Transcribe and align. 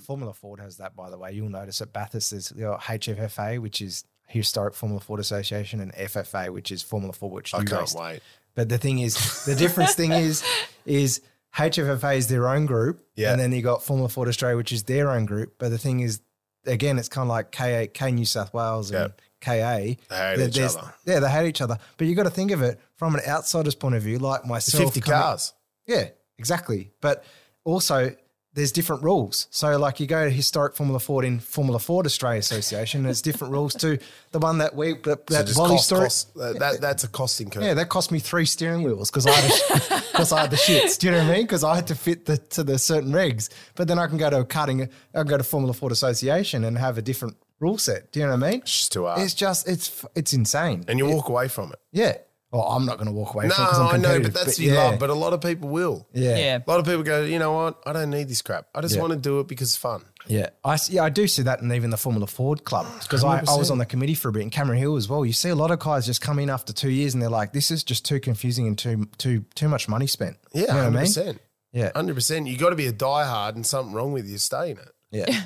Formula 0.00 0.32
Ford 0.34 0.60
has 0.60 0.76
that, 0.78 0.96
by 0.96 1.10
the 1.10 1.18
way. 1.18 1.32
You'll 1.32 1.48
notice 1.50 1.80
at 1.80 1.92
Bathurst 1.92 2.30
there's 2.32 2.52
you 2.56 2.62
know, 2.64 2.76
HFFA, 2.80 3.58
which 3.60 3.80
is 3.80 4.04
Historic 4.26 4.74
Formula 4.74 5.00
Ford 5.00 5.20
Association, 5.20 5.80
and 5.80 5.92
FFA, 5.94 6.52
which 6.52 6.70
is 6.72 6.82
Formula 6.82 7.12
Ford, 7.12 7.32
which 7.32 7.54
I 7.54 7.58
you 7.60 7.64
can't 7.64 7.80
raced. 7.82 7.98
wait. 7.98 8.20
But 8.54 8.68
the 8.68 8.78
thing 8.78 8.98
is, 8.98 9.44
the 9.44 9.54
difference 9.54 9.94
thing 9.94 10.12
is, 10.12 10.42
is 10.86 11.20
HFFA 11.56 12.16
is 12.16 12.28
their 12.28 12.48
own 12.48 12.66
group, 12.66 13.04
Yeah. 13.16 13.32
and 13.32 13.40
then 13.40 13.52
you 13.52 13.62
got 13.62 13.82
Formula 13.82 14.08
Ford 14.08 14.28
Australia, 14.28 14.56
which 14.56 14.72
is 14.72 14.84
their 14.84 15.10
own 15.10 15.26
group. 15.26 15.54
But 15.58 15.70
the 15.70 15.78
thing 15.78 16.00
is, 16.00 16.20
again, 16.66 16.98
it's 16.98 17.08
kind 17.08 17.24
of 17.24 17.28
like 17.28 17.50
K 17.52 17.88
K 17.92 18.10
New 18.12 18.24
South 18.24 18.52
Wales 18.54 18.90
and 18.90 19.12
KA. 19.40 19.50
They 19.52 19.96
hate 20.10 20.40
each 20.40 20.58
other. 20.60 20.94
Yeah, 21.06 21.20
they 21.20 21.30
hate 21.30 21.48
each 21.48 21.60
other. 21.60 21.78
But 21.96 22.06
you 22.06 22.14
got 22.14 22.24
to 22.24 22.30
think 22.30 22.50
of 22.50 22.62
it 22.62 22.78
from 22.96 23.14
an 23.14 23.22
outsider's 23.26 23.74
point 23.74 23.94
of 23.94 24.02
view, 24.02 24.18
like 24.18 24.44
myself. 24.46 24.84
50 24.84 25.00
coming- 25.00 25.20
cars. 25.22 25.54
yeah, 25.86 26.08
exactly. 26.38 26.92
But 27.00 27.24
also, 27.64 28.14
there's 28.54 28.72
different 28.72 29.02
rules. 29.04 29.46
So, 29.50 29.78
like, 29.78 30.00
you 30.00 30.06
go 30.08 30.24
to 30.24 30.30
historic 30.30 30.74
Formula 30.74 30.98
Ford 30.98 31.24
in 31.24 31.38
Formula 31.38 31.78
Ford 31.78 32.04
Australia 32.06 32.40
Association, 32.40 33.04
there's 33.04 33.22
different 33.22 33.52
rules 33.52 33.74
to 33.76 33.98
the 34.32 34.38
one 34.40 34.58
that 34.58 34.74
we 34.74 34.94
that, 35.04 35.26
that 35.28 35.52
Wally 35.56 35.76
cost, 35.76 35.86
story. 35.86 36.02
cost, 36.06 36.34
that, 36.34 36.58
that- 36.58 36.80
that's 36.80 37.04
a 37.04 37.08
costing 37.08 37.48
curve. 37.50 37.62
Yeah, 37.62 37.74
that 37.74 37.88
cost 37.88 38.10
me 38.10 38.18
three 38.18 38.44
steering 38.46 38.82
wheels 38.82 39.10
because 39.10 39.26
I 39.26 40.00
because 40.10 40.32
I 40.32 40.40
had 40.42 40.50
the 40.50 40.56
shits. 40.56 40.98
Do 40.98 41.06
you 41.06 41.12
know 41.12 41.18
what 41.18 41.30
I 41.30 41.32
mean? 41.36 41.42
Because 41.42 41.62
I 41.64 41.74
had 41.76 41.86
to 41.88 41.94
fit 41.94 42.26
the 42.26 42.38
to 42.38 42.64
the 42.64 42.78
certain 42.78 43.12
regs. 43.12 43.48
But 43.76 43.86
then 43.88 43.98
I 43.98 44.06
can 44.08 44.18
go 44.18 44.28
to 44.30 44.40
a 44.40 44.44
cutting. 44.44 44.82
I 44.82 44.88
can 45.18 45.26
go 45.28 45.36
to 45.38 45.44
Formula 45.44 45.72
Ford 45.72 45.92
Association 45.92 46.64
and 46.64 46.76
have 46.76 46.98
a 46.98 47.02
different 47.02 47.36
rule 47.60 47.78
set. 47.78 48.10
Do 48.10 48.20
you 48.20 48.26
know 48.26 48.32
what 48.36 48.44
I 48.44 48.50
mean? 48.50 48.60
It's 48.62 48.72
just 48.78 48.92
too 48.92 49.04
hard. 49.06 49.20
It's 49.20 49.34
just 49.34 49.68
it's 49.68 50.04
it's 50.16 50.32
insane. 50.32 50.84
and 50.88 50.98
you 50.98 51.06
walk 51.06 51.28
away 51.28 51.46
from 51.48 51.72
it. 51.72 51.78
Yeah. 51.92 52.16
Well, 52.52 52.62
I'm 52.62 52.84
not 52.84 52.96
going 52.96 53.06
to 53.06 53.12
walk 53.12 53.34
away 53.34 53.46
No, 53.46 53.54
from 53.54 53.64
because 53.64 53.78
I'm 53.78 53.94
I 53.94 53.96
know, 53.98 54.20
but 54.20 54.34
that's 54.34 54.56
but 54.56 54.58
your 54.58 54.74
yeah, 54.74 54.82
love. 54.88 54.98
But 54.98 55.10
a 55.10 55.14
lot 55.14 55.32
of 55.32 55.40
people 55.40 55.68
will. 55.68 56.08
yeah. 56.12 56.36
Yeah. 56.36 56.58
A 56.66 56.68
lot 56.68 56.80
of 56.80 56.84
people 56.86 57.04
go, 57.04 57.22
you 57.22 57.38
know 57.38 57.52
what? 57.52 57.80
I 57.86 57.92
don't 57.92 58.10
need 58.10 58.28
this 58.28 58.42
crap. 58.42 58.66
I 58.74 58.80
just 58.80 58.96
Yeah. 58.96 59.02
want 59.02 59.12
to 59.12 59.18
do 59.20 59.38
it 59.38 59.46
because 59.46 59.68
it's 59.68 59.76
fun. 59.76 60.02
Yeah, 60.26 60.48
I 60.64 60.74
s- 60.74 60.90
yeah 60.90 61.02
I 61.04 61.08
do 61.10 61.26
see 61.28 61.42
that 61.42 61.60
in 61.60 61.72
even 61.72 61.90
the 61.90 61.96
Formula 61.96 62.26
Ford 62.26 62.64
club 62.64 62.86
because 63.02 63.22
I, 63.24 63.38
I 63.48 63.56
was 63.56 63.70
on 63.70 63.78
the 63.78 63.86
committee 63.86 64.14
for 64.14 64.28
a 64.28 64.32
bit 64.32 64.42
in 64.42 64.50
Cameron 64.50 64.78
Hill 64.78 64.96
as 64.96 65.08
well. 65.08 65.24
You 65.24 65.32
see 65.32 65.48
a 65.48 65.54
lot 65.54 65.70
of 65.70 65.78
guys 65.78 66.04
just 66.06 66.20
come 66.20 66.38
in 66.40 66.50
after 66.50 66.72
two 66.72 66.90
years 66.90 67.14
and 67.14 67.22
they're 67.22 67.30
like, 67.30 67.52
"This 67.52 67.70
is 67.70 67.82
just 67.84 68.04
too 68.04 68.20
confusing 68.20 68.66
and 68.66 68.76
too 68.76 69.08
too 69.16 69.44
too 69.54 69.68
much 69.68 69.88
money 69.88 70.06
spent." 70.06 70.36
Yeah, 70.52 70.60
you 70.62 70.66
know 70.66 70.72
what 70.74 70.80
I 70.80 70.82
hundred 70.84 70.96
mean? 70.98 71.06
percent. 71.06 71.40
Yeah, 71.72 71.90
Hundred 71.94 72.14
percent. 72.14 72.48
You 72.48 72.58
got 72.58 72.70
to 72.70 72.76
be 72.76 72.86
a 72.88 72.92
diehard, 72.92 73.54
and 73.54 73.64
something 73.64 73.94
wrong 73.94 74.12
with 74.12 74.28
you. 74.28 74.38
Stay 74.38 74.72
in 74.72 74.78
it. 74.78 74.90
yeah. 75.12 75.40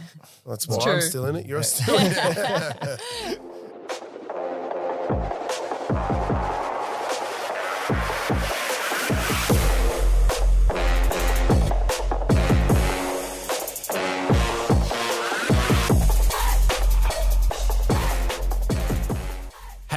That's 0.46 0.66
why 0.66 0.76
I'm 0.76 0.82
true. 0.82 1.00
still 1.02 1.26
in 1.26 1.36
it. 1.36 1.46
You're 1.46 1.62
still 1.62 1.96
in 1.98 2.12
it. 2.16 3.40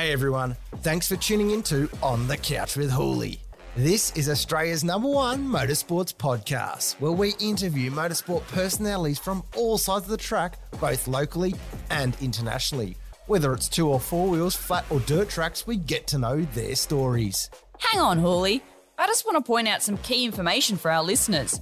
Hey 0.08 0.14
everyone, 0.14 0.56
thanks 0.84 1.06
for 1.06 1.18
tuning 1.18 1.52
into 1.52 1.90
On 2.02 2.30
the 2.30 2.38
Couch 2.38 2.78
with 2.78 2.90
Hooly. 2.92 3.42
This 3.76 4.16
is 4.16 4.30
Australia's 4.30 4.82
number 4.82 5.10
one 5.10 5.46
motorsports 5.46 6.16
podcast, 6.16 6.94
where 7.02 7.12
we 7.12 7.34
interview 7.42 7.92
motorsport 7.92 8.48
personalities 8.48 9.20
from 9.20 9.44
all 9.58 9.78
sides 9.78 10.06
of 10.06 10.12
the 10.12 10.16
track, 10.16 10.60
both 10.80 11.10
locally 11.10 11.56
and 11.90 12.16
internationally. 12.22 12.96
Whether 13.26 13.52
it's 13.52 13.68
two 13.68 13.90
or 13.90 14.00
four 14.00 14.30
wheels, 14.30 14.56
flat 14.56 14.86
or 14.90 15.02
dirt 15.02 15.28
tracks, 15.28 15.68
we 15.68 15.76
get 15.76 16.08
to 16.08 16.18
know 16.18 16.40
their 16.54 16.76
stories. 16.76 17.50
Hang 17.78 18.00
on, 18.00 18.18
Hawley. 18.18 18.64
I 18.98 19.08
just 19.08 19.26
want 19.26 19.36
to 19.36 19.42
point 19.46 19.68
out 19.68 19.84
some 19.84 19.98
key 19.98 20.24
information 20.24 20.78
for 20.78 20.90
our 20.90 21.04
listeners. 21.04 21.60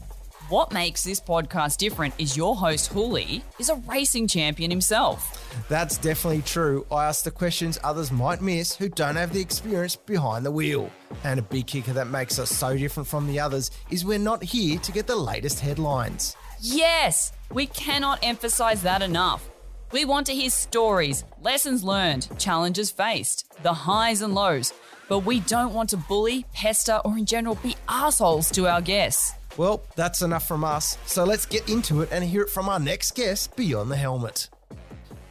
What 0.50 0.72
makes 0.72 1.04
this 1.04 1.20
podcast 1.20 1.78
different 1.78 2.14
is 2.20 2.38
your 2.38 2.56
host, 2.56 2.92
Hawley, 2.92 3.44
is 3.58 3.70
a 3.70 3.78
racing 3.88 4.28
champion 4.28 4.70
himself. 4.70 5.66
That's 5.70 5.98
definitely 5.98 6.44
true. 6.44 6.86
I 6.92 7.06
ask 7.06 7.24
the 7.24 7.32
questions 7.32 7.80
others 7.84 8.12
might 8.12 8.42
miss 8.42 8.76
who 8.76 8.88
don't 8.88 9.16
have 9.16 9.34
the 9.34 9.42
experience 9.42 9.96
behind 9.96 10.46
the 10.46 10.52
wheel. 10.52 10.92
And 11.24 11.40
a 11.40 11.42
big 11.42 11.66
kicker 11.66 11.94
that 11.94 12.10
makes 12.10 12.38
us 12.38 12.52
so 12.52 12.78
different 12.78 13.10
from 13.10 13.26
the 13.26 13.40
others 13.40 13.72
is 13.90 14.06
we're 14.06 14.20
not 14.20 14.44
here 14.44 14.78
to 14.78 14.92
get 14.92 15.08
the 15.08 15.16
latest 15.16 15.62
headlines. 15.62 16.36
Yes, 16.62 17.34
we 17.52 17.66
cannot 17.66 18.20
emphasize 18.22 18.84
that 18.84 19.02
enough. 19.02 19.50
We 19.92 20.06
want 20.06 20.28
to 20.28 20.36
hear 20.36 20.52
stories, 20.52 21.24
lessons 21.42 21.84
learned, 21.84 22.28
challenges 22.38 22.92
faced, 22.92 23.52
the 23.64 23.74
highs 23.74 24.22
and 24.22 24.36
lows, 24.36 24.74
but 25.10 25.20
we 25.20 25.40
don't 25.40 25.74
want 25.74 25.90
to 25.90 25.98
bully, 25.98 26.46
pester, 26.54 27.02
or 27.04 27.18
in 27.18 27.26
general 27.26 27.56
be 27.56 27.76
assholes 27.90 28.52
to 28.52 28.68
our 28.68 28.82
guests. 28.82 29.34
Well, 29.58 29.86
that's 29.96 30.22
enough 30.22 30.50
from 30.50 30.66
us. 30.66 30.98
So 31.06 31.24
let's 31.24 31.46
get 31.46 31.70
into 31.70 32.02
it 32.02 32.10
and 32.12 32.24
hear 32.26 32.42
it 32.42 32.50
from 32.50 32.68
our 32.68 32.80
next 32.80 33.16
guest, 33.16 33.56
Beyond 33.56 33.90
the 33.90 33.96
Helmet. 33.96 34.50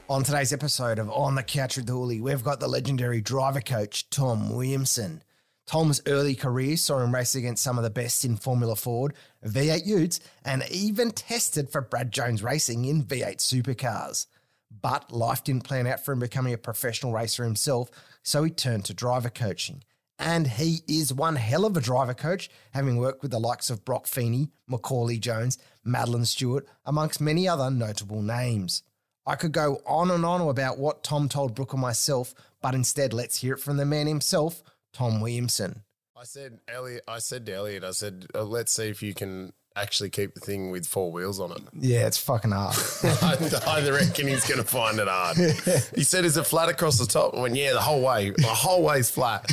On 0.08 0.22
today's 0.22 0.52
episode 0.52 0.98
of 0.98 1.10
On 1.10 1.34
the 1.34 1.42
Couch 1.42 1.76
with 1.76 1.88
Hooly, 1.88 2.22
we've 2.22 2.42
got 2.42 2.58
the 2.58 2.66
legendary 2.66 3.20
driver 3.20 3.60
coach, 3.60 4.08
Tom 4.08 4.48
Williamson. 4.48 5.22
Tom's 5.66 6.00
early 6.06 6.34
career 6.34 6.78
saw 6.78 7.00
him 7.00 7.14
race 7.14 7.34
against 7.34 7.62
some 7.62 7.76
of 7.76 7.84
the 7.84 7.90
best 7.90 8.24
in 8.24 8.36
Formula 8.36 8.76
Ford, 8.76 9.12
V8 9.44 9.84
Utes, 9.84 10.20
and 10.42 10.64
even 10.70 11.10
tested 11.10 11.68
for 11.68 11.82
Brad 11.82 12.10
Jones 12.10 12.42
Racing 12.42 12.86
in 12.86 13.04
V8 13.04 13.36
supercars. 13.36 14.26
But 14.70 15.12
life 15.12 15.44
didn't 15.44 15.64
plan 15.64 15.86
out 15.86 16.02
for 16.02 16.12
him 16.12 16.20
becoming 16.20 16.54
a 16.54 16.58
professional 16.58 17.12
racer 17.12 17.44
himself, 17.44 17.90
so 18.22 18.42
he 18.42 18.50
turned 18.50 18.86
to 18.86 18.94
driver 18.94 19.30
coaching. 19.30 19.84
And 20.24 20.46
he 20.46 20.80
is 20.88 21.12
one 21.12 21.36
hell 21.36 21.66
of 21.66 21.76
a 21.76 21.82
driver 21.82 22.14
coach, 22.14 22.48
having 22.72 22.96
worked 22.96 23.20
with 23.20 23.30
the 23.30 23.38
likes 23.38 23.68
of 23.68 23.84
Brock 23.84 24.06
Feeney, 24.06 24.48
Macauley 24.70 25.20
Jones, 25.20 25.58
Madeline 25.84 26.24
Stewart, 26.24 26.66
amongst 26.86 27.20
many 27.20 27.46
other 27.46 27.70
notable 27.70 28.22
names. 28.22 28.82
I 29.26 29.36
could 29.36 29.52
go 29.52 29.82
on 29.86 30.10
and 30.10 30.24
on 30.24 30.40
about 30.40 30.78
what 30.78 31.04
Tom 31.04 31.28
told 31.28 31.54
Brooke 31.54 31.74
and 31.74 31.82
myself, 31.82 32.34
but 32.62 32.74
instead 32.74 33.12
let's 33.12 33.36
hear 33.36 33.52
it 33.52 33.60
from 33.60 33.76
the 33.76 33.84
man 33.84 34.06
himself, 34.06 34.62
Tom 34.94 35.20
Williamson. 35.20 35.82
I 36.16 36.24
said, 36.24 36.60
Elliot. 36.68 37.04
I 37.06 37.18
said 37.18 37.44
to 37.44 37.52
Elliot, 37.52 37.84
I 37.84 37.90
said, 37.90 38.26
uh, 38.34 38.44
let's 38.44 38.72
see 38.72 38.88
if 38.88 39.02
you 39.02 39.12
can 39.12 39.52
actually 39.76 40.08
keep 40.08 40.34
the 40.34 40.40
thing 40.40 40.70
with 40.70 40.86
four 40.86 41.10
wheels 41.10 41.40
on 41.40 41.50
it. 41.50 41.58
Yeah, 41.72 42.06
it's 42.06 42.18
fucking 42.18 42.52
hard. 42.52 42.76
I, 43.02 43.82
I 43.82 43.90
reckon 43.90 44.28
he's 44.28 44.46
going 44.46 44.60
to 44.60 44.66
find 44.66 44.98
it 44.98 45.08
hard. 45.08 45.36
He 45.94 46.04
said, 46.04 46.24
"Is 46.24 46.36
it 46.36 46.46
flat 46.46 46.68
across 46.68 46.98
the 46.98 47.06
top?" 47.06 47.34
I 47.34 47.40
went, 47.40 47.56
"Yeah, 47.56 47.72
the 47.72 47.80
whole 47.80 48.02
way. 48.02 48.30
The 48.30 48.46
whole 48.46 48.82
way's 48.82 49.10
flat." 49.10 49.50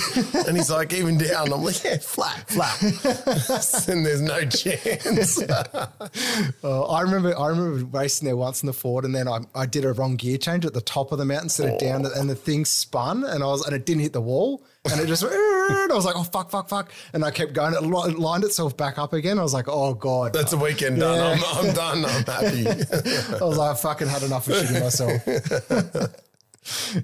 And 0.47 0.55
he's 0.55 0.69
like, 0.69 0.93
"Even 0.93 1.17
down?" 1.17 1.51
I'm 1.51 1.63
like, 1.63 1.83
"Yeah, 1.83 1.97
flat, 1.97 2.47
flat." 2.49 2.81
and 3.87 4.05
there's 4.05 4.21
no 4.21 4.45
chance. 4.45 5.41
Uh, 5.41 6.85
I 6.85 7.01
remember 7.01 7.38
I 7.38 7.47
remember 7.47 7.85
racing 7.85 8.25
there 8.25 8.38
once 8.38 8.61
in 8.61 8.67
the 8.67 8.73
Ford, 8.73 9.05
and 9.05 9.15
then 9.15 9.27
I, 9.27 9.39
I 9.55 9.65
did 9.65 9.85
a 9.85 9.93
wrong 9.93 10.15
gear 10.15 10.38
change 10.38 10.65
at 10.65 10.73
the 10.73 10.81
top 10.81 11.11
of 11.11 11.17
the 11.17 11.25
mountain 11.25 11.45
instead 11.45 11.73
of 11.73 11.79
down, 11.79 12.05
and 12.05 12.29
the 12.29 12.35
thing 12.35 12.65
spun, 12.65 13.23
and 13.23 13.43
I 13.43 13.47
was 13.47 13.65
and 13.65 13.75
it 13.75 13.85
didn't 13.85 14.01
hit 14.01 14.13
the 14.13 14.21
wall, 14.21 14.63
and 14.90 15.00
it 15.00 15.08
just 15.08 15.24
and 15.72 15.92
I 15.92 15.96
was 15.96 16.06
like, 16.06 16.16
oh 16.16 16.24
fuck, 16.24 16.50
fuck, 16.50 16.69
fuck, 16.69 16.92
and 17.14 17.24
I 17.24 17.31
kept 17.31 17.53
going. 17.53 17.74
It 17.74 17.84
lined 17.84 18.44
itself 18.44 18.75
back 18.75 18.97
up 18.97 19.14
again. 19.14 19.40
I 19.40 19.44
was 19.44 19.53
like, 19.53 19.68
oh 19.68 19.94
god, 19.94 20.34
That's 20.34 20.53
a 20.53 20.58
weekend 20.58 21.00
done. 21.00 21.38
Yeah. 21.38 21.46
I'm, 21.53 21.68
I'm 21.68 21.74
done. 21.74 22.06
I'm 22.06 22.24
happy. 22.25 22.68
I 22.68 23.44
was 23.44 23.58
like, 23.58 23.72
I 23.72 23.75
fucking 23.75 24.08
had 24.08 24.24
enough 24.24 24.47
of 24.47 24.56
shitting 24.56 24.81
myself. 24.81 26.12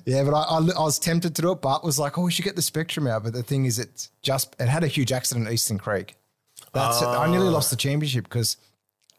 yeah, 0.06 0.24
but 0.24 0.34
I, 0.34 0.42
I, 0.44 0.58
I 0.58 0.84
was 0.84 1.00
tempted 1.00 1.36
to 1.36 1.42
do 1.42 1.52
it, 1.52 1.62
but 1.62 1.84
was 1.84 2.00
like, 2.00 2.18
oh, 2.18 2.24
we 2.24 2.32
should 2.32 2.46
get 2.46 2.56
the 2.56 2.62
Spectrum 2.62 3.08
out. 3.08 3.24
But 3.24 3.34
the 3.34 3.44
thing 3.44 3.66
is, 3.66 3.80
it 3.80 4.10
just, 4.22 4.56
it 4.60 4.68
had 4.68 4.84
a 4.84 4.88
huge 4.88 5.12
accident 5.12 5.48
at 5.48 5.54
Eastern 5.54 5.78
Creek. 5.78 6.16
That's 6.74 7.02
it. 7.02 7.06
I 7.06 7.28
nearly 7.30 7.50
lost 7.50 7.70
the 7.72 7.76
championship 7.76 8.26
because 8.26 8.58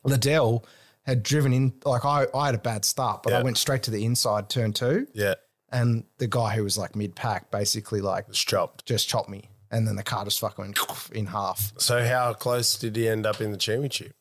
Liddell 0.04 0.64
had 1.04 1.22
driven 1.22 1.52
in, 1.52 1.72
like, 1.84 2.04
I, 2.04 2.26
I 2.34 2.46
had 2.46 2.54
a 2.54 2.58
bad 2.58 2.84
start, 2.84 3.22
but 3.22 3.32
I 3.32 3.42
went 3.42 3.56
straight 3.58 3.82
to 3.84 3.90
the 3.90 4.04
inside 4.04 4.48
turn 4.48 4.72
two. 4.72 5.06
yeah, 5.14 5.34
And 5.70 6.04
the 6.18 6.26
guy 6.26 6.56
who 6.56 6.64
was 6.64 6.78
like 6.78 6.96
mid 6.96 7.14
pack 7.14 7.50
basically, 7.50 8.00
like, 8.00 8.26
it's 8.28 8.42
chopped. 8.42 8.86
just 8.86 9.08
chopped 9.08 9.28
me. 9.28 9.50
And 9.70 9.86
then 9.86 9.96
the 9.96 10.02
car 10.02 10.24
just 10.24 10.40
fucking 10.40 10.64
went 10.64 11.10
in 11.12 11.26
half. 11.26 11.74
So 11.76 12.02
how 12.02 12.32
close 12.32 12.78
did 12.78 12.96
he 12.96 13.06
end 13.06 13.26
up 13.26 13.40
in 13.40 13.52
the 13.52 13.58
championship? 13.58 14.14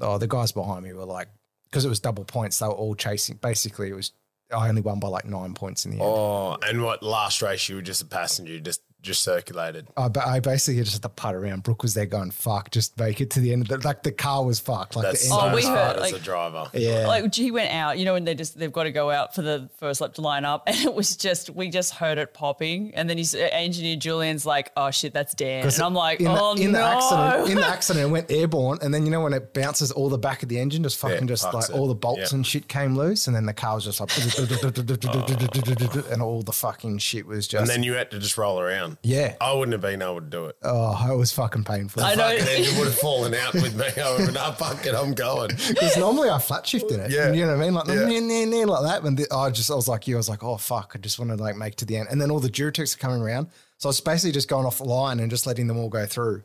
oh, 0.00 0.18
the 0.18 0.26
guys 0.26 0.52
behind 0.52 0.84
me 0.84 0.92
were 0.92 1.04
like, 1.04 1.28
because 1.64 1.84
it 1.84 1.88
was 1.88 2.00
double 2.00 2.24
points, 2.24 2.58
they 2.58 2.66
were 2.66 2.72
all 2.72 2.94
chasing. 2.94 3.38
Basically, 3.40 3.90
it 3.90 3.94
was, 3.94 4.12
I 4.52 4.68
only 4.68 4.80
won 4.82 4.98
by 4.98 5.08
like 5.08 5.24
nine 5.24 5.54
points 5.54 5.84
in 5.84 5.92
the 5.92 5.98
end. 5.98 6.06
Oh, 6.06 6.56
and 6.66 6.82
what 6.82 7.02
last 7.02 7.42
race 7.42 7.68
you 7.68 7.76
were 7.76 7.82
just 7.82 8.02
a 8.02 8.06
passenger, 8.06 8.58
just 8.58 8.82
just 9.02 9.22
circulated. 9.22 9.88
I, 9.96 10.08
ba- 10.08 10.26
I 10.26 10.40
basically 10.40 10.82
just 10.82 10.94
had 10.94 11.02
to 11.02 11.08
putt 11.08 11.34
around. 11.34 11.62
Brooke 11.62 11.82
was 11.82 11.94
there 11.94 12.06
going, 12.06 12.30
fuck, 12.30 12.70
just 12.70 12.98
make 12.98 13.20
it 13.20 13.30
to 13.30 13.40
the 13.40 13.52
end 13.52 13.62
of 13.62 13.68
the, 13.68 13.86
like 13.88 14.02
the 14.02 14.12
car 14.12 14.44
was 14.44 14.60
fucked. 14.60 14.96
Like 14.96 15.04
That's 15.04 15.22
the 15.22 15.28
so 15.28 15.40
end. 15.40 15.52
Oh, 15.52 15.56
we 15.56 15.62
hard 15.62 15.96
heard, 15.96 16.06
as 16.06 16.12
a 16.12 16.18
driver. 16.18 16.70
yeah. 16.74 17.06
Like 17.06 17.34
he 17.34 17.50
went 17.50 17.72
out, 17.72 17.98
you 17.98 18.04
know, 18.04 18.12
when 18.12 18.24
they 18.24 18.34
just 18.34 18.58
they've 18.58 18.72
got 18.72 18.84
to 18.84 18.92
go 18.92 19.10
out 19.10 19.34
for 19.34 19.42
the 19.42 19.68
first 19.78 20.00
lap 20.00 20.14
to 20.14 20.20
line 20.20 20.44
up, 20.44 20.64
and 20.66 20.76
it 20.76 20.94
was 20.94 21.16
just 21.16 21.50
we 21.50 21.68
just 21.70 21.94
heard 21.94 22.18
it 22.18 22.34
popping, 22.34 22.94
and 22.94 23.08
then 23.08 23.16
his 23.18 23.34
uh, 23.34 23.38
engineer 23.52 23.96
Julian's 23.96 24.44
like, 24.44 24.70
"Oh 24.76 24.90
shit, 24.90 25.12
that's 25.14 25.34
Dan," 25.34 25.64
and 25.64 25.80
I'm 25.80 25.94
like, 25.94 26.20
in 26.20 26.26
the, 26.26 26.40
"Oh 26.40 26.54
in 26.54 26.72
no!" 26.72 26.78
the 26.78 26.84
accident, 26.84 27.50
in 27.50 27.56
the 27.56 27.66
accident, 27.76 28.06
it 28.06 28.10
went 28.10 28.30
airborne, 28.30 28.78
and 28.82 28.92
then 28.92 29.04
you 29.04 29.10
know 29.10 29.20
when 29.22 29.32
it 29.32 29.54
bounces, 29.54 29.90
all 29.92 30.08
the 30.08 30.18
back 30.18 30.42
of 30.42 30.48
the 30.48 30.58
engine 30.58 30.82
just 30.82 30.98
fucking 30.98 31.20
Yeah, 31.22 31.26
just 31.26 31.52
like 31.54 31.70
it. 31.70 31.74
all 31.74 31.86
the 31.88 31.94
bolts 31.94 32.32
Yeah. 32.32 32.36
and 32.36 32.46
shit 32.46 32.68
came 32.68 32.96
loose, 32.96 33.26
and 33.26 33.36
then 33.36 33.46
the 33.46 33.54
car 33.54 33.76
was 33.76 33.84
just 33.84 34.00
like, 34.00 34.10
and 36.10 36.22
all 36.22 36.42
the 36.42 36.52
fucking 36.52 36.98
shit 36.98 37.26
was 37.26 37.46
just. 37.46 37.60
and 37.60 37.68
then 37.70 37.82
you 37.82 37.94
had 37.94 38.10
to 38.10 38.18
just 38.18 38.36
roll 38.38 38.60
around. 38.60 38.89
Down. 38.90 38.98
Yeah. 39.02 39.34
I 39.40 39.52
wouldn't 39.52 39.72
have 39.72 39.80
been 39.80 40.02
able 40.02 40.20
to 40.20 40.26
do 40.26 40.46
it. 40.46 40.56
Oh, 40.62 41.12
it 41.12 41.16
was 41.16 41.32
fucking 41.32 41.64
painful. 41.64 42.02
I 42.02 42.14
know. 42.14 42.28
Fucking 42.28 42.46
engine 42.48 42.78
would 42.78 42.86
have 42.88 42.98
fallen 42.98 43.34
out 43.34 43.54
with 43.54 43.74
me. 43.74 43.84
I 44.02 44.10
would 44.10 44.20
have 44.20 44.26
been, 44.28 44.36
"Ah, 44.36 44.52
fuck 44.52 44.84
it, 44.86 44.94
I'm 44.94 45.14
going. 45.14 45.50
Because 45.68 45.96
normally 45.96 46.30
I 46.30 46.38
flat 46.38 46.66
shifted 46.66 47.00
it. 47.00 47.10
Yeah. 47.10 47.32
You 47.32 47.46
know 47.46 47.56
what 47.56 47.62
I 47.62 47.64
mean? 47.64 47.74
Like, 47.74 47.86
Yeah. 47.88 47.94
nah, 47.94 48.44
nah, 48.60 48.66
nah, 48.66 48.72
like 48.80 48.92
that. 49.02 49.06
And 49.08 49.16
the, 49.18 49.26
I 49.34 49.50
just, 49.50 49.70
I 49.70 49.74
was 49.74 49.88
like 49.88 50.06
you, 50.08 50.16
I 50.16 50.18
was 50.18 50.28
like, 50.28 50.42
oh, 50.42 50.56
fuck. 50.56 50.92
I 50.94 50.98
just 50.98 51.18
want 51.18 51.30
to 51.30 51.36
like 51.36 51.56
make 51.56 51.76
to 51.76 51.84
the 51.84 51.96
end. 51.96 52.08
And 52.10 52.20
then 52.20 52.30
all 52.30 52.40
the 52.40 52.48
Duratecs 52.50 52.94
are 52.94 52.98
coming 52.98 53.20
around. 53.22 53.48
So 53.78 53.88
I 53.88 53.90
was 53.90 54.00
basically 54.00 54.32
just 54.32 54.48
going 54.48 54.66
off 54.66 54.78
the 54.78 54.84
line 54.84 55.20
and 55.20 55.30
just 55.30 55.46
letting 55.46 55.66
them 55.66 55.78
all 55.78 55.88
go 55.88 56.04
through. 56.06 56.42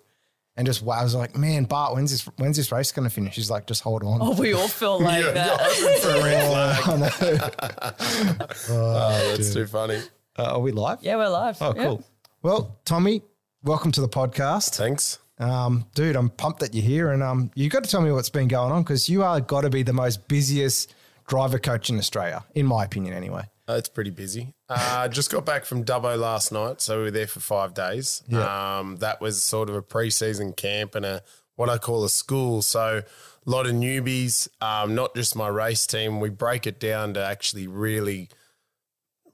And 0.58 0.66
just, 0.66 0.84
I 0.88 1.04
was 1.04 1.14
like, 1.14 1.36
man, 1.36 1.66
Bart, 1.66 1.96
when's 1.96 2.12
this, 2.12 2.22
when's 2.38 2.56
this 2.56 2.72
race 2.72 2.94
going 2.94 3.04
to 3.04 3.14
finish? 3.14 3.36
He's 3.36 3.52
like, 3.52 3.68
just 3.68 3.82
hold 3.82 4.04
on. 4.04 4.20
Oh, 4.22 4.36
we 4.40 4.54
all 4.54 4.70
feel 4.70 5.02
like 5.02 5.22
Yeah, 5.22 5.32
that. 5.32 5.60
hoping 5.62 6.02
for 6.02 6.10
a 6.12 6.24
red 6.24 6.54
I 6.54 6.76
flag. 6.78 8.40
know. 8.70 8.70
Oh, 8.70 9.34
that's 9.36 9.54
too 9.54 9.68
funny. 9.68 10.00
Uh, 10.38 10.44
are 10.54 10.60
we 10.60 10.72
live? 10.72 11.00
Yeah, 11.02 11.18
we're 11.18 11.28
live. 11.28 11.58
Oh, 11.62 11.74
Yeah. 11.76 11.84
cool. 11.84 12.04
Well, 12.46 12.78
Tommy, 12.86 13.24
welcome 13.64 13.92
to 13.94 14.02
the 14.02 14.08
podcast. 14.08 14.76
Thanks. 14.78 15.18
Um, 15.40 15.88
dude, 15.96 16.16
I'm 16.16 16.30
pumped 16.30 16.60
that 16.60 16.76
you're 16.76 16.86
here, 16.86 17.12
and 17.12 17.24
um, 17.24 17.50
you 17.56 17.70
got 17.70 17.84
to 17.84 17.90
tell 17.90 18.02
me 18.02 18.12
what's 18.12 18.30
been 18.30 18.48
going 18.48 18.72
on 18.72 18.84
because 18.84 19.10
you 19.10 19.24
are 19.24 19.42
got 19.42 19.62
to 19.62 19.72
be 19.72 19.82
the 19.82 19.94
most 19.94 20.28
busiest 20.28 20.94
driver 21.26 21.58
coach 21.58 21.90
in 21.90 21.98
Australia, 21.98 22.46
in 22.54 22.68
my 22.68 22.84
opinion, 22.84 23.16
anyway. 23.16 23.50
Uh, 23.68 23.74
it's 23.74 23.90
pretty 23.90 24.12
busy. 24.12 24.54
Uh, 24.70 25.08
just 25.08 25.32
got 25.32 25.44
back 25.44 25.66
from 25.66 25.84
Dubbo 25.84 26.20
last 26.20 26.52
night, 26.52 26.82
so 26.82 26.98
we 26.98 27.06
were 27.06 27.10
there 27.10 27.26
for 27.26 27.40
five 27.40 27.74
days. 27.74 28.22
Yeah. 28.28 28.78
Um, 28.78 28.98
that 28.98 29.20
was 29.20 29.42
sort 29.42 29.68
of 29.68 29.76
a 29.76 29.82
pre-season 29.82 30.54
camp 30.54 30.94
and 30.94 31.04
a 31.04 31.24
what 31.56 31.68
I 31.68 31.80
call 31.80 32.04
a 32.04 32.10
school. 32.10 32.62
So 32.62 33.02
a 33.44 33.50
lot 33.50 33.66
of 33.66 33.72
newbies, 33.72 34.48
um, 34.62 34.94
not 34.94 35.16
just 35.16 35.36
my 35.36 35.48
race 35.48 35.88
team. 35.88 36.20
We 36.20 36.30
break 36.30 36.68
it 36.68 36.80
down 36.80 37.16
to 37.16 37.26
actually 37.26 37.66
really, 37.66 38.30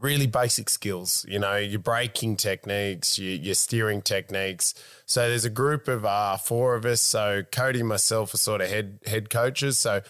really 0.01 0.27
basic 0.27 0.69
skills. 0.69 1.25
You 1.27 1.39
know, 1.39 1.55
your 1.55 1.79
braking 1.79 2.35
techniques, 2.35 3.17
your, 3.17 3.35
your 3.35 3.55
steering 3.55 4.01
techniques. 4.01 4.73
So 5.05 5.29
there's 5.29 5.45
a 5.45 5.49
group 5.49 5.87
of 5.87 6.05
uh, 6.05 6.37
four 6.37 6.75
of 6.75 6.85
us. 6.85 7.01
So 7.01 7.43
Cody 7.51 7.83
myself 7.83 8.33
are 8.33 8.37
sort 8.37 8.61
of 8.61 8.69
head 8.69 8.99
head 9.05 9.29
coaches. 9.29 9.77
So 9.77 10.01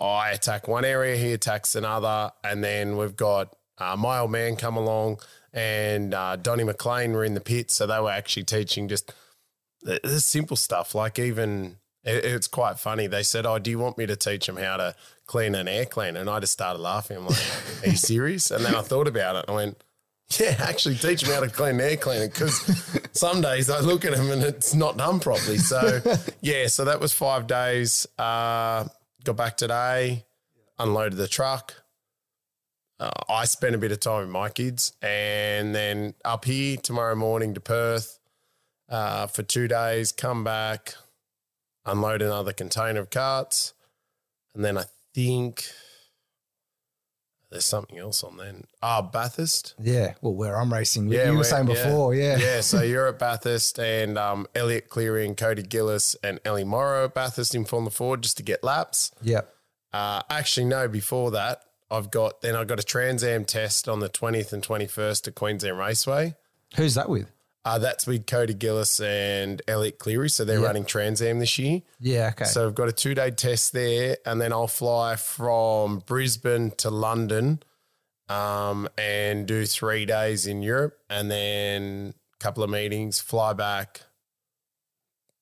I 0.00 0.30
attack 0.30 0.68
one 0.68 0.84
area, 0.84 1.16
he 1.16 1.32
attacks 1.32 1.74
another, 1.74 2.32
and 2.44 2.62
then 2.62 2.96
we've 2.96 3.16
got 3.16 3.56
uh, 3.78 3.96
my 3.96 4.18
old 4.18 4.30
man 4.30 4.56
come 4.56 4.76
along 4.76 5.18
and 5.52 6.14
uh, 6.14 6.36
Donnie 6.36 6.64
McLean 6.64 7.12
were 7.12 7.24
in 7.24 7.34
the 7.34 7.40
pit, 7.40 7.70
so 7.70 7.86
they 7.86 7.98
were 8.00 8.10
actually 8.10 8.44
teaching 8.44 8.88
just 8.88 9.12
the, 9.82 10.00
the 10.02 10.20
simple 10.20 10.56
stuff. 10.56 10.94
Like 10.94 11.18
even 11.18 11.76
it, 12.04 12.24
it's 12.24 12.46
quite 12.46 12.78
funny. 12.78 13.06
They 13.06 13.22
said, 13.22 13.46
"Oh, 13.46 13.58
do 13.58 13.70
you 13.70 13.78
want 13.78 13.98
me 13.98 14.06
to 14.06 14.16
teach 14.16 14.46
them 14.46 14.56
how 14.56 14.76
to 14.76 14.94
clean 15.30 15.54
an 15.54 15.68
air 15.68 15.86
cleaner?" 15.86 16.20
And 16.20 16.28
I 16.28 16.40
just 16.40 16.52
started 16.52 16.80
laughing. 16.80 17.18
I'm 17.18 17.26
like, 17.26 17.38
"Are 17.84 17.90
you 17.90 17.96
serious?" 17.96 18.50
And 18.50 18.64
then 18.64 18.74
I 18.74 18.82
thought 18.82 19.06
about 19.08 19.36
it. 19.36 19.44
and 19.46 19.50
I 19.50 19.54
went. 19.54 19.84
Yeah, 20.38 20.54
actually 20.60 20.94
teach 20.94 21.22
them 21.22 21.34
how 21.34 21.40
to 21.40 21.48
clean 21.48 21.74
an 21.74 21.80
air 21.80 21.96
cleaner 21.96 22.28
because 22.28 22.54
some 23.12 23.40
days 23.40 23.68
I 23.68 23.80
look 23.80 24.04
at 24.04 24.14
them 24.14 24.30
and 24.30 24.44
it's 24.44 24.74
not 24.74 24.96
done 24.96 25.18
properly. 25.18 25.58
So, 25.58 26.00
yeah, 26.40 26.68
so 26.68 26.84
that 26.84 27.00
was 27.00 27.12
five 27.12 27.48
days. 27.48 28.06
Uh, 28.16 28.84
got 29.24 29.36
back 29.36 29.56
today, 29.56 30.24
unloaded 30.78 31.18
the 31.18 31.26
truck. 31.26 31.74
Uh, 33.00 33.10
I 33.28 33.44
spent 33.46 33.74
a 33.74 33.78
bit 33.78 33.90
of 33.90 33.98
time 33.98 34.20
with 34.20 34.28
my 34.28 34.50
kids 34.50 34.92
and 35.02 35.74
then 35.74 36.14
up 36.24 36.44
here 36.44 36.76
tomorrow 36.76 37.16
morning 37.16 37.54
to 37.54 37.60
Perth 37.60 38.20
uh, 38.88 39.26
for 39.26 39.42
two 39.42 39.66
days, 39.66 40.12
come 40.12 40.44
back, 40.44 40.94
unload 41.84 42.22
another 42.22 42.52
container 42.52 43.00
of 43.00 43.10
carts. 43.10 43.72
And 44.54 44.64
then 44.64 44.76
I 44.76 44.84
think 45.14 45.64
there's 47.50 47.64
something 47.64 47.98
else 47.98 48.22
on 48.22 48.36
then. 48.36 48.64
Ah, 48.80 49.02
Bathurst. 49.02 49.74
Yeah, 49.80 50.14
well, 50.20 50.34
where 50.34 50.56
I'm 50.56 50.72
racing, 50.72 51.08
Yeah, 51.08 51.26
you 51.26 51.32
we're- 51.32 51.44
saying 51.44 51.66
before, 51.66 52.14
yeah. 52.14 52.36
Yeah, 52.38 52.60
so 52.60 52.80
you're 52.82 53.08
at 53.08 53.18
Bathurst 53.18 53.78
and 53.80 54.16
um, 54.16 54.46
Elliot 54.54 54.88
Cleary, 54.88 55.32
Cody 55.34 55.62
Gillis 55.62 56.14
and 56.22 56.38
Ellie 56.44 56.62
Morrow 56.64 57.06
at 57.06 57.14
Bathurst 57.14 57.54
in 57.54 57.64
Formula 57.64 57.90
Ford 57.90 58.22
just 58.22 58.36
to 58.36 58.42
get 58.42 58.62
laps. 58.62 59.10
yeah. 59.22 59.40
Uh, 59.92 60.22
actually, 60.30 60.66
no, 60.66 60.86
before 60.86 61.32
that, 61.32 61.62
I've 61.90 62.12
got 62.12 62.42
then 62.42 62.54
I've 62.54 62.68
got 62.68 62.78
a 62.78 62.84
Trans 62.84 63.24
Am 63.24 63.44
test 63.44 63.88
on 63.88 63.98
the 63.98 64.08
20th 64.08 64.52
and 64.52 64.62
21st 64.62 65.26
at 65.26 65.34
Queensland 65.34 65.76
Raceway. 65.76 66.36
Who's 66.76 66.94
that 66.94 67.08
with? 67.08 67.28
Uh, 67.64 67.78
that's 67.78 68.06
with 68.06 68.26
Cody 68.26 68.54
Gillis 68.54 69.00
and 69.00 69.60
Elliot 69.68 69.98
Cleary. 69.98 70.30
So 70.30 70.44
they're 70.46 70.60
Yeah. 70.60 70.66
running 70.66 70.84
Trans 70.86 71.20
Am 71.20 71.40
this 71.40 71.58
year. 71.58 71.82
Yeah, 71.98 72.28
okay. 72.32 72.44
So 72.46 72.66
I've 72.66 72.74
got 72.74 72.88
a 72.88 72.92
two 72.92 73.14
day 73.14 73.30
test 73.30 73.72
there, 73.74 74.16
and 74.24 74.40
then 74.40 74.50
I'll 74.52 74.66
fly 74.66 75.16
from 75.16 75.98
Brisbane 76.06 76.70
to 76.78 76.88
London 76.90 77.62
um, 78.30 78.88
and 78.96 79.46
do 79.46 79.66
three 79.66 80.06
days 80.06 80.46
in 80.46 80.62
Europe, 80.62 80.98
and 81.10 81.30
then 81.30 82.14
a 82.34 82.38
couple 82.42 82.62
of 82.62 82.70
meetings, 82.70 83.20
fly 83.20 83.52
back, 83.52 84.02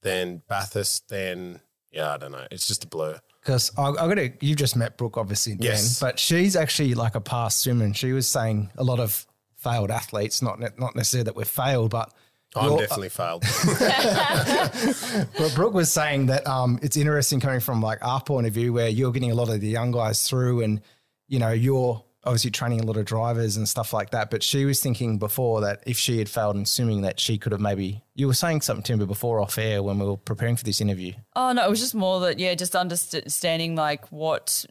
then 0.03 0.43
Bathurst, 0.49 1.09
then 1.09 1.61
yeah, 1.93 2.15
I 2.15 2.17
don't 2.17 2.33
know. 2.33 2.47
It's 2.51 2.67
just 2.67 2.85
a 2.85 2.87
blur. 2.87 3.21
Because 3.41 3.71
I, 3.79 3.89
I 3.91 4.09
got 4.09 4.15
to, 4.15 4.33
You've 4.41 4.59
just 4.59 4.75
met 4.77 4.97
Brooke, 4.99 5.17
obviously, 5.17 5.55
then, 5.55 5.63
Yes. 5.67 6.01
but 6.01 6.19
she's 6.19 6.57
actually 6.57 6.95
like 6.95 7.15
a 7.15 7.21
past 7.21 7.61
swimmer, 7.61 7.85
and 7.85 7.97
she 7.97 8.13
was 8.13 8.27
saying 8.27 8.71
a 8.77 8.83
lot 8.85 9.01
of 9.01 9.25
failed 9.59 9.91
athletes, 9.91 10.41
not 10.43 10.59
ne- 10.61 10.69
not 10.79 10.97
necessarily 10.97 11.25
that 11.25 11.37
we're 11.37 11.45
failed, 11.45 11.91
but 11.91 12.13
I'm 12.57 12.71
you're- 12.71 12.81
definitely 12.81 13.11
failed. 13.11 13.45
But 15.39 15.55
Brooke 15.55 15.75
was 15.75 15.93
saying 15.93 16.27
that 16.27 16.47
um, 16.47 16.79
it's 16.83 16.97
interesting 16.97 17.41
coming 17.41 17.61
from 17.61 17.83
like 17.83 17.99
our 18.05 18.21
point 18.21 18.47
of 18.47 18.53
view, 18.53 18.73
where 18.73 18.89
you're 18.89 19.13
getting 19.13 19.31
a 19.31 19.35
lot 19.35 19.49
of 19.49 19.61
the 19.61 19.69
young 19.69 19.93
guys 19.93 20.23
through, 20.29 20.63
and 20.63 20.81
you 21.27 21.39
know 21.39 21.51
you're 21.51 22.03
obviously 22.25 22.51
training 22.51 22.81
a 22.81 22.83
lot 22.85 22.97
of 22.97 23.05
drivers 23.07 23.57
and 23.57 23.69
stuff 23.69 23.93
like 23.93 24.11
that. 24.11 24.31
But 24.31 24.43
she 24.43 24.65
was 24.65 24.81
thinking 24.81 25.19
before 25.19 25.61
that 25.63 25.83
if 25.87 25.97
she 25.99 26.19
had 26.19 26.29
failed 26.29 26.57
in 26.57 26.67
swimming, 26.67 27.03
that 27.03 27.21
she 27.21 27.39
could 27.39 27.53
have 27.53 27.61
maybe. 27.61 28.03
You 28.15 28.27
were 28.27 28.35
saying 28.35 28.63
something 28.63 28.83
to 28.85 28.97
me 28.97 29.07
before 29.07 29.41
off 29.41 29.57
air 29.59 29.83
when 29.83 29.99
we 29.99 30.07
were 30.07 30.17
preparing 30.17 30.57
for 30.57 30.65
this 30.65 30.81
interview. 30.81 31.13
Oh 31.37 31.53
no, 31.53 31.65
it 31.65 31.71
was 31.71 31.81
just 31.81 31.95
more 31.95 32.21
that 32.21 32.39
yeah, 32.39 32.55
just 32.55 32.75
understanding 32.77 33.77
like 33.77 34.07
what 34.11 34.65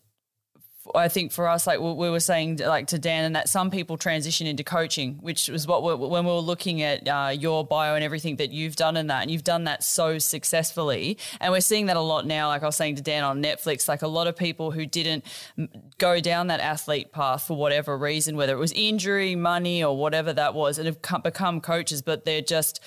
I 0.95 1.07
think 1.07 1.31
for 1.31 1.47
us, 1.47 1.67
like 1.67 1.79
we 1.79 1.93
we 1.93 2.09
were 2.09 2.19
saying, 2.19 2.57
like 2.57 2.87
to 2.87 2.99
Dan, 2.99 3.25
and 3.25 3.35
that 3.35 3.49
some 3.49 3.71
people 3.71 3.97
transition 3.97 4.47
into 4.47 4.63
coaching, 4.63 5.17
which 5.21 5.47
was 5.47 5.67
what 5.67 5.83
when 5.83 6.25
we 6.25 6.31
were 6.31 6.39
looking 6.39 6.81
at 6.81 7.07
uh, 7.07 7.29
your 7.29 7.65
bio 7.65 7.95
and 7.95 8.03
everything 8.03 8.37
that 8.37 8.51
you've 8.51 8.75
done 8.75 8.97
in 8.97 9.07
that, 9.07 9.21
and 9.21 9.31
you've 9.31 9.43
done 9.43 9.65
that 9.65 9.83
so 9.83 10.17
successfully, 10.17 11.17
and 11.39 11.51
we're 11.51 11.61
seeing 11.61 11.87
that 11.87 11.97
a 11.97 12.01
lot 12.01 12.25
now. 12.25 12.47
Like 12.47 12.63
I 12.63 12.65
was 12.67 12.75
saying 12.75 12.95
to 12.95 13.01
Dan 13.01 13.23
on 13.23 13.41
Netflix, 13.41 13.87
like 13.87 14.01
a 14.01 14.07
lot 14.07 14.27
of 14.27 14.35
people 14.35 14.71
who 14.71 14.85
didn't 14.85 15.25
go 15.97 16.19
down 16.19 16.47
that 16.47 16.59
athlete 16.59 17.11
path 17.11 17.43
for 17.43 17.57
whatever 17.57 17.97
reason, 17.97 18.37
whether 18.37 18.53
it 18.53 18.59
was 18.59 18.71
injury, 18.73 19.35
money, 19.35 19.83
or 19.83 19.97
whatever 19.97 20.33
that 20.33 20.53
was, 20.53 20.77
and 20.77 20.85
have 20.85 21.01
come, 21.01 21.21
become 21.21 21.61
coaches, 21.61 22.01
but 22.01 22.25
they're 22.25 22.41
just 22.41 22.79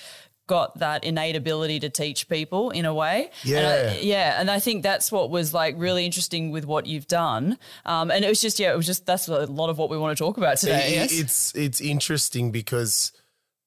got 0.55 0.79
that 0.79 1.03
innate 1.03 1.35
ability 1.37 1.79
to 1.79 1.89
teach 1.89 2.27
people 2.27 2.71
in 2.71 2.85
a 2.85 2.93
way. 2.93 3.31
And 3.45 3.65
I- 3.67 3.75
Yeah. 3.85 3.97
yeah, 4.01 4.39
and 4.39 4.51
I 4.51 4.59
think 4.59 4.83
that's 4.83 5.11
what 5.11 5.29
was 5.29 5.53
like 5.53 5.75
really 5.77 6.05
interesting 6.05 6.51
with 6.51 6.65
what 6.65 6.85
you've 6.85 7.07
done. 7.07 7.57
Um, 7.85 8.11
and 8.11 8.25
it 8.25 8.27
was 8.27 8.41
just 8.41 8.59
yeah, 8.59 8.73
it 8.73 8.77
was 8.77 8.85
just 8.85 9.05
that's 9.05 9.27
a 9.27 9.45
lot 9.45 9.69
of 9.69 9.77
what 9.77 9.89
we 9.89 9.97
want 9.97 10.17
to 10.17 10.21
talk 10.23 10.37
about 10.37 10.57
today. 10.57 10.87
It- 10.87 10.93
yes? 10.93 11.11
It's 11.21 11.55
it's 11.55 11.79
interesting 11.81 12.51
because 12.51 13.13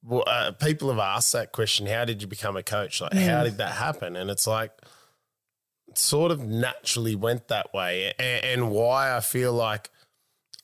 well, 0.07 0.25
uh, 0.27 0.53
people 0.53 0.91
have 0.91 0.99
asked 0.99 1.33
that 1.33 1.53
question: 1.53 1.87
How 1.87 2.05
did 2.05 2.21
you 2.21 2.29
become 2.29 2.57
a 2.59 2.63
coach? 2.63 3.01
Like, 3.01 3.15
how 3.15 3.43
did 3.45 3.57
that 3.57 3.73
happen? 3.87 4.17
And 4.17 4.29
it's 4.31 4.47
like, 4.47 4.71
it 5.89 5.97
sort 5.97 6.31
of 6.31 6.41
naturally 6.41 7.15
went 7.15 7.49
that 7.49 7.73
way. 7.73 8.13
And, 8.19 8.45
and 8.45 8.71
why 8.71 9.17
I 9.17 9.21
feel 9.21 9.53
like 9.55 9.91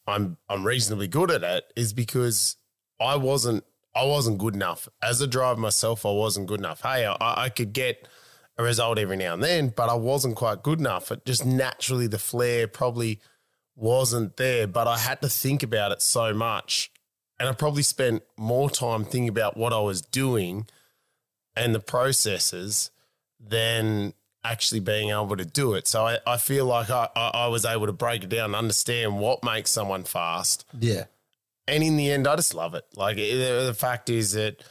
I'm 0.07 0.37
I'm 0.51 0.67
reasonably 0.67 1.09
good 1.09 1.31
at 1.31 1.43
it 1.43 1.65
is 1.77 1.93
because 1.95 2.57
I 3.01 3.17
wasn't 3.17 3.65
I 3.95 4.05
wasn't 4.05 4.39
good 4.39 4.55
enough 4.55 4.89
as 5.03 5.21
a 5.21 5.27
driver 5.27 5.61
myself. 5.61 6.07
I 6.07 6.11
wasn't 6.11 6.47
good 6.47 6.61
enough. 6.61 6.83
Hey, 6.83 7.07
I, 7.07 7.17
I 7.21 7.49
could 7.49 7.73
get 7.73 8.09
a 8.57 8.63
result 8.63 8.99
every 8.99 9.17
now 9.17 9.35
and 9.35 9.43
then, 9.43 9.73
but 9.75 9.89
I 9.89 9.95
wasn't 9.95 10.37
quite 10.37 10.63
good 10.63 10.79
enough. 10.79 11.11
It 11.11 11.25
just 11.25 11.45
naturally 11.45 12.07
the 12.07 12.19
flair 12.19 12.69
probably 12.69 13.21
wasn't 13.75 14.37
there, 14.37 14.67
but 14.67 14.87
I 14.87 14.99
had 14.99 15.23
to 15.23 15.29
think 15.29 15.63
about 15.63 15.93
it 15.93 16.03
so 16.03 16.33
much. 16.35 16.91
And 17.39 17.49
I 17.49 17.53
probably 17.53 17.83
spent 17.83 18.23
more 18.37 18.69
time 18.69 19.05
thinking 19.05 19.29
about 19.29 19.57
what 19.57 19.73
I 19.73 19.81
was 19.81 20.03
doing 20.03 20.67
and 21.57 21.75
the 21.75 21.81
processes 21.81 22.91
than 23.41 24.13
actually 24.45 24.81
being 24.81 25.11
able 25.11 25.37
to 25.37 25.45
do 25.45 25.75
it. 25.75 25.87
So 25.89 26.07
I, 26.07 26.19
I 26.27 26.37
feel 26.37 26.67
like 26.67 26.91
I, 26.91 27.09
I, 27.17 27.29
I 27.29 27.47
was 27.49 27.65
able 27.65 27.87
to 27.87 27.93
break 27.93 28.25
it 28.25 28.29
down 28.29 28.47
and 28.47 28.57
understand 28.57 29.19
what 29.19 29.43
makes 29.43 29.71
someone 29.71 30.05
fast. 30.05 30.67
Yeah, 30.79 31.05
And 31.71 31.85
in 31.85 31.97
the 31.97 32.11
end, 32.11 32.27
I 32.27 32.35
just 32.35 32.53
love 32.53 32.75
it. 32.75 32.85
Like 32.97 33.17
it, 33.17 33.67
the 33.67 33.75
fact 33.75 34.11
is 34.11 34.33
that 34.33 34.63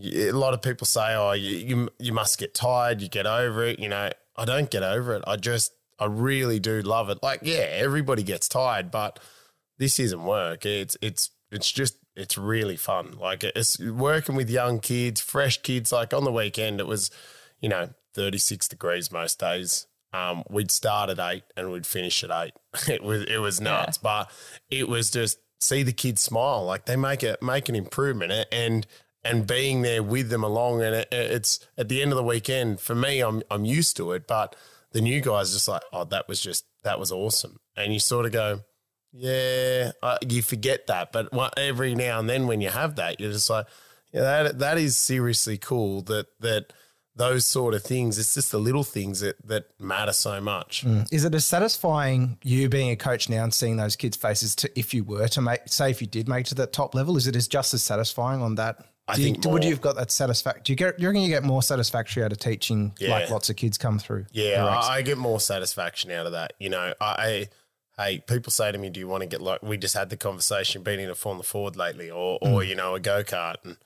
a 0.00 0.30
lot 0.30 0.54
of 0.54 0.62
people 0.62 0.86
say, 0.86 1.14
"Oh, 1.14 1.32
you, 1.32 1.56
you 1.56 1.88
you 1.98 2.12
must 2.12 2.38
get 2.38 2.54
tired, 2.54 3.02
you 3.02 3.08
get 3.08 3.26
over 3.26 3.64
it." 3.64 3.80
You 3.80 3.88
know, 3.88 4.10
I 4.36 4.44
don't 4.44 4.70
get 4.70 4.82
over 4.82 5.14
it. 5.14 5.24
I 5.26 5.36
just 5.36 5.72
I 5.98 6.06
really 6.06 6.60
do 6.60 6.82
love 6.82 7.10
it. 7.10 7.18
Like, 7.22 7.40
yeah, 7.42 7.66
everybody 7.70 8.22
gets 8.22 8.48
tired, 8.48 8.90
but 8.90 9.18
this 9.78 9.98
isn't 9.98 10.24
work. 10.24 10.64
It's 10.64 10.96
it's 11.02 11.30
it's 11.50 11.70
just 11.70 11.96
it's 12.16 12.38
really 12.38 12.76
fun. 12.76 13.16
Like 13.18 13.42
it's 13.42 13.78
working 13.80 14.36
with 14.36 14.48
young 14.48 14.80
kids, 14.80 15.20
fresh 15.20 15.62
kids. 15.62 15.90
Like 15.92 16.14
on 16.14 16.24
the 16.24 16.32
weekend, 16.32 16.80
it 16.80 16.86
was, 16.86 17.10
you 17.60 17.68
know, 17.68 17.90
thirty 18.14 18.38
six 18.38 18.68
degrees 18.68 19.10
most 19.10 19.40
days. 19.40 19.86
Um, 20.12 20.44
we'd 20.48 20.70
start 20.70 21.10
at 21.10 21.18
eight 21.18 21.42
and 21.56 21.72
we'd 21.72 21.86
finish 21.86 22.22
at 22.22 22.30
eight. 22.30 22.52
It 22.88 23.02
was 23.02 23.24
it 23.24 23.38
was 23.38 23.60
nuts, 23.60 23.98
but 23.98 24.30
it 24.70 24.88
was 24.88 25.10
just 25.10 25.38
see 25.64 25.82
the 25.82 25.92
kids 25.92 26.22
smile. 26.22 26.64
Like 26.64 26.86
they 26.86 26.96
make 26.96 27.22
it 27.22 27.42
make 27.42 27.68
an 27.68 27.74
improvement, 27.74 28.46
and 28.52 28.86
and 29.24 29.46
being 29.46 29.82
there 29.82 30.02
with 30.02 30.28
them 30.28 30.44
along. 30.44 30.82
And 30.82 30.94
it, 30.94 31.08
it's 31.10 31.60
at 31.78 31.88
the 31.88 32.02
end 32.02 32.12
of 32.12 32.16
the 32.16 32.24
weekend 32.24 32.80
for 32.80 32.94
me, 32.94 33.20
I'm 33.20 33.42
I'm 33.50 33.64
used 33.64 33.96
to 33.96 34.12
it, 34.12 34.26
but 34.26 34.54
the 34.92 35.00
new 35.00 35.20
guys 35.20 35.52
just 35.52 35.68
like, 35.68 35.82
oh, 35.92 36.04
that 36.04 36.28
was 36.28 36.40
just 36.40 36.64
that 36.82 36.98
was 36.98 37.10
awesome, 37.10 37.58
and 37.76 37.92
you 37.92 37.98
sort 37.98 38.26
of 38.26 38.32
go, 38.32 38.60
yeah, 39.12 39.92
you 40.28 40.42
forget 40.42 40.86
that, 40.88 41.12
but 41.12 41.28
every 41.56 41.94
now 41.94 42.18
and 42.18 42.28
then 42.28 42.46
when 42.46 42.60
you 42.60 42.68
have 42.68 42.96
that, 42.96 43.20
you're 43.20 43.32
just 43.32 43.50
like, 43.50 43.66
yeah, 44.12 44.20
that 44.20 44.58
that 44.58 44.78
is 44.78 44.96
seriously 44.96 45.58
cool. 45.58 46.02
That 46.02 46.26
that 46.40 46.72
those 47.16 47.46
sort 47.46 47.74
of 47.74 47.82
things. 47.82 48.18
It's 48.18 48.34
just 48.34 48.50
the 48.50 48.58
little 48.58 48.84
things 48.84 49.20
that 49.20 49.36
that 49.46 49.66
matter 49.78 50.12
so 50.12 50.40
much. 50.40 50.84
Mm. 50.84 51.06
Is 51.12 51.24
it 51.24 51.34
as 51.34 51.46
satisfying 51.46 52.38
you 52.42 52.68
being 52.68 52.90
a 52.90 52.96
coach 52.96 53.28
now 53.28 53.44
and 53.44 53.54
seeing 53.54 53.76
those 53.76 53.96
kids' 53.96 54.16
faces 54.16 54.54
to 54.56 54.78
if 54.78 54.92
you 54.92 55.04
were 55.04 55.28
to 55.28 55.40
make 55.40 55.60
say 55.66 55.90
if 55.90 56.00
you 56.00 56.06
did 56.06 56.28
make 56.28 56.46
it 56.46 56.48
to 56.50 56.54
that 56.56 56.72
top 56.72 56.94
level? 56.94 57.16
Is 57.16 57.26
it 57.26 57.36
as 57.36 57.48
just 57.48 57.74
as 57.74 57.82
satisfying 57.82 58.42
on 58.42 58.56
that? 58.56 58.84
I 59.06 59.16
Do 59.16 59.22
you- 59.22 59.32
think 59.34 59.44
would 59.44 59.64
you 59.64 59.70
have 59.70 59.82
got 59.82 59.96
that 59.96 60.10
satisfaction? 60.10 60.62
Do 60.64 60.72
you 60.72 60.76
get? 60.76 60.96
Do 60.96 61.02
you 61.02 61.08
reckon 61.08 61.22
you 61.22 61.28
get 61.28 61.44
more 61.44 61.62
satisfaction 61.62 62.22
out 62.22 62.32
of 62.32 62.38
teaching 62.38 62.94
like 63.00 63.00
Yeah. 63.00 63.26
lots 63.30 63.50
of 63.50 63.56
kids 63.56 63.76
come 63.78 63.98
through? 63.98 64.26
Yeah. 64.32 64.64
I, 64.64 64.94
I 64.96 65.02
get 65.02 65.18
more 65.18 65.40
satisfaction 65.40 66.10
out 66.10 66.26
of 66.26 66.32
that. 66.32 66.54
You 66.58 66.70
know, 66.70 66.94
I, 67.00 67.48
I 67.98 68.02
hey, 68.02 68.18
people 68.20 68.50
say 68.50 68.72
to 68.72 68.78
me, 68.78 68.90
"Do 68.90 68.98
you 68.98 69.06
want 69.06 69.20
to 69.20 69.26
get 69.26 69.42
like?" 69.42 69.62
We 69.62 69.76
just 69.76 69.94
had 69.94 70.08
the 70.10 70.16
conversation, 70.16 70.82
been 70.82 71.00
in 71.00 71.10
a 71.10 71.14
Formula 71.14 71.44
Ford 71.44 71.76
lately, 71.76 72.10
or 72.10 72.38
or 72.40 72.62
mm. 72.62 72.66
you 72.66 72.74
know, 72.74 72.94
a 72.94 73.00
go 73.00 73.22
kart, 73.22 73.56
and 73.62 73.76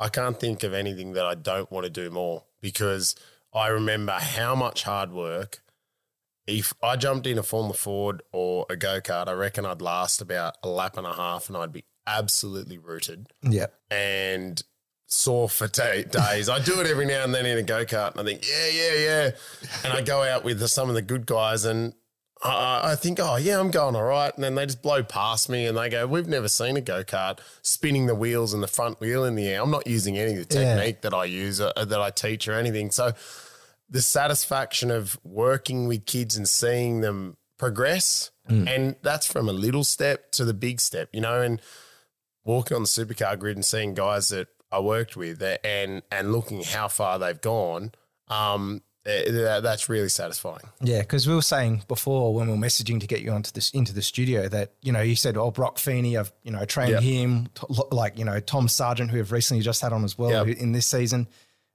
I 0.00 0.08
can't 0.08 0.38
think 0.38 0.64
of 0.64 0.74
anything 0.74 1.12
that 1.12 1.24
I 1.24 1.36
don't 1.36 1.70
want 1.70 1.84
to 1.84 1.90
do 1.90 2.10
more 2.10 2.42
because 2.60 3.14
I 3.52 3.68
remember 3.68 4.12
how 4.12 4.54
much 4.54 4.82
hard 4.82 5.12
work. 5.12 5.62
If 6.46 6.72
I 6.82 6.96
jumped 6.96 7.26
in 7.26 7.38
a 7.38 7.42
Formula 7.42 7.74
Ford 7.74 8.22
or 8.32 8.66
a 8.70 8.76
go 8.76 9.00
kart, 9.00 9.28
I 9.28 9.32
reckon 9.32 9.66
I'd 9.66 9.82
last 9.82 10.20
about 10.20 10.56
a 10.62 10.68
lap 10.68 10.96
and 10.96 11.06
a 11.06 11.12
half, 11.12 11.48
and 11.48 11.56
I'd 11.56 11.72
be 11.72 11.84
absolutely 12.06 12.78
rooted 12.78 13.26
yeah. 13.42 13.66
and 13.90 14.62
sore 15.06 15.48
for 15.48 15.66
ta 15.66 16.02
days. 16.08 16.48
I 16.48 16.60
do 16.60 16.80
it 16.80 16.86
every 16.86 17.06
now 17.06 17.24
and 17.24 17.34
then 17.34 17.46
in 17.46 17.58
a 17.58 17.62
go 17.62 17.84
kart, 17.84 18.12
and 18.12 18.20
I 18.20 18.24
think, 18.24 18.44
yeah, 18.48 18.68
yeah, 18.68 18.94
yeah. 18.94 19.30
And 19.84 19.92
I 19.92 20.02
go 20.02 20.22
out 20.22 20.44
with 20.44 20.60
the, 20.60 20.68
some 20.68 20.88
of 20.88 20.94
the 20.94 21.02
good 21.02 21.26
guys, 21.26 21.64
and 21.64 21.94
I, 22.48 22.92
I 22.92 22.94
think, 22.96 23.18
oh 23.20 23.36
yeah, 23.36 23.58
I'm 23.60 23.70
going 23.70 23.96
all 23.96 24.04
right. 24.04 24.34
And 24.34 24.42
then 24.44 24.54
they 24.54 24.66
just 24.66 24.82
blow 24.82 25.02
past 25.02 25.48
me, 25.48 25.66
and 25.66 25.76
they 25.76 25.88
go, 25.88 26.06
we've 26.06 26.26
never 26.28 26.48
seen 26.48 26.76
a 26.76 26.80
go 26.80 27.02
kart 27.04 27.38
spinning 27.62 28.06
the 28.06 28.14
wheels 28.14 28.54
and 28.54 28.62
the 28.62 28.68
front 28.68 29.00
wheel 29.00 29.24
in 29.24 29.34
the 29.34 29.48
air. 29.48 29.62
I'm 29.62 29.70
not 29.70 29.86
using 29.86 30.16
any 30.18 30.36
of 30.40 30.48
the 30.48 30.54
Yeah. 30.60 30.74
technique 30.76 31.02
that 31.02 31.14
I 31.14 31.24
use, 31.24 31.60
uh, 31.60 31.72
that 31.76 32.00
I 32.00 32.10
teach, 32.10 32.48
or 32.48 32.54
anything. 32.54 32.90
So 32.90 33.12
the 33.88 34.02
satisfaction 34.02 34.90
of 34.90 35.18
working 35.24 35.86
with 35.86 36.06
kids 36.06 36.36
and 36.36 36.48
seeing 36.48 37.00
them 37.00 37.36
progress. 37.58 38.30
And 38.48 38.94
that's 39.02 39.26
from 39.26 39.48
a 39.48 39.52
little 39.52 39.82
step 39.82 40.30
to 40.32 40.44
the 40.44 40.54
big 40.54 40.80
step, 40.80 41.08
you 41.12 41.20
know, 41.20 41.40
and 41.42 41.60
walking 42.44 42.76
on 42.76 42.82
the 42.82 42.88
supercar 42.88 43.36
grid 43.36 43.56
and 43.56 43.64
seeing 43.64 43.92
guys 43.92 44.28
that 44.28 44.46
I 44.70 44.78
worked 44.78 45.16
with 45.16 45.42
and 45.42 46.02
and 46.12 46.30
looking 46.32 46.62
how 46.62 46.86
far 46.86 47.18
they've 47.18 47.40
gone, 47.40 47.90
um, 48.28 48.82
that, 49.06 49.60
that's 49.62 49.88
really 49.88 50.08
satisfying. 50.08 50.60
Yeah, 50.82 51.00
because 51.00 51.26
we 51.28 51.34
were 51.34 51.42
saying 51.42 51.82
before 51.88 52.34
when 52.34 52.48
we 52.48 52.52
were 52.52 52.58
messaging 52.58 53.00
to 53.00 53.06
get 53.06 53.20
you 53.22 53.30
onto 53.30 53.52
this 53.52 53.70
into 53.70 53.94
the 53.94 54.02
studio 54.02 54.48
that 54.48 54.72
you 54.82 54.92
know 54.92 55.00
you 55.00 55.16
said, 55.16 55.36
"Oh, 55.36 55.50
Brock 55.50 55.78
Feeney, 55.78 56.16
I've 56.16 56.32
you 56.42 56.50
know 56.50 56.64
trained 56.64 56.90
Yep. 56.90 57.02
him." 57.02 57.48
Like 57.90 58.18
you 58.18 58.24
know 58.24 58.40
Tom 58.40 58.68
Sargent, 58.68 59.10
who 59.10 59.16
we've 59.18 59.32
recently 59.32 59.62
just 59.62 59.80
had 59.80 59.92
on 59.92 60.04
as 60.04 60.18
well 60.18 60.46
Yep. 60.46 60.56
in 60.58 60.72
this 60.72 60.86
season. 60.86 61.28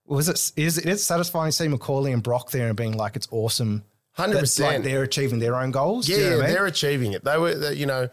Was 0.06 0.28
it 0.28 0.52
is 0.58 0.78
it 0.78 0.86
is 0.86 1.04
satisfying 1.06 1.52
seeing 1.52 1.72
Macauley 1.72 2.12
and 2.14 2.22
Brock 2.22 2.52
there 2.52 2.68
and 2.68 2.76
being 2.76 2.98
like 2.98 3.16
it's 3.16 3.28
awesome. 3.32 3.84
Hundred 4.14 4.34
that, 4.34 4.38
like 4.40 4.42
percent. 4.44 4.84
they're 4.84 5.04
achieving 5.04 5.40
their 5.40 5.56
own 5.56 5.72
goals. 5.72 6.10
Yeah, 6.10 6.18
you 6.18 6.24
know 6.32 6.38
I 6.40 6.42
mean? 6.42 6.50
they're 6.50 6.66
achieving 6.66 7.14
it. 7.14 7.24
They 7.24 7.38
were, 7.38 7.56
they, 7.56 7.74
you 7.76 7.86
know, 7.86 8.10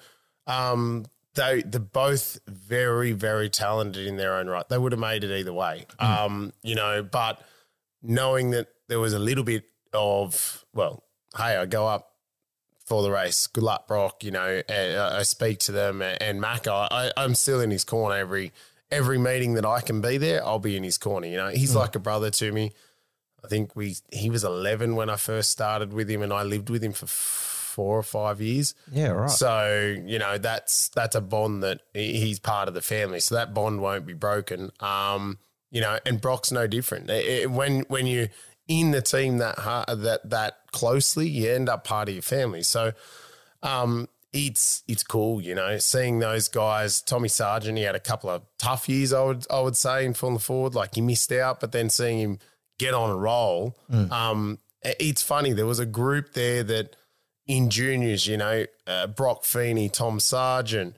um, 0.46 1.06
they 1.34 1.62
they're 1.62 1.80
both 1.80 2.38
very 2.46 3.10
very 3.12 3.50
talented 3.50 4.06
in 4.06 4.16
their 4.16 4.34
own 4.36 4.46
right. 4.48 4.68
They 4.68 4.78
would 4.78 4.92
have 4.92 5.00
made 5.00 5.24
it 5.24 5.36
either 5.36 5.52
way. 5.52 5.86
Um, 5.98 6.52
you 6.62 6.76
know, 6.76 7.02
but 7.02 7.42
knowing 8.00 8.50
that 8.50 8.68
there 8.88 9.00
was 9.00 9.12
a 9.12 9.18
little 9.18 9.44
bit 9.44 9.64
of 9.92 10.64
well, 10.74 11.04
hey, 11.36 11.56
I 11.56 11.66
go 11.66 11.86
up 11.86 12.12
for 12.84 13.02
the 13.02 13.10
race. 13.10 13.46
Good 13.46 13.64
luck, 13.64 13.86
Brock. 13.86 14.24
You 14.24 14.30
know, 14.32 14.62
and 14.68 14.98
I 14.98 15.18
I 15.18 15.22
speak 15.22 15.58
to 15.60 15.72
them 15.72 16.02
and 16.02 16.40
Mac. 16.40 16.66
I, 16.66 17.12
I'm 17.16 17.34
still 17.34 17.60
in 17.60 17.70
his 17.70 17.84
corner 17.84 18.16
every 18.16 18.52
every 18.90 19.18
meeting 19.18 19.54
that 19.54 19.64
I 19.66 19.80
can 19.80 20.00
be 20.00 20.16
there. 20.18 20.44
I'll 20.44 20.58
be 20.58 20.76
in 20.76 20.82
his 20.84 20.98
corner. 20.98 21.26
You 21.26 21.36
know, 21.36 21.48
he's 21.48 21.74
like 21.74 21.94
a 21.94 21.98
brother 21.98 22.30
to 22.30 22.52
me. 22.52 22.72
I 23.44 23.48
think 23.48 23.76
we 23.76 23.96
he 24.12 24.30
was 24.30 24.42
11 24.44 24.96
when 24.96 25.08
I 25.10 25.16
first 25.16 25.50
started 25.52 25.92
with 25.92 26.10
him, 26.10 26.22
and 26.22 26.32
I 26.32 26.42
lived 26.42 26.70
with 26.70 26.82
him 26.82 26.92
for 26.92 27.06
four 27.06 27.96
or 27.96 28.02
five 28.02 28.40
years. 28.40 28.74
yeah, 28.90 29.08
right. 29.10 29.30
So 29.30 29.96
you 30.04 30.18
know 30.18 30.38
that's 30.38 30.88
that's 30.88 31.14
a 31.14 31.20
bond 31.20 31.62
that 31.62 31.82
he's 31.94 32.40
part 32.40 32.68
of 32.68 32.74
the 32.74 32.80
family. 32.82 33.20
So 33.20 33.34
that 33.36 33.54
bond 33.54 33.80
won't 33.80 34.06
be 34.06 34.14
broken. 34.14 34.70
Um, 34.80 35.38
you 35.70 35.80
know, 35.82 35.98
and 36.06 36.20
Brock's 36.20 36.50
no 36.50 36.66
different. 36.66 37.10
It- 37.10 37.26
it- 37.42 37.50
when 37.50 37.80
when 37.82 38.06
you're 38.06 38.28
in 38.68 38.90
the 38.92 39.02
team 39.02 39.38
that 39.38 39.58
hard, 39.58 39.86
that 39.88 40.28
that 40.30 40.58
closely, 40.70 41.28
you 41.28 41.50
end 41.50 41.68
up 41.68 41.84
part 41.84 42.08
of 42.08 42.14
your 42.14 42.22
family. 42.22 42.62
So 42.62 42.92
um, 43.62 44.08
it's 44.32 44.82
it's 44.86 45.02
cool, 45.02 45.40
you 45.40 45.54
know, 45.54 45.78
seeing 45.78 46.18
those 46.18 46.48
guys. 46.48 47.00
Tommy 47.00 47.28
Sargent, 47.28 47.78
he 47.78 47.84
had 47.84 47.94
a 47.94 48.00
couple 48.00 48.30
of 48.30 48.42
tough 48.58 48.88
years, 48.88 49.12
I 49.12 49.22
would 49.24 49.46
I 49.50 49.60
would 49.60 49.76
say, 49.76 50.04
in 50.04 50.14
Formula 50.14 50.38
Ford, 50.38 50.74
Like 50.74 50.94
he 50.94 51.00
missed 51.00 51.32
out, 51.32 51.60
but 51.60 51.72
then 51.72 51.88
seeing 51.90 52.18
him 52.18 52.38
get 52.78 52.94
on 52.94 53.10
a 53.10 53.16
roll, 53.16 53.74
um, 54.12 54.58
it's 54.82 55.22
funny. 55.22 55.52
There 55.52 55.66
was 55.66 55.80
a 55.80 55.86
group 55.86 56.34
there 56.34 56.62
that 56.62 56.94
in 57.46 57.70
juniors, 57.70 58.26
you 58.26 58.36
know, 58.36 58.66
uh, 58.86 59.06
Brock 59.08 59.44
Feeney, 59.44 59.88
Tom 59.88 60.20
Sargent, 60.20 60.94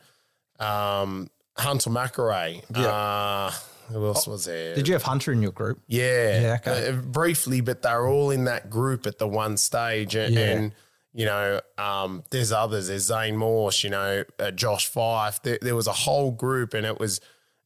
um, 0.58 1.30
Hunter 1.56 1.88
McElrea. 1.90 2.62
Uh, 2.74 3.52
who 3.90 4.06
else 4.06 4.26
was 4.26 4.44
there? 4.44 4.74
Did 4.74 4.88
you 4.88 4.94
have 4.94 5.02
Hunter 5.02 5.32
in 5.32 5.42
your 5.42 5.52
group? 5.52 5.80
Yeah, 5.86 6.40
Yeah, 6.40 6.58
okay. 6.60 6.88
uh, 6.88 6.92
briefly, 6.92 7.60
but 7.60 7.82
they're 7.82 8.06
all 8.06 8.30
in 8.30 8.44
that 8.44 8.70
group 8.70 9.06
at 9.06 9.18
the 9.18 9.26
one 9.28 9.56
stage, 9.56 10.14
and, 10.14 10.34
Yeah. 10.34 10.40
and 10.50 10.74
you 11.12 11.24
know, 11.26 11.60
um, 11.76 12.22
there's 12.30 12.52
others. 12.52 12.86
There's 12.86 13.06
Zane 13.06 13.36
Morse, 13.36 13.82
you 13.82 13.90
know, 13.90 14.24
uh, 14.38 14.52
Josh 14.52 14.86
Fife. 14.86 15.42
There, 15.42 15.58
there 15.60 15.74
was 15.74 15.88
a 15.88 15.92
whole 15.92 16.30
group, 16.30 16.72
and 16.72 16.86
it 16.86 17.00
was 17.00 17.20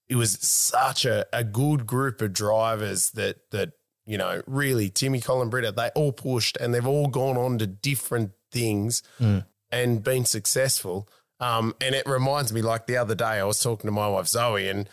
it 0.09 0.17
was 0.17 0.39
such 0.41 1.05
a, 1.05 1.27
a 1.33 1.45
good 1.45 1.87
group 1.87 2.21
of 2.23 2.33
drivers 2.33 3.11
that 3.11 3.51
that 3.51 3.73
you 4.07 4.17
know 4.17 4.43
really 4.47 4.89
Timmy 4.89 5.21
Colin 5.21 5.51
Britta. 5.51 5.73
They 5.73 5.91
all 5.95 6.13
pushed, 6.13 6.57
and 6.57 6.73
they've 6.75 6.87
all 6.87 7.09
gone 7.09 7.37
on 7.37 7.59
to 7.59 7.67
different 7.67 8.31
things 8.51 9.03
and 9.71 10.03
been 10.03 10.25
successful. 10.25 11.09
Um, 11.41 11.75
and 11.81 11.95
it 11.95 12.07
reminds 12.07 12.53
me, 12.53 12.63
like 12.63 12.87
the 12.87 12.97
other 12.97 13.15
day, 13.15 13.25
I 13.41 13.45
was 13.45 13.61
talking 13.61 13.89
to 13.89 13.93
my 13.93 14.09
wife 14.09 14.27
Zoe, 14.29 14.69
and 14.69 14.89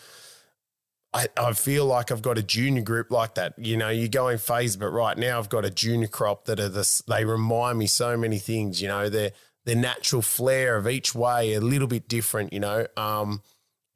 I, 1.14 1.28
I 1.36 1.54
feel 1.54 1.86
like 1.86 2.10
I've 2.12 2.22
got 2.22 2.38
a 2.38 2.44
junior 2.44 2.82
group 2.82 3.12
like 3.12 3.36
that. 3.36 3.54
You 3.58 3.76
know, 3.76 3.90
you're 3.90 4.08
going 4.08 4.38
phase, 4.38 4.78
but 4.78 4.90
right 4.90 5.18
now 5.18 5.40
I've 5.40 5.50
got 5.50 5.66
a 5.66 5.70
junior 5.70 6.08
crop 6.08 6.46
that 6.46 6.60
are 6.60 6.70
this. 6.70 7.02
They 7.02 7.26
remind 7.26 7.78
me 7.80 7.88
so 7.88 8.16
many 8.16 8.40
things. 8.40 8.82
You 8.82 8.88
know, 8.88 9.10
their 9.10 9.32
their 9.66 9.76
natural 9.76 10.22
flair 10.22 10.78
of 10.78 10.88
each 10.88 11.14
way 11.14 11.54
a 11.54 11.60
little 11.62 11.88
bit 11.88 12.08
different. 12.08 12.54
You 12.54 12.62
know, 12.62 12.88
um, 12.96 13.42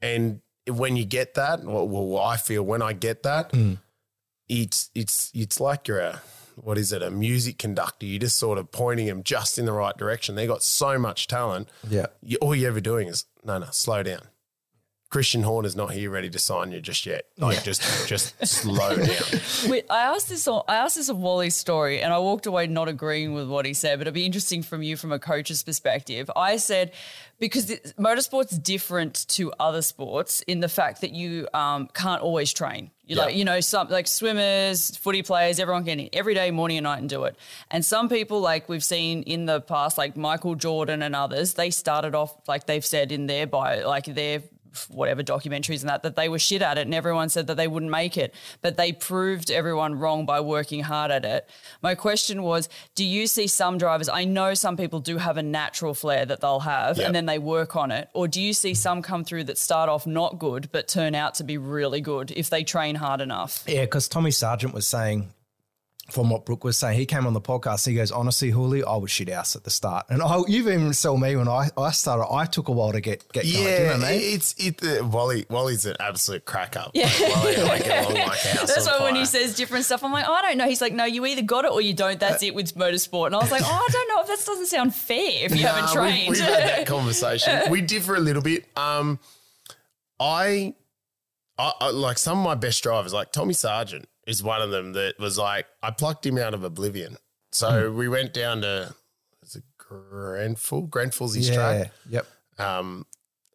and 0.02 0.42
when 0.68 0.98
you 0.98 1.06
get 1.06 1.36
that, 1.36 1.64
well, 1.64 1.88
well 1.88 2.22
I 2.22 2.38
feel 2.38 2.64
when 2.64 2.82
I 2.82 2.92
get 2.94 3.24
that, 3.24 3.54
it's 4.50 4.90
it's 4.94 5.32
it's 5.34 5.60
like 5.60 5.88
you're 5.88 6.00
a 6.00 6.22
what 6.56 6.78
is 6.78 6.92
it 6.92 7.02
a 7.02 7.12
music 7.12 7.58
conductor. 7.58 8.06
You're 8.06 8.20
just 8.20 8.38
sort 8.38 8.58
of 8.58 8.72
pointing 8.72 9.08
them 9.08 9.24
just 9.24 9.58
in 9.58 9.66
the 9.66 9.74
right 9.74 9.96
direction. 9.98 10.36
They 10.36 10.48
got 10.48 10.64
so 10.64 10.98
much 10.98 11.28
talent 11.28 11.70
Yeah. 11.90 12.08
you, 12.22 12.38
all 12.42 12.56
you're 12.56 12.70
ever 12.70 12.80
doing 12.82 13.08
is 13.08 13.26
no, 13.44 13.58
no, 13.58 13.68
slow 13.72 14.04
down. 14.04 14.22
Christian 15.16 15.44
Horn 15.44 15.54
Horner's 15.56 15.78
not 15.78 15.92
here 15.92 16.12
ready 16.12 16.30
to 16.30 16.38
sign 16.38 16.74
you 16.74 16.82
just 16.82 17.06
yet. 17.06 17.24
Like 17.38 17.64
just 17.64 18.06
just 18.06 18.46
slow 18.46 18.98
down. 18.98 19.08
Wait, 19.70 19.86
I 19.90 20.00
asked 20.02 20.28
this. 20.28 20.46
on- 20.46 20.64
I 20.68 20.76
asked 20.76 20.98
this 20.98 21.08
of 21.08 21.18
Wally's 21.18 21.56
story, 21.56 22.02
and 22.02 22.12
I 22.12 22.20
walked 22.20 22.46
away 22.48 22.68
not 22.68 22.90
agreeing 22.90 23.34
with 23.34 23.48
what 23.48 23.66
he 23.66 23.74
said. 23.74 23.98
But 23.98 24.08
it'd 24.08 24.14
be 24.14 24.26
interesting 24.26 24.62
from 24.62 24.84
you, 24.84 24.98
from 24.98 25.14
a 25.14 25.20
coach's 25.20 25.64
perspective. 25.64 26.30
I 26.36 26.58
said 26.58 26.92
because 27.40 27.68
the, 27.68 27.78
motorsport's 27.98 28.58
different 28.58 29.26
to 29.30 29.54
other 29.58 29.82
sports 29.82 30.42
in 30.42 30.60
the 30.60 30.68
fact 30.68 31.00
that 31.00 31.12
you 31.12 31.48
um, 31.54 31.88
can't 31.94 32.22
always 32.22 32.52
train. 32.52 32.92
You 33.06 33.16
Yeah. 33.16 33.24
like 33.24 33.36
you 33.36 33.46
know 33.46 33.62
some 33.62 33.88
like 33.88 34.08
swimmers, 34.08 34.98
footy 34.98 35.22
players, 35.22 35.62
everyone 35.62 35.86
can 35.86 36.10
every 36.12 36.34
day, 36.34 36.52
morning 36.52 36.78
and 36.78 36.84
night, 36.84 37.00
and 37.00 37.08
do 37.10 37.24
it. 37.24 37.38
And 37.72 37.86
some 37.86 38.10
people 38.10 38.42
like 38.42 38.68
we've 38.68 38.84
seen 38.84 39.24
in 39.24 39.46
the 39.46 39.62
past, 39.62 39.98
like 39.98 40.18
Michael 40.18 40.56
Jordan 40.56 41.02
and 41.02 41.16
others, 41.16 41.54
they 41.54 41.70
started 41.70 42.16
off 42.16 42.36
like 42.50 42.66
they've 42.66 42.86
said 42.86 43.14
in 43.14 43.28
their 43.28 43.48
bio, 43.48 43.88
like 43.88 44.06
their 44.06 44.42
whatever 44.89 45.24
documentaries 45.24 45.82
and 45.82 45.89
that 45.89 46.03
that 46.03 46.15
they 46.15 46.29
were 46.29 46.39
shit 46.39 46.62
at 46.62 46.77
it 46.77 46.82
and 46.82 46.94
everyone 46.94 47.29
said 47.29 47.48
that 47.48 47.55
they 47.58 47.67
wouldn't 47.67 47.91
make 47.91 48.17
it 48.17 48.34
but 48.62 48.77
they 48.77 48.91
proved 48.91 49.50
everyone 49.51 49.96
wrong 49.96 50.25
by 50.25 50.39
working 50.39 50.84
hard 50.84 51.12
at 51.12 51.25
it 51.25 51.50
my 51.82 51.96
question 51.96 52.44
was 52.44 52.70
do 52.96 53.03
you 53.05 53.27
see 53.27 53.48
some 53.48 53.77
drivers 53.77 54.10
i 54.10 54.24
know 54.24 54.53
some 54.53 54.77
people 54.77 55.00
do 55.00 55.17
have 55.17 55.38
a 55.38 55.44
natural 55.44 55.94
flair 55.94 56.25
that 56.25 56.41
they'll 56.41 56.60
have 56.62 56.98
Yep. 56.98 57.05
and 57.08 57.15
then 57.15 57.25
they 57.25 57.39
work 57.39 57.75
on 57.75 57.91
it 57.91 58.10
or 58.13 58.27
do 58.27 58.41
you 58.41 58.53
see 58.53 58.74
some 58.74 59.01
come 59.01 59.24
through 59.24 59.46
that 59.46 59.58
start 59.58 59.89
off 59.89 60.05
not 60.08 60.39
good 60.39 60.70
but 60.72 60.88
turn 60.88 61.15
out 61.15 61.36
to 61.36 61.44
be 61.44 61.58
really 61.58 62.01
good 62.01 62.32
if 62.32 62.50
they 62.50 62.63
train 62.63 62.96
hard 62.96 63.22
enough 63.22 63.63
Yeah, 63.67 63.82
because 63.82 64.08
Tommy 64.08 64.32
Sargent 64.32 64.74
was 64.74 64.86
saying 64.88 65.32
from 66.10 66.30
what 66.30 66.46
Brooke 66.46 66.64
was 66.64 66.78
saying, 66.78 67.00
he 67.00 67.06
came 67.06 67.26
on 67.26 67.34
the 67.34 67.42
podcast. 67.42 67.88
He 67.88 67.96
goes, 67.96 68.12
honestly, 68.12 68.52
Hooly, 68.52 68.84
I 68.84 68.96
was 68.98 69.10
shit 69.10 69.30
house 69.30 69.56
at 69.56 69.64
the 69.64 69.72
start, 69.72 70.06
and 70.10 70.22
I, 70.22 70.38
you've 70.48 70.68
even 70.68 70.94
saw 70.94 71.18
me 71.18 71.36
when 71.36 71.48
I, 71.48 71.70
I 71.78 71.92
started. 71.92 72.28
I 72.32 72.46
took 72.46 72.68
a 72.68 72.72
while 72.72 72.92
to 72.92 73.02
get 73.02 73.32
get 73.34 73.44
going. 73.44 73.56
Yeah, 73.56 73.78
do 73.78 73.84
you 73.84 73.90
know 73.90 73.98
what 73.98 74.06
I 74.06 74.12
mean? 74.12 74.36
it's 74.36 74.56
it. 74.58 74.84
Uh, 74.84 75.06
Wally 75.06 75.46
Wally's 75.50 75.86
an 75.86 75.96
absolute 76.00 76.46
crack 76.46 76.76
up. 76.76 76.92
Yeah. 76.94 77.06
Like, 77.06 77.36
Wally, 77.36 77.58
I 77.58 77.64
like 77.64 77.84
That's 78.66 78.86
why 78.86 79.00
when 79.02 79.16
he 79.16 79.26
says 79.26 79.56
different 79.56 79.86
stuff, 79.86 80.04
I'm 80.04 80.12
like, 80.12 80.26
oh, 80.28 80.34
I 80.34 80.42
don't 80.44 80.58
know. 80.58 80.68
He's 80.68 80.82
like, 80.82 80.94
no, 80.94 81.06
you 81.06 81.26
either 81.26 81.42
got 81.42 81.66
it 81.66 81.72
or 81.72 81.82
you 81.82 81.94
don't. 81.94 82.20
That's 82.20 82.44
it 82.44 82.54
with 82.54 82.76
motorsport. 82.76 83.28
And 83.28 83.36
I 83.36 83.40
was 83.40 83.52
like, 83.52 83.64
oh, 83.66 83.86
I 83.88 83.92
don't 83.92 84.08
know 84.10 84.22
if 84.22 84.28
that 84.28 84.46
doesn't 84.46 84.68
sound 84.68 84.94
fair 84.94 85.46
if 85.46 85.56
you 85.56 85.66
haven't 85.66 85.86
Nah, 85.86 85.94
trained. 85.94 86.32
We, 86.32 86.40
have 86.40 86.54
had 86.54 86.70
that 86.70 86.88
conversation. 86.88 87.64
we 87.72 87.82
differ 87.82 88.16
a 88.16 88.20
little 88.20 88.42
bit. 88.42 88.66
Um, 88.78 89.20
I, 90.20 90.76
I, 91.58 91.74
I 91.80 91.90
like 91.90 92.18
some 92.18 92.40
of 92.40 92.44
my 92.44 92.56
best 92.56 92.84
drivers, 92.84 93.14
like 93.14 93.32
Tommy 93.32 93.54
Sargent, 93.54 94.08
is 94.25 94.41
one 94.44 94.62
of 94.62 94.72
them 94.72 94.94
that 94.94 95.20
was 95.20 95.38
like 95.38 95.65
I 95.84 95.91
plucked 95.91 96.25
him 96.25 96.38
out 96.38 96.53
of 96.53 96.63
oblivion. 96.63 97.17
So 97.51 97.89
Hmm. 97.91 97.98
we 97.98 98.08
went 98.10 98.34
down 98.34 98.62
to 98.62 98.94
is 99.44 99.55
it 99.55 99.63
Grenfell? 99.77 100.82
Grenfell's 100.84 101.36
his 101.36 101.50
yeah. 101.50 101.55
track. 101.55 101.91
Yep. 102.10 102.27
Um, 102.58 103.05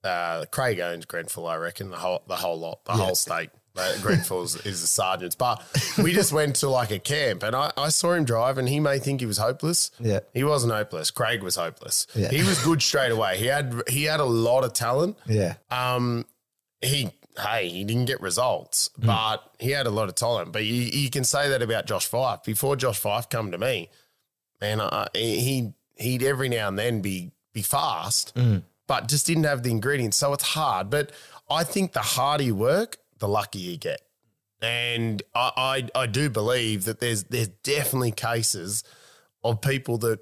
uh, 0.05 0.45
Craig 0.51 0.81
owns 0.81 1.05
Grenfell, 1.05 1.47
I 1.47 1.57
reckon 1.57 1.91
the 1.91 1.97
whole 1.99 2.23
the 2.27 2.37
whole 2.37 2.59
lot, 2.59 2.85
the 2.85 2.93
Yeah. 2.93 2.99
whole 3.05 3.15
state. 3.15 3.51
Grenfell's 4.03 4.57
is 4.67 4.81
the 4.83 4.87
Sargents, 5.03 5.39
but 5.39 5.63
we 6.03 6.13
just 6.13 6.33
went 6.33 6.57
to 6.57 6.69
like 6.69 6.91
a 6.91 6.99
camp, 6.99 7.43
and 7.45 7.55
I, 7.57 7.73
I 7.79 7.89
saw 7.89 8.13
him 8.13 8.25
drive, 8.25 8.59
and 8.59 8.69
he 8.69 8.79
may 8.81 8.99
think 8.99 9.21
he 9.21 9.27
was 9.27 9.39
hopeless. 9.39 9.91
Yeah. 9.99 10.21
he 10.35 10.45
wasn't 10.45 10.73
hopeless. 10.73 11.11
Craig 11.11 11.43
was 11.43 11.55
hopeless. 11.57 12.07
Yeah. 12.15 12.29
He 12.31 12.43
was 12.43 12.63
good 12.63 12.83
straight 12.83 13.13
away. 13.13 13.39
He 13.39 13.47
had 13.47 13.83
he 13.89 14.05
had 14.05 14.21
a 14.21 14.25
lot 14.25 14.65
of 14.65 14.73
talent. 14.75 15.17
Yeah. 15.27 15.55
Um, 15.71 16.27
he 16.83 17.11
hey, 17.41 17.69
he 17.69 17.85
didn't 17.85 18.05
get 18.07 18.21
results, 18.21 18.91
Hmm. 19.01 19.07
but 19.07 19.53
he 19.59 19.71
had 19.71 19.87
a 19.87 19.91
lot 19.91 20.09
of 20.09 20.15
talent. 20.15 20.53
But 20.53 20.65
you, 20.65 20.75
you 20.75 21.11
can 21.11 21.25
say 21.25 21.49
that 21.49 21.63
about 21.63 21.87
Josh 21.87 22.07
Fife. 22.07 22.43
Before 22.45 22.77
Josh 22.77 22.99
Fife 22.99 23.29
come 23.29 23.51
to 23.51 23.59
me, 23.59 23.89
man, 24.61 24.81
he 25.15 25.73
he'd 25.97 26.23
every 26.23 26.49
now 26.49 26.69
and 26.69 26.79
then 26.79 27.01
be 27.01 27.33
be 27.53 27.63
fast, 27.63 28.33
Hmm. 28.37 28.59
but 28.87 29.09
just 29.09 29.27
didn't 29.27 29.45
have 29.45 29.63
the 29.63 29.71
ingredients. 29.71 30.17
So 30.17 30.33
it's 30.33 30.45
hard. 30.45 30.89
But 30.91 31.11
I 31.51 31.65
think 31.65 31.93
the 31.93 32.01
harder 32.01 32.45
you 32.45 32.55
work, 32.55 32.99
the 33.19 33.29
luckier 33.29 33.71
you 33.73 33.77
get. 33.77 34.01
And 34.63 35.23
I, 35.35 35.89
I 35.95 36.03
I 36.03 36.07
do 36.07 36.29
believe 36.31 36.85
that 36.85 37.01
there's 37.01 37.25
there's 37.25 37.49
definitely 37.49 38.13
cases 38.13 38.85
of 39.43 39.61
people 39.63 39.97
that 39.99 40.21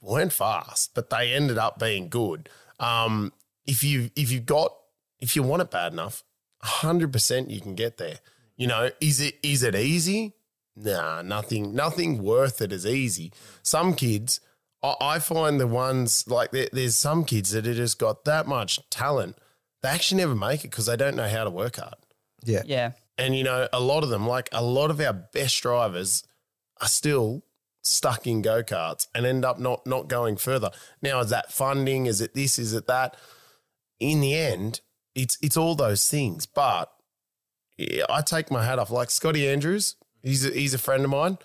weren't 0.00 0.32
fast, 0.32 0.94
but 0.94 1.10
they 1.10 1.32
ended 1.32 1.56
up 1.58 1.78
being 1.78 2.08
good. 2.08 2.48
Um, 2.80 3.32
if 3.64 3.82
you 3.84 4.10
if 4.16 4.30
you've 4.32 4.46
got 4.46 4.74
if 5.20 5.34
you 5.36 5.42
want 5.44 5.62
it 5.62 5.70
bad 5.70 5.92
enough, 5.92 6.24
hundred 6.62 7.12
percent 7.12 7.50
you 7.50 7.60
can 7.60 7.74
get 7.74 7.96
there. 7.96 8.18
You 8.56 8.66
know, 8.66 8.90
is 9.00 9.20
it 9.20 9.38
is 9.42 9.62
it 9.62 9.74
easy? 9.74 10.34
Nah, 10.76 11.22
nothing 11.22 11.74
nothing 11.74 12.22
worth 12.22 12.60
it 12.60 12.72
is 12.72 12.86
easy. 12.86 13.32
Some 13.62 13.94
kids, 13.94 14.40
I, 14.82 14.94
I 15.00 15.18
find 15.18 15.60
the 15.60 15.66
ones 15.66 16.26
like 16.28 16.50
there, 16.52 16.68
there's 16.72 16.96
some 16.96 17.24
kids 17.24 17.50
that 17.52 17.64
have 17.64 17.76
just 17.76 17.98
got 17.98 18.24
that 18.24 18.46
much 18.46 18.78
talent, 18.90 19.36
they 19.82 19.88
actually 19.88 20.20
never 20.20 20.34
make 20.34 20.64
it 20.64 20.70
because 20.70 20.86
they 20.86 20.96
don't 20.96 21.16
know 21.16 21.28
how 21.28 21.44
to 21.44 21.50
work 21.50 21.76
hard. 21.76 21.94
Yeah. 22.44 22.62
yeah. 22.64 22.92
And 23.18 23.36
you 23.36 23.44
know, 23.44 23.68
a 23.72 23.80
lot 23.80 24.02
of 24.02 24.10
them, 24.10 24.26
like 24.26 24.48
a 24.52 24.62
lot 24.62 24.90
of 24.90 25.00
our 25.00 25.12
best 25.12 25.62
drivers, 25.62 26.24
are 26.80 26.88
still 26.88 27.42
stuck 27.82 28.26
in 28.26 28.42
go 28.42 28.62
karts 28.62 29.06
and 29.14 29.24
end 29.24 29.44
up 29.44 29.58
not 29.58 29.86
not 29.86 30.08
going 30.08 30.36
further. 30.36 30.70
Now, 31.00 31.20
is 31.20 31.30
that 31.30 31.52
funding? 31.52 32.06
Is 32.06 32.20
it 32.20 32.34
this? 32.34 32.58
Is 32.58 32.74
it 32.74 32.86
that? 32.86 33.16
In 33.98 34.20
the 34.20 34.34
end, 34.34 34.80
it's 35.16 35.38
it's 35.42 35.56
all 35.56 35.74
those 35.74 36.08
things. 36.08 36.46
But 36.46 36.92
yeah, 37.76 38.04
I 38.08 38.20
take 38.20 38.50
my 38.50 38.64
hat 38.64 38.78
off. 38.78 38.90
Like 38.90 39.10
Scotty 39.10 39.48
Andrews, 39.48 39.96
he's 40.22 40.46
a, 40.46 40.50
he's 40.50 40.74
a 40.74 40.78
friend 40.78 41.02
of 41.02 41.10
mine. 41.10 41.38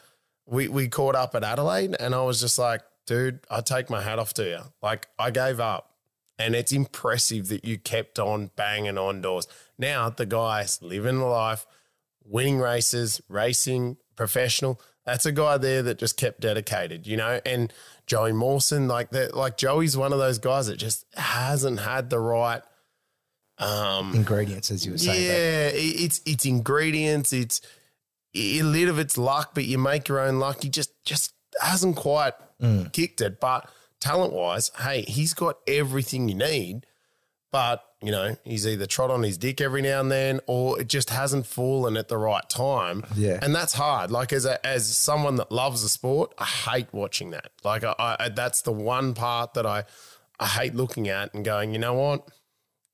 We 0.46 0.68
we 0.68 0.90
caught 0.90 1.16
up 1.16 1.34
at 1.34 1.44
Adelaide, 1.44 1.96
and 2.00 2.14
I 2.14 2.22
was 2.22 2.42
just 2.42 2.60
like, 2.60 2.82
dude, 3.08 3.40
I 3.50 3.62
take 3.62 3.90
my 3.90 4.02
hat 4.02 4.20
off 4.20 4.34
to 4.36 4.44
you. 4.44 4.60
Like 4.84 5.08
I 5.18 5.32
gave 5.32 5.60
up, 5.60 5.96
and 6.38 6.54
it's 6.54 6.74
impressive 6.74 7.48
that 7.48 7.66
you 7.66 7.80
kept 7.80 8.20
on 8.20 8.52
banging 8.56 8.98
on 8.98 9.22
doors. 9.22 9.48
Now 9.80 10.10
the 10.10 10.26
guy's 10.26 10.82
living 10.82 11.20
the 11.20 11.26
life, 11.26 11.66
winning 12.24 12.60
races, 12.60 13.22
racing, 13.30 13.98
professional. 14.16 14.80
That's 15.06 15.26
a 15.26 15.32
guy 15.32 15.58
there 15.58 15.82
that 15.82 15.98
just 15.98 16.16
kept 16.18 16.42
dedicated, 16.42 17.08
you 17.08 17.18
know. 17.18 17.40
And 17.44 17.74
Joey 18.06 18.34
Mawson, 18.34 18.88
like 18.88 19.12
that, 19.12 19.36
like 19.36 19.58
Joey's 19.58 19.98
one 19.98 20.14
of 20.14 20.20
those 20.20 20.38
guys 20.38 20.68
that 20.68 20.78
just 20.78 21.06
hasn't 21.16 21.80
had 21.80 22.10
the 22.10 22.20
right 22.20 22.62
um 23.62 24.14
Ingredients, 24.16 24.72
as 24.72 24.86
you 24.86 24.92
were 24.94 24.98
saying. 24.98 25.24
yeah, 25.24 25.68
it- 25.68 26.02
it's 26.02 26.22
it's 26.26 26.46
ingredients. 26.46 27.32
It's 27.34 27.62
a 28.36 28.62
little 28.62 28.90
of 28.92 29.00
it's 29.00 29.18
luck, 29.18 29.52
but 29.54 29.66
you 29.66 29.78
make 29.78 30.08
your 30.08 30.20
own 30.20 30.40
luck. 30.40 30.64
He 30.64 30.70
just 30.70 30.92
just 31.06 31.34
hasn't 31.62 31.96
quite 31.96 32.34
kicked 32.94 33.22
it. 33.22 33.40
But 33.40 33.70
talent 34.00 34.34
wise, 34.34 34.72
hey, 34.80 35.02
he's 35.04 35.34
got 35.34 35.58
everything 35.68 36.30
you 36.30 36.36
need. 36.36 36.86
But 37.52 37.84
you 38.02 38.12
know, 38.12 38.36
he's 38.46 38.66
either 38.66 38.86
trot 38.88 39.12
on 39.12 39.22
his 39.24 39.38
dick 39.38 39.62
every 39.62 39.82
now 39.82 40.00
and 40.00 40.10
then, 40.12 40.40
or 40.48 40.80
it 40.80 40.88
just 40.88 41.10
hasn't 41.12 41.46
fallen 41.46 41.98
at 41.98 42.08
the 42.08 42.18
right 42.18 42.48
time. 42.50 43.04
Yeah. 43.16 43.38
and 43.42 43.54
that's 43.54 43.74
hard. 43.74 44.10
Like 44.10 44.32
as 44.34 44.46
a, 44.46 44.66
as 44.66 44.88
someone 44.98 45.36
that 45.36 45.52
loves 45.52 45.84
the 45.84 45.90
sport, 45.90 46.34
I 46.40 46.46
hate 46.46 46.88
watching 46.94 47.32
that. 47.32 47.52
Like 47.64 47.84
I, 47.84 47.94
I 48.00 48.30
that's 48.30 48.62
the 48.62 48.72
one 48.72 49.14
part 49.14 49.54
that 49.56 49.66
I 49.66 49.84
I 50.40 50.48
hate 50.48 50.74
looking 50.76 51.10
at 51.10 51.34
and 51.34 51.44
going, 51.46 51.74
you 51.74 51.80
know 51.80 51.94
what, 51.94 52.28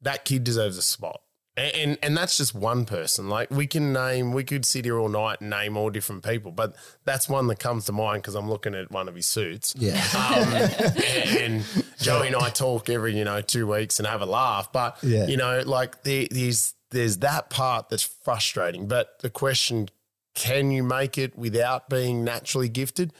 that 0.01 0.25
kid 0.25 0.43
deserves 0.43 0.77
a 0.77 0.81
spot. 0.81 1.21
And, 1.55 1.73
and 1.75 1.97
and 2.03 2.17
that's 2.17 2.37
just 2.37 2.53
one 2.53 2.85
person. 2.85 3.29
Like 3.29 3.49
we 3.49 3.65
can 3.65 3.91
name, 3.91 4.31
we 4.31 4.43
could 4.43 4.63
sit 4.63 4.85
here 4.85 4.99
all 4.99 5.09
night 5.09 5.41
and 5.41 5.49
name 5.49 5.75
all 5.75 5.89
different 5.89 6.23
people, 6.23 6.51
but 6.51 6.75
that's 7.03 7.27
one 7.27 7.47
that 7.47 7.57
comes 7.57 7.85
to 7.85 7.91
mind 7.91 8.21
because 8.21 8.35
I'm 8.35 8.47
looking 8.47 8.75
at 8.75 8.91
one 8.91 9.09
of 9.09 9.15
his 9.15 9.25
suits. 9.25 9.73
Yeah. 9.75 9.95
Um, 10.15 10.53
and 11.39 11.65
Joey 11.99 12.27
and 12.27 12.35
I 12.35 12.49
talk 12.51 12.89
every 12.91 13.17
you 13.17 13.25
know 13.25 13.41
two 13.41 13.65
weeks 13.65 13.97
and 13.97 14.07
have 14.07 14.21
a 14.21 14.27
laugh. 14.27 14.71
But 14.71 14.99
Yeah. 15.01 15.25
you 15.25 15.35
know, 15.37 15.63
like 15.65 16.03
there, 16.03 16.27
there's 16.29 16.75
there's 16.91 17.17
that 17.17 17.49
part 17.49 17.89
that's 17.89 18.03
frustrating. 18.03 18.87
But 18.87 19.17
the 19.21 19.31
question, 19.31 19.89
can 20.35 20.69
you 20.69 20.83
make 20.83 21.17
it 21.17 21.35
without 21.35 21.89
being 21.89 22.23
naturally 22.23 22.69
gifted? 22.69 23.13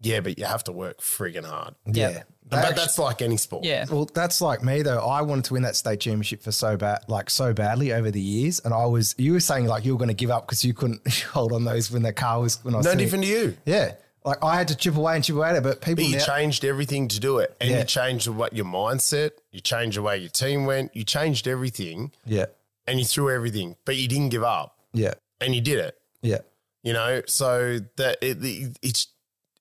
Yeah, 0.00 0.20
but 0.20 0.38
you 0.38 0.44
have 0.44 0.64
to 0.64 0.72
work 0.72 1.00
friggin' 1.00 1.46
hard. 1.46 1.76
Yeah. 1.86 2.10
Yeah. 2.10 2.22
But 2.56 2.64
Actually- 2.64 2.74
that's 2.82 2.98
like 2.98 3.22
any 3.22 3.36
sport. 3.36 3.64
Yeah. 3.64 3.84
Well, 3.90 4.08
that's 4.12 4.40
like 4.40 4.62
me 4.62 4.82
though. 4.82 4.98
I 5.00 5.22
wanted 5.22 5.44
to 5.46 5.52
win 5.54 5.62
that 5.62 5.76
state 5.76 6.00
championship 6.00 6.42
for 6.42 6.52
so 6.52 6.76
bad, 6.76 7.00
like 7.08 7.30
so 7.30 7.52
badly 7.52 7.92
over 7.92 8.10
the 8.10 8.20
years, 8.20 8.60
and 8.64 8.72
I 8.74 8.86
was. 8.86 9.14
You 9.18 9.32
were 9.34 9.40
saying 9.40 9.66
like 9.66 9.84
you 9.84 9.92
were 9.92 9.98
going 9.98 10.08
to 10.08 10.14
give 10.14 10.30
up 10.30 10.46
because 10.46 10.64
you 10.64 10.74
couldn't 10.74 11.06
hold 11.32 11.52
on 11.52 11.64
those 11.64 11.90
when 11.90 12.02
the 12.02 12.12
car 12.12 12.40
was 12.40 12.62
when 12.64 12.74
I 12.74 12.78
was 12.78 12.84
No 12.86 12.92
sitting- 12.92 13.04
different 13.06 13.24
to 13.24 13.30
you. 13.30 13.56
Yeah, 13.66 13.92
like 14.24 14.42
I 14.42 14.56
had 14.56 14.68
to 14.68 14.76
chip 14.76 14.96
away 14.96 15.14
and 15.16 15.24
chip 15.24 15.36
away 15.36 15.50
at 15.50 15.56
it, 15.56 15.62
but 15.62 15.80
people 15.80 16.04
But 16.04 16.10
you 16.10 16.16
now, 16.18 16.24
changed 16.24 16.64
everything 16.64 17.08
to 17.08 17.20
do 17.20 17.38
it. 17.38 17.54
And 17.60 17.70
Yeah. 17.70 17.78
you 17.80 17.84
changed 17.84 18.26
what 18.28 18.52
your 18.54 18.64
mindset, 18.66 19.32
you 19.52 19.60
changed 19.60 19.96
the 19.98 20.02
way 20.02 20.16
your 20.18 20.30
team 20.30 20.64
went, 20.66 20.94
you 20.96 21.04
changed 21.04 21.46
everything 21.46 22.12
yeah, 22.24 22.46
and 22.86 22.98
you 22.98 23.04
threw 23.04 23.34
everything, 23.34 23.76
but 23.84 23.96
you 23.96 24.08
didn't 24.08 24.30
give 24.30 24.42
up 24.42 24.78
yeah, 24.92 25.14
and 25.40 25.54
you 25.54 25.60
did 25.60 25.78
it. 25.78 25.96
yeah, 26.22 26.38
You 26.82 26.92
know, 26.94 27.22
so 27.26 27.80
that 27.96 28.18
it, 28.22 28.40
the- 28.40 28.68
it's 28.82 29.08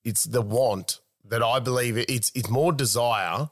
it's 0.05 0.25
the 0.25 0.41
want 0.41 0.99
that 1.33 1.41
I 1.43 1.59
believe 1.59 1.97
it's 1.97 2.31
it's 2.35 2.49
more 2.49 2.71
desire. 2.71 3.49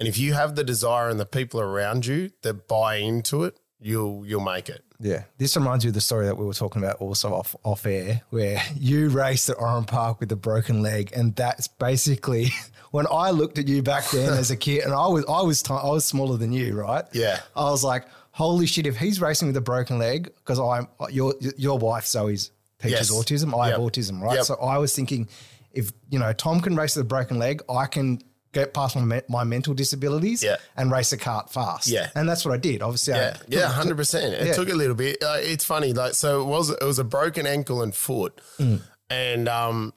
And 0.00 0.08
if 0.08 0.16
you 0.18 0.32
have 0.34 0.54
the 0.54 0.64
desire 0.64 1.08
and 1.10 1.18
the 1.20 1.26
people 1.26 1.60
around 1.60 2.06
you 2.06 2.30
that 2.42 2.68
buy 2.68 2.96
into 2.96 3.44
it, 3.44 3.58
you'll 3.78 4.24
you'll 4.26 4.40
make 4.54 4.68
it. 4.68 4.82
yeah. 5.00 5.24
This 5.38 5.56
reminds 5.56 5.84
you 5.84 5.90
of 5.90 5.94
the 5.94 6.00
story 6.00 6.24
that 6.26 6.36
we 6.38 6.46
were 6.46 6.54
talking 6.54 6.82
about 6.82 6.96
also 6.96 7.34
off 7.34 7.54
off 7.64 7.84
air, 7.86 8.22
where 8.30 8.62
you 8.76 9.08
raced 9.10 9.50
at 9.50 9.58
Oran 9.58 9.84
Park 9.84 10.20
with 10.20 10.32
a 10.32 10.36
broken 10.36 10.82
leg, 10.82 11.12
and 11.14 11.34
that's 11.36 11.68
basically 11.68 12.48
when 12.92 13.06
I 13.10 13.30
looked 13.30 13.58
at 13.58 13.68
you 13.68 13.82
back 13.82 14.08
then 14.10 14.32
as 14.32 14.50
a 14.50 14.56
kid, 14.66 14.84
and 14.84 14.92
I 14.94 15.06
was 15.08 15.24
I 15.28 15.42
was 15.42 15.62
ti- 15.62 15.74
I 15.74 15.90
was 15.90 16.04
smaller 16.04 16.36
than 16.38 16.52
you, 16.52 16.74
right? 16.80 17.04
Yeah. 17.12 17.40
I 17.56 17.64
was 17.70 17.82
like, 17.84 18.04
holy 18.30 18.66
shit! 18.66 18.86
If 18.86 18.96
he's 18.96 19.20
racing 19.20 19.48
with 19.48 19.56
a 19.56 19.60
broken 19.72 19.98
leg, 19.98 20.30
because 20.38 20.60
I'm 20.60 20.86
your 21.10 21.34
your 21.56 21.76
wife 21.78 22.06
Zoe's 22.06 22.52
Peach's 22.78 23.10
Yes. 23.10 23.10
autism, 23.10 23.48
I 23.60 23.70
have 23.70 23.80
autism, 23.80 24.20
right? 24.22 24.36
Yep. 24.36 24.44
So 24.44 24.54
I 24.54 24.78
was 24.78 24.94
thinking, 24.94 25.26
if 25.72 25.90
you 26.10 26.18
know 26.18 26.32
Tom 26.32 26.60
can 26.60 26.76
race 26.76 26.96
with 26.96 27.04
a 27.06 27.08
broken 27.08 27.38
leg, 27.38 27.62
I 27.68 27.86
can 27.86 28.20
get 28.52 28.72
past 28.72 28.96
my, 28.96 29.02
me- 29.04 29.20
my 29.28 29.44
mental 29.44 29.74
disabilities 29.74 30.42
Yeah. 30.42 30.56
and 30.76 30.90
race 30.90 31.12
a 31.12 31.18
cart 31.18 31.50
fast. 31.52 31.86
Yeah. 31.86 32.08
and 32.14 32.26
that's 32.26 32.44
what 32.46 32.54
I 32.54 32.56
did. 32.56 32.80
Obviously, 32.82 33.12
Yeah, 33.14 33.36
I, 33.38 33.44
yeah, 33.48 33.68
hundred 33.68 33.96
percent. 33.98 34.32
It 34.34 34.46
Yeah. 34.48 34.52
took 34.54 34.70
a 34.70 34.74
little 34.74 34.94
bit. 34.96 35.22
Uh, 35.22 35.36
it's 35.38 35.64
funny, 35.64 35.92
like 35.92 36.14
so 36.14 36.40
it 36.40 36.44
was 36.44 36.70
it 36.70 36.82
was 36.82 36.98
a 36.98 37.04
broken 37.04 37.46
ankle 37.46 37.82
and 37.82 37.94
foot, 37.94 38.40
Mm. 38.58 38.80
and 39.10 39.48
um, 39.48 39.92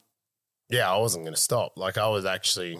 yeah, 0.70 0.92
I 0.92 0.98
wasn't 0.98 1.24
going 1.24 1.34
to 1.36 1.42
stop. 1.42 1.78
Like 1.78 1.98
I 1.98 2.08
was 2.10 2.26
actually, 2.26 2.78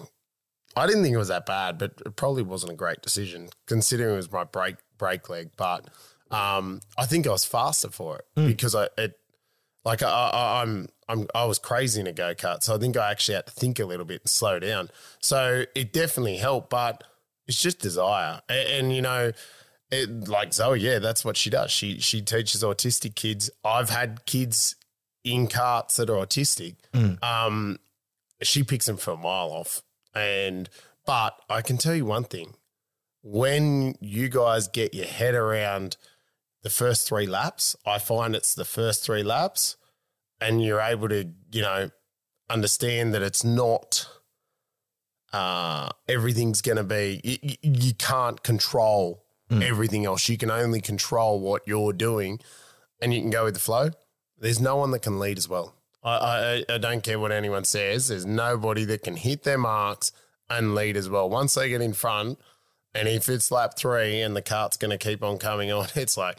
I 0.76 0.86
didn't 0.86 1.02
think 1.02 1.14
it 1.14 1.18
was 1.18 1.28
that 1.28 1.46
bad, 1.46 1.78
but 1.78 1.92
it 2.04 2.16
probably 2.16 2.42
wasn't 2.42 2.72
a 2.72 2.76
great 2.76 3.00
decision 3.02 3.48
considering 3.66 4.12
it 4.14 4.16
was 4.16 4.30
my 4.30 4.44
break 4.44 4.76
break 4.98 5.28
leg. 5.30 5.50
But 5.56 5.88
um, 6.30 6.80
I 6.98 7.06
think 7.06 7.26
I 7.26 7.30
was 7.30 7.44
faster 7.44 7.88
for 7.90 8.18
it 8.18 8.24
Mm. 8.36 8.46
because 8.46 8.74
I 8.74 8.88
it 8.98 9.18
like 9.84 10.02
I, 10.02 10.08
I, 10.08 10.62
I'm 10.62 10.88
I'm 11.08 11.26
I 11.34 11.44
was 11.44 11.58
crazy 11.58 12.00
in 12.00 12.06
a 12.06 12.12
go 12.12 12.34
kart, 12.34 12.62
so 12.62 12.74
I 12.74 12.78
think 12.78 12.96
I 12.96 13.10
actually 13.10 13.34
had 13.36 13.46
to 13.46 13.52
think 13.52 13.78
a 13.78 13.84
little 13.84 14.04
bit 14.06 14.22
and 14.22 14.30
slow 14.30 14.58
down. 14.58 14.88
So 15.20 15.64
it 15.74 15.92
definitely 15.92 16.36
helped, 16.36 16.70
but 16.70 17.04
it's 17.46 17.60
just 17.60 17.80
desire, 17.80 18.40
and, 18.48 18.68
and 18.68 18.94
you 18.96 19.02
know, 19.02 19.32
it, 19.90 20.28
like 20.28 20.52
Zoe, 20.54 20.78
yeah, 20.80 20.98
that's 21.00 21.24
what 21.24 21.36
she 21.36 21.50
does. 21.50 21.70
She 21.70 21.98
she 21.98 22.22
teaches 22.22 22.62
autistic 22.62 23.14
kids. 23.16 23.50
I've 23.64 23.90
had 23.90 24.24
kids 24.26 24.76
in 25.24 25.46
carts 25.48 25.96
that 25.96 26.08
are 26.10 26.24
autistic, 26.26 26.76
Mm. 26.92 27.22
um, 27.22 27.78
she 28.42 28.62
picks 28.64 28.86
them 28.86 28.96
for 28.96 29.12
a 29.12 29.16
mile 29.16 29.50
off. 29.52 29.82
And 30.14 30.68
but 31.06 31.36
I 31.50 31.62
can 31.62 31.78
tell 31.78 31.94
you 31.94 32.04
one 32.06 32.24
thing: 32.24 32.54
when 33.22 33.94
you 34.00 34.28
guys 34.28 34.68
get 34.68 34.94
your 34.94 35.06
head 35.06 35.34
around 35.34 35.96
the 36.62 36.70
first 36.70 37.08
three 37.08 37.26
laps, 37.26 37.76
I 37.84 37.98
find 37.98 38.34
it's 38.34 38.54
the 38.54 38.64
first 38.64 39.04
three 39.04 39.22
laps, 39.22 39.76
and 40.40 40.62
you're 40.62 40.80
able 40.80 41.08
to, 41.08 41.28
you 41.50 41.62
know, 41.62 41.90
understand 42.48 43.14
that 43.14 43.22
it's 43.22 43.44
not 43.44 44.08
uh, 45.32 45.88
everything's 46.08 46.60
going 46.60 46.76
to 46.76 46.84
be, 46.84 47.20
you, 47.24 47.56
you 47.62 47.94
can't 47.94 48.42
control 48.42 49.24
everything 49.60 50.06
else. 50.06 50.28
You 50.28 50.38
can 50.38 50.50
only 50.50 50.80
control 50.80 51.40
what 51.40 51.62
you're 51.66 51.92
doing 51.92 52.40
and 53.00 53.12
you 53.12 53.20
can 53.20 53.30
go 53.30 53.44
with 53.44 53.54
the 53.54 53.60
flow. 53.60 53.90
There's 54.38 54.60
no 54.60 54.76
one 54.76 54.92
that 54.92 55.00
can 55.00 55.18
lead 55.18 55.36
as 55.36 55.48
well. 55.48 55.74
I, 56.02 56.64
I, 56.68 56.74
I 56.74 56.78
don't 56.78 57.02
care 57.02 57.18
what 57.18 57.32
anyone 57.32 57.64
says. 57.64 58.08
There's 58.08 58.24
nobody 58.24 58.84
that 58.86 59.02
can 59.02 59.16
hit 59.16 59.42
their 59.42 59.58
marks 59.58 60.10
and 60.48 60.74
lead 60.74 60.96
as 60.96 61.08
well. 61.08 61.28
Once 61.28 61.54
they 61.54 61.68
get 61.68 61.80
in 61.80 61.92
front, 61.92 62.38
and 62.94 63.08
if 63.08 63.28
it's 63.28 63.50
lap 63.50 63.74
three 63.76 64.20
and 64.20 64.34
the 64.34 64.42
cart's 64.42 64.76
going 64.76 64.90
to 64.90 64.98
keep 64.98 65.22
on 65.22 65.38
coming 65.38 65.70
on, 65.70 65.86
it's 65.94 66.16
like, 66.16 66.38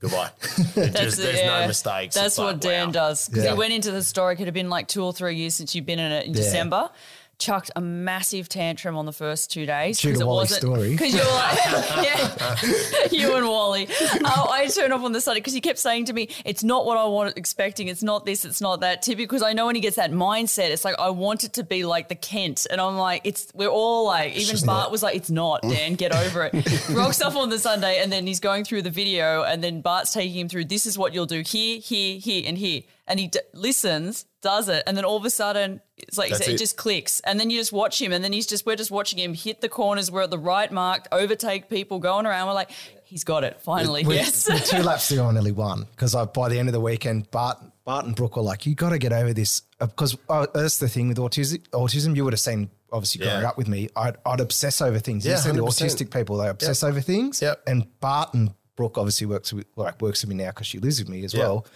goodbye. 0.00 0.30
It 0.76 0.94
just, 0.94 1.16
there's 1.18 1.38
yeah. 1.40 1.60
no 1.60 1.66
mistakes. 1.66 2.14
That's 2.14 2.28
It's 2.28 2.38
what 2.38 2.46
like, 2.54 2.60
Dan 2.60 2.86
wow. 2.88 2.92
does. 2.92 3.28
Because 3.28 3.44
Yeah. 3.44 3.52
he 3.52 3.58
went 3.58 3.72
into 3.72 3.90
the 3.90 4.02
store, 4.02 4.32
it 4.32 4.36
could 4.36 4.46
have 4.46 4.54
been 4.54 4.68
like 4.70 4.88
two 4.88 5.02
or 5.02 5.12
three 5.12 5.36
years 5.36 5.54
since 5.54 5.74
you've 5.74 5.86
been 5.86 5.98
in 5.98 6.12
it 6.12 6.26
in 6.26 6.32
Yeah. 6.34 6.40
December. 6.40 6.90
Chucked 7.38 7.70
a 7.76 7.82
massive 7.82 8.48
tantrum 8.48 8.96
on 8.96 9.04
the 9.04 9.12
first 9.12 9.50
two 9.50 9.66
days 9.66 10.00
to 10.00 10.08
it 10.08 10.26
wasn't 10.26 10.62
because 10.90 11.12
you 11.12 11.20
were 11.20 11.34
like, 11.34 11.58
yeah, 12.02 13.08
you 13.10 13.34
and 13.36 13.46
Wally. 13.46 13.88
Oh, 14.24 14.48
I 14.50 14.66
turned 14.68 14.92
off 14.92 15.02
on 15.02 15.12
the 15.12 15.20
Sunday 15.20 15.40
because 15.40 15.52
he 15.52 15.60
kept 15.60 15.78
saying 15.78 16.06
to 16.06 16.14
me, 16.14 16.30
"It's 16.46 16.64
not 16.64 16.86
what 16.86 16.96
I 16.96 17.04
was 17.04 17.34
expecting. 17.36 17.88
It's 17.88 18.02
not 18.02 18.24
this. 18.24 18.46
It's 18.46 18.62
not 18.62 18.80
that." 18.80 19.02
Typically, 19.02 19.26
because 19.26 19.42
I 19.42 19.52
know 19.52 19.66
when 19.66 19.74
he 19.74 19.82
gets 19.82 19.96
that 19.96 20.12
mindset, 20.12 20.70
it's 20.70 20.84
like 20.84 20.98
I 20.98 21.10
want 21.10 21.44
it 21.44 21.52
to 21.54 21.62
be 21.62 21.84
like 21.84 22.08
the 22.08 22.14
Kent, 22.14 22.66
and 22.70 22.80
I'm 22.80 22.96
like, 22.96 23.20
it's 23.24 23.52
we're 23.54 23.68
all 23.68 24.06
like, 24.06 24.34
even 24.34 24.56
Bart 24.64 24.90
was 24.90 25.02
like, 25.02 25.14
"It's 25.16 25.30
not, 25.30 25.60
Dan. 25.60 25.94
Get 25.94 26.14
over 26.14 26.48
it." 26.50 26.88
Rocks 26.90 27.20
off 27.20 27.36
on 27.36 27.50
the 27.50 27.58
Sunday, 27.58 28.00
and 28.02 28.10
then 28.10 28.26
he's 28.26 28.40
going 28.40 28.64
through 28.64 28.82
the 28.82 28.90
video, 28.90 29.42
and 29.42 29.62
then 29.62 29.82
Bart's 29.82 30.14
taking 30.14 30.38
him 30.38 30.48
through. 30.48 30.64
This 30.64 30.86
is 30.86 30.96
what 30.96 31.12
you'll 31.12 31.26
do 31.26 31.42
here, 31.42 31.80
here, 31.80 32.18
here, 32.18 32.44
and 32.46 32.56
here, 32.56 32.82
and 33.06 33.20
he 33.20 33.28
d- 33.28 33.40
listens, 33.54 34.26
does 34.42 34.68
it, 34.68 34.82
and 34.86 34.96
then 34.96 35.04
all 35.04 35.16
of 35.16 35.24
a 35.24 35.30
sudden, 35.30 35.80
it's 35.96 36.18
like 36.18 36.30
you 36.30 36.36
said, 36.36 36.48
it 36.48 36.54
it. 36.54 36.58
just 36.58 36.76
clicks, 36.76 37.20
and 37.20 37.38
then 37.38 37.50
you 37.50 37.58
just 37.58 37.72
watch 37.72 38.00
him, 38.00 38.12
and 38.12 38.22
then 38.24 38.32
he's 38.32 38.46
just 38.46 38.66
we're 38.66 38.76
just 38.76 38.90
watching 38.90 39.18
him 39.18 39.34
hit 39.34 39.60
the 39.60 39.68
corners. 39.68 40.10
We're 40.10 40.22
at 40.22 40.30
the 40.30 40.38
right 40.38 40.70
mark, 40.70 41.06
overtake 41.12 41.68
people, 41.68 41.98
going 41.98 42.26
around. 42.26 42.46
We're 42.48 42.54
like, 42.54 42.70
he's 43.04 43.24
got 43.24 43.44
it 43.44 43.60
finally. 43.62 44.04
With, 44.04 44.16
yes. 44.16 44.48
with 44.48 44.64
two 44.64 44.82
laps 44.82 45.08
to 45.08 45.16
go, 45.16 45.26
I 45.26 45.32
nearly 45.32 45.52
won 45.52 45.86
because 45.92 46.14
by 46.34 46.48
the 46.48 46.58
end 46.58 46.68
of 46.68 46.72
the 46.72 46.80
weekend, 46.80 47.30
Bart, 47.30 47.58
Bart 47.84 48.04
and 48.06 48.14
Brooke 48.16 48.36
were 48.36 48.42
like, 48.42 48.66
"You 48.66 48.74
got 48.74 48.90
to 48.90 48.98
get 48.98 49.12
over 49.12 49.32
this." 49.32 49.62
Because 49.78 50.16
uh, 50.28 50.46
that's 50.54 50.78
the 50.78 50.88
thing 50.88 51.08
with 51.08 51.18
autism. 51.18 51.58
Autism, 51.70 52.16
you 52.16 52.24
would 52.24 52.32
have 52.32 52.40
seen 52.40 52.70
obviously 52.92 53.24
growing 53.24 53.42
Yeah. 53.42 53.48
up 53.48 53.58
with 53.58 53.68
me. 53.68 53.88
I'd, 53.96 54.16
I'd 54.24 54.40
obsess 54.40 54.80
over 54.80 54.98
things. 54.98 55.26
Yeah, 55.26 55.32
you 55.32 55.38
see 55.38 55.50
the 55.50 55.58
100%. 55.58 55.66
autistic 56.06 56.10
people, 56.12 56.36
they 56.38 56.48
obsess 56.48 56.82
over 56.82 57.00
things. 57.00 57.42
Yep. 57.42 57.62
And 57.66 57.86
Bart 58.00 58.32
and 58.32 58.54
Brooke 58.76 58.96
obviously 58.96 59.26
works 59.26 59.52
with 59.52 59.66
like 59.76 60.00
works 60.00 60.22
with 60.22 60.30
me 60.30 60.36
now 60.42 60.50
because 60.50 60.66
she 60.66 60.78
lives 60.78 60.98
with 60.98 61.08
me 61.08 61.24
as 61.24 61.34
Yeah. 61.34 61.40
well. 61.44 61.66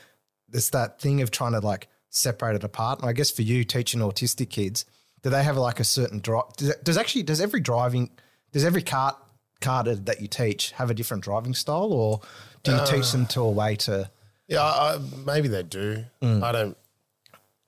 There's 0.50 0.70
that 0.70 1.00
thing 1.00 1.20
of 1.20 1.30
trying 1.30 1.52
to 1.52 1.60
like 1.60 1.88
separate 2.10 2.56
it 2.56 2.64
apart. 2.64 3.00
And 3.00 3.08
I 3.08 3.12
guess 3.12 3.30
for 3.30 3.42
you 3.42 3.64
teaching 3.64 4.00
autistic 4.00 4.50
kids, 4.50 4.84
do 5.22 5.30
they 5.30 5.42
have 5.42 5.56
like 5.56 5.80
a 5.80 5.84
certain 5.84 6.20
drive? 6.20 6.54
Does, 6.56 6.74
does 6.76 6.96
actually 6.96 7.22
does 7.22 7.40
every 7.40 7.60
driving 7.60 8.10
does 8.52 8.64
every 8.64 8.82
cart 8.82 9.16
carter 9.60 9.94
that 9.94 10.20
you 10.20 10.26
teach 10.26 10.72
have 10.72 10.90
a 10.90 10.94
different 10.94 11.22
driving 11.22 11.54
style, 11.54 11.92
or 11.92 12.20
do 12.62 12.72
you 12.72 12.80
teach 12.86 13.12
them 13.12 13.26
to 13.26 13.40
a 13.40 13.50
way 13.50 13.76
to? 13.76 14.10
Yeah, 14.48 14.62
I, 14.62 14.98
maybe 15.24 15.48
they 15.48 15.62
do. 15.62 16.04
I 16.22 16.52
don't. 16.52 16.76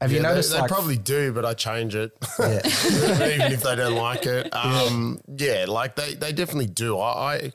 Have 0.00 0.10
Yeah, 0.10 0.16
you 0.16 0.22
noticed 0.24 0.50
they, 0.52 0.58
like 0.58 0.68
probably 0.68 0.96
do, 0.96 1.32
but 1.32 1.44
I 1.44 1.54
change 1.54 1.94
it, 1.94 2.10
yeah, 2.36 2.60
even 2.64 3.52
if 3.52 3.62
they 3.62 3.76
don't 3.76 3.94
like 3.94 4.26
it. 4.26 4.52
Um, 4.52 5.20
yeah. 5.28 5.66
like 5.68 5.94
they, 5.94 6.14
they 6.14 6.32
definitely 6.32 6.66
do. 6.66 6.98
I, 6.98 7.34
I 7.34 7.52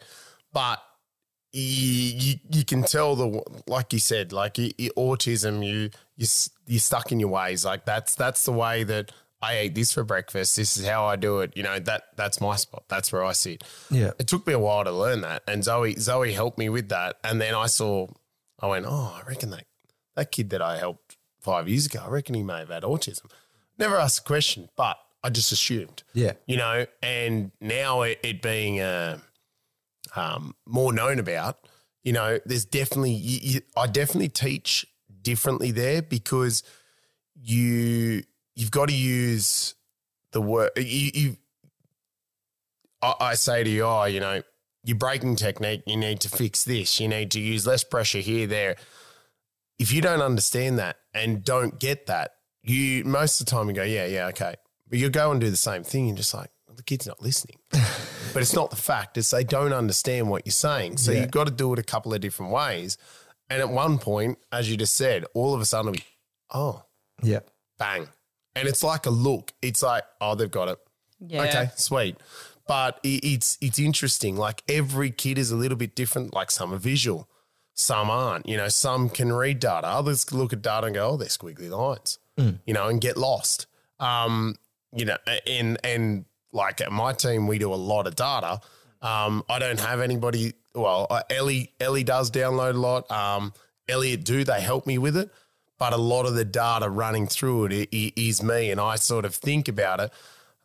but 0.53 0.81
you, 1.59 2.13
you 2.17 2.39
you 2.51 2.65
can 2.65 2.83
tell 2.83 3.15
the 3.15 3.41
like 3.67 3.93
you 3.93 3.99
said, 3.99 4.31
like 4.31 4.57
you, 4.57 4.71
you, 4.77 4.91
autism, 4.97 5.65
you 5.65 5.89
you 6.15 6.27
you're 6.67 6.79
stuck 6.79 7.11
in 7.11 7.19
your 7.19 7.29
ways. 7.29 7.65
Like 7.65 7.85
that's 7.85 8.15
that's 8.15 8.45
the 8.45 8.51
way 8.51 8.83
that 8.83 9.11
I 9.41 9.53
ate 9.57 9.75
this 9.75 9.91
for 9.93 10.03
breakfast. 10.03 10.55
This 10.55 10.77
is 10.77 10.87
how 10.87 11.05
I 11.05 11.15
do 11.15 11.39
it. 11.39 11.53
You 11.55 11.63
know 11.63 11.79
that 11.79 12.03
that's 12.15 12.39
my 12.39 12.55
spot. 12.55 12.83
That's 12.87 13.11
where 13.11 13.23
I 13.23 13.33
sit. 13.33 13.63
Yeah. 13.89 14.11
It 14.19 14.27
took 14.27 14.45
me 14.45 14.53
a 14.53 14.59
while 14.59 14.83
to 14.83 14.91
learn 14.91 15.21
that, 15.21 15.43
and 15.47 15.63
Zoe 15.63 15.95
Zoe 15.95 16.33
helped 16.33 16.57
me 16.57 16.69
with 16.69 16.89
that. 16.89 17.17
And 17.23 17.41
then 17.41 17.55
I 17.55 17.67
saw, 17.67 18.07
I 18.59 18.67
went, 18.67 18.85
oh, 18.87 19.19
I 19.19 19.27
reckon 19.27 19.49
that 19.51 19.65
that 20.15 20.31
kid 20.31 20.49
that 20.51 20.61
I 20.61 20.77
helped 20.77 21.17
five 21.39 21.67
years 21.67 21.85
ago, 21.85 22.03
I 22.05 22.09
reckon 22.09 22.35
he 22.35 22.43
may 22.43 22.59
have 22.59 22.69
had 22.69 22.83
autism. 22.83 23.25
Never 23.77 23.95
asked 23.97 24.19
a 24.19 24.23
question, 24.23 24.69
but 24.75 24.97
I 25.23 25.29
just 25.29 25.51
assumed. 25.51 26.03
yeah, 26.13 26.33
You 26.45 26.57
know, 26.57 26.85
and 27.01 27.51
now 27.61 28.01
it, 28.01 28.19
it 28.23 28.41
being 28.41 28.79
um, 30.15 30.55
more 30.65 30.93
known 30.93 31.19
about, 31.19 31.57
you 32.03 32.13
know, 32.13 32.39
there's 32.45 32.65
definitely, 32.65 33.11
you, 33.11 33.39
you, 33.41 33.61
I 33.75 33.87
definitely 33.87 34.29
teach 34.29 34.85
differently 35.21 35.71
there 35.71 36.01
because 36.01 36.63
you, 37.35 38.23
you've 38.55 38.71
got 38.71 38.89
to 38.89 38.95
use 38.95 39.75
the 40.31 40.41
word, 40.41 40.71
you, 40.77 41.11
you 41.13 41.37
I, 43.01 43.13
I 43.19 43.33
say 43.35 43.63
to 43.63 43.69
you, 43.69 43.83
oh, 43.83 44.05
you 44.05 44.19
know, 44.19 44.41
your 44.83 44.97
braking 44.97 45.35
technique, 45.35 45.83
you 45.85 45.97
need 45.97 46.21
to 46.21 46.29
fix 46.29 46.63
this. 46.63 46.99
You 46.99 47.07
need 47.09 47.31
to 47.31 47.39
use 47.39 47.67
less 47.67 47.83
pressure 47.83 48.19
here, 48.19 48.47
there. 48.47 48.77
If 49.79 49.91
you 49.91 50.01
don't 50.01 50.21
understand 50.21 50.79
that 50.79 50.97
and 51.13 51.43
don't 51.43 51.79
get 51.79 52.07
that, 52.07 52.35
you 52.63 53.03
most 53.03 53.39
of 53.39 53.45
the 53.45 53.51
time 53.51 53.67
you 53.67 53.73
go, 53.73 53.83
yeah, 53.83 54.05
yeah, 54.05 54.27
okay. 54.27 54.55
But 54.89 54.99
you 54.99 55.09
go 55.09 55.31
and 55.31 55.41
do 55.41 55.49
the 55.49 55.57
same 55.57 55.83
thing 55.83 56.07
and 56.07 56.17
just 56.17 56.33
like, 56.33 56.49
kid's 56.87 57.05
not 57.05 57.21
listening. 57.21 57.57
but 58.33 58.41
it's 58.41 58.53
not 58.55 58.69
the 58.71 58.75
fact, 58.75 59.17
it's 59.17 59.29
they 59.29 59.43
don't 59.43 59.73
understand 59.73 60.29
what 60.29 60.45
you're 60.45 60.51
saying. 60.51 60.97
So 60.97 61.11
Yeah. 61.11 61.21
you've 61.21 61.31
got 61.31 61.45
to 61.45 61.51
do 61.53 61.71
it 61.73 61.79
a 61.79 61.83
couple 61.83 62.13
of 62.13 62.19
different 62.21 62.51
ways. 62.51 62.97
And 63.49 63.61
at 63.61 63.69
one 63.69 63.97
point, 63.99 64.39
as 64.51 64.69
you 64.69 64.75
just 64.77 64.95
said, 64.95 65.23
all 65.33 65.53
of 65.53 65.61
a 65.61 65.65
sudden, 65.65 65.93
it'll 65.93 65.99
be, 65.99 66.05
oh, 66.53 66.83
yeah, 67.21 67.39
bang. 67.77 68.07
And 68.55 68.67
it's 68.67 68.83
like 68.83 69.05
a 69.05 69.09
look. 69.11 69.53
It's 69.61 69.81
like, 69.83 70.03
oh, 70.19 70.35
they've 70.35 70.49
got 70.51 70.67
it. 70.67 70.79
Yeah. 71.19 71.43
Okay, 71.43 71.69
sweet. 71.75 72.17
But 72.67 72.95
i- 73.05 73.19
it's 73.23 73.57
it's 73.61 73.79
interesting. 73.79 74.35
Like 74.35 74.63
every 74.67 75.11
kid 75.11 75.37
is 75.37 75.51
a 75.51 75.55
little 75.55 75.77
bit 75.77 75.95
different. 75.95 76.33
Like 76.33 76.51
some 76.51 76.73
are 76.73 76.77
visual, 76.77 77.29
some 77.73 78.09
aren't. 78.09 78.47
You 78.49 78.57
know, 78.57 78.67
some 78.67 79.09
can 79.09 79.31
read 79.31 79.59
data. 79.61 79.87
Others 79.87 80.33
look 80.33 80.51
at 80.51 80.61
data 80.61 80.87
and 80.87 80.95
go, 80.95 81.11
"Oh, 81.11 81.17
they're 81.17 81.29
squiggly 81.29 81.69
lines," 81.69 82.19
you 82.65 82.73
know, 82.73 82.87
and 82.87 82.99
get 82.99 83.15
lost. 83.15 83.67
Um, 83.99 84.57
you 84.93 85.05
know, 85.05 85.17
and 85.47 85.77
and 85.83 86.25
like 86.51 86.81
at 86.81 86.91
my 86.91 87.13
team, 87.13 87.47
we 87.47 87.57
do 87.57 87.73
a 87.73 87.75
lot 87.75 88.07
of 88.07 88.15
data. 88.15 88.61
Um, 89.01 89.43
I 89.49 89.59
don't 89.59 89.79
have 89.79 90.01
anybody. 90.01 90.53
Well, 90.73 91.07
uh, 91.09 91.23
Ellie 91.29 91.73
Ellie 91.79 92.03
does 92.03 92.31
download 92.31 92.75
a 92.75 92.79
lot. 92.79 93.09
Um, 93.11 93.53
Elliot 93.87 94.23
do. 94.23 94.43
They 94.43 94.61
help 94.61 94.87
me 94.87 94.97
with 94.97 95.15
it, 95.15 95.31
but 95.77 95.93
a 95.93 95.97
lot 95.97 96.25
of 96.25 96.35
the 96.35 96.45
data 96.45 96.89
running 96.89 97.27
through 97.27 97.67
it 97.71 97.89
is 97.91 98.41
me, 98.41 98.71
and 98.71 98.81
I 98.81 98.95
sort 98.95 99.25
of 99.25 99.35
think 99.35 99.67
about 99.67 99.99
it. 99.99 100.11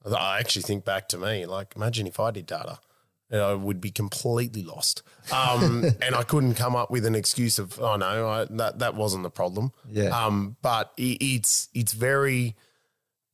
I 0.04 0.40
actually 0.40 0.62
think 0.62 0.84
back 0.84 1.08
to 1.08 1.18
me. 1.18 1.46
Like, 1.46 1.74
imagine 1.76 2.06
if 2.06 2.18
I 2.18 2.32
did 2.32 2.46
data, 2.46 2.80
you 3.30 3.38
know, 3.38 3.50
I 3.50 3.54
would 3.54 3.80
be 3.80 3.90
completely 3.90 4.62
lost. 4.62 5.02
Um, 5.32 5.84
and 6.02 6.14
I 6.14 6.22
couldn't 6.22 6.54
come 6.54 6.74
up 6.74 6.90
with 6.90 7.06
an 7.06 7.14
excuse 7.14 7.58
of, 7.58 7.78
oh 7.80 7.96
no, 7.96 8.28
I, 8.28 8.44
that 8.50 8.80
that 8.80 8.94
wasn't 8.94 9.22
the 9.22 9.30
problem. 9.30 9.72
Yeah. 9.90 10.08
Um, 10.08 10.56
but 10.62 10.92
i 10.98 11.16
it's 11.20 11.68
it's 11.74 11.92
very 11.92 12.56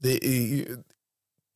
the 0.00 0.78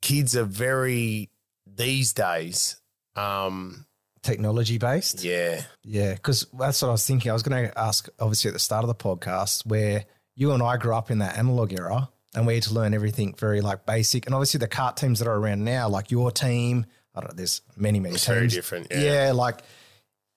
kids 0.03 0.37
are 0.37 0.45
very 0.45 1.31
these 1.67 2.13
days. 2.13 2.77
Um, 3.17 3.87
technology 4.23 4.79
based. 4.79 5.25
yeah, 5.25 5.63
Yeah, 5.83 6.15
because 6.15 6.47
that's 6.59 6.83
what 6.83 6.89
I 6.89 6.93
was 6.93 7.07
thinking. 7.07 7.31
I 7.31 7.35
was 7.35 7.43
going 7.43 7.69
to 7.69 7.79
ask, 7.79 8.09
obviously, 8.21 8.49
at 8.49 8.55
the 8.55 8.61
start 8.61 8.85
of 8.85 8.89
the 8.89 8.95
podcast, 8.95 9.67
where 9.67 10.05
you 10.35 10.53
and 10.53 10.63
I 10.63 10.77
grew 10.77 10.95
up 10.95 11.11
in 11.11 11.19
that 11.19 11.37
analog 11.39 11.73
era, 11.73 12.09
and 12.35 12.47
we 12.47 12.55
had 12.55 12.63
to 12.65 12.75
learn 12.75 12.95
everything 12.95 13.35
very 13.35 13.61
like 13.61 13.85
basic. 13.87 14.27
And 14.27 14.35
obviously, 14.35 14.59
the 14.59 14.69
cart 14.69 14.97
teams 14.97 15.19
that 15.19 15.29
are 15.29 15.37
around 15.37 15.65
now, 15.65 15.89
like 15.89 16.11
your 16.11 16.31
team, 16.31 16.87
I 17.15 17.21
don't 17.21 17.31
know, 17.31 17.37
there's 17.37 17.61
many, 17.77 18.01
many 18.01 18.15
It's 18.15 18.25
teams. 18.25 18.35
very 18.35 18.49
different, 18.49 18.87
yeah. 18.91 19.33
like 19.35 19.61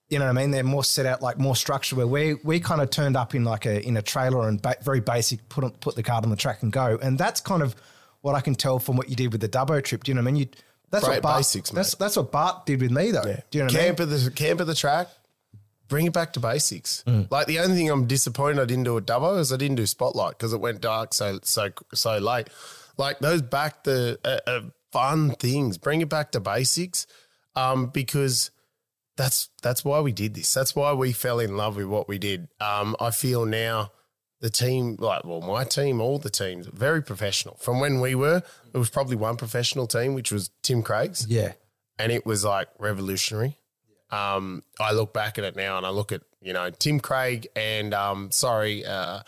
you 0.08 0.18
know 0.20 0.26
what 0.26 0.36
I 0.36 0.40
mean. 0.40 0.52
They're 0.52 0.62
more 0.62 0.84
set 0.84 1.06
out, 1.06 1.20
like 1.22 1.38
more 1.38 1.56
structured. 1.56 1.96
Where 1.96 2.06
we 2.06 2.34
we 2.44 2.60
kind 2.60 2.80
of 2.80 2.90
turned 2.90 3.16
up 3.16 3.34
in 3.34 3.44
like 3.44 3.66
a 3.66 3.80
in 3.84 3.96
a 3.96 4.02
trailer 4.02 4.48
and 4.48 4.60
ba- 4.60 4.76
very 4.82 5.00
basic, 5.00 5.48
put 5.48 5.64
on, 5.64 5.70
put 5.72 5.96
the 5.96 6.02
cart 6.02 6.22
on 6.24 6.30
the 6.30 6.36
track 6.36 6.62
and 6.62 6.70
go. 6.70 6.98
And 7.02 7.18
that's 7.18 7.40
kind 7.40 7.62
of 7.62 7.74
what 8.26 8.34
I 8.34 8.40
can 8.40 8.56
tell 8.56 8.80
from 8.80 8.96
what 8.96 9.08
you 9.08 9.14
did 9.14 9.30
with 9.30 9.40
the 9.40 9.48
Dubbo 9.48 9.82
trip. 9.82 10.02
Do 10.02 10.10
you 10.10 10.14
know 10.14 10.20
what 10.20 10.28
I 10.28 10.32
mean? 10.32 10.36
You 10.42 10.48
that's 10.90 11.04
Great 11.04 11.14
what 11.16 11.22
Bart, 11.22 11.38
basics, 11.38 11.72
mate. 11.72 11.76
That's 11.76 11.94
that's 11.94 12.16
what 12.16 12.32
Bart 12.32 12.66
did 12.66 12.80
with 12.80 12.90
me 12.90 13.12
though. 13.12 13.22
Do 13.22 13.28
you 13.28 13.34
know 13.60 13.66
what 13.66 13.74
I 13.74 13.78
mean? 13.78 13.86
camp 13.86 14.00
at 14.00 14.10
the 14.10 14.30
camp 14.32 14.60
at 14.60 14.66
the 14.66 14.74
track. 14.74 15.08
Bring 15.88 16.06
it 16.06 16.12
back 16.12 16.32
to 16.32 16.40
basics. 16.40 17.04
Mm. 17.06 17.30
Like 17.30 17.46
the 17.46 17.60
only 17.60 17.76
thing 17.76 17.88
I'm 17.88 18.06
disappointed 18.06 18.60
I 18.60 18.64
didn't 18.64 18.84
do 18.84 18.96
at 18.98 19.06
Dubbo 19.06 19.38
is 19.38 19.52
I 19.52 19.56
didn't 19.56 19.76
do 19.76 19.86
Spotlight 19.86 20.30
because 20.36 20.52
it 20.52 20.60
went 20.60 20.80
dark 20.80 21.14
so 21.14 21.38
so 21.44 21.70
so 21.94 22.18
late. 22.18 22.48
Like 22.96 23.20
those 23.20 23.42
back 23.42 23.84
the 23.84 24.18
uh, 24.24 24.38
uh, 24.50 24.60
fun 24.90 25.30
things. 25.30 25.78
Bring 25.78 26.00
it 26.00 26.08
back 26.08 26.32
to 26.32 26.40
basics, 26.40 27.06
um, 27.54 27.86
because 27.86 28.50
that's 29.16 29.50
that's 29.62 29.84
why 29.84 30.00
we 30.00 30.10
did 30.10 30.34
this. 30.34 30.52
That's 30.52 30.74
why 30.74 30.92
we 30.94 31.12
fell 31.12 31.38
in 31.38 31.56
love 31.56 31.76
with 31.76 31.86
what 31.86 32.08
we 32.08 32.18
did. 32.18 32.48
Um, 32.60 32.96
I 32.98 33.12
feel 33.12 33.46
now 33.46 33.92
the 34.46 34.50
team, 34.50 34.96
like, 35.00 35.24
well, 35.24 35.40
my 35.40 35.64
team, 35.64 36.00
all 36.00 36.18
the 36.20 36.30
teams, 36.30 36.66
very 36.68 37.02
professional. 37.02 37.56
From 37.56 37.80
when 37.80 38.00
we 38.00 38.14
were, 38.14 38.42
it 38.72 38.78
was 38.78 38.90
probably 38.90 39.16
one 39.16 39.36
professional 39.36 39.88
team, 39.88 40.14
which 40.14 40.30
was 40.30 40.50
Tim 40.62 40.82
Craig's, 40.84 41.26
Yeah. 41.26 41.52
and 41.98 42.12
it 42.12 42.24
was 42.24 42.44
like 42.44 42.68
revolutionary. 42.78 43.56
Um, 44.10 44.62
I 44.78 44.92
look 44.92 45.12
back 45.12 45.36
at 45.38 45.44
it 45.44 45.56
now 45.56 45.76
and 45.78 45.84
I 45.84 45.90
look 45.90 46.12
at, 46.12 46.22
you 46.40 46.52
know, 46.52 46.70
Tim 46.70 47.00
Craig 47.00 47.48
and, 47.56 47.92
um, 47.92 48.30
sorry, 48.30 48.84
uh, 48.86 49.22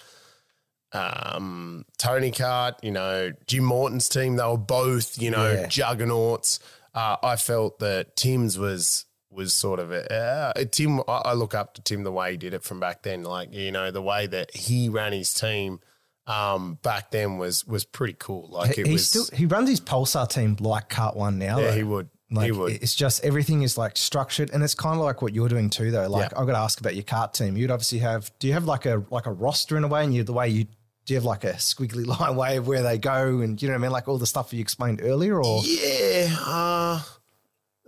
um, 0.93 1.85
Tony 1.99 2.31
Kart, 2.31 2.75
you 2.83 2.93
know, 2.93 3.33
Jim 3.47 3.65
Morton's 3.65 4.09
team, 4.09 4.37
they 4.37 4.45
were 4.45 4.57
both, 4.57 5.21
you 5.21 5.31
know, 5.31 5.51
Yeah. 5.53 5.67
juggernauts. 5.67 6.61
Uh, 6.95 7.17
I 7.23 7.35
felt 7.37 7.79
that 7.81 8.17
Tim's 8.17 8.57
was 8.57 9.05
was 9.31 9.53
sort 9.53 9.79
of 9.81 9.93
a, 9.93 10.13
uh, 10.13 10.65
Tim. 10.71 11.01
I, 11.09 11.23
I 11.27 11.33
look 11.35 11.55
up 11.55 11.75
to 11.75 11.83
Tim 11.83 12.03
the 12.03 12.13
way 12.13 12.33
he 12.33 12.37
did 12.37 12.55
it 12.55 12.63
from 12.63 12.81
back 12.81 13.03
then. 13.03 13.23
Like 13.25 13.53
you 13.53 13.71
know, 13.73 13.91
the 13.91 14.03
way 14.03 14.27
that 14.27 14.55
he 14.55 14.89
ran 14.89 15.13
his 15.13 15.33
team 15.35 15.81
um, 16.27 16.79
back 16.83 17.11
then 17.11 17.39
was 17.39 17.67
was 17.67 17.85
pretty 17.85 18.17
cool. 18.19 18.49
Like 18.51 18.75
He, 18.75 18.85
was. 18.85 19.09
still 19.09 19.25
he 19.33 19.47
runs 19.47 19.69
his 19.69 19.81
Pulsar 19.81 20.29
team 20.29 20.57
like 20.61 20.89
Cart 20.89 21.17
One 21.17 21.39
now. 21.39 21.59
yeah, 21.59 21.67
though. 21.71 21.77
he 21.77 21.83
would. 21.83 22.09
Like 22.31 22.45
he 22.45 22.53
would. 22.53 22.73
it's 22.73 22.95
just 22.95 23.25
everything 23.25 23.63
is 23.63 23.79
like 23.79 23.97
structured, 23.97 24.51
and 24.51 24.63
it's 24.63 24.75
kind 24.75 24.97
of 24.99 25.05
like 25.05 25.23
what 25.23 25.33
you're 25.35 25.49
doing 25.49 25.71
too, 25.71 25.91
though. 25.91 26.09
Like 26.09 26.33
Yeah. 26.33 26.41
I've 26.41 26.47
got 26.47 26.53
to 26.53 26.59
ask 26.59 26.79
about 26.81 26.95
your 26.95 27.05
cart 27.05 27.33
team. 27.33 27.57
You'd 27.57 27.71
obviously 27.71 28.01
have. 28.01 28.31
Do 28.39 28.47
you 28.47 28.53
have 28.53 28.67
like 28.67 28.85
a 28.85 29.03
like 29.11 29.25
a 29.27 29.33
roster 29.33 29.79
in 29.79 29.85
a 29.85 29.89
way, 29.89 30.05
and 30.05 30.15
you 30.15 30.25
the 30.25 30.35
way 30.35 30.49
you 30.51 30.65
do 30.65 31.15
you 31.15 31.17
have 31.17 31.25
like 31.25 31.45
a 31.45 31.55
squiggly 31.55 32.05
line 32.21 32.37
way 32.37 32.59
of 32.59 32.67
where 32.69 32.83
they 32.83 32.99
go, 32.99 33.39
and 33.41 33.61
you 33.63 33.69
know 33.69 33.73
what 33.73 33.79
I 33.79 33.83
mean, 33.83 33.93
like 33.93 34.09
all 34.09 34.19
the 34.19 34.27
stuff 34.27 34.53
you 34.53 34.61
explained 34.61 35.01
earlier, 35.03 35.43
or 35.43 35.63
Yeah. 35.65 36.37
Uh, 36.45 37.01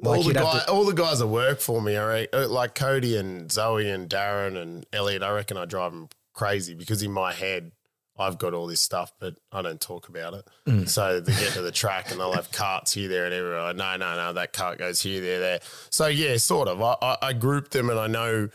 Like 0.02 0.16
all, 0.16 0.22
the 0.22 0.34
guy, 0.34 0.62
all 0.68 0.84
the 0.84 0.94
guys 0.94 1.18
that 1.18 1.26
work 1.26 1.60
for 1.60 1.82
me, 1.82 1.96
right, 1.96 2.28
uh, 2.32 2.48
like 2.48 2.74
Cody 2.74 3.16
and 3.16 3.50
Zoe 3.50 3.88
and 3.88 4.08
Darren 4.08 4.56
and 4.56 4.86
Elliot, 4.92 5.22
I 5.22 5.30
reckon 5.30 5.56
I 5.56 5.66
drive 5.66 5.92
them 5.92 6.08
crazy 6.32 6.74
because 6.74 7.02
in 7.02 7.12
my 7.12 7.32
head, 7.32 7.72
I've 8.18 8.38
got 8.38 8.52
all 8.52 8.66
this 8.66 8.80
stuff, 8.80 9.12
but 9.18 9.36
I 9.50 9.62
don't 9.62 9.80
talk 9.80 10.08
about 10.08 10.34
it. 10.34 10.48
Mm. 10.66 10.88
So 10.88 11.20
they 11.20 11.32
get 11.32 11.52
to 11.52 11.62
the 11.62 11.72
track 11.72 12.10
and 12.10 12.20
they'll 12.20 12.32
have 12.32 12.52
carts 12.52 12.92
here, 12.92 13.08
there, 13.08 13.24
and 13.24 13.34
everywhere. 13.34 13.72
No, 13.72 13.96
no, 13.96 14.16
no, 14.16 14.32
that 14.34 14.52
cart 14.52 14.78
goes 14.78 15.00
here, 15.00 15.20
there, 15.20 15.40
there. 15.40 15.60
So 15.90 16.06
yeah, 16.06 16.36
sort 16.36 16.68
of. 16.68 16.82
I, 16.82 16.96
I, 17.00 17.16
I 17.22 17.32
group 17.32 17.70
them 17.70 17.88
and 17.88 17.98
I 17.98 18.06
know 18.06 18.50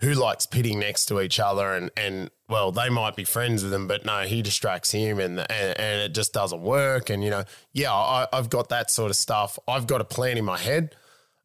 who 0.00 0.14
likes 0.14 0.46
pitting 0.46 0.78
next 0.78 1.06
to 1.06 1.20
each 1.20 1.40
other 1.40 1.72
and 1.72 1.90
and 1.96 2.30
well 2.48 2.70
they 2.70 2.88
might 2.88 3.16
be 3.16 3.24
friends 3.24 3.62
with 3.62 3.72
them 3.72 3.88
but 3.88 4.04
no 4.04 4.22
he 4.22 4.42
distracts 4.42 4.92
him 4.92 5.18
and 5.18 5.40
and, 5.40 5.78
and 5.78 6.00
it 6.02 6.14
just 6.14 6.32
doesn't 6.32 6.62
work. 6.62 7.10
And 7.10 7.22
you 7.24 7.30
know 7.30 7.44
yeah 7.72 7.92
I, 7.92 8.26
I've 8.32 8.50
got 8.50 8.68
that 8.68 8.90
sort 8.90 9.10
of 9.10 9.16
stuff. 9.16 9.58
I've 9.66 9.86
got 9.86 10.00
a 10.00 10.04
plan 10.04 10.38
in 10.38 10.44
my 10.44 10.58
head. 10.58 10.94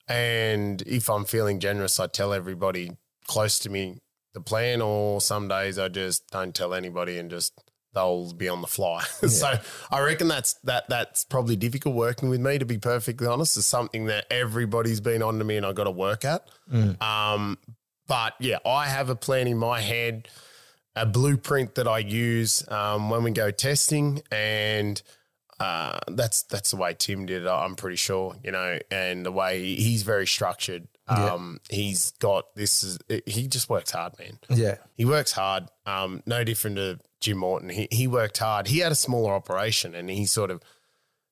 And 0.07 0.81
if 0.81 1.09
I'm 1.09 1.25
feeling 1.25 1.59
generous 1.59 1.99
I 1.99 2.07
tell 2.07 2.33
everybody 2.33 2.91
close 3.27 3.57
to 3.59 3.69
me 3.69 3.99
the 4.33 4.41
plan 4.41 4.81
or 4.81 5.21
some 5.21 5.47
days 5.47 5.79
I 5.79 5.87
just 5.87 6.27
don't 6.29 6.53
tell 6.53 6.73
anybody 6.73 7.17
and 7.17 7.29
just 7.29 7.53
they'll 7.93 8.33
be 8.33 8.49
on 8.49 8.61
the 8.61 8.67
fly. 8.67 9.03
So 9.27 9.53
I 9.91 10.01
reckon 10.01 10.27
that's 10.27 10.53
that 10.65 10.89
that's 10.89 11.23
probably 11.23 11.55
difficult 11.55 11.95
working 11.95 12.29
with 12.29 12.41
me 12.41 12.57
to 12.59 12.65
be 12.65 12.77
perfectly 12.77 13.27
honest. 13.27 13.55
It's 13.57 13.65
something 13.65 14.05
that 14.05 14.25
everybody's 14.31 14.99
been 14.99 15.23
on 15.23 15.37
to 15.39 15.45
me 15.45 15.57
and 15.57 15.65
I've 15.65 15.75
got 15.75 15.85
to 15.85 15.91
work 15.91 16.25
at. 16.25 16.47
Um, 17.01 17.57
but 18.07 18.33
yeah, 18.39 18.57
I 18.65 18.87
have 18.87 19.09
a 19.09 19.15
plan 19.15 19.47
in 19.47 19.57
my 19.57 19.81
head, 19.81 20.27
a 20.95 21.05
blueprint 21.05 21.75
that 21.75 21.87
I 21.87 21.99
use 21.99 22.63
um, 22.69 23.09
when 23.09 23.23
we 23.23 23.31
go 23.31 23.51
testing, 23.51 24.21
and 24.31 25.01
uh, 25.59 25.99
that's 26.07 26.43
that's 26.43 26.71
the 26.71 26.77
way 26.77 26.95
Tim 26.97 27.25
did 27.25 27.43
it. 27.45 27.49
I'm 27.49 27.75
pretty 27.75 27.95
sure, 27.97 28.35
you 28.43 28.51
know, 28.51 28.79
and 28.91 29.25
the 29.25 29.31
way 29.31 29.75
he's 29.75 30.03
very 30.03 30.27
structured. 30.27 30.87
Um, 31.07 31.59
He's 31.69 32.11
got 32.11 32.55
this. 32.55 32.81
Is, 32.83 32.97
he 33.25 33.47
just 33.47 33.69
works 33.69 33.91
hard, 33.91 34.13
man. 34.17 34.39
yeah, 34.49 34.75
He 34.95 35.03
works 35.03 35.33
hard. 35.33 35.65
Um, 35.85 36.23
no 36.25 36.45
different 36.45 36.77
to 36.77 36.99
Jim 37.19 37.39
Morton. 37.39 37.69
He 37.69 37.87
he 37.91 38.07
worked 38.07 38.37
hard. 38.37 38.67
He 38.67 38.79
had 38.79 38.91
a 38.91 38.95
smaller 38.95 39.33
operation, 39.33 39.95
and 39.95 40.09
he 40.09 40.25
sort 40.25 40.49
of 40.49 40.61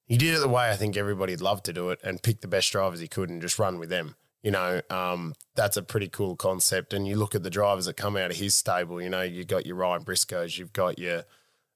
he 0.06 0.18
did 0.18 0.36
it 0.36 0.40
the 0.40 0.50
way 0.50 0.70
I 0.70 0.76
think 0.76 0.98
everybody'd 0.98 1.40
love 1.40 1.64
to 1.64 1.74
do 1.74 1.90
it, 1.90 2.00
and 2.04 2.22
pick 2.22 2.42
the 2.42 2.48
best 2.50 2.72
drivers 2.72 3.00
he 3.00 3.08
could 3.08 3.30
and 3.30 3.42
just 3.42 3.60
run 3.60 3.80
with 3.80 3.90
them. 3.90 4.16
You 4.44 4.52
know, 4.52 4.82
um, 4.90 5.34
that's 5.56 5.78
a 5.78 5.84
pretty 5.84 6.08
cool 6.08 6.36
concept. 6.36 6.94
And 6.94 7.08
you 7.08 7.16
look 7.16 7.36
at 7.36 7.44
the 7.44 7.50
drivers 7.50 7.86
that 7.86 7.96
come 7.96 8.18
out 8.18 8.32
of 8.32 8.38
his 8.38 8.56
stable. 8.56 9.02
You 9.02 9.10
know, 9.10 9.22
you've 9.22 9.48
got 9.48 9.66
your 9.66 9.76
Ryan 9.76 10.04
Briscoes, 10.04 10.58
you've 10.58 10.74
got 10.74 10.98
your 10.98 11.26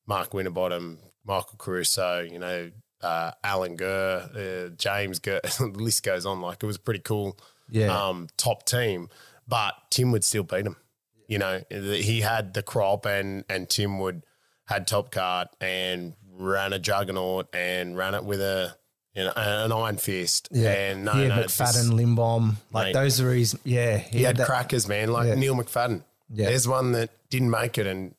Mark 0.08 0.34
Winterbottom, 0.34 0.99
Michael 1.25 1.58
Caruso. 1.58 2.21
You 2.21 2.39
know, 2.39 2.71
uh, 3.01 3.32
Alan 3.43 3.75
Gurr, 3.75 4.30
uh, 4.36 4.75
James 4.75 5.19
Gurr. 5.19 5.41
the 5.60 5.71
list 5.75 6.04
goes 6.04 6.25
on. 6.25 6.41
Like 6.41 6.63
it 6.63 6.65
was 6.65 6.78
a 6.78 6.80
pretty 6.80 7.01
cool 7.01 7.38
yeah, 7.69 7.88
um, 7.88 8.28
top 8.38 8.65
team, 8.65 9.10
but 9.47 9.73
Tim 9.89 10.12
would 10.12 10.23
still 10.23 10.43
beat 10.43 10.65
him. 10.65 10.75
You 11.28 11.39
know, 11.39 11.62
he 11.69 12.21
had 12.21 12.54
the 12.54 12.63
crop, 12.63 13.06
and 13.06 13.43
and 13.49 13.69
Tim 13.69 13.99
would 13.99 14.23
had 14.67 14.88
top 14.88 15.12
card 15.12 15.47
and 15.62 16.13
ran 16.38 16.73
a 16.73 16.80
juggernaut 16.80 17.47
and 17.54 17.95
ran 17.95 18.15
it 18.15 18.23
with 18.23 18.41
a 18.41 18.75
you 19.15 19.23
know 19.23 19.34
an 19.36 19.71
iron 19.71 19.97
fist. 19.97 20.49
yeah. 20.51 20.71
and 20.71 21.06
no, 21.06 21.13
he 21.13 21.21
had 21.23 21.30
no, 21.30 21.43
McFadden, 21.43 21.91
Limbom, 21.91 22.56
like 22.71 22.88
Mate. 22.88 22.93
those 22.93 23.19
are 23.21 23.34
his. 23.34 23.58
Yeah, 23.63 23.97
he 23.97 24.23
had 24.23 24.38
that- 24.38 24.47
crackers, 24.47 24.88
man, 24.88 25.12
like 25.12 25.28
Yeah. 25.28 25.36
Neil 25.36 25.56
McFadden. 25.56 26.01
Yeah. 26.34 26.47
There's 26.49 26.67
one 26.67 26.91
that 26.93 27.10
didn't 27.30 27.49
make 27.51 27.78
it, 27.78 27.86
and 27.88 28.13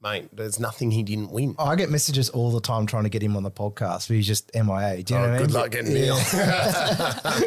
mate, 0.00 0.28
there's 0.32 0.60
nothing 0.60 0.92
he 0.92 1.02
didn't 1.02 1.30
win. 1.32 1.56
I 1.58 1.74
get 1.74 1.90
messages 1.90 2.30
all 2.30 2.52
the 2.52 2.60
time 2.60 2.86
trying 2.86 3.02
to 3.02 3.08
get 3.08 3.20
him 3.20 3.36
on 3.36 3.42
the 3.42 3.50
podcast, 3.50 4.06
but 4.06 4.14
he's 4.14 4.28
just 4.28 4.48
MIA. 4.54 5.02
Do 5.02 5.14
you 5.14 5.18
know 5.20 5.26
Oh, 5.26 5.28
what 5.28 5.34
I 5.34 5.38
mean? 5.38 5.46
good 5.48 5.50
luck 5.54 5.70
getting 5.72 5.92
Neil. 5.92 6.16
yeah. 6.34 7.40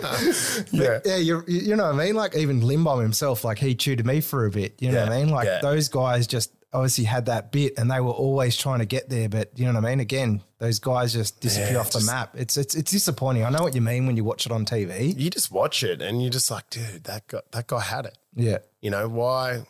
Yeah, 1.05 1.15
you 1.17 1.43
you 1.47 1.75
know 1.75 1.85
what 1.85 1.95
I 1.95 2.05
mean. 2.05 2.15
Like 2.15 2.35
even 2.35 2.61
Limbom 2.61 3.01
himself, 3.01 3.43
like 3.43 3.57
he 3.57 3.73
tutored 3.75 4.05
me 4.05 4.21
for 4.21 4.45
a 4.45 4.51
bit. 4.51 4.75
You 4.79 4.91
know 4.91 5.03
what 5.03 5.11
I 5.13 5.19
mean? 5.19 5.29
Like 5.29 5.45
yeah. 5.45 5.59
those 5.61 5.89
guys 5.89 6.27
just 6.27 6.51
obviously 6.73 7.03
had 7.03 7.25
that 7.25 7.51
bit, 7.51 7.73
and 7.77 7.89
they 7.91 7.99
were 7.99 8.11
always 8.11 8.55
trying 8.57 8.79
to 8.79 8.85
get 8.85 9.09
there. 9.09 9.29
But 9.29 9.51
you 9.55 9.65
know 9.65 9.73
what 9.73 9.85
I 9.85 9.89
mean? 9.89 9.99
Again, 9.99 10.41
those 10.59 10.79
guys 10.79 11.13
just 11.13 11.39
disappear 11.41 11.73
Yeah, 11.73 11.79
off 11.79 11.91
the 11.91 12.01
map. 12.01 12.35
It's 12.35 12.57
it's 12.57 12.75
it's 12.75 12.91
disappointing. 12.91 13.43
I 13.45 13.49
know 13.49 13.61
what 13.61 13.75
you 13.75 13.81
mean 13.81 14.07
when 14.07 14.17
you 14.17 14.23
watch 14.23 14.45
it 14.45 14.51
on 14.51 14.65
TV. 14.65 15.17
You 15.19 15.29
just 15.29 15.51
watch 15.51 15.83
it, 15.83 16.01
and 16.01 16.21
you're 16.21 16.31
just 16.31 16.49
like, 16.51 16.69
dude, 16.69 17.03
that 17.05 17.27
guy, 17.27 17.39
that 17.51 17.67
guy 17.67 17.81
had 17.81 18.05
it. 18.05 18.17
Yeah, 18.35 18.59
you 18.81 18.89
know 18.89 19.07
why 19.09 19.63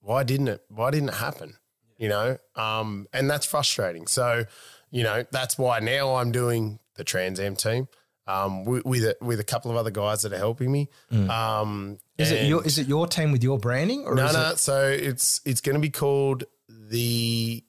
why 0.00 0.22
didn't 0.22 0.48
it 0.48 0.62
why 0.68 0.90
didn't 0.90 1.08
it 1.08 1.14
happen 1.14 1.54
you 1.96 2.08
know 2.08 2.36
um 2.56 3.06
and 3.14 3.30
that's 3.30 3.46
frustrating 3.46 4.06
so 4.06 4.44
you 4.90 5.02
know 5.02 5.24
that's 5.30 5.56
why 5.56 5.78
now 5.78 6.16
i'm 6.16 6.30
doing 6.30 6.78
the 6.96 7.04
trans 7.04 7.40
am 7.40 7.56
team 7.56 7.88
um 8.26 8.64
with, 8.64 8.84
with 8.84 9.02
a, 9.04 9.16
with 9.20 9.38
a 9.40 9.44
couple 9.44 9.70
of 9.70 9.76
other 9.76 9.90
guys 9.90 10.22
that 10.22 10.32
are 10.32 10.38
helping 10.38 10.70
me 10.72 10.88
um 11.10 11.28
Mm. 11.28 11.98
is 12.18 12.30
it 12.30 12.46
your 12.46 12.64
is 12.64 12.78
it 12.78 12.86
your 12.86 13.06
team 13.06 13.32
with 13.32 13.42
your 13.42 13.58
branding 13.58 14.04
or 14.04 14.14
no 14.14 14.30
no 14.32 14.50
it, 14.50 14.58
so 14.58 14.86
it's 14.88 15.40
it's 15.44 15.60
going 15.60 15.74
to 15.74 15.80
be 15.80 15.90
called 15.90 16.44
the 16.68 17.64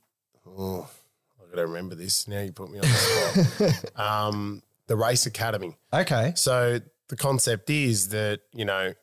oh 0.47 0.87
i 1.41 1.49
gotta 1.49 1.65
remember 1.67 1.95
this 1.95 2.27
now 2.27 2.41
you 2.41 2.51
put 2.51 2.69
me 2.71 2.79
on 2.79 2.85
the 2.85 2.93
spot 3.59 3.91
um 4.29 4.61
the 4.87 4.95
race 4.95 5.25
academy 5.25 5.75
okay? 5.93 6.31
so 6.35 6.79
the 7.09 7.15
concept 7.15 7.69
is 7.69 8.09
that 8.09 8.41
you 8.53 8.65
know 8.65 8.93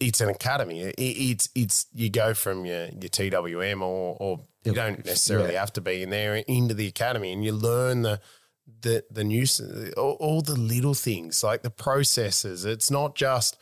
it's 0.00 0.20
an 0.20 0.28
academy. 0.28 0.82
It, 0.82 0.94
it's 0.98 1.48
it's 1.54 1.86
you 1.94 2.10
go 2.10 2.34
from 2.34 2.66
your 2.66 2.88
your 2.88 3.08
TWM 3.08 3.80
or 3.80 4.18
or 4.20 4.40
you 4.62 4.74
don't 4.74 5.02
necessarily 5.06 5.54
Yeah. 5.54 5.60
have 5.60 5.72
to 5.74 5.80
be 5.80 6.02
in 6.02 6.10
there 6.10 6.36
into 6.36 6.74
the 6.74 6.86
academy, 6.86 7.32
and 7.32 7.42
you 7.42 7.52
learn 7.52 8.02
the 8.02 8.20
the 8.80 9.04
the 9.10 9.24
new 9.24 9.44
all, 9.96 10.16
all 10.20 10.42
the 10.42 10.56
little 10.56 10.94
things 10.94 11.42
like 11.42 11.62
the 11.62 11.70
processes. 11.70 12.64
It's 12.64 12.90
not 12.90 13.14
just 13.14 13.56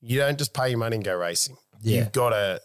you 0.00 0.18
don't 0.18 0.38
just 0.38 0.54
pay 0.54 0.70
your 0.70 0.78
money 0.78 0.96
and 0.96 1.04
go 1.04 1.16
racing. 1.16 1.56
Yeah. 1.80 1.98
You've 1.98 2.12
got 2.12 2.30
to 2.30 2.60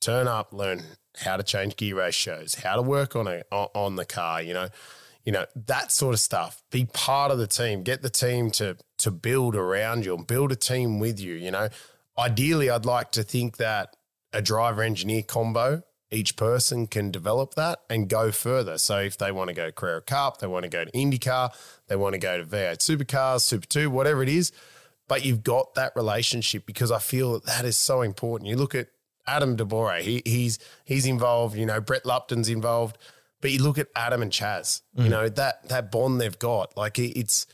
turn 0.00 0.28
up, 0.28 0.52
learn 0.52 0.82
how 1.18 1.36
to 1.36 1.42
change 1.42 1.76
gear 1.76 1.96
ratios, 1.96 2.56
how 2.56 2.76
to 2.76 2.82
work 2.82 3.16
on 3.16 3.26
a 3.26 3.42
on 3.50 3.68
on 3.74 3.96
the 3.96 4.04
car. 4.04 4.42
You 4.42 4.54
know, 4.54 4.68
you 5.24 5.32
know 5.32 5.46
that 5.66 5.92
sort 5.92 6.14
of 6.14 6.20
stuff. 6.20 6.62
Be 6.70 6.86
part 6.86 7.30
of 7.30 7.38
the 7.38 7.46
team. 7.46 7.82
Get 7.82 8.02
the 8.02 8.10
team 8.10 8.50
to 8.52 8.76
to 8.98 9.10
build 9.10 9.56
around 9.56 10.04
you 10.04 10.14
and 10.14 10.26
build 10.26 10.52
a 10.52 10.56
team 10.56 10.98
with 10.98 11.20
you. 11.20 11.34
You 11.34 11.50
know, 11.50 11.68
ideally, 12.18 12.70
I'd 12.70 12.86
like 12.86 13.12
to 13.12 13.22
think 13.22 13.56
that 13.56 13.96
a 14.32 14.42
driver 14.42 14.82
engineer 14.82 15.22
combo. 15.22 15.82
Each 16.10 16.36
person 16.36 16.86
can 16.86 17.10
develop 17.10 17.54
that 17.54 17.80
and 17.90 18.08
go 18.08 18.30
further. 18.30 18.78
So 18.78 18.98
if 18.98 19.18
they 19.18 19.32
want 19.32 19.48
to 19.48 19.54
go 19.54 19.72
Carrera 19.72 20.02
Cup, 20.02 20.38
they 20.38 20.46
want 20.46 20.62
to 20.62 20.68
go 20.68 20.84
to 20.84 20.90
IndyCar, 20.92 21.50
they 21.88 21.96
want 21.96 22.12
to 22.12 22.18
go 22.18 22.38
to 22.38 22.44
V8 22.44 22.78
Supercars, 22.78 23.40
Super 23.40 23.66
2, 23.66 23.90
whatever 23.90 24.22
it 24.22 24.28
is, 24.28 24.52
but 25.08 25.24
you've 25.24 25.42
got 25.42 25.74
that 25.74 25.94
relationship 25.96 26.64
because 26.66 26.92
I 26.92 26.98
feel 26.98 27.32
that 27.34 27.44
that 27.46 27.64
is 27.64 27.76
so 27.76 28.02
important. 28.02 28.48
You 28.48 28.56
look 28.56 28.74
at 28.74 28.88
Adam 29.26 29.56
De 29.56 29.64
Borre, 29.64 30.00
he, 30.00 30.22
he's 30.24 30.58
he's 30.84 31.06
involved. 31.06 31.56
You 31.56 31.66
know, 31.66 31.80
Brett 31.80 32.06
Lupton's 32.06 32.48
involved, 32.48 32.98
but 33.40 33.50
you 33.50 33.62
look 33.62 33.78
at 33.78 33.88
Adam 33.96 34.22
and 34.22 34.30
Chaz. 34.30 34.82
You 34.94 35.04
mm. 35.04 35.10
know 35.10 35.28
that 35.28 35.68
that 35.68 35.90
bond 35.90 36.20
they've 36.20 36.38
got. 36.38 36.76
Like 36.76 36.98
it, 36.98 37.18
it's 37.18 37.46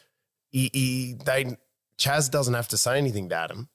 he, 0.50 0.70
he, 0.72 1.16
they 1.24 1.56
Chaz 1.98 2.30
doesn't 2.30 2.54
have 2.54 2.68
to 2.68 2.76
say 2.76 2.98
anything 2.98 3.28
to 3.30 3.36
Adam. 3.36 3.68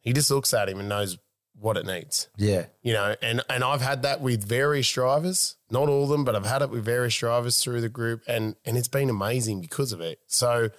He 0.00 0.12
just 0.12 0.30
looks 0.30 0.52
at 0.52 0.68
him 0.68 0.80
and 0.80 0.88
knows 0.88 1.16
what 1.58 1.76
it 1.76 1.86
needs 1.86 2.28
Yeah, 2.36 2.66
you 2.82 2.92
know, 2.92 3.14
and 3.22 3.42
and 3.48 3.64
I've 3.64 3.80
had 3.80 4.02
that 4.02 4.20
with 4.20 4.44
various 4.44 4.90
drivers, 4.90 5.56
not 5.70 5.88
all 5.88 6.04
of 6.04 6.08
them, 6.08 6.24
but 6.24 6.34
I've 6.36 6.46
had 6.46 6.62
it 6.62 6.70
with 6.70 6.84
various 6.84 7.16
drivers 7.16 7.62
through 7.62 7.80
the 7.80 7.88
group, 7.88 8.22
and 8.26 8.56
and 8.64 8.76
it's 8.76 8.88
been 8.88 9.10
amazing 9.10 9.60
because 9.60 9.92
of 9.92 10.00
it. 10.00 10.18
So 10.26 10.70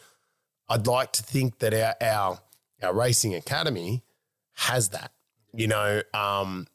I'd 0.69 0.87
like 0.87 1.11
to 1.13 1.23
think 1.23 1.59
that 1.59 1.73
our 1.73 1.95
our, 2.01 2.39
our 2.83 2.93
racing 2.93 3.33
academy 3.33 4.03
has 4.53 4.89
that, 4.89 5.11
you 5.53 5.67
know, 5.67 6.01
um, 6.13 6.67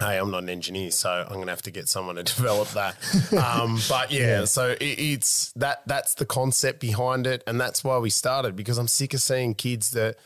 hey, 0.00 0.18
I'm 0.18 0.30
not 0.30 0.42
an 0.42 0.48
engineer, 0.48 0.90
so 0.90 1.10
I'm 1.10 1.34
going 1.34 1.46
to 1.46 1.52
have 1.52 1.62
to 1.62 1.70
get 1.70 1.88
someone 1.88 2.16
to 2.16 2.22
develop 2.36 2.68
that. 2.70 2.96
um, 3.32 3.78
but 3.88 4.10
yeah, 4.10 4.44
so 4.44 4.70
it, 4.70 4.80
it's 4.80 5.52
that 5.52 5.82
that's 5.86 6.14
the 6.14 6.26
concept 6.26 6.80
behind 6.80 7.26
it, 7.26 7.42
and 7.46 7.60
that's 7.60 7.82
why 7.82 7.98
we 7.98 8.10
started 8.10 8.54
because 8.54 8.78
I'm 8.78 8.88
sick 8.88 9.14
of 9.14 9.20
seeing 9.20 9.54
kids 9.54 9.92
that 9.92 10.16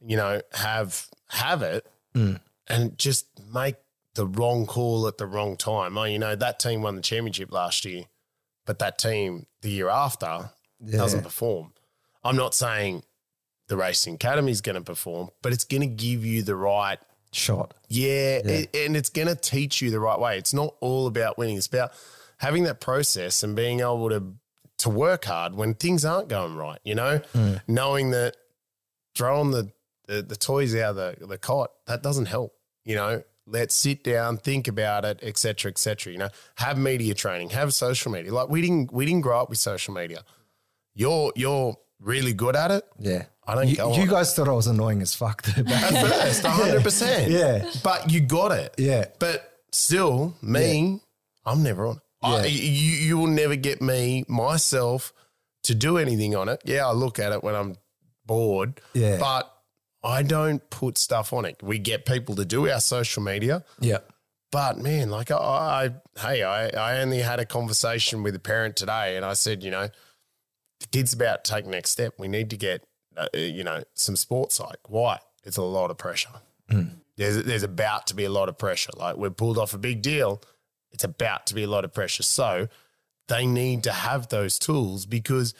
you 0.00 0.16
know 0.16 0.40
have 0.52 1.08
have 1.30 1.62
it 1.62 1.86
Mm. 2.14 2.40
and 2.66 2.98
just 2.98 3.26
make 3.52 3.76
the 4.14 4.26
wrong 4.26 4.66
call 4.66 5.06
at 5.06 5.18
the 5.18 5.26
wrong 5.26 5.56
time. 5.56 5.96
Oh, 5.96 6.04
you 6.04 6.18
know 6.18 6.34
that 6.34 6.58
team 6.58 6.82
won 6.82 6.96
the 6.96 7.02
championship 7.02 7.52
last 7.52 7.84
year, 7.84 8.04
but 8.66 8.78
that 8.80 8.98
team 8.98 9.46
the 9.62 9.70
year 9.70 9.88
after 9.88 10.50
doesn't 10.84 11.22
perform. 11.22 11.72
I'm 12.24 12.36
not 12.36 12.54
saying 12.54 13.04
the 13.68 13.76
racing 13.76 14.14
academy 14.14 14.50
is 14.50 14.60
going 14.60 14.76
to 14.76 14.82
perform, 14.82 15.28
but 15.42 15.52
it's 15.52 15.64
going 15.64 15.82
to 15.82 15.86
give 15.86 16.24
you 16.24 16.42
the 16.42 16.56
right 16.56 16.98
Shot. 17.30 17.74
yeah, 17.88 18.38
it- 18.42 18.74
and 18.74 18.96
it's 18.96 19.10
going 19.10 19.28
to 19.28 19.34
teach 19.36 19.82
you 19.82 19.90
the 19.90 20.00
right 20.00 20.18
way. 20.18 20.38
It's 20.38 20.54
not 20.54 20.74
all 20.80 21.06
about 21.06 21.36
winning. 21.38 21.56
It's 21.56 21.66
about 21.66 21.92
having 22.38 22.64
that 22.64 22.80
process 22.80 23.42
and 23.42 23.54
being 23.54 23.80
able 23.80 24.08
to 24.08 24.34
to 24.78 24.88
work 24.88 25.24
hard 25.24 25.54
when 25.56 25.74
things 25.74 26.04
aren't 26.04 26.28
going 26.28 26.56
right. 26.56 26.78
You 26.84 26.94
know, 26.94 27.20
mm. 27.34 27.60
knowing 27.66 28.10
that 28.12 28.36
throwing 29.14 29.50
the, 29.50 29.70
the 30.08 30.22
the 30.22 30.34
toys 30.36 30.74
out 30.74 30.96
of 30.96 31.18
the 31.20 31.26
the 31.26 31.38
cot 31.38 31.70
that 31.86 32.02
doesn't 32.02 32.26
help. 32.26 32.52
You 32.84 32.96
know, 32.96 33.22
let's 33.46 33.74
sit 33.74 34.02
down, 34.02 34.38
think 34.38 34.66
about 34.66 35.04
it, 35.04 35.20
etc., 35.22 35.70
etc. 35.70 36.12
You 36.12 36.18
know, 36.18 36.28
have 36.56 36.76
media 36.78 37.14
training, 37.14 37.50
have 37.50 37.72
social 37.72 38.10
media. 38.10 38.32
Like 38.34 38.48
we 38.48 38.60
didn't 38.62 38.92
we 38.92 39.06
didn't 39.06 39.20
grow 39.20 39.40
up 39.40 39.48
with 39.50 39.58
social 39.58 39.94
media. 39.94 40.24
You're 40.94 41.32
you're 41.36 41.76
really 42.00 42.32
good 42.32 42.56
at 42.56 42.70
it. 42.70 42.84
Yeah. 42.98 43.24
I 43.46 43.54
don't 43.54 43.68
You, 43.68 43.76
go 43.76 43.88
you 43.94 44.02
on 44.02 44.08
it. 44.08 44.10
guys 44.10 44.34
thought 44.34 44.48
I 44.48 44.52
was 44.52 44.66
annoying 44.66 45.00
as 45.00 45.14
fuck 45.14 45.42
though. 45.42 45.62
At 45.72 46.08
first, 46.08 46.42
hundred 46.46 46.82
percent. 46.82 47.30
Yeah. 47.30 47.70
but 47.82 48.10
you 48.10 48.20
got 48.20 48.52
it. 48.52 48.74
Yeah. 48.78 49.06
But 49.18 49.50
still, 49.72 50.34
me, 50.42 51.00
I'm 51.46 51.62
never 51.62 51.86
on 51.86 51.96
it. 51.96 52.02
I, 52.20 52.46
you, 52.46 52.60
you 53.06 53.16
will 53.16 53.26
never 53.28 53.54
get 53.56 53.80
me, 53.80 54.24
myself, 54.28 55.12
to 55.62 55.74
do 55.74 55.96
anything 55.98 56.34
on 56.36 56.48
it. 56.48 56.60
Yeah, 56.64 56.86
I 56.86 56.92
look 56.92 57.18
at 57.18 57.32
it 57.32 57.42
when 57.44 57.54
I'm 57.54 57.76
bored. 58.26 58.80
Yeah. 58.92 59.18
But 59.18 59.50
I 60.02 60.22
don't 60.22 60.68
put 60.70 60.96
stuff 60.98 61.32
on 61.32 61.44
it. 61.44 61.62
We 61.62 61.78
get 61.78 62.06
people 62.06 62.36
to 62.36 62.44
do 62.44 62.68
our 62.68 62.80
social 62.80 63.22
media. 63.22 63.64
yeah. 63.80 63.98
But 64.50 64.78
man, 64.78 65.10
like 65.10 65.30
I, 65.30 65.36
I 65.36 65.90
hey, 66.20 66.42
I, 66.42 66.68
I 66.68 67.00
only 67.00 67.18
had 67.18 67.38
a 67.38 67.44
conversation 67.44 68.22
with 68.22 68.34
a 68.34 68.38
parent 68.38 68.76
today, 68.76 69.16
and 69.16 69.24
I 69.24 69.34
said, 69.34 69.62
you 69.62 69.70
know, 69.70 69.90
the 70.80 70.86
kid's 70.86 71.12
about 71.12 71.44
to 71.44 71.52
take 71.52 71.66
next 71.66 71.90
step. 71.90 72.14
We 72.18 72.28
need 72.28 72.48
to 72.50 72.56
get, 72.56 72.82
uh, 73.16 73.28
you 73.34 73.62
know, 73.62 73.82
some 73.92 74.16
sports 74.16 74.54
psych. 74.54 74.78
Why? 74.88 75.18
It's 75.44 75.58
a 75.58 75.62
lot 75.62 75.90
of 75.90 75.98
pressure. 75.98 76.30
There's 77.16 77.44
there's 77.44 77.62
about 77.62 78.06
to 78.06 78.14
be 78.14 78.24
a 78.24 78.30
lot 78.30 78.48
of 78.48 78.56
pressure. 78.56 78.92
Like 78.96 79.16
we're 79.16 79.30
pulled 79.30 79.58
off 79.58 79.74
a 79.74 79.78
big 79.78 80.00
deal. 80.00 80.40
It's 80.92 81.04
about 81.04 81.46
to 81.48 81.54
be 81.54 81.64
a 81.64 81.68
lot 81.68 81.84
of 81.84 81.92
pressure. 81.92 82.22
So 82.22 82.68
they 83.28 83.44
need 83.44 83.82
to 83.84 83.92
have 83.92 84.28
those 84.28 84.58
tools 84.58 85.04
because 85.04 85.52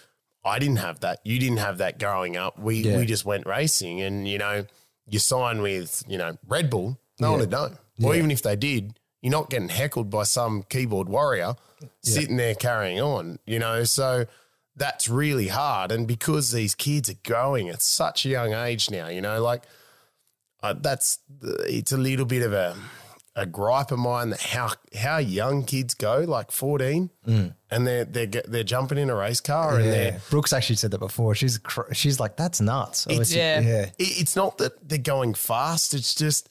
I 0.44 0.58
didn't 0.58 0.76
have 0.76 1.00
that. 1.00 1.20
You 1.24 1.38
didn't 1.38 1.58
have 1.58 1.78
that 1.78 1.98
growing 1.98 2.36
up. 2.36 2.58
We 2.58 2.76
Yeah. 2.82 2.96
we 2.96 3.06
just 3.06 3.24
went 3.24 3.46
racing, 3.46 4.00
and 4.00 4.26
you 4.28 4.38
know, 4.38 4.66
you 5.06 5.18
sign 5.18 5.60
with 5.62 6.02
you 6.08 6.18
know 6.18 6.38
Red 6.46 6.70
Bull. 6.70 6.98
No 7.20 7.32
one 7.32 7.40
would 7.40 7.50
know. 7.50 7.70
Or 8.02 8.14
even 8.14 8.30
if 8.30 8.42
they 8.42 8.54
did, 8.54 8.98
you're 9.22 9.32
not 9.32 9.50
getting 9.50 9.68
heckled 9.68 10.08
by 10.08 10.22
some 10.22 10.62
keyboard 10.62 11.08
warrior 11.08 11.56
sitting 12.02 12.36
there 12.36 12.54
carrying 12.54 13.00
on. 13.00 13.40
You 13.44 13.58
know, 13.58 13.82
so 13.84 14.26
that's 14.76 15.08
really 15.08 15.48
hard. 15.48 15.90
And 15.90 16.06
because 16.06 16.52
these 16.52 16.76
kids 16.76 17.10
are 17.10 17.18
growing 17.24 17.68
at 17.68 17.82
such 17.82 18.24
a 18.24 18.28
young 18.28 18.52
age 18.54 18.88
now, 18.90 19.08
you 19.08 19.20
know, 19.20 19.42
like 19.42 19.64
uh, 20.62 20.74
that's 20.74 21.18
it's 21.66 21.90
a 21.90 21.96
little 21.96 22.26
bit 22.26 22.42
of 22.42 22.52
a 22.52 22.76
a 23.38 23.46
gripe 23.46 23.92
of 23.92 23.98
mine 23.98 24.30
that 24.30 24.40
how 24.40 24.70
how 24.94 25.18
young 25.18 25.64
kids 25.64 25.94
go, 25.94 26.18
like 26.26 26.50
fourteen, 26.50 27.10
mm. 27.26 27.54
and 27.70 27.86
they're 27.86 28.04
they're 28.04 28.26
they're 28.26 28.64
jumping 28.64 28.98
in 28.98 29.08
a 29.10 29.14
race 29.14 29.40
car 29.40 29.76
and 29.76 29.84
Yeah. 29.84 29.90
they're 29.92 30.20
Brooke's 30.30 30.52
actually 30.52 30.76
said 30.76 30.90
that 30.90 30.98
before. 30.98 31.34
She's 31.34 31.56
cr- 31.58 31.92
she's 31.92 32.18
like, 32.18 32.36
that's 32.36 32.60
nuts. 32.60 33.06
It's- 33.06 33.32
yeah. 33.32 33.60
Yeah. 33.60 33.68
Yeah. 33.68 33.82
it- 33.98 34.20
it's 34.20 34.34
not 34.36 34.58
that 34.58 34.88
they're 34.88 34.98
going 34.98 35.34
fast. 35.34 35.94
It's 35.94 36.14
just 36.14 36.48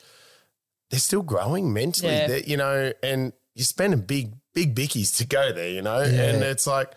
they're 0.90 1.00
still 1.00 1.22
growing 1.24 1.74
mentally. 1.74 2.14
Yeah. 2.14 2.28
They're- 2.28 2.44
you 2.48 2.58
know, 2.58 2.94
and 3.04 3.34
you're 3.54 3.66
spending 3.66 4.00
big 4.02 4.34
big 4.54 4.74
bickies 4.74 5.18
to 5.18 5.26
go 5.28 5.52
there. 5.52 5.70
You 5.70 5.82
know, 5.82 6.00
and 6.02 6.42
it's 6.44 6.66
like, 6.68 6.92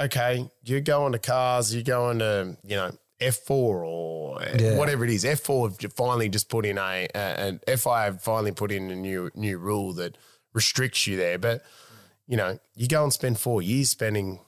okay, 0.00 0.48
you're 0.62 0.80
going 0.80 1.12
to 1.12 1.18
cars, 1.18 1.74
you're 1.74 1.82
going 1.82 2.20
to 2.20 2.56
you 2.64 2.76
know 2.76 2.92
F 3.22 3.36
four 3.36 3.84
or 3.84 4.42
Yeah. 4.58 4.76
whatever 4.76 5.04
it 5.04 5.10
is. 5.10 5.24
F 5.24 5.40
four 5.40 5.68
have 5.70 5.92
finally 5.94 6.28
just 6.28 6.48
put 6.48 6.66
in 6.66 6.78
a 6.78 7.08
and 7.14 7.60
FI 7.66 8.04
have 8.04 8.22
finally 8.22 8.52
put 8.52 8.70
in 8.72 8.90
a 8.90 8.96
new 8.96 9.30
new 9.34 9.58
rule 9.58 9.92
that 9.94 10.18
restricts 10.52 11.06
you 11.06 11.16
there, 11.16 11.38
but. 11.38 11.62
You 12.28 12.36
know, 12.36 12.58
you 12.76 12.86
go 12.86 13.02
and 13.02 13.12
spend 13.12 13.38
four 13.40 13.60
years 13.62 13.90
spending 13.90 14.38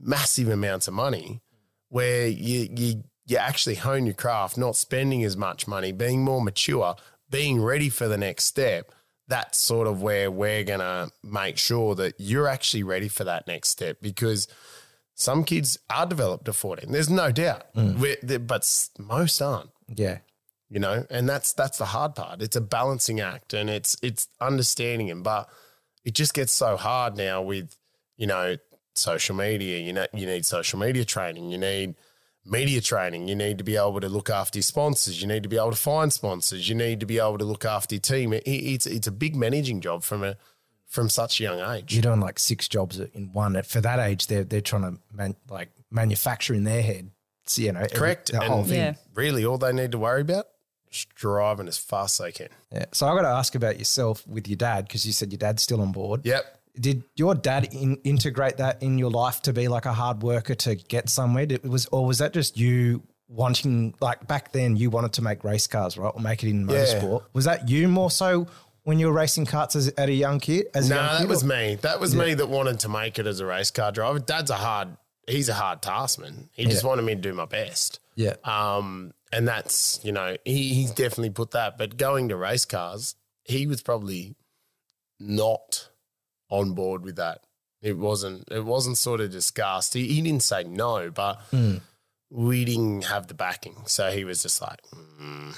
massive 0.00 0.48
amounts 0.48 0.88
of 0.88 0.94
money 0.94 1.40
where 1.88 2.26
you 2.26 2.68
you 2.76 3.04
you 3.26 3.36
actually 3.38 3.76
hone 3.76 4.04
your 4.04 4.14
craft, 4.16 4.58
not 4.58 4.76
spending 4.76 5.22
as 5.24 5.36
much 5.36 5.66
money, 5.66 5.92
being 5.92 6.22
more 6.24 6.42
mature, 6.42 6.96
being 7.30 7.62
ready 7.62 7.88
for 7.88 8.08
the 8.08 8.18
next 8.18 8.44
step. 8.44 8.90
That's 9.28 9.58
sort 9.58 9.86
of 9.86 10.02
where 10.02 10.30
we're 10.30 10.64
gonna 10.64 11.08
make 11.22 11.56
sure 11.56 11.94
that 11.94 12.16
you're 12.18 12.48
actually 12.48 12.82
ready 12.82 13.08
for 13.08 13.24
that 13.24 13.46
next 13.46 13.70
step 13.70 13.98
because 14.02 14.46
some 15.14 15.44
kids 15.44 15.78
are 15.90 16.06
developed 16.06 16.48
at 16.48 16.54
14. 16.54 16.90
There's 16.90 17.10
no 17.10 17.30
doubt, 17.30 17.72
mm. 17.74 17.98
We're- 17.98 18.38
but 18.38 18.68
most 18.98 19.40
aren't. 19.40 19.70
Yeah. 19.94 20.18
you 20.70 20.80
know 20.80 21.04
and 21.10 21.28
that's 21.28 21.52
that's 21.52 21.78
the 21.78 21.84
hard 21.86 22.14
part. 22.14 22.42
It's 22.42 22.56
a 22.56 22.60
balancing 22.60 23.20
act 23.20 23.52
and 23.54 23.68
it's 23.70 23.96
it's 24.02 24.28
understanding 24.40 25.08
him 25.08 25.22
but 25.22 25.48
it 26.04 26.14
just 26.14 26.34
gets 26.34 26.52
so 26.52 26.76
hard 26.76 27.16
now 27.16 27.42
with 27.42 27.76
you 28.16 28.26
know 28.26 28.56
social 28.94 29.36
media. 29.36 29.78
You 29.78 29.92
know 29.92 30.06
you 30.12 30.26
need 30.26 30.44
social 30.46 30.78
media 30.78 31.04
training. 31.04 31.50
You 31.50 31.58
need 31.58 31.94
media 32.46 32.80
training. 32.80 33.28
You 33.28 33.34
need 33.34 33.58
to 33.58 33.64
be 33.64 33.76
able 33.76 34.00
to 34.00 34.08
look 34.08 34.30
after 34.30 34.58
your 34.58 34.62
sponsors. 34.64 35.20
You 35.20 35.28
need 35.28 35.42
to 35.44 35.48
be 35.48 35.56
able 35.56 35.70
to 35.70 35.76
find 35.76 36.12
sponsors. 36.12 36.68
You 36.68 36.74
need 36.74 37.00
to 37.00 37.06
be 37.06 37.18
able 37.18 37.38
to 37.38 37.44
look 37.44 37.64
after 37.64 37.94
your 37.94 38.00
team. 38.02 38.32
It, 38.32 38.42
it's 38.46 38.86
it's 38.86 39.06
a 39.06 39.12
big 39.12 39.36
managing 39.36 39.80
job 39.80 40.02
from 40.02 40.24
a 40.24 40.36
from 40.94 41.08
such 41.08 41.40
a 41.40 41.42
young 41.42 41.60
age 41.74 41.92
You're 41.92 42.02
doing 42.02 42.20
like 42.20 42.38
six 42.38 42.68
jobs 42.68 43.00
in 43.00 43.32
one. 43.32 43.60
For 43.64 43.80
that 43.80 43.98
age, 43.98 44.28
they're 44.28 44.44
they're 44.44 44.60
trying 44.60 44.82
to 44.82 45.00
man, 45.12 45.34
like 45.50 45.70
manufacture 45.90 46.54
in 46.54 46.62
their 46.64 46.82
head. 46.82 47.10
So, 47.46 47.62
you 47.62 47.72
know, 47.72 47.80
every- 47.80 47.96
correct 47.98 48.30
The 48.32 48.40
whole 48.40 48.60
and 48.60 48.68
thing. 48.68 48.78
Yeah. 48.78 48.94
really 49.14 49.44
all 49.44 49.58
they 49.58 49.72
need 49.72 49.90
to 49.92 49.98
worry 49.98 50.20
about 50.22 50.46
is 50.90 51.04
driving 51.16 51.66
as 51.68 51.76
fast 51.78 52.20
as 52.20 52.24
they 52.26 52.32
can 52.32 52.48
Yeah. 52.72 52.86
So 52.92 53.06
I 53.08 53.14
got 53.16 53.22
to 53.22 53.28
ask 53.40 53.54
about 53.56 53.78
yourself 53.78 54.24
with 54.26 54.46
your 54.48 54.56
dad 54.56 54.86
because 54.86 55.04
you 55.04 55.12
said 55.12 55.32
your 55.32 55.38
dad's 55.38 55.62
still 55.62 55.80
on 55.82 55.90
board. 55.92 56.20
yep 56.24 56.44
Did 56.78 57.02
your 57.16 57.34
dad 57.34 57.68
in, 57.74 57.96
integrate 58.04 58.56
that 58.58 58.80
in 58.82 58.96
your 58.98 59.10
life 59.10 59.42
to 59.42 59.52
be 59.52 59.66
like 59.68 59.86
a 59.86 59.92
hard 59.92 60.22
worker 60.22 60.54
to 60.54 60.74
get 60.76 61.08
somewhere? 61.08 61.44
Did, 61.46 61.64
was 61.68 61.86
or 61.86 62.06
was 62.06 62.18
that 62.18 62.32
just 62.32 62.56
you 62.56 63.02
wanting 63.28 63.94
like 64.00 64.26
back 64.28 64.52
then 64.52 64.76
you 64.76 64.90
wanted 64.90 65.12
to 65.14 65.22
make 65.22 65.42
race 65.44 65.66
cars, 65.66 65.96
right, 65.98 66.12
or 66.14 66.20
make 66.20 66.42
it 66.44 66.50
in 66.50 66.68
Yeah. 66.68 66.76
motorsport? 66.76 67.22
Was 67.32 67.44
that 67.46 67.68
you 67.68 67.88
more 67.88 68.10
so 68.10 68.46
when 68.84 68.98
you 68.98 69.06
were 69.08 69.12
racing 69.12 69.44
karts 69.46 69.76
as, 69.76 69.88
at 69.98 70.08
a 70.08 70.12
young 70.12 70.40
kid? 70.40 70.66
As 70.74 70.90
a 70.90 70.94
No, 70.94 71.18
that 71.18 71.28
was 71.28 71.42
or- 71.42 71.46
me. 71.48 71.74
That 71.82 72.00
was 72.00 72.14
me 72.14 72.34
that 72.34 72.48
wanted 72.48 72.80
to 72.80 72.88
make 72.88 73.18
it 73.18 73.26
as 73.26 73.40
a 73.40 73.46
race 73.46 73.70
car 73.70 73.92
driver. 73.92 74.18
Dad's 74.20 74.50
a 74.50 74.54
hard. 74.56 74.96
He's 75.26 75.48
a 75.48 75.54
hard 75.54 75.80
taskman. 75.82 76.48
He 76.52 76.66
just 76.66 76.84
wanted 76.84 77.02
me 77.02 77.14
to 77.14 77.20
do 77.20 77.32
my 77.32 77.46
best. 77.46 77.98
Yeah. 78.14 78.34
Um, 78.44 79.12
and 79.32 79.48
that's 79.48 79.98
you 80.04 80.12
know 80.12 80.36
he 80.44 80.74
he's 80.74 80.90
definitely 80.92 81.30
put 81.30 81.50
that. 81.52 81.76
But 81.78 81.96
going 81.96 82.28
to 82.28 82.36
race 82.36 82.64
cars, 82.64 83.14
he 83.44 83.66
was 83.66 83.82
probably 83.82 84.36
not 85.18 85.88
on 86.50 86.72
board 86.74 87.04
with 87.04 87.16
that. 87.16 87.40
It 87.82 87.98
wasn't. 87.98 88.48
It 88.50 88.64
wasn't 88.64 88.96
sort 88.98 89.20
of 89.20 89.30
discussed. 89.30 89.94
He, 89.94 90.08
he 90.08 90.22
didn't 90.22 90.42
say 90.42 90.64
no, 90.64 91.10
but 91.10 91.40
we 92.30 92.64
didn't 92.64 93.04
have 93.04 93.26
the 93.26 93.34
backing, 93.34 93.76
so 93.86 94.10
he 94.10 94.24
was 94.24 94.42
just 94.42 94.62
like, 94.62 94.80
mm, 95.20 95.54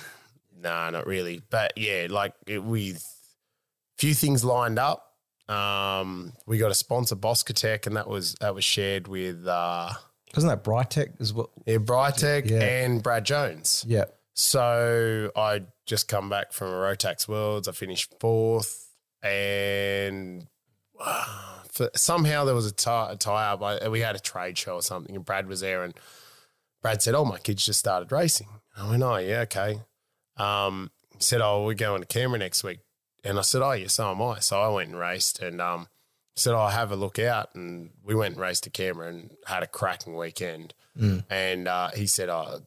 "Nah, 0.61 0.91
not 0.91 1.07
really." 1.07 1.41
But 1.51 1.73
yeah, 1.77 2.07
like 2.11 2.35
it, 2.47 2.63
with 2.65 3.05
few 3.99 4.15
things 4.15 4.45
lined 4.45 4.79
up. 4.79 5.03
Um, 5.49 6.33
we 6.47 6.59
got 6.59 6.71
a 6.71 6.75
sponsor, 6.75 7.15
Boscotech, 7.17 7.87
and 7.87 7.97
that 7.97 8.09
was 8.09 8.35
that 8.41 8.55
was 8.55 8.65
shared 8.65 9.07
with 9.09 9.47
uh, 9.47 9.91
Wasn't 10.35 10.51
that 10.51 10.65
Brytech 10.69 11.21
as 11.21 11.33
well? 11.33 11.51
yeah, 11.67 11.77
Brytech 11.77 12.51
Yeah. 12.51 12.59
and 12.63 13.03
Brad 13.03 13.25
Jones. 13.25 13.85
Yeah. 13.87 14.07
So 14.35 15.31
I 15.37 15.63
just 15.87 16.09
come 16.09 16.29
back 16.29 16.53
from 16.53 16.69
Rotax 16.69 17.27
Worlds. 17.29 17.69
I 17.69 17.73
finished 17.73 18.13
fourth, 18.21 18.91
and 19.23 20.47
uh, 21.01 21.25
for, 21.71 21.91
somehow 21.95 22.45
there 22.45 22.55
was 22.55 22.67
a 22.67 22.73
tie, 22.73 23.13
a 23.13 23.17
tie 23.17 23.53
up. 23.53 23.63
I, 23.63 23.89
we 23.89 24.01
had 24.01 24.17
a 24.17 24.21
trade 24.21 24.59
show 24.59 24.75
or 24.75 24.83
something, 24.83 25.15
and 25.15 25.25
Brad 25.25 25.47
was 25.47 25.61
there, 25.61 25.85
and 25.85 25.95
Brad 26.83 27.03
said, 27.03 27.15
"Oh, 27.15 27.25
my 27.25 27.39
kids 27.39 27.65
just 27.65 27.79
started 27.79 28.11
racing." 28.13 28.49
I 28.77 28.89
went, 28.91 29.03
"Oh, 29.03 29.17
yeah, 29.17 29.41
okay." 29.43 29.81
Um, 30.37 30.91
he 31.17 31.23
said, 31.23 31.41
"Oh, 31.41 31.65
we're 31.65 31.75
going 31.75 32.01
to 32.03 32.07
Canberra 32.07 32.39
next 32.39 32.63
week," 32.63 32.81
and 33.27 33.39
I 33.39 33.43
said, 33.43 33.63
"Oh, 33.63 33.73
yeah, 33.73 33.89
so 33.89 34.11
am 34.11 34.23
I." 34.23 34.39
So 34.41 34.61
I 34.61 34.69
went 34.69 34.91
and 34.91 34.99
raced, 34.99 35.41
and 35.41 35.61
um, 35.61 35.89
said, 36.37 36.55
"I'll 36.55 36.71
have 36.71 36.93
a 36.93 36.97
look 36.97 37.19
out," 37.19 37.55
and 37.55 37.91
we 38.03 38.15
went 38.15 38.35
and 38.35 38.41
raced 38.43 38.65
to 38.65 38.71
Canberra 38.71 39.09
and 39.09 39.31
had 39.47 39.63
a 39.63 39.67
cracking 39.67 40.17
weekend. 40.17 40.75
And 41.29 41.69
uh, 41.69 41.91
he 41.95 42.07
said, 42.07 42.29
"Oh." 42.29 42.63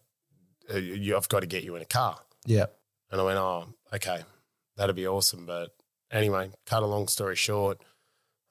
uh, 0.72 0.78
you, 0.78 1.18
I've 1.18 1.28
got 1.30 1.39
to 1.39 1.47
get 1.47 1.64
you 1.64 1.76
in 1.76 1.82
a 1.82 1.86
car. 1.86 2.20
Yeah. 2.45 2.68
And 3.10 3.20
I 3.20 3.24
went, 3.24 3.39
oh, 3.39 3.70
okay, 3.91 4.20
that'd 4.78 4.95
be 4.95 5.07
awesome. 5.07 5.47
But 5.47 5.74
anyway, 6.12 6.51
cut 6.68 6.84
a 6.84 6.86
long 6.86 7.07
story 7.07 7.36
short, 7.36 7.82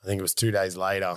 I 0.02 0.06
think 0.06 0.18
it 0.18 0.22
was 0.22 0.34
two 0.34 0.50
days 0.50 0.76
later. 0.76 1.16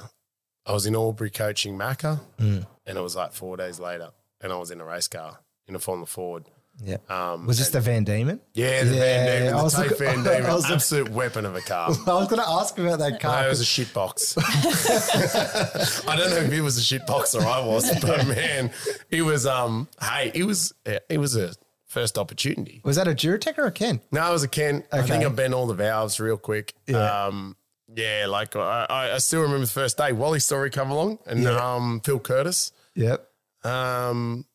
I 0.63 0.73
was 0.73 0.85
in 0.85 0.95
Albury 0.95 1.31
coaching 1.31 1.75
Macca, 1.75 2.19
Mm. 2.37 2.67
and 2.85 2.97
it 2.99 3.01
was 3.01 3.15
like 3.15 3.33
four 3.33 3.57
days 3.57 3.79
later, 3.79 4.11
and 4.41 4.53
I 4.53 4.57
was 4.57 4.69
in 4.69 4.79
a 4.79 4.85
race 4.85 5.07
car 5.07 5.39
in 5.67 5.73
a 5.73 5.79
Formula 5.79 6.05
Ford. 6.05 6.45
Yeah. 6.83 6.97
Um, 7.09 7.45
Was 7.45 7.59
this 7.59 7.69
the 7.69 7.79
Van 7.79 8.03
Diemen? 8.05 8.39
yeah, 8.53 8.83
the 8.83 8.95
Yeah, 8.95 8.99
Van 8.99 9.27
Diemen, 9.27 9.53
I 9.53 9.57
the 9.57 9.63
was 9.63 9.77
looking- 9.77 9.97
Van 9.97 10.17
Diemen, 10.23 10.45
I 10.49 10.53
was- 10.55 10.71
absolute 10.71 11.09
weapon 11.09 11.45
of 11.45 11.55
a 11.55 11.61
car. 11.61 11.89
I 12.07 12.13
was 12.13 12.27
going 12.27 12.41
to 12.41 12.49
ask 12.49 12.77
about 12.79 12.99
that 12.99 13.19
car. 13.19 13.41
No, 13.41 13.45
it 13.47 13.49
was 13.49 13.59
a 13.59 13.65
shit 13.65 13.93
box. 13.93 14.35
I 14.37 16.15
don't 16.17 16.29
know 16.29 16.37
if 16.37 16.51
it 16.51 16.61
was 16.61 16.77
a 16.77 16.81
shit 16.81 17.05
box 17.05 17.35
or 17.35 17.41
I 17.45 17.59
was, 17.65 17.89
but 18.01 18.25
man, 18.27 18.71
it 19.09 19.21
was. 19.21 19.45
Um, 19.45 19.87
hey, 20.01 20.31
it 20.33 20.43
was. 20.43 20.73
It 21.09 21.17
was 21.19 21.35
a 21.35 21.53
first 21.85 22.17
opportunity. 22.17 22.81
was 22.85 22.95
that 22.95 23.07
a 23.07 23.11
Duratec 23.11 23.57
or 23.57 23.65
a 23.65 23.71
Kent? 23.71 24.01
No, 24.11 24.27
it 24.29 24.31
was 24.31 24.43
a 24.43 24.47
Kent. 24.47 24.85
I 24.91 25.01
think 25.01 25.25
I 25.25 25.29
bent 25.29 25.53
all 25.53 25.67
the 25.67 25.73
valves 25.73 26.19
real 26.19 26.37
quick. 26.37 26.73
Yeah. 26.87 27.25
Um, 27.25 27.55
yeah, 27.93 28.25
like 28.29 28.55
I, 28.55 28.85
I- 28.89 29.15
I 29.15 29.17
still 29.17 29.41
remember 29.41 29.65
the 29.65 29.71
first 29.71 29.97
day. 29.97 30.13
Wally 30.13 30.39
Storey 30.39 30.69
come 30.69 30.89
along 30.91 31.19
and 31.25 31.43
Yeah. 31.43 31.55
um, 31.75 31.99
Phil 32.03 32.19
Curtis. 32.19 32.71
Yep. 32.95 33.27
Um, 33.63 34.45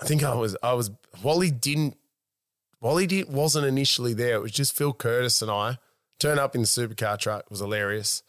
I 0.00 0.04
think 0.04 0.22
I 0.22 0.34
was. 0.34 0.56
I 0.62 0.72
was. 0.74 0.90
Wally 1.22 1.50
didn't. 1.50 1.96
Wally 2.80 3.06
didn't 3.06 3.30
wasn't 3.30 3.66
initially 3.66 4.14
there. 4.14 4.36
It 4.36 4.42
was 4.42 4.52
just 4.52 4.76
Phil 4.76 4.92
Curtis 4.92 5.42
and 5.42 5.50
I. 5.50 5.78
Turned 6.18 6.40
up 6.40 6.54
in 6.54 6.62
the 6.62 6.66
supercar 6.66 7.18
truck. 7.18 7.40
It 7.40 7.50
was 7.50 7.60
hilarious. 7.60 8.22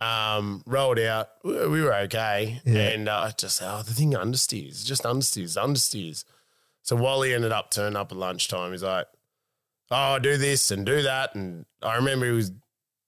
Um, 0.00 0.62
rolled 0.66 0.98
out. 0.98 1.28
We 1.42 1.66
we 1.68 1.82
were 1.82 1.94
okay. 1.94 2.60
Yeah. 2.64 2.88
And 2.88 3.08
uh, 3.08 3.28
I 3.28 3.30
just 3.30 3.62
oh, 3.62 3.82
the 3.82 3.94
thing 3.94 4.12
understeers, 4.12 4.84
just 4.84 5.04
understeers, 5.04 5.56
understeers. 5.56 6.24
So 6.82 6.96
Wally 6.96 7.34
ended 7.34 7.52
up 7.52 7.70
turning 7.70 7.96
up 7.96 8.12
at 8.12 8.18
lunchtime. 8.18 8.72
He's 8.72 8.82
like, 8.82 9.06
"Oh, 9.90 10.18
do 10.18 10.36
this 10.36 10.70
and 10.70 10.84
do 10.84 11.02
that." 11.02 11.34
And 11.34 11.64
I 11.82 11.96
remember 11.96 12.26
he 12.26 12.32
was 12.32 12.52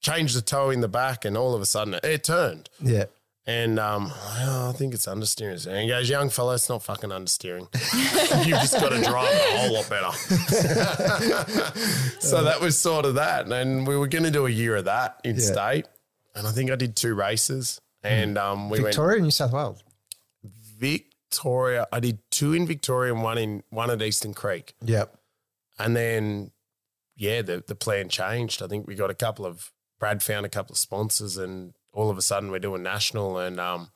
changed 0.01 0.37
the 0.37 0.43
toe 0.43 0.71
in 0.71 0.81
the 0.81 0.89
back, 0.89 1.25
and 1.25 1.37
all 1.37 1.55
of 1.55 1.61
a 1.61 1.67
sudden 1.67 1.95
it, 1.95 2.05
it 2.05 2.25
turned. 2.25 2.71
Yeah. 2.81 3.05
And 3.49 3.81
um, 3.81 4.13
oh, 4.15 4.69
I 4.69 4.73
think 4.77 4.93
it's 4.93 5.07
understeering. 5.07 5.67
And 5.67 5.81
he 5.81 5.89
goes, 5.89 6.11
young 6.11 6.29
fella, 6.29 6.57
it's 6.57 6.69
not 6.69 6.83
fucking 6.83 7.09
understeering. 7.09 7.67
You've 8.47 8.59
just 8.59 8.79
got 8.79 8.91
to 8.91 9.01
drive 9.03 9.33
a 9.33 9.59
whole 9.59 9.73
lot 9.73 9.89
better. 9.89 10.13
so 12.21 12.45
that 12.45 12.59
was 12.61 12.79
sort 12.79 13.07
of 13.07 13.15
that. 13.15 13.51
And 13.51 13.87
we 13.87 13.97
were 13.97 14.07
going 14.07 14.25
to 14.25 14.31
do 14.31 14.45
a 14.47 14.51
year 14.51 14.77
of 14.77 14.85
that 14.85 15.21
in 15.25 15.37
Yeah. 15.37 15.43
state. 15.43 15.87
And 16.35 16.47
I 16.47 16.53
think 16.53 16.71
I 16.71 16.77
did 16.77 16.95
two 16.95 17.15
races. 17.15 17.81
And 18.03 18.37
um, 18.37 18.69
we 18.69 18.81
went 18.81 18.89
Victoria, 18.95 19.23
New 19.23 19.31
South 19.31 19.53
Wales. 19.53 19.83
went 20.43 20.53
Victoria. 20.79 21.87
I 21.91 22.01
did 22.01 22.19
two 22.31 22.53
in 22.53 22.67
Victoria 22.67 23.15
and 23.15 23.23
one 23.23 23.39
in 23.39 23.63
one 23.71 23.91
at 23.91 24.03
Eastern 24.03 24.35
Creek. 24.35 24.75
Yep. 24.85 25.17
And 25.79 25.97
then, 25.97 26.51
yeah, 27.17 27.41
the, 27.43 27.65
the 27.67 27.75
plan 27.75 28.09
changed. 28.11 28.63
I 28.63 28.67
think 28.67 28.87
we 28.87 28.95
got 28.95 29.11
a 29.11 29.15
couple 29.15 29.47
of, 29.47 29.73
Brad 29.99 30.23
found 30.23 30.47
a 30.47 30.49
couple 30.49 30.73
of 30.75 30.79
sponsors 30.79 31.37
and 31.37 31.75
all 31.99 32.11
of 32.11 32.17
a 32.19 32.23
sudden 32.23 32.51
we're 32.53 32.61
doing 32.61 32.83
national 32.83 33.39
and 33.39 33.59
um, 33.59 33.91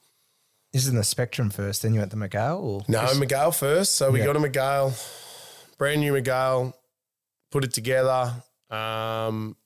This 0.73 0.83
is 0.83 0.89
in 0.89 0.97
the 0.97 1.05
Spectrum 1.05 1.51
first, 1.51 1.83
then 1.83 1.95
you 1.95 2.01
went 2.01 2.11
to 2.11 2.17
Mygale? 2.17 2.61
Or 2.61 2.83
No, 2.89 3.01
Mygale 3.01 3.55
first. 3.57 3.95
So 3.95 4.11
we 4.11 4.19
Yeah. 4.19 4.27
got 4.27 4.37
a 4.37 4.41
Mygale, 4.41 4.93
brand 5.79 6.01
new 6.01 6.13
Mygale, 6.13 6.73
put 7.53 7.63
it 7.65 7.73
together. 7.73 8.43
Um, 8.71 9.57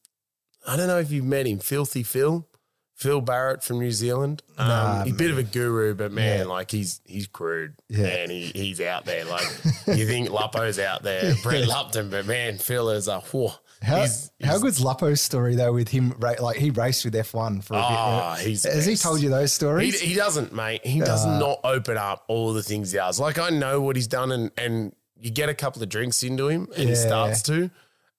I 0.67 0.77
don't 0.77 0.89
know 0.89 0.99
if 0.99 1.11
you've 1.11 1.25
met 1.25 1.47
him, 1.47 1.61
Filthy 1.61 2.03
Phil, 2.03 2.47
Phil 2.95 3.21
Barrett 3.21 3.63
from 3.63 3.79
New 3.79 3.93
Zealand. 3.93 4.43
Um, 4.59 4.69
Nah, 4.69 5.05
he's 5.05 5.15
a 5.15 5.17
bit 5.17 5.31
of 5.31 5.39
a 5.39 5.43
guru, 5.43 5.95
but 5.95 6.13
man, 6.13 6.41
Yeah. 6.41 6.45
like 6.47 6.71
he's 6.71 7.01
he's 7.07 7.27
crude. 7.29 7.75
Yeah. 7.89 8.07
and 8.07 8.31
he, 8.31 8.47
he's 8.49 8.81
out 8.83 9.05
there. 9.07 9.25
Like 9.25 9.47
you 9.87 10.07
think 10.07 10.29
Luppo's 10.31 10.79
out 10.79 11.03
there, 11.05 11.35
Brett 11.43 11.69
Lupton, 11.69 12.11
but 12.11 12.27
man, 12.27 12.59
Phil 12.59 12.91
is 12.91 13.07
a 13.09 13.21
whoa. 13.21 13.53
How, 13.87 14.01
he's, 14.03 14.31
how 14.43 14.49
he's- 14.51 14.63
good's 14.63 14.81
Luppo's 14.81 15.21
story 15.21 15.55
though 15.55 15.73
with 15.73 15.89
him? 15.89 16.15
ra- 16.19 16.35
Like 16.41 16.57
he 16.59 16.71
raced 16.71 17.05
with 17.05 17.15
F1 17.15 17.63
for 17.65 17.75
a 17.75 17.79
Ah, 17.79 18.35
bit. 18.37 18.47
he's 18.47 18.63
the 18.63 18.73
Has 18.73 18.85
he 18.87 18.97
told 18.97 19.21
you 19.21 19.31
those 19.31 19.53
stories? 19.53 20.01
he 20.01 20.15
doesn't, 20.15 20.53
mate. 20.53 20.85
He 20.85 21.01
does 21.01 21.25
Uh, 21.25 21.39
not 21.39 21.61
open 21.65 21.97
up 21.97 22.25
all 22.29 22.53
the 22.53 22.63
things 22.63 22.91
he 22.93 22.99
does. 22.99 23.21
Like 23.21 23.39
I 23.39 23.51
know 23.51 23.81
what 23.81 23.97
he's 23.97 24.09
done, 24.09 24.33
and 24.33 24.51
and 24.59 24.95
you 25.19 25.31
get 25.31 25.49
a 25.49 25.55
couple 25.55 25.83
of 25.83 25.89
drinks 25.89 26.23
into 26.23 26.49
him, 26.49 26.69
and 26.77 26.89
he 26.89 26.95
starts 26.95 27.43
to, 27.43 27.71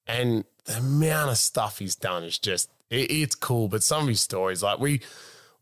and 0.08 0.46
the 0.66 0.78
amount 0.78 1.30
of 1.32 1.38
stuff 1.38 1.80
he's 1.80 1.96
done 1.96 2.24
is 2.24 2.40
just 2.40 2.70
it, 2.90 3.12
it's 3.12 3.36
cool. 3.36 3.68
But 3.68 3.84
some 3.84 4.04
of 4.04 4.08
his 4.10 4.22
stories, 4.22 4.64
like 4.64 4.80
we 4.80 5.02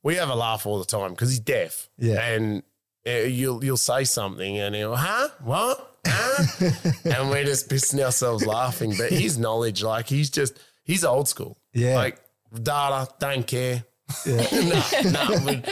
we 0.03 0.15
have 0.15 0.29
a 0.29 0.35
laugh 0.35 0.65
all 0.65 0.77
the 0.79 0.85
time 0.85 1.11
because 1.11 1.29
he's 1.31 1.39
deaf, 1.39 1.89
Yeah. 1.97 2.23
and 2.23 2.63
uh, 3.07 3.11
you'll 3.11 3.63
you'll 3.63 3.77
say 3.77 4.03
something, 4.03 4.57
and 4.59 4.75
he'll 4.75 4.95
huh 4.95 5.29
what. 5.43 5.94
Huh? 6.05 6.91
and 7.05 7.29
we're 7.29 7.45
just 7.45 7.69
pissing 7.69 8.03
ourselves 8.03 8.45
laughing. 8.45 8.93
But 8.97 9.11
his 9.11 9.37
knowledge, 9.37 9.83
like 9.83 10.07
he's 10.07 10.29
just 10.29 10.59
he's 10.83 11.03
old 11.03 11.27
school. 11.27 11.57
Yeah. 11.73 11.95
Like 11.95 12.19
data, 12.61 13.07
don't 13.19 13.45
care 13.45 13.85
yeah. 14.25 14.47
nah, 15.03 15.29
nah, 15.29 15.45
we, 15.45 15.63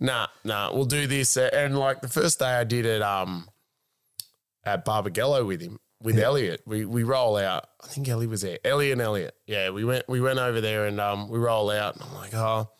nah, 0.00 0.26
nah. 0.44 0.72
We'll 0.72 0.84
do 0.84 1.06
this. 1.06 1.36
And 1.36 1.78
like 1.78 2.00
the 2.00 2.08
first 2.08 2.38
day 2.38 2.46
I 2.46 2.64
did 2.64 2.86
it, 2.86 3.02
um, 3.02 3.48
at 4.64 4.84
Barbagallo 4.84 5.46
with 5.46 5.60
him, 5.60 5.78
with 6.00 6.18
Elliot. 6.18 6.62
We 6.66 6.84
we 6.84 7.02
roll 7.02 7.36
out. 7.36 7.68
I 7.82 7.88
think 7.88 8.08
Ellie 8.08 8.26
was 8.26 8.42
there. 8.42 8.58
Ellie 8.64 8.92
and 8.92 9.00
Elliot. 9.00 9.34
Yeah, 9.46 9.70
we 9.70 9.84
went 9.84 10.08
we 10.08 10.20
went 10.20 10.38
over 10.38 10.60
there 10.60 10.86
and 10.86 11.00
um 11.00 11.28
we 11.28 11.38
roll 11.38 11.70
out. 11.70 11.96
And 11.96 12.04
I'm 12.04 12.14
like, 12.14 12.34
oh, 12.34 12.70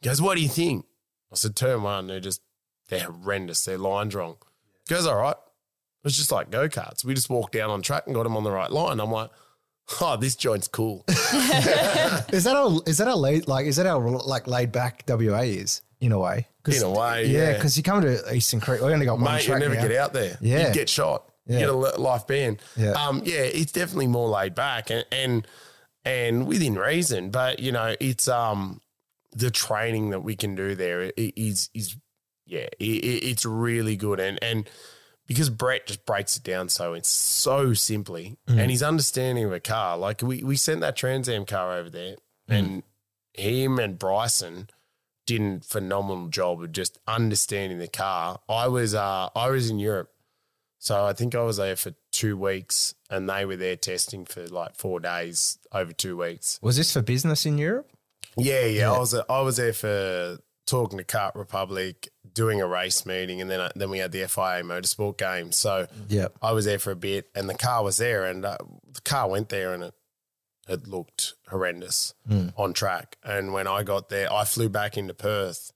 he 0.00 0.08
goes, 0.08 0.22
what 0.22 0.36
do 0.36 0.42
you 0.42 0.48
think? 0.48 0.84
I 1.32 1.36
said, 1.36 1.56
turn 1.56 1.82
one. 1.82 2.06
They're 2.06 2.20
just 2.20 2.40
they're 2.88 3.10
horrendous. 3.10 3.64
Their 3.64 3.78
line's 3.78 4.14
wrong. 4.14 4.36
He 4.88 4.94
goes, 4.94 5.06
all 5.06 5.16
right. 5.16 5.36
It 6.02 6.06
was 6.06 6.16
just 6.16 6.32
like 6.32 6.50
go 6.50 6.68
karts. 6.68 7.04
We 7.04 7.14
just 7.14 7.30
walked 7.30 7.52
down 7.52 7.70
on 7.70 7.80
track 7.82 8.04
and 8.06 8.14
got 8.14 8.24
them 8.24 8.36
on 8.36 8.42
the 8.44 8.50
right 8.50 8.70
line. 8.70 8.98
I'm 8.98 9.10
like, 9.12 9.30
oh, 10.00 10.16
this 10.16 10.34
joint's 10.36 10.66
cool. 10.68 11.04
Is 11.08 12.44
that 12.44 12.52
how 12.54 12.80
is 12.86 12.98
that 12.98 13.06
how 13.06 13.16
laid 13.16 13.46
like 13.48 13.66
is 13.66 13.76
that 13.76 13.86
how 13.86 13.98
like 14.00 14.46
laid 14.46 14.72
back 14.72 15.04
WA 15.08 15.40
is 15.40 15.82
in 16.00 16.12
a 16.12 16.18
way? 16.18 16.48
'Cause- 16.64 16.80
In 16.80 16.86
a 16.86 16.90
way, 16.90 17.26
yeah. 17.26 17.38
yeah. 17.38 17.52
Because 17.54 17.76
you 17.76 17.82
come 17.82 18.02
to 18.02 18.34
Eastern 18.34 18.60
Creek, 18.60 18.80
we 18.80 18.92
only 18.92 19.06
got 19.06 19.18
one 19.18 19.34
Mate, 19.34 19.46
you 19.48 19.58
never 19.58 19.74
now. 19.74 19.82
get 19.82 19.96
out 19.96 20.12
there. 20.12 20.38
Yeah. 20.40 20.68
You 20.68 20.74
get 20.74 20.88
shot. 20.88 21.24
Yeah. 21.46 21.54
You 21.54 21.66
get 21.66 21.68
a 21.98 22.00
life 22.00 22.26
ban. 22.26 22.58
Yeah. 22.76 22.92
Um, 22.92 23.22
yeah, 23.24 23.40
it's 23.40 23.72
definitely 23.72 24.06
more 24.06 24.28
laid 24.28 24.54
back 24.54 24.90
and, 24.90 25.04
and 25.10 25.46
and 26.04 26.46
within 26.46 26.76
reason. 26.76 27.30
But 27.30 27.58
you 27.60 27.72
know, 27.72 27.94
it's 28.00 28.28
um 28.28 28.80
the 29.32 29.50
training 29.50 30.10
that 30.10 30.20
we 30.20 30.36
can 30.36 30.54
do 30.54 30.74
there 30.74 31.02
is 31.16 31.32
is 31.36 31.70
is 31.74 31.96
yeah, 32.46 32.60
i 32.80 32.84
i- 32.84 33.22
it's 33.30 33.44
really 33.44 33.96
good 33.96 34.20
and 34.20 34.38
and 34.42 34.68
because 35.32 35.50
Brett 35.50 35.86
just 35.86 36.04
breaks 36.04 36.36
it 36.36 36.42
down 36.42 36.68
so 36.68 36.94
it's 36.94 37.08
so 37.08 37.72
simply 37.74 38.36
and 38.46 38.70
his 38.70 38.82
understanding 38.82 39.44
of 39.44 39.52
a 39.52 39.60
car. 39.60 39.96
Like 39.96 40.22
we 40.22 40.42
we 40.42 40.56
sent 40.56 40.80
that 40.80 40.96
Trans 40.96 41.28
Am 41.28 41.46
car 41.46 41.76
over 41.76 41.90
there 41.90 42.16
and 42.48 42.82
him 43.34 43.78
and 43.78 43.98
Bryson 43.98 44.68
did 45.26 45.40
a 45.40 45.60
phenomenal 45.60 46.28
job 46.28 46.62
of 46.62 46.72
just 46.72 46.98
understanding 47.06 47.78
the 47.78 47.88
car. 47.88 48.40
I 48.48 48.68
was 48.68 48.94
uh 48.94 49.28
I 49.34 49.48
was 49.50 49.70
in 49.70 49.78
Europe. 49.78 50.10
So 50.78 51.04
I 51.04 51.12
think 51.12 51.34
I 51.34 51.42
was 51.42 51.58
there 51.58 51.76
for 51.76 51.94
two 52.10 52.36
weeks 52.36 52.94
and 53.08 53.28
they 53.30 53.44
were 53.44 53.56
there 53.56 53.76
testing 53.76 54.24
for 54.24 54.46
like 54.48 54.76
four 54.76 55.00
days 55.00 55.58
over 55.72 55.92
two 55.92 56.16
weeks. 56.16 56.58
Was 56.60 56.76
this 56.76 56.92
for 56.92 57.02
business 57.02 57.46
in 57.46 57.56
Europe? 57.56 57.88
Yeah, 58.36 58.60
yeah. 58.62 58.66
Yeah. 58.66 58.92
I 58.92 58.98
was 58.98 59.14
I 59.14 59.40
was 59.40 59.56
there 59.56 59.72
for 59.72 60.38
talking 60.66 60.98
to 60.98 61.04
Kart 61.04 61.34
Republic, 61.34 62.08
doing 62.34 62.60
a 62.60 62.66
race 62.66 63.04
meeting, 63.06 63.40
and 63.40 63.50
then 63.50 63.60
I, 63.60 63.70
then 63.76 63.90
we 63.90 63.98
had 63.98 64.12
the 64.12 64.26
FIA 64.28 64.62
Motorsport 64.62 65.18
Games. 65.18 65.56
So 65.56 65.86
Yep. 66.08 66.34
I 66.42 66.52
was 66.52 66.64
there 66.64 66.78
for 66.78 66.90
a 66.90 66.96
bit, 66.96 67.28
and 67.34 67.48
the 67.48 67.54
car 67.54 67.82
was 67.84 67.96
there, 67.98 68.24
and 68.24 68.44
uh, 68.44 68.58
the 68.92 69.00
car 69.02 69.28
went 69.28 69.48
there, 69.48 69.72
and 69.74 69.84
it 69.84 69.94
it 70.68 70.86
looked 70.86 71.34
horrendous 71.48 72.14
on 72.56 72.72
track. 72.72 73.16
And 73.24 73.52
when 73.52 73.66
I 73.66 73.82
got 73.82 74.08
there, 74.10 74.32
I 74.32 74.44
flew 74.44 74.68
back 74.68 74.96
into 74.96 75.12
Perth, 75.12 75.72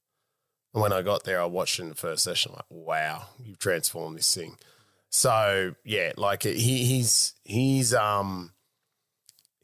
and 0.73 0.81
when 0.83 0.93
I 0.93 1.03
got 1.03 1.25
there, 1.25 1.41
I 1.41 1.45
watched 1.47 1.81
in 1.81 1.89
the 1.89 1.95
first 1.97 2.23
session. 2.23 2.53
like, 2.55 2.65
wow, 2.71 3.27
you've 3.43 3.59
transformed 3.59 4.17
this 4.17 4.33
thing. 4.35 4.57
So 5.11 5.75
yeah, 5.85 6.13
like 6.17 6.43
he 6.45 6.85
he's 6.85 7.35
he's 7.45 7.95
um 7.95 8.53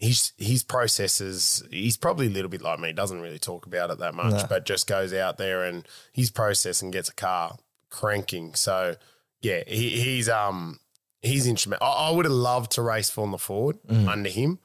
his 0.02 0.32
his 0.36 0.62
processes 0.64 1.62
he's 1.70 1.96
probably 1.96 2.26
a 2.26 2.30
little 2.30 2.48
bit 2.50 2.60
like 2.60 2.78
me 2.80 2.88
he 2.88 2.92
doesn't 2.92 3.20
really 3.20 3.38
talk 3.38 3.66
about 3.66 3.90
it 3.90 3.98
that 3.98 4.14
much 4.14 4.32
No. 4.32 4.46
but 4.48 4.66
just 4.66 4.86
goes 4.86 5.12
out 5.14 5.38
there 5.38 5.62
and 5.62 5.86
his 6.12 6.30
process 6.30 6.82
and 6.82 6.92
gets 6.92 7.08
a 7.08 7.14
car 7.14 7.56
cranking 7.88 8.54
so 8.54 8.96
yeah 9.40 9.62
he, 9.66 9.90
he's 9.90 10.28
um 10.28 10.80
he's 11.20 11.46
instrumental 11.46 11.86
I, 11.86 12.08
I 12.08 12.10
would 12.10 12.24
have 12.24 12.32
loved 12.34 12.72
to 12.72 12.82
race 12.82 13.10
for 13.10 13.26
the 13.30 13.38
Ford 13.38 13.78
under 13.88 14.28
him 14.28 14.58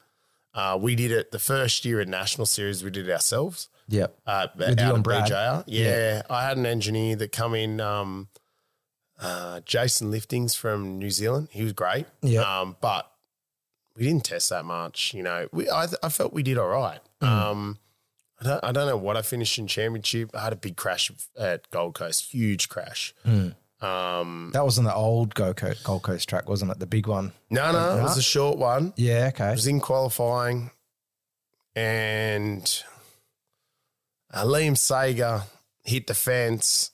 uh, 0.54 0.76
we 0.80 0.96
did 0.96 1.12
it 1.12 1.30
the 1.30 1.38
first 1.38 1.84
year 1.84 2.00
at 2.00 2.08
National 2.08 2.44
Series 2.46 2.82
we 2.82 2.90
did 2.90 3.08
it 3.08 3.12
ourselves 3.12 3.68
yeah 3.86 4.08
uh, 4.26 4.48
With 4.56 4.80
out 4.80 4.88
and 4.88 4.96
of 4.98 5.02
Brad? 5.04 5.30
BJR. 5.30 5.64
Yeah, 5.66 6.22
I 6.28 6.44
had 6.46 6.56
an 6.58 6.66
engineer 6.66 7.16
that 7.16 7.32
come 7.32 7.54
in, 7.54 7.80
um, 7.80 8.28
uh, 9.20 9.60
Jason 9.64 10.10
Liftings 10.10 10.54
from 10.56 10.98
New 10.98 11.10
Zealand. 11.10 11.48
He 11.52 11.62
was 11.64 11.72
great. 11.72 12.06
Yeah. 12.22 12.42
Um, 12.42 12.76
but 12.82 13.10
we 13.98 14.04
didn't 14.04 14.24
test 14.24 14.50
that 14.50 14.64
much. 14.64 15.12
You 15.14 15.22
know, 15.22 15.48
we 15.52 15.68
I, 15.68 15.86
I 16.02 16.08
felt 16.08 16.32
we 16.32 16.42
did 16.42 16.56
all 16.58 16.68
right. 16.68 17.00
Mm. 17.20 17.26
Um, 17.28 17.78
I 18.40 18.44
don't, 18.44 18.64
I 18.64 18.72
don't 18.72 18.86
know 18.86 18.96
what 18.96 19.16
I 19.16 19.22
finished 19.22 19.58
in 19.58 19.66
championship. 19.66 20.30
I 20.34 20.44
had 20.44 20.52
a 20.52 20.56
big 20.56 20.76
crash 20.76 21.10
at 21.36 21.68
Gold 21.70 21.94
Coast, 21.94 22.30
huge 22.32 22.68
crash. 22.68 23.12
Mm. 23.26 23.54
Um, 23.80 24.50
That 24.54 24.64
was 24.64 24.78
on 24.78 24.84
the 24.84 24.94
old 24.94 25.34
Gold 25.34 25.56
Coast, 25.56 25.84
Gold 25.84 26.02
Coast 26.02 26.28
track, 26.28 26.48
wasn't 26.48 26.70
it? 26.70 26.78
The 26.78 26.86
big 26.86 27.06
one. 27.06 27.32
no, 27.50 27.72
no, 27.72 27.98
it 27.98 28.02
was 28.02 28.16
a 28.16 28.22
short 28.22 28.58
one. 28.58 28.92
Yeah. 28.96 29.30
Okay. 29.34 29.44
I 29.44 29.50
was 29.52 29.66
in 29.66 29.80
qualifying 29.80 30.70
and 31.74 32.82
uh, 34.32 34.44
Liam 34.44 34.76
Sager 34.76 35.42
hit 35.84 36.06
the 36.06 36.14
fence, 36.14 36.90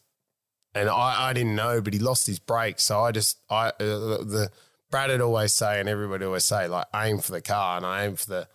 and 0.75 0.89
I, 0.89 1.31
I 1.31 1.33
didn't 1.33 1.55
know, 1.57 1.81
but 1.81 1.93
he 1.95 1.99
lost 1.99 2.27
his 2.27 2.39
brake. 2.39 2.81
So 2.81 3.01
I 3.01 3.13
just 3.13 3.39
I 3.51 3.69
uh, 3.69 3.73
the 3.81 4.51
Brad 4.95 5.11
would 5.11 5.21
always 5.21 5.53
say, 5.53 5.81
and 5.81 5.89
everybody 5.89 6.25
always 6.25 6.45
say, 6.45 6.69
like 6.69 6.87
aim 6.95 7.19
for 7.19 7.33
the 7.33 7.41
car, 7.43 7.77
and 7.79 7.85
I 7.85 8.05
aim 8.05 8.15
for 8.15 8.27
the 8.27 8.49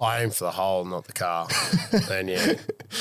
I 0.00 0.22
aim 0.22 0.30
for 0.30 0.44
the 0.44 0.50
hole, 0.50 0.84
not 0.86 1.04
the 1.04 1.12
car. 1.12 1.46
and 2.10 2.28
yeah, 2.30 2.54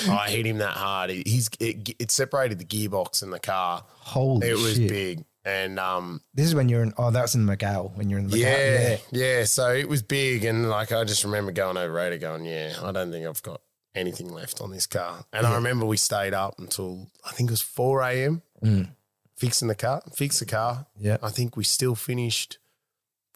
I 0.10 0.30
hit 0.30 0.46
him 0.46 0.58
that 0.58 0.76
hard. 0.76 1.10
He- 1.10 1.24
He's 1.26 1.50
it, 1.62 1.96
it 1.98 2.12
separated 2.12 2.60
the 2.60 2.66
gearbox 2.66 3.24
in 3.24 3.30
the 3.30 3.40
car. 3.40 3.86
Holy 3.88 4.50
It 4.50 4.56
was 4.56 4.76
shit. 4.76 4.90
big, 4.90 5.24
and 5.46 5.80
um, 5.80 6.20
This 6.34 6.46
is 6.48 6.56
when 6.56 6.68
you're 6.68 6.84
in. 6.84 6.94
Oh, 6.98 7.10
that 7.10 7.22
was 7.22 7.36
in 7.36 7.46
Mygale 7.46 7.96
when 7.96 8.10
you're 8.10 8.20
in 8.20 8.28
the 8.28 8.38
yeah, 8.38 8.98
yeah, 9.12 9.46
So 9.46 9.70
it 9.74 9.88
was 9.88 10.02
big, 10.04 10.44
and 10.44 10.70
like 10.70 10.92
I 10.92 11.06
just 11.06 11.24
remember 11.24 11.54
going 11.54 11.78
over 11.78 11.92
radar, 11.94 12.18
going, 12.20 12.44
"Yeah, 12.44 12.74
I 12.84 12.92
don't 12.92 13.12
think 13.14 13.26
I've 13.26 13.42
got 13.44 13.62
anything 13.96 14.28
left 14.30 14.60
on 14.60 14.72
this 14.72 14.88
car." 14.88 15.24
And 15.32 15.48
I 15.48 15.56
remember 15.56 15.86
we 15.86 15.96
stayed 15.96 16.34
up 16.34 16.56
until 16.60 17.08
I 17.26 17.32
think 17.32 17.50
it 17.50 17.54
was 17.54 17.62
four 17.62 18.02
a.m. 18.02 18.42
fixing 19.38 19.70
the 19.70 19.76
car, 19.76 20.02
fix 20.14 20.40
the 20.40 20.46
car. 20.46 20.86
Yeah. 21.00 21.18
I 21.24 21.30
think 21.30 21.56
we 21.56 21.64
still 21.64 21.96
finished 21.96 22.58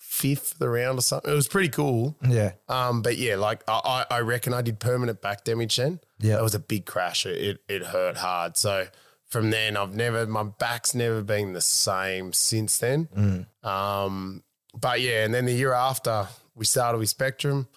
fifth 0.10 0.54
of 0.54 0.60
the 0.60 0.70
round 0.70 0.98
or 0.98 1.02
something. 1.02 1.32
It 1.32 1.36
was 1.36 1.48
pretty 1.48 1.70
cool. 1.70 2.16
yeah, 2.28 2.54
Um, 2.70 3.02
but 3.02 3.18
yeah, 3.18 3.36
like 3.36 3.62
I, 3.68 4.06
I 4.10 4.20
reckon 4.22 4.54
I 4.54 4.62
did 4.62 4.80
permanent 4.80 5.22
back 5.22 5.44
damage 5.44 5.76
then. 5.76 6.00
Yeah. 6.20 6.36
That 6.38 6.44
was 6.44 6.56
a 6.56 6.60
big 6.60 6.86
crash. 6.86 7.26
It, 7.26 7.38
it 7.38 7.60
it 7.68 7.84
hurt 7.88 8.18
hard. 8.18 8.58
So 8.58 8.88
from 9.28 9.52
then 9.52 9.78
I've 9.78 9.94
never 9.96 10.26
my 10.26 10.44
back's 10.44 10.96
never 10.96 11.22
been 11.22 11.54
the 11.54 11.62
same 11.62 12.34
since 12.34 12.78
then. 12.80 13.10
Mm. 13.16 13.68
Um 13.68 14.44
but 14.80 15.02
yeah, 15.02 15.24
and 15.26 15.34
then 15.34 15.46
the 15.46 15.54
year 15.54 15.74
after 15.74 16.28
we 16.56 16.66
started 16.66 16.98
with 17.00 17.10
Spectrum, 17.10 17.68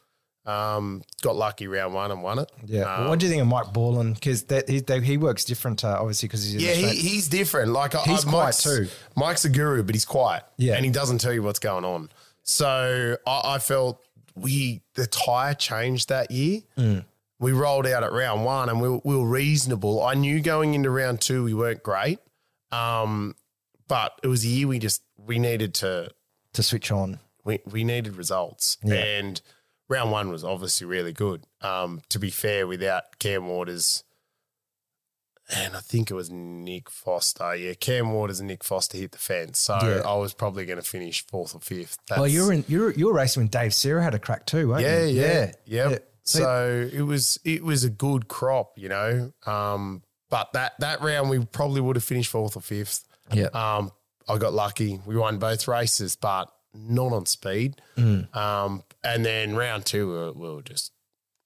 um, 0.46 1.02
got 1.22 1.36
lucky 1.36 1.66
round 1.66 1.92
one 1.94 2.10
and 2.10 2.22
won 2.22 2.38
it. 2.38 2.50
yeah. 2.64 2.82
Um, 2.96 3.08
what 3.08 3.18
do 3.18 3.26
you 3.26 3.30
think 3.32 3.42
of 3.42 3.48
Mike 3.48 3.72
Borland? 3.72 4.14
Because 4.14 4.44
he, 4.66 4.80
they- 4.80 5.00
he 5.00 5.16
works 5.18 5.44
different, 5.44 5.84
uh, 5.84 5.98
obviously, 6.00 6.28
because 6.28 6.44
he's 6.50 6.62
yeah, 6.62 6.72
he, 6.72 6.88
he's 6.96 7.28
different. 7.28 7.72
Like 7.72 7.94
I- 7.94 8.02
He's 8.04 8.24
I, 8.26 8.30
quiet 8.30 8.44
Mike's, 8.46 8.62
too. 8.62 8.88
Mike's 9.16 9.44
a 9.44 9.48
guru, 9.50 9.82
but 9.82 9.94
he's 9.94 10.06
quiet. 10.06 10.42
Yeah. 10.56 10.74
and 10.76 10.84
he 10.84 10.90
doesn't 10.90 11.18
tell 11.18 11.32
you 11.32 11.42
what's 11.42 11.58
going 11.58 11.84
on. 11.84 12.08
So 12.50 13.16
I, 13.26 13.40
I 13.54 13.58
felt 13.58 14.02
we 14.34 14.82
the 14.94 15.06
tire 15.06 15.54
changed 15.54 16.08
that 16.08 16.30
year. 16.30 16.60
Mm. 16.76 17.04
We 17.38 17.52
rolled 17.52 17.86
out 17.86 18.02
at 18.04 18.12
round 18.12 18.44
one, 18.44 18.68
and 18.68 18.80
we, 18.82 18.88
were- 18.88 19.00
we 19.04 19.16
were 19.16 19.26
reasonable. 19.26 20.02
I 20.02 20.14
knew 20.14 20.40
going 20.40 20.74
into 20.74 20.90
round 20.90 21.20
two 21.20 21.42
we 21.44 21.54
weren't 21.54 21.82
great, 21.82 22.18
um, 22.72 23.34
but 23.88 24.12
it 24.22 24.26
was 24.26 24.44
a 24.44 24.48
year 24.48 24.68
we 24.68 24.78
just 24.78 25.02
we 25.16 25.38
needed 25.38 25.74
to 25.74 26.10
to 26.54 26.62
switch 26.62 26.90
on. 26.90 27.18
we, 27.44 27.60
we 27.70 27.84
needed 27.84 28.16
results. 28.16 28.76
Yeah. 28.82 28.94
And 28.96 29.40
round 29.88 30.10
one 30.10 30.30
was 30.30 30.42
obviously 30.44 30.86
really 30.86 31.12
good. 31.12 31.44
Um, 31.62 32.00
to 32.08 32.18
be 32.18 32.30
fair, 32.30 32.66
without 32.66 33.18
Cam 33.20 33.46
Waters, 33.46 34.02
and 35.56 35.76
I 35.76 35.80
think 35.80 36.10
it 36.10 36.14
was 36.14 36.30
Nick 36.30 36.90
Foster. 36.90 37.54
Yeah, 37.54 37.74
Cam 37.74 38.12
Waters 38.12 38.40
and 38.40 38.48
Nick 38.48 38.62
Foster 38.64 38.96
hit 38.98 39.12
the 39.12 39.18
fence. 39.18 39.58
So 39.58 39.78
Yeah. 39.82 40.02
I 40.08 40.14
was 40.16 40.32
probably 40.34 40.64
going 40.66 40.78
to 40.80 40.88
finish 40.88 41.26
fourth 41.26 41.54
or 41.54 41.60
fifth. 41.60 41.98
well, 42.10 42.26
you 42.28 42.46
were 42.46 42.52
in 42.52 42.64
you 42.68 42.80
were, 42.80 42.92
you 42.92 43.06
were 43.06 43.12
racing 43.14 43.42
when 43.42 43.48
Dave 43.48 43.74
Sarah 43.74 44.02
had 44.02 44.14
a 44.14 44.18
crack 44.18 44.46
too, 44.46 44.68
weren't 44.68 44.82
yeah, 44.82 45.04
you? 45.04 45.20
yeah, 45.20 45.52
yeah. 45.66 45.88
Yeah. 45.90 45.98
So 46.24 46.88
it 46.92 47.02
was 47.02 47.38
it 47.44 47.64
was 47.64 47.82
a 47.84 47.90
good 47.90 48.28
crop, 48.28 48.78
you 48.78 48.88
know. 48.88 49.32
Um, 49.46 50.02
but 50.28 50.52
that 50.52 50.74
that 50.78 51.00
round 51.00 51.28
we 51.30 51.44
probably 51.44 51.80
would 51.80 51.96
have 51.96 52.04
finished 52.04 52.30
fourth 52.30 52.56
or 52.56 52.60
fifth. 52.60 53.04
yeah, 53.32 53.46
Um, 53.52 53.90
I 54.28 54.38
got 54.38 54.52
lucky. 54.52 55.00
We 55.06 55.16
won 55.16 55.38
both 55.38 55.66
races, 55.66 56.14
but 56.14 56.52
not 56.72 57.12
on 57.12 57.26
speed. 57.26 57.80
Um, 57.96 58.84
and 59.02 59.24
then 59.24 59.56
round 59.56 59.86
two, 59.86 60.06
we 60.08 60.12
were, 60.14 60.32
we 60.32 60.54
were 60.56 60.62
just 60.62 60.92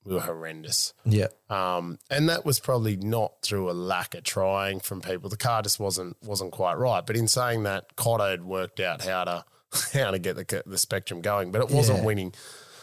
we 0.05 0.15
were 0.15 0.21
horrendous. 0.21 0.93
yeah, 1.05 1.29
Um, 1.49 1.99
and 2.11 2.29
that 2.29 2.45
was 2.45 2.61
probably 2.61 2.97
not 2.97 3.41
through 3.43 3.71
a 3.71 3.73
lack 3.73 4.15
of 4.15 4.23
trying 4.25 4.81
from 4.81 5.01
people. 5.01 5.29
The 5.31 5.37
car 5.37 5.63
just 5.63 5.81
wasn't 5.81 6.17
wasn't 6.23 6.53
quite 6.53 6.75
right. 6.75 7.05
But 7.07 7.17
in 7.17 7.27
saying 7.29 7.63
that, 7.65 7.97
Cotto 7.97 8.31
had 8.31 8.45
worked 8.45 8.81
out 8.81 9.03
how 9.03 9.25
to 9.25 9.45
how 9.95 10.11
to 10.11 10.19
get 10.19 10.37
the 10.37 10.63
the 10.67 10.79
spectrum 10.79 11.21
going, 11.21 11.51
but 11.53 11.61
it 11.63 11.71
wasn't 11.71 11.99
Yeah. 12.01 12.05
winning. 12.05 12.35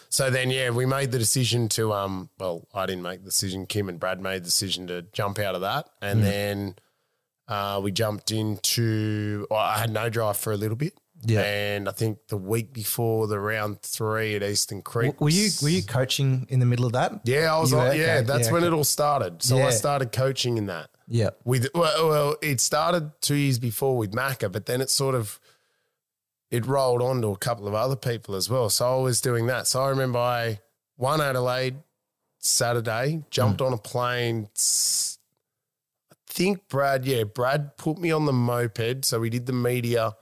So 0.10 0.30
then, 0.30 0.50
yeah, 0.50 0.72
we 0.72 0.86
made 0.86 1.12
the 1.12 1.20
decision 1.20 1.70
to 1.70 1.94
um. 1.94 2.30
Well, 2.38 2.68
I 2.74 2.86
didn't 2.86 3.04
make 3.04 3.20
the 3.22 3.26
decision. 3.30 3.66
Kim 3.66 3.88
and 3.88 3.98
Brad 4.00 4.20
made 4.20 4.40
the 4.42 4.46
decision 4.46 4.88
to 4.88 5.04
jump 5.14 5.40
out 5.40 5.56
of 5.56 5.62
that, 5.62 5.88
and 6.02 6.22
then 6.22 6.76
uh, 7.48 7.80
we 7.82 7.92
jumped 7.94 8.30
into. 8.32 9.48
Well, 9.50 9.60
I 9.60 9.78
had 9.78 9.90
no 9.92 10.10
drive 10.10 10.36
for 10.38 10.52
a 10.52 10.58
little 10.58 10.76
bit. 10.76 10.96
Yeah. 11.24 11.42
and 11.42 11.88
I 11.88 11.92
think 11.92 12.18
the 12.30 12.38
week 12.38 12.74
before 12.74 13.28
the 13.28 13.40
round 13.40 13.82
three 13.82 14.36
at 14.36 14.42
Eastern 14.44 14.82
Creek, 14.82 15.22
Were 15.22 15.30
you 15.30 15.50
were 15.62 15.70
you 15.70 15.84
coaching 15.84 16.48
in 16.50 16.60
the 16.60 16.66
middle 16.66 16.86
of 16.86 16.94
that? 16.94 17.22
yeah, 17.26 17.54
I 17.56 17.60
was 17.60 17.72
like, 17.74 17.98
yeah, 17.98 18.16
Okay. 18.18 18.26
that's 18.26 18.48
Yeah, 18.48 18.54
when 18.54 18.64
okay. 18.64 18.74
it 18.74 18.78
all 18.78 18.84
started. 18.84 19.44
So 19.44 19.58
Yeah. 19.58 19.68
I 19.68 19.70
started 19.72 20.12
coaching 20.12 20.58
in 20.58 20.66
that. 20.68 20.90
Yeah, 21.08 21.32
With 21.44 21.68
well, 21.76 22.08
well, 22.10 22.36
it 22.42 22.60
started 22.62 23.12
two 23.22 23.36
years 23.36 23.60
before 23.60 23.98
with 23.98 24.12
Macca, 24.14 24.52
but 24.52 24.66
then 24.66 24.82
it 24.82 24.90
sort 24.90 25.14
of 25.16 25.40
it 26.50 26.66
rolled 26.66 27.02
on 27.02 27.22
to 27.22 27.28
a 27.30 27.38
couple 27.38 27.68
of 27.68 27.74
other 27.74 27.96
people 27.96 28.36
as 28.36 28.50
well. 28.50 28.70
So 28.70 29.00
I 29.00 29.02
was 29.02 29.22
doing 29.22 29.46
that. 29.48 29.68
So 29.68 29.84
I 29.84 29.90
remember 29.90 30.20
I 30.20 30.60
won 30.98 31.22
Adelaide 31.22 31.78
Saturday, 32.40 33.24
jumped 33.30 33.60
Hmm. 33.62 33.68
on 33.68 33.74
a 33.74 33.78
plane. 33.78 34.50
I 36.12 36.16
think 36.28 36.68
Brad, 36.70 37.06
yeah, 37.06 37.24
Brad 37.24 37.78
put 37.78 37.98
me 37.98 38.12
on 38.12 38.26
the 38.26 38.34
moped. 38.34 39.06
So 39.06 39.20
we 39.20 39.30
did 39.30 39.46
the 39.46 39.54
media, 39.54 40.16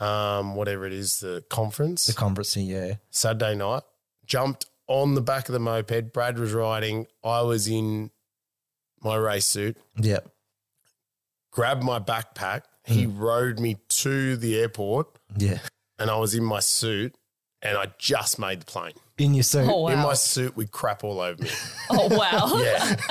um, 0.00 0.54
whatever 0.54 0.86
it 0.86 0.92
is, 0.92 1.20
the 1.20 1.44
conference. 1.50 2.06
the 2.06 2.12
conference. 2.14 2.56
Yeah, 2.56 2.94
Saturday 3.10 3.54
night, 3.54 3.82
jumped 4.26 4.66
on 4.88 5.14
the 5.14 5.20
back 5.20 5.48
of 5.48 5.52
the 5.52 5.58
moped. 5.60 6.12
Brad 6.12 6.38
was 6.38 6.52
riding. 6.52 7.06
I 7.24 7.42
was 7.42 7.68
in 7.68 8.10
my 9.02 9.16
race 9.16 9.46
suit, 9.46 9.76
yeah, 9.96 10.20
grabbed 11.50 11.82
my 11.82 11.98
backpack. 11.98 12.62
He 12.84 13.04
Hmm. 13.04 13.18
rode 13.18 13.58
me 13.60 13.78
to 13.88 14.36
the 14.36 14.58
airport 14.60 15.08
yeah. 15.36 15.58
and 15.98 16.08
I 16.10 16.16
was 16.18 16.34
in 16.36 16.44
my 16.44 16.60
suit 16.60 17.16
and 17.60 17.76
I 17.76 17.86
just 17.98 18.38
made 18.38 18.60
the 18.60 18.64
plane. 18.66 18.92
In 19.18 19.34
your 19.34 19.42
suit. 19.42 19.66
Oh, 19.68 19.88
In 19.88 19.98
my 19.98 20.14
suit 20.14 20.56
with 20.56 20.70
crap 20.70 21.02
all 21.02 21.20
over 21.20 21.42
me. 21.42 21.50
Oh, 21.90 22.06
wow. 22.16 22.60
Yeah. 22.62 22.96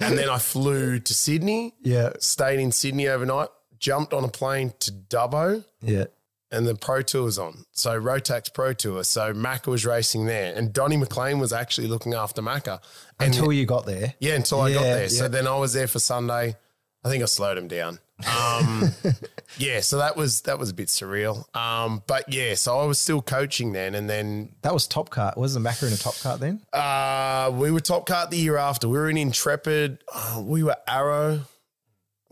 and 0.00 0.18
then 0.18 0.28
I 0.28 0.38
flew 0.38 0.98
to 0.98 1.14
Sydney, 1.14 1.74
Yeah, 1.82 2.14
stayed 2.18 2.58
in 2.60 2.72
Sydney 2.72 3.06
overnight, 3.08 3.48
jumped 3.84 4.12
on 4.14 4.24
a 4.24 4.28
plane 4.28 4.72
to 4.80 4.90
Dubbo. 4.92 5.64
yeah, 5.82 6.04
and 6.50 6.66
the 6.66 6.74
Pro 6.74 7.02
Tour 7.02 7.24
was 7.24 7.38
on. 7.38 7.64
So 7.72 8.00
Rotax 8.00 8.52
Pro 8.54 8.72
Tour. 8.72 9.04
So 9.04 9.32
Macca 9.34 9.66
was 9.66 9.84
racing 9.84 10.26
there. 10.26 10.54
And 10.54 10.72
Donnie 10.72 10.96
McLean 10.96 11.38
was 11.40 11.52
actually 11.52 11.88
looking 11.88 12.14
after 12.14 12.40
Macca. 12.42 12.80
And 13.18 13.34
until 13.34 13.52
you 13.52 13.66
got 13.66 13.86
there. 13.86 14.14
yeah, 14.20 14.34
until 14.34 14.60
I 14.60 14.72
got 14.72 14.84
Yeah, 14.84 14.94
there. 14.94 15.08
So 15.08 15.24
yeah. 15.24 15.28
then 15.28 15.46
I 15.48 15.56
was 15.58 15.72
there 15.72 15.88
for 15.88 15.98
Sunday. 15.98 16.56
I 17.04 17.08
think 17.10 17.22
I 17.22 17.26
slowed 17.26 17.58
him 17.58 17.66
down. 17.68 17.98
Um, 18.24 18.90
yeah, 19.58 19.80
so 19.80 19.98
that 19.98 20.16
was 20.16 20.42
that 20.42 20.58
was 20.60 20.70
a 20.70 20.74
bit 20.74 20.88
surreal. 20.88 21.44
Um, 21.56 22.02
but 22.06 22.32
yeah, 22.32 22.54
so 22.54 22.78
I 22.78 22.84
was 22.86 22.98
still 23.00 23.20
coaching 23.20 23.72
then, 23.72 23.94
and 23.96 24.08
then 24.08 24.54
That 24.62 24.72
was 24.72 24.86
Top 24.86 25.10
Kart. 25.10 25.36
Wasn't 25.36 25.66
Macca 25.66 25.88
in 25.88 25.92
a 25.92 25.96
Top 25.96 26.14
Kart 26.14 26.38
then? 26.38 26.60
uh, 26.72 27.50
we 27.52 27.72
were 27.72 27.80
Top 27.80 28.06
Kart 28.08 28.30
the 28.30 28.38
year 28.38 28.56
after. 28.56 28.88
We 28.88 28.96
were 28.96 29.10
in 29.10 29.16
Intrepid. 29.18 29.98
Uh, 30.14 30.40
we 30.42 30.62
were 30.62 30.76
Arrow. 30.86 31.40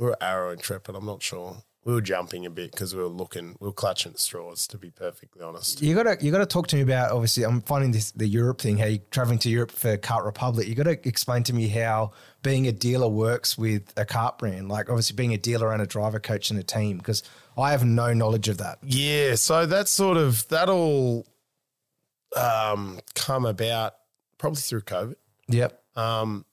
We 0.02 0.08
were 0.08 0.16
Arrow 0.20 0.50
and 0.50 0.58
Intrepid. 0.58 0.96
I'm 0.96 1.06
not 1.06 1.22
sure. 1.22 1.58
We 1.84 1.94
were 1.94 2.00
jumping 2.00 2.44
a 2.44 2.50
bit 2.50 2.72
because 2.72 2.92
we 2.92 3.00
were 3.00 3.08
looking. 3.08 3.56
We 3.60 3.68
were 3.68 3.72
clutching 3.72 4.10
at 4.10 4.18
straws. 4.18 4.66
To 4.66 4.76
be 4.76 4.90
perfectly 4.90 5.42
honest. 5.42 5.80
You 5.80 5.94
gotta 5.94 6.16
you 6.20 6.32
gotta 6.32 6.44
talk 6.44 6.66
to 6.68 6.76
me 6.76 6.82
about 6.82 7.12
obviously 7.12 7.44
I'm 7.44 7.60
finding 7.60 7.92
this 7.92 8.10
the 8.10 8.26
Europe 8.26 8.60
thing, 8.60 8.78
how 8.78 8.86
you're 8.86 8.98
traveling 9.12 9.38
to 9.38 9.48
Europe 9.48 9.70
for 9.70 9.96
Kart 9.96 10.24
Republic. 10.24 10.66
You 10.66 10.74
gotta 10.74 10.98
explain 11.06 11.44
to 11.44 11.52
me 11.52 11.68
how 11.68 12.10
being 12.42 12.66
a 12.66 12.72
dealer 12.72 13.06
works 13.06 13.56
with 13.56 13.92
a 13.96 14.04
kart 14.04 14.38
brand. 14.38 14.68
Like 14.68 14.90
obviously 14.90 15.14
being 15.14 15.34
a 15.34 15.38
dealer 15.38 15.72
and 15.72 15.80
a 15.80 15.86
driver 15.86 16.18
coach 16.18 16.50
and 16.50 16.58
a 16.58 16.64
team, 16.64 16.98
because 16.98 17.22
I 17.56 17.70
have 17.70 17.84
no 17.84 18.12
knowledge 18.12 18.48
of 18.48 18.58
that. 18.58 18.78
Yeah, 18.82 19.36
so 19.36 19.66
that's 19.66 19.92
sort 19.92 20.16
of 20.16 20.48
that 20.48 20.68
all 20.68 21.28
um, 22.36 22.98
come 23.14 23.46
about 23.46 23.94
probably 24.36 24.62
through 24.62 24.80
COVID. 24.80 25.14
Yep. 25.46 25.80
Um, 25.94 26.44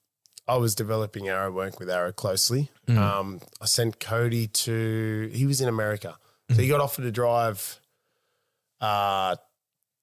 I 0.50 0.58
was 0.58 0.74
developing 0.76 1.28
Arrow 1.28 1.52
work 1.52 1.80
with 1.80 1.90
Arrow 1.90 2.12
closely. 2.12 2.72
Um, 2.98 3.40
I 3.62 3.66
sent 3.66 4.00
Cody 4.00 4.48
to 4.48 5.30
he 5.32 5.46
was 5.46 5.62
in 5.62 5.70
America, 5.70 6.18
so 6.50 6.62
he 6.62 6.68
got 6.68 6.82
offered 6.82 7.04
to 7.04 7.12
drive 7.12 7.80
uh, 8.82 9.36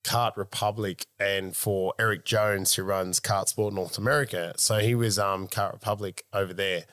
Kart 0.05 0.37
Republic 0.37 1.07
and 1.19 1.57
for 1.57 1.95
Eric 1.99 2.25
Jones 2.25 2.75
who 2.75 2.85
runs 2.85 3.19
Kart 3.19 3.49
Sport 3.49 3.75
North 3.75 3.99
America. 3.99 4.55
So 4.57 4.79
he 4.79 4.95
was 4.95 5.19
um, 5.19 5.49
Kart 5.49 5.73
Republic 5.73 6.25
over 6.33 6.55
there. 6.55 6.85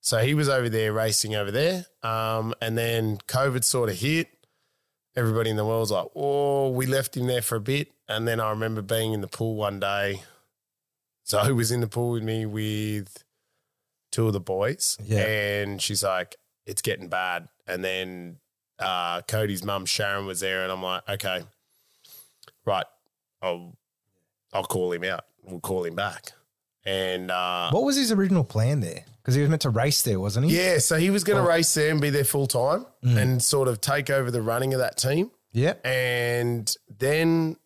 So 0.00 0.18
he 0.18 0.32
was 0.34 0.48
over 0.48 0.68
there 0.68 0.92
racing 0.92 1.34
over 1.34 1.50
there, 1.50 1.86
um, 2.02 2.54
and 2.62 2.78
then 2.78 3.18
COVID 3.26 3.64
sort 3.64 3.90
of 3.90 3.98
hit. 3.98 4.28
Everybody 5.16 5.50
in 5.50 5.56
the 5.56 5.64
world 5.64 5.80
was 5.80 5.90
like, 5.90 6.06
"Oh, 6.14 6.70
we 6.70 6.86
left 6.86 7.16
him 7.16 7.26
there 7.26 7.42
for 7.42 7.56
a 7.56 7.60
bit." 7.60 7.88
And 8.08 8.26
then 8.26 8.38
I 8.40 8.50
remember 8.50 8.82
being 8.82 9.12
in 9.12 9.20
the 9.20 9.28
pool 9.28 9.56
one 9.56 9.80
day. 9.80 10.22
Zoe 11.30 11.52
was 11.52 11.70
in 11.70 11.80
the 11.80 11.86
pool 11.88 12.10
with 12.12 12.22
me 12.22 12.44
with 12.46 13.24
two 14.12 14.26
of 14.26 14.32
the 14.32 14.40
boys, 14.40 14.98
Yeah. 15.02 15.20
and 15.24 15.80
she's 15.80 16.02
like, 16.02 16.36
"It's 16.66 16.82
getting 16.82 17.08
bad." 17.08 17.48
And 17.66 17.84
then 17.84 18.38
uh, 18.78 19.22
Cody's 19.22 19.64
mum 19.64 19.86
Sharon 19.86 20.26
was 20.26 20.40
there, 20.40 20.62
and 20.64 20.72
I'm 20.72 20.82
like, 20.82 21.08
"Okay, 21.08 21.44
right, 22.66 22.86
I'll 23.42 23.76
I'll 24.52 24.64
call 24.64 24.92
him 24.92 25.04
out." 25.04 25.24
we'll 25.42 25.58
call 25.60 25.84
him 25.84 25.94
back. 25.94 26.32
And 26.84 27.30
uh, 27.30 27.70
What 27.70 27.82
was 27.84 27.96
his 27.96 28.12
original 28.12 28.44
plan 28.44 28.80
there? 28.80 29.04
Because 29.22 29.34
he 29.34 29.40
was 29.40 29.48
meant 29.48 29.62
to 29.62 29.70
race 29.70 30.02
there, 30.02 30.20
wasn't 30.20 30.46
he? 30.46 30.56
yeah, 30.56 30.78
so 30.78 30.96
he 30.96 31.08
was 31.10 31.24
going 31.24 31.38
to 31.38 31.42
Oh. 31.42 31.48
race 31.48 31.72
there 31.72 31.90
and 31.90 31.98
be 32.00 32.10
there 32.10 32.24
full 32.24 32.46
time 32.46 32.84
Mm. 33.02 33.16
and 33.16 33.42
sort 33.42 33.66
of 33.68 33.80
take 33.80 34.10
over 34.10 34.30
the 34.30 34.42
running 34.42 34.74
of 34.74 34.80
that 34.80 34.98
team. 34.98 35.30
Yeah. 35.52 35.74
And 35.82 36.72
then 36.98 37.56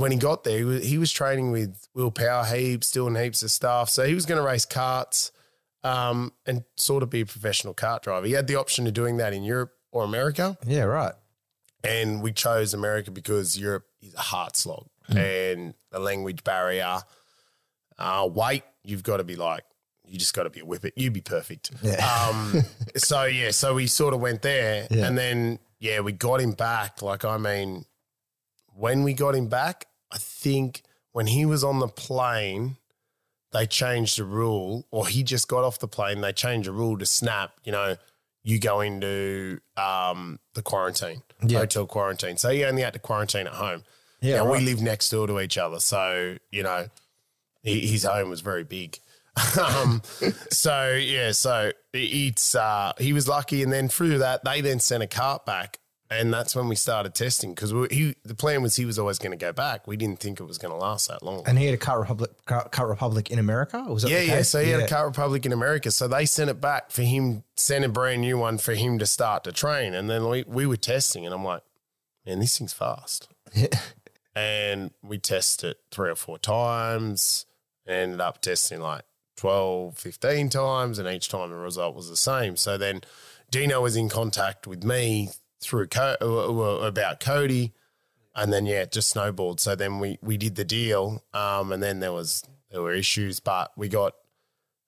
when 0.00 0.12
he 0.12 0.18
got 0.18 0.44
there, 0.44 0.58
he 0.58 0.64
was, 0.64 0.84
he 0.86 0.98
was 0.98 1.12
training 1.12 1.50
with 1.50 1.88
Will 1.94 2.10
Power 2.10 2.44
heaps, 2.44 2.90
doing 2.90 3.14
heaps 3.14 3.42
of 3.42 3.50
stuff. 3.50 3.88
So 3.90 4.04
he 4.04 4.14
was 4.14 4.26
going 4.26 4.38
to 4.40 4.46
race 4.46 4.64
carts 4.64 5.32
um, 5.84 6.32
and 6.46 6.64
sort 6.76 7.02
of 7.02 7.10
be 7.10 7.20
a 7.22 7.26
professional 7.26 7.74
cart 7.74 8.02
driver. 8.02 8.26
He 8.26 8.32
had 8.32 8.46
the 8.46 8.56
option 8.56 8.86
of 8.86 8.94
doing 8.94 9.16
that 9.18 9.32
in 9.32 9.42
Europe 9.42 9.72
or 9.92 10.04
America. 10.04 10.56
Yeah, 10.66 10.82
right. 10.84 11.14
And 11.82 12.22
we 12.22 12.32
chose 12.32 12.74
America 12.74 13.10
because 13.10 13.58
Europe 13.58 13.86
is 14.02 14.14
a 14.14 14.20
hard 14.20 14.56
slog 14.56 14.86
and 15.08 15.74
the 15.90 15.98
language 15.98 16.44
barrier, 16.44 16.98
uh, 17.98 18.28
weight, 18.32 18.62
you've 18.84 19.02
got 19.02 19.16
to 19.16 19.24
be 19.24 19.34
like, 19.34 19.64
you 20.06 20.18
just 20.18 20.34
got 20.34 20.44
to 20.44 20.50
be 20.50 20.60
a 20.60 20.64
whippet. 20.64 20.92
You'd 20.96 21.12
be 21.12 21.20
perfect. 21.20 21.70
Yeah. 21.82 22.28
Um, 22.28 22.62
so 22.96 23.24
yeah, 23.24 23.50
so 23.50 23.74
we 23.74 23.86
sort 23.86 24.14
of 24.14 24.20
went 24.20 24.42
there, 24.42 24.86
Yeah. 24.90 25.06
and 25.06 25.16
then 25.18 25.58
yeah, 25.78 26.00
we 26.00 26.12
got 26.12 26.40
him 26.40 26.52
back. 26.52 27.00
Like 27.02 27.24
I 27.24 27.38
mean, 27.38 27.84
when 28.74 29.02
we 29.02 29.14
got 29.14 29.34
him 29.34 29.48
back, 29.48 29.86
think 30.40 30.82
when 31.12 31.26
he 31.26 31.44
was 31.46 31.62
on 31.64 31.78
the 31.80 31.88
plane, 31.88 32.76
they 33.52 33.66
changed 33.66 34.18
the 34.18 34.24
rule, 34.24 34.86
or 34.90 35.06
he 35.08 35.22
just 35.22 35.48
got 35.48 35.64
off 35.64 35.78
the 35.78 35.88
plane. 35.88 36.20
They 36.20 36.32
changed 36.32 36.68
the 36.68 36.72
rule 36.72 36.96
to 36.98 37.06
snap. 37.06 37.52
You 37.64 37.72
know, 37.72 37.96
you 38.42 38.58
go 38.60 38.80
into 38.80 39.60
um, 39.76 40.38
the 40.54 40.62
quarantine, 40.62 41.22
Yeah. 41.44 41.58
hotel 41.60 41.86
quarantine. 41.86 42.36
So 42.36 42.50
he 42.50 42.64
only 42.64 42.82
had 42.82 42.92
to 42.94 42.98
quarantine 43.00 43.46
at 43.46 43.54
home. 43.54 43.82
Yeah, 44.20 44.36
Now, 44.36 44.46
right. 44.46 44.60
we 44.60 44.64
live 44.66 44.80
next 44.82 45.10
door 45.10 45.26
to 45.26 45.40
each 45.40 45.58
other, 45.58 45.80
so 45.80 46.36
you 46.50 46.62
know, 46.62 46.88
he, 47.62 47.86
his 47.86 48.04
home 48.04 48.30
was 48.30 48.40
very 48.40 48.64
big. 48.64 48.98
um, 49.60 50.02
so 50.50 50.92
yeah, 50.92 51.32
so 51.32 51.72
it's 51.94 52.54
uh, 52.54 52.92
he 52.98 53.12
was 53.12 53.26
lucky, 53.28 53.62
and 53.62 53.72
then 53.72 53.88
through 53.88 54.18
that, 54.18 54.44
they 54.44 54.60
then 54.60 54.78
sent 54.80 55.02
a 55.02 55.06
cart 55.06 55.46
back, 55.46 55.78
and 56.10 56.32
that's 56.32 56.56
when 56.56 56.68
we 56.68 56.74
started 56.74 57.14
testing 57.14 57.54
because 57.54 57.70
he 57.90 58.16
the 58.24 58.34
plan 58.34 58.62
was 58.62 58.76
he 58.76 58.84
was 58.84 58.98
always 58.98 59.18
going 59.18 59.30
to 59.30 59.36
go 59.36 59.52
back. 59.52 59.86
We 59.86 59.96
didn't 59.96 60.20
think 60.20 60.40
it 60.40 60.44
was 60.44 60.58
going 60.58 60.72
to 60.72 60.78
last 60.78 61.08
that 61.08 61.22
long. 61.22 61.44
And 61.46 61.58
he 61.58 61.66
had 61.66 61.74
a 61.74 61.78
Kart 61.78 62.00
Republic, 62.00 62.30
Car, 62.46 62.68
Kart 62.68 62.88
Republic 62.88 63.30
in 63.30 63.38
America. 63.38 63.82
Was 63.88 64.02
that 64.02 64.10
Yeah, 64.10 64.20
yeah. 64.20 64.42
So 64.42 64.62
he 64.62 64.70
had 64.70 64.80
a 64.80 64.88
Kart 64.88 65.06
Republic 65.06 65.46
in 65.46 65.52
America. 65.52 65.90
So 65.90 66.08
they 66.08 66.26
sent 66.26 66.50
it 66.50 66.60
back 66.60 66.90
for 66.90 67.02
him, 67.02 67.44
sent 67.54 67.84
a 67.84 67.88
brand 67.88 68.22
new 68.22 68.38
one 68.38 68.58
for 68.58 68.74
him 68.74 68.98
to 68.98 69.06
start 69.06 69.44
to 69.44 69.52
train. 69.52 69.94
And 69.94 70.10
then 70.10 70.28
we, 70.28 70.44
we 70.46 70.66
were 70.66 70.76
testing, 70.76 71.24
and 71.24 71.34
I'm 71.34 71.44
like, 71.44 71.62
man, 72.26 72.40
this 72.40 72.58
thing's 72.58 72.72
fast. 72.72 73.28
And 74.34 74.92
we 75.02 75.18
tested 75.18 75.72
it 75.72 75.80
three 75.90 76.10
or 76.10 76.14
four 76.14 76.38
times, 76.38 77.46
ended 77.86 78.20
up 78.20 78.40
testing 78.40 78.80
like 78.80 79.02
12, 79.36 79.98
15 79.98 80.48
times, 80.48 80.98
and 80.98 81.08
each 81.08 81.28
time 81.28 81.50
the 81.50 81.56
result 81.56 81.96
was 81.96 82.08
the 82.08 82.16
same. 82.16 82.56
So 82.56 82.78
then 82.78 83.00
Dino 83.50 83.82
was 83.82 83.96
in 83.96 84.08
contact 84.08 84.66
with 84.66 84.84
me 84.84 85.30
through 85.62 85.88
Co- 85.88 86.16
uh, 86.20 86.24
uh, 86.26 86.86
about 86.86 87.20
Cody, 87.20 87.72
and 88.34 88.52
then 88.52 88.66
yeah, 88.66 88.82
it 88.82 88.92
just 88.92 89.08
snowballed. 89.10 89.60
So 89.60 89.74
then 89.74 89.98
we 89.98 90.18
we 90.22 90.36
did 90.36 90.56
the 90.56 90.64
deal, 90.64 91.22
um, 91.34 91.72
and 91.72 91.82
then 91.82 92.00
there 92.00 92.12
was 92.12 92.42
there 92.70 92.82
were 92.82 92.94
issues, 92.94 93.40
but 93.40 93.72
we 93.76 93.88
got 93.88 94.14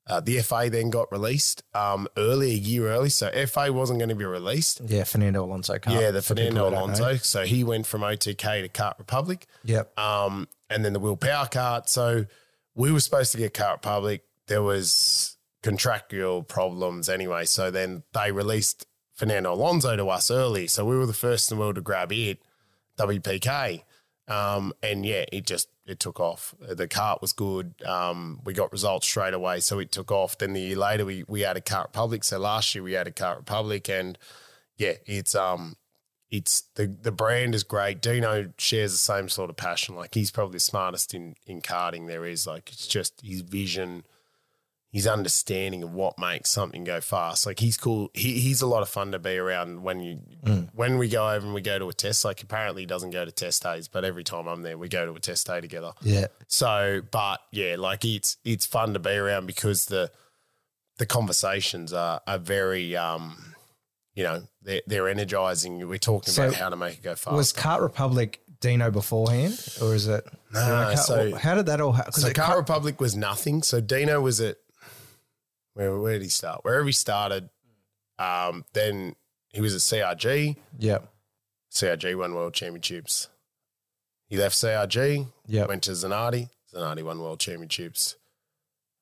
uh, 0.08 0.20
the 0.20 0.40
FA 0.40 0.68
then 0.70 0.90
got 0.90 1.10
released 1.12 1.62
um, 1.74 2.08
early, 2.16 2.50
a 2.52 2.54
year 2.54 2.88
early. 2.88 3.08
So 3.08 3.30
FA 3.46 3.72
wasn't 3.72 3.98
going 4.00 4.08
to 4.08 4.14
be 4.16 4.24
released. 4.24 4.80
Yeah, 4.86 5.04
Fernando 5.04 5.44
Alonso 5.44 5.78
car. 5.78 5.94
yeah, 6.00 6.10
the 6.10 6.22
Fernando 6.22 6.50
who 6.64 6.70
don't 6.70 6.72
know. 6.72 6.78
Alonso. 6.86 7.16
So 7.18 7.44
he 7.44 7.62
went 7.64 7.86
from 7.86 8.00
OTK 8.02 8.62
to 8.62 8.68
Kart 8.68 8.98
Republic 8.98 9.46
Yep. 9.64 9.96
um, 9.98 10.48
and 10.70 10.84
then 10.84 10.92
the 10.92 10.98
Will 10.98 11.16
Power 11.16 11.46
cart. 11.46 11.88
So 11.88 12.26
we 12.74 12.90
were 12.90 12.98
supposed 13.00 13.30
to 13.32 13.38
get 13.38 13.54
Kart 13.54 13.74
Republic. 13.74 14.24
There 14.48 14.62
was 14.62 15.36
contractual 15.62 16.42
problems 16.42 17.08
anyway. 17.08 17.44
So 17.44 17.70
then 17.70 18.02
they 18.12 18.32
released 18.32 18.86
Fernando 19.14 19.52
Alonso 19.52 19.96
to 19.96 20.08
us 20.08 20.30
early. 20.30 20.66
So 20.66 20.84
we 20.84 20.96
were 20.96 21.06
the 21.06 21.12
first 21.12 21.50
in 21.50 21.56
the 21.56 21.60
world 21.60 21.76
to 21.76 21.80
grab 21.80 22.12
it, 22.12 22.42
WPK. 22.98 23.82
Um, 24.28 24.72
and 24.82 25.04
yeah, 25.04 25.24
it 25.32 25.46
just 25.46 25.68
it 25.84 25.98
took 25.98 26.20
off. 26.20 26.54
The 26.60 26.88
cart 26.88 27.20
was 27.20 27.32
good. 27.32 27.74
Um, 27.84 28.40
we 28.44 28.54
got 28.54 28.72
results 28.72 29.06
straight 29.06 29.34
away, 29.34 29.60
so 29.60 29.78
it 29.78 29.90
took 29.90 30.12
off. 30.12 30.38
Then 30.38 30.52
the 30.52 30.60
year 30.60 30.76
later, 30.76 31.04
we 31.04 31.24
we 31.26 31.40
had 31.40 31.56
a 31.56 31.60
Kart 31.60 31.84
Republic. 31.86 32.24
So 32.24 32.38
last 32.38 32.74
year 32.74 32.84
we 32.84 32.92
had 32.92 33.08
a 33.08 33.12
Kart 33.12 33.36
Republic, 33.36 33.88
and 33.88 34.16
yeah, 34.76 34.94
it's 35.06 35.34
um 35.34 35.76
it's 36.30 36.62
the 36.76 36.86
the 36.86 37.12
brand 37.12 37.54
is 37.54 37.62
great. 37.62 38.00
Dino 38.00 38.52
shares 38.58 38.92
the 38.92 38.98
same 38.98 39.28
sort 39.28 39.50
of 39.50 39.56
passion. 39.56 39.94
Like 39.96 40.14
he's 40.14 40.30
probably 40.30 40.56
the 40.56 40.60
smartest 40.60 41.14
in 41.14 41.34
in 41.46 41.60
karting 41.60 42.06
there 42.06 42.24
is. 42.24 42.46
Like 42.46 42.70
it's 42.72 42.86
just 42.86 43.20
his 43.22 43.42
vision, 43.42 44.04
his 44.92 45.06
understanding 45.06 45.82
of 45.82 45.94
what 45.94 46.18
makes 46.18 46.50
something 46.50 46.84
go 46.84 47.00
fast. 47.00 47.46
Like 47.46 47.58
he's 47.60 47.78
cool. 47.78 48.10
He, 48.12 48.38
he's 48.40 48.60
a 48.60 48.66
lot 48.66 48.82
of 48.82 48.90
fun 48.90 49.12
to 49.12 49.18
be 49.18 49.38
around 49.38 49.82
when 49.82 50.00
you 50.00 50.18
when 50.74 50.98
we 50.98 51.08
go 51.08 51.30
over 51.30 51.46
and 51.46 51.54
we 51.54 51.62
go 51.62 51.78
to 51.78 51.88
a 51.88 51.94
test. 51.94 52.24
Like 52.26 52.42
apparently 52.42 52.82
he 52.82 52.86
doesn't 52.86 53.10
go 53.10 53.24
to 53.24 53.32
test 53.32 53.62
days, 53.62 53.88
but 53.88 54.04
every 54.04 54.22
time 54.22 54.46
I'm 54.46 54.60
there, 54.62 54.76
we 54.76 54.88
go 54.88 55.06
to 55.06 55.12
a 55.14 55.18
test 55.18 55.46
day 55.46 55.62
together. 55.62 55.92
Yeah. 56.02 56.26
So, 56.46 57.00
but 57.10 57.40
yeah, 57.52 57.76
like 57.78 58.04
it's 58.04 58.36
it's 58.44 58.66
fun 58.66 58.92
to 58.92 58.98
be 58.98 59.10
around 59.12 59.46
because 59.46 59.86
the 59.86 60.10
the 60.98 61.06
conversations 61.06 61.92
are 61.94 62.20
are 62.26 62.38
very 62.38 62.94
um 62.94 63.54
you 64.14 64.24
know 64.24 64.42
they're 64.60 64.82
they're 64.86 65.08
energizing. 65.08 65.88
We're 65.88 65.96
talking 65.98 66.32
So 66.34 66.44
about 66.48 66.54
how 66.56 66.68
to 66.68 66.76
make 66.76 66.98
it 66.98 67.02
go 67.02 67.14
fast. 67.14 67.34
Was 67.34 67.52
Kart 67.54 67.80
Republic 67.80 68.40
Dino 68.60 68.90
beforehand, 68.90 69.58
or 69.80 69.94
is 69.94 70.06
it? 70.06 70.22
No, 70.52 70.94
so- 70.96 71.34
how 71.34 71.54
did 71.54 71.64
that 71.66 71.80
all 71.80 71.92
happen? 71.92 72.12
so 72.12 72.28
Kart 72.30 72.56
Republic 72.56 73.00
was 73.00 73.16
nothing. 73.16 73.62
So 73.62 73.80
Dino 73.80 74.20
was 74.20 74.38
at 74.38 74.56
where 75.74 75.98
where 75.98 76.12
did 76.14 76.22
he 76.22 76.28
start? 76.28 76.64
Wherever 76.64 76.86
he 76.86 76.92
started, 76.92 77.48
um, 78.18 78.64
then 78.72 79.16
he 79.50 79.60
was 79.60 79.74
at 79.74 79.80
CRG. 79.80 80.56
Yep. 80.78 81.08
CRG 81.72 82.16
won 82.16 82.34
world 82.34 82.54
championships. 82.54 83.28
He 84.28 84.36
left 84.38 84.54
CRG, 84.56 85.26
Yep. 85.46 85.68
went 85.68 85.82
to 85.84 85.90
Zanardi. 85.92 86.48
Zanardi 86.74 87.02
won 87.02 87.18
world 87.20 87.40
championships. 87.40 88.16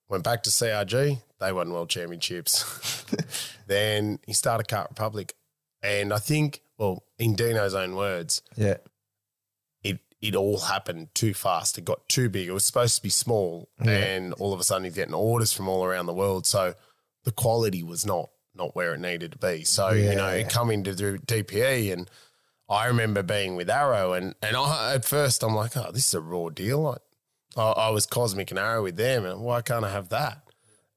Went 0.08 0.24
back 0.24 0.42
to 0.44 0.50
CRG. 0.50 1.22
They 1.38 1.52
won 1.52 1.72
world 1.72 1.88
championships. 1.88 3.04
then 3.66 4.18
he 4.26 4.32
started 4.32 4.66
Kart 4.66 4.88
Republic. 4.88 5.34
And 5.82 6.12
I 6.12 6.18
think, 6.18 6.62
well, 6.78 7.04
in 7.18 7.34
Dino's 7.36 7.74
own 7.74 7.94
words, 7.94 8.42
Yeah. 8.56 8.78
It 10.20 10.34
all 10.36 10.58
happened 10.58 11.08
too 11.14 11.32
fast. 11.32 11.78
It 11.78 11.84
got 11.86 12.06
too 12.08 12.28
big. 12.28 12.48
It 12.48 12.52
was 12.52 12.64
supposed 12.64 12.96
to 12.96 13.02
be 13.02 13.08
small, 13.08 13.68
Yeah. 13.82 13.90
and 13.92 14.34
all 14.34 14.52
of 14.52 14.60
a 14.60 14.64
sudden 14.64 14.84
he's 14.84 14.94
getting 14.94 15.14
orders 15.14 15.52
from 15.52 15.68
all 15.68 15.84
around 15.84 16.06
the 16.06 16.12
world. 16.14 16.46
So 16.46 16.74
the 17.24 17.32
quality 17.32 17.82
was 17.82 18.04
not 18.04 18.30
not 18.54 18.74
where 18.76 18.92
it 18.94 19.00
needed 19.00 19.32
to 19.32 19.38
be. 19.38 19.64
So 19.64 19.90
you 19.90 20.14
know, 20.14 20.42
coming 20.48 20.84
to 20.84 20.94
do 20.94 21.16
DPE, 21.18 21.92
and 21.92 22.10
I 22.68 22.86
remember 22.86 23.22
being 23.22 23.56
with 23.56 23.70
Arrow, 23.70 24.12
and 24.12 24.34
and 24.42 24.56
I, 24.56 24.94
at 24.94 25.04
first 25.04 25.42
I'm 25.42 25.54
like, 25.54 25.76
oh, 25.76 25.90
this 25.92 26.08
is 26.08 26.14
a 26.14 26.20
raw 26.20 26.50
deal. 26.50 26.98
I, 27.56 27.60
I, 27.60 27.70
I 27.70 27.90
was 27.90 28.06
Kosmic 28.06 28.50
and 28.50 28.58
Arrow 28.58 28.82
with 28.82 28.96
them, 28.96 29.24
and 29.24 29.40
why 29.40 29.62
can't 29.62 29.84
I 29.84 29.90
have 29.90 30.10
that? 30.10 30.42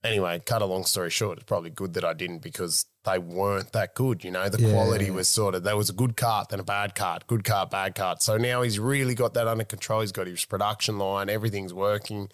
Anyway, 0.04 0.42
cut 0.46 0.62
a 0.62 0.66
long 0.66 0.84
story 0.84 1.10
short, 1.10 1.38
it's 1.38 1.46
probably 1.46 1.70
good 1.70 1.94
that 1.94 2.04
I 2.04 2.14
didn't 2.14 2.40
because 2.40 2.86
they 3.06 3.20
weren't 3.20 3.72
that 3.74 3.96
good. 3.96 4.24
You 4.24 4.32
know, 4.32 4.48
the 4.50 4.62
Yeah. 4.62 4.72
quality 4.72 5.12
was 5.12 5.28
sort 5.28 5.56
of 5.56 5.64
there 5.64 5.76
was 5.78 5.90
a 5.90 5.94
good 5.94 6.16
cart, 6.16 6.50
then 6.50 6.60
a 6.60 6.64
bad 6.64 6.96
cart, 6.96 7.28
good 7.28 7.44
cart, 7.44 7.70
bad 7.70 7.96
cart. 7.96 8.22
So 8.22 8.38
now 8.38 8.62
he's 8.62 8.80
really 8.80 9.14
got 9.16 9.34
that 9.34 9.48
under 9.48 9.64
control. 9.66 10.02
He's 10.02 10.12
got 10.12 10.28
his 10.28 10.46
production 10.46 10.98
line, 10.98 11.30
everything's 11.30 11.74
working. 11.74 12.30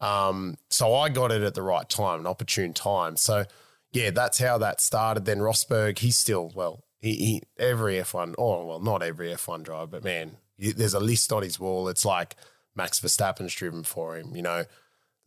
Um, 0.00 0.56
so 0.70 0.94
I 0.94 1.08
got 1.08 1.32
it 1.32 1.42
at 1.42 1.54
the 1.54 1.62
right 1.62 1.88
time, 1.88 2.20
an 2.20 2.26
opportune 2.26 2.72
time. 2.72 3.16
So 3.16 3.44
yeah, 3.92 4.10
that's 4.10 4.38
how 4.38 4.58
that 4.58 4.80
started. 4.80 5.24
Then 5.24 5.38
Rosberg, 5.38 5.98
he's 5.98 6.16
still 6.16 6.52
well, 6.54 6.84
he, 7.00 7.14
he 7.14 7.42
every 7.58 7.96
F1, 7.96 8.34
oh 8.38 8.64
well, 8.64 8.80
not 8.80 9.02
every 9.02 9.28
F1 9.32 9.62
driver, 9.64 9.86
but 9.86 10.04
man, 10.04 10.36
there's 10.58 10.94
a 10.94 11.00
list 11.00 11.32
on 11.32 11.42
his 11.42 11.58
wall. 11.60 11.88
It's 11.88 12.04
like 12.04 12.36
Max 12.74 13.00
Verstappen's 13.00 13.54
driven 13.54 13.82
for 13.84 14.16
him, 14.16 14.34
you 14.36 14.42
know. 14.42 14.64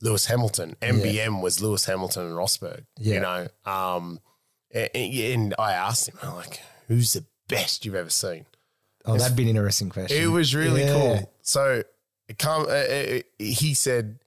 Lewis 0.04 0.26
Hamilton, 0.26 0.76
MBM 0.82 1.44
was 1.44 1.62
Lewis 1.62 1.86
Hamilton 1.86 2.26
and 2.26 2.36
Rosberg, 2.36 2.86
you 3.00 3.20
know. 3.20 3.48
Um, 3.66 4.20
and 4.74 5.54
I 5.60 5.74
asked 5.74 6.10
him, 6.10 6.18
I'm 6.22 6.36
like, 6.36 6.60
who's 6.88 7.14
the 7.14 7.26
best 7.48 7.86
you've 7.86 7.96
ever 7.96 8.10
seen? 8.10 8.46
Oh, 9.06 9.18
that'd 9.18 9.36
be 9.36 9.44
an 9.44 9.50
interesting 9.50 9.90
question. 9.90 10.22
It 10.22 10.28
was 10.28 10.54
really 10.54 10.82
Yeah. 10.84 10.94
cool. 10.94 11.34
So 11.42 11.84
it 12.28 12.38
come, 12.38 12.64
uh, 12.64 12.70
uh, 12.70 13.20
he 13.40 13.74
said, 13.74 14.20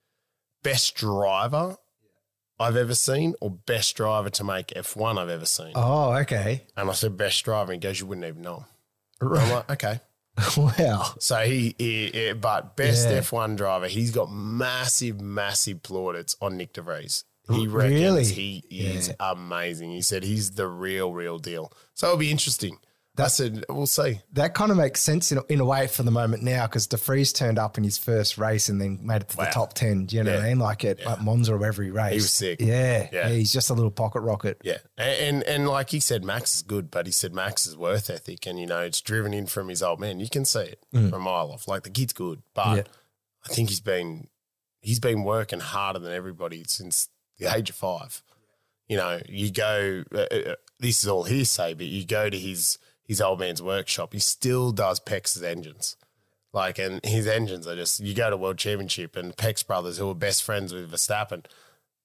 best 0.63 0.95
driver 0.97 1.77
I've 2.59 2.77
ever 2.77 2.95
seen, 2.95 3.35
or 3.41 3.51
best 3.51 3.97
driver 3.97 4.31
to 4.31 4.45
make 4.45 4.69
F1 4.69 5.19
I've 5.19 5.29
ever 5.29 5.47
seen. 5.47 5.73
Oh, 5.75 6.13
okay. 6.19 6.65
And 6.77 6.89
I 6.89 6.93
said, 6.93 7.17
best 7.17 7.45
driver. 7.45 7.73
And 7.73 7.83
he 7.83 7.87
goes, 7.89 8.01
you 8.01 8.07
wouldn't 8.07 8.27
even 8.27 8.43
know 8.43 8.65
him. 9.21 9.33
I'm 9.33 9.51
like, 9.51 9.71
okay. 9.73 10.01
wow. 10.57 11.15
So 11.21 11.37
he, 11.41 11.75
he, 11.79 12.11
he- 12.13 12.33
but 12.33 12.77
best 12.77 13.09
Yeah. 13.09 13.21
F1 13.21 13.57
driver, 13.57 13.87
he's 13.89 14.11
got 14.11 14.31
massive, 14.33 15.21
massive 15.21 15.83
plaudits 15.83 16.37
on 16.41 16.57
Nick 16.57 16.75
DeVries. 16.75 17.25
He 17.51 17.67
reckons 17.67 18.01
really? 18.01 18.25
he 18.25 18.65
is 18.71 19.09
Yeah. 19.09 19.15
amazing. 19.33 19.91
He 19.91 20.03
said 20.03 20.23
he's 20.23 20.53
the 20.53 20.67
real, 20.67 21.13
real 21.13 21.39
deal. 21.39 21.73
So 21.95 22.07
it'll 22.07 22.19
be 22.19 22.31
interesting. 22.31 22.79
I 23.17 23.29
said, 23.29 23.65
we'll 23.69 23.87
see. 23.87 24.23
That 24.33 24.55
kind 24.55 24.73
of 24.73 24.77
makes 24.77 25.01
sense 25.01 25.31
in, 25.31 25.39
a- 25.39 25.45
in 25.49 25.61
a 25.61 25.65
way 25.65 25.87
for 25.87 26.03
the 26.03 26.11
moment 26.11 26.43
now 26.43 26.67
because 26.67 26.89
DeVries 26.89 27.33
turned 27.33 27.61
up 27.61 27.79
in 27.79 27.85
his 27.85 27.97
first 27.97 28.39
race 28.39 28.69
and 28.69 28.81
then 28.81 28.99
made 29.07 29.23
it 29.23 29.29
to 29.29 29.37
Wow. 29.37 29.45
the 29.45 29.51
top 29.53 29.75
10. 29.75 30.07
Do 30.07 30.17
you 30.17 30.25
know 30.25 30.35
what 30.35 30.43
I 30.45 30.49
mean? 30.49 30.59
Like 30.59 30.85
at, 30.85 30.99
at 30.99 31.23
Monza 31.23 31.55
or 31.55 31.65
every 31.65 31.93
race. 31.93 32.11
He 32.11 32.17
was 32.17 32.31
sick. 32.33 32.61
Yeah, 32.61 33.09
yeah. 33.13 33.29
Yeah. 33.29 33.29
He's 33.29 33.53
just 33.53 33.71
a 33.71 33.75
little 33.75 33.93
pocket 33.93 34.23
rocket. 34.23 34.61
Yeah, 34.65 34.79
and, 34.99 35.21
and 35.21 35.43
and 35.45 35.69
like 35.69 35.91
he 35.91 36.01
said, 36.01 36.25
Max 36.25 36.57
is 36.57 36.63
good, 36.63 36.91
but 36.91 37.07
he 37.07 37.13
said 37.13 37.33
Max 37.33 37.69
is 37.69 37.77
worth 37.77 38.11
ethic, 38.11 38.47
and 38.49 38.59
you 38.59 38.67
know 38.67 38.81
it's 38.81 39.01
driven 39.01 39.33
in 39.33 39.47
from 39.47 39.69
his 39.69 39.81
old 39.81 40.01
man. 40.01 40.19
You 40.19 40.29
can 40.29 40.45
see 40.45 40.63
it 40.63 40.81
from 40.91 41.15
a 41.15 41.19
mile 41.21 41.53
off. 41.53 41.69
Like 41.69 41.85
the 41.85 41.91
kid's 41.91 42.15
good, 42.15 42.43
but 42.53 42.65
Mm. 42.65 42.77
Yeah. 42.79 42.83
I 43.49 43.55
think 43.55 43.69
he's 43.69 43.79
been 43.81 44.27
he's 44.81 44.99
been 44.99 45.23
working 45.23 45.61
harder 45.61 46.01
than 46.01 46.11
everybody 46.13 46.65
since 46.67 47.09
the 47.39 47.55
age 47.55 47.71
of 47.71 47.77
five. 47.77 48.23
You 48.89 48.97
know, 48.97 49.21
you 49.29 49.51
go. 49.51 50.05
Uh, 50.15 50.19
uh, 50.19 50.55
this 50.79 51.03
is 51.03 51.09
all 51.09 51.25
hearsay, 51.25 51.75
but 51.75 51.87
you 51.87 52.05
go 52.05 52.29
to 52.29 52.39
his 52.39 52.79
his 53.07 53.21
old 53.21 53.41
man's 53.41 53.63
workshop. 53.63 54.13
He 54.13 54.19
still 54.19 54.73
does 54.73 55.01
Pex's 55.01 55.43
engines. 55.43 55.97
Like, 56.55 56.79
and 56.79 57.05
his 57.05 57.27
engines 57.27 57.67
are 57.67 57.75
just, 57.75 57.99
you 57.99 58.15
go 58.15 58.31
to 58.31 58.37
World 58.37 58.59
Championship 58.59 59.17
and 59.17 59.37
Pex 59.37 59.67
brothers, 59.67 59.99
who 59.99 60.09
are 60.09 60.15
best 60.15 60.45
friends 60.45 60.73
with 60.73 60.91
Verstappen, 60.91 61.45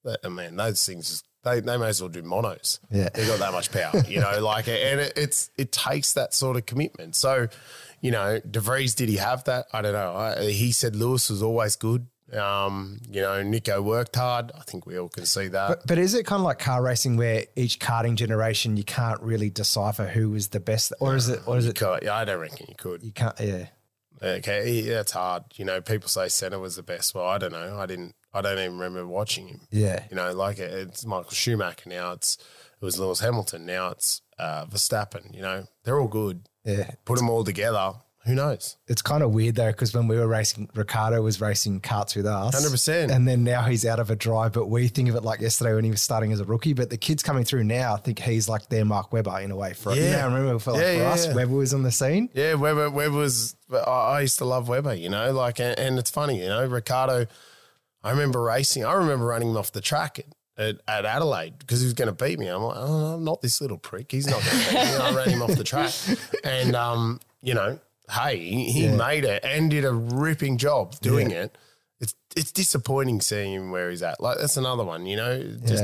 uh, 0.04 0.30
man, 0.30 0.56
those 0.56 0.84
things, 0.84 1.24
they, 1.44 1.60
they 1.60 1.78
may 1.78 1.90
as 1.90 2.02
well 2.02 2.10
do 2.10 2.24
monos. 2.24 2.80
Yeah. 2.90 3.10
They 3.14 3.28
got 3.28 3.38
that 3.40 3.54
much 3.54 3.72
power, 3.72 4.04
you 4.08 4.20
know, 4.20 4.40
like, 4.44 4.68
and 4.68 5.00
it, 5.00 5.14
it's, 5.16 5.52
it 5.56 5.72
takes 5.72 6.14
that 6.14 6.34
sort 6.34 6.58
of 6.58 6.66
commitment. 6.66 7.16
So, 7.16 7.48
you 8.02 8.10
know, 8.10 8.40
DeVries, 8.40 8.96
did 8.96 9.08
he 9.08 9.18
have 9.18 9.44
that? 9.44 9.68
I 9.72 9.84
don't 9.84 9.94
know. 9.94 10.16
I, 10.16 10.50
he 10.50 10.72
said 10.72 10.96
Lewis 10.96 11.30
was 11.30 11.44
always 11.44 11.76
good. 11.76 12.08
Um, 12.34 13.00
you 13.10 13.22
know, 13.22 13.42
Nico 13.44 13.82
worked 13.82 14.16
hard. 14.16 14.52
I 14.58 14.62
think 14.64 14.86
we 14.86 14.98
all 15.00 15.10
can 15.10 15.26
see 15.26 15.48
that. 15.48 15.68
But, 15.70 15.88
but 15.88 15.98
is 15.98 16.14
it 16.14 16.26
kind 16.26 16.40
of 16.42 16.46
like 16.46 16.60
car 16.60 16.82
racing 16.82 17.18
where 17.18 17.46
each 17.56 17.80
karting 17.80 18.16
generation 18.16 18.78
you 18.78 18.84
can't 18.84 19.22
really 19.22 19.50
decipher 19.50 20.06
who 20.08 20.36
is 20.36 20.50
the 20.50 20.60
best, 20.60 20.94
or 21.00 21.16
is 21.16 21.30
it, 21.30 21.40
or 21.48 21.58
is 21.58 21.66
it 21.66 21.76
Could- 21.76 22.04
yeah, 22.04 22.16
I 22.16 22.26
don't 22.26 22.40
reckon 22.40 22.66
you 22.70 22.76
could. 22.78 23.04
you 23.04 23.12
can't? 23.12 23.40
Yeah, 23.40 23.68
Okay, 24.22 24.70
yeah, 24.82 24.96
that's 24.96 25.14
hard. 25.14 25.44
You 25.56 25.66
know, 25.66 25.80
people 25.82 26.10
say 26.10 26.28
Senna 26.28 26.60
was 26.60 26.76
the 26.76 26.84
best. 26.84 27.16
Well, 27.16 27.26
I 27.26 27.38
don't 27.38 27.52
know. 27.54 27.78
I 27.80 27.86
didn't. 27.86 28.16
I 28.34 28.42
don't 28.42 28.60
even 28.60 28.74
remember 28.78 29.08
watching 29.08 29.48
him. 29.48 29.62
yeah, 29.72 30.04
You 30.12 30.16
know, 30.16 30.32
like 30.34 30.60
it- 30.60 30.72
it's 30.72 31.06
Michael 31.06 31.32
Schumacher 31.32 31.90
now. 31.90 32.12
It's 32.12 32.38
it 32.82 32.86
was 32.86 33.00
Lewis 33.00 33.20
Hamilton. 33.22 33.66
Now 33.66 33.90
it's 33.90 34.22
uh, 34.38 34.66
Verstappen. 34.66 35.34
You 35.36 35.42
know, 35.42 35.66
they're 35.84 36.00
all 36.00 36.08
good. 36.08 36.48
yeah. 36.64 36.92
Put 37.06 37.18
them 37.18 37.30
all 37.30 37.44
together. 37.44 37.94
Who 38.30 38.36
knows? 38.36 38.78
It's 38.88 39.02
kind 39.02 39.24
of 39.24 39.32
weird 39.32 39.56
though 39.56 39.72
because 39.72 39.94
when 39.94 40.08
we 40.08 40.16
were 40.18 40.28
racing, 40.28 40.70
Ricciardo 40.76 41.22
was 41.22 41.42
racing 41.42 41.82
karts 41.82 42.16
with 42.16 42.28
us, 42.28 42.56
100%. 42.56 43.12
and 43.12 43.28
then 43.28 43.44
now 43.44 43.64
he's 43.64 43.86
out 43.86 44.00
of 44.00 44.12
a 44.12 44.16
drive. 44.16 44.54
But 44.54 44.68
we 44.68 44.88
think 44.88 45.10
of 45.10 45.16
it 45.16 45.24
like 45.24 45.42
yesterday 45.42 45.74
when 45.74 45.84
he 45.84 45.90
was 45.90 46.02
starting 46.02 46.32
as 46.32 46.40
a 46.40 46.46
rookie. 46.46 46.74
But 46.74 46.92
the 46.92 46.98
kids 46.98 47.24
coming 47.24 47.44
through 47.44 47.64
now, 47.64 47.96
I 47.96 47.98
think 47.98 48.20
he's 48.20 48.48
like 48.48 48.70
their 48.70 48.86
Mark 48.86 49.12
Webber 49.12 49.40
in 49.40 49.50
a 49.50 49.56
way. 49.56 49.74
For 49.74 49.96
yeah, 49.96 50.12
Yeah. 50.12 50.24
I 50.24 50.26
remember 50.28 50.60
for, 50.60 50.74
like, 50.74 50.82
Yeah, 50.82 50.94
for 50.94 51.00
yeah, 51.02 51.10
us, 51.10 51.26
yeah. 51.28 51.34
Webber 51.34 51.56
was 51.56 51.74
on 51.74 51.82
the 51.84 51.92
scene. 51.92 52.30
Yeah, 52.34 52.54
Webber, 52.54 52.90
Weber 52.92 53.16
was. 53.16 53.56
I 53.74 53.78
I 53.80 54.22
used 54.22 54.38
to 54.38 54.46
love 54.46 54.70
Webber, 54.70 54.94
You 54.94 55.10
know, 55.10 55.32
like, 55.32 55.60
and, 55.60 55.78
and 55.80 55.98
it's 55.98 56.12
funny. 56.12 56.40
You 56.42 56.50
know, 56.50 56.66
Ricciardo. 56.68 57.26
I 58.04 58.12
remember 58.12 58.42
racing. 58.42 58.86
I 58.86 58.94
remember 58.94 59.26
running 59.26 59.50
him 59.50 59.58
off 59.58 59.72
the 59.74 59.82
track 59.82 60.20
at, 60.20 60.26
at, 60.58 60.76
at 60.88 61.06
Adelaide 61.06 61.60
because 61.60 61.82
he 61.82 61.86
was 61.86 61.94
going 61.94 62.08
to 62.08 62.14
beat 62.14 62.40
me. 62.40 62.48
I'm 62.48 62.62
like, 62.62 62.78
oh, 62.78 63.16
I'm 63.16 63.24
not 63.26 63.42
this 63.42 63.60
little 63.60 63.78
prick. 63.78 64.12
He's 64.12 64.28
not 64.28 64.42
going 64.44 64.64
to 64.64 64.70
beat 64.70 64.76
me. 64.76 64.96
I 64.98 65.16
ran 65.16 65.30
him 65.32 65.42
off 65.42 65.56
the 65.56 65.64
track, 65.66 65.92
and 66.44 66.76
um, 66.76 67.20
you 67.42 67.54
know, 67.56 67.80
hey, 68.10 68.38
he, 68.38 68.86
Yeah. 68.86 68.96
made 68.96 69.26
it 69.26 69.44
and 69.44 69.70
did 69.72 69.86
a 69.86 69.92
ripping 69.94 70.58
job 70.58 71.00
doing 71.00 71.32
it. 71.32 71.58
It's 72.00 72.16
it's 72.36 72.52
disappointing 72.52 73.22
seeing 73.22 73.54
him 73.54 73.72
where 73.72 73.90
he's 73.90 74.02
at. 74.04 74.22
Like 74.22 74.38
that's 74.38 74.58
another 74.58 74.84
one. 74.86 75.06
You 75.06 75.18
know, 75.18 75.44
just 75.66 75.84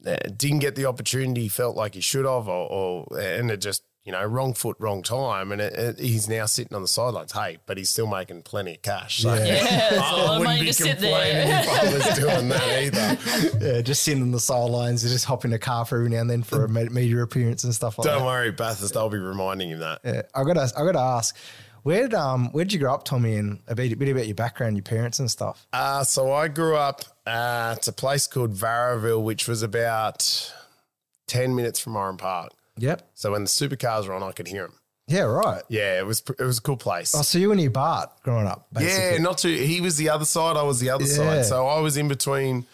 Yeah, 0.00 0.16
didn't 0.36 0.60
get 0.60 0.76
the 0.76 0.86
opportunity 0.86 1.48
felt 1.48 1.76
like 1.76 1.94
he 1.94 2.00
should 2.00 2.24
have, 2.24 2.46
or, 2.48 3.06
or 3.10 3.18
and 3.18 3.50
it 3.50 3.60
just 3.60 3.82
you 4.04 4.12
know 4.12 4.24
wrong 4.24 4.54
foot, 4.54 4.76
wrong 4.78 5.02
time, 5.02 5.52
and 5.52 5.60
it, 5.60 5.72
it, 5.74 5.98
he's 5.98 6.28
now 6.28 6.46
sitting 6.46 6.74
on 6.74 6.82
the 6.82 6.88
sidelines. 6.88 7.32
Hey, 7.32 7.58
but 7.66 7.76
he's 7.76 7.90
still 7.90 8.06
making 8.06 8.42
plenty 8.42 8.74
of 8.76 8.82
cash. 8.82 9.18
So 9.22 9.34
Yeah. 9.34 9.44
Yeah, 9.44 9.54
it's 9.90 9.96
a 9.96 10.00
I, 10.02 10.12
lot 10.12 10.30
I 10.30 10.38
wouldn't 10.38 10.60
be 10.60 10.72
complaining 10.72 11.48
if 11.48 11.68
I 11.68 11.92
was 11.92 12.18
doing 12.18 12.48
that 12.48 13.58
either. 13.60 13.66
yeah, 13.74 13.80
just 13.82 14.02
sitting 14.02 14.22
on 14.22 14.30
the 14.30 14.40
sidelines, 14.40 15.02
just 15.02 15.24
hop 15.26 15.44
in 15.44 15.52
a 15.52 15.58
car 15.58 15.84
for 15.84 15.96
every 15.96 16.10
now 16.10 16.20
and 16.20 16.30
then 16.30 16.42
for 16.42 16.64
a 16.64 16.68
media 16.68 17.22
appearance 17.22 17.64
and 17.64 17.74
stuff 17.74 17.98
like 17.98 18.04
that. 18.04 18.10
Don't 18.12 18.20
that. 18.22 18.26
worry, 18.26 18.50
Bathurst. 18.50 18.96
I'll 18.96 19.10
be 19.10 19.18
reminding 19.18 19.70
him 19.70 19.80
that. 19.80 20.00
Yeah, 20.04 20.22
I 20.34 20.44
got 20.44 20.54
to, 20.54 20.72
I 20.76 20.84
got 20.84 20.92
to 20.92 20.98
ask, 21.00 21.36
where 21.82 22.02
did 22.02 22.14
um, 22.14 22.50
where 22.52 22.64
did 22.64 22.72
you 22.72 22.78
grow 22.80 22.94
up, 22.94 23.04
Tommy? 23.04 23.36
And 23.36 23.60
a 23.68 23.74
bit, 23.74 23.92
a 23.92 23.96
bit 23.96 24.08
about 24.08 24.26
your 24.26 24.34
background, 24.34 24.76
your 24.76 24.82
parents 24.82 25.18
and 25.18 25.30
stuff. 25.30 25.66
Uh, 25.72 26.02
so 26.04 26.32
I 26.32 26.48
grew 26.48 26.76
up 26.76 27.02
at 27.26 27.86
a 27.86 27.92
place 27.92 28.26
called 28.26 28.52
Varroville, 28.54 29.22
which 29.22 29.46
was 29.48 29.62
about 29.62 30.52
ten 31.26 31.54
minutes 31.54 31.78
from 31.78 31.96
Oran 31.96 32.16
Park. 32.16 32.52
Yep. 32.78 33.10
So 33.14 33.32
when 33.32 33.42
the 33.44 33.48
supercars 33.48 34.06
were 34.06 34.14
on, 34.14 34.22
I 34.22 34.32
could 34.32 34.48
hear 34.48 34.62
them. 34.62 34.74
Yeah, 35.06 35.20
right. 35.22 35.62
Yeah, 35.68 35.98
it 35.98 36.06
was 36.06 36.22
it 36.38 36.42
was 36.42 36.58
a 36.58 36.60
cool 36.62 36.76
place. 36.76 37.14
Oh, 37.14 37.22
so 37.22 37.38
you 37.38 37.50
and 37.52 37.60
your 37.60 37.70
Bart 37.70 38.10
growing 38.22 38.46
up, 38.46 38.66
basically. 38.72 39.16
Yeah, 39.16 39.22
not 39.22 39.38
too. 39.38 39.48
He 39.54 39.80
was 39.80 39.96
the 39.96 40.10
other 40.10 40.26
side. 40.26 40.56
I 40.56 40.62
was 40.62 40.80
the 40.80 40.90
other 40.90 41.04
Yeah. 41.06 41.14
side. 41.16 41.44
So 41.46 41.66
I 41.66 41.80
was 41.80 41.96
in 41.96 42.08
between 42.08 42.66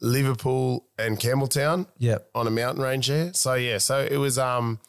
Liverpool 0.00 0.86
and 0.98 1.18
Campbelltown 1.18 1.86
Yep. 1.98 2.30
on 2.34 2.46
a 2.46 2.50
mountain 2.50 2.82
range 2.82 3.08
there. 3.08 3.32
So 3.34 3.54
yeah, 3.54 3.78
so 3.78 4.00
it 4.08 4.16
was. 4.16 4.38
Um, 4.38 4.80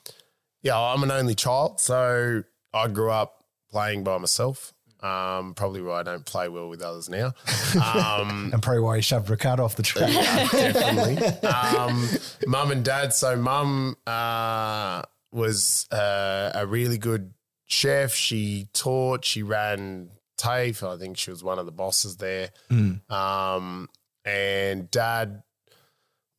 yeah, 0.63 0.77
I'm 0.79 1.01
an 1.03 1.11
only 1.11 1.33
child, 1.33 1.79
so 1.81 2.43
I 2.73 2.87
grew 2.87 3.09
up 3.11 3.43
playing 3.71 4.03
by 4.03 4.17
myself. 4.17 4.73
Um, 5.01 5.53
probably 5.55 5.81
why 5.81 6.01
I 6.01 6.03
don't 6.03 6.25
play 6.25 6.47
well 6.47 6.69
with 6.69 6.81
others 6.81 7.09
now. 7.09 7.33
Um, 7.75 8.49
And 8.53 8.61
probably 8.61 8.81
why 8.81 8.97
you 8.97 9.01
shoved 9.01 9.29
Ricciardo 9.29 9.63
off 9.63 9.75
the 9.75 9.83
track. 9.83 10.11
definitely. 10.51 11.17
Um, 11.47 12.07
mum 12.45 12.71
and 12.71 12.83
dad. 12.85 13.13
So 13.13 13.35
mum 13.37 13.95
uh, 14.05 15.01
was 15.31 15.87
uh, 15.91 16.51
a 16.53 16.67
really 16.67 16.97
good 16.97 17.33
chef. 17.65 18.13
She 18.13 18.67
taught. 18.73 19.23
She 19.25 19.41
ran 19.41 20.09
TAFE. 20.37 20.83
I 20.83 20.97
think 20.97 21.17
she 21.17 21.31
was 21.31 21.43
one 21.43 21.59
of 21.59 21.65
the 21.65 21.71
bosses 21.71 22.17
there. 22.17 22.49
Um, 23.09 23.87
and 24.25 24.91
dad 24.91 25.43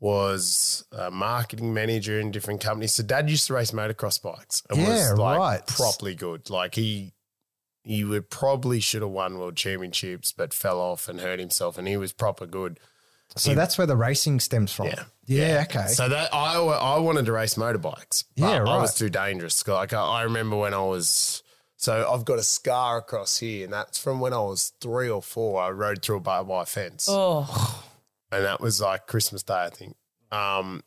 was 0.01 0.85
a 0.93 1.11
marketing 1.11 1.73
manager 1.73 2.19
in 2.21 2.31
different 2.31 2.61
companies. 2.61 2.93
So 2.95 3.03
dad 3.03 3.31
used 3.31 3.47
to 3.47 3.55
race 3.55 3.71
motocross 3.71 4.21
bikes. 4.21 4.63
And 4.69 4.81
Yeah, 4.81 5.11
was 5.13 5.19
like 5.19 5.39
right. 5.39 5.67
properly 5.67 6.15
good. 6.15 6.51
Like 6.51 6.75
he 6.75 7.13
he 7.83 8.05
would 8.05 8.31
probably 8.31 8.81
should 8.81 9.03
have 9.03 9.11
won 9.11 9.39
world 9.39 9.57
championships, 9.57 10.33
but 10.33 10.55
fell 10.55 10.81
off 10.81 11.09
and 11.09 11.21
hurt 11.21 11.39
himself. 11.41 11.77
And 11.79 11.87
he 11.89 11.97
was 11.97 12.13
proper 12.13 12.47
good. 12.47 12.79
so 13.37 13.55
that's 13.55 13.77
where 13.79 13.87
the 13.87 13.97
racing 13.97 14.41
stems 14.41 14.73
from. 14.73 14.87
Yeah. 14.87 15.05
Yeah. 15.27 15.65
Okay. 15.69 15.87
So 15.89 16.09
that 16.09 16.35
I 16.35 16.57
I 16.59 16.99
wanted 16.99 17.27
to 17.27 17.33
race 17.33 17.55
motorbikes. 17.55 18.25
But 18.37 18.49
Yeah, 18.51 18.65
I 18.65 18.77
was 18.79 18.95
too 18.95 19.09
dangerous. 19.11 19.67
Like 19.67 19.93
I, 19.93 20.03
I 20.03 20.23
remember 20.23 20.57
when 20.57 20.75
I 20.75 20.83
was 20.83 21.43
so 21.77 22.09
I've 22.13 22.25
got 22.25 22.39
a 22.39 22.43
scar 22.45 22.99
across 22.99 23.39
here, 23.39 23.65
and 23.65 23.73
that's 23.73 23.99
from 23.99 24.21
when 24.21 24.33
I 24.33 24.39
was 24.41 24.73
three 24.81 25.09
or 25.11 25.23
four. 25.23 25.61
I 25.63 25.71
rode 25.71 26.03
through 26.03 26.19
a 26.19 26.21
barbed 26.21 26.49
wire 26.49 26.65
fence, 26.67 27.07
Oh, 27.11 27.85
and 28.31 28.45
that 28.45 28.61
was 28.61 28.81
like 28.81 29.07
Christmas 29.09 29.43
Day, 29.43 29.65
I 29.65 29.71
think. 29.71 29.97
Um, 30.31 30.83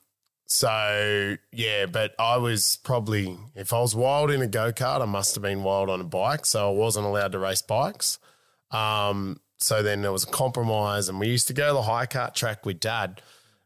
so 0.48 1.36
yeah, 1.52 1.86
but 1.88 2.14
I 2.20 2.38
was 2.38 2.78
probably 2.84 3.38
if 3.56 3.74
I 3.74 3.80
was 3.80 3.96
wild 3.96 4.32
in 4.32 4.42
a 4.42 4.48
go 4.48 4.72
kart, 4.72 5.02
I 5.02 5.06
must 5.06 5.36
have 5.36 5.42
been 5.42 5.64
wild 5.64 5.90
on 5.90 6.02
a 6.02 6.06
bike. 6.06 6.46
So 6.46 6.70
I 6.70 6.72
wasn't 6.74 7.06
allowed 7.06 7.32
to 7.32 7.40
race 7.40 7.62
bikes. 7.62 8.20
Um, 8.72 9.40
so 9.58 9.82
then 9.82 10.02
there 10.02 10.12
was 10.12 10.24
a 10.24 10.28
compromise, 10.28 11.10
and 11.10 11.20
we 11.20 11.28
used 11.28 11.48
to 11.48 11.54
go 11.54 11.68
to 11.68 11.74
the 11.74 11.82
high 11.84 12.06
kart 12.06 12.34
track 12.34 12.66
with 12.66 12.80
dad, 12.80 13.22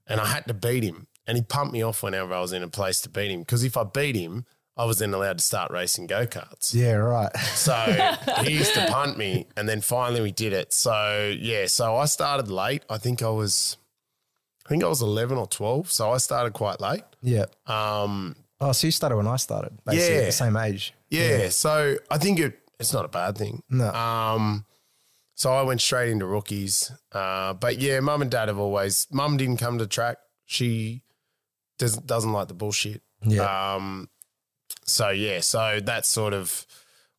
and 0.08 0.22
I 0.22 0.28
had 0.28 0.46
to 0.48 0.54
beat 0.54 0.84
him. 0.84 1.08
And 1.28 1.38
he 1.38 1.44
pumped 1.44 1.74
me 1.74 1.84
off 1.84 2.02
whenever 2.02 2.34
I 2.34 2.40
was 2.40 2.54
in 2.54 2.64
a 2.64 2.68
place 2.68 3.02
to 3.02 3.10
beat 3.10 3.30
him 3.30 3.42
because 3.42 3.64
if 3.64 3.78
I 3.78 3.84
beat 3.84 4.16
him, 4.16 4.46
I 4.76 4.86
was 4.86 5.00
then 5.00 5.14
allowed 5.14 5.40
to 5.40 5.44
start 5.44 5.72
racing 5.72 6.08
go 6.08 6.26
karts. 6.26 6.74
yeah. 6.74 6.94
Right. 6.94 7.36
So 7.38 7.74
he 8.44 8.54
used 8.54 8.74
to 8.76 8.88
punt 8.88 9.18
me, 9.18 9.48
and 9.58 9.68
then 9.68 9.82
finally 9.82 10.22
we 10.22 10.32
did 10.32 10.54
it. 10.54 10.72
So 10.72 11.36
yeah, 11.38 11.66
so 11.66 11.98
I 11.98 12.06
started 12.06 12.50
late. 12.50 12.84
I 12.90 12.98
think 12.98 13.22
I 13.22 13.30
was, 13.30 13.76
I 14.70 14.72
think 14.72 14.84
I 14.84 14.88
was 14.88 15.02
eleven 15.02 15.38
or 15.40 15.48
twelve. 15.48 15.92
So 15.92 16.12
I 16.12 16.18
started 16.18 16.54
quite 16.54 16.80
late. 16.80 17.02
Yeah. 17.24 17.46
Um, 17.66 18.36
Oh, 18.62 18.72
so 18.74 18.86
you 18.88 18.92
started 18.92 19.16
when 19.16 19.26
I 19.26 19.38
started, 19.38 19.80
basically 19.86 20.16
at 20.18 20.20
Yeah. 20.20 20.26
the 20.28 20.32
same 20.34 20.58
age. 20.58 20.94
yeah, 21.10 21.48
so 21.50 21.96
I 22.12 22.18
think 22.20 22.40
it 22.40 22.60
it's 22.80 22.94
not 22.94 23.04
a 23.04 23.08
bad 23.08 23.36
thing. 23.38 23.64
No. 23.70 23.90
Um, 23.92 24.66
so 25.34 25.52
I 25.54 25.62
went 25.64 25.82
straight 25.82 26.10
into 26.12 26.26
rookies. 26.28 26.92
Uh, 27.12 27.54
but 27.54 27.80
yeah, 27.80 28.00
mum 28.02 28.22
and 28.22 28.30
dad 28.30 28.48
have 28.50 28.60
always. 28.60 29.08
Mum 29.12 29.38
didn't 29.38 29.58
come 29.58 29.80
to 29.80 29.88
track. 29.88 30.18
She 30.46 31.02
doesn't 31.80 32.06
doesn't 32.06 32.32
like 32.34 32.48
the 32.50 32.54
bullshit. 32.54 33.02
Yeah. 33.24 33.74
Um, 33.76 34.08
so 34.86 35.10
yeah, 35.10 35.40
so 35.40 35.80
that's 35.82 36.08
sort 36.10 36.34
of 36.34 36.66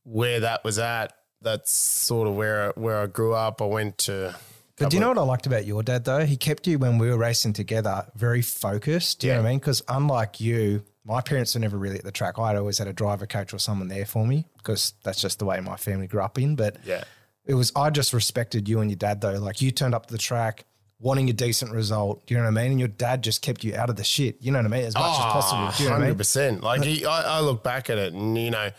where 0.05 0.41
that 0.41 0.63
was 0.63 0.79
at. 0.79 1.15
That's 1.43 1.73
sort 1.73 2.29
of 2.29 2.35
where 2.37 2.73
where 2.77 3.01
I 3.01 3.07
grew 3.07 3.35
up. 3.35 3.61
I 3.61 3.65
went 3.67 3.99
to. 4.07 4.37
But 4.81 4.91
do 4.91 4.97
you 4.97 5.01
know 5.01 5.09
what 5.09 5.19
I 5.19 5.23
liked 5.23 5.47
about 5.47 5.65
your 5.67 5.83
dad 5.83 6.05
though? 6.05 6.25
He 6.25 6.37
kept 6.37 6.67
you 6.67 6.79
when 6.79 6.99
we 6.99 7.09
were 7.09 7.17
racing 7.19 7.53
together 7.53 8.07
very 8.17 8.43
focused. 8.43 9.21
Do 9.21 9.27
you 9.29 9.35
know 9.35 9.41
what 9.43 9.47
I 9.47 9.51
mean? 9.51 9.59
Because 9.59 9.83
unlike 9.89 10.41
you, 10.41 10.83
my 11.05 11.21
parents 11.21 11.55
were 11.55 11.61
never 11.61 11.77
really 11.79 11.97
at 11.99 12.05
the 12.05 12.13
track. 12.13 12.39
I'd 12.39 12.57
always 12.57 12.79
had 12.79 12.89
a 12.89 12.93
driver 12.93 13.27
coach 13.27 13.53
or 13.55 13.59
someone 13.59 13.89
there 13.89 14.07
for 14.07 14.27
me 14.27 14.47
because 14.59 14.95
that's 15.03 15.21
just 15.21 15.39
the 15.39 15.45
way 15.45 15.61
my 15.61 15.77
family 15.77 16.07
grew 16.07 16.21
up 16.23 16.39
in. 16.39 16.57
But 16.57 16.77
Yeah. 16.85 17.05
it 17.45 17.55
was 17.55 17.73
I 17.77 17.91
just 17.91 18.13
respected 18.13 18.69
you 18.69 18.81
and 18.81 18.91
your 18.91 18.97
dad 18.99 19.21
though. 19.21 19.39
Like 19.39 19.61
you 19.61 19.71
turned 19.71 19.95
up 19.95 20.07
to 20.07 20.13
the 20.13 20.19
track, 20.19 20.65
wanting 20.99 21.29
a 21.31 21.33
decent 21.33 21.73
result. 21.73 22.27
Do 22.27 22.35
you 22.35 22.39
know 22.41 22.45
what 22.51 22.59
I 22.59 22.63
mean? 22.63 22.71
And 22.73 22.79
your 22.81 22.89
dad 22.89 23.23
just 23.23 23.43
kept 23.43 23.65
you 23.65 23.75
out 23.75 23.91
of 23.91 23.97
the 23.97 24.05
shit. 24.05 24.37
You 24.41 24.53
know 24.53 24.59
what 24.59 24.67
I 24.67 24.69
mean? 24.69 24.85
As 24.85 24.95
much 24.95 25.03
as 25.05 25.17
possible. 25.33 25.71
Do 25.77 25.83
you 25.83 25.89
know 25.89 25.95
what 25.97 26.03
I 26.03 26.07
mean? 26.07 26.15
Ah, 26.15 26.19
percent. 26.19 26.63
Like 26.63 26.83
he, 26.85 27.05
I, 27.05 27.39
I 27.39 27.41
look 27.41 27.63
back 27.63 27.91
at 27.91 27.99
it, 27.99 28.13
and 28.13 28.37
you 28.39 28.51
know, 28.51 28.71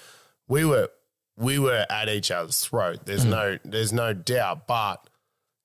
we 0.48 0.64
were 0.66 0.90
we 1.38 1.58
were 1.60 1.86
at 1.90 2.10
each 2.10 2.30
other's 2.32 2.60
throat. 2.62 3.06
There's 3.06 3.26
Mm. 3.26 3.30
no 3.30 3.58
there's 3.66 3.92
no 3.94 4.14
doubt. 4.14 4.68
But 4.68 5.08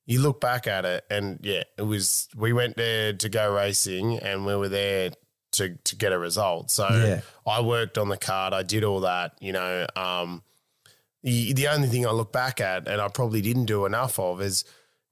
you 0.06 0.22
look 0.22 0.40
back 0.40 0.66
at 0.66 0.84
it, 0.84 1.04
and 1.10 1.40
yeah, 1.42 1.64
it 1.76 1.82
was. 1.82 2.28
We 2.36 2.52
went 2.52 2.76
there 2.76 3.12
to 3.12 3.28
go 3.28 3.52
racing, 3.52 4.18
and 4.18 4.46
we 4.46 4.56
were 4.56 4.68
there 4.68 5.10
to 5.52 5.76
to 5.84 5.96
get 5.96 6.12
a 6.12 6.18
result. 6.18 6.70
So 6.70 6.88
Yeah. 6.88 7.20
I 7.46 7.60
worked 7.60 7.98
on 7.98 8.08
the 8.08 8.16
card. 8.16 8.52
I 8.52 8.62
did 8.62 8.84
all 8.84 9.00
that. 9.00 9.36
You 9.40 9.52
know, 9.52 9.86
um, 9.96 10.42
the 11.22 11.52
the 11.52 11.68
only 11.68 11.88
thing 11.88 12.06
I 12.06 12.10
look 12.12 12.32
back 12.32 12.60
at, 12.60 12.86
and 12.86 13.00
I 13.00 13.08
probably 13.08 13.40
didn't 13.40 13.66
do 13.66 13.84
enough 13.84 14.18
of, 14.18 14.40
is 14.40 14.64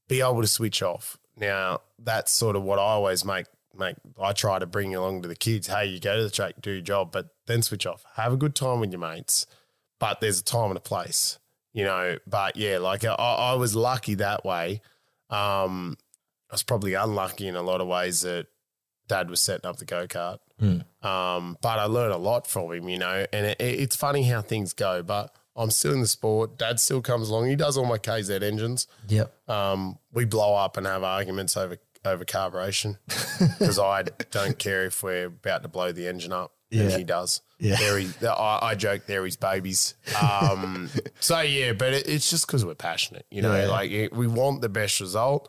be 0.09 0.21
able 0.21 0.41
to 0.43 0.47
switch 0.47 0.83
off. 0.83 1.19
Now 1.37 1.81
that's 1.99 2.31
sort 2.31 2.55
of 2.55 2.63
what 2.63 2.79
I 2.79 2.83
always 2.83 3.25
make 3.25 3.47
make. 3.77 3.97
I 4.23 4.33
try 4.33 4.61
to 4.61 4.67
bring 4.67 4.95
along 4.95 5.23
to 5.23 5.29
the 5.29 5.35
kids. 5.35 5.67
Hey, 5.67 5.87
you 5.87 5.99
go 5.99 6.17
to 6.17 6.23
the 6.23 6.31
track, 6.31 6.55
do 6.63 6.71
your 6.71 6.81
job, 6.83 7.11
but 7.11 7.31
then 7.47 7.63
switch 7.63 7.87
off. 7.87 8.05
Have 8.15 8.33
a 8.33 8.37
good 8.37 8.55
time 8.55 8.79
with 8.81 8.93
your 8.93 9.01
mates, 9.01 9.47
but 9.99 10.21
there's 10.21 10.39
a 10.41 10.45
time 10.45 10.71
and 10.71 10.77
a 10.77 10.81
place, 10.81 11.39
you 11.75 11.85
know. 11.85 12.17
But 12.27 12.57
yeah, 12.57 12.79
like 12.79 13.05
I, 13.05 13.13
I 13.13 13.55
was 13.55 13.77
lucky 13.77 14.15
that 14.15 14.45
way. 14.47 14.81
Um, 15.29 15.99
I 16.51 16.55
was 16.55 16.63
probably 16.63 16.95
unlucky 16.95 17.47
in 17.49 17.57
a 17.57 17.63
lot 17.63 17.81
of 17.83 17.87
ways 17.89 18.23
that 18.23 18.47
Dad 19.09 19.29
was 19.29 19.41
setting 19.41 19.67
up 19.69 19.77
the 19.77 19.85
go 19.85 20.07
kart. 20.07 20.39
Um, 21.03 21.59
but 21.61 21.79
I 21.79 21.85
learned 21.85 22.15
a 22.15 22.19
lot 22.19 22.47
from 22.47 22.73
him, 22.73 22.89
you 22.89 22.99
know. 22.99 23.27
And 23.33 23.47
it, 23.47 23.61
it- 23.61 23.81
it's 23.81 23.97
funny 23.97 24.23
how 24.25 24.41
things 24.41 24.73
go, 24.73 25.03
but. 25.03 25.35
I'm 25.57 25.71
still 25.71 25.93
in 25.93 26.01
the 26.01 26.09
sport. 26.09 26.59
Dad 26.59 26.81
still 26.81 27.01
comes 27.01 27.29
along. 27.29 27.47
He 27.47 27.55
does 27.55 27.77
all 27.79 27.85
my 27.85 27.97
KZ 27.97 28.43
engines 28.43 28.89
Yep. 29.07 29.33
um, 29.49 30.01
we 30.13 30.25
blow 30.25 30.57
up 30.57 30.77
and 30.77 30.85
have 30.85 31.05
arguments 31.05 31.57
over 31.57 31.77
over 32.05 32.25
carburation 32.25 32.97
because 33.39 33.79
I 33.79 34.03
don't 34.33 34.59
care 34.59 34.85
if 34.87 35.05
we're 35.05 35.27
about 35.27 35.63
to 35.63 35.69
blow 35.69 35.93
the 35.93 36.09
engine 36.09 36.33
up, 36.33 36.54
and 36.73 36.91
Yeah. 36.91 36.97
he 36.99 37.05
does. 37.05 37.41
Yeah. 37.59 37.77
I, 38.23 38.59
I 38.63 38.75
joke 38.75 39.03
they're 39.07 39.27
babies. 39.41 39.95
Um, 40.21 40.91
so 41.21 41.41
yeah, 41.41 41.73
but 41.73 41.93
it, 41.95 42.09
it's 42.09 42.29
just 42.29 42.47
because 42.47 42.65
we're 42.65 42.75
passionate, 42.75 43.27
you 43.31 43.43
know. 43.43 43.55
Yeah. 43.55 43.69
Like 43.69 43.91
it, 43.91 44.13
we 44.13 44.27
want 44.27 44.61
the 44.61 44.69
best 44.69 45.01
result. 45.01 45.49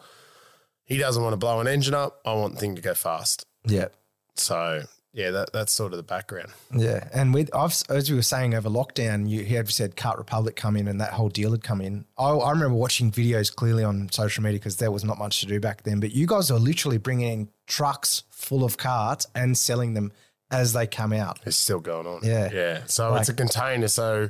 He 0.86 0.98
doesn't 0.98 1.22
want 1.22 1.34
to 1.34 1.38
blow 1.38 1.60
an 1.60 1.68
engine 1.68 1.94
up. 1.96 2.22
I 2.26 2.34
want 2.34 2.54
the 2.56 2.60
thing 2.60 2.76
to 2.76 2.82
go 2.82 2.94
fast. 2.94 3.46
Yeah. 3.66 3.88
So 4.36 4.84
yeah, 5.14 5.32
that 5.32 5.52
that's 5.54 5.72
sort 5.74 5.94
of 5.94 5.98
the 5.98 6.04
background. 6.04 6.52
Yeah, 6.76 7.08
and 7.14 7.34
with 7.34 7.50
I've, 7.56 7.74
as 7.90 8.10
we 8.10 8.16
were 8.18 8.22
saying 8.22 8.54
over 8.54 8.70
lockdown, 8.70 9.28
you 9.30 9.44
he 9.44 9.56
had 9.56 9.70
said 9.70 9.96
Kart 9.96 10.18
Republic 10.18 10.56
come 10.56 10.76
in 10.78 10.88
and 10.88 11.00
that 11.02 11.14
whole 11.14 11.30
deal 11.30 11.52
had 11.52 11.64
come 11.64 11.82
in. 11.82 12.06
I, 12.18 12.30
I 12.30 12.52
remember 12.52 12.76
watching 12.76 13.12
videos 13.12 13.54
clearly 13.54 13.84
on 13.84 14.10
social 14.12 14.44
media 14.44 14.60
because 14.60 14.78
there 14.78 14.92
was 14.92 15.04
not 15.04 15.18
much 15.18 15.40
to 15.40 15.46
do 15.48 15.60
back 15.60 15.84
then. 15.84 16.00
But 16.00 16.12
you 16.12 16.28
guys 16.28 16.52
are 16.52 16.60
literally 16.60 16.98
bringing 16.98 17.32
in 17.32 17.50
trucks 17.66 18.24
full 18.30 18.64
of 18.64 18.78
carts 18.78 19.26
and 19.34 19.58
selling 19.58 19.94
them 19.96 20.12
as 20.56 20.74
they 20.74 20.88
come 20.88 21.14
out. 21.14 21.40
It's 21.46 21.56
still 21.58 21.80
going 21.80 22.08
on. 22.08 22.22
Yeah. 22.24 22.50
Yeah. 22.52 22.84
So 22.86 23.12
Like- 23.12 23.22
it's 23.22 23.30
a 23.30 23.34
container. 23.34 23.88
So 23.88 24.30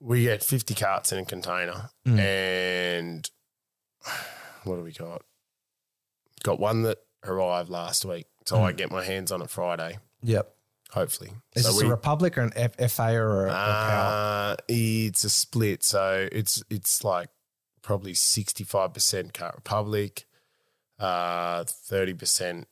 we 0.00 0.24
get 0.24 0.42
50 0.42 0.74
carts 0.74 1.12
in 1.12 1.18
a 1.18 1.24
container. 1.24 1.90
Mm. 2.06 2.18
And 2.18 3.30
what 4.64 4.76
do 4.76 4.82
we 4.82 4.92
got? 4.92 5.22
Got 6.42 6.58
one 6.60 6.82
that 6.82 6.98
arrived 7.24 7.70
last 7.70 8.04
week. 8.04 8.26
So 8.46 8.62
I 8.62 8.72
get 8.72 8.90
my 8.90 9.02
hands 9.02 9.32
on 9.32 9.40
it 9.40 9.48
Friday, 9.48 9.98
Yep. 10.22 10.54
hopefully. 10.90 11.30
Mm. 11.30 11.40
Is 11.56 11.64
so 11.64 11.72
this 11.72 11.82
a 11.82 11.86
Republic 11.88 12.36
or 12.36 12.42
an 12.42 12.52
F- 12.54 12.90
FA 12.92 13.14
or 13.16 13.46
a, 13.46 13.50
a 13.50 13.54
uh, 13.54 14.56
it's 14.68 15.24
a 15.24 15.30
split. 15.30 15.82
So 15.82 16.28
it's 16.30 16.62
it's 16.68 17.02
like 17.02 17.30
probably 17.80 18.12
65% 18.12 19.32
Kart 19.32 19.54
Republic, 19.54 20.26
uh, 20.98 21.64
30% 21.64 22.66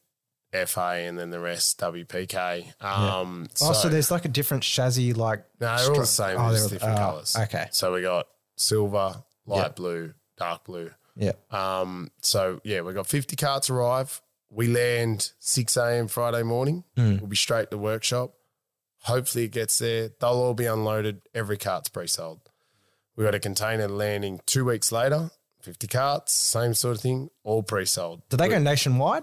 FA, 0.67 1.05
and 1.07 1.19
then 1.19 1.31
the 1.31 1.41
rest 1.41 1.79
WPK. 1.81 2.81
Um, 2.83 3.49
Oh, 3.63 3.73
so 3.73 3.89
there's 3.89 4.11
like 4.11 4.25
a 4.25 4.29
different 4.29 4.63
chassis, 4.63 5.13
like 5.15 5.45
No, 5.61 5.77
they're 5.77 5.89
all 5.91 6.01
the 6.01 6.07
same, 6.07 6.37
oh, 6.39 6.51
just 6.53 6.71
different 6.71 6.95
oh, 6.99 7.03
colours. 7.03 7.37
Okay. 7.37 7.67
So 7.71 7.93
we 7.93 8.03
got 8.03 8.27
silver, 8.57 9.23
light 9.47 9.57
Yeah. 9.59 9.69
blue, 9.69 10.15
dark 10.37 10.65
blue. 10.65 10.91
Yeah. 11.17 11.33
Um, 11.51 12.11
so 12.21 12.61
yeah, 12.65 12.81
we 12.83 12.93
got 12.93 13.07
50 13.07 13.37
carts 13.37 13.71
arrive. 13.71 14.21
We 14.51 14.69
land 14.69 15.31
6 15.39 15.77
a.m. 15.79 16.09
Friday 16.09 16.43
morning. 16.43 16.85
Hmm. 16.97 17.17
We'll 17.19 17.27
be 17.29 17.37
straight 17.37 17.71
to 17.71 17.77
the 17.77 17.79
workshop. 17.79 18.35
Hopefully 19.05 19.45
it 19.45 19.53
gets 19.53 19.79
there. 19.79 20.11
They'll 20.21 20.31
all 20.31 20.55
be 20.55 20.67
unloaded. 20.67 21.23
Every 21.35 21.57
cart's 21.57 21.89
pre-sold. 21.89 22.41
We 23.17 23.25
got 23.25 23.35
a 23.35 23.41
container 23.41 23.89
landing 23.89 24.41
two 24.47 24.65
weeks 24.65 24.93
later. 24.93 25.31
50 25.63 25.87
carts, 25.87 26.33
same 26.33 26.75
sort 26.75 26.97
of 26.97 27.03
thing, 27.03 27.31
all 27.45 27.63
pre-sold. 27.63 28.23
Do 28.29 28.37
they 28.37 28.49
go 28.49 28.59
nationwide? 28.59 29.23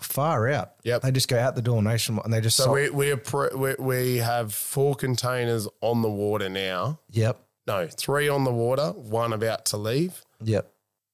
Far 0.00 0.48
out. 0.48 0.72
Yep. 0.84 1.02
They 1.02 1.10
just 1.12 1.28
go 1.28 1.38
out 1.38 1.54
the 1.54 1.62
door 1.62 1.82
nationwide 1.82 2.24
and 2.24 2.32
they 2.34 2.40
just 2.40 2.56
So 2.56 2.64
sold- 2.64 2.76
we 2.76 2.90
we, 2.90 3.14
we 3.54 3.74
we 3.78 4.16
have 4.18 4.52
four 4.54 4.94
containers 4.94 5.68
on 5.80 6.02
the 6.02 6.10
water 6.10 6.48
now. 6.48 6.98
Yep. 7.10 7.38
No, 7.66 7.86
three 7.86 8.28
on 8.28 8.42
the 8.44 8.50
water, 8.52 8.88
one 8.96 9.32
about 9.32 9.66
to 9.66 9.76
leave. 9.76 10.22
Yep. 10.42 10.68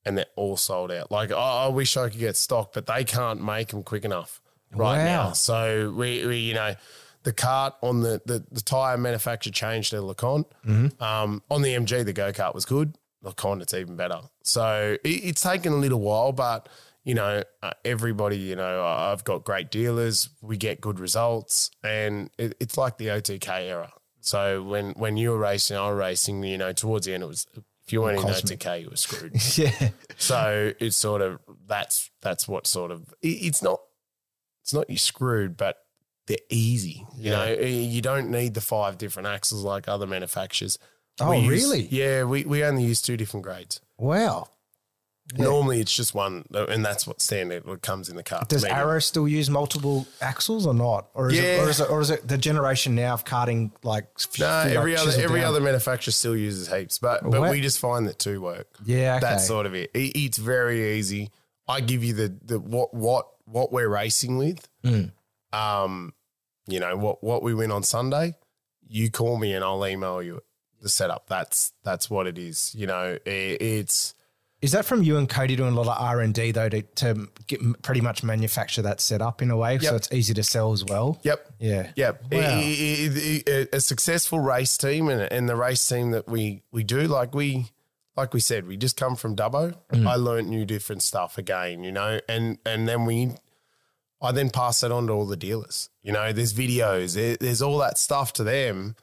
and 0.06 0.16
they're 0.16 0.24
all 0.36 0.56
sold 0.56 0.90
out. 0.90 1.10
Like, 1.10 1.30
I, 1.32 1.64
I 1.64 1.68
wish 1.68 1.94
I 1.98 2.08
could 2.08 2.18
get 2.18 2.34
stock, 2.36 2.72
but 2.72 2.86
they 2.86 3.04
can't 3.04 3.44
make 3.44 3.68
them 3.68 3.82
quick 3.82 4.06
enough 4.06 4.40
right 4.72 4.96
Wow. 4.96 5.04
now. 5.04 5.32
So 5.32 5.92
we, 5.94 6.24
we, 6.26 6.36
you 6.38 6.54
know, 6.54 6.74
the 7.24 7.32
cart 7.34 7.74
on 7.82 8.00
the 8.00 8.22
the, 8.24 8.42
the 8.50 8.62
tire 8.62 8.96
manufacturer 8.96 9.52
changed 9.52 9.90
to 9.90 9.96
LeCont. 9.96 10.46
Mm-hmm. 10.66 11.02
Um, 11.02 11.42
on 11.50 11.60
the 11.60 11.74
MG, 11.74 12.04
the 12.06 12.14
go 12.14 12.32
kart 12.32 12.54
was 12.54 12.64
good. 12.64 12.96
LeCont, 13.22 13.60
it's 13.60 13.74
even 13.74 13.96
better. 13.96 14.20
So 14.44 14.96
it, 15.04 15.08
it's 15.08 15.42
taken 15.42 15.72
a 15.74 15.76
little 15.76 16.00
while, 16.00 16.32
but 16.32 16.68
you 17.08 17.14
know, 17.14 17.42
uh, 17.62 17.70
everybody, 17.86 18.36
you 18.36 18.54
know, 18.54 18.84
I- 18.84 19.10
I've 19.12 19.24
got 19.24 19.42
great 19.42 19.70
dealers. 19.70 20.28
We 20.42 20.56
get 20.58 20.80
good 20.80 21.00
results, 21.00 21.70
and 21.82 22.28
it, 22.38 22.54
it's 22.60 22.76
like 22.76 22.98
the 22.98 23.06
OTK 23.08 23.48
era. 23.68 23.90
So 24.20 24.62
when 24.62 24.90
when 24.92 25.16
you 25.16 25.30
were 25.30 25.38
racing, 25.38 25.76
I 25.78 25.88
was 25.90 25.98
racing. 25.98 26.42
You 26.44 26.58
know, 26.58 26.72
towards 26.72 27.06
the 27.06 27.14
end, 27.14 27.22
it 27.22 27.26
was 27.26 27.46
if 27.86 27.92
you 27.94 28.02
weren't 28.02 28.18
in 28.20 28.24
OTK, 28.26 28.82
you 28.82 28.90
were 28.90 28.96
screwed. 28.96 29.32
Yeah. 29.58 29.88
So 30.18 30.72
it's 30.78 30.96
sort 30.96 31.22
of 31.22 31.40
that's 31.66 32.10
that's 32.20 32.46
what 32.46 32.66
sort 32.66 32.90
of 32.90 33.14
it- 33.22 33.28
it's 33.48 33.62
not 33.62 33.80
it's 34.62 34.74
not 34.74 34.90
you 34.90 34.98
screwed, 34.98 35.56
but 35.56 35.78
they're 36.26 36.36
easy. 36.50 37.06
You 37.16 37.30
know, 37.30 37.52
you 37.54 38.02
don't 38.02 38.28
need 38.30 38.52
the 38.52 38.60
five 38.60 38.98
different 38.98 39.28
axles 39.28 39.64
like 39.64 39.88
other 39.88 40.06
manufacturers. 40.06 40.78
Oh, 41.20 41.30
We 41.30 41.38
use- 41.38 41.62
really? 41.64 41.88
Yeah, 41.90 42.24
we, 42.24 42.44
we 42.44 42.62
only 42.62 42.84
use 42.84 43.00
two 43.00 43.16
different 43.16 43.44
grades. 43.44 43.80
Wow. 43.96 44.48
Yeah. 45.36 45.44
Normally 45.44 45.80
it's 45.80 45.94
just 45.94 46.14
one, 46.14 46.44
and 46.54 46.82
that's 46.84 47.06
what 47.06 47.20
standard 47.20 47.66
what 47.66 47.82
comes 47.82 48.08
in 48.08 48.16
the 48.16 48.22
car. 48.22 48.44
Does 48.48 48.62
Medium. 48.62 48.78
Arrow 48.80 48.98
still 48.98 49.28
use 49.28 49.50
multiple 49.50 50.06
axles 50.22 50.66
or 50.66 50.72
not? 50.72 51.08
Or 51.12 51.30
is, 51.30 51.38
it, 51.38 51.60
or 51.60 51.68
is 51.68 51.80
it 51.80 51.90
or 51.90 52.00
is 52.00 52.08
it 52.10 52.26
the 52.26 52.38
generation 52.38 52.94
now 52.94 53.12
of 53.12 53.24
karting 53.26 53.70
like 53.82 54.06
No, 54.38 54.46
like 54.46 54.72
every 54.72 54.96
other 54.96 55.10
every 55.20 55.40
down? 55.40 55.50
other 55.50 55.60
manufacturer 55.60 56.12
still 56.12 56.34
uses 56.36 56.72
heaps, 56.72 56.98
but 56.98 57.22
but 57.28 57.40
Wow. 57.42 57.50
we 57.50 57.60
just 57.60 57.78
find 57.78 58.06
that 58.08 58.18
two 58.18 58.40
work. 58.40 58.68
Yeah, 58.86 59.16
okay. 59.16 59.20
That's 59.26 59.46
sort 59.46 59.66
of 59.66 59.74
it. 59.74 59.90
It- 59.92 60.16
It's 60.16 60.38
very 60.38 60.96
easy. 60.98 61.30
I 61.68 61.82
give 61.82 62.02
you 62.02 62.14
the 62.14 62.34
the 62.44 62.58
what 62.58 62.94
what 62.94 63.28
what 63.44 63.70
we're 63.70 63.88
racing 63.88 64.38
with. 64.38 64.66
Mm. 64.82 65.12
Um, 65.52 66.14
you 66.66 66.80
know 66.80 66.96
what 66.96 67.22
what 67.22 67.42
we 67.42 67.52
win 67.54 67.70
on 67.70 67.82
Sunday. 67.82 68.34
You 68.88 69.10
call 69.10 69.36
me 69.36 69.52
and 69.52 69.62
I'll 69.62 69.86
email 69.86 70.22
you 70.22 70.40
the 70.80 70.88
setup. 70.88 71.26
That's 71.28 71.72
that's 71.84 72.08
what 72.08 72.26
it 72.26 72.38
is. 72.38 72.74
You 72.74 72.86
know, 72.86 73.18
it, 73.26 73.60
it's 73.60 74.14
Is 74.60 74.72
that 74.72 74.84
from 74.84 75.02
you 75.04 75.18
and 75.18 75.28
Cody 75.28 75.54
doing 75.54 75.72
a 75.72 75.76
lot 75.76 75.86
of 75.86 76.02
R 76.02 76.20
and 76.20 76.34
D 76.34 76.50
though 76.50 76.68
to, 76.68 76.82
to 76.82 77.28
get, 77.46 77.60
pretty 77.82 78.00
much 78.00 78.24
manufacture 78.24 78.82
that 78.82 79.00
setup 79.00 79.40
in 79.40 79.50
a 79.50 79.56
way, 79.56 79.78
so 79.78 79.94
it's 79.94 80.12
easy 80.12 80.34
to 80.34 80.42
sell 80.42 80.72
as 80.72 80.84
well? 80.84 81.20
yep. 81.22 81.46
Yeah. 81.60 81.90
Yep. 81.94 82.24
Wow. 82.32 82.60
A 83.72 83.80
successful 83.80 84.40
race 84.40 84.76
team 84.76 85.08
and, 85.08 85.20
and 85.20 85.48
the 85.48 85.54
race 85.56 85.86
team 85.86 86.10
that 86.10 86.28
we 86.28 86.62
we 86.72 86.82
do, 86.82 87.02
like 87.02 87.34
we 87.34 87.70
like 88.16 88.34
we 88.34 88.40
said, 88.40 88.66
we 88.66 88.76
just 88.76 88.96
come 88.96 89.14
from 89.14 89.36
Dubbo. 89.36 89.76
Mm-hmm. 89.92 90.08
I 90.08 90.16
learned 90.16 90.48
new 90.48 90.64
different 90.64 91.02
stuff 91.02 91.38
again, 91.38 91.84
you 91.84 91.92
know, 91.92 92.20
and 92.28 92.58
and 92.66 92.88
then 92.88 93.04
we 93.04 93.34
I 94.20 94.32
then 94.32 94.50
pass 94.50 94.82
it 94.82 94.90
on 94.90 95.06
to 95.06 95.12
all 95.12 95.26
the 95.26 95.36
dealers. 95.36 95.88
You 96.02 96.12
know, 96.12 96.32
there's 96.32 96.52
videos, 96.52 97.14
there, 97.14 97.36
there's 97.36 97.62
all 97.62 97.78
that 97.78 97.96
stuff 97.96 98.32
to 98.34 98.44
them. 98.44 98.96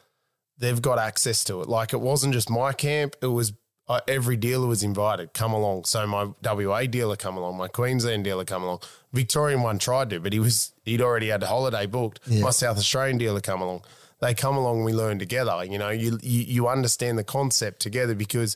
They've 0.58 0.82
got 0.82 1.00
access 1.00 1.46
to 1.46 1.62
it. 1.62 1.70
Like 1.70 1.94
it 1.94 2.02
wasn't 2.02 2.34
just 2.34 2.50
my 2.50 2.74
camp; 2.74 3.16
it 3.22 3.28
was 3.28 3.54
uh, 3.88 4.00
every 4.08 4.36
dealer 4.36 4.68
was 4.68 4.84
invited. 4.84 5.34
Come 5.34 5.54
along. 5.54 5.86
So 5.86 6.06
my 6.08 6.30
WA 6.44 6.84
dealer 6.84 7.16
come 7.16 7.38
along, 7.38 7.58
my 7.58 7.68
Queensland 7.68 8.24
dealer 8.24 8.46
come 8.46 8.64
along. 8.64 8.80
Victorian 9.14 9.62
one 9.62 9.80
tried 9.80 10.10
to, 10.10 10.20
but 10.20 10.34
he 10.34 10.40
was 10.40 10.72
he'd 10.84 11.02
already 11.02 11.30
had 11.30 11.44
a 11.44 11.48
holiday 11.48 11.86
booked. 11.86 12.20
My 12.30 12.50
South 12.50 12.78
Australian 12.78 13.18
dealer 13.18 13.42
come 13.42 13.62
along. 13.62 13.82
They 14.22 14.34
come 14.34 14.58
along. 14.58 14.84
We 14.84 14.94
learn 14.94 15.20
together. 15.20 15.64
You 15.64 15.78
know, 15.78 15.90
you 15.90 16.18
you, 16.22 16.42
you 16.42 16.68
understand 16.68 17.18
the 17.18 17.24
concept 17.24 17.80
together 17.82 18.16
because 18.16 18.56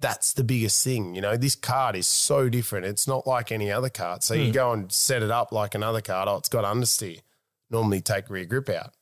that's 0.00 0.32
the 0.32 0.44
biggest 0.44 0.82
thing. 0.84 1.14
You 1.14 1.20
know, 1.20 1.36
this 1.36 1.54
card 1.54 1.96
is 1.96 2.06
so 2.06 2.48
different. 2.48 2.86
It's 2.86 3.06
not 3.06 3.26
like 3.26 3.50
any 3.52 3.70
other 3.70 3.90
card. 3.90 4.22
So 4.22 4.34
you 4.34 4.52
go 4.52 4.72
and 4.72 4.90
set 4.92 5.22
it 5.22 5.30
up 5.30 5.52
like 5.52 5.74
another 5.74 6.00
card. 6.00 6.28
Oh, 6.28 6.36
it's 6.36 6.48
got 6.48 6.64
understeer. 6.64 7.20
Normally 7.70 8.00
take 8.00 8.30
rear 8.30 8.44
grip 8.44 8.68
out. 8.68 8.94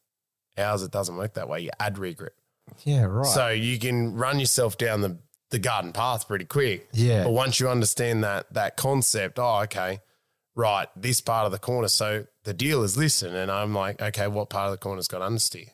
Ours, 0.58 0.82
it 0.82 0.90
doesn't 0.90 1.16
work 1.16 1.34
that 1.34 1.48
way. 1.48 1.60
You 1.60 1.70
add 1.78 1.98
rear 1.98 2.14
grip. 2.14 2.34
Yeah, 2.84 3.04
right. 3.04 3.26
So 3.26 3.48
you 3.48 3.78
can 3.78 4.14
run 4.14 4.40
yourself 4.40 4.78
down 4.78 5.02
the 5.02 5.18
the 5.50 5.58
garden 5.58 5.92
path 5.92 6.26
pretty 6.26 6.44
quick. 6.44 6.88
Yeah. 6.92 7.24
But 7.24 7.32
once 7.32 7.60
you 7.60 7.68
understand 7.68 8.24
that 8.24 8.52
that 8.52 8.76
concept, 8.76 9.38
oh, 9.38 9.60
okay, 9.64 10.00
right, 10.54 10.88
this 10.96 11.20
part 11.20 11.46
of 11.46 11.52
the 11.52 11.58
corner. 11.58 11.88
So 11.88 12.26
the 12.44 12.54
deal 12.54 12.82
is 12.82 12.96
listen, 12.96 13.34
and 13.34 13.50
I'm 13.50 13.74
like, 13.74 14.00
okay, 14.00 14.26
what 14.26 14.50
part 14.50 14.66
of 14.66 14.72
the 14.72 14.78
corner's 14.78 15.08
got 15.08 15.22
understeer? 15.22 15.70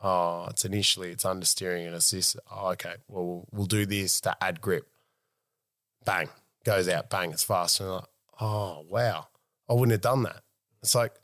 Oh, 0.00 0.46
it's 0.50 0.64
initially 0.64 1.10
it's 1.10 1.24
understeering 1.24 1.86
and 1.86 1.94
assist. 1.94 2.36
Oh, 2.50 2.68
okay, 2.68 2.94
well 3.08 3.24
we'll, 3.24 3.48
we'll 3.52 3.66
do 3.66 3.86
this 3.86 4.20
to 4.22 4.36
add 4.42 4.60
grip. 4.60 4.88
Bang 6.04 6.28
goes 6.64 6.88
out, 6.88 7.10
bang, 7.10 7.30
it's 7.32 7.44
fast. 7.44 7.80
And 7.80 7.88
I'm 7.88 7.94
like, 7.96 8.04
oh 8.40 8.84
wow, 8.88 9.28
I 9.68 9.74
wouldn't 9.74 9.92
have 9.92 10.00
done 10.00 10.24
that. 10.24 10.42
It's 10.82 10.94
like, 10.94 11.14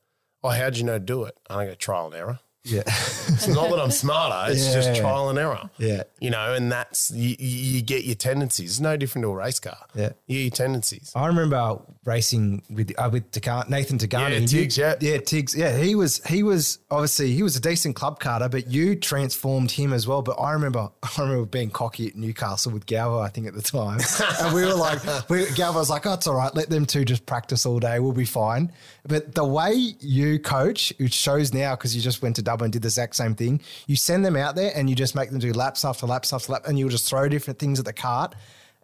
oh, 0.45 0.51
how'd 0.51 0.77
you 0.77 0.85
know 0.85 0.99
to 0.99 1.05
do 1.05 1.25
it? 1.25 1.37
And 1.51 1.59
I 1.59 1.67
go 1.67 1.75
trial 1.75 2.07
and 2.07 2.15
error. 2.15 2.39
Yeah. 2.69 2.83
It's 2.87 3.49
not 3.49 3.71
that 3.71 3.81
I'm 3.81 3.91
smarter. 3.91 4.53
It's 4.53 4.73
just 4.73 5.01
trial 5.01 5.31
and 5.31 5.39
error. 5.39 5.71
yeah. 5.79 6.03
You 6.21 6.31
know, 6.31 6.55
and 6.55 6.71
that's 6.71 7.11
you, 7.11 7.37
you 7.39 7.83
get 7.83 8.05
your 8.05 8.15
tendencies. 8.15 8.71
It's 8.73 8.81
no 8.81 8.97
different 8.97 9.25
to 9.25 9.31
a 9.31 9.35
race 9.35 9.61
car. 9.61 9.79
Yeah. 9.95 10.11
You 10.27 10.39
get 10.39 10.43
your 10.43 10.67
tendencies. 10.67 11.13
I 11.15 11.27
remember 11.27 11.79
racing 12.05 12.63
with 12.71 12.93
uh, 12.99 13.09
with 13.13 13.25
Nathan 13.69 13.99
Tagani. 13.99 14.41
Yeah, 14.41 14.47
Tiggs, 14.47 14.79
yeah. 14.79 14.95
yeah, 15.01 15.19
Tiggs. 15.19 15.57
Yeah, 15.57 15.77
he 15.77 15.95
was 15.95 16.25
he 16.27 16.43
was 16.43 16.79
obviously 16.91 17.33
he 17.33 17.43
was 17.43 17.57
a 17.57 17.61
decent 17.61 17.95
club 17.97 18.19
carter, 18.19 18.49
but 18.49 18.67
you 18.69 18.97
transformed 18.97 19.71
him 19.71 19.93
as 19.93 20.07
well. 20.07 20.23
But 20.23 20.41
I 20.41 20.53
remember 20.53 20.91
I 21.03 21.23
remember 21.23 21.47
being 21.47 21.71
cocky 21.71 22.09
at 22.09 22.17
Newcastle 22.17 22.73
with 22.73 22.87
Galvo, 22.87 23.23
I 23.23 23.29
think 23.29 23.47
at 23.47 23.55
the 23.55 23.63
time, 23.63 24.01
and 24.41 24.55
we 24.55 24.65
were 24.65 24.75
like, 24.75 25.05
we, 25.29 25.45
Galvo 25.47 25.75
was 25.77 25.91
like, 25.91 26.07
"Oh, 26.07 26.15
it's 26.15 26.27
all 26.27 26.35
right. 26.35 26.55
Let 26.55 26.71
them 26.71 26.87
two 26.87 27.05
just 27.05 27.25
practice 27.27 27.65
all 27.67 27.79
day. 27.79 28.01
We'll 28.01 28.13
be 28.13 28.25
fine." 28.25 28.73
But 29.07 29.35
the 29.35 29.45
way 29.45 29.73
you 29.73 30.39
coach, 30.39 30.93
it 30.99 31.13
shows 31.13 31.55
now 31.55 31.77
because 31.77 31.95
you 31.95 32.03
just 32.03 32.21
went 32.21 32.37
to 32.37 32.43
Dublin 32.43 32.58
and 32.65 32.73
did 32.73 32.83
the 32.83 32.87
exact 32.89 33.17
same 33.17 33.35
thing. 33.35 33.61
You 33.87 33.97
send 33.97 34.25
them 34.25 34.37
out 34.37 34.55
there 34.57 34.73
and 34.75 34.89
you 34.91 34.97
just 34.97 35.15
make 35.15 35.31
them 35.31 35.39
do 35.39 35.53
laps 35.53 35.85
after 35.85 36.07
laps 36.07 36.33
after 36.33 36.53
lap, 36.53 36.63
and 36.67 36.79
you'll 36.79 36.89
just 36.89 37.09
throw 37.09 37.29
different 37.29 37.59
things 37.59 37.79
at 37.79 37.85
the 37.85 37.93
cart, 37.93 38.35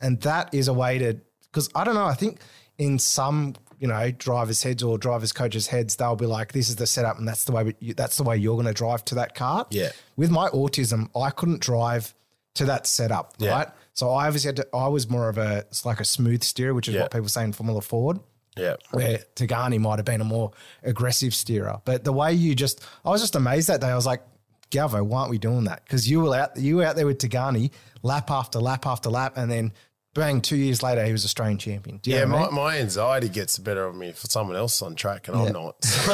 and 0.01 0.21
that 0.23 0.53
is 0.53 0.69
a 0.69 0.73
way 0.75 0.99
to 0.99 1.21
because 1.45 1.69
I 1.75 1.85
don't 1.85 1.95
know. 1.95 2.07
I 2.07 2.15
think 2.15 2.41
in 2.79 2.99
some 2.99 3.55
you 3.79 3.89
know 3.89 4.11
drivers' 4.13 4.63
heads 4.63 4.83
or 4.83 4.99
drivers' 4.99 5.33
coaches' 5.33 5.67
heads, 5.69 5.97
they'll 5.97 6.17
be 6.17 6.27
like, 6.27 6.53
"This 6.53 6.69
is 6.69 6.77
the 6.77 6.87
setup, 6.87 7.19
and 7.19 7.27
that's 7.29 7.45
the 7.45 7.53
way 7.53 7.75
that's 7.97 8.17
the 8.17 8.23
way 8.25 8.37
you're 8.37 8.55
going 8.57 8.67
to 8.67 8.73
drive 8.73 9.05
to 9.07 9.15
that 9.17 9.35
cart." 9.35 9.69
Yeah. 9.71 9.91
With 10.17 10.31
my 10.31 10.49
autism, 10.51 11.09
I 11.17 11.31
couldn't 11.31 11.61
drive 11.61 12.15
to 12.55 12.65
that 12.67 12.87
setup, 12.87 13.35
Yeah. 13.39 13.51
right? 13.51 13.69
So 13.95 14.11
I 14.11 14.27
obviously 14.27 14.49
had 14.49 14.57
to, 14.57 14.69
I 14.73 14.87
was 14.89 15.09
more 15.11 15.29
of 15.29 15.39
a 15.39 15.59
it's 15.71 15.85
like 15.85 15.99
a 16.01 16.05
smooth 16.05 16.43
steer, 16.45 16.73
which 16.73 16.89
is 16.89 16.95
Yeah. 16.95 17.03
what 17.03 17.11
people 17.11 17.29
say 17.29 17.43
in 17.45 17.53
Formula 17.53 17.81
Ford 17.81 18.21
Yeah. 18.57 18.77
where 18.93 19.19
Tagani 19.37 19.81
might 19.81 19.97
have 19.99 20.05
been 20.05 20.21
a 20.21 20.25
more 20.25 20.53
aggressive 20.83 21.35
steerer. 21.35 21.81
But 21.85 22.05
the 22.05 22.13
way 22.13 22.33
you 22.35 22.55
just, 22.55 22.85
I 23.05 23.11
was 23.11 23.21
just 23.21 23.35
amazed 23.35 23.69
that 23.69 23.81
day. 23.81 23.89
I 23.89 23.97
was 23.97 24.07
like, 24.07 24.23
Galvo, 24.71 25.05
why 25.05 25.21
aren't 25.21 25.31
we 25.31 25.39
doing 25.39 25.65
that? 25.65 25.85
Because 25.85 26.09
you 26.09 26.21
were 26.23 26.37
out, 26.37 26.57
you 26.57 26.77
were 26.77 26.85
out 26.85 26.97
there 26.97 27.07
with 27.07 27.19
Tagani, 27.19 27.71
lap 28.03 28.31
after 28.31 28.59
lap 28.61 28.87
after 28.87 29.11
lap, 29.11 29.35
and 29.37 29.51
then 29.51 29.73
bang, 30.15 30.41
two 30.41 30.57
years 30.57 30.83
later, 30.83 31.05
he 31.05 31.13
was 31.13 31.25
Australian 31.25 31.59
champion. 31.59 32.01
Yeah, 32.05 32.25
what 32.25 32.25
I 32.25 32.27
my, 32.27 32.47
mean? 32.47 32.55
my 32.55 32.79
anxiety 32.79 33.29
gets 33.29 33.57
the 33.57 33.63
better 33.63 33.85
of 33.85 33.95
me 33.97 34.13
for 34.13 34.27
someone 34.29 34.57
else 34.57 34.81
on 34.83 34.95
track, 34.95 35.29
and 35.29 35.37
Yeah. 35.37 35.47
I'm 35.47 35.53
not. 35.53 35.85
So 35.85 36.13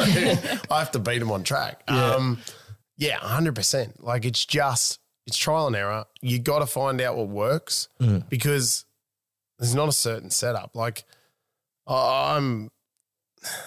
I 0.70 0.78
have 0.78 0.90
to 0.92 0.98
beat 0.98 1.20
him 1.22 1.30
on 1.30 1.42
track. 1.42 1.82
Yeah. 1.88 2.14
Um, 2.14 2.38
yeah, 2.96 3.16
hundred 3.16 3.54
percent. 3.54 4.02
Like 4.04 4.24
it's 4.24 4.44
just 4.44 4.98
it's 5.26 5.36
trial 5.36 5.66
and 5.66 5.76
error. 5.76 6.04
You 6.22 6.38
got 6.38 6.58
to 6.60 6.66
find 6.66 7.00
out 7.00 7.16
what 7.16 7.28
works 7.28 7.88
Mm. 8.00 8.28
because 8.28 8.84
there's 9.58 9.74
not 9.74 9.88
a 9.88 9.92
certain 9.92 10.30
setup. 10.30 10.74
Like 10.74 11.04
I'm, 11.94 12.70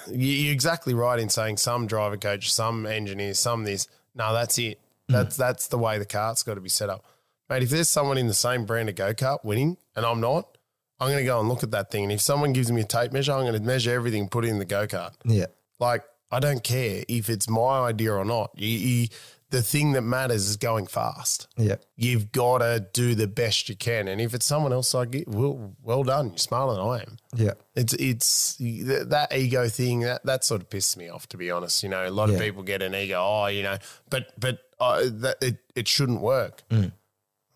you- 0.07 0.17
you're 0.27 0.53
exactly 0.53 0.93
right 0.93 1.19
in 1.19 1.29
saying 1.29 1.57
some 1.57 1.87
driver 1.87 2.17
coach, 2.17 2.51
some 2.51 2.85
engineers, 2.85 3.39
some 3.39 3.63
this. 3.63 3.87
No, 4.15 4.33
that's 4.33 4.57
it. 4.57 4.79
Mm. 5.09 5.13
That's 5.13 5.35
that's 5.37 5.67
the 5.67 5.77
way 5.77 5.97
the 5.97 6.05
cart's 6.05 6.43
got 6.43 6.53
to 6.55 6.61
be 6.61 6.69
set 6.69 6.89
up, 6.89 7.03
mate. 7.49 7.63
If 7.63 7.69
there's 7.69 7.89
someone 7.89 8.17
in 8.17 8.27
the 8.27 8.33
same 8.33 8.65
brand 8.65 8.89
of 8.89 8.95
go 8.95 9.13
kart 9.13 9.43
winning 9.43 9.77
and 9.95 10.05
I'm 10.05 10.21
not, 10.21 10.57
I'm 10.99 11.07
going 11.09 11.19
to 11.19 11.25
go 11.25 11.39
and 11.39 11.49
look 11.49 11.63
at 11.63 11.71
that 11.71 11.91
thing. 11.91 12.03
And 12.03 12.11
if 12.13 12.21
someone 12.21 12.53
gives 12.53 12.71
me 12.71 12.81
a 12.81 12.85
tape 12.85 13.11
measure, 13.11 13.33
I'm 13.33 13.41
going 13.41 13.53
to 13.53 13.59
measure 13.59 13.91
everything, 13.93 14.29
put 14.29 14.45
it 14.45 14.49
in 14.49 14.59
the 14.59 14.65
go 14.65 14.87
kart. 14.87 15.13
Yeah. 15.25 15.47
Like 15.79 16.03
I 16.31 16.39
don't 16.39 16.63
care 16.63 17.03
if 17.09 17.29
it's 17.29 17.49
my 17.49 17.81
idea 17.81 18.13
or 18.13 18.23
not. 18.25 18.51
You, 18.55 18.67
you, 18.69 19.07
the 19.53 19.61
thing 19.61 19.91
that 19.91 20.01
matters 20.01 20.49
is 20.49 20.57
going 20.57 20.87
fast. 20.87 21.47
Yeah. 21.57 21.75
You've 21.95 22.31
got 22.31 22.57
to 22.57 22.85
do 22.91 23.13
the 23.13 23.27
best 23.27 23.69
you 23.69 23.75
can, 23.75 24.07
and 24.07 24.19
if 24.19 24.33
it's 24.33 24.47
someone 24.47 24.73
else 24.73 24.95
like 24.95 25.13
it, 25.13 25.27
well, 25.27 25.75
well 25.83 26.03
done. 26.03 26.29
You're 26.29 26.37
smarter 26.39 26.73
than 26.73 26.81
I 26.81 26.97
am. 27.03 27.17
Yeah. 27.35 27.53
It's 27.75 27.93
it's 27.93 28.55
that 28.57 29.27
ego 29.31 29.69
thing 29.69 29.99
that 30.01 30.25
that 30.25 30.43
sort 30.43 30.61
of 30.63 30.69
pisses 30.69 30.97
me 30.97 31.07
off. 31.07 31.27
To 31.29 31.37
be 31.37 31.51
honest, 31.51 31.83
you 31.83 31.89
know, 31.89 32.07
a 32.07 32.09
lot 32.09 32.29
Yeah. 32.29 32.35
of 32.35 32.41
people 32.41 32.63
get 32.63 32.81
an 32.81 32.95
ego. 32.95 33.19
Oh, 33.23 33.45
you 33.45 33.61
know, 33.61 33.77
but 34.09 34.33
but 34.39 34.57
uh, 34.79 35.03
that 35.05 35.37
it 35.41 35.57
it 35.75 35.87
shouldn't 35.87 36.21
work. 36.21 36.63
Mm. 36.71 36.91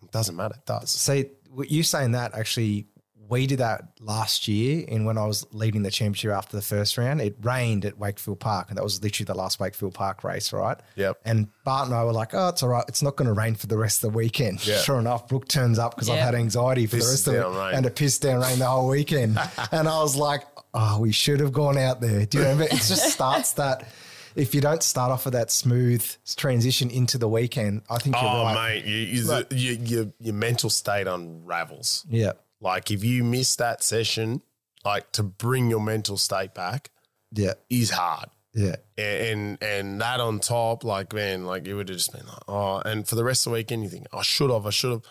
It 0.03 0.11
doesn't 0.11 0.35
matter. 0.35 0.53
It 0.55 0.65
does. 0.67 0.91
See, 0.91 1.31
what 1.49 1.71
you 1.71 1.81
saying 1.81 2.11
that 2.11 2.35
actually, 2.35 2.85
we 3.29 3.45
did 3.47 3.59
that 3.59 3.83
last 3.99 4.47
year. 4.47 4.85
And 4.87 5.05
when 5.05 5.17
I 5.17 5.25
was 5.25 5.45
leading 5.51 5.83
the 5.83 5.91
championship 5.91 6.31
after 6.31 6.55
the 6.55 6.61
first 6.61 6.97
round, 6.97 7.19
it 7.21 7.35
rained 7.41 7.83
at 7.85 7.97
Wakefield 7.97 8.39
Park. 8.39 8.69
And 8.69 8.77
that 8.77 8.83
was 8.83 9.01
literally 9.03 9.25
the 9.25 9.33
last 9.35 9.59
Wakefield 9.59 9.93
Park 9.93 10.23
race, 10.23 10.53
right? 10.53 10.77
Yep. 10.95 11.19
And 11.25 11.47
Bart 11.63 11.87
and 11.87 11.95
I 11.95 12.03
were 12.03 12.13
like, 12.13 12.33
oh, 12.33 12.49
it's 12.49 12.63
all 12.63 12.69
right. 12.69 12.85
It's 12.87 13.01
not 13.01 13.15
going 13.15 13.27
to 13.27 13.33
rain 13.33 13.55
for 13.55 13.67
the 13.67 13.77
rest 13.77 14.03
of 14.03 14.11
the 14.11 14.17
weekend. 14.17 14.65
Yeah. 14.65 14.77
Sure 14.77 14.99
enough, 14.99 15.27
Brooke 15.27 15.47
turns 15.47 15.77
up 15.79 15.95
because 15.95 16.09
I've 16.09 16.19
had 16.19 16.35
anxiety 16.35 16.85
for 16.87 16.95
the 16.97 17.05
rest 17.05 17.27
of 17.27 17.33
down 17.33 17.53
it 17.53 17.57
rain. 17.57 17.75
and 17.75 17.85
it 17.85 17.95
pissed 17.95 18.21
down 18.21 18.41
rain 18.41 18.59
the 18.59 18.65
whole 18.67 18.87
weekend. 18.87 19.37
and 19.71 19.87
I 19.89 20.01
was 20.01 20.15
like, 20.15 20.43
oh, 20.73 20.99
we 21.01 21.11
should 21.11 21.39
have 21.39 21.51
gone 21.51 21.77
out 21.77 21.99
there. 22.01 22.25
Do 22.25 22.37
you 22.37 22.43
remember? 22.43 22.63
It 22.65 22.71
just 22.71 23.09
starts 23.11 23.53
that. 23.53 23.87
If 24.35 24.53
you 24.53 24.61
don't 24.61 24.83
start 24.83 25.11
off 25.11 25.25
with 25.25 25.33
that 25.33 25.49
smooth 25.49 26.05
transition 26.35 26.91
into 26.91 27.17
the 27.17 27.27
weekend, 27.27 27.81
I 27.89 27.97
think 27.97 28.15
you're 28.15 28.23
Oh, 28.29 28.43
right. 28.43 28.75
mate, 28.75 28.85
you, 28.85 28.95
you, 29.23 29.31
Right. 29.31 29.51
you, 29.51 29.71
your 29.83 30.05
your 30.19 30.33
mental 30.35 30.69
state 30.69 31.07
unravels. 31.07 32.05
Yeah. 32.07 32.33
Like 32.61 32.91
if 32.91 33.03
you 33.03 33.23
miss 33.23 33.55
that 33.57 33.83
session, 33.83 34.41
like 34.85 35.11
to 35.13 35.23
bring 35.23 35.69
your 35.69 35.81
mental 35.81 36.17
state 36.17 36.53
back 36.53 36.89
Yeah. 37.31 37.53
is 37.69 37.91
hard. 37.91 38.29
Yeah. 38.53 38.77
And 38.97 39.57
and 39.61 40.01
that 40.01 40.19
on 40.19 40.39
top, 40.39 40.83
like 40.83 41.13
man, 41.13 41.45
like 41.45 41.67
you 41.67 41.75
would 41.75 41.89
have 41.89 41.97
just 41.97 42.11
been 42.11 42.25
like, 42.25 42.43
oh, 42.47 42.77
and 42.79 43.07
for 43.07 43.15
the 43.15 43.23
rest 43.23 43.45
of 43.45 43.51
the 43.51 43.55
weekend, 43.57 43.83
you 43.83 43.89
think, 43.89 44.07
I 44.11 44.21
should 44.23 44.49
have, 44.49 44.65
I 44.65 44.71
should 44.71 44.91
have. 44.91 45.01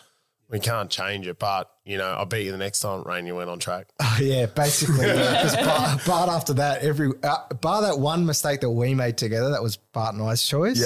We 0.49 0.59
can't 0.61 0.89
change 0.89 1.27
it, 1.27 1.39
but 1.39 1.69
you 1.83 1.97
know, 1.97 2.07
I'll 2.07 2.25
beat 2.25 2.45
you 2.45 2.51
the 2.53 2.57
next 2.57 2.79
time 2.79 3.01
it 3.01 3.05
rained, 3.05 3.27
you 3.27 3.35
went 3.35 3.49
on 3.49 3.59
track. 3.59 3.87
Oh, 4.01 4.17
yeah, 4.21 4.45
basically. 4.47 5.05
Because 5.05 5.55
Bart, 5.57 6.01
Bart 6.07 6.29
after 6.29 6.53
that, 6.53 6.81
every 6.81 7.11
uh, 7.21 7.53
bar 7.61 7.81
that 7.83 7.99
one 7.99 8.25
mistake 8.25 8.61
that 8.61 8.69
we 8.69 8.95
made 8.95 9.17
together, 9.17 9.49
that 9.51 9.61
was 9.61 9.75
Bart 9.77 10.15
and 10.15 10.23
I's 10.23 10.41
choice. 10.47 10.79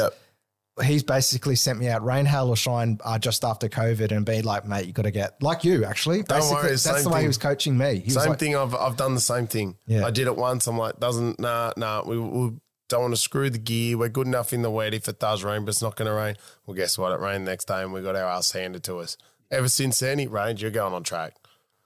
He's 0.84 1.04
basically 1.04 1.56
sent 1.56 1.80
me 1.80 1.90
out 1.90 2.04
rain, 2.04 2.26
hail, 2.26 2.48
or 2.48 2.56
shine 2.56 2.98
uh, 3.04 3.20
just 3.20 3.44
after 3.44 3.68
COVID 3.68 4.16
and 4.16 4.26
be 4.26 4.42
like, 4.42 4.66
mate, 4.66 4.86
you 4.86 4.94
got 4.94 5.02
to 5.04 5.12
get 5.12 5.42
like 5.44 5.66
you 5.66 5.84
actually. 5.84 6.24
Basically, 6.24 6.56
worry, 6.56 6.70
that's 6.70 7.04
the 7.04 7.10
way 7.10 7.16
thing. 7.16 7.22
he 7.22 7.28
was 7.28 7.38
coaching 7.38 7.78
me. 7.78 8.00
He 8.00 8.10
Same 8.10 8.30
like, 8.30 8.40
thing. 8.40 8.56
I've 8.56 8.74
I've 8.74 8.96
done 8.96 9.14
the 9.14 9.22
same 9.22 9.48
thing. 9.48 9.78
Yeah. 9.86 10.06
I 10.06 10.12
did 10.12 10.28
it 10.28 10.36
once. 10.38 10.68
I'm 10.68 10.78
like, 10.78 11.00
doesn't 11.00 11.40
nah 11.40 11.74
nah. 11.76 12.04
We, 12.06 12.18
we 12.18 12.52
don't 12.88 13.02
want 13.02 13.14
to 13.14 13.20
screw 13.20 13.50
the 13.50 13.58
gear. 13.58 13.98
We're 13.98 14.10
good 14.10 14.28
enough 14.28 14.54
in 14.54 14.62
the 14.62 14.72
wet 14.72 14.94
if 14.94 15.10
it 15.10 15.20
does 15.20 15.44
rain, 15.44 15.66
but 15.66 15.70
it's 15.70 15.82
not 15.82 15.96
going 15.98 16.08
to 16.08 16.14
rain. 16.14 16.36
Well, 16.66 16.76
guess 16.76 16.98
what? 16.98 17.12
It 17.12 17.20
rained 17.20 17.46
next 17.46 17.66
day, 17.66 17.82
and 17.82 17.92
we 17.92 18.02
got 18.02 18.16
our 18.16 18.30
ass 18.30 18.52
handed 18.52 18.84
to 18.86 19.00
us. 19.00 19.18
Ever 19.50 19.68
since 19.68 20.00
then, 20.00 20.20
it 20.20 20.32
rained. 20.32 20.62
You're 20.62 20.72
going 20.72 20.94
on 20.94 21.04
track. 21.04 21.36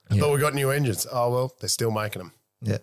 But 0.10 0.32
we 0.32 0.40
got 0.40 0.54
new 0.54 0.70
engines. 0.70 1.08
Oh 1.12 1.32
well, 1.32 1.56
they're 1.60 1.70
still 1.70 1.92
making 1.92 2.22
them. 2.22 2.34
Yeah. 2.66 2.80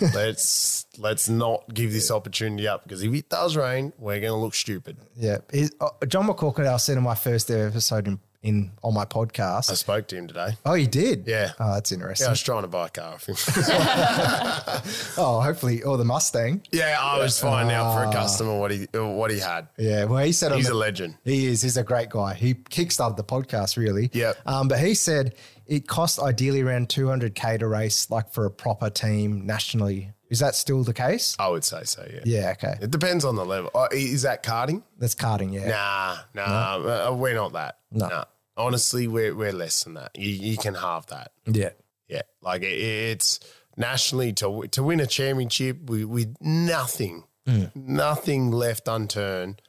let's 0.14 0.86
let's 0.98 1.28
not 1.28 1.64
give 1.74 1.92
this 1.92 2.10
opportunity 2.10 2.68
up 2.68 2.84
because 2.84 3.02
if 3.02 3.12
it 3.12 3.28
does 3.28 3.56
rain, 3.56 3.92
we're 3.98 4.20
going 4.20 4.32
to 4.32 4.36
look 4.36 4.54
stupid. 4.54 4.96
yeah. 5.16 5.38
He's, 5.52 5.72
uh, 5.80 5.88
John 6.06 6.28
McCorkindale 6.28 6.80
said 6.80 6.96
in 6.96 7.02
my 7.02 7.16
first 7.16 7.50
ever 7.50 7.66
episode 7.66 8.06
in, 8.06 8.20
in 8.42 8.70
on 8.82 8.94
my 8.94 9.04
podcast. 9.04 9.70
I 9.70 9.74
spoke 9.74 10.06
to 10.08 10.16
him 10.16 10.26
today. 10.28 10.50
Oh, 10.64 10.74
you 10.74 10.86
did? 10.86 11.26
Yeah. 11.26 11.52
Oh, 11.58 11.74
that's 11.74 11.90
Yeah, 11.90 11.96
interesting. 11.96 12.26
I 12.28 12.30
was 12.30 12.42
trying 12.42 12.62
to 12.62 12.68
buy 12.68 12.86
a 12.86 12.90
car 12.90 13.14
off 13.14 13.26
him. 13.26 13.36
oh, 15.18 15.40
hopefully, 15.40 15.82
or 15.82 15.96
the 15.96 16.04
Mustang. 16.04 16.62
yeah, 16.70 16.96
I 17.00 17.18
was 17.18 17.38
finding 17.40 17.74
out 17.74 17.86
Ah. 17.86 17.94
for 18.04 18.04
a 18.08 18.12
customer 18.12 18.58
what 18.58 18.70
he 18.70 18.86
what 18.92 19.30
he 19.30 19.38
had. 19.38 19.68
Yeah. 19.76 20.04
Well, 20.04 20.24
he 20.24 20.32
said 20.32 20.52
He's 20.52 20.66
the- 20.68 20.72
a 20.72 20.74
legend. 20.74 21.16
He 21.24 21.46
is. 21.46 21.62
He's 21.62 21.76
a 21.76 21.84
great 21.84 22.10
guy. 22.10 22.34
He 22.34 22.54
kickstarted 22.54 23.16
the 23.16 23.24
podcast, 23.24 23.76
really. 23.76 24.10
Yeah. 24.12 24.32
Um, 24.44 24.68
but 24.68 24.78
he 24.78 24.94
said 24.94 25.34
it 25.66 25.86
costs 25.88 26.18
ideally 26.20 26.62
around 26.62 26.88
200K 26.88 27.58
to 27.58 27.66
race, 27.66 28.10
like 28.10 28.32
for 28.32 28.44
a 28.46 28.50
proper 28.50 28.88
team 28.90 29.46
nationally. 29.46 30.12
Is 30.28 30.40
that 30.40 30.54
still 30.54 30.82
the 30.82 30.92
case? 30.94 31.36
I 31.38 31.48
would 31.48 31.64
say 31.64 31.84
so. 31.84 32.06
Yeah. 32.12 32.20
Yeah. 32.24 32.50
Okay. 32.52 32.74
It 32.80 32.90
depends 32.90 33.24
on 33.24 33.36
the 33.36 33.44
level. 33.44 33.70
Uh, 33.74 33.88
is 33.92 34.22
that 34.22 34.42
karting? 34.42 34.82
That's 34.98 35.14
karting. 35.14 35.52
Yeah. 35.52 35.68
Nah, 35.68 36.16
nah, 36.34 37.08
uh, 37.10 37.14
we're 37.14 37.34
not 37.34 37.52
that. 37.52 37.78
No. 37.92 38.08
Nah. 38.08 38.24
Honestly, 38.56 39.06
we're 39.06 39.34
we're 39.34 39.52
less 39.52 39.84
than 39.84 39.94
that. 39.94 40.10
You 40.16 40.30
you 40.30 40.56
can 40.56 40.74
halve 40.74 41.06
that. 41.08 41.32
Yeah. 41.46 41.70
Yeah, 42.08 42.22
like 42.40 42.62
it, 42.62 42.66
it's 42.80 43.40
nationally 43.76 44.32
to 44.34 44.66
to 44.68 44.82
win 44.82 45.00
a 45.00 45.06
championship 45.06 45.90
with, 45.90 46.04
with 46.04 46.36
nothing, 46.40 47.24
Mm. 47.46 47.74
nothing 47.76 48.50
left 48.50 48.88
unturned. 48.88 49.60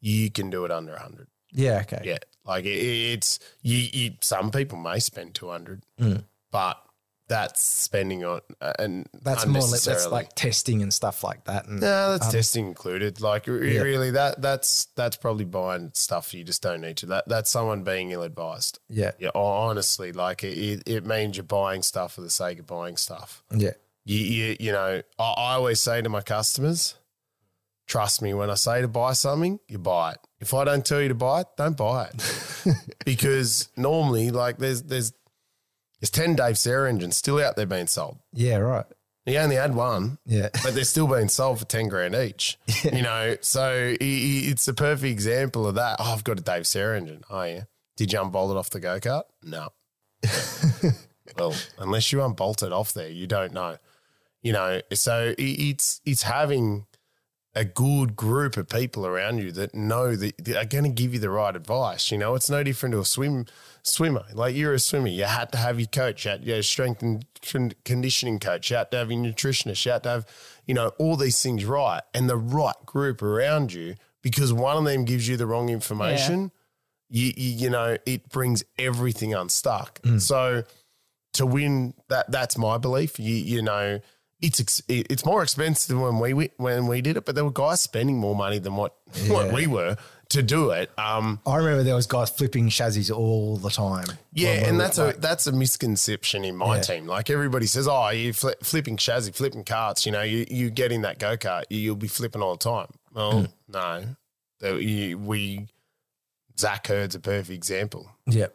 You 0.00 0.30
can 0.30 0.50
do 0.50 0.64
it 0.64 0.70
under 0.70 0.96
hundred. 0.96 1.26
Yeah. 1.52 1.80
Okay. 1.80 2.00
Yeah, 2.04 2.18
like 2.44 2.64
it, 2.64 2.78
it's 2.78 3.38
you, 3.62 3.76
you. 3.92 4.10
Some 4.20 4.50
people 4.50 4.78
may 4.78 4.98
spend 5.00 5.34
two 5.34 5.48
hundred, 5.50 5.82
Mm. 6.00 6.24
but 6.50 6.78
that's 7.30 7.62
spending 7.62 8.24
on 8.24 8.40
uh, 8.60 8.72
and 8.80 9.08
That's 9.22 9.46
more 9.46 9.62
like 9.62 9.80
that's 9.82 10.06
like 10.08 10.34
testing 10.34 10.82
and 10.82 10.92
stuff 10.92 11.22
like 11.24 11.44
that. 11.44 11.66
And 11.68 11.80
No, 11.80 12.10
that's 12.18 12.30
testing 12.32 12.66
included. 12.66 13.20
Like 13.20 13.46
re- 13.46 13.76
Yeah. 13.76 13.82
really, 13.82 14.10
that 14.10 14.42
that's 14.42 14.88
that's 14.96 15.16
probably 15.16 15.44
buying 15.44 15.92
stuff 15.94 16.34
you 16.34 16.42
just 16.44 16.60
don't 16.60 16.80
need 16.80 16.96
to. 16.98 17.06
That 17.06 17.28
that's 17.28 17.48
someone 17.48 17.84
being 17.84 18.10
ill 18.10 18.24
advised. 18.24 18.80
yeah, 18.88 19.12
Yeah, 19.20 19.30
hon- 19.34 19.70
honestly, 19.70 20.10
like 20.12 20.42
it, 20.44 20.58
it, 20.58 20.82
it 20.86 21.06
means 21.06 21.36
you're 21.36 21.44
buying 21.44 21.82
stuff 21.82 22.14
for 22.14 22.20
the 22.20 22.30
sake 22.30 22.58
of 22.58 22.66
buying 22.66 22.96
stuff. 22.96 23.42
yeah, 23.54 23.74
You 24.04 24.18
you, 24.18 24.56
you 24.58 24.72
know, 24.72 25.00
I, 25.18 25.22
I 25.22 25.52
always 25.54 25.80
say 25.80 26.02
to 26.02 26.08
my 26.08 26.22
customers, 26.22 26.96
trust 27.86 28.22
me 28.22 28.34
when 28.34 28.50
I 28.50 28.54
say 28.54 28.80
to 28.82 28.88
buy 28.88 29.12
something, 29.12 29.60
you 29.68 29.78
buy 29.78 30.12
it. 30.12 30.18
If 30.40 30.52
I 30.52 30.64
don't 30.64 30.84
tell 30.84 31.00
you 31.00 31.08
to 31.08 31.14
buy 31.14 31.42
it, 31.42 31.46
don't 31.56 31.76
buy 31.76 32.06
it. 32.12 32.74
because 33.04 33.68
normally, 33.76 34.30
like 34.30 34.58
there's 34.58 34.82
there's 34.82 35.12
there's 36.00 36.10
ten 36.10 36.34
Dave 36.34 36.58
Sarah 36.58 36.88
engines 36.88 37.16
still 37.16 37.38
out 37.42 37.56
there 37.56 37.66
being 37.66 37.86
sold. 37.86 38.18
yeah, 38.32 38.56
right. 38.56 38.86
He 39.26 39.36
only 39.36 39.56
had 39.56 39.74
one 39.74 40.18
Yeah, 40.26 40.48
but 40.64 40.74
they're 40.74 40.82
still 40.84 41.06
being 41.06 41.28
sold 41.28 41.58
for 41.58 41.66
10 41.66 41.88
grand 41.88 42.14
each. 42.14 42.58
You 42.84 43.02
know, 43.02 43.36
so 43.42 43.62
i- 43.70 43.92
i- 43.92 43.96
it's 44.00 44.66
a 44.66 44.72
perfect 44.74 45.10
example 45.12 45.66
of 45.66 45.74
that. 45.76 45.96
Oh, 46.00 46.12
I've 46.14 46.24
got 46.24 46.38
a 46.38 46.42
Dave 46.42 46.66
Sarah 46.66 46.96
engine. 46.96 47.22
Oh, 47.30 47.42
yeah. 47.42 47.64
Did 47.96 48.12
you 48.14 48.20
unbolt 48.20 48.50
it 48.50 48.56
off 48.56 48.70
the 48.70 48.80
go 48.80 48.98
kart? 48.98 49.24
No. 49.44 49.68
well, 51.38 51.54
unless 51.78 52.12
you 52.12 52.22
unbolt 52.22 52.62
it 52.62 52.72
off 52.72 52.92
there, 52.94 53.08
you 53.10 53.26
don't 53.26 53.52
know. 53.52 53.76
You 54.42 54.52
know, 54.54 54.80
so 54.94 55.28
i- 55.30 55.34
it's 55.38 56.00
it's 56.06 56.22
having 56.22 56.86
a 57.54 57.64
good 57.64 58.14
group 58.14 58.56
of 58.56 58.68
people 58.68 59.04
around 59.04 59.38
you 59.38 59.50
that 59.52 59.74
know 59.74 60.14
that 60.14 60.44
that 60.44 60.56
are 60.56 60.64
going 60.64 60.84
to 60.84 60.90
give 60.90 61.12
you 61.12 61.20
the 61.20 61.30
right 61.30 61.56
advice. 61.56 62.10
You 62.10 62.18
know, 62.18 62.34
it's 62.34 62.48
no 62.48 62.62
different 62.62 62.92
to 62.92 63.00
a 63.00 63.04
swim 63.04 63.46
swimmer. 63.82 64.24
Like 64.32 64.54
you're 64.54 64.74
a 64.74 64.78
swimmer, 64.78 65.08
you 65.08 65.24
had 65.24 65.50
to 65.52 65.58
have 65.58 65.80
your 65.80 65.88
coach, 65.88 66.24
you 66.24 66.30
had 66.30 66.44
your 66.44 66.62
strength 66.62 67.02
and 67.02 67.24
conditioning 67.84 68.38
coach, 68.38 68.70
you 68.70 68.76
had 68.76 68.90
to 68.92 68.98
have 68.98 69.10
your 69.10 69.20
nutritionist, 69.20 69.84
you 69.84 69.92
had 69.92 70.02
to 70.04 70.08
have, 70.08 70.26
you 70.66 70.74
know, 70.74 70.88
all 70.98 71.16
these 71.16 71.42
things 71.42 71.64
right 71.64 72.02
and 72.14 72.28
the 72.28 72.36
right 72.36 72.86
group 72.86 73.22
around 73.22 73.72
you 73.72 73.96
because 74.22 74.52
one 74.52 74.76
of 74.76 74.84
them 74.84 75.04
gives 75.04 75.26
you 75.26 75.36
the 75.36 75.46
wrong 75.46 75.68
information. 75.70 76.52
You, 77.08 77.32
you, 77.36 77.50
you 77.50 77.70
know, 77.70 77.96
it 78.06 78.28
brings 78.28 78.62
everything 78.78 79.34
unstuck. 79.34 80.00
Mm. 80.02 80.20
So 80.20 80.64
to 81.32 81.46
win 81.46 81.94
that, 82.08 82.30
that's 82.30 82.56
my 82.56 82.78
belief. 82.78 83.18
You, 83.18 83.34
you 83.34 83.62
know, 83.62 84.00
it's 84.42 84.60
ex- 84.60 84.82
it's 84.88 85.24
more 85.24 85.42
expensive 85.42 85.88
than 85.88 86.00
when 86.00 86.18
we 86.18 86.50
when 86.56 86.86
we 86.86 87.00
did 87.02 87.16
it, 87.16 87.24
but 87.24 87.34
there 87.34 87.44
were 87.44 87.50
guys 87.50 87.80
spending 87.80 88.16
more 88.18 88.34
money 88.34 88.58
than 88.58 88.76
what 88.76 88.96
what 89.28 89.52
we 89.52 89.66
were 89.66 89.96
to 90.30 90.42
do 90.44 90.70
it. 90.70 90.90
Um, 90.96 91.40
I 91.44 91.56
remember 91.56 91.82
there 91.82 91.96
was 91.96 92.06
guys 92.06 92.30
flipping 92.30 92.68
chassis 92.68 93.12
all 93.12 93.56
the 93.56 93.68
time. 93.70 94.04
yeah, 94.32 94.66
and 94.68 94.78
that's 94.80 94.96
a 94.98 95.12
that's 95.18 95.46
a 95.46 95.52
misconception 95.52 96.44
in 96.44 96.56
my 96.56 96.76
Yeah. 96.76 96.82
team. 96.82 97.06
Like 97.06 97.28
everybody 97.30 97.66
says, 97.66 97.88
oh, 97.88 98.08
you 98.10 98.32
fli 98.32 98.54
flipping 98.62 98.96
chassis, 98.96 99.32
flipping 99.32 99.64
carts. 99.64 100.06
You 100.06 100.12
know, 100.12 100.22
you 100.22 100.46
you 100.48 100.70
get 100.70 100.92
in 100.92 101.02
that 101.02 101.18
go 101.18 101.36
kart, 101.36 101.64
you'll 101.68 101.96
be 101.96 102.08
flipping 102.08 102.40
all 102.42 102.56
the 102.56 102.64
time. 102.64 102.86
Well, 103.12 103.40
Hmm. 103.42 103.46
no, 104.62 104.76
you- 104.76 105.18
we 105.18 105.66
Zach 106.58 106.86
Hurd's 106.86 107.14
a 107.14 107.20
perfect 107.20 107.50
example. 107.50 108.10
yeah, 108.26 108.48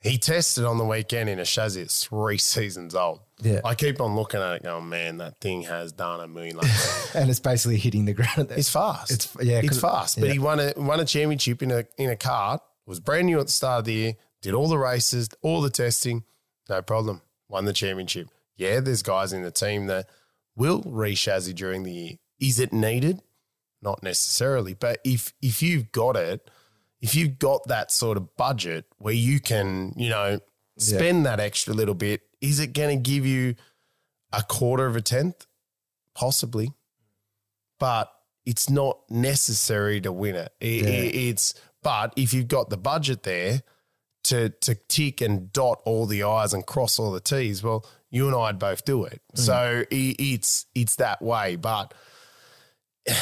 He 0.00 0.18
tested 0.18 0.64
on 0.64 0.76
the 0.78 0.84
weekend 0.84 1.28
in 1.30 1.38
a 1.38 1.44
chassis 1.44 1.80
that's 1.82 2.04
three 2.04 2.36
seasons 2.54 2.94
old. 2.94 3.20
Yeah. 3.42 3.60
I 3.64 3.74
keep 3.74 4.00
on 4.00 4.14
looking 4.14 4.40
at 4.40 4.56
it, 4.56 4.62
going, 4.62 4.88
man, 4.88 5.18
that 5.18 5.40
thing 5.40 5.62
has 5.62 5.92
done 5.92 6.20
a 6.20 6.28
million. 6.28 6.56
laps." 6.58 7.14
and 7.14 7.28
it's 7.28 7.40
basically 7.40 7.76
hitting 7.76 8.04
the 8.04 8.12
ground. 8.12 8.50
it's 8.50 8.68
fast. 8.68 9.10
It's 9.10 9.36
yeah, 9.42 9.60
it's 9.62 9.80
fast. 9.80 10.18
But 10.18 10.26
yeah. 10.26 10.32
he 10.32 10.38
won 10.38 10.60
a 10.60 10.72
won 10.76 11.00
a 11.00 11.04
championship 11.04 11.62
in 11.62 11.70
a 11.70 11.84
in 11.98 12.10
a 12.10 12.16
cart. 12.16 12.60
Was 12.86 13.00
brand 13.00 13.26
new 13.26 13.38
at 13.40 13.46
the 13.46 13.52
start 13.52 13.80
of 13.80 13.84
the 13.86 13.92
year. 13.92 14.12
Did 14.40 14.54
all 14.54 14.68
the 14.68 14.78
races, 14.78 15.28
all 15.40 15.60
the 15.60 15.70
testing, 15.70 16.24
no 16.68 16.82
problem. 16.82 17.22
Won 17.48 17.64
the 17.64 17.72
championship. 17.72 18.28
Yeah, 18.56 18.80
there's 18.80 19.02
guys 19.02 19.32
in 19.32 19.42
the 19.42 19.50
team 19.50 19.86
that 19.86 20.08
will 20.56 20.82
re-chassis 20.84 21.52
during 21.52 21.84
the 21.84 21.92
year. 21.92 22.12
Is 22.40 22.58
it 22.58 22.72
needed? 22.72 23.22
Not 23.80 24.02
necessarily. 24.02 24.74
But 24.74 24.98
if 25.04 25.32
if 25.40 25.62
you've 25.62 25.92
got 25.92 26.16
it, 26.16 26.50
if 27.00 27.14
you've 27.14 27.38
got 27.38 27.66
that 27.68 27.90
sort 27.90 28.16
of 28.16 28.36
budget 28.36 28.86
where 28.98 29.14
you 29.14 29.40
can, 29.40 29.92
you 29.96 30.08
know, 30.08 30.38
spend 30.78 31.26
that 31.26 31.40
extra 31.40 31.74
little 31.74 31.94
bit, 31.94 32.22
is 32.42 32.58
it 32.60 32.74
going 32.74 33.02
to 33.02 33.10
give 33.10 33.24
you 33.24 33.54
a 34.32 34.42
quarter 34.42 34.84
of 34.86 34.94
a 34.96 35.00
tenth? 35.00 35.46
Possibly 36.14 36.72
but 37.78 38.12
it's 38.46 38.70
not 38.70 38.98
necessary 39.10 40.00
to 40.00 40.12
win 40.12 40.36
it. 40.36 40.52
It- 40.60 40.84
it- 40.86 41.14
It's 41.16 41.54
but 41.82 42.12
if 42.16 42.32
you've 42.32 42.46
got 42.46 42.70
the 42.70 42.76
budget 42.76 43.24
there 43.24 43.62
to 44.24 44.50
to 44.50 44.76
tick 44.76 45.20
and 45.20 45.52
dot 45.52 45.80
all 45.84 46.06
the 46.06 46.22
i's 46.22 46.54
and 46.54 46.64
cross 46.64 47.00
all 47.00 47.10
the 47.10 47.18
t's, 47.20 47.60
well, 47.62 47.84
you 48.08 48.28
and 48.28 48.36
I'd 48.36 48.58
both 48.60 48.84
do 48.84 49.04
it. 49.04 49.20
Mm. 49.34 49.38
So 49.40 49.52
i 49.90 50.14
it's 50.18 50.66
it's 50.74 50.96
that 50.96 51.22
way, 51.22 51.56
but. 51.56 51.92
i- 53.08 53.12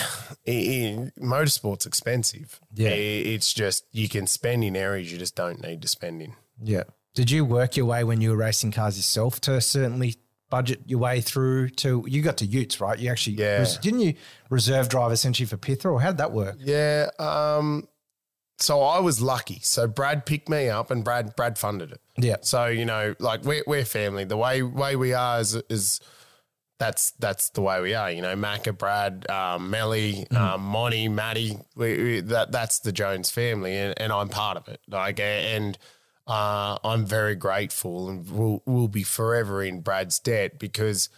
i- 0.47 1.11
motorsport's 1.19 1.87
expensive. 1.87 2.61
Yeah. 2.75 2.91
It's 2.91 3.55
just 3.55 3.85
you 3.93 4.11
can 4.11 4.27
spend 4.27 4.63
in 4.63 4.77
areas 4.77 5.11
you 5.11 5.17
just 5.19 5.35
don't 5.35 5.63
need 5.63 5.81
to 5.81 5.89
spend 5.89 6.21
in. 6.21 6.35
Yeah. 6.63 6.83
Did 7.15 7.31
you 7.31 7.45
work 7.45 7.77
your 7.77 7.87
way 7.87 8.05
when 8.05 8.21
you 8.21 8.31
were 8.31 8.37
racing 8.37 8.73
cars 8.73 8.97
yourself 8.97 9.41
to 9.43 9.61
certainly 9.61 10.17
budget 10.49 10.81
your 10.87 10.99
way 10.99 11.21
through 11.21 11.71
to 11.71 12.05
you 12.09 12.23
got 12.23 12.37
to 12.39 12.47
Utes, 12.47 12.81
right? 12.81 12.99
You 12.99 13.11
actually 13.11 13.37
Yeah. 13.37 13.65
didn't 13.83 14.01
you 14.01 14.15
reserve 14.49 14.89
drive 14.89 15.13
essentially 15.13 15.47
for 15.47 15.57
Pither 15.57 15.91
or 15.93 16.01
how 16.01 16.09
did 16.09 16.19
that 16.19 16.33
work? 16.33 16.57
Yeah. 16.59 17.09
Um, 17.19 17.87
so 18.59 18.83
I 18.83 18.99
was 19.01 19.23
lucky. 19.23 19.61
So 19.63 19.87
Brad 19.87 20.27
picked 20.27 20.49
me 20.49 20.69
up 20.69 20.91
and 20.91 21.03
Brad 21.05 21.35
Brad 21.37 21.57
funded 21.57 21.93
it. 21.93 22.01
Yeah. 22.19 22.37
So 22.43 22.67
you 22.67 22.85
know, 22.85 23.15
like 23.19 23.43
we're 23.45 23.63
we're 23.67 23.85
family. 23.85 24.25
The 24.25 24.37
way 24.37 24.63
way 24.63 24.97
we 24.97 25.13
are 25.15 25.41
is 25.41 25.55
is 25.69 26.01
that's 26.79 27.11
that's 27.13 27.51
the 27.51 27.61
way 27.63 27.81
we 27.81 27.95
are. 27.95 28.11
You 28.11 28.23
know, 28.23 28.35
Macca, 28.37 28.77
Brad, 28.77 29.29
um, 29.31 29.71
Melly, 29.71 30.27
um, 30.31 30.63
Monty, 30.63 31.09
Matty. 31.09 31.59
We, 31.77 32.03
we, 32.03 32.21
that 32.21 32.53
that's 32.53 32.81
the 32.81 32.91
Jones 32.93 33.31
family, 33.31 33.77
and, 33.77 33.95
and 34.01 34.13
I'm 34.13 34.29
part 34.31 34.57
of 34.57 34.67
it. 34.69 34.81
Like, 34.89 35.21
and 35.21 35.77
uh, 36.31 36.79
I'm 36.85 37.05
very 37.07 37.35
grateful, 37.35 38.09
and 38.09 38.31
will 38.31 38.63
will 38.65 38.87
be 38.89 39.03
forever 39.03 39.65
in 39.65 39.81
Brad's 39.81 40.21
debt 40.21 40.61
because 40.61 41.09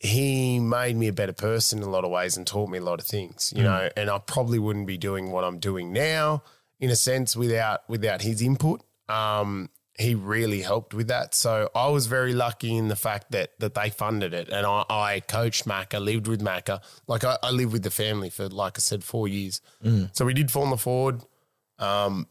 he 0.00 0.58
made 0.58 0.96
me 0.96 1.08
a 1.08 1.12
better 1.12 1.34
person 1.34 1.80
in 1.80 1.84
a 1.84 1.90
lot 1.90 2.04
of 2.04 2.10
ways 2.10 2.36
and 2.36 2.46
taught 2.46 2.70
me 2.70 2.78
a 2.78 2.82
lot 2.82 2.98
of 2.98 3.06
things. 3.06 3.52
You 3.54 3.64
know, 3.64 3.90
and 3.94 4.08
I 4.08 4.18
probably 4.18 4.58
wouldn't 4.58 4.86
be 4.86 4.96
doing 4.96 5.30
what 5.30 5.44
I'm 5.44 5.58
doing 5.58 5.92
now 5.92 6.42
in 6.80 6.88
a 6.88 6.96
sense 6.96 7.36
without 7.36 7.80
without 7.90 8.22
his 8.22 8.40
input. 8.40 8.80
Um, 9.08 9.68
he 9.98 10.14
really 10.14 10.62
helped 10.62 10.94
with 10.94 11.08
that. 11.08 11.34
So 11.34 11.68
I 11.74 11.88
was 11.88 12.06
very 12.06 12.32
lucky 12.32 12.74
in 12.74 12.88
the 12.88 12.96
fact 12.96 13.32
that 13.32 13.50
that 13.58 13.74
they 13.74 13.90
funded 13.90 14.32
it, 14.32 14.48
and 14.48 14.64
I, 14.64 14.84
I 14.88 15.20
coached 15.20 15.66
Macca, 15.66 16.00
lived 16.02 16.26
with 16.26 16.40
Macca. 16.40 16.80
Like 17.06 17.22
I, 17.24 17.36
I 17.42 17.50
lived 17.50 17.72
with 17.72 17.82
the 17.82 17.90
family 17.90 18.30
for, 18.30 18.48
like 18.48 18.78
I 18.78 18.80
said, 18.80 19.04
four 19.04 19.28
years. 19.28 19.60
So 20.12 20.24
we 20.24 20.32
did 20.32 20.50
form 20.50 20.70
the 20.70 20.78
Ford. 20.78 21.20
Um, 21.78 22.28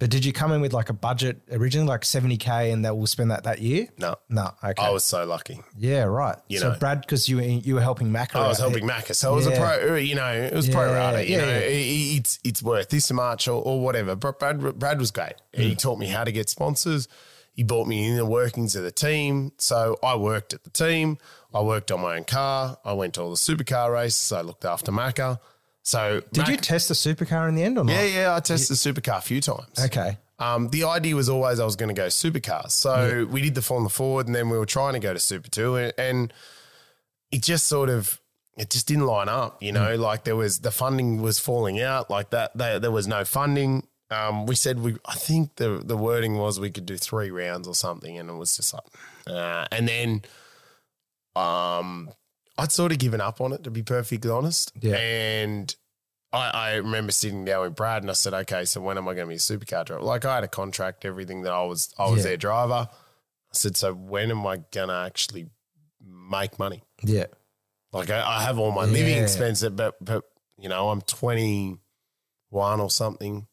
But 0.00 0.10
did 0.10 0.24
you 0.24 0.32
come 0.32 0.50
in 0.50 0.60
with 0.60 0.72
like 0.72 0.88
a 0.88 0.92
budget 0.92 1.42
originally, 1.52 1.86
like 1.86 2.00
70K 2.00 2.72
and 2.72 2.84
that 2.84 2.96
we'll 2.96 3.06
spend 3.06 3.30
that 3.30 3.44
that 3.44 3.60
year? 3.60 3.86
no, 3.98 4.16
No. 4.28 4.50
Okay. 4.64 4.82
I 4.82 4.90
was 4.90 5.04
so 5.04 5.24
lucky. 5.26 5.60
yeah, 5.78 6.02
right. 6.02 6.36
You 6.48 6.58
so 6.58 6.72
know. 6.72 6.78
Brad, 6.78 7.02
because 7.02 7.28
you 7.28 7.36
were, 7.36 7.42
you 7.42 7.74
were 7.76 7.80
helping 7.80 8.10
Mac. 8.10 8.34
I 8.34 8.48
was 8.48 8.58
helping 8.58 8.88
Macca, 8.88 9.14
so 9.14 9.32
it 9.32 9.36
was 9.36 9.46
a 9.46 9.52
pro. 9.52 9.94
You 9.96 10.16
know, 10.16 10.32
it 10.32 10.52
was 10.52 10.68
pro 10.68 10.90
Yeah, 10.90 10.96
rata. 10.96 11.24
You 11.24 11.36
yeah, 11.36 11.40
know, 11.44 11.46
yeah. 11.52 11.58
it- 11.58 12.16
it's 12.16 12.38
it's 12.42 12.62
worth 12.62 12.88
this 12.88 13.12
much 13.12 13.46
or, 13.46 13.62
or 13.62 13.80
whatever. 13.80 14.16
But 14.16 14.38
Brad 14.40 14.78
Brad 14.78 14.98
was 14.98 15.10
great. 15.12 15.34
Mm. 15.54 15.60
He 15.60 15.74
taught 15.76 15.98
me 15.98 16.06
how 16.08 16.24
to 16.24 16.32
get 16.32 16.48
sponsors. 16.48 17.06
He 17.52 17.62
brought 17.62 17.86
me 17.86 18.08
in 18.08 18.16
the 18.16 18.24
workings 18.24 18.74
of 18.76 18.82
the 18.84 18.90
team. 18.92 19.52
So 19.58 19.98
I 20.02 20.14
worked 20.16 20.54
at 20.54 20.64
the 20.64 20.70
team. 20.70 21.18
I 21.52 21.60
worked 21.60 21.90
on 21.92 22.00
my 22.00 22.16
own 22.16 22.24
car. 22.24 22.78
I 22.86 22.94
went 22.94 23.14
to 23.14 23.22
all 23.22 23.30
the 23.30 23.36
supercar 23.36 23.92
races. 23.92 24.32
I 24.32 24.40
looked 24.40 24.64
after 24.64 24.90
Macca. 24.92 25.40
So 25.82 26.22
Did 26.32 26.48
you 26.48 26.56
test 26.56 26.88
the 26.88 26.94
supercar 26.94 27.48
in 27.48 27.54
the 27.54 27.62
end 27.62 27.78
or 27.78 27.84
not? 27.84 27.92
yeah, 27.92 28.04
yeah. 28.04 28.34
I 28.34 28.40
tested 28.40 28.76
the 28.76 29.00
supercar 29.00 29.18
a 29.18 29.22
few 29.22 29.40
times. 29.40 29.78
Okay. 29.78 30.18
Um, 30.38 30.68
the 30.70 30.84
idea 30.84 31.14
was 31.16 31.28
always 31.28 31.60
I 31.60 31.64
was 31.64 31.76
going 31.76 31.88
to 31.88 31.94
go 31.94 32.06
supercars. 32.06 32.70
So 32.70 33.26
we 33.30 33.42
did 33.42 33.54
the 33.54 33.62
Formula 33.62 33.90
Ford 33.90 34.26
and 34.26 34.34
then 34.34 34.48
we 34.48 34.56
were 34.58 34.66
trying 34.66 34.94
to 34.94 34.98
go 34.98 35.12
to 35.12 35.18
Super 35.18 35.48
2 35.50 35.76
and, 35.76 35.92
and 35.98 36.32
it 37.30 37.42
just 37.42 37.66
sort 37.66 37.90
of, 37.90 38.20
it 38.56 38.70
just 38.70 38.86
didn't 38.86 39.06
line 39.06 39.28
up, 39.28 39.62
you 39.62 39.72
know, 39.72 39.96
like 39.96 40.24
there 40.24 40.36
was, 40.36 40.60
the 40.60 40.70
funding 40.70 41.22
was 41.22 41.38
falling 41.38 41.80
out 41.80 42.10
like 42.10 42.30
that. 42.30 42.56
There, 42.56 42.78
there 42.78 42.90
was 42.90 43.06
no 43.06 43.24
funding. 43.24 43.86
Um, 44.10 44.46
we 44.46 44.54
said 44.54 44.80
we, 44.80 44.96
I 45.06 45.14
think 45.14 45.56
the, 45.56 45.80
the 45.84 45.96
wording 45.96 46.36
was 46.36 46.58
we 46.58 46.70
could 46.70 46.84
do 46.86 46.96
three 46.96 47.30
rounds 47.30 47.68
or 47.68 47.74
something. 47.74 48.18
And 48.18 48.28
it 48.28 48.34
was 48.34 48.56
just 48.56 48.74
like, 48.74 48.82
uh, 49.26 49.66
and 49.70 49.86
then, 49.88 50.22
um, 51.36 52.10
I'd 52.60 52.72
sort 52.72 52.92
of 52.92 52.98
given 52.98 53.20
up 53.20 53.40
on 53.40 53.52
it 53.52 53.64
to 53.64 53.70
be 53.70 53.82
perfectly 53.82 54.30
honest. 54.30 54.72
Yeah. 54.80 54.96
And 54.96 55.74
I, 56.32 56.50
I 56.50 56.74
remember 56.76 57.12
sitting 57.12 57.44
down 57.44 57.62
with 57.62 57.74
Brad 57.74 58.02
and 58.02 58.10
I 58.10 58.14
said, 58.14 58.34
okay, 58.34 58.64
so 58.64 58.80
when 58.80 58.98
am 58.98 59.08
I 59.08 59.14
going 59.14 59.26
to 59.26 59.28
be 59.28 59.34
a 59.34 59.38
supercar 59.38 59.84
driver? 59.84 60.02
Like 60.02 60.24
I 60.24 60.36
had 60.36 60.44
a 60.44 60.48
contract, 60.48 61.04
everything 61.04 61.42
that 61.42 61.52
I 61.52 61.62
was, 61.64 61.92
I 61.98 62.08
was 62.10 62.18
Yeah. 62.18 62.30
their 62.30 62.36
driver. 62.36 62.88
I 62.90 63.52
said, 63.52 63.76
so 63.76 63.92
when 63.94 64.30
am 64.30 64.46
I 64.46 64.58
going 64.70 64.88
to 64.88 64.94
actually 64.94 65.48
make 66.04 66.58
money? 66.58 66.82
Yeah. 67.02 67.26
Like 67.92 68.10
I, 68.10 68.20
I 68.24 68.42
have 68.42 68.58
all 68.58 68.70
my 68.70 68.84
living 68.84 69.18
expenses, 69.20 69.70
but, 69.70 69.96
but 70.04 70.24
you 70.56 70.68
know, 70.68 70.90
I'm 70.90 71.00
21 71.00 71.78
or 72.80 72.90
something. 72.90 73.46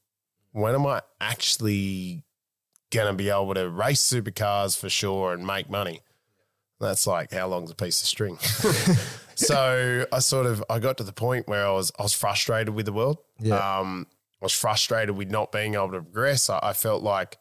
When 0.51 0.75
am 0.75 0.85
I 0.85 1.01
actually 1.19 2.23
going 2.91 3.07
to 3.07 3.13
be 3.13 3.29
able 3.29 3.53
to 3.53 3.69
race 3.69 4.01
supercars 4.01 4.77
for 4.77 4.89
sure 4.89 5.33
and 5.33 5.45
make 5.45 5.69
money. 5.69 6.01
That's 6.79 7.07
like 7.07 7.31
how 7.31 7.47
long's 7.47 7.71
a 7.71 7.75
piece 7.75 8.01
of 8.01 8.07
string. 8.07 8.37
so 9.35 10.05
I 10.11 10.19
sort 10.19 10.45
of 10.45 10.63
I 10.69 10.79
got 10.79 10.97
to 10.97 11.03
the 11.03 11.13
point 11.13 11.47
where 11.47 11.65
I 11.65 11.71
was 11.71 11.91
I 11.97 12.03
was 12.03 12.13
frustrated 12.13 12.73
with 12.73 12.85
the 12.85 12.93
world. 12.93 13.17
Yeah. 13.39 13.55
Um, 13.55 14.07
I 14.41 14.45
was 14.45 14.53
frustrated 14.53 15.17
with 15.17 15.31
not 15.31 15.51
being 15.51 15.73
able 15.73 15.91
to 15.91 16.01
progress. 16.01 16.49
I, 16.49 16.59
I 16.61 16.73
felt 16.73 17.01
like 17.01 17.37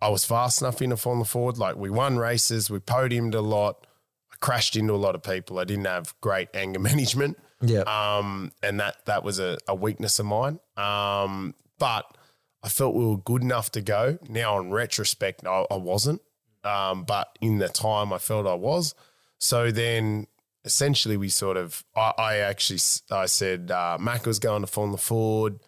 I 0.00 0.08
was 0.08 0.24
fast 0.24 0.62
enough 0.62 0.80
in 0.80 0.92
a 0.92 0.96
Formula 0.96 1.24
Ford. 1.24 1.58
Like 1.58 1.76
we 1.76 1.90
won 1.90 2.16
races, 2.16 2.70
we 2.70 2.78
podiumed 2.78 3.34
a 3.34 3.40
lot. 3.40 3.86
I 4.32 4.36
crashed 4.40 4.76
into 4.76 4.94
a 4.94 4.96
lot 4.96 5.14
of 5.14 5.22
people. 5.22 5.58
I 5.58 5.64
didn't 5.64 5.86
have 5.86 6.14
great 6.20 6.48
anger 6.54 6.78
management. 6.90 7.38
Yeah. 7.60 7.80
Um, 7.82 8.52
and 8.62 8.78
that 8.80 9.04
that 9.06 9.24
was 9.24 9.38
a, 9.38 9.58
a 9.66 9.74
weakness 9.74 10.18
of 10.18 10.26
mine. 10.26 10.60
Um, 10.76 11.54
but 11.78 12.16
I 12.62 12.68
felt 12.68 12.94
we 12.94 13.04
were 13.04 13.16
good 13.16 13.42
enough 13.42 13.72
to 13.72 13.80
go. 13.80 14.18
Now, 14.28 14.58
in 14.60 14.70
retrospect, 14.70 15.46
I, 15.46 15.66
I 15.70 15.76
wasn't. 15.76 16.20
Um, 16.64 17.04
but 17.04 17.36
in 17.40 17.58
the 17.58 17.68
time, 17.68 18.12
I 18.12 18.18
felt 18.18 18.46
I 18.46 18.54
was. 18.54 18.94
So 19.38 19.70
then, 19.70 20.26
essentially, 20.64 21.16
we 21.16 21.28
sort 21.28 21.56
of. 21.56 21.84
I, 21.96 22.12
I 22.18 22.36
actually 22.36 22.80
I 23.10 23.26
said 23.26 23.70
uh, 23.70 23.98
Mac 24.00 24.26
was 24.26 24.38
going 24.38 24.62
to 24.62 24.66
Formula 24.66 24.98
Ford. 24.98 25.60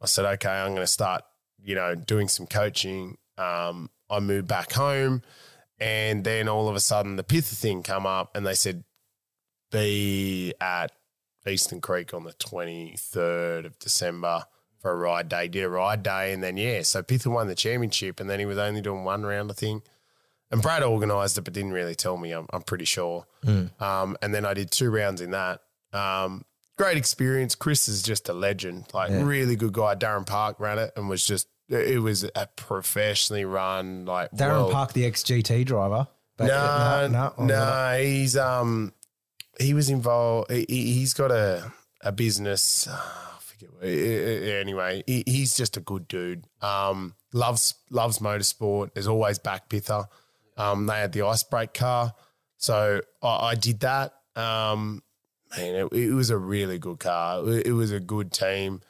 I 0.00 0.06
said, 0.06 0.24
okay, 0.24 0.48
I'm 0.48 0.70
going 0.70 0.82
to 0.82 0.86
start, 0.86 1.22
you 1.60 1.74
know, 1.74 1.94
doing 1.94 2.28
some 2.28 2.46
coaching. 2.46 3.18
Um, 3.36 3.90
I 4.08 4.20
moved 4.20 4.46
back 4.46 4.72
home, 4.72 5.22
and 5.78 6.24
then 6.24 6.48
all 6.48 6.68
of 6.68 6.76
a 6.76 6.80
sudden, 6.80 7.16
the 7.16 7.24
Pither 7.24 7.54
thing 7.54 7.82
come 7.82 8.06
up, 8.06 8.36
and 8.36 8.46
they 8.46 8.54
said, 8.54 8.84
be 9.70 10.54
at 10.60 10.92
Eastern 11.46 11.80
Creek 11.80 12.14
on 12.14 12.24
the 12.24 12.32
23rd 12.32 13.66
of 13.66 13.78
December 13.78 14.44
for 14.80 14.92
a 14.92 14.96
ride 14.96 15.28
day. 15.28 15.48
Did 15.48 15.64
a 15.64 15.68
ride 15.68 16.02
day, 16.02 16.32
and 16.32 16.42
then 16.42 16.56
yeah, 16.56 16.82
so 16.82 17.02
Pither 17.02 17.30
won 17.30 17.48
the 17.48 17.54
championship, 17.54 18.20
and 18.20 18.30
then 18.30 18.38
he 18.38 18.46
was 18.46 18.58
only 18.58 18.80
doing 18.80 19.04
one 19.04 19.24
round, 19.24 19.50
I 19.50 19.54
think. 19.54 19.84
And 20.50 20.62
Brad 20.62 20.82
organised 20.82 21.36
it, 21.36 21.42
but 21.42 21.52
didn't 21.52 21.72
really 21.72 21.94
tell 21.94 22.16
me. 22.16 22.32
I'm, 22.32 22.46
I'm 22.52 22.62
pretty 22.62 22.86
sure. 22.86 23.26
Um, 23.80 24.16
and 24.22 24.34
then 24.34 24.44
I 24.46 24.54
did 24.54 24.70
two 24.70 24.90
rounds 24.90 25.20
in 25.20 25.32
that. 25.32 25.60
Um, 25.92 26.44
great 26.76 26.96
experience. 26.96 27.54
Chris 27.54 27.88
is 27.88 28.02
just 28.02 28.28
a 28.28 28.32
legend, 28.32 28.86
like 28.94 29.10
Yeah. 29.10 29.22
really 29.24 29.56
good 29.56 29.72
guy. 29.74 29.94
Darren 29.94 30.26
Park 30.26 30.58
ran 30.60 30.78
it 30.78 30.92
and 30.96 31.08
was 31.08 31.24
just. 31.24 31.48
It 31.70 32.00
was 32.00 32.24
a 32.24 32.48
professionally 32.56 33.44
run 33.44 34.06
like 34.06 34.30
Darren 34.32 34.52
world- 34.52 34.72
Park, 34.72 34.94
the 34.94 35.04
ex 35.04 35.22
GT 35.22 35.64
driver. 35.66 36.08
But- 36.38 36.46
no, 36.46 37.08
no, 37.10 37.32
or 37.36 37.46
not? 37.46 37.98
He's 38.00 38.36
um, 38.38 38.94
he 39.60 39.74
was 39.74 39.90
involved. 39.90 40.50
He, 40.50 40.64
he's 40.68 41.12
got 41.12 41.30
a 41.30 41.70
a 42.00 42.10
business. 42.12 42.86
uh, 42.86 42.92
I 42.96 43.38
forget. 43.40 43.70
what- 43.74 43.84
Anyway, 43.84 45.02
he, 45.06 45.24
he's 45.26 45.56
just 45.58 45.76
a 45.76 45.80
good 45.80 46.08
dude. 46.08 46.44
Um, 46.62 47.14
loves 47.34 47.74
loves 47.90 48.18
motorsport. 48.20 48.96
Is 48.96 49.06
always 49.06 49.38
back 49.38 49.68
pither. 49.68 50.04
Um, 50.58 50.86
they 50.86 50.98
had 50.98 51.12
the 51.12 51.22
ice 51.22 51.42
brake 51.44 51.72
car, 51.72 52.12
so 52.56 53.00
I, 53.22 53.28
I 53.50 53.54
did 53.54 53.80
that. 53.80 54.12
Um, 54.36 55.02
man, 55.56 55.74
it, 55.74 55.92
it 55.92 56.12
was 56.12 56.28
a 56.30 56.36
really 56.36 56.78
good 56.78 56.98
car. 56.98 57.48
It, 57.48 57.68
it 57.68 57.72
was 57.72 57.92
a 57.92 58.00
good 58.00 58.32
team. 58.32 58.80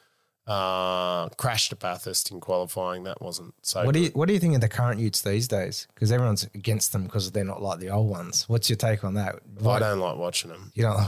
Uh, 0.47 1.29
crashed 1.37 1.71
at 1.71 1.79
Bathurst 1.79 2.31
in 2.31 2.39
qualifying. 2.39 3.03
That 3.03 3.21
wasn't 3.21 3.53
so. 3.61 3.85
What 3.85 3.93
do 3.93 3.99
you 3.99 4.09
What 4.15 4.27
do 4.27 4.33
you 4.33 4.39
think 4.39 4.55
of 4.55 4.61
the 4.61 4.67
current 4.67 4.99
Utes 4.99 5.21
these 5.21 5.47
days? 5.47 5.87
Because 5.93 6.11
everyone's 6.11 6.43
against 6.55 6.91
them 6.91 7.03
because 7.03 7.31
they're 7.31 7.43
not 7.43 7.61
like 7.61 7.77
the 7.79 7.89
old 7.89 8.09
ones. 8.09 8.49
What's 8.49 8.67
your 8.67 8.77
take 8.77 9.03
on 9.03 9.13
that? 9.13 9.35
I 9.63 9.77
don't 9.77 9.99
like 9.99 10.17
watching 10.17 10.49
them. 10.49 10.71
you 10.73 10.83
know, 10.83 11.07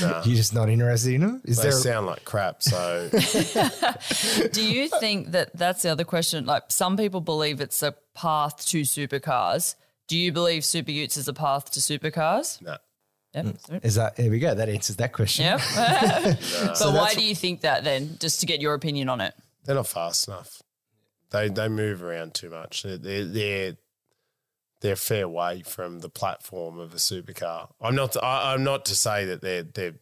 No. 0.00 0.22
you're 0.24 0.34
just 0.34 0.52
not 0.54 0.68
interested 0.68 1.14
in 1.14 1.20
them. 1.20 1.40
Is 1.44 1.58
They 1.58 1.64
there? 1.64 1.72
sound 1.72 2.06
like 2.06 2.24
crap. 2.24 2.64
So 2.64 3.08
Do 4.52 4.64
you 4.64 4.88
think 4.88 5.32
that 5.32 5.50
that's 5.54 5.82
the 5.82 5.90
other 5.90 6.04
question? 6.04 6.44
Like 6.46 6.64
some 6.68 6.96
people 6.96 7.20
believe 7.20 7.60
it's 7.60 7.82
a 7.84 7.92
path 8.14 8.66
to 8.66 8.80
supercars. 8.80 9.76
Do 10.10 10.18
you 10.18 10.32
believe 10.32 10.64
Super 10.64 10.90
Utes 10.90 11.16
is 11.16 11.28
a 11.28 11.32
path 11.32 11.70
to 11.70 11.78
supercars? 11.78 12.60
no. 12.60 12.76
Yep. 13.32 13.84
is 13.84 13.94
that? 13.94 14.16
Here 14.16 14.28
we 14.28 14.40
go. 14.40 14.52
That 14.56 14.68
answers 14.68 14.96
that 14.96 15.12
question. 15.12 15.44
Yep. 15.44 15.60
but 16.80 16.92
why 16.92 17.14
do 17.14 17.24
you 17.24 17.36
think 17.36 17.60
that 17.60 17.84
then? 17.84 18.16
Just 18.18 18.40
to 18.40 18.46
get 18.46 18.60
your 18.60 18.74
opinion 18.74 19.08
on 19.08 19.20
it. 19.20 19.34
They're 19.64 19.76
not 19.76 19.86
fast 19.86 20.26
enough. 20.26 20.60
They 21.30 21.48
they 21.48 21.68
move 21.68 22.02
around 22.02 22.34
too 22.34 22.50
much. 22.50 22.82
They're 22.82 22.98
they're 22.98 23.24
they're, 23.24 23.76
they're 24.80 24.92
a 24.94 24.96
fair 24.96 25.28
way 25.28 25.62
from 25.62 26.00
the 26.00 26.08
platform 26.08 26.80
of 26.80 26.92
a 26.92 26.96
supercar. 26.96 27.68
I'm 27.80 27.94
not 27.94 28.20
I, 28.20 28.52
I'm 28.52 28.64
not 28.64 28.84
to 28.86 28.96
say 28.96 29.26
that 29.26 29.42
they're 29.42 29.62
they're 29.62 29.94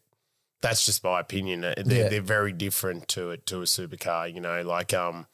that's 0.62 0.86
just 0.86 1.04
my 1.04 1.20
opinion. 1.20 1.60
They're, 1.60 1.74
Yeah. 1.84 2.08
they're 2.08 2.22
very 2.22 2.52
different 2.52 3.08
to 3.08 3.28
it 3.28 3.44
to 3.44 3.58
a 3.58 3.64
supercar. 3.64 4.32
You 4.32 4.40
know, 4.40 4.62
like 4.62 4.94
um, 4.94 5.26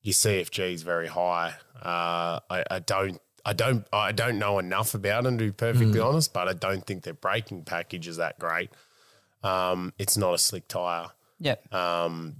your 0.00 0.14
CFG 0.14 0.72
is 0.72 0.82
very 0.82 1.08
high. 1.08 1.56
Uh, 1.76 2.40
I, 2.48 2.64
I 2.70 2.78
don't. 2.78 3.20
I 3.44 3.52
don't. 3.52 3.86
I 3.92 4.12
don't 4.12 4.38
know 4.38 4.58
enough 4.58 4.94
about 4.94 5.24
them 5.24 5.36
to 5.38 5.44
be 5.44 5.52
perfectly 5.52 6.00
honest, 6.00 6.32
but 6.32 6.48
I 6.48 6.52
don't 6.54 6.86
think 6.86 7.02
their 7.02 7.14
braking 7.14 7.64
package 7.64 8.08
is 8.08 8.16
that 8.16 8.38
great. 8.38 8.70
Um, 9.42 9.92
it's 9.98 10.16
not 10.16 10.34
a 10.34 10.38
slick 10.38 10.68
tire. 10.68 11.08
Yep. 11.40 11.74
Um, 11.74 12.36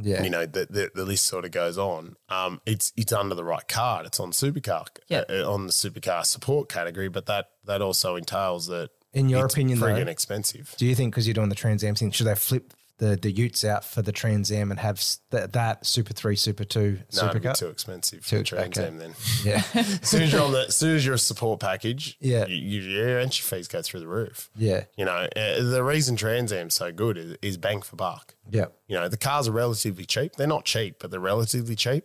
Yeah. 0.00 0.22
you 0.22 0.30
know 0.30 0.44
the, 0.46 0.66
the 0.68 0.90
the 0.94 1.04
list 1.04 1.26
sort 1.26 1.44
of 1.44 1.50
goes 1.50 1.78
on. 1.78 2.16
Um, 2.28 2.60
it's 2.66 2.92
it's 2.96 3.12
under 3.12 3.34
the 3.34 3.44
right 3.44 3.66
card. 3.66 4.06
It's 4.06 4.20
on 4.20 4.32
supercar 4.32 4.86
Yeah. 5.08 5.22
uh, 5.30 5.50
on 5.50 5.66
the 5.66 5.72
supercar 5.72 6.24
support 6.26 6.68
category, 6.68 7.08
but 7.08 7.26
that 7.26 7.50
that 7.64 7.80
also 7.80 8.16
entails 8.16 8.66
that 8.66 8.90
In 9.14 9.28
your 9.30 9.46
it's 9.46 9.54
opinion, 9.54 9.80
though, 9.80 9.86
friggin' 9.86 10.08
expensive. 10.08 10.74
do 10.76 10.84
you 10.86 10.94
think 10.94 11.12
because 11.14 11.26
you're 11.26 11.34
doing 11.34 11.48
the 11.48 11.54
Trans 11.54 11.82
Am 11.82 11.94
thing, 11.94 12.10
should 12.10 12.26
they 12.26 12.34
flip 12.34 12.74
the 12.98 13.16
the 13.16 13.30
Utes 13.30 13.64
out 13.64 13.84
for 13.84 14.02
the 14.02 14.12
Trans 14.12 14.50
Am 14.52 14.70
and 14.70 14.78
have 14.80 14.98
s- 14.98 15.20
that, 15.30 15.86
Super 15.86 16.12
Three, 16.12 16.36
Super 16.36 16.64
Two, 16.64 16.98
No, 17.16 17.28
it'd 17.30 17.42
be 17.42 17.48
too 17.54 17.68
expensive 17.68 18.26
Too- 18.26 18.38
for 18.38 18.44
Trans 18.44 18.76
okay. 18.78 18.86
Am 18.88 18.98
then. 18.98 19.14
Yeah. 19.44 19.62
as 19.74 20.00
soon 20.08 20.22
as 20.22 20.32
you're 20.32 20.42
on 20.42 20.52
the, 20.52 20.66
as 20.68 20.76
soon 20.76 20.96
as 20.96 21.04
you're 21.06 21.14
a 21.14 21.18
support 21.18 21.60
package, 21.60 22.16
Yeah. 22.20 22.46
you, 22.46 22.56
you, 22.56 22.80
your 22.82 23.18
entry 23.20 23.42
fees 23.42 23.68
go 23.68 23.82
through 23.82 24.00
the 24.00 24.08
roof. 24.08 24.50
yeah. 24.56 24.84
You 24.96 25.04
know, 25.04 25.28
uh, 25.36 25.62
the 25.62 25.82
reason 25.84 26.16
Trans 26.16 26.52
Am's 26.52 26.74
so 26.74 26.92
good 26.92 27.16
is, 27.16 27.36
is 27.40 27.56
bang 27.56 27.82
for 27.82 27.96
buck. 27.96 28.34
Yeah. 28.50 28.66
You 28.88 28.96
know, 28.96 29.08
the 29.08 29.16
cars 29.16 29.46
are 29.48 29.52
relatively 29.52 30.04
cheap. 30.04 30.36
They're 30.36 30.46
not 30.46 30.64
cheap, 30.64 30.96
but 31.00 31.10
they're 31.10 31.20
relatively 31.20 31.76
cheap. 31.76 32.04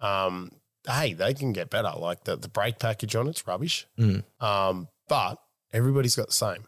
Um, 0.00 0.52
hey, 0.88 1.12
they 1.12 1.34
can 1.34 1.52
get 1.52 1.68
better. 1.68 1.92
Like 1.96 2.24
the, 2.24 2.36
the 2.36 2.48
brake 2.48 2.78
package 2.78 3.14
on 3.14 3.28
it's 3.28 3.46
rubbish. 3.46 3.86
Um, 4.40 4.88
but 5.08 5.36
everybody's 5.72 6.16
got 6.16 6.28
the 6.28 6.32
same. 6.32 6.64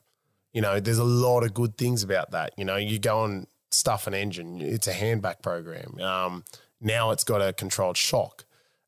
You 0.53 0.61
know, 0.61 0.81
there's 0.81 0.99
a 0.99 1.05
lot 1.05 1.45
of 1.45 1.55
good 1.55 1.79
things 1.79 2.03
about 2.03 2.33
that. 2.33 2.53
You 2.59 2.67
know, 2.67 2.77
you 2.77 2.99
go 2.99 3.25
and 3.25 3.47
stuff 3.75 4.07
an 4.07 4.15
engine, 4.15 4.61
it's 4.61 4.87
a 4.89 4.93
handback 4.93 5.43
program. 5.43 5.99
Um, 6.01 6.45
now 6.81 7.11
it's 7.11 7.25
got 7.25 7.41
a 7.41 7.53
controlled 7.53 7.97
shock. 7.97 8.45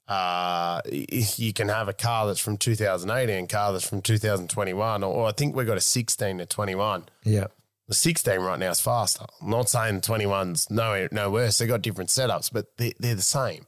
Uh, 0.06 0.82
you 0.90 1.52
can 1.54 1.68
have 1.68 1.88
a 1.88 1.92
car 1.94 2.26
that's 2.26 2.40
from 2.40 2.56
2018 2.58 3.34
and 3.36 3.44
a 3.44 3.48
car 3.52 3.72
that's 3.72 3.88
from 3.88 4.02
2021, 4.02 5.02
or, 5.02 5.06
or 5.14 5.26
I 5.28 5.32
think 5.32 5.56
we've 5.56 5.66
got 5.66 5.78
a 5.78 5.80
16 5.80 6.38
to 6.38 6.46
21 6.46 7.04
Yeah. 7.24 7.46
the 7.88 7.94
16 7.94 8.38
right 8.40 8.58
now 8.58 8.70
is 8.70 8.80
faster. 8.80 9.24
I'm 9.40 9.48
not 9.50 9.70
saying 9.70 9.94
the 9.96 10.00
21's 10.02 10.70
no, 10.70 11.08
no 11.10 11.30
worse. 11.30 11.56
They've 11.58 11.68
got 11.68 11.80
different 11.82 12.10
setups, 12.10 12.52
but 12.52 12.76
they, 12.76 12.92
they're 13.00 13.14
the 13.14 13.22
same. 13.22 13.64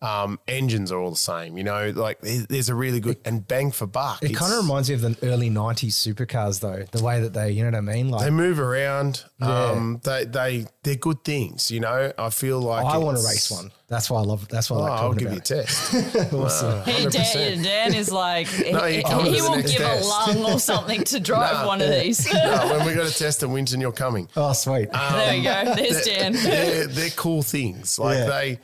Um, 0.00 0.38
engines 0.46 0.92
are 0.92 0.98
all 1.00 1.10
the 1.10 1.16
same. 1.16 1.58
You 1.58 1.64
know, 1.64 1.90
like 1.94 2.20
there's 2.20 2.68
a 2.68 2.74
really 2.74 3.00
good 3.00 3.18
and 3.24 3.46
bang 3.46 3.70
for 3.72 3.86
buck. 3.86 4.22
It 4.22 4.34
kind 4.34 4.52
of 4.52 4.60
reminds 4.62 4.88
me 4.88 4.94
of 4.94 5.00
the 5.00 5.16
early 5.22 5.50
'90s 5.50 5.92
supercars, 5.94 6.60
though. 6.60 6.84
The 6.90 7.02
way 7.02 7.20
that 7.20 7.32
they, 7.34 7.50
you 7.50 7.62
know 7.64 7.70
what 7.70 7.78
I 7.78 7.80
mean? 7.80 8.08
Like, 8.10 8.22
They 8.24 8.30
move 8.30 8.60
around. 8.60 9.24
Um, 9.40 10.00
they 10.04 10.24
they 10.24 10.66
they're 10.82 10.94
good 10.96 11.24
things. 11.24 11.70
You 11.70 11.80
know, 11.80 12.12
I 12.16 12.30
feel 12.30 12.60
like 12.60 12.84
I 12.86 12.98
want 12.98 13.18
to 13.18 13.24
race 13.24 13.50
one. 13.50 13.70
That's 13.88 14.10
why 14.10 14.20
I 14.20 14.22
love. 14.24 14.46
That's 14.48 14.70
why 14.70 14.76
I 14.76 14.80
Oh, 14.80 14.82
like 14.82 14.92
I'll 14.92 14.98
talking 15.14 15.18
give 15.18 15.28
you 15.32 15.36
about 15.38 15.50
a 15.50 15.64
test. 15.64 16.32
Awesome. 16.34 16.82
Hey, 16.84 17.06
Dan, 17.06 17.62
Dan 17.62 17.94
is 17.94 18.10
like, 18.12 18.46
No, 18.70 18.84
he, 18.84 18.98
you 18.98 19.02
come 19.02 19.24
to 19.24 19.30
he 19.30 19.40
will 19.40 19.56
give 19.62 19.70
test. 19.76 20.04
a 20.04 20.08
lung 20.08 20.52
or 20.52 20.60
something 20.60 21.04
to 21.04 21.18
drive 21.20 21.54
Nah, 21.54 21.66
one 21.66 21.80
of 21.80 21.88
these. 21.90 22.30
no, 22.32 22.68
when 22.76 22.86
we 22.86 22.94
got 22.94 23.06
a 23.10 23.14
test 23.18 23.42
in 23.42 23.50
Winton, 23.50 23.80
you're 23.80 23.90
coming. 23.92 24.28
Oh, 24.36 24.52
sweet. 24.52 24.90
there 24.92 25.34
you 25.36 25.42
go. 25.42 25.74
There's 25.74 26.04
Dan. 26.04 26.34
they're, 26.34 26.86
they're 26.86 27.10
cool 27.10 27.42
things. 27.42 27.98
Like 27.98 28.18
Yeah. 28.18 28.26
they, 28.26 28.58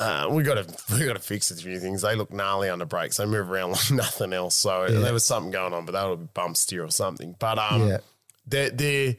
uh, 0.00 0.26
we 0.30 0.42
got 0.42 0.54
to 0.54 0.76
we 0.98 1.04
got 1.06 1.12
to 1.12 1.20
fix 1.20 1.50
a 1.52 1.56
few 1.56 1.78
things. 1.78 2.02
They 2.02 2.16
look 2.16 2.32
gnarly 2.32 2.68
under 2.68 2.86
brakes. 2.86 3.18
They 3.18 3.26
move 3.26 3.50
around 3.50 3.70
like 3.72 3.90
nothing 3.92 4.32
else. 4.32 4.54
So 4.56 4.88
there 4.88 5.12
was 5.12 5.24
something 5.24 5.52
going 5.52 5.72
on, 5.74 5.84
but 5.86 5.92
that 5.92 6.08
would 6.08 6.20
be 6.20 6.28
bump 6.34 6.56
steer 6.56 6.84
or 6.84 6.90
something. 6.90 7.36
But 7.38 7.58
um, 7.58 7.86
Yeah. 7.88 7.98
they're 8.46 8.70
they're 8.70 9.16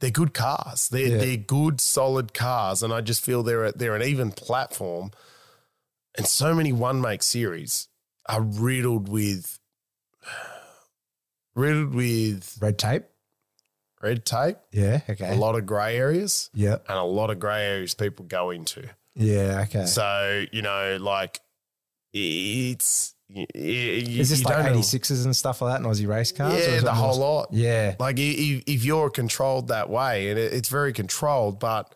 they're 0.00 0.10
good 0.10 0.34
cars. 0.34 0.88
They're 0.90 1.06
Yeah. 1.08 1.16
they're 1.18 1.36
good 1.36 1.80
solid 1.80 2.32
cars, 2.34 2.82
and 2.84 2.92
I 2.92 3.00
just 3.00 3.24
feel 3.24 3.42
they're 3.42 3.64
a, 3.64 3.72
they're 3.72 3.96
an 3.96 4.02
even 4.02 4.30
platform. 4.30 5.10
And 6.16 6.26
so 6.26 6.54
many 6.54 6.72
one 6.72 7.00
make 7.00 7.22
series 7.22 7.88
are 8.26 8.42
riddled 8.42 9.08
with 9.08 9.58
riddled 11.54 11.94
with 11.94 12.58
Red 12.60 12.78
tape. 12.78 13.04
red 14.02 14.24
tape, 14.24 14.56
Yeah. 14.72 15.00
Okay. 15.08 15.32
A 15.32 15.36
lot 15.36 15.56
of 15.56 15.66
grey 15.66 15.96
areas, 15.96 16.50
Yeah. 16.54 16.76
and 16.88 16.98
a 16.98 17.02
lot 17.02 17.30
of 17.30 17.38
grey 17.40 17.64
areas 17.64 17.94
people 17.94 18.24
go 18.26 18.50
into. 18.50 18.88
Yeah. 19.18 19.64
Okay. 19.68 19.84
So 19.86 20.44
you 20.52 20.62
know, 20.62 20.96
like 21.00 21.40
it's 22.12 23.14
you, 23.28 23.46
you, 23.54 24.20
is 24.20 24.30
this 24.30 24.42
like 24.44 24.56
don't 24.56 24.72
know- 24.72 24.78
86s 24.78 25.24
and 25.24 25.36
stuff 25.36 25.60
like 25.60 25.74
that 25.74 25.84
in 25.84 25.90
Aussie 25.90 26.08
race 26.08 26.32
cars? 26.32 26.66
Yeah, 26.66 26.80
the 26.80 26.94
whole 26.94 27.18
lot. 27.18 27.48
Yeah. 27.52 27.94
Like 27.98 28.18
if, 28.18 28.62
if 28.66 28.84
you're 28.84 29.10
controlled 29.10 29.68
that 29.68 29.90
way, 29.90 30.30
and 30.30 30.38
it, 30.38 30.52
it's 30.54 30.68
very 30.70 30.92
controlled, 30.92 31.60
but 31.60 31.94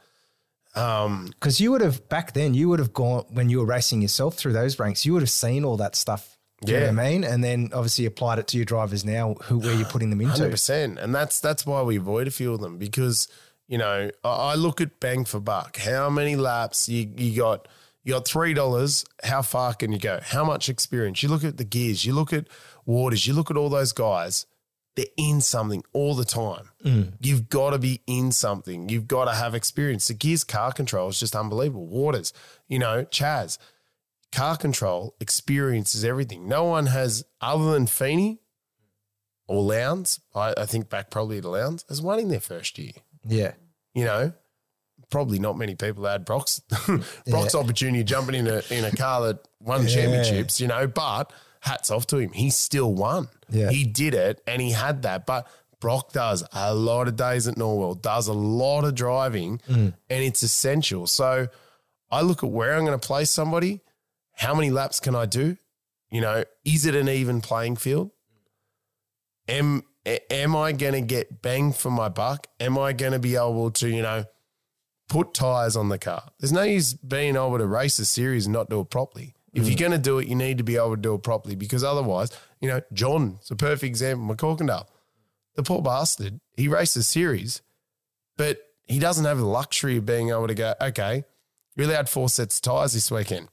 Um, 0.75 1.27
Because 1.29 1.61
you 1.61 1.71
would 1.73 1.81
have 1.81 2.09
back 2.09 2.33
then, 2.35 2.55
you 2.55 2.69
would 2.69 2.79
have 2.79 2.93
gone 2.93 3.25
when 3.31 3.49
you 3.49 3.59
were 3.61 3.65
racing 3.67 4.03
yourself 4.03 4.35
through 4.37 4.53
those 4.53 4.79
ranks. 4.79 5.05
You 5.07 5.13
would 5.15 5.23
have 5.23 5.31
seen 5.31 5.65
all 5.65 5.77
that 5.79 5.97
stuff. 5.97 6.37
Do 6.65 6.73
you 6.73 6.79
know 6.81 6.87
what 6.93 7.01
I 7.01 7.11
mean? 7.11 7.25
And 7.25 7.43
then 7.43 7.71
obviously 7.75 8.07
applied 8.07 8.39
it 8.39 8.47
to 8.49 8.57
your 8.57 8.65
drivers 8.65 9.05
now, 9.05 9.35
who 9.45 9.59
where 9.59 9.75
you're 9.75 9.85
putting 9.89 10.11
them 10.11 10.21
into. 10.21 10.33
Hundred 10.37 10.51
percent, 10.53 10.99
and 10.99 11.15
that's 11.15 11.41
that's 11.41 11.67
why 11.67 11.83
we 11.83 11.97
avoid 11.97 12.29
a 12.29 12.31
few 12.31 12.53
of 12.55 12.61
them 12.61 12.79
because 12.79 13.27
you 13.73 13.79
know 13.79 14.11
I, 14.23 14.29
I 14.29 14.55
look 14.55 14.83
at 14.83 15.01
bang 15.01 15.25
for 15.25 15.41
buck. 15.41 15.79
How 15.79 16.11
many 16.11 16.37
laps 16.37 16.91
you 16.91 17.11
you 17.17 17.39
got? 17.39 17.67
You 18.05 18.13
got 18.13 18.29
three 18.29 18.53
dollars. 18.53 19.07
How 19.25 19.41
far 19.41 19.73
can 19.73 19.93
you 19.93 19.99
go? 19.99 20.21
How 20.23 20.45
much 20.45 20.69
experience? 20.69 21.23
You 21.23 21.31
look 21.31 21.43
at 21.43 21.57
the 21.57 21.65
gears. 21.65 22.05
You 22.05 22.13
look 22.13 22.35
at 22.35 22.49
waters. 22.85 23.27
You 23.27 23.33
look 23.33 23.51
at 23.51 23.57
all 23.57 23.71
those 23.71 23.93
guys. 23.93 24.45
They're 24.95 25.07
in 25.17 25.41
something 25.41 25.83
all 25.95 26.15
the 26.15 26.27
time. 26.27 26.69
Mm. 26.85 27.15
You've 27.21 27.49
got 27.49 27.71
to 27.71 27.79
be 27.79 28.03
in 28.07 28.31
something. 28.31 28.91
You've 28.91 29.09
got 29.09 29.25
to 29.25 29.33
have 29.33 29.55
experience. 29.55 30.09
The 30.09 30.15
gears 30.15 30.45
car 30.45 30.73
control 30.73 31.09
is 31.09 31.19
just 31.19 31.35
unbelievable. 31.35 31.87
Waters, 31.87 32.35
you 32.69 32.79
know, 32.79 33.07
Chaz, 33.07 33.57
car 34.33 34.59
control 34.59 35.15
experience 35.19 35.95
is 35.95 36.05
everything. 36.05 36.47
No 36.47 36.65
one 36.65 36.87
has 36.87 37.25
other 37.41 37.73
than 37.73 37.87
Feeney 37.87 38.41
or 39.47 39.63
Lowndes. 39.63 40.21
I, 40.35 40.53
I 40.59 40.67
think 40.67 40.91
back 40.91 41.09
probably 41.09 41.41
to 41.41 41.49
Lowndes 41.49 41.87
has 41.89 42.03
won 42.03 42.19
in 42.19 42.29
their 42.29 42.41
first 42.41 42.79
year. 42.79 42.93
Yeah. 43.25 43.53
You 43.95 44.05
know, 44.05 44.33
probably 45.11 45.39
not 45.39 45.59
many 45.59 45.75
people 45.75 46.05
had 46.05 46.25
Broc's 46.25 46.61
Broc's 47.27 47.55
opportunity 47.55 48.05
jumping 48.05 48.35
in 48.35 48.47
a 48.47 48.63
in 48.71 48.85
a 48.85 48.91
car 48.91 49.27
that 49.27 49.47
won 49.61 49.87
championships. 49.87 50.61
You 50.61 50.69
know, 50.69 50.87
but 50.87 51.33
hats 51.61 51.91
off 51.91 52.07
to 52.09 52.19
him. 52.19 52.33
He 52.33 52.51
still 52.51 52.93
won. 52.93 53.29
Yeah. 53.49 53.71
he 53.71 53.85
did 53.85 54.15
it, 54.15 54.43
and 54.47 54.61
he 54.61 54.73
had 54.73 55.03
that. 55.03 55.27
But 55.27 55.47
Broc 55.81 56.13
does 56.13 56.45
a 56.53 56.75
lot 56.75 57.09
of 57.09 57.17
days 57.17 57.49
at 57.49 57.57
Norwell, 57.57 58.01
does 58.01 58.29
a 58.29 58.33
lot 58.33 58.85
of 58.85 58.95
driving, 58.95 59.61
mm. 59.69 59.93
and 60.09 60.25
it's 60.25 60.43
essential. 60.43 61.07
So 61.07 61.49
I 62.11 62.23
look 62.23 62.45
at 62.45 62.51
where 62.51 62.75
I'm 62.75 62.85
going 62.85 62.99
to 62.99 63.07
place 63.07 63.31
somebody. 63.31 63.81
How 64.35 64.55
many 64.55 64.71
laps 64.71 65.01
can 65.01 65.15
I 65.15 65.27
do? 65.27 65.57
You 66.11 66.21
know, 66.21 66.45
is 66.65 66.87
it 66.87 66.95
an 66.95 67.09
even 67.09 67.41
playing 67.41 67.77
field? 67.77 68.11
Am 69.49 69.83
am 70.07 70.57
I 70.57 70.73
going 70.73 70.95
to 70.95 71.01
get 71.01 71.43
bang 71.43 71.73
for 71.73 71.91
my 71.91 72.09
buck? 72.09 72.47
Am 72.61 72.79
I 72.79 72.93
going 72.93 73.13
to 73.13 73.19
be 73.19 73.37
able 73.37 73.71
to, 73.73 73.89
you 73.89 74.03
know, 74.03 74.25
put 75.09 75.35
tires 75.35 75.77
on 75.77 75.89
the 75.89 75.99
car? 75.99 76.31
There's 76.41 76.53
no 76.53 76.63
use 76.63 76.95
being 76.95 77.37
able 77.37 77.59
to 77.59 77.67
race 77.67 77.99
a 77.99 78.05
series 78.05 78.47
and 78.47 78.53
not 78.53 78.71
do 78.71 78.81
it 78.81 78.91
properly. 78.91 79.35
If 79.55 79.67
you're 79.67 79.77
mm. 79.77 79.81
going 79.81 79.93
to 79.93 79.99
do 79.99 80.19
it, 80.19 80.29
you 80.29 80.35
need 80.35 80.59
to 80.59 80.65
be 80.65 80.77
able 80.77 80.97
to 80.97 81.01
do 81.01 81.15
it 81.15 81.23
properly 81.23 81.55
because 81.55 81.85
otherwise, 81.85 82.31
you 82.61 82.69
know, 82.69 82.81
John's 82.93 83.51
a 83.51 83.57
perfect 83.57 83.85
example. 83.85 84.35
McCorkindale, 84.35 84.87
the 85.57 85.63
poor 85.63 85.83
bastard, 85.83 86.41
he 86.57 86.69
races 86.69 87.07
series, 87.07 87.61
but 88.39 88.59
he 88.87 88.99
doesn't 88.99 89.27
have 89.27 89.39
the 89.39 89.45
luxury 89.45 89.99
of 89.99 90.07
being 90.07 90.31
able 90.31 90.49
to 90.49 90.55
go, 90.55 90.75
okay, 90.81 91.25
you're 91.77 91.89
allowed 91.89 92.09
four 92.09 92.31
sets 92.31 92.59
of 92.59 92.63
tires 92.63 92.95
this 92.95 93.11
weekend. 93.11 93.49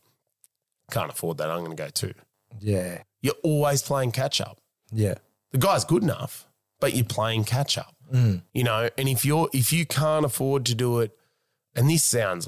Can't 0.89 1.11
afford 1.11 1.37
that. 1.37 1.51
I'm 1.51 1.63
going 1.63 1.75
to 1.75 1.83
go 1.83 1.89
two. 1.89 2.13
Yeah. 2.59 3.03
You're 3.21 3.35
always 3.43 3.81
playing 3.81 4.11
catch 4.11 4.41
up 4.41 4.59
Yeah. 4.91 5.15
The 5.51 5.57
guy's 5.57 5.85
good 5.85 6.03
enough, 6.03 6.47
but 6.79 6.93
you're 6.93 7.05
playing 7.05 7.43
catch 7.43 7.77
up. 7.77 7.95
Mm. 8.13 8.43
You 8.53 8.63
know, 8.63 8.89
and 8.97 9.07
if 9.07 9.25
you're 9.25 9.49
if 9.53 9.71
you 9.71 9.85
can't 9.85 10.25
afford 10.25 10.65
to 10.67 10.75
do 10.75 10.99
it, 10.99 11.11
and 11.75 11.89
this 11.89 12.03
sounds 12.03 12.47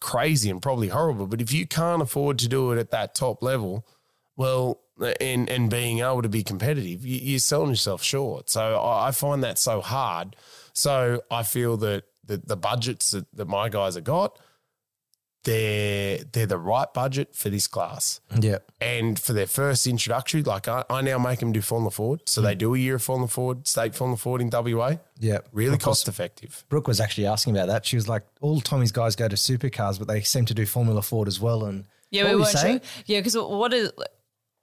crazy 0.00 0.48
and 0.50 0.62
probably 0.62 0.88
horrible, 0.88 1.26
but 1.26 1.40
if 1.40 1.52
you 1.52 1.66
can't 1.66 2.02
afford 2.02 2.38
to 2.38 2.48
do 2.48 2.72
it 2.72 2.78
at 2.78 2.90
that 2.90 3.14
top 3.14 3.42
level, 3.42 3.86
well, 4.36 4.80
and 5.20 5.48
and 5.48 5.70
being 5.70 5.98
able 5.98 6.22
to 6.22 6.28
be 6.28 6.42
competitive, 6.42 7.04
you, 7.04 7.18
you're 7.18 7.38
selling 7.38 7.70
yourself 7.70 8.02
short. 8.02 8.48
So 8.48 8.76
I, 8.76 9.08
I 9.08 9.10
find 9.10 9.42
that 9.42 9.58
so 9.58 9.80
hard. 9.80 10.36
So 10.72 11.22
I 11.30 11.42
feel 11.42 11.76
that 11.78 12.04
the, 12.24 12.38
the 12.38 12.56
budgets 12.56 13.10
that, 13.10 13.26
that 13.36 13.48
my 13.48 13.68
guys 13.68 13.94
have 13.96 14.04
got, 14.04 14.38
they're 15.44 16.18
they're 16.32 16.46
the 16.46 16.58
right 16.58 16.92
budget 16.92 17.34
for 17.34 17.50
this 17.50 17.66
class. 17.66 18.20
Yeah. 18.38 18.58
And 18.80 19.18
for 19.18 19.32
their 19.32 19.46
first 19.46 19.86
introductory, 19.86 20.42
like 20.42 20.68
I, 20.68 20.84
I 20.88 21.00
now 21.02 21.18
make 21.18 21.40
them 21.40 21.52
do 21.52 21.60
Formula 21.60 21.90
Ford. 21.90 22.22
So 22.26 22.40
they 22.40 22.52
hmm. 22.52 22.58
do 22.58 22.74
a 22.74 22.78
year 22.78 22.96
of 22.96 23.02
Formula 23.02 23.28
Ford, 23.28 23.66
state 23.66 23.94
Formula 23.94 24.16
Ford 24.16 24.40
in 24.40 24.50
WA. 24.50 24.96
Yeah. 25.18 25.38
Really 25.52 25.70
Brooke 25.70 25.80
was- 25.80 25.98
cost 25.98 26.08
effective. 26.08 26.64
Brooke 26.68 26.88
was 26.88 27.00
actually 27.00 27.26
asking 27.26 27.56
about 27.56 27.68
that. 27.68 27.86
She 27.86 27.96
was 27.96 28.08
like, 28.08 28.24
all 28.40 28.60
Tommy's 28.60 28.92
guys 28.92 29.16
go 29.16 29.28
to 29.28 29.36
supercars, 29.36 29.98
but 29.98 30.08
they 30.08 30.20
seem 30.22 30.44
to 30.46 30.54
do 30.54 30.66
Formula 30.66 31.02
Ford 31.02 31.28
as 31.28 31.40
well. 31.40 31.64
And 31.64 31.86
Yeah, 32.10 32.24
what 32.24 32.30
we 32.30 32.36
were 32.36 32.46
you 32.46 32.46
saying? 32.52 32.80
sure. 32.80 33.02
Yeah, 33.06 33.20
because 33.20 33.36
what 33.36 33.72
is 33.72 33.92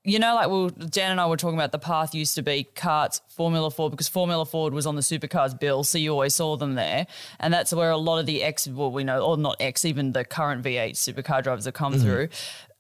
you 0.03 0.19
know, 0.19 0.35
like 0.35 0.47
well, 0.47 0.69
Dan 0.69 1.11
and 1.11 1.21
I 1.21 1.27
were 1.27 1.37
talking 1.37 1.57
about 1.57 1.71
the 1.71 1.79
path 1.79 2.15
used 2.15 2.35
to 2.35 2.41
be 2.41 2.67
karts, 2.75 3.21
Formula 3.29 3.69
Ford, 3.69 3.91
because 3.91 4.07
Formula 4.07 4.45
Ford 4.45 4.73
was 4.73 4.85
on 4.85 4.95
the 4.95 5.01
supercars 5.01 5.59
bill, 5.59 5.83
so 5.83 5.97
you 5.97 6.11
always 6.11 6.35
saw 6.35 6.55
them 6.55 6.75
there, 6.75 7.05
and 7.39 7.53
that's 7.53 7.73
where 7.73 7.91
a 7.91 7.97
lot 7.97 8.19
of 8.19 8.25
the 8.25 8.43
X, 8.43 8.67
well, 8.67 8.91
we 8.91 9.03
know, 9.03 9.21
or 9.21 9.37
not 9.37 9.57
X, 9.59 9.85
even 9.85 10.13
the 10.13 10.23
current 10.23 10.63
V8 10.63 10.91
supercar 10.91 11.43
drivers 11.43 11.65
have 11.65 11.73
come 11.73 11.93
through. 11.93 12.29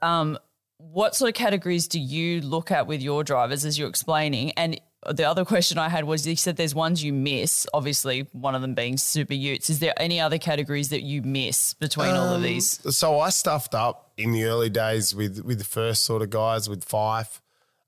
Um, 0.01 0.37
what 0.77 1.13
sort 1.13 1.27
of 1.27 1.35
categories 1.35 1.87
do 1.87 1.99
you 1.99 2.39
look 2.39 2.71
at 2.71 2.87
with 2.87 3.01
your 3.01 3.23
drivers 3.23 3.65
as 3.65 3.77
you're 3.77 3.89
explaining? 3.89 4.51
And 4.51 4.79
the 5.09 5.25
other 5.25 5.45
question 5.45 5.77
I 5.77 5.89
had 5.89 6.05
was 6.05 6.25
you 6.27 6.35
said 6.35 6.55
there's 6.55 6.75
ones 6.75 7.03
you 7.03 7.13
miss, 7.13 7.67
obviously 7.73 8.27
one 8.31 8.55
of 8.55 8.61
them 8.61 8.73
being 8.73 8.97
super 8.97 9.33
utes. 9.33 9.69
Is 9.69 9.79
there 9.79 9.93
any 9.97 10.19
other 10.19 10.37
categories 10.37 10.89
that 10.89 11.03
you 11.03 11.21
miss 11.21 11.73
between 11.73 12.09
all 12.09 12.33
of 12.35 12.41
these? 12.41 12.79
So 12.95 13.19
I 13.19 13.29
stuffed 13.29 13.75
up 13.75 14.08
in 14.19 14.31
the 14.31 14.43
early 14.43 14.69
days 14.69 15.15
with 15.15 15.39
with 15.43 15.57
the 15.57 15.63
first 15.65 16.03
sort 16.03 16.21
of 16.21 16.29
guys 16.29 16.67
with 16.69 16.83
Fife 16.83 17.41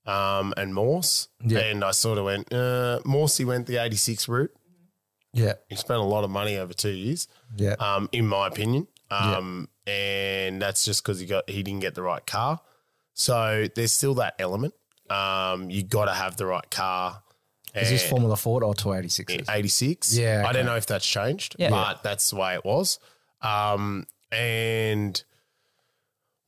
um, 0.06 0.52
and 0.56 0.74
Morse. 0.74 1.28
Yeah. 1.44 1.60
And 1.60 1.84
I 1.84 1.90
sort 1.92 2.18
of 2.18 2.24
went, 2.24 2.52
uh, 2.52 3.00
Morsey 3.04 3.44
went 3.44 3.66
the 3.66 3.76
86 3.76 4.28
route. 4.28 4.52
Yeah. 5.32 5.54
He 5.68 5.76
spent 5.76 6.00
a 6.00 6.04
lot 6.04 6.24
of 6.24 6.30
money 6.30 6.56
over 6.58 6.72
two 6.72 6.90
years. 6.90 7.28
Yeah. 7.56 7.74
um, 7.78 8.08
in 8.12 8.26
my 8.26 8.48
opinion. 8.48 8.88
Um, 9.10 9.68
and 9.86 10.60
that's 10.60 10.84
just 10.86 11.02
because 11.04 11.20
he 11.20 11.26
got 11.26 11.48
he 11.48 11.62
didn't 11.62 11.80
get 11.80 11.94
the 11.94 12.02
right 12.02 12.24
car. 12.26 12.60
So 13.14 13.66
there's 13.74 13.92
still 13.92 14.14
that 14.14 14.34
element. 14.38 14.72
Um, 15.10 15.68
you 15.68 15.82
got 15.82 16.06
to 16.06 16.12
have 16.14 16.36
the 16.38 16.46
right 16.46 16.68
car. 16.70 17.22
Is 17.74 17.90
this 17.90 18.08
Formula 18.08 18.36
Ford 18.36 18.62
or 18.62 18.74
286? 18.74 19.48
86. 19.48 20.16
Yeah, 20.16 20.44
I 20.46 20.52
don't 20.52 20.66
know 20.66 20.76
if 20.76 20.86
that's 20.86 21.06
changed, 21.06 21.56
Yeah. 21.58 21.70
but 21.70 22.02
that's 22.02 22.30
the 22.30 22.36
way 22.36 22.54
it 22.54 22.64
was. 22.64 22.98
Um, 23.40 24.06
and 24.30 25.22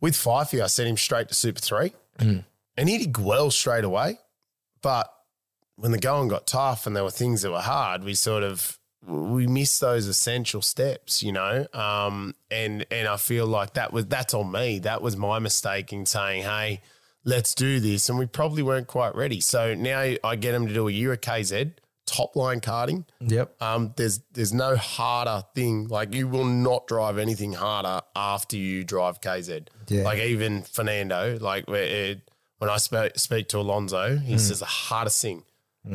with 0.05 0.15
Fifey, 0.15 0.63
I 0.63 0.67
sent 0.67 0.87
him 0.87 0.99
straight 0.99 1.29
to 1.29 1.35
Super 1.35 1.61
3. 1.61 1.95
Mm. 2.19 2.45
And 2.77 2.89
he 2.91 2.99
did 2.99 3.17
well 3.17 3.51
straight 3.51 3.85
away. 3.85 4.19
But 4.83 5.11
when 5.77 5.93
the 5.93 5.99
going 5.99 6.29
got 6.29 6.47
tough 6.47 6.87
and 6.87 6.95
there 6.95 7.03
were 7.03 7.11
things 7.11 7.41
that 7.41 7.51
were 7.51 7.63
hard, 7.63 8.05
we 8.05 8.15
sort 8.15 8.43
of 8.43 8.79
we 9.07 9.47
missed 9.47 9.81
those 9.81 10.07
essential 10.07 10.61
steps, 10.61 11.23
you 11.23 11.33
know. 11.33 11.67
Um, 11.73 12.35
and 12.51 12.85
and 12.91 13.09
I 13.09 13.17
feel 13.17 13.47
like 13.47 13.75
that 13.75 13.95
was 13.95 14.05
that's 14.05 14.35
on 14.35 14.53
me. 14.53 14.79
That 14.81 15.01
was 15.01 15.17
my 15.17 15.39
mistake 15.39 15.91
in 15.91 16.05
saying, 16.05 16.43
"Hey, 16.43 16.83
let's 17.25 17.55
do 17.55 17.81
this," 17.81 18.11
and 18.11 18.19
we 18.19 18.27
probably 18.27 18.63
weren't 18.63 18.87
quite 18.87 19.15
ready. 19.15 19.41
So 19.41 19.75
now 19.75 20.15
I 20.23 20.37
get 20.37 20.55
him 20.55 20.67
to 20.67 20.75
do 20.75 20.87
a 20.87 20.93
year 20.93 21.17
KZ 21.17 21.73
top 22.07 22.37
line 22.37 22.61
karting. 22.61 23.05
Yep. 23.21 23.63
Um, 23.63 23.93
there's 23.97 24.21
there's 24.33 24.53
no 24.53 24.77
harder 24.77 25.43
thing. 25.55 25.89
Like 25.89 26.15
you 26.15 26.29
will 26.29 26.45
not 26.45 26.87
drive 26.87 27.19
anything 27.19 27.53
harder 27.55 28.01
after 28.15 28.57
you 28.57 28.85
drive 28.85 29.21
KZ. 29.21 29.67
Yeah. 29.89 30.03
Like 30.05 30.19
even 30.19 30.63
Fernando, 30.63 31.39
like 31.41 31.69
where 31.69 31.83
it, 31.83 32.31
when 32.59 32.71
I 32.71 32.77
speak 32.77 33.19
speak 33.19 33.49
to 33.49 33.59
Alonso, 33.59 34.17
he 34.17 34.39
says 34.39 34.61
the 34.61 34.65
hardest 34.67 35.21
thing 35.21 35.43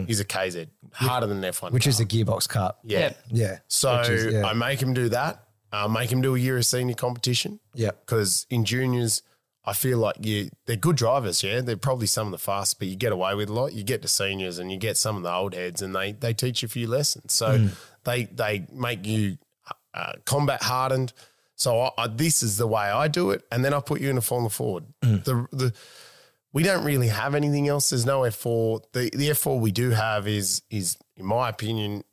is 0.07 0.19
a 0.19 0.25
KZ, 0.25 0.67
harder 0.93 1.25
than 1.25 1.41
F1, 1.41 1.71
Which 1.71 1.87
is 1.87 1.95
car. 1.97 2.03
a 2.03 2.07
gearbox 2.07 2.47
cut. 2.47 2.77
yeah. 2.83 2.99
Yep. 2.99 3.17
Yeah. 3.31 3.57
So 3.67 3.99
is- 4.01 4.33
yeah. 4.33 4.45
I 4.45 4.53
make 4.53 4.79
him 4.81 4.93
do 4.93 5.09
that. 5.09 5.43
I 5.71 5.87
make 5.87 6.11
him 6.11 6.21
do 6.21 6.35
a 6.35 6.39
year 6.39 6.57
of 6.57 6.65
senior 6.65 6.93
competition 6.95 7.59
Yeah. 7.73 7.91
because 8.05 8.45
in 8.51 8.65
juniors, 8.65 9.21
I 9.69 9.73
feel 9.73 9.97
like 9.99 10.17
you 10.25 10.49
they're 10.65 10.75
good 10.87 10.95
drivers. 10.95 11.43
Yeah, 11.43 11.61
they're 11.61 11.77
probably 11.77 12.07
some 12.07 12.27
of 12.27 12.31
the 12.31 12.37
fast, 12.51 12.79
but 12.79 12.87
you 12.87 12.95
get 12.95 13.11
away 13.11 13.35
with 13.35 13.49
a 13.49 13.53
lot. 13.53 13.73
You 13.73 13.83
get 13.83 14.01
to 14.01 14.07
seniors 14.07 14.57
and 14.59 14.71
you 14.71 14.77
get 14.77 14.97
some 14.97 15.15
of 15.17 15.23
the 15.23 15.31
old 15.33 15.53
heads, 15.53 15.81
and 15.81 15.95
they 15.95 16.11
they 16.13 16.33
teach 16.33 16.61
you 16.61 16.65
a 16.67 16.69
few 16.69 16.87
lessons. 16.87 17.33
So 17.33 17.47
Mm. 17.57 17.69
they 18.03 18.23
they 18.25 18.65
make 18.71 19.05
you 19.05 19.37
uh, 19.93 20.13
combat 20.25 20.63
hardened. 20.63 21.13
So 21.55 21.79
I, 21.81 21.89
I, 21.97 22.07
this 22.07 22.41
is 22.41 22.57
the 22.57 22.67
way 22.67 22.85
I 23.03 23.07
do 23.09 23.31
it, 23.31 23.41
and 23.51 23.63
then 23.65 23.73
I 23.73 23.79
put 23.81 23.99
you 24.01 24.09
in 24.09 24.17
a 24.17 24.21
Formula 24.21 24.49
Ford. 24.49 24.85
Mm. 25.03 25.23
The 25.23 25.47
the 25.51 25.73
we 26.53 26.63
don't 26.63 26.83
really 26.85 27.09
have 27.09 27.35
anything 27.35 27.67
else. 27.67 27.89
There's 27.91 28.05
no 28.05 28.21
F4. 28.21 28.81
The 28.93 29.09
the 29.13 29.29
F4 29.29 29.59
we 29.59 29.71
do 29.71 29.91
have 29.91 30.27
is 30.27 30.61
is 30.69 30.97
in 31.17 31.25
my 31.25 31.49
opinion 31.49 32.03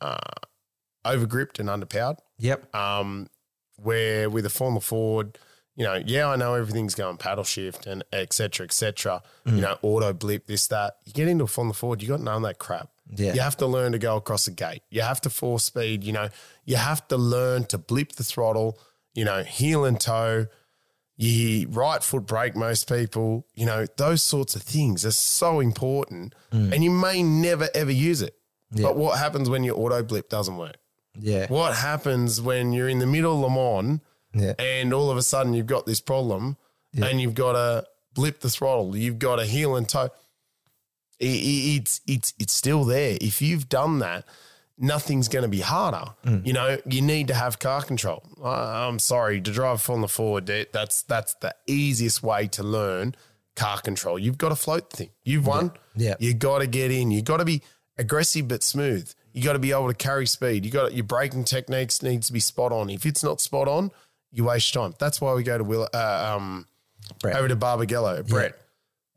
uh, 0.00 0.16
overgripped 1.04 1.58
and 1.58 1.68
underpowered 1.68 2.18
Yep. 2.38 2.74
um, 2.74 3.28
where 3.76 4.30
with 4.30 4.46
a 4.46 4.50
Formula 4.50 4.80
Ford, 4.80 5.38
you 5.74 5.84
know, 5.84 6.02
yeah, 6.04 6.28
I 6.28 6.36
know 6.36 6.54
everything's 6.54 6.94
going 6.94 7.16
paddle 7.16 7.44
shift 7.44 7.86
and 7.86 8.04
et 8.12 8.32
cetera, 8.32 8.64
et 8.64 8.72
cetera, 8.72 9.22
you 9.44 9.52
mm. 9.52 9.60
know, 9.60 9.78
auto 9.82 10.12
blip, 10.12 10.46
this, 10.46 10.66
that. 10.68 10.96
You 11.04 11.12
get 11.12 11.28
into 11.28 11.44
a 11.44 11.46
Formula 11.46 11.74
Ford, 11.74 12.02
you 12.02 12.08
got 12.08 12.20
none 12.20 12.36
of 12.36 12.42
that 12.42 12.58
crap. 12.58 12.90
Yeah. 13.14 13.34
You 13.34 13.40
have 13.40 13.56
to 13.58 13.66
learn 13.66 13.92
to 13.92 13.98
go 13.98 14.16
across 14.16 14.46
a 14.46 14.50
gate. 14.50 14.82
You 14.90 15.02
have 15.02 15.20
to 15.22 15.30
force 15.30 15.64
speed, 15.64 16.04
you 16.04 16.12
know, 16.12 16.28
you 16.64 16.76
have 16.76 17.06
to 17.08 17.16
learn 17.16 17.64
to 17.66 17.78
blip 17.78 18.12
the 18.12 18.24
throttle, 18.24 18.78
you 19.14 19.24
know, 19.24 19.42
heel 19.42 19.84
and 19.84 20.00
toe, 20.00 20.46
you 21.16 21.68
right 21.68 22.02
foot 22.02 22.26
brake 22.26 22.56
most 22.56 22.88
people, 22.88 23.46
you 23.54 23.66
know, 23.66 23.86
those 23.96 24.22
sorts 24.22 24.56
of 24.56 24.62
things 24.62 25.04
are 25.04 25.12
so 25.12 25.60
important. 25.60 26.34
Mm. 26.50 26.72
And 26.72 26.84
you 26.84 26.90
may 26.90 27.22
never 27.22 27.68
ever 27.74 27.92
use 27.92 28.22
it. 28.22 28.36
But 28.74 28.96
what 28.96 29.18
happens 29.18 29.50
when 29.50 29.64
your 29.64 29.78
auto 29.78 30.02
blip 30.02 30.30
doesn't 30.30 30.56
work? 30.56 30.76
Yeah. 31.18 31.46
What 31.48 31.76
happens 31.76 32.40
when 32.40 32.72
you're 32.72 32.88
in 32.88 33.00
the 33.00 33.06
middle 33.06 33.34
of 33.34 33.40
Le 33.40 33.50
Mans 33.50 34.00
Yeah. 34.34 34.54
and 34.58 34.92
all 34.94 35.10
of 35.10 35.16
a 35.16 35.22
sudden 35.22 35.52
you've 35.54 35.66
got 35.66 35.84
this 35.86 36.00
problem 36.00 36.56
and 36.94 37.20
you've 37.20 37.34
got 37.34 37.52
to 37.52 37.86
blip 38.14 38.40
the 38.40 38.50
throttle, 38.50 38.96
you've 38.96 39.18
got 39.18 39.36
to 39.36 39.46
heel 39.46 39.76
and 39.76 39.88
toe. 39.88 40.10
I- 41.20 41.24
I- 41.24 41.76
It's 41.78 42.00
it's 42.06 42.34
it's 42.38 42.52
still 42.52 42.84
there. 42.84 43.16
If 43.20 43.40
you've 43.40 43.68
done 43.68 43.98
that, 44.00 44.24
nothing's 44.78 45.28
going 45.28 45.42
to 45.44 45.48
be 45.48 45.60
harder. 45.60 46.12
Mm. 46.24 46.46
You 46.46 46.52
know, 46.52 46.78
you 46.86 47.00
need 47.02 47.28
to 47.28 47.34
have 47.34 47.58
car 47.58 47.82
control. 47.82 48.22
I, 48.42 48.86
I'm 48.88 48.98
sorry 48.98 49.40
to 49.40 49.50
drive 49.52 49.88
on 49.88 50.00
the 50.00 50.08
forward. 50.08 50.46
That's 50.72 51.02
that's 51.02 51.34
the 51.34 51.54
easiest 51.66 52.22
way 52.22 52.48
to 52.48 52.62
learn 52.62 53.14
car 53.54 53.80
control. 53.80 54.18
You've 54.18 54.38
got 54.38 54.48
to 54.48 54.56
float 54.56 54.90
the 54.90 54.96
thing. 54.96 55.10
You've 55.24 55.46
won. 55.46 55.72
Yeah. 55.94 56.14
You 56.18 56.34
got 56.34 56.58
to 56.58 56.66
get 56.66 56.90
in. 56.90 57.10
You 57.10 57.22
got 57.22 57.36
to 57.38 57.44
be 57.44 57.62
aggressive 57.98 58.48
but 58.48 58.62
smooth. 58.62 59.12
You 59.32 59.42
got 59.42 59.52
to 59.54 59.58
be 59.58 59.70
able 59.72 59.88
to 59.88 59.94
carry 59.94 60.26
speed. 60.26 60.64
You 60.66 60.70
got 60.70 60.92
your 60.94 61.04
braking 61.04 61.44
techniques 61.44 62.02
needs 62.02 62.26
to 62.26 62.32
be 62.32 62.40
spot 62.40 62.72
on. 62.72 62.90
If 62.90 63.06
it's 63.06 63.22
not 63.22 63.40
spot 63.40 63.68
on, 63.68 63.90
you 64.32 64.44
waste 64.44 64.72
time. 64.72 64.94
That's 64.98 65.20
why 65.20 65.34
we 65.34 65.42
go 65.42 65.58
to 65.58 65.64
Will, 65.64 65.88
uh, 65.92 66.34
um, 66.36 66.66
Brett. 67.20 67.36
over 67.36 67.48
to 67.48 67.56
Barbagallo, 67.56 68.26
Brett, 68.26 68.58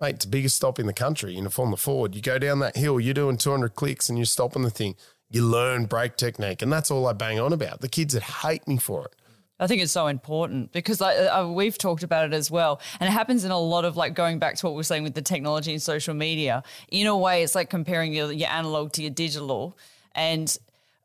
mate, 0.02 0.16
it's 0.16 0.26
the 0.26 0.32
biggest 0.32 0.56
stop 0.56 0.80
in 0.80 0.86
the 0.86 0.94
country 0.94 1.36
in 1.38 1.46
a 1.46 1.50
Formula 1.50 1.78
Ford. 1.78 2.16
You 2.16 2.22
go 2.22 2.38
down 2.38 2.60
that 2.60 2.76
hill, 2.76 3.00
you're 3.00 3.14
doing 3.14 3.38
200 3.38 3.76
clicks 3.76 4.10
and 4.10 4.18
you're 4.18 4.26
stopping 4.26 4.64
the 4.64 4.70
thing. 4.70 4.96
You 5.30 5.44
learn 5.44 5.86
brake 5.86 6.18
technique, 6.18 6.62
and 6.62 6.72
that's 6.72 6.92
all 6.92 7.08
I 7.08 7.14
bang 7.14 7.40
on 7.40 7.52
about. 7.52 7.82
The 7.82 7.90
kids 7.90 8.14
that 8.14 8.24
hate 8.24 8.68
me 8.68 8.78
for 8.78 9.06
it. 9.06 9.16
I 9.60 9.68
think 9.68 9.82
it's 9.82 9.92
so 9.92 10.08
important 10.08 10.74
because 10.74 11.00
like, 11.00 11.18
uh, 11.18 11.50
we've 11.50 11.78
talked 11.78 12.04
about 12.04 12.26
it 12.26 12.34
as 12.34 12.52
well. 12.52 12.82
And 13.00 13.08
it 13.08 13.12
happens 13.12 13.46
in 13.46 13.52
a 13.52 13.60
lot 13.60 13.86
of 13.86 13.96
like 13.96 14.14
going 14.14 14.38
back 14.38 14.56
to 14.58 14.66
what 14.66 14.76
we 14.76 14.82
are 14.82 14.84
saying 14.84 15.04
with 15.04 15.14
the 15.14 15.22
technology 15.22 15.72
and 15.72 15.82
social 15.82 16.14
media. 16.14 16.62
In 16.90 17.08
a 17.08 17.18
way, 17.18 17.42
it's 17.42 17.56
like 17.56 17.70
comparing 17.70 18.14
your, 18.14 18.32
your 18.34 18.50
analog 18.50 18.92
to 18.94 19.02
your 19.02 19.12
digital. 19.12 19.78
And 20.14 20.56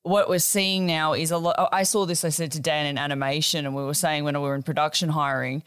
what 0.03 0.29
we're 0.29 0.39
seeing 0.39 0.87
now 0.87 1.13
is 1.13 1.31
a 1.31 1.39
lot. 1.39 1.69
I 1.73 1.83
saw 1.83 2.07
this, 2.07 2.25
I 2.25 2.31
said 2.31 2.53
to 2.53 2.61
Dan 2.61 2.87
in 2.87 2.99
animation, 2.99 3.67
and 3.67 3.75
we 3.75 3.83
were 3.83 3.95
saying 3.95 4.25
when 4.25 4.35
we 4.35 4.41
were 4.49 4.55
in 4.55 4.63
production 4.63 5.11
hiring, 5.11 5.63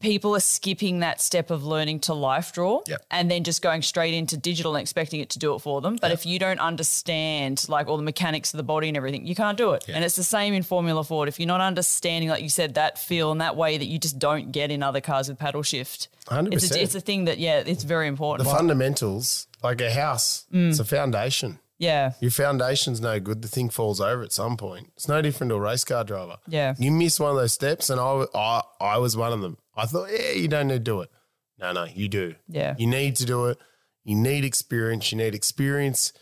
people 0.00 0.34
are 0.36 0.40
skipping 0.40 1.00
that 1.00 1.18
step 1.20 1.50
of 1.50 1.64
learning 1.64 1.98
to 1.98 2.12
life 2.12 2.52
draw 2.52 2.82
Yep. 2.86 3.06
and 3.10 3.30
then 3.30 3.42
just 3.42 3.62
going 3.62 3.80
straight 3.80 4.12
into 4.12 4.36
digital 4.36 4.74
and 4.76 4.82
expecting 4.82 5.20
it 5.20 5.30
to 5.30 5.38
do 5.38 5.54
it 5.54 5.60
for 5.60 5.80
them. 5.80 5.96
But 5.98 6.10
if 6.12 6.26
you 6.26 6.38
don't 6.38 6.58
understand 6.60 7.64
like 7.70 7.86
all 7.86 7.96
the 7.96 8.02
mechanics 8.02 8.52
of 8.52 8.58
the 8.58 8.64
body 8.64 8.88
and 8.88 8.96
everything, 8.98 9.26
you 9.26 9.34
can't 9.34 9.56
do 9.56 9.72
it. 9.72 9.84
And 9.88 10.04
it's 10.04 10.16
the 10.16 10.24
same 10.24 10.52
in 10.52 10.62
Formula 10.62 11.02
Ford. 11.04 11.28
If 11.28 11.40
you're 11.40 11.46
not 11.46 11.62
understanding, 11.62 12.28
like 12.28 12.42
you 12.42 12.50
said, 12.50 12.74
that 12.74 12.98
feel 12.98 13.32
and 13.32 13.40
that 13.40 13.56
way 13.56 13.78
that 13.78 13.86
you 13.86 13.98
just 13.98 14.18
don't 14.18 14.52
get 14.52 14.70
in 14.70 14.82
other 14.82 15.00
cars 15.00 15.28
with 15.28 15.38
paddle 15.38 15.62
shift, 15.62 16.08
100%. 16.26 16.52
it's 16.52 16.70
a, 16.70 16.82
it's 16.82 16.94
a 16.94 17.00
thing 17.00 17.24
that 17.24 17.38
yeah, 17.38 17.62
it's 17.64 17.84
very 17.84 18.06
important. 18.08 18.46
The 18.48 18.54
fundamentals, 18.54 19.46
like 19.62 19.80
a 19.80 19.90
house, 19.90 20.44
it's 20.52 20.78
a 20.80 20.84
foundation. 20.84 21.60
Yeah, 21.78 22.12
Your 22.20 22.30
foundation's 22.30 23.00
no 23.00 23.18
good. 23.20 23.42
The 23.42 23.48
thing 23.48 23.68
falls 23.68 24.00
over 24.00 24.22
at 24.22 24.32
some 24.32 24.56
point. 24.56 24.92
It's 24.96 25.08
no 25.08 25.20
different 25.22 25.50
to 25.50 25.56
a 25.56 25.60
race 25.60 25.84
car 25.84 26.04
driver. 26.04 26.36
Yeah. 26.46 26.74
You 26.78 26.90
miss 26.90 27.18
one 27.18 27.30
of 27.30 27.36
those 27.36 27.52
steps, 27.52 27.90
and 27.90 28.00
I, 28.00 28.26
I, 28.34 28.62
I 28.80 28.98
was 28.98 29.16
one 29.16 29.32
of 29.32 29.40
them. 29.40 29.58
I 29.76 29.86
thought, 29.86 30.08
yeah, 30.12 30.32
you 30.32 30.48
don't 30.48 30.68
need 30.68 30.74
to 30.74 30.78
do 30.80 31.00
it. 31.00 31.10
No, 31.58 31.72
no, 31.72 31.84
you 31.84 32.08
do. 32.08 32.34
Yeah. 32.48 32.74
You 32.78 32.86
need 32.86 33.16
to 33.16 33.24
do 33.24 33.46
it. 33.46 33.58
You 34.04 34.16
need 34.16 34.44
experience. 34.44 35.10
You 35.10 35.18
need 35.18 35.34
experience, 35.34 36.12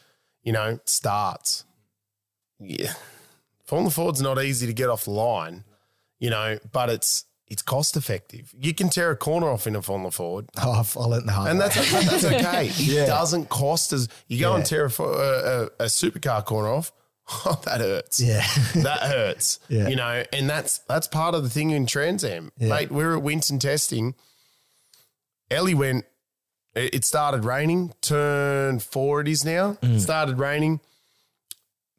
you 0.42 0.52
know, 0.52 0.78
starts. 0.86 1.64
Yeah. 2.58 2.92
Formula 3.66 3.90
Ford's 3.90 4.22
not 4.22 4.42
easy 4.42 4.66
to 4.66 4.72
get 4.72 4.88
off 4.88 5.04
the 5.04 5.10
line, 5.10 5.64
you 6.18 6.30
know, 6.30 6.58
but 6.72 6.88
it's 6.90 7.24
it's 7.48 7.62
cost 7.62 7.96
effective. 7.96 8.52
You 8.58 8.72
can 8.74 8.88
tear 8.88 9.10
a 9.10 9.16
corner 9.16 9.48
off 9.48 9.66
in 9.66 9.76
a 9.76 9.82
Formula 9.82 10.10
Ford. 10.10 10.48
Oh, 10.58 10.84
I 10.96 11.04
learned 11.04 11.28
the 11.28 11.32
hard 11.32 11.50
And 11.50 11.60
that's 11.60 11.74
that's 11.92 12.24
okay. 12.34 12.66
It 12.68 12.78
Yeah. 12.78 13.06
doesn't 13.06 13.48
cost 13.48 13.92
as 13.92 14.08
you 14.28 14.40
go 14.40 14.54
and 14.54 14.64
tear 14.64 14.86
a, 14.86 15.02
a, 15.02 15.64
a, 15.80 15.86
supercar 15.86 16.44
corner 16.44 16.68
off. 16.68 16.92
Oh, 17.46 17.60
that 17.64 17.80
hurts. 17.80 18.20
Yeah. 18.20 18.44
that 18.82 19.00
hurts. 19.02 19.60
Yeah. 19.68 19.88
You 19.88 19.96
know, 19.96 20.24
and 20.32 20.50
that's 20.50 20.78
that's 20.88 21.06
part 21.06 21.34
of 21.34 21.42
the 21.44 21.50
thing 21.50 21.70
in 21.70 21.86
Trans 21.86 22.24
Am, 22.24 22.52
mate. 22.58 22.90
We 22.90 23.04
were 23.04 23.16
at 23.16 23.22
Winton 23.22 23.58
testing. 23.58 24.14
Ellie 25.50 25.74
went. 25.74 26.04
It 26.74 26.94
it 26.96 27.04
started 27.04 27.44
raining. 27.44 27.92
Turn 28.02 28.80
four 28.80 29.20
it 29.20 29.28
is 29.28 29.44
now. 29.44 29.74
Mm. 29.82 30.00
Started 30.00 30.38
raining. 30.38 30.80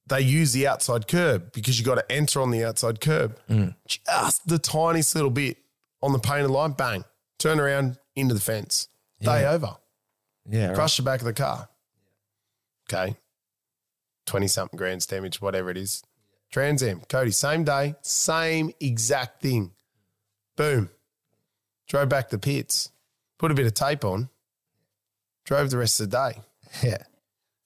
They 0.07 0.21
use 0.21 0.51
the 0.53 0.67
outside 0.67 1.07
curb 1.07 1.53
because 1.53 1.79
you 1.79 1.85
got 1.85 1.95
to 1.95 2.11
enter 2.11 2.41
on 2.41 2.51
the 2.51 2.63
outside 2.65 2.99
curb. 2.99 3.37
Mm. 3.49 3.75
Just 3.87 4.45
the 4.47 4.59
tiniest 4.59 5.15
little 5.15 5.29
bit 5.29 5.57
on 6.01 6.11
the 6.11 6.19
painted 6.19 6.49
line. 6.49 6.71
Bang. 6.73 7.05
Turn 7.39 7.59
around 7.59 7.97
into 8.15 8.33
the 8.33 8.41
fence. 8.41 8.89
Day 9.21 9.45
over. 9.45 9.77
yeah. 10.49 10.67
Right. 10.67 10.75
Crush 10.75 10.97
the 10.97 11.03
back 11.03 11.21
of 11.21 11.25
the 11.25 11.33
car. 11.33 11.69
Okay. 12.91 13.15
20 14.25 14.47
something 14.47 14.77
grand's 14.77 15.05
damage, 15.05 15.41
whatever 15.41 15.69
it 15.69 15.77
is. 15.77 16.03
Trans 16.51 16.83
Am, 16.83 17.01
Cody, 17.09 17.31
same 17.31 17.63
day, 17.63 17.95
same 18.01 18.71
exact 18.79 19.41
thing. 19.41 19.71
Boom. 20.57 20.89
Drove 21.87 22.09
back 22.09 22.29
the 22.29 22.37
pits, 22.37 22.91
put 23.39 23.51
a 23.51 23.53
bit 23.53 23.65
of 23.65 23.73
tape 23.73 24.05
on, 24.05 24.29
drove 25.45 25.69
the 25.71 25.77
rest 25.77 25.99
of 26.01 26.09
the 26.09 26.17
day. 26.33 26.41
Yeah. 26.83 26.97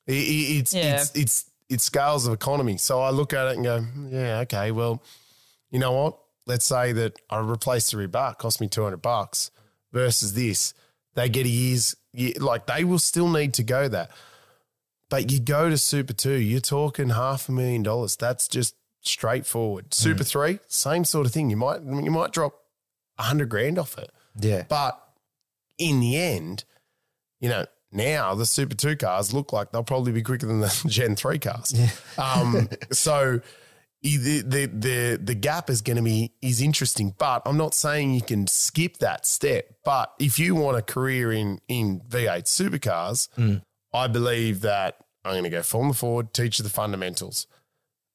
I- 0.07 0.11
I- 0.11 0.57
It's, 0.59 0.73
Yeah. 0.73 1.01
it's, 1.01 1.11
it's, 1.15 1.46
it's 1.69 1.83
scales 1.83 2.25
of 2.27 2.33
economy. 2.33 2.77
So 2.77 3.01
I 3.01 3.09
look 3.09 3.33
at 3.33 3.47
it 3.47 3.55
and 3.55 3.63
go, 3.63 3.85
yeah, 4.09 4.39
okay, 4.39 4.71
well, 4.71 5.01
you 5.69 5.79
know 5.79 5.91
what? 5.91 6.17
Let's 6.45 6.65
say 6.65 6.93
that 6.93 7.19
I 7.29 7.39
replaced 7.39 7.91
the 7.91 7.97
rear 7.97 8.07
bar, 8.07 8.33
cost 8.35 8.61
me 8.61 8.67
200 8.67 8.97
bucks 9.01 9.51
versus 9.91 10.33
this. 10.33 10.73
They 11.15 11.27
get 11.29 11.45
a 11.45 11.49
year's, 11.49 11.95
ye- 12.13 12.35
like 12.35 12.67
they 12.67 12.83
will 12.83 12.99
still 12.99 13.27
need 13.29 13.53
to 13.55 13.63
go 13.63 13.87
that. 13.89 14.11
But 15.09 15.31
you 15.31 15.39
go 15.39 15.69
to 15.69 15.77
Super 15.77 16.13
2, 16.13 16.31
you're 16.33 16.59
talking 16.59 17.09
half 17.09 17.49
a 17.49 17.51
million 17.51 17.83
dollars. 17.83 18.15
That's 18.15 18.47
just 18.47 18.75
straightforward. 19.01 19.89
Mm. 19.89 19.93
Super 19.93 20.23
3, 20.23 20.59
same 20.67 21.05
sort 21.05 21.25
of 21.25 21.31
thing. 21.33 21.49
You 21.49 21.57
might 21.57 21.81
you 21.81 22.11
might 22.11 22.31
drop 22.31 22.53
a 23.17 23.23
hundred 23.23 23.49
grand 23.49 23.79
off 23.79 23.97
it. 23.97 24.11
Yeah. 24.39 24.63
But 24.69 25.01
in 25.77 25.99
the 25.99 26.17
end, 26.17 26.63
you 27.39 27.49
know, 27.49 27.65
now 27.91 28.35
the 28.35 28.45
Super 28.45 28.75
2 28.75 28.97
cars 28.97 29.33
look 29.33 29.53
like 29.53 29.71
they'll 29.71 29.83
probably 29.83 30.11
be 30.11 30.21
quicker 30.21 30.45
than 30.45 30.59
the 30.59 30.83
Gen 30.87 31.15
3 31.15 31.39
cars. 31.39 31.73
Um, 32.17 32.69
so 32.91 33.41
the, 34.01 34.41
the 34.41 34.65
the 34.67 35.19
the 35.21 35.35
gap 35.35 35.69
is 35.69 35.81
going 35.81 35.97
to 35.97 36.03
be 36.03 36.31
is 36.41 36.61
interesting, 36.61 37.15
but 37.17 37.41
I'm 37.45 37.57
not 37.57 37.73
saying 37.73 38.13
you 38.13 38.21
can 38.21 38.47
skip 38.47 38.97
that 38.97 39.25
step. 39.25 39.65
But 39.83 40.13
if 40.19 40.39
you 40.39 40.55
want 40.55 40.77
a 40.77 40.81
career 40.81 41.31
in 41.31 41.59
in 41.67 42.01
V8 42.07 42.43
supercars, 42.43 43.29
I 43.93 44.07
believe 44.07 44.61
that 44.61 44.97
I'm 45.25 45.33
going 45.33 45.43
to 45.43 45.49
go 45.49 45.63
Formula 45.63 45.93
Ford, 45.93 46.33
teach 46.33 46.59
you 46.59 46.63
the 46.63 46.69
fundamentals. 46.69 47.47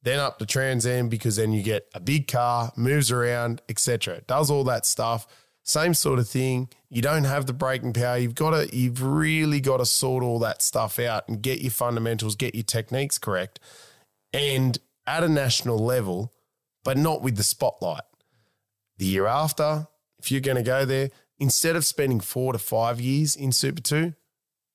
Then 0.03 0.19
up 0.19 0.39
to 0.39 0.47
Trans 0.47 0.85
Am 0.87 1.09
because 1.09 1.37
then 1.37 1.53
you 1.53 1.63
get 1.63 1.87
a 1.95 2.01
big 2.01 2.27
car, 2.27 2.73
moves 2.77 3.11
around, 3.13 3.63
etc. 3.69 4.23
Does 4.27 4.51
all 4.51 4.65
that 4.65 4.85
stuff. 4.87 5.27
Same 5.63 5.95
sort 5.95 6.19
of 6.19 6.29
thing. 6.29 6.69
You 6.93 7.01
don't 7.01 7.25
have 7.25 7.47
the 7.47 7.55
braking 7.55 7.95
power. 7.95 8.19
You've 8.19 8.35
got 8.35 8.51
to. 8.51 8.77
You've 8.77 9.03
really 9.03 9.61
got 9.61 9.79
to 9.79 9.87
sort 9.87 10.23
all 10.23 10.39
that 10.41 10.61
stuff 10.61 10.99
out 10.99 11.27
and 11.27 11.41
get 11.41 11.63
your 11.63 11.71
fundamentals, 11.71 12.37
get 12.37 12.55
your 12.55 12.65
techniques 12.65 13.17
correct, 13.17 13.59
and 14.35 14.77
at 15.07 15.25
a 15.25 15.29
national 15.29 15.79
level, 15.79 16.35
but 16.85 16.99
not 16.99 17.23
with 17.23 17.37
the 17.37 17.43
spotlight. 17.43 18.03
The 18.99 19.07
year 19.07 19.27
after, 19.27 19.89
if 20.19 20.31
you're 20.31 20.43
going 20.43 20.59
to 20.59 20.63
go 20.63 20.85
there, 20.85 21.09
instead 21.39 21.77
of 21.77 21.87
spending 21.87 22.21
four 22.21 22.53
to 22.53 22.59
five 22.59 23.01
years 23.01 23.37
in 23.37 23.53
Super 23.53 23.81
Two, 23.81 24.13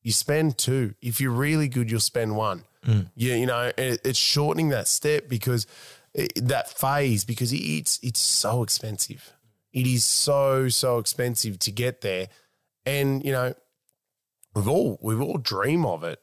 you 0.02 0.12
spend 0.12 0.58
two. 0.58 0.96
If 1.04 1.22
you're 1.22 1.30
really 1.30 1.68
good, 1.68 1.92
you'll 1.92 2.00
spend 2.00 2.36
one. 2.36 2.64
Mm. 2.84 3.12
You, 3.16 3.34
you 3.36 3.46
know, 3.46 3.72
it, 3.78 4.02
it's 4.04 4.18
shortening 4.18 4.70
that 4.70 4.88
step 4.88 5.30
because 5.30 5.68
it, 6.16 6.34
that 6.48 6.68
phase 6.68 7.26
because 7.26 7.54
it's 7.54 8.00
it's 8.02 8.20
so 8.20 8.64
expensive. 8.64 9.34
It 9.78 9.86
is 9.86 10.04
so 10.04 10.70
so 10.70 10.98
expensive 10.98 11.60
to 11.60 11.72
get 11.72 12.02
there, 12.02 12.30
and 12.84 13.24
you 13.24 13.32
know, 13.32 13.54
we've 14.56 14.68
all 14.68 14.98
we've 15.04 15.22
all 15.22 15.38
dream 15.38 15.86
of 15.86 16.04
it, 16.04 16.20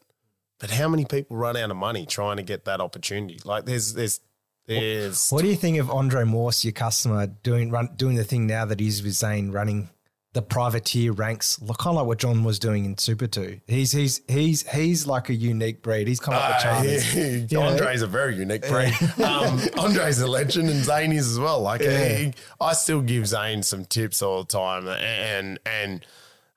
but 0.58 0.70
how 0.70 0.88
many 0.88 1.04
people 1.04 1.36
run 1.36 1.56
out 1.56 1.70
of 1.70 1.76
money 1.76 2.04
trying 2.04 2.38
to 2.38 2.42
get 2.42 2.64
that 2.64 2.80
opportunity? 2.80 3.38
Like 3.44 3.64
there's 3.64 3.94
there's 3.94 4.18
there's 4.66 5.30
What 5.30 5.42
do 5.42 5.48
you 5.48 5.54
think 5.54 5.78
of 5.78 5.88
Andre 5.88 6.24
Morse, 6.24 6.64
your 6.64 6.72
customer, 6.72 7.28
doing 7.28 7.70
run, 7.70 7.90
doing 7.94 8.16
the 8.16 8.24
thing 8.24 8.48
now 8.48 8.64
that 8.64 8.80
he's 8.80 9.04
with 9.04 9.12
Zane, 9.12 9.52
running 9.52 9.88
the 10.34 10.42
privateer 10.42 11.12
ranks, 11.12 11.60
look 11.62 11.78
kind 11.78 11.94
of 11.96 12.02
like 12.02 12.06
what 12.06 12.18
John 12.18 12.44
was 12.44 12.58
doing 12.58 12.84
in 12.84 12.98
Super 12.98 13.26
Two? 13.26 13.60
He's 13.66 13.92
he's 13.92 14.20
he's 14.28 14.68
he's 14.68 15.06
like 15.06 15.30
a 15.30 15.34
unique 15.34 15.80
breed. 15.82 16.06
He's 16.06 16.20
come 16.20 16.34
up 16.34 16.46
with 16.48 16.56
Uh, 16.56 16.62
charters. 16.62 17.14
yeah, 17.14 17.24
You 17.24 17.46
know? 17.58 17.62
Andre's 17.62 18.02
a 18.02 18.06
very 18.06 18.36
unique 18.36 18.68
breed. 18.68 18.92
Um, 19.24 19.60
Andre's 19.78 20.18
a 20.20 20.26
legend, 20.26 20.68
and 20.68 20.84
Zane 20.84 21.12
is 21.12 21.30
as 21.30 21.38
well. 21.38 21.60
Like 21.62 21.80
he- 21.80 22.34
I 22.60 22.72
still 22.74 23.00
give 23.00 23.26
Zane 23.26 23.62
some 23.62 23.84
tips 23.86 24.20
all 24.22 24.44
the 24.44 24.52
time, 24.52 24.86
and 24.88 25.58
and 25.64 26.04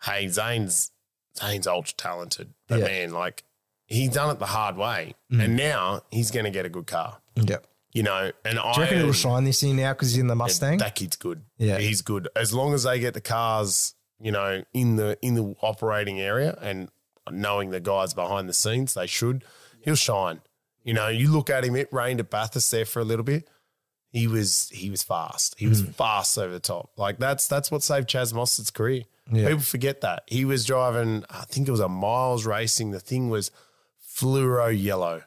hey, 0.04 0.28
Zane's 0.28 0.92
Zane's 1.38 1.68
ultra 1.68 1.96
talented, 1.96 2.54
but 2.68 2.80
Yeah. 2.80 2.86
man, 2.86 3.12
like 3.12 3.44
he's 3.86 4.10
done 4.10 4.30
it 4.32 4.40
the 4.40 4.48
hard 4.48 4.76
way, 4.76 5.14
and 5.32 5.56
now 5.56 6.02
he's 6.12 6.32
going 6.32 6.46
to 6.46 6.52
get 6.52 6.66
a 6.66 6.70
good 6.70 6.88
car. 6.88 7.20
Yeah. 7.36 7.58
You 7.98 8.04
know, 8.04 8.32
and 8.46 8.60
I 8.60 8.74
Do 8.74 8.80
you 8.80 8.84
reckon 8.84 9.00
he'll 9.00 9.12
shine 9.12 9.44
this 9.44 9.64
year 9.64 9.74
now 9.74 9.92
because 9.92 10.12
he's 10.12 10.20
in 10.20 10.28
the 10.28 10.36
Mustang? 10.36 10.78
that 10.78 10.94
kid's 10.94 11.16
good. 11.16 11.42
Yeah. 11.58 11.80
he's 11.80 12.04
good 12.04 12.28
as 12.36 12.54
long 12.54 12.76
as 12.76 12.84
they 12.84 13.00
get 13.00 13.16
the 13.16 13.22
cars, 13.22 13.96
you 14.22 14.32
know, 14.32 14.64
in 14.72 14.98
the 14.98 15.18
in 15.24 15.34
the 15.34 15.56
operating 15.64 16.22
area 16.22 16.56
and 16.62 16.90
knowing 17.32 17.72
the 17.72 17.80
guys 17.80 18.14
behind 18.14 18.48
the 18.48 18.54
scenes, 18.54 18.94
they 18.94 19.08
should. 19.08 19.44
He'll 19.82 19.96
shine. 19.96 20.42
You 20.84 20.94
know, 20.94 21.08
you 21.08 21.32
look 21.32 21.50
at 21.50 21.66
him. 21.66 21.76
It 21.76 21.92
rained 21.92 22.20
at 22.20 22.30
Bathurst 22.30 22.70
there 22.70 22.86
for 22.86 23.00
a 23.00 23.04
little 23.04 23.26
bit. 23.26 23.50
He 24.12 24.28
was 24.28 24.70
he 24.72 24.92
was 24.92 25.02
fast. 25.02 25.56
He 25.58 25.66
was 25.66 25.82
hmm. 25.82 25.90
fast 25.90 26.38
over 26.38 26.54
the 26.54 26.60
top. 26.60 26.92
Like 26.98 27.18
that's 27.18 27.48
that's 27.48 27.72
what 27.72 27.82
saved 27.82 28.08
Chaz 28.08 28.32
Mostert's 28.32 28.70
career. 28.70 29.06
Yeah. 29.32 29.48
People 29.48 29.64
forget 29.64 30.02
that 30.02 30.22
he 30.28 30.46
was 30.46 30.66
driving. 30.66 31.24
I 31.32 31.46
think 31.46 31.68
it 31.68 31.72
was 31.72 31.80
a 31.80 31.90
miles 31.90 32.46
racing. 32.46 32.92
The 32.92 33.00
thing 33.00 33.32
was 33.32 33.50
fluoro 34.08 34.70
yellow, 34.70 35.24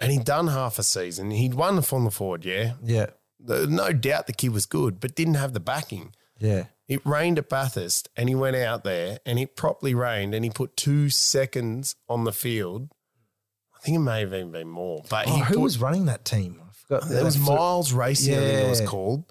and 0.00 0.10
he'd 0.12 0.24
done 0.24 0.48
half 0.48 0.78
a 0.78 0.82
season. 0.82 1.30
He'd 1.30 1.54
won 1.54 1.76
the 1.76 1.82
Formula 1.82 2.10
Ford. 2.10 2.44
Yeah, 2.44 2.74
Yeah. 2.82 3.06
The- 3.38 3.66
no 3.66 3.92
doubt 3.92 4.26
the 4.26 4.32
kid 4.32 4.50
was 4.52 4.66
good, 4.66 5.00
but 5.00 5.14
didn't 5.14 5.34
have 5.34 5.52
the 5.54 5.60
backing. 5.60 6.14
Yeah. 6.38 6.66
It 6.88 7.04
rained 7.06 7.38
at 7.38 7.48
Bathurst 7.48 8.08
and 8.16 8.28
he 8.28 8.34
went 8.34 8.56
out 8.56 8.82
there 8.84 9.20
and 9.24 9.38
it 9.38 9.56
properly 9.56 9.94
rained 9.94 10.34
and 10.34 10.44
he 10.44 10.50
put 10.50 10.76
two 10.76 11.08
seconds 11.10 11.94
on 12.08 12.24
the 12.24 12.32
field. 12.32 12.90
I 13.74 13.80
think 13.80 13.96
it 13.96 14.00
may 14.00 14.20
have 14.20 14.34
even 14.34 14.50
been 14.50 14.68
more. 14.68 15.04
But 15.08 15.26
Oh, 15.28 15.38
who 15.38 15.54
put, 15.54 15.60
was 15.62 15.78
running 15.78 16.06
that 16.06 16.24
team? 16.24 16.60
I 16.62 16.72
forgot. 16.72 17.10
it 17.10 17.22
was 17.24 17.38
Miles 17.38 17.92
Racing, 17.92 18.34
I 18.34 18.38
think 18.40 18.66
it 18.66 18.68
was 18.68 18.80
called. 18.82 19.24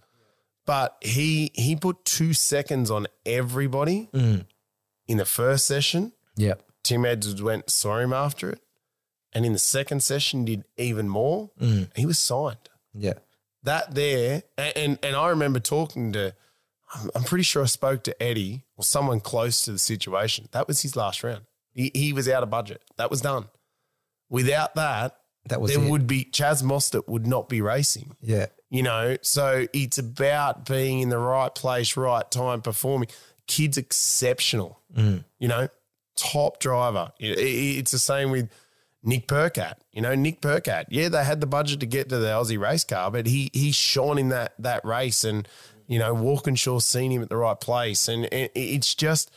But 0.66 0.96
he 1.02 1.52
he 1.54 1.76
put 1.76 2.06
two 2.06 2.34
seconds 2.34 2.90
on 2.92 3.08
everybody 3.26 4.10
Mm. 4.14 4.46
in 5.08 5.18
the 5.18 5.26
first 5.26 5.66
session. 5.66 6.14
Yeah. 6.36 6.56
Tim 6.84 7.06
Edwards 7.06 7.42
went 7.44 7.70
saw 7.70 8.00
him 8.00 8.14
after 8.14 8.50
it. 8.52 8.62
And 9.34 9.46
in 9.46 9.54
the 9.54 9.60
second 9.60 10.02
session 10.04 10.46
did 10.46 10.64
even 10.78 11.08
more. 11.08 11.52
Mm. 11.62 11.90
He 11.96 12.06
was 12.06 12.18
signed 12.18 12.70
Yeah. 12.94 13.14
that 13.64 13.94
there, 13.94 14.44
and, 14.58 14.74
and 14.78 15.00
and 15.04 15.16
I 15.16 15.28
remember 15.30 15.60
talking 15.60 16.12
to, 16.14 16.34
I'm, 16.96 17.12
I'm 17.14 17.24
pretty 17.24 17.44
sure 17.44 17.62
I 17.64 17.68
spoke 17.68 18.04
to 18.06 18.24
Eddie 18.24 18.66
or 18.76 18.84
someone 18.84 19.20
close 19.20 19.62
to 19.64 19.72
the 19.72 19.78
situation. 19.80 20.48
That 20.52 20.68
was 20.68 20.82
his 20.82 20.96
last 20.96 21.24
round. 21.24 21.42
He, 21.76 21.92
he 21.94 22.12
was 22.14 22.28
out 22.28 22.42
of 22.42 22.50
budget. 22.50 22.82
That 22.98 23.12
was 23.12 23.22
done. 23.22 23.46
Without 24.30 24.76
that, 24.76 25.18
That 25.48 25.62
was 25.62 25.74
there 25.74 25.84
it. 25.84 25.90
would 25.90 26.08
be 26.08 26.26
Chaz 26.26 26.62
Mostert 26.64 27.08
would 27.08 27.26
not 27.28 27.50
be 27.50 27.62
racing. 27.62 28.16
Yeah. 28.22 28.48
You 28.72 28.84
know, 28.84 29.18
so 29.22 29.68
it's 29.74 29.98
about 29.98 30.66
being 30.66 31.00
in 31.00 31.10
the 31.10 31.18
right 31.18 31.54
place, 31.54 31.96
right 31.98 32.30
time, 32.30 32.62
performing. 32.62 33.10
Kid's 33.48 33.78
exceptional. 33.78 34.80
Mm. 34.96 35.24
You 35.40 35.48
know, 35.48 35.68
top 36.16 36.60
driver. 36.60 37.12
It- 37.20 37.38
it- 37.40 37.78
It's 37.80 37.92
the 37.92 38.00
same 38.00 38.30
with 38.32 38.50
Nick 39.04 39.28
Percat. 39.28 39.76
You 39.94 40.02
know, 40.02 40.16
Nick 40.16 40.42
Percat. 40.42 40.86
Yeah, 40.90 41.10
they 41.10 41.24
had 41.24 41.42
the 41.42 41.48
budget 41.48 41.80
to 41.82 41.86
get 41.86 42.10
to 42.10 42.18
the 42.18 42.28
Aussie 42.28 42.60
race 42.60 42.84
car, 42.84 43.10
but 43.12 43.26
he 43.28 43.50
he 43.54 43.72
shone 43.72 44.18
in 44.18 44.30
that 44.30 44.54
that 44.60 44.84
race, 44.86 45.24
and 45.24 45.48
you 45.88 46.00
know, 46.00 46.14
Walkinshaw 46.14 46.80
seen 46.80 47.12
him 47.12 47.22
at 47.22 47.30
the 47.30 47.38
right 47.38 47.60
place, 47.60 48.08
and 48.08 48.26
it, 48.26 48.52
it's 48.56 48.96
just. 48.96 49.32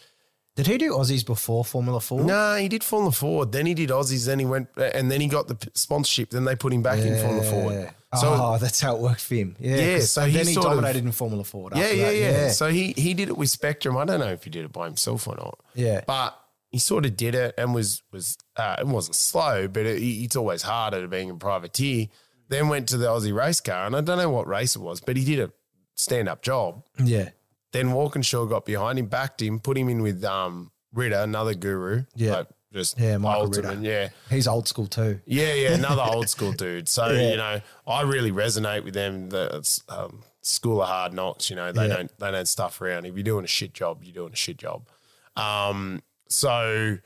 Did 0.55 0.67
he 0.67 0.77
do 0.77 0.93
Aussies 0.93 1.25
before 1.25 1.65
Formula 1.65 1.99
Four? 1.99 2.25
No, 2.25 2.57
he 2.57 2.69
did 2.69 2.85
Formula 2.85 3.11
Ford. 3.11 3.53
Then 3.53 3.65
he 3.65 3.73
did 3.73 3.89
Aussies. 3.89 4.27
Then 4.27 4.39
he 4.39 4.45
went, 4.45 4.69
and 4.77 5.11
then 5.11 5.23
he 5.23 5.27
got 5.27 5.49
the 5.49 5.57
sponsorship. 5.73 6.29
Then 6.29 6.45
they 6.45 6.57
put 6.57 6.75
him 6.75 6.83
back 6.83 6.99
in 6.99 7.19
Formula 7.19 7.43
Ford. 7.43 7.91
So 8.21 8.35
oh, 8.39 8.59
that's 8.59 8.79
how 8.79 8.97
it 8.97 9.01
worked 9.01 9.23
for 9.23 9.35
him. 9.37 9.57
Yeah. 9.59 9.77
Yeah, 9.77 9.99
so 10.01 10.27
he 10.27 10.37
then 10.37 10.47
he 10.47 10.53
sort 10.53 10.67
of- 10.67 10.73
dominated 10.73 11.07
in 11.07 11.13
Formula 11.13 11.43
Ford. 11.43 11.73
Yeah, 11.75 11.85
after 11.85 11.97
yeah, 11.97 12.11
yeah, 12.11 12.49
So 12.51 12.69
he 12.69 12.93
he 12.93 13.15
did 13.15 13.31
it 13.31 13.39
with 13.39 13.49
Spectrum. 13.49 13.97
I 13.97 14.05
don't 14.05 14.21
know 14.21 14.27
if 14.27 14.45
he 14.45 14.51
did 14.51 14.67
it 14.67 14.73
by 14.73 14.85
himself 14.85 15.27
or 15.27 15.37
not. 15.37 15.59
Yeah. 15.75 16.03
but 16.07 16.39
he 16.73 16.79
sort 16.79 17.07
of 17.07 17.17
did 17.17 17.35
it 17.37 17.55
and 17.57 17.75
was 17.75 18.03
was 18.13 18.37
uh, 18.57 18.77
it 18.81 18.87
wasn't 18.87 19.15
slow, 19.15 19.69
but 19.69 19.87
it, 19.87 20.03
it's 20.03 20.35
always 20.35 20.63
harder 20.63 21.01
to 21.03 21.07
being 21.09 21.31
a 21.31 21.35
privateer. 21.37 22.07
Then 22.49 22.69
went 22.69 22.89
to 22.89 22.97
the 22.97 23.07
Aussie 23.07 23.33
race 23.35 23.61
car, 23.61 23.87
and 23.87 23.95
I 23.97 24.01
don't 24.01 24.19
know 24.19 24.31
what 24.31 24.47
race 24.49 24.75
it 24.75 24.81
was, 24.81 25.01
but 25.01 25.17
he 25.17 25.25
did 25.25 25.39
a 25.41 25.53
stand 25.95 26.29
up 26.29 26.43
job. 26.43 26.83
yeah. 27.03 27.29
Then 27.73 27.93
Walkinshaw 27.93 28.45
got 28.47 28.67
behind 28.67 28.99
him, 28.99 29.07
backed 29.07 29.41
him, 29.41 29.59
put 29.61 29.79
him 29.79 29.89
in 29.89 30.03
with 30.03 30.25
um 30.25 30.73
Ritter, 30.93 31.17
another 31.21 31.55
guru. 31.55 32.05
Yeah. 32.15 32.33
like 32.39 32.49
just 32.73 32.99
Yeah, 33.01 33.17
Michael 33.19 33.47
Ritter. 33.49 33.79
yeah. 33.81 34.09
He's 34.29 34.47
old 34.49 34.67
school 34.69 34.87
too. 34.87 35.21
Yeah, 35.25 35.55
yeah, 35.55 35.69
another 35.75 36.03
old 36.03 36.29
school 36.29 36.53
dude. 36.53 36.89
So 36.89 37.09
Yeah. 37.11 37.31
you 37.31 37.37
know, 37.39 37.61
I 37.87 38.03
really 38.03 38.31
resonate 38.33 38.85
with 38.85 38.93
them. 38.95 39.29
The 39.31 39.67
um, 39.89 40.23
school 40.43 40.83
of 40.83 40.89
hard 40.89 41.13
knocks. 41.15 41.49
You 41.49 41.57
know, 41.57 41.73
they 41.73 41.89
Yeah. 41.89 41.97
don't 41.97 42.19
they 42.19 42.31
don't 42.31 42.49
stuff 42.49 42.79
around. 42.83 43.07
If 43.07 43.15
you're 43.15 43.23
doing 43.25 43.45
a 43.45 43.49
shit 43.49 43.73
job, 43.73 44.03
you're 44.05 44.13
doing 44.15 44.33
a 44.35 44.37
shit 44.37 44.59
job. 44.59 44.87
Um, 45.37 46.03
so 46.33 46.99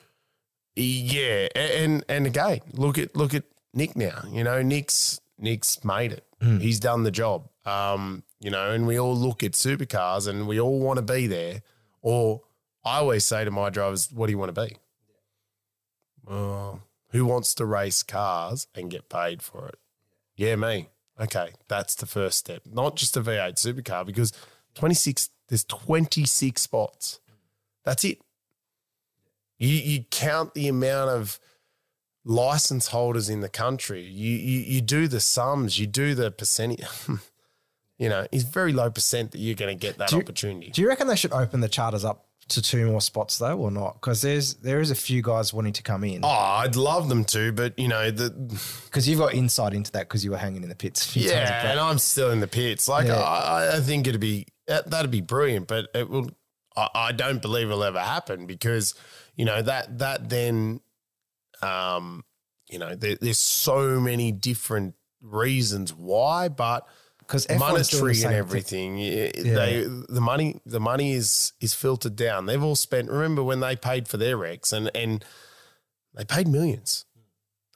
yeah, 0.74 1.48
and 1.55 2.05
and 2.09 2.27
again, 2.27 2.61
look 2.73 2.98
at 2.98 3.16
look 3.16 3.35
at 3.35 3.44
Nick 3.74 3.97
now. 3.97 4.23
You 4.31 4.44
know, 4.44 4.62
Nick's 4.62 5.20
Nick's 5.39 5.85
made 5.85 6.12
it. 6.12 6.24
He's 6.61 6.78
done 6.81 7.03
the 7.03 7.11
job. 7.11 7.48
Um, 7.65 8.23
you 8.40 8.51
know, 8.51 8.70
and 8.70 8.86
we 8.86 8.98
all 9.01 9.16
look 9.16 9.43
at 9.43 9.53
supercars 9.53 10.28
and 10.28 10.47
we 10.47 10.61
all 10.61 10.78
want 10.78 10.98
to 10.98 11.03
be 11.03 11.27
there. 11.27 11.62
Or 12.03 12.43
I 12.85 12.98
always 12.98 13.24
say 13.24 13.44
to 13.44 13.51
my 13.51 13.70
drivers, 13.70 14.12
"What 14.12 14.27
do 14.27 14.32
you 14.32 14.39
want 14.39 14.55
to 14.55 14.66
be?" 14.66 14.77
Well, 16.24 16.82
who 17.11 17.24
wants 17.24 17.55
to 17.55 17.65
race 17.65 18.03
cars 18.03 18.66
and 18.74 18.90
get 18.90 19.09
paid 19.09 19.43
for 19.43 19.69
it? 19.69 19.78
Yeah, 20.36 20.57
me. 20.57 20.90
Okay, 21.19 21.53
that's 21.69 21.94
the 21.94 22.07
first 22.07 22.39
step. 22.39 22.62
Not 22.70 22.97
just 22.97 23.16
a 23.16 23.23
V8 23.23 23.55
supercar 23.55 24.05
because 24.05 24.32
26 24.74 25.31
there's 25.48 25.65
26 25.65 26.61
spots. 26.61 27.20
That's 27.85 28.05
it. 28.05 28.20
You 29.59 29.69
you 29.70 30.05
count 30.11 30.55
the 30.55 30.69
amount 30.69 31.11
of 31.11 31.39
license 32.24 32.89
holders 32.89 33.28
in 33.28 33.41
the 33.41 33.49
country. 33.49 34.03
You 34.03 34.33
you, 34.37 34.61
you 34.61 34.81
do 34.81 35.09
the 35.09 35.20
sums, 35.20 35.78
you 35.78 35.87
do 35.87 36.15
the 36.15 36.31
percentage. 36.31 36.85
you 37.99 38.09
know, 38.09 38.27
it's 38.33 38.45
very 38.45 38.73
low 38.73 38.91
percent 38.91 39.33
that 39.33 39.39
you're 39.39 39.55
going 39.55 39.77
to 39.77 39.81
get 39.81 39.99
that 39.99 40.09
Do 40.09 40.16
you- 40.16 40.23
opportunity. 40.23 40.70
Do 40.70 40.83
you 40.83 40.89
reckon 40.89 41.07
they 41.07 41.16
should 41.16 41.33
open 41.33 41.61
the 41.61 41.69
charters 41.69 42.05
up 42.05 42.24
to 42.49 42.62
two 42.62 42.87
more 42.87 43.01
spots 43.01 43.39
though, 43.39 43.57
or 43.59 43.70
not? 43.70 43.95
Because 43.95 44.23
there's 44.23 44.55
there 44.55 44.81
is 44.81 44.91
a 44.91 44.95
few 44.95 45.23
guys 45.23 45.53
wanting 45.55 45.73
to 45.74 45.83
come 45.83 46.05
in. 46.05 46.24
oh, 46.24 46.28
I'd 46.28 46.77
love 46.77 47.09
them 47.09 47.24
to, 47.27 47.53
but 47.53 47.78
you 47.78 47.89
know, 47.89 48.11
the 48.11 48.31
Because 48.85 49.09
you've 49.09 49.19
got 49.20 49.35
insight 49.35 49.73
into 49.74 49.93
that 49.93 50.01
because 50.09 50.24
you 50.24 50.33
were 50.33 50.39
hanging 50.39 50.62
in 50.62 50.69
the 50.69 50.74
pits. 50.77 51.05
A 51.07 51.09
few 51.09 51.28
Yeah, 51.28 51.70
and 51.70 51.81
I'm 51.81 51.99
still 51.99 52.31
in 52.31 52.41
the 52.41 52.47
pits. 52.49 52.89
Like 52.89 53.07
Yeah. 53.07 53.20
I, 53.20 53.77
I 53.77 53.81
think 53.81 54.07
it'd 54.07 54.20
be 54.20 54.47
that, 54.66 54.91
that'd 54.91 55.11
be 55.12 55.20
brilliant, 55.20 55.69
but 55.69 55.89
it 55.95 56.09
will. 56.11 56.31
I, 56.77 56.89
I 56.95 57.12
don't 57.12 57.41
believe 57.41 57.69
it'll 57.70 57.83
ever 57.85 58.01
happen 58.01 58.47
because 58.47 58.95
you 59.37 59.45
know 59.45 59.63
that 59.63 59.99
that 59.99 60.29
then, 60.29 60.81
um, 61.63 62.25
you 62.69 62.79
know, 62.79 62.95
there, 62.95 63.17
there's 63.21 63.39
so 63.39 64.01
many 64.01 64.33
different 64.33 64.95
reasons 65.23 65.93
why, 65.95 66.49
but 66.49 66.87
because 67.21 67.47
F1's 67.47 67.49
doing 67.49 67.59
the 67.59 67.59
monetary 67.59 68.23
and 68.23 68.35
everything. 68.35 68.97
y- 68.97 69.33
They 69.35 69.85
the 70.09 70.21
money 70.21 70.61
the 70.67 70.81
money 70.81 71.13
is 71.13 71.53
is 71.61 71.75
filtered 71.75 72.17
down. 72.17 72.47
They've 72.47 72.63
all 72.63 72.77
spent. 72.77 73.11
Remember 73.11 73.43
when 73.43 73.61
they 73.61 73.77
paid 73.77 74.09
for 74.09 74.17
their 74.17 74.37
wrecks 74.37 74.73
and 74.73 74.91
and 74.95 75.25
they 76.15 76.25
paid 76.25 76.49
millions, 76.49 77.05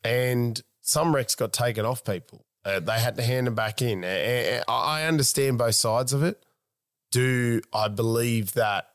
and 0.02 0.60
some 0.80 1.14
wrecks 1.14 1.34
got 1.34 1.52
taken 1.52 1.84
off 1.84 2.04
people. 2.04 2.44
Uh, 2.64 2.80
they 2.80 2.98
had 3.00 3.16
to 3.16 3.22
hand 3.22 3.46
them 3.46 3.54
back 3.54 3.80
in. 3.82 4.04
I 4.04 5.04
understand 5.04 5.58
both 5.58 5.74
sides 5.74 6.12
of 6.12 6.22
it. 6.22 6.42
Do 7.10 7.60
I 7.72 7.88
believe 7.88 8.52
that 8.52 8.86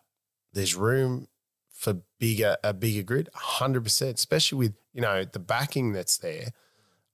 there's 0.53 0.75
room 0.75 1.27
for 1.75 2.01
bigger 2.19 2.57
a 2.63 2.73
bigger 2.73 3.03
grid? 3.03 3.29
hundred 3.33 3.83
percent, 3.83 4.17
especially 4.17 4.57
with 4.57 4.73
you 4.93 5.01
know 5.01 5.25
the 5.25 5.39
backing 5.39 5.93
that's 5.93 6.17
there. 6.17 6.47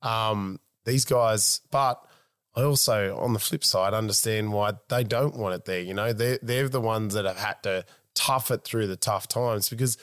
Um, 0.02 0.60
these 0.86 1.06
guys, 1.06 1.62
but 1.72 2.04
I 2.56 2.64
also, 2.64 3.18
on 3.18 3.34
the 3.34 3.40
flip 3.40 3.64
side, 3.64 3.94
understand 3.94 4.52
why 4.52 4.74
they 4.90 5.04
don't 5.04 5.36
want 5.36 5.56
it 5.56 5.66
there. 5.66 5.80
You 5.80 5.94
know, 5.94 6.12
they're, 6.12 6.40
they're 6.42 6.68
the 6.68 6.82
ones 6.82 7.14
that 7.14 7.26
have 7.26 7.38
had 7.38 7.64
to 7.64 7.86
tough 8.14 8.52
it 8.52 8.64
through 8.64 8.88
the 8.88 8.98
tough 8.98 9.28
times 9.28 9.70
because 9.70 9.98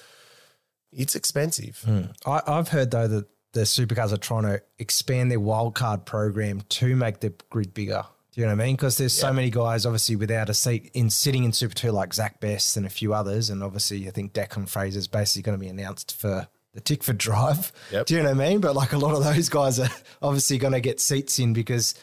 it's 0.92 1.14
expensive. 1.14 1.84
I, 2.24 2.40
I've 2.46 2.68
heard 2.68 2.90
though 2.90 3.08
that 3.08 3.26
the 3.52 3.60
supercars 3.62 4.12
are 4.12 4.18
trying 4.18 4.44
to 4.44 4.62
expand 4.78 5.30
their 5.30 5.40
wildcard 5.40 6.04
program 6.06 6.62
to 6.68 6.96
make 6.96 7.20
the 7.20 7.34
grid 7.50 7.74
bigger. 7.74 8.04
Do 8.38 8.42
you 8.42 8.46
know 8.46 8.54
what 8.54 8.62
I 8.62 8.66
mean? 8.66 8.76
Because 8.76 8.98
there's 8.98 9.14
so 9.14 9.32
many 9.32 9.50
guys 9.50 9.84
obviously 9.84 10.14
without 10.14 10.48
a 10.48 10.54
seat 10.54 10.92
in 10.94 11.10
sitting 11.10 11.42
in 11.42 11.52
Super 11.52 11.74
Two 11.74 11.90
like 11.90 12.14
Zak 12.14 12.38
Best 12.38 12.76
and 12.76 12.86
a 12.86 12.88
few 12.88 13.12
others, 13.12 13.50
and 13.50 13.64
obviously 13.64 14.06
I 14.06 14.12
think 14.12 14.32
Declan 14.32 14.68
Fraser's 14.68 15.08
basically 15.08 15.42
going 15.42 15.58
to 15.58 15.60
be 15.60 15.68
announced 15.68 16.16
for 16.16 16.46
the 16.72 16.80
Tickford 16.80 17.18
Drive. 17.18 17.72
Yep. 17.90 18.06
Do 18.06 18.14
you 18.14 18.22
know 18.22 18.28
what 18.32 18.40
I 18.40 18.48
mean? 18.48 18.60
But 18.60 18.76
like 18.76 18.92
a 18.92 18.98
lot 18.98 19.16
of 19.16 19.24
those 19.24 19.48
guys 19.48 19.80
are 19.80 19.88
obviously 20.22 20.58
going 20.58 20.72
to 20.72 20.80
get 20.80 21.00
seats 21.00 21.40
in 21.40 21.52
because 21.52 21.96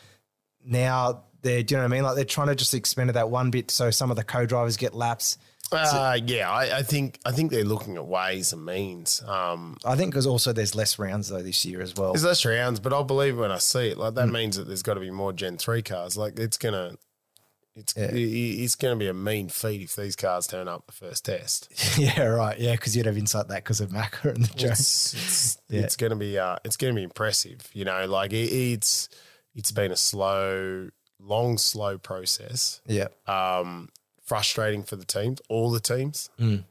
now 0.62 1.24
they're. 1.42 1.64
Do 1.64 1.76
you 1.76 1.78
know 1.78 1.86
what 1.86 1.94
I 1.94 1.96
mean? 1.96 2.04
Like 2.04 2.16
they're 2.18 2.26
trying 2.26 2.48
to 2.48 2.56
just 2.56 2.74
expand 2.74 3.10
it 3.10 3.14
that 3.14 3.30
one 3.30 3.50
bit 3.50 3.72
so 3.72 3.90
some 3.90 4.12
of 4.12 4.18
the 4.18 4.26
co-drivers 4.26 4.76
get 4.76 4.94
laps. 4.94 5.38
Uh, 5.76 6.18
yeah, 6.26 6.50
I, 6.50 6.78
I 6.80 6.82
think 6.84 7.20
I 7.26 7.32
think 7.32 7.52
they're 7.52 7.64
looking 7.64 7.96
at 7.98 8.06
ways 8.06 8.54
and 8.54 8.66
means. 8.66 9.22
Um, 9.28 9.78
I 9.86 9.96
think 9.96 10.12
because 10.12 10.28
also 10.28 10.54
there's 10.54 10.76
less 10.76 10.98
rounds 11.00 11.30
though 11.30 11.42
this 11.42 11.66
year 11.66 11.82
as 11.82 11.96
well. 11.96 12.14
there's 12.14 12.24
less 12.24 12.46
rounds, 12.46 12.80
but 12.80 12.94
I'll 12.94 13.04
believe 13.04 13.38
when 13.38 13.52
I 13.52 13.58
see 13.60 13.90
it. 13.90 13.98
Like 13.98 14.14
Mm. 14.14 14.16
that 14.16 14.28
means 14.28 14.58
that 14.58 14.68
there's 14.68 14.84
got 14.84 14.96
to 14.96 15.00
be 15.00 15.12
more 15.12 15.34
Gen 15.34 15.58
three 15.58 15.82
cars. 15.82 16.16
Like 16.18 16.40
it's 16.40 16.58
gonna, 16.58 16.96
it's 17.76 17.94
it- 17.98 18.14
it's 18.16 18.76
gonna 18.76 18.96
be 18.96 19.08
a 19.08 19.14
mean 19.14 19.50
feat 19.50 19.82
if 19.82 19.96
these 19.96 20.16
cars 20.16 20.48
turn 20.48 20.68
up 20.68 20.86
the 20.88 20.94
first 20.94 21.26
test. 21.26 21.70
yeah, 21.98 22.22
right. 22.24 22.58
Yeah, 22.60 22.72
because 22.74 22.96
you'd 22.96 23.06
have 23.06 23.18
insight 23.18 23.48
that 23.50 23.64
because 23.64 23.82
of 23.82 23.90
Macca 23.90 24.34
and 24.36 24.46
the 24.46 24.56
Jones. 24.58 24.80
It's 24.80 25.14
it's, 25.14 25.58
Yeah. 25.70 25.82
it's 25.82 25.96
gonna 25.98 26.16
be 26.16 26.38
uh, 26.40 26.56
it's 26.64 26.78
gonna 26.78 26.94
be 26.94 27.04
impressive. 27.04 27.62
You 27.74 27.86
know, 27.86 28.06
like 28.06 28.32
it, 28.34 28.52
it's 28.52 29.10
it's 29.56 29.72
been 29.72 29.92
a 29.92 29.96
slow, 29.98 30.90
long, 31.20 31.58
slow 31.58 31.98
process. 31.98 32.82
Yeah. 32.88 33.08
um, 33.28 33.90
frustrating 34.26 34.84
for 34.84 34.96
the 34.96 35.06
teams, 35.06 35.42
all 35.50 35.72
the 35.72 35.80
teams. 35.80 36.30
Mm. 36.40 36.64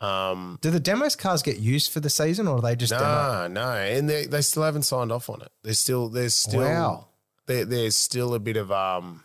Um, 0.00 0.58
Do 0.60 0.70
the 0.70 0.80
demos 0.80 1.14
cars 1.14 1.42
get 1.42 1.58
used 1.58 1.92
for 1.92 2.00
the 2.00 2.10
season, 2.10 2.48
or 2.48 2.56
are 2.56 2.60
they 2.60 2.74
just 2.74 2.90
demo? 2.90 3.04
no, 3.04 3.48
no, 3.48 3.70
and 3.76 4.08
they 4.10 4.26
they 4.26 4.40
still 4.42 4.64
haven't 4.64 4.82
signed 4.82 5.12
off 5.12 5.30
on 5.30 5.42
it. 5.42 5.52
There's 5.62 5.78
still 5.78 6.08
there's 6.08 6.34
still 6.34 6.60
Wow. 6.62 7.06
there, 7.46 7.64
there's 7.64 7.94
still 7.94 8.34
a 8.34 8.40
bit 8.40 8.56
of 8.56 8.72
um. 8.72 9.22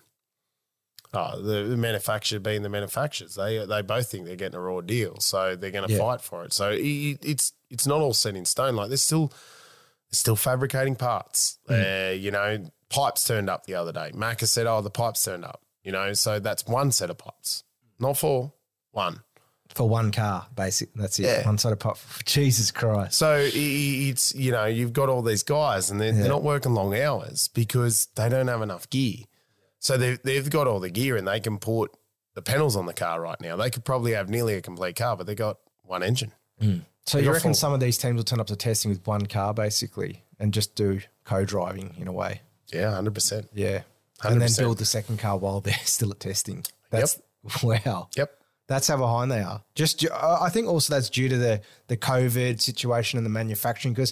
Oh, 1.14 1.42
the, 1.42 1.64
the 1.64 1.78
manufacturer 1.78 2.38
being 2.40 2.64
the 2.64 2.70
manufacturers, 2.70 3.36
they 3.36 3.66
they 3.66 3.82
both 3.82 4.12
think 4.12 4.26
they're 4.26 4.36
getting 4.36 4.58
a 4.58 4.62
raw 4.62 4.82
deal, 4.82 5.18
so 5.20 5.56
they're 5.56 5.72
going 5.72 5.88
to 5.88 5.94
Yeah. 5.94 6.00
fight 6.00 6.22
for 6.22 6.44
it. 6.44 6.54
So 6.54 6.70
it, 6.72 7.18
it's 7.24 7.54
it's 7.72 7.88
not 7.88 8.02
all 8.02 8.14
set 8.14 8.36
in 8.36 8.46
stone. 8.46 8.76
Like 8.76 8.90
they're 8.90 8.98
still 8.98 9.28
they're 9.30 9.38
still 10.12 10.36
fabricating 10.36 10.96
parts. 10.98 11.58
Hmm. 11.68 11.74
Uh, 11.74 12.10
you 12.12 12.30
know, 12.30 12.70
pipes 12.90 13.24
turned 13.24 13.50
up 13.50 13.66
the 13.66 13.74
other 13.76 13.94
day. 13.94 14.12
Macca 14.14 14.48
said, 14.48 14.68
"Oh, 14.68 14.82
the 14.82 14.92
pipes 14.92 15.24
turned 15.24 15.46
up." 15.46 15.62
You 15.82 15.94
know, 15.94 16.12
so 16.14 16.40
that's 16.40 16.68
one 16.68 16.92
set 16.92 17.10
of 17.10 17.18
pipes, 17.18 17.64
not 18.00 18.18
four, 18.18 18.54
one. 18.92 19.22
For 19.76 19.88
one 19.88 20.12
car, 20.12 20.48
basic. 20.56 20.94
That's 20.96 21.20
it. 21.20 21.24
Yeah. 21.24 21.46
One 21.46 21.58
side 21.58 21.74
of 21.74 21.80
pop. 21.80 22.00
Jesus 22.26 22.72
Christ. 22.72 23.18
So 23.18 23.48
it's 23.54 24.34
you 24.34 24.52
know 24.52 24.66
you've 24.66 24.94
got 24.94 25.10
all 25.10 25.22
these 25.22 25.44
guys 25.44 25.92
and 25.92 26.00
they're, 26.02 26.14
Yeah. 26.14 26.22
they're 26.22 26.30
not 26.30 26.42
working 26.42 26.74
long 26.74 26.96
hours 26.98 27.50
because 27.50 28.08
they 28.16 28.28
don't 28.30 28.48
have 28.48 28.62
enough 28.62 28.90
gear. 28.90 29.26
So 29.80 29.98
they've 29.98 30.20
they've 30.24 30.50
got 30.50 30.68
all 30.68 30.80
the 30.80 30.90
gear 30.90 31.16
and 31.18 31.28
they 31.28 31.40
can 31.40 31.58
put 31.60 31.92
the 32.34 32.42
panels 32.42 32.76
on 32.76 32.86
the 32.88 32.94
car 32.94 33.22
right 33.22 33.40
now. 33.42 33.56
They 33.56 33.70
could 33.70 33.84
probably 33.86 34.14
have 34.14 34.30
nearly 34.30 34.56
a 34.56 34.62
complete 34.62 34.96
car, 34.96 35.16
but 35.18 35.28
they 35.28 35.36
got 35.36 35.58
one 35.84 36.02
engine. 36.02 36.32
Mm. 36.62 36.82
So 37.06 37.18
They 37.20 37.26
you 37.26 37.32
reckon 37.32 37.50
full- 37.52 37.56
some 37.56 37.74
of 37.74 37.80
these 37.80 37.98
teams 37.98 38.16
will 38.18 38.24
turn 38.24 38.40
up 38.40 38.48
to 38.48 38.56
testing 38.56 38.90
with 38.90 39.06
one 39.06 39.26
car, 39.28 39.54
basically, 39.54 40.24
and 40.40 40.54
just 40.54 40.76
do 40.76 41.02
co-driving 41.26 41.96
in 42.00 42.08
a 42.08 42.12
way? 42.12 42.42
Yeah, 42.74 42.92
hundred 42.96 43.14
percent. 43.14 43.50
Yeah. 43.54 43.82
And 44.24 44.42
then 44.42 44.50
build 44.58 44.78
the 44.80 44.86
second 44.86 45.20
car 45.20 45.38
while 45.38 45.60
they're 45.62 45.74
still 45.84 46.12
at 46.12 46.20
testing. 46.20 46.66
That's 46.90 47.22
wow. 47.64 48.10
Yep. 48.16 48.32
That's 48.68 48.88
how 48.88 48.98
behind 48.98 49.32
they 49.32 49.40
are. 49.42 49.64
Just, 49.76 50.06
uh, 50.06 50.40
I 50.42 50.50
think 50.50 50.68
also 50.68 50.94
that's 50.94 51.10
due 51.10 51.30
to 51.30 51.38
the 51.38 51.62
the 51.88 51.96
COVID 51.98 52.60
situation 52.60 53.18
and 53.18 53.26
the 53.26 53.30
manufacturing 53.30 53.94
because 53.94 54.12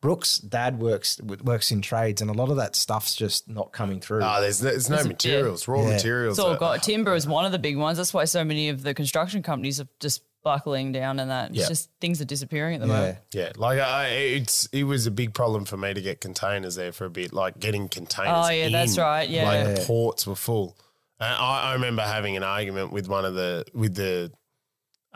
Brooke's 0.00 0.38
dad 0.38 0.80
works 0.80 1.20
works 1.22 1.70
in 1.70 1.80
trades 1.82 2.20
and 2.20 2.28
a 2.28 2.32
lot 2.32 2.48
of 2.50 2.56
that 2.56 2.74
stuff's 2.74 3.14
just 3.14 3.48
not 3.48 3.70
coming 3.72 4.00
through. 4.00 4.22
Ah, 4.24 4.40
there's 4.40 4.60
no, 4.60 4.70
there's 4.70 4.90
no 4.90 4.96
There's 4.96 5.06
a- 5.06 5.08
materials, 5.10 5.68
raw 5.68 5.82
Yeah. 5.82 5.90
materials. 5.90 6.36
It's 6.38 6.44
all 6.44 6.54
are- 6.54 6.58
got 6.58 6.82
timber 6.82 7.14
is 7.14 7.28
one 7.28 7.44
of 7.44 7.52
the 7.52 7.60
big 7.60 7.76
ones. 7.76 7.98
That's 7.98 8.12
why 8.12 8.24
so 8.24 8.42
many 8.44 8.68
of 8.70 8.82
the 8.82 8.92
construction 8.94 9.40
companies 9.44 9.80
are 9.80 9.86
just 10.00 10.22
buckling 10.42 10.90
down 10.90 11.20
and 11.20 11.30
that. 11.30 11.50
It's 11.50 11.58
Yeah. 11.60 11.68
just 11.68 11.88
things 12.00 12.20
are 12.20 12.24
disappearing 12.24 12.74
at 12.74 12.80
the 12.80 12.88
yeah. 12.88 12.92
moment. 12.92 13.18
Yeah, 13.32 13.52
like 13.54 13.78
I, 13.78 14.08
it's 14.08 14.66
it 14.72 14.82
was 14.82 15.06
a 15.06 15.12
big 15.12 15.32
problem 15.34 15.64
for 15.64 15.76
me 15.76 15.94
to 15.94 16.02
get 16.02 16.20
containers 16.20 16.74
there 16.74 16.90
for 16.90 17.04
a 17.04 17.10
bit, 17.10 17.32
like 17.32 17.60
getting 17.60 17.88
containers. 17.88 18.32
Oh, 18.34 18.50
yeah, 18.50 18.68
that's 18.70 18.98
right, 18.98 19.28
yeah. 19.30 19.44
like 19.44 19.64
the 19.76 19.80
Yeah. 19.82 19.86
ports 19.86 20.26
were 20.26 20.34
full. 20.34 20.76
And 21.22 21.34
I, 21.34 21.70
I 21.70 21.72
remember 21.74 22.02
having 22.02 22.36
an 22.36 22.42
argument 22.42 22.92
with 22.92 23.08
one 23.08 23.24
of 23.24 23.34
the 23.34 23.64
with 23.72 23.94
the 23.94 24.32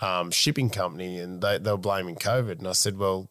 um, 0.01 0.31
shipping 0.31 0.71
company, 0.71 1.19
and 1.19 1.43
they 1.43 1.59
they 1.59 1.71
were 1.73 1.77
blaming 1.77 2.15
COVID, 2.15 2.59
and 2.59 2.69
I 2.69 2.73
said, 2.73 2.97
well, 2.97 3.29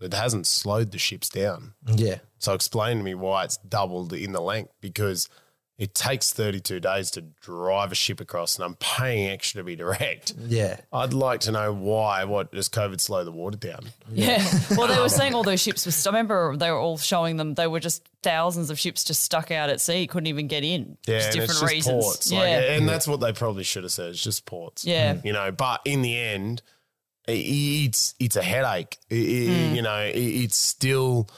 it 0.00 0.14
hasn't 0.14 0.46
slowed 0.46 0.92
the 0.92 0.98
ships 0.98 1.28
down. 1.28 1.74
Yeah. 1.86 2.18
So 2.38 2.54
explain 2.54 2.98
to 2.98 3.04
me 3.04 3.14
why 3.14 3.44
it's 3.44 3.58
doubled 3.58 4.14
in 4.14 4.32
the 4.32 4.40
length 4.40 4.72
because 4.80 5.28
it 5.78 5.94
takes 5.94 6.32
32 6.32 6.80
days 6.80 7.10
to 7.12 7.20
drive 7.20 7.92
a 7.92 7.94
ship 7.94 8.18
across, 8.20 8.56
and 8.56 8.64
I'm 8.64 8.76
paying 8.76 9.28
extra 9.28 9.60
to 9.60 9.64
be 9.64 9.76
direct. 9.76 10.32
Yeah. 10.38 10.80
I'd 10.90 11.12
like 11.12 11.40
to 11.40 11.52
know 11.52 11.72
why. 11.74 12.24
What 12.24 12.50
does 12.50 12.70
COVID 12.70 12.98
slow 12.98 13.24
the 13.24 13.32
water 13.32 13.58
down? 13.58 13.80
Yeah. 14.10 14.42
well, 14.76 14.88
they 14.88 14.98
were 14.98 15.10
saying 15.10 15.34
all 15.34 15.42
those 15.42 15.60
ships 15.60 15.84
were. 15.84 15.92
I 15.92 16.14
remember 16.14 16.56
they 16.56 16.70
were 16.70 16.78
all 16.78 16.96
showing 16.96 17.36
them. 17.36 17.54
They 17.54 17.66
were 17.66 17.80
just 17.80 18.08
thousands 18.22 18.70
of 18.70 18.78
ships 18.78 19.04
just 19.04 19.22
stuck 19.22 19.50
out 19.50 19.68
at 19.68 19.82
sea, 19.82 20.06
couldn't 20.06 20.28
even 20.28 20.46
get 20.46 20.64
in. 20.64 20.96
Yeah, 21.06 21.18
just 21.18 21.26
and 21.26 21.32
different 21.34 21.50
it's 21.50 21.60
just 21.60 21.72
reasons. 21.72 22.04
ports. 22.04 22.32
Yeah. 22.32 22.38
Like, 22.38 22.48
and 22.70 22.88
that's 22.88 23.06
what 23.06 23.20
they 23.20 23.32
probably 23.32 23.64
should 23.64 23.82
have 23.82 23.92
said. 23.92 24.10
It's 24.10 24.22
just 24.22 24.46
ports. 24.46 24.84
Yeah. 24.84 25.14
Hmm. 25.14 25.26
you 25.26 25.32
know. 25.34 25.52
But 25.52 25.82
in 25.84 26.00
the 26.00 26.18
end, 26.18 26.62
it's 27.28 28.14
it's 28.18 28.36
a 28.36 28.42
headache. 28.42 28.96
I- 29.10 29.14
I- 29.14 29.18
hmm. 29.68 29.74
You 29.74 29.82
know, 29.82 30.10
it's 30.14 30.56
still 30.56 31.28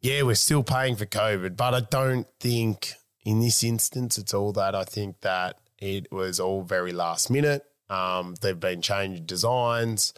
yeah, 0.00 0.22
we're 0.22 0.34
still 0.34 0.62
paying 0.62 0.96
for 0.96 1.06
COVID, 1.06 1.56
but 1.56 1.74
I 1.74 1.80
don't 1.80 2.26
think 2.40 2.94
in 3.28 3.40
this 3.40 3.62
instance 3.62 4.16
it's 4.16 4.32
all 4.32 4.52
that. 4.52 4.74
I 4.74 4.84
think 4.84 5.20
that 5.20 5.58
it 5.78 6.10
was 6.10 6.40
all 6.40 6.62
very 6.62 6.92
last 6.92 7.30
minute. 7.30 7.62
Um, 7.90 8.36
they've 8.40 8.58
been 8.58 8.80
changed 8.80 9.26
designs. 9.26 10.14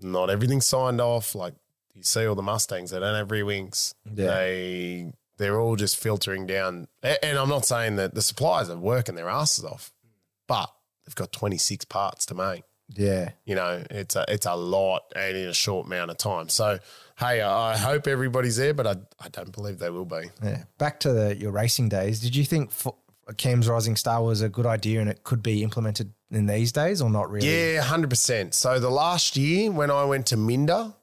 Not 0.00 0.30
everything's 0.30 0.66
signed 0.66 1.00
off. 1.00 1.34
Like 1.34 1.54
you 1.96 2.04
see 2.04 2.24
all 2.26 2.36
the 2.36 2.42
Mustangs, 2.42 2.92
they 2.92 3.00
don't 3.00 3.16
have 3.16 3.32
rear 3.32 3.44
wings. 3.44 3.96
Yeah. 4.14 4.26
They 4.26 5.12
they're 5.38 5.58
all 5.58 5.74
just 5.74 5.96
filtering 5.96 6.46
down. 6.46 6.86
And 7.02 7.36
I'm 7.36 7.48
not 7.48 7.64
saying 7.64 7.96
that 7.96 8.14
the 8.14 8.22
suppliers 8.22 8.70
are 8.70 8.76
working 8.76 9.16
their 9.16 9.28
asses 9.28 9.64
off, 9.64 9.92
but 10.46 10.72
they've 11.04 11.14
got 11.16 11.32
26 11.32 11.86
parts 11.86 12.24
to 12.26 12.36
make. 12.36 12.62
Yeah. 12.94 13.30
You 13.44 13.56
know, 13.56 13.82
it's 13.90 14.14
a 14.14 14.24
it's 14.28 14.46
a 14.46 14.54
lot 14.54 15.02
and 15.16 15.36
in 15.36 15.48
a 15.48 15.54
short 15.54 15.86
amount 15.86 16.12
of 16.12 16.18
time. 16.18 16.48
So, 16.50 16.78
hey, 17.20 17.40
I 17.42 17.76
hope 17.76 18.06
everybody's 18.08 18.56
there, 18.56 18.74
but 18.74 18.86
I, 18.86 18.96
I 19.20 19.28
don't 19.30 19.52
believe 19.52 19.78
they 19.78 19.90
will 19.90 20.04
be. 20.06 20.30
Yeah. 20.42 20.64
Back 20.78 20.98
to 21.00 21.12
the, 21.12 21.36
your 21.36 21.52
racing 21.52 21.88
days. 21.90 22.18
Did 22.20 22.34
you 22.34 22.44
think 22.44 22.70
for, 22.72 22.94
CAMS 23.36 23.68
Rising 23.68 23.94
Star 23.94 24.24
was 24.24 24.40
a 24.42 24.48
good 24.48 24.66
idea 24.66 25.00
and 25.00 25.08
it 25.08 25.22
could 25.22 25.40
be 25.42 25.62
implemented 25.62 26.12
in 26.32 26.46
these 26.46 26.72
days 26.72 27.00
or 27.00 27.08
not 27.08 27.30
really? 27.30 27.46
Yeah, 27.74 27.82
hundred 27.82 28.10
percent. 28.10 28.54
So 28.54 28.80
the 28.80 28.90
last 28.90 29.36
year 29.36 29.70
when 29.70 29.90
I 29.90 30.04
went 30.04 30.26
to 30.28 30.36
Minda, 30.36 30.96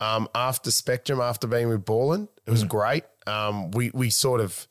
um, 0.00 0.28
after 0.34 0.70
Spectrum, 0.70 1.20
after 1.20 1.46
being 1.46 1.68
with 1.68 1.84
Borland, 1.86 2.28
it 2.46 2.50
was 2.50 2.64
great. 2.64 3.04
Um, 3.26 3.70
we 3.70 3.90
we 3.94 4.10
sort 4.10 4.40
of, 4.42 4.68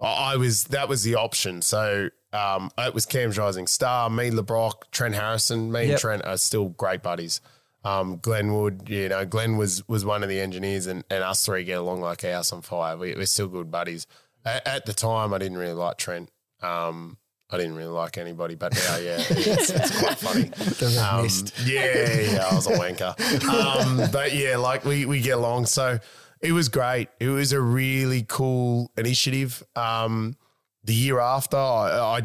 I 0.00 0.32
I 0.32 0.36
was 0.36 0.64
that 0.64 0.88
was 0.88 1.04
the 1.04 1.14
option. 1.14 1.62
So 1.62 2.08
um, 2.32 2.70
it 2.78 2.94
was 2.94 3.06
CAMS 3.06 3.38
Rising 3.38 3.66
Star, 3.68 4.10
me, 4.10 4.30
Le 4.32 4.42
Brocq, 4.42 4.90
Trent 4.90 5.14
Harrison. 5.14 5.70
Me 5.70 5.82
Yep. 5.82 5.90
and 5.90 5.98
Trent 6.00 6.24
are 6.24 6.36
still 6.36 6.70
great 6.70 7.02
buddies. 7.02 7.40
Um, 7.84 8.18
Glenn 8.18 8.54
Wood, 8.54 8.84
you 8.88 9.08
know, 9.08 9.24
Glenn 9.26 9.56
was 9.56 9.86
was 9.88 10.04
one 10.04 10.22
of 10.22 10.28
the 10.28 10.40
engineers, 10.40 10.86
and, 10.86 11.04
and 11.10 11.22
us 11.24 11.44
three 11.44 11.64
get 11.64 11.78
along 11.78 12.00
like 12.00 12.22
a 12.24 12.32
house 12.32 12.52
on 12.52 12.62
fire. 12.62 12.96
We, 12.96 13.14
we're 13.14 13.26
still 13.26 13.48
good 13.48 13.70
buddies. 13.70 14.06
At, 14.44 14.66
at 14.66 14.86
the 14.86 14.92
time, 14.92 15.34
I 15.34 15.38
didn't 15.38 15.58
really 15.58 15.72
like 15.74 15.98
Trent. 15.98 16.30
Um, 16.62 17.18
I 17.50 17.58
didn't 17.58 17.74
really 17.74 17.90
like 17.90 18.16
anybody, 18.18 18.54
but 18.54 18.72
now, 18.74 18.96
yeah, 18.96 19.16
it's, 19.28 19.68
it's 19.70 19.98
quite 20.00 20.16
funny. 20.18 20.50
Um, 20.98 21.24
yeah, 21.66 22.20
yeah, 22.20 22.48
I 22.50 22.54
was 22.54 22.66
a 22.66 22.70
wanker. 22.70 23.14
Um, 23.48 24.10
but 24.10 24.32
yeah, 24.34 24.56
like 24.56 24.84
we 24.84 25.04
we 25.04 25.20
get 25.20 25.36
along. 25.38 25.66
So 25.66 25.98
it 26.40 26.52
was 26.52 26.68
great. 26.68 27.08
It 27.20 27.28
was 27.28 27.52
a 27.52 27.60
really 27.60 28.24
cool 28.26 28.90
initiative. 28.96 29.62
Um, 29.76 30.36
the 30.84 30.94
year 30.94 31.18
after, 31.20 31.56
I, 31.56 32.20
I 32.20 32.22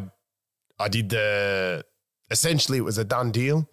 I 0.79 0.87
did 0.87 1.09
the 1.09 1.83
essentially 2.31 2.77
it 2.77 2.81
was 2.85 2.97
a 2.97 3.03
done 3.03 3.31
deal. 3.31 3.67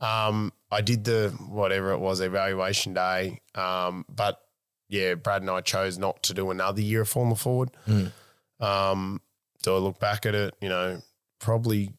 Um, 0.00 0.52
I 0.70 0.80
did 0.80 1.04
the 1.04 1.30
whatever 1.48 1.92
it 1.92 1.98
was 1.98 2.20
evaluation 2.20 2.94
day. 2.94 3.40
Um, 3.54 4.04
but 4.08 4.38
yeah, 4.88 5.14
Brad 5.14 5.42
and 5.42 5.50
I 5.50 5.60
chose 5.60 5.98
not 5.98 6.22
to 6.24 6.34
do 6.34 6.50
another 6.50 6.80
year 6.80 7.02
of 7.02 7.08
Formula 7.08 7.36
Ford. 7.36 7.70
Um, 8.60 9.20
do 9.62 9.74
I 9.74 9.78
look 9.78 9.98
back 9.98 10.26
at 10.26 10.34
it? 10.34 10.54
You 10.60 10.68
know, 10.68 11.00
probably 11.40 11.92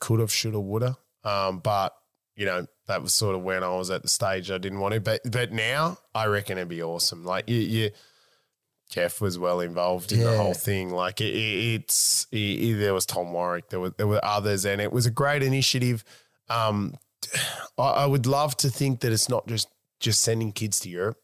could 0.00 0.20
have, 0.20 0.32
should 0.32 0.54
have, 0.54 0.62
would 0.62 0.82
have. 0.82 0.96
Um, 1.24 1.58
but 1.58 1.94
you 2.36 2.46
know, 2.46 2.66
that 2.86 3.02
was 3.02 3.12
sort 3.12 3.34
of 3.34 3.42
when 3.42 3.62
I 3.62 3.68
was 3.68 3.90
at 3.90 4.02
the 4.02 4.08
stage 4.08 4.50
I 4.50 4.58
didn't 4.58 4.80
want 4.80 4.94
to. 4.94 5.00
But 5.00 5.20
but 5.30 5.52
now 5.52 5.98
I 6.14 6.26
reckon 6.26 6.58
it'd 6.58 6.68
be 6.68 6.82
awesome. 6.82 7.24
Like 7.24 7.48
you, 7.48 7.56
you 7.58 7.90
Jeff 8.90 9.20
was 9.20 9.38
well 9.38 9.60
involved 9.60 10.10
in 10.12 10.20
the 10.20 10.36
whole 10.36 10.54
thing. 10.54 10.90
Like 10.90 11.20
it, 11.20 11.34
it, 11.34 11.80
it's 11.82 12.26
it, 12.32 12.74
there 12.78 12.94
was 12.94 13.06
Tom 13.06 13.32
Warwick, 13.32 13.68
there 13.68 13.80
were 13.80 13.90
there 13.90 14.06
were 14.08 14.24
others, 14.24 14.64
and 14.64 14.80
it 14.80 14.92
was 14.92 15.06
a 15.06 15.10
great 15.10 15.42
initiative. 15.42 16.04
Um, 16.48 16.94
I, 17.78 18.06
would 18.06 18.26
love 18.26 18.56
to 18.58 18.70
think 18.70 19.00
that 19.00 19.12
it's 19.12 19.28
not 19.28 19.46
just 19.46 19.68
just 20.00 20.22
sending 20.22 20.52
kids 20.52 20.80
to 20.80 20.88
Europe. 20.88 21.18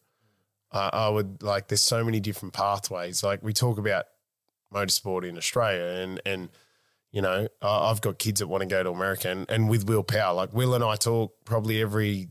Uh, 0.72 0.90
I 0.92 1.08
would 1.08 1.42
like. 1.42 1.68
There's 1.68 1.80
so 1.80 2.04
many 2.04 2.20
different 2.20 2.54
pathways. 2.54 3.22
Like 3.22 3.42
we 3.42 3.52
talk 3.52 3.78
about 3.78 4.04
motorsport 4.72 5.26
in 5.26 5.36
Australia, 5.36 6.02
and 6.02 6.20
and 6.26 6.48
you 7.12 7.22
know 7.22 7.48
I've 7.62 8.00
got 8.00 8.18
kids 8.18 8.40
that 8.40 8.46
want 8.46 8.62
to 8.62 8.66
go 8.66 8.82
to 8.82 8.90
America, 8.90 9.30
and, 9.30 9.50
and 9.50 9.68
with 9.68 9.88
Will 9.88 10.02
Power, 10.02 10.34
like 10.34 10.52
Will 10.52 10.74
and 10.74 10.84
I 10.84 10.96
talk 10.96 11.32
probably 11.44 11.80
every 11.80 12.28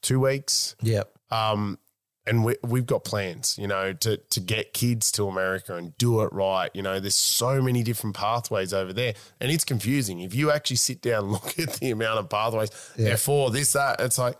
two 0.00 0.20
weeks. 0.20 0.76
Yep. 0.82 1.10
Um, 1.30 1.78
and 2.26 2.44
we, 2.44 2.56
we've 2.62 2.86
got 2.86 3.04
plans, 3.04 3.58
you 3.58 3.66
know, 3.66 3.92
to 3.92 4.16
to 4.16 4.40
get 4.40 4.72
kids 4.72 5.12
to 5.12 5.28
America 5.28 5.76
and 5.76 5.96
do 5.98 6.22
it 6.22 6.32
right. 6.32 6.70
You 6.74 6.82
know, 6.82 7.00
there's 7.00 7.14
so 7.14 7.60
many 7.60 7.82
different 7.82 8.16
pathways 8.16 8.72
over 8.72 8.92
there, 8.92 9.14
and 9.40 9.50
it's 9.50 9.64
confusing. 9.64 10.20
If 10.20 10.34
you 10.34 10.50
actually 10.50 10.76
sit 10.76 11.02
down 11.02 11.24
and 11.24 11.32
look 11.32 11.58
at 11.58 11.74
the 11.74 11.90
amount 11.90 12.18
of 12.18 12.28
pathways, 12.28 12.70
F4, 12.96 13.52
this, 13.52 13.72
that, 13.74 14.00
it's 14.00 14.18
like, 14.18 14.36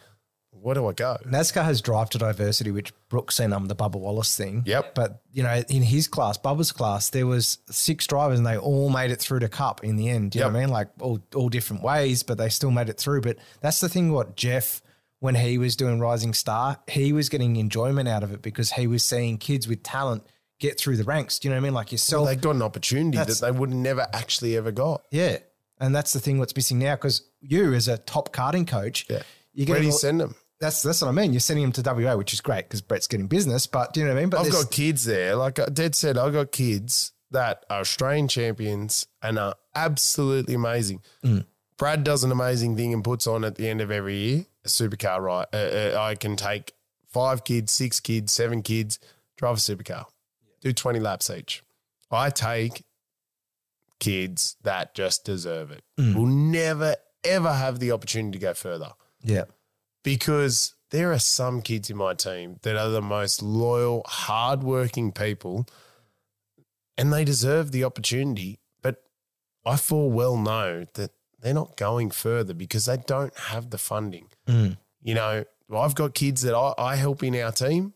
where 0.65 0.75
do 0.75 0.87
I 0.87 0.93
go? 0.93 1.19
NASCAR 1.27 1.65
has 1.65 1.83
drive 1.83 2.11
to 2.11 2.19
diversity, 2.19 2.71
which 2.71 2.93
Brooks 3.09 3.39
and 3.39 3.53
um 3.53 3.67
the 3.67 3.77
Bubba 3.77 3.97
Wallace 3.97 4.37
thing. 4.37 4.63
Yep. 4.65 4.95
But 4.95 5.21
you 5.33 5.43
know, 5.43 5.63
in 5.69 5.83
his 5.83 6.09
class, 6.09 6.39
Bubba's 6.39 6.73
class, 6.73 7.11
there 7.11 7.27
was 7.27 7.59
six 7.71 8.07
drivers 8.07 8.39
and 8.39 8.47
they 8.47 8.57
all 8.57 8.89
made 8.89 9.11
it 9.11 9.21
through 9.21 9.41
to 9.41 9.49
cup 9.49 9.85
in 9.85 9.97
the 9.97 10.09
end. 10.09 10.35
You 10.35 10.41
know 10.43 10.49
what 10.49 10.57
I 10.57 10.61
mean? 10.61 10.69
Like 10.71 10.89
all 11.01 11.21
all 11.35 11.49
different 11.49 11.83
ways, 11.83 12.23
but 12.23 12.39
they 12.39 12.49
still 12.49 12.71
made 12.71 12.89
it 12.89 12.99
through. 12.99 13.21
But 13.21 13.37
that's 13.61 13.81
the 13.81 13.89
thing. 13.89 14.13
What 14.13 14.37
Jeff, 14.37 14.81
when 15.25 15.35
he 15.35 15.57
was 15.57 15.75
doing 15.75 15.99
Rising 16.01 16.35
Star, 16.35 16.79
he 16.87 17.15
was 17.15 17.31
getting 17.31 17.57
enjoyment 17.57 18.07
out 18.11 18.23
of 18.23 18.31
it 18.31 18.43
because 18.43 18.73
he 18.73 18.87
was 18.87 19.03
seeing 19.03 19.39
kids 19.39 19.67
with 19.67 19.83
talent 19.83 20.23
get 20.61 20.79
through 20.79 20.99
the 20.99 21.05
ranks. 21.05 21.39
Do 21.39 21.49
you 21.49 21.55
know 21.55 21.57
what 21.61 21.65
I 21.65 21.69
mean? 21.69 21.73
Like 21.75 21.93
yourself. 21.93 22.29
They 22.29 22.37
got 22.37 22.55
an 22.57 22.61
opportunity 22.61 23.17
that 23.17 23.39
they 23.41 23.51
would 23.51 23.71
never 23.73 24.07
actually 24.13 24.55
ever 24.57 24.71
got. 24.71 25.03
yeah. 25.11 25.39
And 25.81 25.95
that's 25.95 26.13
the 26.13 26.21
thing 26.21 26.39
what's 26.39 26.55
missing 26.55 26.79
now 26.79 26.95
because 26.95 27.23
you, 27.41 27.73
as 27.73 27.89
a 27.89 27.97
top 27.97 28.33
karting 28.35 28.67
coach, 28.69 29.07
Yeah. 29.09 29.23
you're 29.55 29.67
Where 29.67 29.79
do 29.81 29.87
you 29.87 29.93
all- 29.93 29.99
send 29.99 30.21
them? 30.21 30.35
that's 30.61 30.83
that's 30.83 31.01
what 31.01 31.09
I 31.09 31.13
mean. 31.13 31.33
You're 31.33 31.41
sending 31.41 31.65
them 31.65 31.73
to 31.73 31.83
WA, 31.83 32.17
which 32.17 32.33
is 32.35 32.41
great 32.43 32.67
because 32.69 32.83
Brett's 32.83 33.07
getting 33.09 33.27
business. 33.27 33.67
But 33.67 33.93
do 33.95 34.01
you 34.01 34.07
know 34.07 34.13
what 34.13 34.19
I 34.19 34.21
mean? 34.23 34.31
But 34.31 34.41
I've 34.47 34.53
got 34.53 34.71
kids 34.71 35.05
there. 35.05 35.37
Like 35.37 35.59
I 35.59 35.67
Dad 35.67 35.95
said, 35.95 36.17
I've 36.19 36.33
got 36.35 36.53
kids 36.53 37.13
that 37.31 37.65
are 37.71 37.81
Australian 37.81 38.29
champions 38.29 39.07
and 39.23 39.39
are 39.39 39.55
absolutely 39.75 40.55
amazing. 40.55 41.01
Mm. 41.25 41.47
Brad 41.79 42.05
does 42.05 42.23
an 42.25 42.31
amazing 42.31 42.77
thing 42.77 42.93
and 42.95 43.03
puts 43.03 43.27
on 43.27 43.43
at 43.45 43.57
the 43.57 43.69
end 43.69 43.81
of 43.81 43.91
every 43.91 44.17
year 44.17 44.47
a 44.65 44.69
supercar 44.69 45.21
ride. 45.21 45.47
Uh, 45.53 45.57
uh, 45.57 45.99
I 46.01 46.15
can 46.15 46.37
take 46.37 46.73
five 47.09 47.45
kids, 47.45 47.73
six 47.73 48.01
kids, 48.01 48.33
seven 48.33 48.63
kids, 48.63 48.99
drive 49.37 49.57
a 49.57 49.61
supercar, 49.61 50.07
do 50.61 50.73
20 50.73 51.01
laps 51.01 51.31
each. 51.31 51.63
I 52.11 52.31
take 52.31 52.85
kids 54.01 54.57
that 54.63 54.95
just 54.95 55.25
deserve 55.25 55.71
it. 55.71 55.83
Mm. 55.99 56.15
Will 56.15 56.27
never, 56.27 56.97
ever 57.25 57.53
have 57.53 57.79
the 57.79 57.93
opportunity 57.93 58.39
to 58.39 58.43
go 58.43 58.55
further 58.55 58.93
yeah, 59.23 59.45
because 60.03 60.75
there 60.91 61.13
are 61.13 61.19
some 61.19 61.63
kids 61.63 61.91
in 61.91 61.97
my 61.97 62.15
team 62.15 62.59
that 62.63 62.77
are 62.77 62.91
the 62.91 63.03
most 63.03 63.43
loyal, 63.43 64.03
hardworking 64.07 65.13
people, 65.13 65.67
and 66.97 67.13
they 67.13 67.25
deserve 67.25 67.73
the 67.73 67.85
opportunity. 67.85 68.61
But 68.83 69.03
I 69.65 69.77
full 69.77 70.11
well 70.11 70.37
know 70.37 70.87
that 70.95 71.11
they're 71.45 71.55
not 71.55 71.77
going 71.77 72.11
further 72.11 72.55
because 72.55 72.87
they 72.87 72.97
don't 72.97 73.37
have 73.39 73.69
the 73.69 73.77
funding. 73.77 74.29
Mm. 74.49 74.79
You 75.03 75.15
know, 75.15 75.45
I've 75.75 75.95
got 75.95 76.15
kids 76.15 76.41
that 76.43 76.55
I, 76.55 76.73
I 76.79 76.97
help 76.97 77.23
in 77.23 77.37
our 77.37 77.53
team 77.53 77.93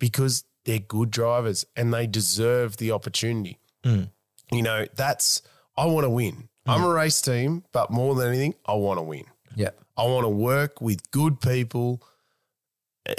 because 0.00 0.44
they're 0.64 0.78
good 0.78 1.10
drivers 1.10 1.66
and 1.76 1.92
they 1.92 2.06
deserve 2.06 2.78
the 2.78 2.92
opportunity. 2.92 3.58
Mm. 3.84 4.08
You 4.50 4.62
know, 4.62 4.86
that's, 4.96 5.42
I 5.76 5.84
want 5.84 6.04
to 6.04 6.10
win. 6.10 6.48
I'm 6.66 6.82
a 6.82 6.88
race 6.88 7.20
team, 7.20 7.64
but 7.72 7.90
more 7.90 8.14
than 8.14 8.28
anything, 8.28 8.54
I 8.66 8.74
want 8.74 8.98
to 8.98 9.02
win. 9.02 9.24
yeah, 9.54 9.70
I 9.96 10.04
want 10.04 10.24
to 10.24 10.28
work 10.30 10.80
with 10.80 11.10
good 11.10 11.40
people. 11.40 12.02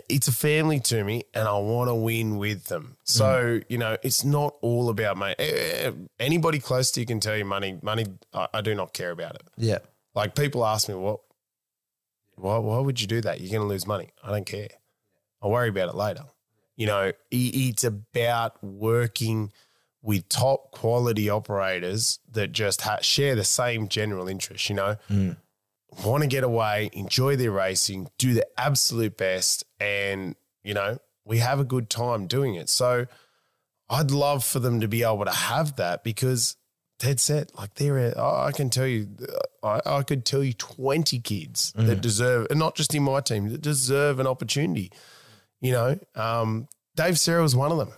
It's 0.08 0.28
a 0.28 0.32
family 0.32 0.80
to 0.82 1.04
me, 1.04 1.24
and 1.34 1.48
I 1.48 1.58
want 1.58 1.90
to 1.90 1.96
win 1.96 2.38
with 2.38 2.66
them. 2.66 2.98
So 3.04 3.60
you 3.70 3.78
know, 3.78 3.98
it's 4.04 4.24
not 4.24 4.56
all 4.62 4.90
about 4.90 5.18
money. 5.18 5.36
Eh, 5.40 5.92
Anybody 6.20 6.60
close 6.60 6.92
to 6.92 7.00
you 7.00 7.06
can 7.06 7.20
tell 7.20 7.36
you 7.38 7.46
money. 7.46 7.80
Money, 7.82 8.06
I, 8.34 8.48
I 8.54 8.62
do 8.62 8.76
not 8.76 8.94
care 8.94 9.12
about 9.12 9.36
it. 9.36 9.44
yeah, 9.58 9.80
Like 10.14 10.36
people 10.36 10.66
ask 10.66 10.88
me, 10.90 10.96
what? 10.96 11.22
Why? 12.36 12.58
Why 12.58 12.80
would 12.80 13.02
you 13.02 13.08
do 13.08 13.22
that? 13.22 13.42
You're 13.42 13.52
going 13.52 13.62
to 13.62 13.68
lose 13.68 13.86
money. 13.88 14.10
I 14.24 14.32
don't 14.32 14.46
care. 14.46 14.70
I'll 15.42 15.50
worry 15.52 15.70
about 15.70 15.90
it 15.90 15.96
later. 15.96 16.24
You 16.76 16.86
know, 16.86 17.12
it's 17.32 17.84
about 17.84 18.64
working 18.64 19.52
with 20.02 20.30
top 20.30 20.72
quality 20.72 21.30
operators 21.30 22.20
that 22.32 22.54
just 22.54 22.82
ha- 22.82 23.00
share 23.02 23.36
the 23.36 23.44
same 23.44 23.90
general 23.90 24.28
interest. 24.30 24.70
You 24.70 24.76
know, 24.76 24.96
want 26.04 26.24
to 26.24 26.28
get 26.28 26.44
away, 26.44 26.90
enjoy 26.94 27.36
their 27.36 27.52
racing, 27.52 28.10
do 28.18 28.34
the 28.34 28.48
absolute 28.60 29.18
best, 29.18 29.64
and 29.80 30.36
you 30.64 30.74
know, 30.74 31.00
we 31.26 31.40
have 31.40 31.60
a 31.60 31.64
good 31.64 31.90
time 31.90 32.28
doing 32.28 32.56
it. 32.56 32.70
So 32.70 33.06
I'd 33.90 34.12
love 34.12 34.44
for 34.44 34.60
them 34.60 34.82
to 34.82 34.88
be 34.88 35.04
able 35.04 35.26
to 35.26 35.32
have 35.32 35.76
that 35.78 36.04
because 36.04 36.56
dead 37.00 37.20
set, 37.20 37.56
like 37.58 37.76
there, 37.76 38.18
are, 38.18 38.48
I 38.48 38.52
can 38.52 38.70
tell 38.70 38.86
you, 38.86 39.08
I, 39.64 39.82
I 39.86 40.04
could 40.04 40.26
tell 40.26 40.44
you 40.44 40.54
20 40.54 41.20
kids 41.20 41.74
that 41.76 42.02
deserve, 42.02 42.48
and 42.50 42.60
not 42.60 42.76
just 42.76 42.94
in 42.94 43.04
my 43.04 43.22
team, 43.22 43.50
that 43.50 43.62
deserve 43.62 44.20
an 44.20 44.28
opportunity. 44.28 44.92
You 45.62 45.72
know, 45.72 46.00
um, 46.16 46.68
Dave 46.96 47.20
Serra 47.20 47.42
was 47.42 47.56
one 47.56 47.72
of 47.72 47.78
them 47.78 47.92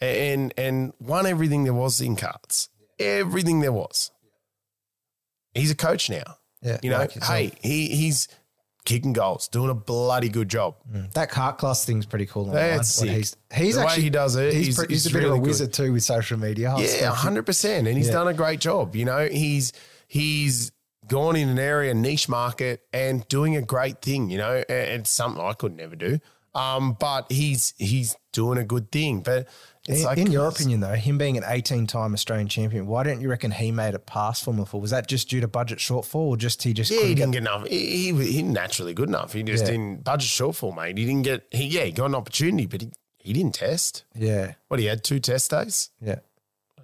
and 0.00 0.52
and 0.58 0.92
won 1.00 1.26
everything 1.26 1.64
there 1.64 1.74
was 1.74 2.00
in 2.00 2.16
karts. 2.16 2.68
Everything 2.98 3.60
there 3.60 3.72
was. 3.72 4.10
He's 5.54 5.70
a 5.70 5.74
coach 5.76 6.08
now. 6.10 6.36
Yeah. 6.62 6.78
You 6.82 6.90
know, 6.90 6.98
like 6.98 7.22
hey, 7.22 7.52
he 7.60 7.88
he's 7.88 8.28
kicking 8.84 9.12
goals, 9.12 9.46
doing 9.48 9.70
a 9.70 9.74
bloody 9.74 10.28
good 10.28 10.48
job. 10.48 10.74
that 11.14 11.30
kart 11.30 11.58
class 11.58 11.84
thing's 11.84 12.06
pretty 12.06 12.26
cool. 12.26 12.46
That's 12.46 12.88
sick. 12.94 13.10
He's 13.10 13.36
he's 13.54 13.74
The 13.76 13.82
actually 13.82 14.02
he 14.04 14.10
does 14.10 14.36
it, 14.36 14.52
He's, 14.52 14.66
he's- 14.66 14.76
pretty- 14.76 14.94
he's, 14.94 15.04
he's 15.04 15.12
a 15.12 15.14
bit 15.14 15.24
of 15.24 15.30
really 15.30 15.38
a 15.38 15.40
good. 15.40 15.48
wizard 15.48 15.72
too 15.72 15.92
with 15.92 16.02
social 16.02 16.38
media. 16.38 16.74
Yeah, 16.78 17.10
hundred 17.12 17.44
percent, 17.46 17.86
and 17.88 17.96
he's 17.96 18.06
Yeah. 18.08 18.12
done 18.14 18.28
a 18.28 18.34
great 18.34 18.60
job. 18.60 18.96
You 18.96 19.04
know, 19.04 19.26
he's 19.28 19.72
he's 20.08 20.72
gone 21.08 21.36
in 21.36 21.48
an 21.48 21.58
area 21.58 21.92
niche 21.94 22.28
market 22.28 22.80
and 22.92 23.26
doing 23.28 23.56
a 23.56 23.62
great 23.62 24.00
thing. 24.02 24.30
You 24.30 24.38
know, 24.38 24.62
and, 24.68 24.88
and 24.88 25.06
something 25.06 25.42
I 25.42 25.52
could 25.54 25.76
never 25.76 25.96
do. 25.96 26.18
Um, 26.54 26.96
but 26.98 27.30
he's 27.32 27.74
he's 27.78 28.16
doing 28.32 28.58
a 28.58 28.64
good 28.64 28.92
thing. 28.92 29.20
But 29.20 29.48
it's 29.88 30.00
In, 30.00 30.04
like 30.06 30.18
in 30.18 30.30
your 30.30 30.46
opinion, 30.48 30.80
though, 30.80 30.94
him 30.94 31.18
being 31.18 31.36
an 31.36 31.42
18-time 31.42 32.12
Australian 32.14 32.48
champion, 32.48 32.86
why 32.86 33.02
don't 33.02 33.20
you 33.20 33.28
reckon 33.28 33.50
he 33.50 33.72
made 33.72 33.94
it 33.94 34.06
past 34.06 34.44
Formula 34.44 34.64
Four? 34.66 34.80
Was 34.80 34.90
that 34.92 35.08
just 35.08 35.28
due 35.28 35.40
to 35.40 35.48
budget 35.48 35.78
shortfall, 35.78 36.14
or 36.14 36.36
just 36.36 36.62
he 36.62 36.72
just 36.72 36.90
Yeah, 36.90 37.00
he 37.00 37.14
didn't 37.14 37.32
get? 37.32 37.42
get 37.42 37.50
enough. 37.50 37.66
He, 37.68 38.12
he, 38.12 38.32
he 38.32 38.42
naturally 38.42 38.94
good 38.94 39.08
enough. 39.08 39.32
He 39.32 39.42
just 39.42 39.64
Yeah. 39.64 39.72
didn't 39.72 40.04
budget 40.04 40.28
shortfall, 40.30 40.74
mate. 40.76 40.96
He 40.98 41.04
didn't 41.04 41.22
get. 41.22 41.46
He 41.50 41.64
yeah, 41.66 41.84
he 41.84 41.92
got 41.92 42.06
an 42.06 42.14
opportunity, 42.14 42.66
but 42.66 42.82
he, 42.82 42.92
he 43.18 43.32
didn't 43.32 43.54
test. 43.54 44.04
Yeah, 44.14 44.54
What 44.68 44.78
he 44.80 44.86
had 44.86 45.02
two 45.04 45.18
test 45.20 45.50
days. 45.50 45.90
yeah, 46.00 46.20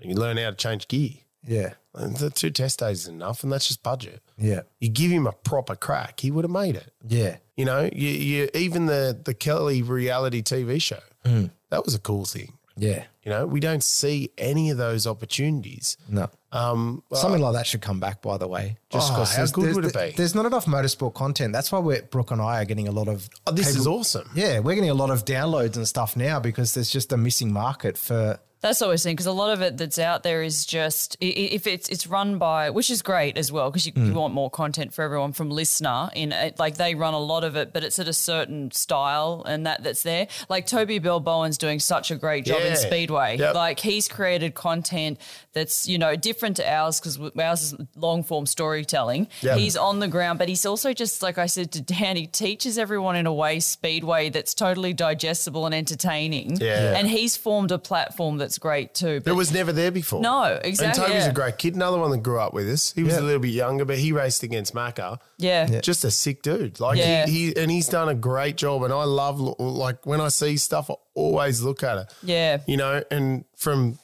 You 0.01 0.15
learn 0.15 0.37
how 0.37 0.51
to 0.51 0.57
change 0.57 0.89
gear. 0.89 1.11
yeah, 1.47 1.75
And 1.95 2.17
the 2.17 2.31
two 2.31 2.51
test 2.51 2.81
days 2.81 3.03
is 3.03 3.09
enough, 3.09 3.43
and 3.45 3.53
that's 3.53 3.69
just 3.69 3.83
budget. 3.83 4.23
yeah, 4.37 4.61
You 4.81 4.89
give 4.89 5.11
him 5.11 5.27
a 5.27 5.33
proper 5.33 5.75
crack, 5.77 6.21
he 6.21 6.31
would 6.31 6.45
have 6.45 6.51
made 6.51 6.75
it. 6.77 6.93
yeah, 7.07 7.37
You 7.57 7.65
know, 7.65 7.89
you, 7.93 8.09
you 8.09 8.49
even 8.55 8.87
the 8.87 9.19
the 9.25 9.35
Kelly 9.35 9.83
reality 9.83 10.43
TV 10.43 10.81
show 10.83 11.01
Mm. 11.25 11.51
that 11.71 11.85
was 11.85 11.95
a 11.95 11.99
cool 11.99 12.25
thing. 12.25 12.53
Yeah. 12.79 13.05
You 13.25 13.31
know, 13.35 13.47
we 13.47 13.61
don't 13.61 13.85
see 13.85 14.31
any 14.39 14.71
of 14.71 14.79
those 14.79 15.07
opportunities. 15.07 15.99
No. 16.09 16.31
Um, 16.51 17.03
Something 17.13 17.43
like 17.43 17.53
that 17.53 17.67
should 17.67 17.83
come 17.83 18.01
back, 18.01 18.23
by 18.23 18.39
the 18.39 18.49
way. 18.49 18.79
Just 18.91 19.11
Oh, 19.13 19.17
how 19.17 19.25
there's- 19.25 19.53
good 19.53 19.75
would 19.75 19.85
it 19.85 19.93
be? 19.93 20.15
There's 20.17 20.35
not 20.35 20.47
enough 20.47 20.65
motorsport 20.65 21.13
content. 21.13 21.53
That's 21.53 21.71
why 21.71 21.79
we're 21.79 22.01
Brooke 22.03 22.31
and 22.31 22.41
I 22.41 22.63
are 22.63 22.65
getting 22.65 22.89
a 22.89 22.91
lot 22.91 23.07
of. 23.09 23.29
oh, 23.47 23.53
this 23.53 23.77
is 23.77 23.87
awesome. 23.87 24.31
Yeah, 24.35 24.61
we're 24.61 24.75
getting 24.75 24.89
a 24.89 24.95
lot 24.95 25.11
of 25.11 25.27
downloads 25.27 25.77
and 25.77 25.87
stuff 25.87 26.17
now 26.17 26.41
because 26.41 26.73
there's 26.73 26.91
just 26.91 27.13
a 27.13 27.17
missing 27.19 27.53
market 27.53 27.99
for. 27.99 28.41
That's 28.61 28.81
what 28.81 28.91
we're 28.91 28.97
seeing 28.97 29.15
because 29.15 29.27
a 29.27 29.33
lot 29.33 29.53
of 29.53 29.63
it 29.63 29.77
that's 29.77 29.99
out 30.01 30.25
there 30.25 30.43
is 30.43 30.67
just 30.67 31.17
if 31.21 31.67
it's 31.67 31.89
it's 31.89 32.07
run 32.09 32.39
by 32.39 32.71
which 32.71 32.91
is 32.91 33.03
great 33.03 33.39
as 33.39 33.53
well 33.53 33.71
because 33.71 33.87
you, 33.87 33.93
you 33.95 34.13
mm. 34.13 34.15
want 34.15 34.35
more 34.35 34.51
content 34.51 34.93
for 34.93 35.03
everyone 35.03 35.33
from 35.33 35.49
listener 35.49 36.11
in 36.15 36.33
it, 36.33 36.59
like 36.59 36.77
they 36.77 36.95
run 36.97 37.15
a 37.15 37.19
lot 37.21 37.45
of 37.45 37.55
it 37.55 37.73
but 37.73 37.85
it's 37.85 37.99
at 38.01 38.09
a 38.09 38.13
certain 38.13 38.71
style 38.73 39.45
and 39.47 39.65
that 39.67 39.85
that's 39.85 40.03
there 40.03 40.27
like 40.49 40.67
Toby 40.67 40.99
Bilbowen's 40.99 41.57
doing 41.57 41.79
such 41.79 42.11
a 42.11 42.17
great 42.17 42.45
job 42.45 42.61
Yeah. 42.63 42.71
in 42.71 42.77
Speedway 42.77 43.37
Yep. 43.39 43.55
like 43.55 43.79
he's 43.79 44.09
created 44.09 44.55
content 44.55 45.21
that's 45.53 45.89
you 45.89 45.99
know 45.99 46.17
different 46.17 46.57
to 46.57 46.69
ours 46.69 46.99
because 46.99 47.19
ours 47.39 47.63
is 47.63 47.75
long 47.95 48.25
form 48.25 48.45
storytelling 48.45 49.29
Yep. 49.43 49.59
he's 49.59 49.77
on 49.77 50.01
the 50.01 50.09
ground 50.09 50.39
but 50.41 50.49
he's 50.49 50.67
also 50.67 50.93
just 50.93 51.23
like 51.23 51.39
I 51.39 51.47
said 51.47 51.71
to 51.73 51.81
Dan 51.81 52.17
he 52.17 52.27
teaches 52.27 52.77
everyone 52.77 53.15
in 53.15 53.27
a 53.27 53.33
way 53.33 53.61
Speedway 53.61 54.31
that's 54.31 54.53
totally 54.53 54.93
digestible 54.93 55.65
and 55.65 55.75
entertaining 55.75 56.57
Yeah. 56.61 56.97
and 56.97 57.07
he's 57.07 57.37
formed 57.37 57.71
a 57.71 57.79
platform 57.79 58.39
that's 58.49 58.59
great 58.59 58.95
too. 58.95 59.21
That 59.21 59.35
was 59.35 59.53
never 59.53 59.73
there 59.73 59.91
before. 59.91 60.21
No, 60.23 60.43
exactly. 60.45 60.69
And 60.69 60.69
exactly, 60.77 61.05
Toby's 61.07 61.25
yeah. 61.25 61.31
a 61.31 61.33
great 61.35 61.59
kid. 61.59 61.75
Another 61.75 61.99
one 61.99 62.11
that 62.13 62.23
grew 62.23 62.41
up 62.41 62.55
with 62.55 62.69
us. 62.69 62.93
He 62.93 63.03
was 63.03 63.15
Yeah. 63.15 63.21
a 63.21 63.23
little 63.23 63.41
bit 63.41 63.49
younger, 63.49 63.85
but 63.85 63.99
he 63.99 64.13
raced 64.13 64.43
against 64.43 64.75
Macca. 64.75 65.19
yeah. 65.37 65.81
Just 65.81 66.05
a 66.05 66.11
sick 66.11 66.43
dude. 66.43 66.81
Like 66.81 66.99
Yeah. 66.99 67.27
he, 67.27 67.47
he 67.53 67.57
and 67.57 67.71
he's 67.71 67.89
done 67.89 68.09
a 68.09 68.15
great 68.15 68.57
job. 68.57 68.83
And 68.83 68.93
I 68.93 69.05
love 69.05 69.39
like 69.59 70.07
when 70.07 70.21
I 70.21 70.29
see 70.29 70.57
stuff, 70.57 70.91
I 70.91 70.95
always 71.15 71.63
look 71.63 71.83
at 71.83 71.99
it. 71.99 72.15
Yeah. 72.23 72.59
You 72.67 72.77
know, 72.79 73.03
and 73.11 73.45
from 73.57 73.99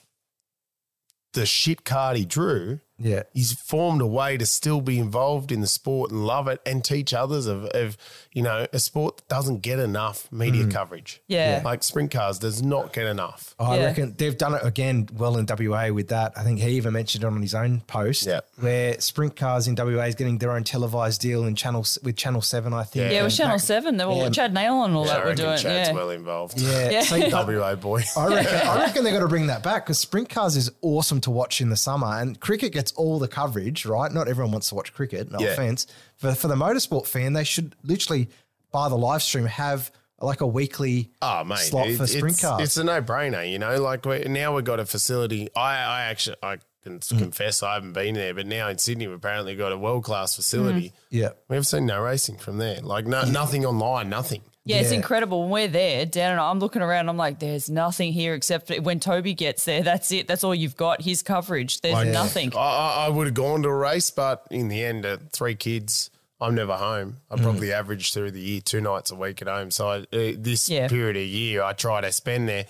the 1.32 1.46
shit 1.46 1.84
card 1.84 2.16
he 2.16 2.24
drew, 2.24 2.80
Yeah. 2.98 3.24
he's 3.32 3.52
formed 3.52 4.00
a 4.00 4.06
way 4.06 4.36
to 4.36 4.46
still 4.46 4.80
be 4.80 4.98
involved 4.98 5.50
in 5.50 5.60
the 5.60 5.66
sport 5.66 6.10
and 6.10 6.26
love 6.26 6.46
it 6.48 6.60
and 6.64 6.84
teach 6.84 7.12
others 7.12 7.46
of, 7.46 7.64
of 7.66 7.96
you 8.32 8.42
know, 8.42 8.66
a 8.72 8.78
sport 8.78 9.16
that 9.18 9.28
doesn't 9.28 9.62
get 9.62 9.78
enough 9.78 10.30
media 10.30 10.64
mm. 10.64 10.72
coverage. 10.72 11.20
Yeah. 11.26 11.60
Like 11.64 11.82
sprint 11.82 12.10
cars 12.10 12.38
does 12.38 12.62
not 12.62 12.92
get 12.92 13.06
enough. 13.06 13.54
Oh, 13.58 13.66
I 13.72 13.76
Yeah. 13.78 13.84
reckon 13.86 14.14
they've 14.16 14.36
done 14.38 14.54
it 14.54 14.64
again 14.64 15.08
well 15.16 15.36
in 15.36 15.46
WA 15.46 15.90
with 15.90 16.08
that. 16.08 16.32
I 16.36 16.44
think 16.44 16.60
he 16.60 16.68
even 16.70 16.92
mentioned 16.92 17.24
it 17.24 17.26
on 17.26 17.42
his 17.42 17.54
own 17.54 17.80
post 17.86 18.26
Yeah. 18.26 18.40
where 18.60 19.00
sprint 19.00 19.36
cars 19.36 19.66
in 19.66 19.74
WA 19.74 20.04
is 20.04 20.14
getting 20.14 20.38
their 20.38 20.52
own 20.52 20.64
televised 20.64 21.20
deal 21.20 21.44
in 21.44 21.54
channel 21.56 21.84
with 22.02 22.16
Channel 22.16 22.42
Seven. 22.42 22.72
I 22.72 22.84
think. 22.84 23.02
Yeah. 23.04 23.08
Yeah, 23.10 23.10
it 23.10 23.16
And 23.18 23.24
was 23.24 23.36
Channel 23.36 23.54
back- 23.56 23.64
7. 23.64 23.96
They 23.96 24.04
were 24.04 24.12
Yeah. 24.14 24.30
Chad 24.30 24.54
Nail 24.54 24.84
and 24.84 24.94
all 24.94 25.04
I 25.04 25.06
that 25.08 25.18
were 25.24 25.30
reckon 25.30 25.44
doing. 25.44 25.58
Chad's 25.58 25.88
Yeah. 25.88 25.94
well 25.94 26.10
involved. 26.10 26.60
Yeah. 26.60 26.90
Yeah. 26.90 27.02
So 27.02 27.16
WA 27.28 27.74
boy. 27.74 28.02
I 28.16 28.26
reckon, 28.28 28.68
I 28.68 28.78
reckon 28.84 29.02
they're 29.04 29.12
going 29.12 29.22
to 29.24 29.28
bring 29.28 29.48
that 29.48 29.62
back 29.62 29.84
because 29.86 29.98
sprint 29.98 30.28
cars 30.28 30.56
is 30.56 30.70
awesome 30.82 31.20
to 31.22 31.30
watch 31.30 31.60
in 31.60 31.70
the 31.70 31.76
summer, 31.76 32.18
and 32.20 32.38
cricket 32.40 32.72
gets 32.72 32.83
all 32.92 33.18
the 33.18 33.28
coverage, 33.28 33.84
right? 33.86 34.10
Not 34.12 34.28
everyone 34.28 34.52
wants 34.52 34.68
to 34.70 34.74
watch 34.74 34.92
cricket. 34.94 35.30
No 35.30 35.38
Yeah. 35.40 35.48
offense. 35.48 35.86
For 36.16 36.34
for 36.34 36.48
the 36.48 36.54
motorsport 36.56 37.06
fan, 37.06 37.32
they 37.32 37.44
should 37.44 37.74
literally 37.82 38.28
by 38.72 38.88
the 38.88 38.96
live 38.96 39.22
stream 39.22 39.46
have 39.46 39.90
like 40.20 40.40
a 40.40 40.46
weekly 40.46 41.10
Oh 41.22 41.44
mate, 41.44 41.58
slot 41.58 41.88
it- 41.88 41.96
for 41.98 42.06
sprint 42.06 42.32
it's, 42.34 42.40
cars. 42.40 42.62
It's 42.62 42.76
a 42.76 42.84
no 42.84 43.02
brainer, 43.02 43.48
you 43.50 43.58
know. 43.58 43.80
Like 43.80 44.04
we 44.06 44.20
now 44.24 44.54
we've 44.54 44.64
got 44.64 44.80
a 44.80 44.86
facility. 44.86 45.48
I, 45.56 45.74
I 45.76 46.02
actually 46.04 46.36
I 46.42 46.58
can 46.82 46.98
Mm. 47.00 47.18
confess 47.18 47.62
I 47.62 47.74
haven't 47.74 47.94
been 47.94 48.14
there, 48.14 48.34
but 48.34 48.46
now 48.46 48.68
in 48.68 48.78
Sydney 48.78 49.06
we've 49.06 49.16
apparently 49.16 49.54
got 49.56 49.72
a 49.72 49.78
world 49.78 50.04
class 50.04 50.36
facility. 50.36 50.92
yeah, 51.10 51.30
We've 51.48 51.66
seen 51.66 51.86
no 51.86 52.00
racing 52.00 52.36
from 52.38 52.58
there. 52.58 52.80
Like 52.80 53.06
no 53.06 53.22
nothing 53.24 53.64
online, 53.66 54.08
nothing. 54.10 54.42
Yeah, 54.66 54.78
it's 54.78 54.92
incredible. 54.92 55.42
When 55.42 55.50
we're 55.50 55.68
there, 55.68 56.06
Dan 56.06 56.32
and 56.32 56.40
I, 56.40 56.48
I'm 56.50 56.58
looking 56.58 56.80
around. 56.80 57.08
I'm 57.10 57.16
like, 57.18 57.38
there's 57.38 57.68
nothing 57.68 58.12
here 58.14 58.32
except 58.34 58.70
when 58.80 58.98
Toby 58.98 59.34
gets 59.34 59.64
there. 59.66 59.82
That's 59.82 60.10
it. 60.10 60.26
That's 60.26 60.42
all 60.42 60.54
you've 60.54 60.76
got. 60.76 61.02
His 61.02 61.22
coverage. 61.22 61.82
There's 61.82 61.94
Like, 61.94 62.08
nothing. 62.08 62.52
I, 62.56 62.58
I, 62.58 63.06
I 63.06 63.08
would 63.10 63.26
have 63.26 63.34
gone 63.34 63.62
to 63.62 63.68
a 63.68 63.74
race, 63.74 64.10
but 64.10 64.46
in 64.50 64.68
the 64.68 64.82
end, 64.82 65.04
at 65.04 65.32
three 65.32 65.54
kids, 65.54 66.10
I'm 66.40 66.54
never 66.54 66.76
home. 66.76 67.18
I 67.30 67.36
probably 67.36 67.72
average 67.74 68.12
through 68.14 68.30
the 68.30 68.40
year 68.40 68.60
two 68.62 68.80
nights 68.80 69.10
a 69.10 69.14
week 69.16 69.42
at 69.42 69.48
home. 69.48 69.70
So 69.70 69.88
I, 69.88 69.96
uh, 69.98 70.32
this 70.38 70.68
Yeah. 70.70 70.88
period 70.88 71.16
of 71.16 71.22
year, 71.24 71.62
I 71.62 71.74
try 71.74 72.00
to 72.00 72.10
spend 72.10 72.48
there. 72.48 72.64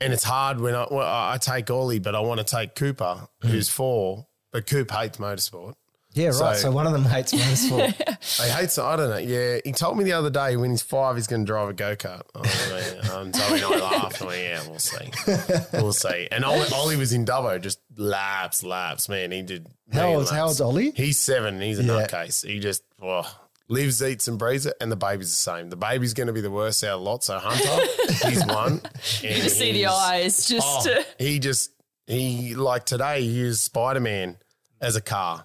And 0.00 0.12
it's 0.12 0.24
hard 0.24 0.60
when 0.60 0.74
I, 0.74 0.86
well, 0.90 1.06
I 1.06 1.36
take 1.38 1.70
Ollie, 1.70 1.98
but 2.00 2.14
I 2.14 2.20
want 2.20 2.40
to 2.40 2.44
take 2.44 2.74
Cooper, 2.74 3.28
who's 3.42 3.68
four, 3.68 4.26
but 4.50 4.66
Coop 4.66 4.90
hates 4.90 5.18
motorsport. 5.18 5.74
Yeah, 6.14 6.26
right. 6.28 6.34
So, 6.34 6.54
So- 6.54 6.70
one 6.72 6.86
of 6.86 6.92
them 6.92 7.04
hates 7.04 7.32
motorsport. 7.32 8.18
He 8.44 8.48
hates 8.50 8.78
it. 8.78 8.82
I 8.82 8.96
don't 8.96 9.10
know. 9.10 9.16
Yeah, 9.16 9.58
he 9.64 9.72
told 9.72 9.98
me 9.98 10.04
the 10.04 10.12
other 10.12 10.30
day 10.30 10.56
when 10.56 10.70
he's 10.70 10.80
five, 10.82 11.16
he's 11.16 11.26
going 11.26 11.42
to 11.42 11.46
drive 11.46 11.68
a 11.68 11.72
go 11.72 11.96
kart. 11.96 12.22
Oh, 12.34 12.40
and 13.18 13.34
Zoe 13.34 13.54
and 13.56 13.64
I 13.64 13.78
laughed. 13.78 14.22
Um, 14.22 14.28
I'm 14.28 14.34
like, 14.34 14.42
yeah, 14.42 14.62
we'll 14.68 14.78
see. 14.78 15.10
We'll 15.72 15.92
see. 15.92 16.28
And 16.30 16.44
Ollie, 16.44 16.68
Ollie 16.72 16.96
was 16.96 17.12
in 17.12 17.24
Dubbo, 17.24 17.60
just 17.60 17.80
laps, 17.96 18.62
laps. 18.62 19.08
Man, 19.08 19.32
he 19.32 19.42
did. 19.42 19.66
How 19.92 20.00
million 20.02 20.16
old's- 20.18 20.30
how 20.30 20.36
laps. 20.46 20.48
old's 20.48 20.60
Ollie? 20.60 20.90
He's 20.92 21.18
seven. 21.18 21.54
And 21.54 21.62
he's 21.62 21.78
a 21.78 21.82
Yeah. 21.82 22.06
nutcase. 22.06 22.46
He 22.46 22.60
just 22.60 22.84
oh, 23.02 23.28
lives, 23.68 24.02
eats, 24.02 24.28
and 24.28 24.38
breathes 24.38 24.66
it. 24.66 24.74
And 24.80 24.90
the 24.92 24.96
baby's 24.96 25.30
the 25.30 25.36
same. 25.36 25.68
The 25.70 25.76
baby's 25.76 26.14
going 26.14 26.28
to 26.28 26.32
be 26.32 26.40
the 26.40 26.50
worst 26.50 26.82
out 26.84 26.98
of 26.98 27.00
the 27.00 27.10
lot. 27.10 27.24
So 27.24 27.38
Hunter, 27.38 28.28
he's 28.28 28.44
one. 28.46 28.80
You 29.22 29.30
just 29.42 29.58
see 29.58 29.72
the 29.72 29.86
eyes. 29.86 30.46
Just 30.46 30.88
Oh, 30.88 31.02
he 31.18 31.38
just 31.40 31.70
he 32.06 32.54
like 32.54 32.84
today 32.86 33.20
he 33.22 33.26
used 33.28 33.60
Spider 33.60 34.00
Man 34.00 34.36
as 34.80 34.94
a 34.96 35.00
car 35.00 35.44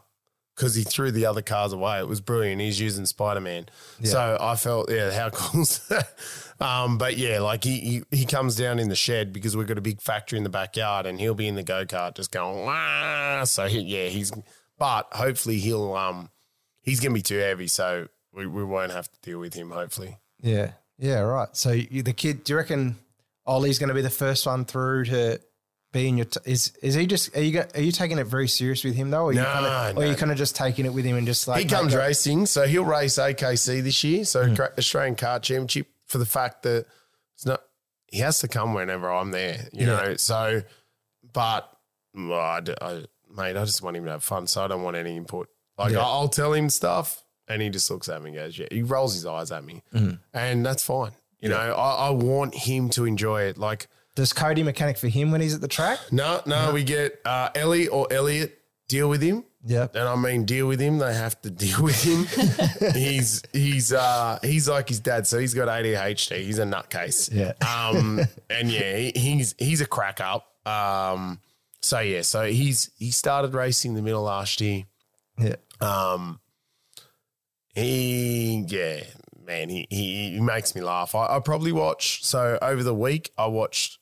because 0.58 0.74
he 0.74 0.82
threw 0.84 1.12
the 1.12 1.26
other 1.28 1.44
cars 1.44 1.72
away. 1.72 2.00
It 2.00 2.08
was 2.08 2.20
brilliant. 2.20 2.60
He's 2.60 2.80
using 2.82 3.06
Spider 3.06 3.42
Man, 3.42 3.68
so 4.04 4.38
I 4.42 4.56
felt 4.56 4.92
yeah, 4.92 5.12
how 5.12 5.30
cool. 5.34 5.62
is 5.62 5.80
that? 5.90 6.10
um, 6.60 6.98
but 6.98 7.16
yeah, 7.18 7.40
like 7.40 7.64
he, 7.64 7.80
he 7.80 8.04
he 8.18 8.26
comes 8.26 8.56
down 8.56 8.80
in 8.80 8.90
the 8.90 8.96
shed 8.96 9.32
because 9.32 9.56
we've 9.56 9.68
got 9.68 9.78
a 9.78 9.82
big 9.82 10.02
factory 10.02 10.38
in 10.38 10.44
the 10.44 10.50
backyard, 10.50 11.06
and 11.06 11.20
he'll 11.20 11.36
be 11.36 11.48
in 11.48 11.56
the 11.56 11.64
go 11.64 11.86
kart 11.86 12.16
just 12.16 12.32
going 12.32 12.66
Wah! 12.66 13.44
So 13.44 13.68
he, 13.68 13.80
yeah, 13.82 14.08
he's 14.08 14.32
but 14.78 15.08
hopefully 15.12 15.60
he'll 15.60 15.94
um 15.94 16.30
he's 16.82 17.00
gonna 17.00 17.14
be 17.14 17.22
too 17.22 17.38
heavy, 17.38 17.68
so 17.68 18.08
we, 18.34 18.48
we 18.48 18.64
won't 18.64 18.92
have 18.92 19.12
to 19.12 19.20
deal 19.22 19.40
with 19.40 19.54
him. 19.54 19.72
Hopefully. 19.72 20.18
yeah. 20.42 20.72
Yeah, 21.00 21.20
right. 21.20 21.50
So 21.52 21.74
you, 21.74 22.02
the 22.02 22.12
kid, 22.12 22.44
do 22.44 22.54
you 22.54 22.58
reckon 22.58 22.96
Ollie's 23.46 23.78
going 23.78 23.90
to 23.90 23.94
be 23.94 24.02
the 24.02 24.10
first 24.10 24.48
one 24.48 24.66
through 24.66 25.06
to 25.06 25.40
be 25.92 26.08
in 26.08 26.18
your? 26.18 26.26
T- 26.26 26.40
is 26.46 26.74
is 26.82 26.96
he 26.96 27.06
just? 27.08 27.36
Are 27.36 27.42
you 27.42 27.52
go, 27.54 27.66
are 27.76 27.82
you 27.82 27.92
taking 27.92 28.18
it 28.20 28.26
very 28.28 28.48
serious 28.48 28.84
with 28.84 28.96
him 28.96 29.10
though, 29.10 29.24
or 29.24 29.30
are 29.30 29.34
you 29.34 29.40
No, 29.40 29.46
kind 29.46 29.66
of, 29.66 29.98
or 29.98 30.04
are 30.04 30.08
you 30.08 30.16
kind 30.16 30.32
of 30.32 30.38
just 30.38 30.56
taking 30.56 30.86
it 30.86 30.94
with 30.94 31.06
him 31.06 31.16
and 31.16 31.26
just 31.26 31.48
like 31.48 31.62
He 31.64 31.66
comes 31.68 31.94
mate, 31.94 32.00
go- 32.00 32.06
racing, 32.06 32.46
so 32.46 32.68
he'll 32.68 32.84
race 32.86 33.18
AKC 33.18 33.82
this 33.84 34.04
year, 34.04 34.26
so 34.26 34.54
Cra- 34.56 34.74
Australian 34.78 35.16
Kart 35.16 35.42
Championship 35.44 35.88
for 36.06 36.18
the 36.18 36.26
fact 36.26 36.64
that 36.64 36.86
it's 37.36 37.46
not. 37.46 37.62
He 38.08 38.20
has 38.20 38.40
to 38.40 38.48
come 38.48 38.74
whenever 38.74 39.12
I'm 39.12 39.32
there, 39.32 39.68
you 39.74 39.86
Yeah. 39.88 39.96
know. 40.04 40.16
So, 40.16 40.64
but 41.34 41.70
well, 42.14 42.40
I 42.40 42.62
mate, 43.30 43.58
I 43.58 43.66
just 43.66 43.82
want 43.82 43.98
him 43.98 44.06
to 44.06 44.12
have 44.12 44.24
fun, 44.24 44.48
so 44.48 44.64
I 44.64 44.68
don't 44.68 44.84
want 44.84 44.96
any 44.98 45.16
input. 45.18 45.50
Like 45.78 45.92
Yeah. 45.94 46.00
I- 46.00 46.04
I'll 46.10 46.30
tell 46.30 46.54
him 46.54 46.70
stuff, 46.70 47.24
and 47.48 47.62
he 47.62 47.70
just 47.70 47.90
looks 47.92 48.10
at 48.10 48.22
me 48.22 48.30
and 48.30 48.36
goes, 48.38 48.58
"Yeah." 48.58 48.68
He 48.72 48.82
rolls 48.82 49.14
his 49.14 49.26
eyes 49.26 49.52
at 49.52 49.64
me, 49.64 49.84
Mm. 49.94 50.20
and 50.34 50.66
that's 50.66 50.84
fine. 50.84 51.12
You 51.40 51.50
know, 51.50 51.58
I, 51.58 52.08
I 52.08 52.10
want 52.10 52.56
him 52.56 52.90
to 52.92 53.06
enjoy 53.06 53.44
it. 53.44 53.58
Like, 53.60 53.88
Does 54.18 54.34
Cody 54.34 54.64
mechanic 54.64 54.98
for 54.98 55.08
him 55.10 55.30
when 55.30 55.42
he's 55.42 55.54
at 55.54 55.62
the 55.62 55.68
track? 55.68 56.00
no, 56.12 56.42
no, 56.48 56.74
we 56.74 56.84
get 56.84 57.22
uh, 57.24 57.50
Ellie 57.54 57.88
or 57.88 58.12
Elliot 58.12 58.60
deal 58.88 59.10
with 59.10 59.22
him. 59.22 59.44
Yep. 59.64 59.96
And 59.96 60.08
I 60.08 60.16
mean, 60.16 60.44
deal 60.44 60.66
with 60.68 60.80
him. 60.80 60.98
They 60.98 61.14
have 61.14 61.40
to 61.44 61.52
deal 61.66 61.84
with 61.84 62.04
him. 62.04 62.26
he's 62.94 63.44
he's 63.54 63.94
uh 63.94 64.40
he's 64.42 64.68
like 64.68 64.90
his 64.90 65.00
dad, 65.00 65.28
so 65.28 65.38
he's 65.38 65.54
got 65.54 65.68
ADHD. 65.68 66.38
He's 66.40 66.58
a 66.58 66.64
nutcase. 66.64 67.32
Yeah. 67.32 67.54
Um. 67.64 68.22
And 68.50 68.72
yeah, 68.72 68.98
he, 68.98 69.12
he's 69.16 69.54
he's 69.60 69.82
a 69.82 69.86
crack 69.86 70.20
up. 70.20 70.48
Um. 70.66 71.40
So 71.84 72.00
yeah. 72.00 72.24
So 72.24 72.46
he's 72.48 72.90
he 72.98 73.12
started 73.12 73.54
racing 73.54 73.94
the 73.94 74.02
middle 74.02 74.24
last 74.24 74.62
year. 74.62 74.86
Yeah. 75.38 75.58
Um. 75.80 76.40
He 77.76 78.66
yeah 78.68 79.04
man 79.46 79.70
he 79.70 79.86
he, 79.92 80.32
he 80.32 80.40
makes 80.40 80.74
me 80.76 80.82
laugh. 80.82 81.14
I, 81.14 81.36
I 81.36 81.40
probably 81.40 81.72
watch 81.72 82.26
so 82.26 82.58
over 82.64 82.82
the 82.82 82.96
week 82.96 83.32
I 83.38 83.46
watched 83.46 84.00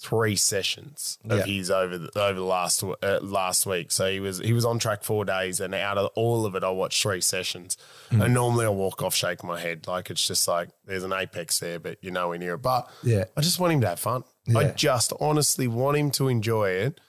three 0.00 0.36
sessions 0.36 1.18
of 1.28 1.38
Yeah. 1.38 1.44
his 1.44 1.70
over 1.70 1.98
the, 1.98 2.10
over 2.20 2.34
the 2.38 2.44
last 2.44 2.82
uh, 2.84 3.18
last 3.20 3.66
week. 3.66 3.90
So 3.90 4.10
he 4.10 4.20
was 4.20 4.38
he 4.38 4.52
was 4.52 4.64
on 4.64 4.78
track 4.78 5.02
four 5.02 5.24
days, 5.24 5.60
and 5.60 5.74
out 5.74 5.98
of 5.98 6.10
all 6.14 6.46
of 6.46 6.54
it, 6.54 6.62
I 6.64 6.70
watched 6.70 7.02
three 7.02 7.20
sessions. 7.20 7.76
Hmm. 8.10 8.22
And 8.22 8.34
normally 8.34 8.66
I 8.66 8.68
walk 8.70 9.02
off 9.02 9.14
shaking 9.14 9.48
my 9.48 9.58
head 9.60 9.86
like 9.86 10.10
it's 10.10 10.26
just 10.26 10.46
like 10.46 10.68
there's 10.86 11.04
an 11.04 11.12
apex 11.12 11.58
there, 11.58 11.78
but 11.78 11.98
you're 12.00 12.12
nowhere 12.12 12.38
near 12.38 12.54
it. 12.54 12.62
But 12.62 12.88
Yeah. 13.02 13.24
I 13.36 13.40
just 13.40 13.58
want 13.60 13.72
him 13.72 13.80
to 13.82 13.88
have 13.88 14.00
fun. 14.00 14.24
I 14.56 14.64
just 14.70 15.12
honestly 15.20 15.68
want 15.68 15.96
him 15.98 16.10
to 16.12 16.28
enjoy 16.28 16.70
it. 16.70 17.00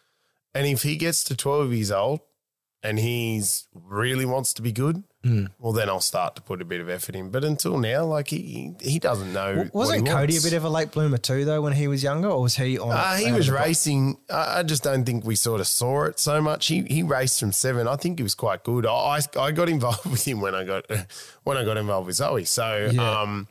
And 0.53 0.67
if 0.67 0.83
he 0.83 0.97
gets 0.97 1.23
to 1.25 1.37
12 1.37 1.71
years 1.73 1.91
old 1.91 2.19
and 2.83 2.97
he's 2.99 3.67
really 3.73 4.25
wants 4.25 4.51
to 4.55 4.61
be 4.61 4.71
good, 4.73 5.03
Hmm. 5.21 5.47
well, 5.59 5.73
then 5.73 5.89
I'll 5.89 5.99
start 5.99 6.37
to 6.37 6.41
put 6.41 6.61
a 6.61 6.65
bit 6.65 6.79
of 6.79 6.87
effort 6.87 7.13
in. 7.13 7.29
But 7.29 7.43
until 7.43 7.77
now, 7.77 8.05
like 8.05 8.29
he 8.29 8.73
he 8.79 8.99
doesn't 8.99 9.33
know. 9.33 9.57
what 9.57 9.73
Wasn't 9.73 10.07
Cody 10.07 10.33
wants. 10.35 10.45
a 10.45 10.49
bit 10.49 10.55
of 10.55 10.63
a 10.63 10.69
late 10.69 10.91
bloomer 10.91 11.17
too, 11.17 11.43
though, 11.43 11.61
when 11.61 11.73
he 11.73 11.89
was 11.89 12.01
younger, 12.03 12.29
or 12.29 12.41
was 12.43 12.55
he 12.55 12.79
on? 12.79 12.91
Uh, 12.91 13.15
he 13.15 13.33
was 13.33 13.49
racing. 13.49 14.17
I 14.29 14.59
I 14.59 14.63
just 14.63 14.81
don't 14.81 15.03
think 15.03 15.25
we 15.25 15.35
sort 15.35 15.59
of 15.59 15.67
saw 15.67 16.05
it 16.05 16.19
so 16.19 16.41
much. 16.41 16.67
He 16.67 16.83
he 16.83 17.03
raced 17.03 17.39
from 17.41 17.51
seven. 17.51 17.85
I 17.85 17.97
think 17.97 18.19
he 18.19 18.23
was 18.23 18.33
quite 18.33 18.63
good. 18.63 18.85
I 18.85 19.19
I 19.35 19.39
I 19.39 19.51
got 19.51 19.67
involved 19.67 20.05
with 20.09 20.25
him 20.25 20.39
when 20.39 20.55
I 20.55 20.63
got 20.63 20.85
when 21.43 21.57
I 21.57 21.65
got 21.65 21.75
involved 21.75 22.07
with 22.07 22.15
Zoe. 22.15 22.45
So 22.45 22.89
Yeah. 22.91 23.21
um, 23.21 23.47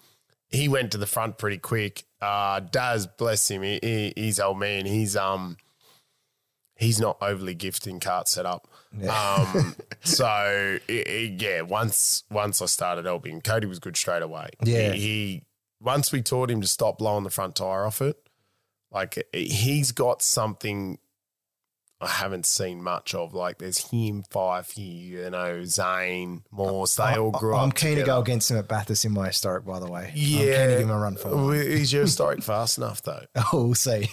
he 0.48 0.68
went 0.68 0.92
to 0.92 0.98
the 0.98 1.06
front 1.06 1.36
pretty 1.36 1.58
quick. 1.58 2.04
Uh, 2.22 2.60
Daz, 2.60 3.06
bless 3.06 3.50
him, 3.50 3.62
he, 3.62 3.78
he, 3.82 4.12
he's 4.16 4.40
old 4.40 4.58
man. 4.58 4.86
He's 4.86 5.16
um 5.16 5.58
he's 6.78 6.98
not 6.98 7.18
overly 7.20 7.54
gifted 7.54 7.90
in 7.92 8.00
kart 8.00 8.26
setup. 8.28 8.66
Um, 9.06 9.74
so 10.02 10.24
i- 10.26 10.80
i- 10.88 11.36
yeah, 11.38 11.60
once 11.60 12.24
once 12.30 12.62
I 12.62 12.66
started 12.66 13.04
helping, 13.04 13.42
Cody 13.42 13.66
was 13.66 13.78
good 13.78 13.96
straight 13.98 14.22
away. 14.22 14.48
Yeah. 14.64 14.92
he, 14.92 14.98
he 15.00 15.42
once 15.80 16.10
we 16.10 16.22
taught 16.22 16.50
him 16.50 16.62
to 16.62 16.66
stop 16.66 16.96
blowing 16.98 17.24
the 17.24 17.30
front 17.30 17.56
tire 17.56 17.84
off 17.84 18.00
it, 18.00 18.16
like 18.90 19.22
he's 19.34 19.92
got 19.92 20.22
something 20.22 20.98
I 22.00 22.06
haven't 22.06 22.46
seen 22.46 22.80
much 22.82 23.12
of. 23.12 23.34
Like 23.34 23.58
there's 23.58 23.78
him, 23.90 24.22
Fife, 24.30 24.78
you 24.78 25.28
know, 25.30 25.64
Zane, 25.64 26.42
Morse. 26.52 26.94
They 26.94 27.16
all 27.16 27.32
grew 27.32 27.56
I'm 27.56 27.70
up. 27.70 27.74
keen 27.74 27.96
to 27.96 28.04
go 28.04 28.20
against 28.20 28.50
him 28.52 28.56
at 28.56 28.68
Bathurst 28.68 29.04
in 29.04 29.10
my 29.12 29.26
historic, 29.26 29.64
by 29.66 29.80
the 29.80 29.90
way. 29.90 30.12
Yeah, 30.14 30.38
I'm 30.38 30.44
keen 30.46 30.68
to 30.68 30.68
give 30.68 30.80
him 30.82 30.90
a 30.90 30.98
run 30.98 31.16
for 31.16 31.28
Well, 31.34 31.50
it. 31.50 31.66
Is 31.66 31.92
your 31.92 32.02
historic 32.02 32.42
fast 32.42 32.78
enough 32.78 33.02
though? 33.02 33.24
Oh, 33.52 33.64
we'll 33.66 33.74
see. 33.74 34.08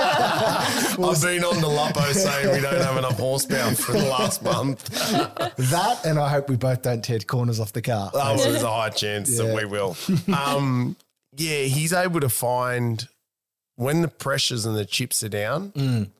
I've 0.00 1.22
been 1.22 1.44
on 1.44 1.60
the 1.60 1.68
Lupo 1.68 2.12
saying 2.12 2.54
we 2.54 2.60
don't 2.60 2.80
have 2.80 2.96
enough 2.96 3.18
horsepower 3.18 3.72
for 3.74 3.92
the 3.92 4.04
last 4.04 4.42
month. 4.42 4.84
that, 5.56 6.00
and 6.04 6.18
I 6.18 6.28
hope 6.28 6.48
we 6.48 6.56
both 6.56 6.82
don't 6.82 7.02
tear 7.04 7.18
corners 7.20 7.60
off 7.60 7.72
the 7.72 7.82
car. 7.82 8.10
Oh, 8.14 8.18
well, 8.18 8.36
there's 8.50 8.62
a 8.62 8.70
high 8.70 8.90
chance 8.90 9.30
Yeah. 9.38 9.44
that 9.46 9.56
we 9.56 9.64
will. 9.64 9.96
Um, 10.34 10.96
yeah, 11.36 11.62
he's 11.64 11.92
able 11.92 12.20
to 12.20 12.28
find 12.28 13.06
when 13.76 14.02
the 14.02 14.08
pressures 14.08 14.66
and 14.66 14.76
the 14.76 14.84
chips 14.84 15.22
are 15.22 15.28
down, 15.28 15.72
Mm. 15.72 16.10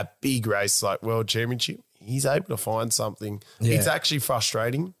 A 0.00 0.08
big 0.20 0.46
race 0.46 0.82
like 0.82 1.02
World 1.02 1.28
Championship, 1.28 1.80
he's 1.98 2.26
able 2.26 2.46
to 2.46 2.56
find 2.56 2.92
something. 2.92 3.42
Yeah. 3.60 3.74
Mm. 3.74 3.78
It's 3.78 3.86
actually 3.86 4.20
frustrating 4.20 4.94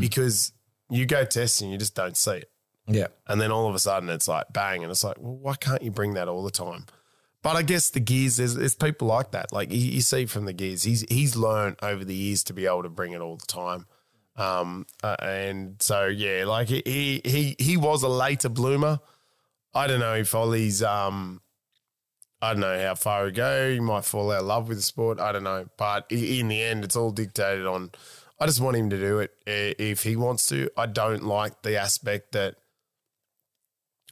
because 0.00 0.52
you 0.90 1.06
go 1.06 1.24
testing, 1.24 1.70
you 1.70 1.78
just 1.78 1.94
don't 1.94 2.16
see 2.16 2.36
it. 2.36 2.50
yeah. 2.86 3.08
And 3.26 3.40
then 3.40 3.50
all 3.50 3.68
of 3.68 3.74
a 3.74 3.78
sudden 3.78 4.08
it's 4.10 4.28
like 4.28 4.52
bang. 4.52 4.82
And 4.82 4.90
it's 4.90 5.02
like, 5.04 5.16
well, 5.18 5.34
why 5.36 5.54
can't 5.54 5.82
you 5.82 5.90
bring 5.90 6.14
that 6.14 6.28
all 6.28 6.44
the 6.44 6.50
time? 6.50 6.86
But 7.42 7.56
I 7.56 7.62
guess 7.62 7.90
the 7.90 7.98
gears, 7.98 8.36
there's, 8.36 8.54
there's 8.54 8.76
people 8.76 9.08
like 9.08 9.32
that. 9.32 9.52
Like 9.52 9.72
you, 9.72 9.78
you 9.78 10.00
see 10.00 10.26
from 10.26 10.44
the 10.44 10.52
gears, 10.52 10.84
he's 10.84 11.04
he's 11.08 11.34
learned 11.34 11.76
over 11.82 12.04
the 12.04 12.14
years 12.14 12.44
to 12.44 12.52
be 12.52 12.66
able 12.66 12.84
to 12.84 12.88
bring 12.88 13.12
it 13.12 13.20
all 13.20 13.36
the 13.36 13.46
time. 13.46 13.86
Um, 14.36 14.86
uh, 15.02 15.16
and 15.20 15.82
so 15.82 16.06
yeah, 16.06 16.44
like 16.46 16.68
he, 16.68 16.82
he 16.86 17.20
he 17.24 17.56
he 17.58 17.76
was 17.76 18.04
a 18.04 18.08
later 18.08 18.48
bloomer. 18.48 19.00
I 19.74 19.88
don't 19.88 20.00
know 20.00 20.14
if 20.14 20.32
Ollie's 20.34 20.82
um, 20.84 21.40
I 22.42 22.52
don't 22.52 22.60
know 22.60 22.78
how 22.86 22.94
far 22.96 23.26
he 23.26 23.32
go. 23.32 23.70
He 23.72 23.78
might 23.80 24.04
fall 24.04 24.32
out 24.32 24.40
of 24.40 24.46
love 24.46 24.68
with 24.68 24.76
the 24.78 24.82
sport. 24.82 25.20
I 25.20 25.30
don't 25.32 25.44
know. 25.44 25.68
But 25.76 26.06
in 26.10 26.48
the 26.48 26.60
end, 26.60 26.84
it's 26.84 26.96
all 26.96 27.12
dictated 27.12 27.66
on. 27.66 27.92
I 28.40 28.46
just 28.46 28.60
want 28.60 28.76
him 28.76 28.90
to 28.90 28.98
do 28.98 29.20
it 29.20 29.32
if 29.46 30.02
he 30.02 30.16
wants 30.16 30.48
to. 30.48 30.68
I 30.76 30.86
don't 30.86 31.22
like 31.22 31.62
the 31.62 31.76
aspect 31.76 32.32
that 32.32 32.56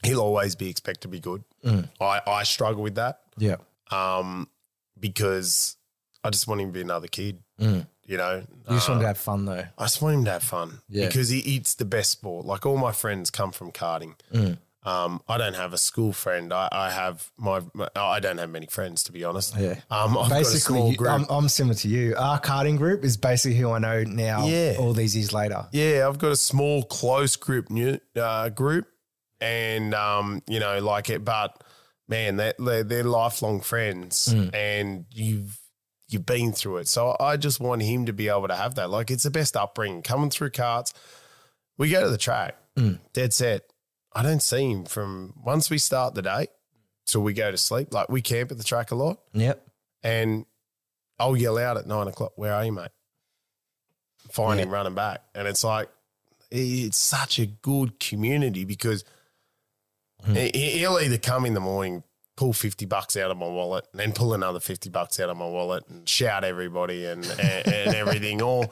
he'll 0.05 0.21
always 0.21 0.55
be 0.55 0.69
expected 0.71 1.03
to 1.03 1.09
be 1.09 1.21
good. 1.21 1.43
I, 2.01 2.21
I 2.27 2.43
struggle 2.45 2.83
with 2.83 2.95
that 2.95 3.21
Yeah. 3.37 3.57
um, 3.91 4.49
because 4.99 5.77
I 6.25 6.31
just 6.31 6.47
want 6.49 6.61
him 6.61 6.69
to 6.69 6.73
be 6.73 6.81
another 6.81 7.09
kid. 7.09 7.41
Mm. 7.61 7.87
You 8.07 8.17
know, 8.17 8.37
You 8.69 8.77
just 8.77 8.89
Uh, 8.89 8.93
want 8.93 9.03
to 9.03 9.07
have 9.09 9.19
fun, 9.19 9.45
though. 9.45 9.65
I 9.77 9.85
just 9.85 10.01
want 10.01 10.15
him 10.17 10.25
to 10.27 10.31
have 10.33 10.43
fun 10.43 10.81
Yeah. 10.89 11.07
because 11.07 11.29
he, 11.29 11.41
it's 11.57 11.75
the 11.75 11.85
best 11.85 12.11
sport. 12.13 12.47
Like 12.47 12.65
all 12.65 12.77
my 12.79 12.93
friends 12.93 13.31
come 13.31 13.53
from 13.53 13.73
karting. 13.73 14.15
Mm. 14.33 14.59
Um, 14.83 15.21
I 15.29 15.37
don't 15.37 15.57
have 15.57 15.75
a 15.75 15.79
school 15.79 16.13
friend. 16.13 16.55
I, 16.55 16.67
I 16.73 16.91
have 16.91 17.31
my, 17.37 17.61
my. 17.75 17.89
I 17.95 18.19
don't 18.19 18.39
have 18.39 18.49
many 18.49 18.67
friends, 18.67 19.03
to 19.05 19.13
be 19.13 19.25
honest. 19.25 19.55
Yeah. 19.59 19.79
Um, 19.91 20.17
I've 20.17 20.31
basically, 20.31 20.79
small 20.79 20.91
you- 20.91 20.97
group. 20.97 21.11
I'm, 21.11 21.27
I'm 21.29 21.49
similar 21.51 21.75
to 21.75 21.89
you. 21.89 22.15
Our 22.17 22.41
karting 22.41 22.79
group 22.79 23.05
is 23.05 23.19
basically 23.19 23.59
who 23.59 23.71
I 23.71 23.79
know 23.79 24.05
now. 24.05 24.47
Yeah. 24.47 24.77
all 24.79 24.95
these 24.95 25.15
years 25.15 25.35
later. 25.35 25.67
Yeah, 25.73 26.09
I've 26.09 26.19
got 26.19 26.33
a 26.33 26.37
small, 26.37 26.83
close 26.85 27.37
group 27.37 27.69
new, 27.69 27.99
uh, 28.17 28.49
group, 28.49 28.87
and 29.41 29.93
um, 29.95 30.43
you 30.49 30.61
know, 30.61 30.79
like 30.79 31.11
it. 31.11 31.25
But 31.27 31.63
man, 32.09 32.37
they're, 32.37 32.55
they're, 32.59 32.83
they're 32.85 33.05
lifelong 33.05 33.61
friends, 33.61 34.35
and 34.55 35.05
you've 35.13 35.59
you've 36.09 36.25
been 36.27 36.53
through 36.53 36.79
it. 36.79 36.89
So 36.89 37.17
I 37.21 37.37
just 37.37 37.61
want 37.61 37.83
him 37.83 38.07
to 38.07 38.15
be 38.15 38.29
able 38.29 38.49
to 38.49 38.57
have 38.57 38.77
that. 38.77 38.89
Like 38.89 39.11
it's 39.11 39.25
the 39.25 39.31
best 39.31 39.57
upbringing. 39.57 40.01
Coming 40.03 40.31
through 40.31 40.51
karts, 40.51 40.95
we 41.77 41.91
go 41.91 42.03
to 42.03 42.09
the 42.11 42.17
track, 42.19 42.57
dead 43.13 43.35
set. 43.35 43.65
I 44.13 44.23
don't 44.23 44.43
see 44.43 44.71
him 44.71 44.85
from 44.85 45.35
once 45.45 45.71
we 45.71 45.79
start 45.79 46.15
the 46.15 46.23
day 46.23 46.49
till 47.07 47.23
we 47.23 47.33
go 47.33 47.51
to 47.51 47.57
sleep. 47.59 47.93
Like 47.95 48.09
we 48.09 48.21
camp 48.23 48.51
at 48.51 48.59
the 48.59 48.65
track 48.65 48.91
a 48.91 48.95
lot, 48.95 49.21
Yep. 49.33 49.65
and 50.03 50.47
I'll 51.19 51.37
yell 51.37 51.59
out 51.59 51.77
at 51.77 51.87
nine 51.87 52.09
o'clock, 52.09 52.33
"Where 52.37 52.53
are 52.55 52.65
you, 52.65 52.73
mate?" 52.73 52.91
Find 54.33 54.59
Yeah. 54.59 54.67
him 54.67 54.71
running 54.71 54.95
back, 54.95 55.23
and 55.35 55.47
it's 55.49 55.65
like 55.65 55.89
it's 56.51 56.97
such 56.99 57.39
a 57.39 57.47
good 57.47 58.01
community 58.01 58.65
because 58.65 59.05
Hmm. 60.25 60.35
he- 60.35 60.79
he'll 60.79 60.99
either 60.99 61.17
come 61.17 61.47
in 61.47 61.55
the 61.55 61.61
morning, 61.61 62.03
pull 62.37 62.53
fifty 62.53 62.85
bucks 62.87 63.17
out 63.17 63.31
of 63.31 63.37
my 63.37 63.47
wallet, 63.47 63.87
and 63.93 64.01
then 64.01 64.13
pull 64.13 64.35
another 64.35 64.59
fifty 64.61 64.91
bucks 64.91 65.21
out 65.21 65.31
of 65.31 65.37
my 65.37 65.47
wallet 65.47 65.87
and 65.89 66.09
shout 66.09 66.43
everybody 66.45 67.07
and 67.07 67.25
and, 67.25 67.67
and 67.69 67.95
everything, 67.95 68.43
or 68.43 68.69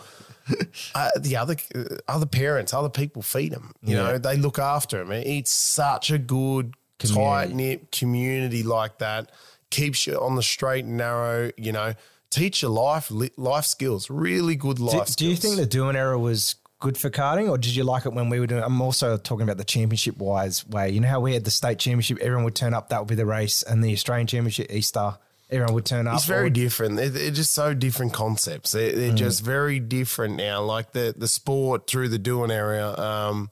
uh, 0.94 1.10
the 1.18 1.36
other 1.36 1.56
uh, 1.74 1.84
other 2.08 2.26
parents, 2.26 2.72
other 2.74 2.88
people 2.88 3.22
feed 3.22 3.52
them. 3.52 3.72
You 3.82 3.96
Yeah. 3.96 4.02
know, 4.04 4.18
they 4.18 4.36
look 4.36 4.58
after 4.58 4.98
them. 4.98 5.12
It's 5.12 5.50
such 5.50 6.10
a 6.10 6.18
good 6.18 6.74
tight 6.98 7.50
knit 7.54 7.92
community 7.92 8.62
like 8.62 8.98
that. 8.98 9.30
Keeps 9.70 10.06
you 10.06 10.18
on 10.20 10.34
the 10.36 10.42
straight 10.42 10.84
and 10.84 10.96
narrow. 10.96 11.50
You 11.56 11.72
know, 11.72 11.94
teach 12.30 12.62
you 12.62 12.68
life 12.68 13.10
life 13.36 13.64
skills. 13.66 14.08
Really 14.10 14.56
good 14.56 14.78
life. 14.80 14.92
Do, 14.92 15.12
skills. 15.12 15.16
do 15.16 15.26
you 15.28 15.36
think 15.36 15.56
the 15.56 15.66
doing 15.66 15.96
era 15.96 16.18
was 16.18 16.56
good 16.80 16.96
for 16.96 17.10
karting, 17.10 17.50
or 17.50 17.58
did 17.58 17.74
you 17.74 17.82
like 17.84 18.06
it 18.06 18.12
when 18.12 18.30
we 18.30 18.38
were 18.40 18.46
doing? 18.46 18.62
I'm 18.62 18.80
also 18.80 19.16
talking 19.16 19.42
about 19.42 19.56
the 19.58 19.64
championship 19.64 20.16
wise 20.18 20.66
way. 20.68 20.90
You 20.90 21.00
know 21.00 21.08
how 21.08 21.20
we 21.20 21.34
had 21.34 21.44
the 21.44 21.50
state 21.50 21.78
championship, 21.78 22.18
everyone 22.20 22.44
would 22.44 22.54
turn 22.54 22.72
up, 22.72 22.88
that 22.90 23.00
would 23.00 23.08
be 23.08 23.16
the 23.16 23.26
race, 23.26 23.62
and 23.64 23.82
the 23.82 23.92
Australian 23.92 24.26
championship, 24.28 24.70
Easter, 24.72 25.18
everyone 25.50 25.74
would 25.74 25.86
turn 25.86 26.06
up. 26.06 26.16
It's 26.16 26.24
very 26.26 26.46
Or- 26.46 26.50
different. 26.50 26.96
They're, 26.96 27.08
they're 27.08 27.30
just 27.30 27.52
so 27.52 27.74
different 27.74 28.12
concepts. 28.12 28.72
They're, 28.72 28.92
they're 28.92 29.12
Mm. 29.12 29.16
just 29.16 29.42
very 29.42 29.80
different 29.80 30.36
now. 30.36 30.62
Like 30.62 30.92
the 30.92 31.14
the 31.16 31.28
sport 31.28 31.86
through 31.86 32.08
the 32.10 32.18
doing 32.18 32.50
area. 32.50 32.94
Um, 32.96 33.50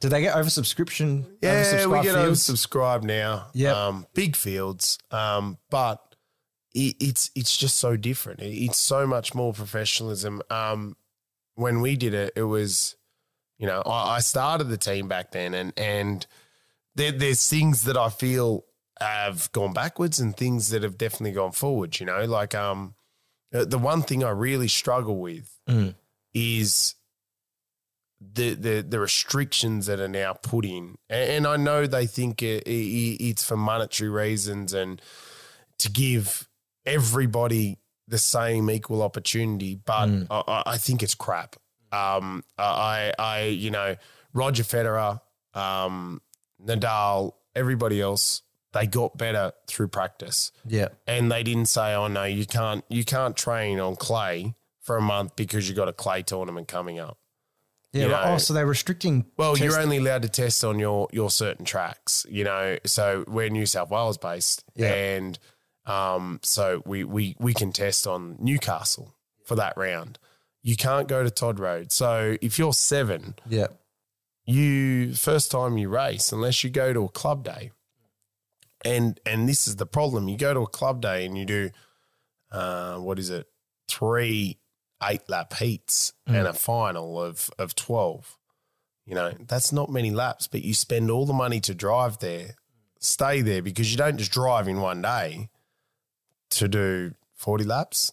Did 0.00 0.10
they 0.12 0.20
get 0.20 0.34
oversubscription? 0.36 1.24
Yeah, 1.42 1.86
we 1.86 2.02
get 2.02 2.14
fields? 2.14 2.48
oversubscribed 2.48 3.02
now. 3.02 3.48
Yep. 3.54 3.76
um, 3.76 4.06
big 4.14 4.36
fields, 4.36 4.98
um, 5.10 5.58
but 5.70 6.00
it, 6.74 6.96
it's 7.00 7.30
it's 7.34 7.56
just 7.56 7.76
so 7.76 7.96
different. 7.96 8.40
It- 8.40 8.56
it's 8.64 8.78
so 8.78 9.06
much 9.06 9.34
more 9.34 9.52
professionalism. 9.52 10.42
Um, 10.50 10.96
when 11.54 11.80
we 11.80 11.96
did 11.96 12.14
it, 12.14 12.32
it 12.36 12.44
was, 12.44 12.94
you 13.58 13.66
know, 13.66 13.82
I, 13.84 14.16
I 14.16 14.20
started 14.20 14.64
the 14.68 14.76
team 14.76 15.08
back 15.08 15.32
then, 15.32 15.54
and 15.54 15.72
and 15.76 16.24
there, 16.94 17.10
there's 17.10 17.48
things 17.48 17.82
that 17.82 17.96
I 17.96 18.10
feel 18.10 18.64
have 19.00 19.50
gone 19.52 19.72
backwards 19.72 20.18
and 20.20 20.36
things 20.36 20.70
that 20.70 20.82
have 20.82 20.98
definitely 20.98 21.32
gone 21.32 21.52
forwards. 21.52 22.00
You 22.00 22.06
know, 22.06 22.24
like 22.24 22.54
um, 22.54 22.94
the 23.52 23.64
the 23.64 23.78
one 23.78 24.02
thing 24.02 24.24
I 24.24 24.30
really 24.30 24.68
struggle 24.68 25.18
with 25.18 25.58
Mm. 25.68 25.94
is 26.34 26.94
the 28.20 28.54
the 28.54 28.80
the 28.82 28.98
restrictions 28.98 29.86
that 29.86 30.00
are 30.00 30.08
now 30.08 30.32
put 30.32 30.64
in, 30.64 30.96
and, 31.08 31.30
and 31.30 31.46
I 31.46 31.56
know 31.56 31.86
they 31.86 32.06
think 32.06 32.42
it, 32.42 32.64
it, 32.66 32.70
it's 33.24 33.44
for 33.44 33.56
monetary 33.56 34.10
reasons 34.10 34.72
and 34.72 35.00
to 35.78 35.90
give 35.90 36.48
everybody 36.84 37.78
the 38.08 38.18
same 38.18 38.70
equal 38.70 39.02
opportunity, 39.02 39.76
but 39.76 40.08
Mm. 40.08 40.26
I- 40.30 40.42
I, 40.48 40.62
I 40.72 40.78
think 40.78 41.02
it's 41.02 41.14
crap. 41.14 41.56
Um, 41.92 42.42
I 42.58 43.12
I 43.18 43.42
you 43.44 43.70
know 43.70 43.96
Roger 44.34 44.64
Federer, 44.64 45.20
um, 45.54 46.20
Nadal, 46.60 47.32
everybody 47.54 48.00
else, 48.00 48.42
they 48.72 48.86
got 48.86 49.16
better 49.16 49.52
through 49.66 49.88
practice 49.88 50.52
Yeah. 50.66 50.88
and 51.06 51.30
they 51.32 51.42
didn't 51.42 51.66
say, 51.66 51.94
"Oh 51.94 52.08
no, 52.08 52.24
you 52.24 52.46
can't 52.46 52.84
you 52.88 53.04
can't 53.04 53.36
train 53.36 53.80
on 53.80 53.96
clay 53.96 54.54
for 54.82 54.96
a 54.96 55.02
month 55.02 55.36
because 55.36 55.68
you 55.68 55.74
got 55.74 55.88
a 55.88 55.92
clay 55.92 56.22
tournament 56.22 56.68
coming 56.68 56.98
up." 56.98 57.18
Yeah. 57.92 58.02
You 58.02 58.08
know- 58.10 58.22
oh, 58.26 58.38
so 58.38 58.52
they're 58.52 58.66
restricting. 58.66 59.24
Well, 59.38 59.54
test- 59.56 59.64
you're 59.64 59.80
only 59.80 59.96
allowed 59.96 60.22
to 60.22 60.28
test 60.28 60.62
on 60.64 60.78
your 60.78 61.08
your 61.12 61.30
certain 61.30 61.64
tracks, 61.64 62.26
you 62.28 62.44
know. 62.44 62.78
So 62.84 63.24
we're 63.26 63.48
New 63.48 63.64
South 63.66 63.90
Wales 63.90 64.18
based, 64.18 64.64
Yeah. 64.74 64.92
and 64.92 65.38
um, 65.86 66.38
so 66.42 66.82
we 66.84 67.04
we 67.04 67.34
we 67.38 67.54
can 67.54 67.72
test 67.72 68.06
on 68.06 68.36
Newcastle 68.38 69.14
for 69.46 69.54
that 69.56 69.74
round. 69.78 70.18
You 70.62 70.76
can't 70.76 71.08
go 71.08 71.22
to 71.24 71.30
Todd 71.30 71.58
Road. 71.58 71.90
So 71.92 72.36
if 72.42 72.58
you're 72.58 72.74
seven, 72.74 73.36
Yeah. 73.48 73.68
you 74.44 75.14
first 75.14 75.50
time 75.50 75.78
you 75.78 75.88
race 75.88 76.32
unless 76.32 76.62
you 76.64 76.68
go 76.70 76.92
to 76.92 77.04
a 77.04 77.08
club 77.08 77.44
day 77.44 77.70
and 78.84 79.18
and 79.26 79.48
this 79.48 79.66
is 79.66 79.76
the 79.76 79.86
problem. 79.86 80.28
You 80.28 80.36
go 80.36 80.54
to 80.54 80.60
a 80.60 80.66
club 80.68 81.00
day 81.00 81.24
and 81.26 81.36
you 81.36 81.44
do 81.44 81.70
uh 82.52 82.96
what 82.98 83.18
is 83.18 83.30
it? 83.30 83.46
Three 83.88 84.58
eight 85.02 85.22
lap 85.28 85.54
heats 85.54 86.12
and 86.26 86.46
a 86.46 86.52
final 86.52 87.22
of 87.22 87.50
of 87.58 87.74
12 87.76 88.36
you 89.06 89.14
know 89.14 89.32
that's 89.46 89.70
not 89.72 89.88
many 89.88 90.10
laps 90.10 90.48
but 90.48 90.62
you 90.62 90.74
spend 90.74 91.08
all 91.08 91.24
the 91.24 91.32
money 91.32 91.60
to 91.60 91.72
drive 91.72 92.18
there 92.18 92.56
stay 92.98 93.40
there 93.40 93.62
because 93.62 93.92
you 93.92 93.96
don't 93.96 94.18
just 94.18 94.32
drive 94.32 94.66
in 94.66 94.80
one 94.80 95.00
day 95.00 95.48
to 96.50 96.66
do 96.66 97.14
40 97.36 97.62
laps. 97.64 98.12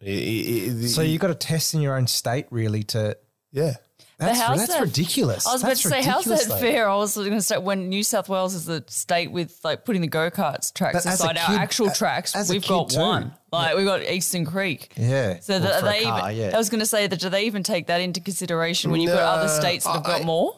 It- 0.00 0.08
it- 0.08 0.84
it- 0.84 0.88
So 0.90 1.00
you've 1.00 1.22
got 1.22 1.28
to 1.28 1.34
test 1.34 1.72
in 1.72 1.80
your 1.80 1.96
own 1.96 2.06
state, 2.06 2.46
really, 2.50 2.82
to. 2.84 3.16
yeah 3.50 3.76
That's, 4.18 4.40
how's 4.40 4.58
that's 4.58 4.74
that- 4.74 4.82
ridiculous. 4.82 5.46
I 5.46 5.52
was 5.52 5.62
about 5.62 5.68
That's 5.70 5.82
to 5.82 5.88
say, 5.88 6.02
how's 6.02 6.24
that 6.26 6.44
though. 6.48 6.56
fair? 6.58 6.88
I 6.88 6.94
was 6.96 7.16
going 7.16 7.30
to 7.32 7.42
say, 7.42 7.58
when 7.58 7.88
New 7.88 8.04
South 8.04 8.28
Wales 8.28 8.54
is 8.54 8.64
the 8.64 8.84
state 8.86 9.32
with 9.32 9.58
like 9.64 9.84
putting 9.84 10.02
the 10.02 10.08
go 10.08 10.30
karts 10.30 10.72
tracks 10.72 11.04
But 11.04 11.14
aside 11.14 11.36
our 11.36 11.56
actual 11.58 11.88
a- 11.88 11.94
tracks, 11.94 12.34
we've 12.48 12.66
got 12.66 12.90
too. 12.90 13.00
one. 13.00 13.34
Like 13.52 13.76
we've 13.76 13.86
got 13.86 14.02
Eastern 14.02 14.44
Creek. 14.46 14.92
Yeah. 14.96 15.40
So 15.40 15.58
Well, 15.60 15.82
they 15.82 16.04
car, 16.04 16.30
even, 16.30 16.40
yeah. 16.40 16.50
I 16.54 16.58
was 16.58 16.70
going 16.70 16.80
to 16.80 16.86
say 16.86 17.06
that 17.06 17.18
do 17.20 17.28
they 17.28 17.44
even 17.46 17.62
take 17.64 17.88
that 17.88 18.00
into 18.00 18.20
consideration 18.20 18.90
when 18.90 19.00
you've 19.00 19.12
got 19.12 19.38
other 19.38 19.48
states 19.48 19.84
that 19.84 19.92
have 19.94 20.04
got 20.04 20.20
I- 20.22 20.24
more? 20.24 20.54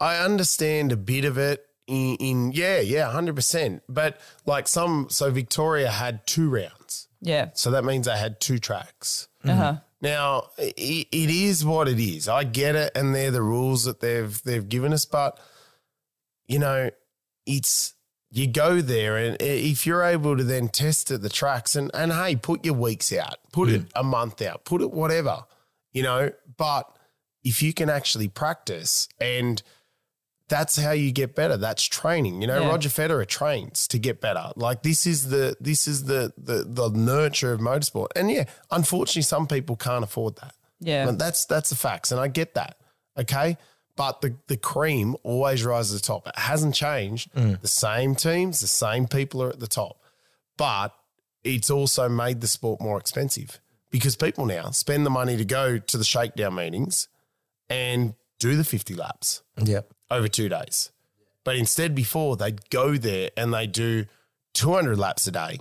I 0.00 0.18
understand 0.18 0.92
a 0.92 0.96
bit 0.96 1.24
of 1.24 1.38
it 1.38 1.64
in, 1.86 2.16
in 2.20 2.52
yeah, 2.52 2.78
yeah, 2.80 3.10
hundred 3.10 3.34
percent. 3.36 3.82
But 3.88 4.20
like 4.46 4.68
some, 4.68 5.06
so 5.10 5.30
Victoria 5.30 5.90
had 5.90 6.26
two 6.26 6.48
rounds, 6.50 7.08
Yeah. 7.20 7.48
so 7.54 7.70
that 7.72 7.84
means 7.84 8.06
they 8.06 8.16
had 8.16 8.38
two 8.38 8.58
tracks. 8.58 9.28
Uh 9.44 9.54
huh. 9.54 9.74
Now 10.00 10.50
i 10.58 10.72
it 10.78 11.30
is 11.30 11.64
what 11.64 11.88
it 11.88 11.98
is. 11.98 12.28
I 12.28 12.44
get 12.44 12.74
it, 12.74 12.92
and 12.94 13.14
they're 13.14 13.30
the 13.30 13.42
rules 13.42 13.84
that 13.84 14.00
they've 14.00 14.40
they've 14.42 14.68
given 14.68 14.92
us. 14.92 15.04
But 15.04 15.38
you 16.46 16.58
know, 16.58 16.90
it's 17.46 17.94
you 18.30 18.46
go 18.46 18.80
there, 18.80 19.16
and 19.16 19.36
if 19.40 19.86
you're 19.86 20.04
able 20.04 20.36
to 20.36 20.44
then 20.44 20.68
test 20.68 21.10
at 21.10 21.22
the 21.22 21.28
tracks, 21.28 21.74
and 21.74 21.90
and 21.94 22.12
hey, 22.12 22.36
put 22.36 22.64
your 22.64 22.74
weeks 22.74 23.12
out, 23.12 23.36
put 23.52 23.68
it 23.68 23.82
mm. 23.82 23.90
a 23.96 24.04
month 24.04 24.42
out, 24.42 24.64
put 24.64 24.82
it 24.82 24.92
whatever, 24.92 25.44
you 25.92 26.02
know. 26.02 26.30
But 26.56 26.90
if 27.42 27.62
you 27.62 27.72
can 27.72 27.88
actually 27.88 28.28
practice 28.28 29.08
and 29.20 29.62
that's 30.48 30.76
how 30.76 30.92
you 30.92 31.12
get 31.12 31.34
better. 31.34 31.56
That's 31.56 31.84
training. 31.84 32.40
You 32.40 32.48
know, 32.48 32.60
Yeah. 32.60 32.68
Roger 32.68 32.88
Federer 32.88 33.26
trains 33.26 33.86
to 33.88 33.98
get 33.98 34.20
better. 34.20 34.50
Like 34.56 34.82
this 34.82 35.06
is 35.06 35.28
the 35.28 35.56
this 35.60 35.86
is 35.86 36.04
the 36.04 36.32
the 36.38 36.64
the 36.66 36.88
nurture 36.90 37.52
of 37.52 37.60
motorsport. 37.60 38.08
And 38.16 38.30
yeah, 38.30 38.44
unfortunately, 38.70 39.22
some 39.22 39.46
people 39.46 39.76
can't 39.76 40.02
afford 40.04 40.36
that. 40.36 40.54
Yeah. 40.80 41.08
And 41.08 41.18
that's 41.18 41.44
that's 41.44 41.70
the 41.70 41.76
facts, 41.76 42.12
and 42.12 42.20
I 42.20 42.28
get 42.28 42.54
that. 42.54 42.76
Okay, 43.18 43.56
but 43.96 44.20
the 44.20 44.36
the 44.46 44.56
cream 44.56 45.16
always 45.22 45.64
rises 45.64 46.00
to 46.00 46.06
the 46.06 46.06
top. 46.14 46.28
It 46.28 46.38
hasn't 46.38 46.74
changed. 46.74 47.32
Mm. 47.34 47.60
The 47.60 47.68
same 47.68 48.14
teams, 48.14 48.60
the 48.60 48.66
same 48.68 49.06
people 49.08 49.42
are 49.42 49.50
at 49.50 49.58
the 49.60 49.66
top, 49.66 50.00
but 50.56 50.94
it's 51.44 51.68
also 51.70 52.08
made 52.08 52.40
the 52.40 52.48
sport 52.48 52.80
more 52.80 52.98
expensive 52.98 53.60
because 53.90 54.16
people 54.16 54.44
now 54.46 54.70
spend 54.70 55.04
the 55.04 55.10
money 55.10 55.36
to 55.36 55.44
go 55.44 55.78
to 55.78 55.96
the 55.96 56.04
shakedown 56.04 56.54
meetings 56.54 57.08
and 57.68 58.14
do 58.38 58.56
the 58.56 58.64
fifty 58.64 58.94
laps 58.94 59.42
Yeah. 59.62 59.80
Over 60.10 60.28
two 60.28 60.48
days. 60.48 60.90
But 61.44 61.56
instead, 61.56 61.94
before 61.94 62.36
they'd 62.36 62.68
go 62.70 62.96
there 62.96 63.30
and 63.36 63.52
they 63.54 63.66
do 63.66 64.06
200 64.54 64.98
laps 64.98 65.26
a 65.26 65.30
day. 65.32 65.58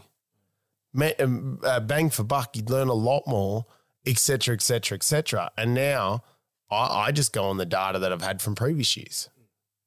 Um, 1.20 1.60
uh, 1.64 1.80
bang 1.80 2.10
for 2.10 2.24
buck, 2.24 2.56
you'd 2.56 2.70
learn 2.70 2.88
a 2.88 2.94
lot 2.94 3.24
more, 3.28 3.66
et 4.06 4.18
cetera, 4.18 4.56
et 4.56 4.62
cetera, 4.62 4.96
et 4.96 5.04
cetera. 5.04 5.52
And 5.58 5.74
now 5.76 6.24
I, 6.72 7.08
I 7.08 7.12
just 7.12 7.34
go 7.34 7.44
on 7.46 7.58
the 7.58 7.66
data 7.66 8.00
that 8.00 8.12
I've 8.12 8.22
had 8.24 8.42
from 8.42 8.56
previous 8.56 8.98
years. 8.98 9.30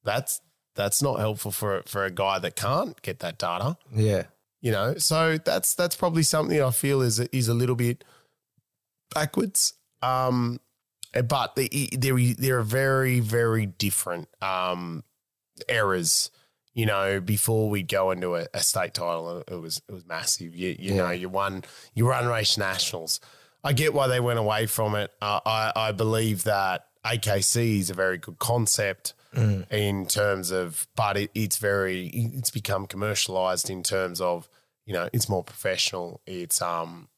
That's 0.03 0.41
that's 0.75 1.01
not 1.01 1.19
helpful 1.19 1.51
for 1.51 1.83
for 1.85 2.05
a 2.05 2.11
guy 2.11 2.39
that 2.39 2.55
can't 2.55 2.99
get 3.01 3.19
that 3.19 3.37
data, 3.37 3.77
Yeah. 3.93 4.23
you 4.61 4.71
know. 4.71 4.95
So 4.97 5.37
that's 5.37 5.75
that's 5.75 5.95
probably 5.97 6.23
something 6.23 6.61
I 6.61 6.71
feel 6.71 7.01
is 7.01 7.19
is 7.19 7.49
a 7.49 7.53
little 7.53 7.75
bit 7.75 8.03
backwards. 9.13 9.73
Um, 10.01 10.59
but 11.27 11.55
the, 11.55 11.89
there 11.97 12.17
there 12.37 12.59
are 12.59 12.63
very 12.63 13.19
very 13.19 13.65
different 13.65 14.29
um, 14.41 15.03
eras 15.67 16.31
you 16.73 16.85
know, 16.85 17.19
before 17.19 17.69
we 17.69 17.83
go 17.83 18.11
into 18.11 18.35
a, 18.35 18.47
a 18.53 18.61
state 18.61 18.93
title, 18.93 19.43
it 19.45 19.55
was 19.55 19.81
it 19.89 19.91
was 19.91 20.05
massive. 20.05 20.55
You 20.55 20.75
you 20.79 20.95
know, 20.95 21.09
you 21.11 21.27
won 21.27 21.63
you 21.93 22.07
run 22.07 22.27
race 22.27 22.57
nationals. 22.57 23.19
I 23.63 23.73
get 23.73 23.93
why 23.93 24.07
they 24.07 24.19
went 24.19 24.39
away 24.39 24.67
from 24.67 24.95
it. 24.95 25.11
Uh, 25.21 25.41
I 25.45 25.73
I 25.75 25.91
believe 25.91 26.43
that 26.45 26.87
AKC 27.05 27.79
is 27.79 27.89
a 27.89 27.93
very 27.93 28.17
good 28.17 28.39
concept 28.39 29.13
in 29.69 30.05
terms 30.05 30.51
of, 30.51 30.87
but 30.95 31.17
it, 31.17 31.31
it's 31.35 31.57
very 31.57 32.07
it's 32.07 32.51
become 32.51 32.85
commercialized 32.85 33.69
in 33.69 33.83
terms 33.83 34.21
of 34.21 34.47
you 34.85 34.93
know 34.93 35.09
it's 35.11 35.27
more 35.27 35.43
professional. 35.43 36.21
It's 36.25 36.61
um 36.61 37.09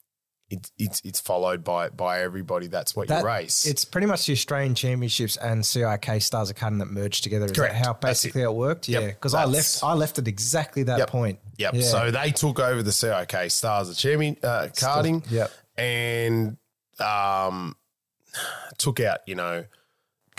it's 0.54 0.72
it's 0.78 1.02
it's 1.04 1.20
followed 1.20 1.64
by 1.64 1.90
by 1.90 2.22
everybody. 2.22 2.68
That's 2.68 2.96
what 2.96 3.08
That- 3.10 3.22
you 3.22 3.28
race. 3.28 3.66
It's 3.66 3.84
pretty 3.86 4.08
much 4.08 4.26
the 4.26 4.34
Australian 4.34 4.76
Championships 4.76 5.38
and 5.38 5.66
CIK 5.66 6.22
Stars 6.22 6.50
Academy 6.50 6.80
that 6.80 6.92
merged 6.92 7.24
together. 7.24 7.46
Is 7.46 7.52
Correct. 7.52 7.74
that 7.74 7.86
how 7.86 7.94
basically 7.94 8.42
it. 8.42 8.46
it. 8.46 8.54
worked? 8.54 8.88
Yep. 8.90 9.02
Yeah, 9.02 9.08
because 9.10 9.34
I 9.34 9.46
left 9.46 9.84
I 9.84 9.94
left 9.94 10.20
at 10.20 10.28
exactly 10.28 10.84
that 10.84 11.00
Yep. 11.00 11.10
point. 11.10 11.40
Yep. 11.58 11.74
Yeah. 11.76 11.82
So 11.84 12.12
they 12.12 12.32
took 12.32 12.60
over 12.60 12.82
the 12.82 12.92
CIK 12.92 13.50
Stars 13.52 13.90
of 13.90 13.98
Champion 13.98 14.38
uh, 14.44 14.68
karting. 14.74 15.24
Yep. 15.30 15.52
And 15.78 16.58
um, 17.00 17.76
took 18.78 19.00
out, 19.00 19.20
you 19.28 19.36
know, 19.36 19.66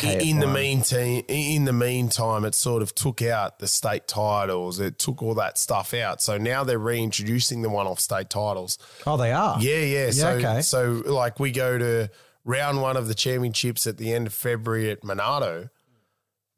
in, 0.02 0.40
the 0.40 0.46
meantime, 0.46 1.22
in 1.28 1.64
the 1.64 1.72
meantime, 1.72 2.44
it 2.44 2.54
sort 2.54 2.82
of 2.82 2.94
took 2.94 3.22
out 3.22 3.58
the 3.58 3.68
state 3.68 4.08
titles. 4.08 4.80
It 4.80 4.98
took 4.98 5.22
all 5.22 5.34
that 5.34 5.58
stuff 5.58 5.94
out. 5.94 6.20
So 6.20 6.36
now 6.38 6.64
they're 6.64 6.78
reintroducing 6.78 7.62
the 7.62 7.68
one-off 7.70 8.00
state 8.00 8.30
titles. 8.30 8.78
Oh, 9.06 9.16
they 9.16 9.32
are. 9.32 9.60
Yeah, 9.60 9.78
yeah. 9.78 10.10
So, 10.10 10.28
okay. 10.30 10.62
so 10.62 11.02
like 11.06 11.38
we 11.38 11.52
go 11.52 11.78
to 11.78 12.10
round 12.44 12.82
one 12.82 12.96
of 12.96 13.08
the 13.08 13.14
championships 13.14 13.86
at 13.86 13.96
the 13.98 14.12
end 14.12 14.26
of 14.26 14.34
February 14.34 14.90
at 14.90 15.02
Monado. 15.02 15.70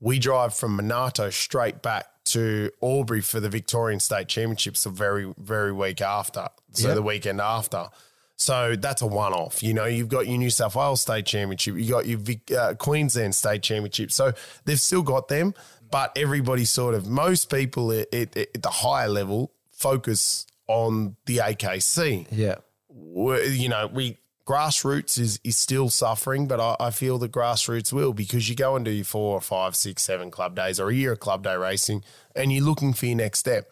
We 0.01 0.19
drive 0.19 0.55
from 0.55 0.79
Monado 0.79 1.33
straight 1.33 1.83
back 1.83 2.07
to 2.27 2.71
Albury 2.83 3.21
for 3.21 3.41
the 3.41 3.49
Victorian 3.49 4.01
State 4.01 4.29
Championships 4.29 4.85
the 4.85 4.91
very, 4.91 5.33
very 5.39 5.73
week 5.73 6.01
after. 6.01 6.49
So 6.73 6.89
Yep. 6.89 6.97
the 6.97 7.03
weekend 7.03 7.41
after. 7.41 7.89
So 8.37 8.77
that's 8.77 9.01
a 9.03 9.07
one 9.07 9.33
off. 9.33 9.63
You 9.63 9.73
know, 9.75 9.87
you've 9.87 10.09
got 10.09 10.27
your 10.27 10.37
New 10.39 10.51
South 10.51 10.77
Wales 10.77 11.01
State 11.01 11.25
Championship, 11.27 11.77
you 11.77 11.91
got 11.91 12.07
your 12.07 12.19
Vic, 12.19 12.53
uh, 12.53 12.75
Queensland 12.75 13.35
State 13.35 13.63
Championship. 13.63 14.13
So 14.13 14.33
they've 14.67 14.81
still 14.81 15.03
got 15.03 15.29
them, 15.29 15.55
but 15.91 16.13
everybody 16.17 16.65
sort 16.67 16.95
of, 16.95 17.07
most 17.09 17.51
people 17.51 17.93
at, 17.93 18.13
at, 18.15 18.37
at 18.37 18.63
the 18.63 18.69
higher 18.69 19.09
level 19.09 19.53
focus 19.73 20.47
on 20.69 21.17
the 21.27 21.39
AKC 21.39 22.27
Yeah. 22.31 22.57
we're- 22.89 23.49
you 23.49 23.69
know, 23.69 23.87
we 23.87 24.19
grassroots 24.47 25.19
is 25.19 25.41
is 25.43 25.57
still 25.57 25.89
suffering, 25.91 26.47
but 26.47 26.61
I, 26.61 26.77
I 26.79 26.91
feel 26.91 27.19
the 27.19 27.29
grassroots 27.29 27.93
will 27.93 28.13
because 28.13 28.49
you 28.49 28.55
go 28.55 28.77
and 28.77 28.85
do 28.85 28.91
your 28.93 29.05
four 29.05 29.37
or 29.37 29.41
five, 29.41 29.75
six, 29.75 30.03
seven 30.05 30.31
club 30.31 30.55
days 30.55 30.79
or 30.79 30.89
a 30.91 30.95
year 30.95 31.13
of 31.13 31.21
club 31.21 31.43
day 31.43 31.57
racing, 31.57 32.05
and 32.35 32.53
you're 32.53 32.65
looking 32.65 32.93
for 32.93 33.07
your 33.07 33.17
next 33.17 33.41
step. 33.41 33.71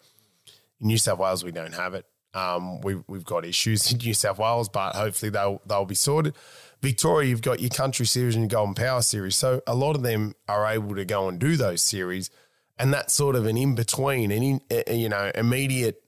In 0.81 0.87
New 0.87 0.97
South 0.97 1.19
Wales, 1.19 1.43
we 1.45 1.51
don't 1.51 1.73
have 1.75 1.93
it. 1.93 2.05
Um, 2.35 2.81
we've 2.81 3.03
we've 3.07 3.23
got 3.23 3.45
issues 3.45 3.89
in 3.91 3.97
New 3.97 4.13
South 4.13 4.37
Wales, 4.37 4.67
but 4.67 4.93
hopefully 4.95 5.29
they'll 5.29 5.61
they'll 5.65 5.85
be 5.85 5.95
sorted. 5.95 6.35
Victoria, 6.81 7.29
you've 7.29 7.41
got 7.41 7.61
your 7.61 7.69
country 7.69 8.05
series 8.05 8.35
and 8.35 8.43
your 8.43 8.59
Golden 8.59 8.75
Power 8.75 9.01
series, 9.01 9.35
so 9.35 9.61
a 9.65 9.73
lot 9.73 9.95
of 9.95 10.03
them 10.03 10.35
are 10.47 10.67
able 10.67 10.95
to 10.95 11.05
go 11.05 11.29
and 11.29 11.39
do 11.39 11.55
those 11.55 11.81
series, 11.81 12.29
and 12.77 12.93
that's 12.93 13.13
sort 13.13 13.35
of 13.35 13.45
an 13.45 13.57
in 13.57 13.73
between, 13.73 14.31
an 14.31 14.43
in, 14.43 14.61
uh, 14.69 14.91
you 14.91 15.07
know 15.07 15.31
immediate, 15.33 16.03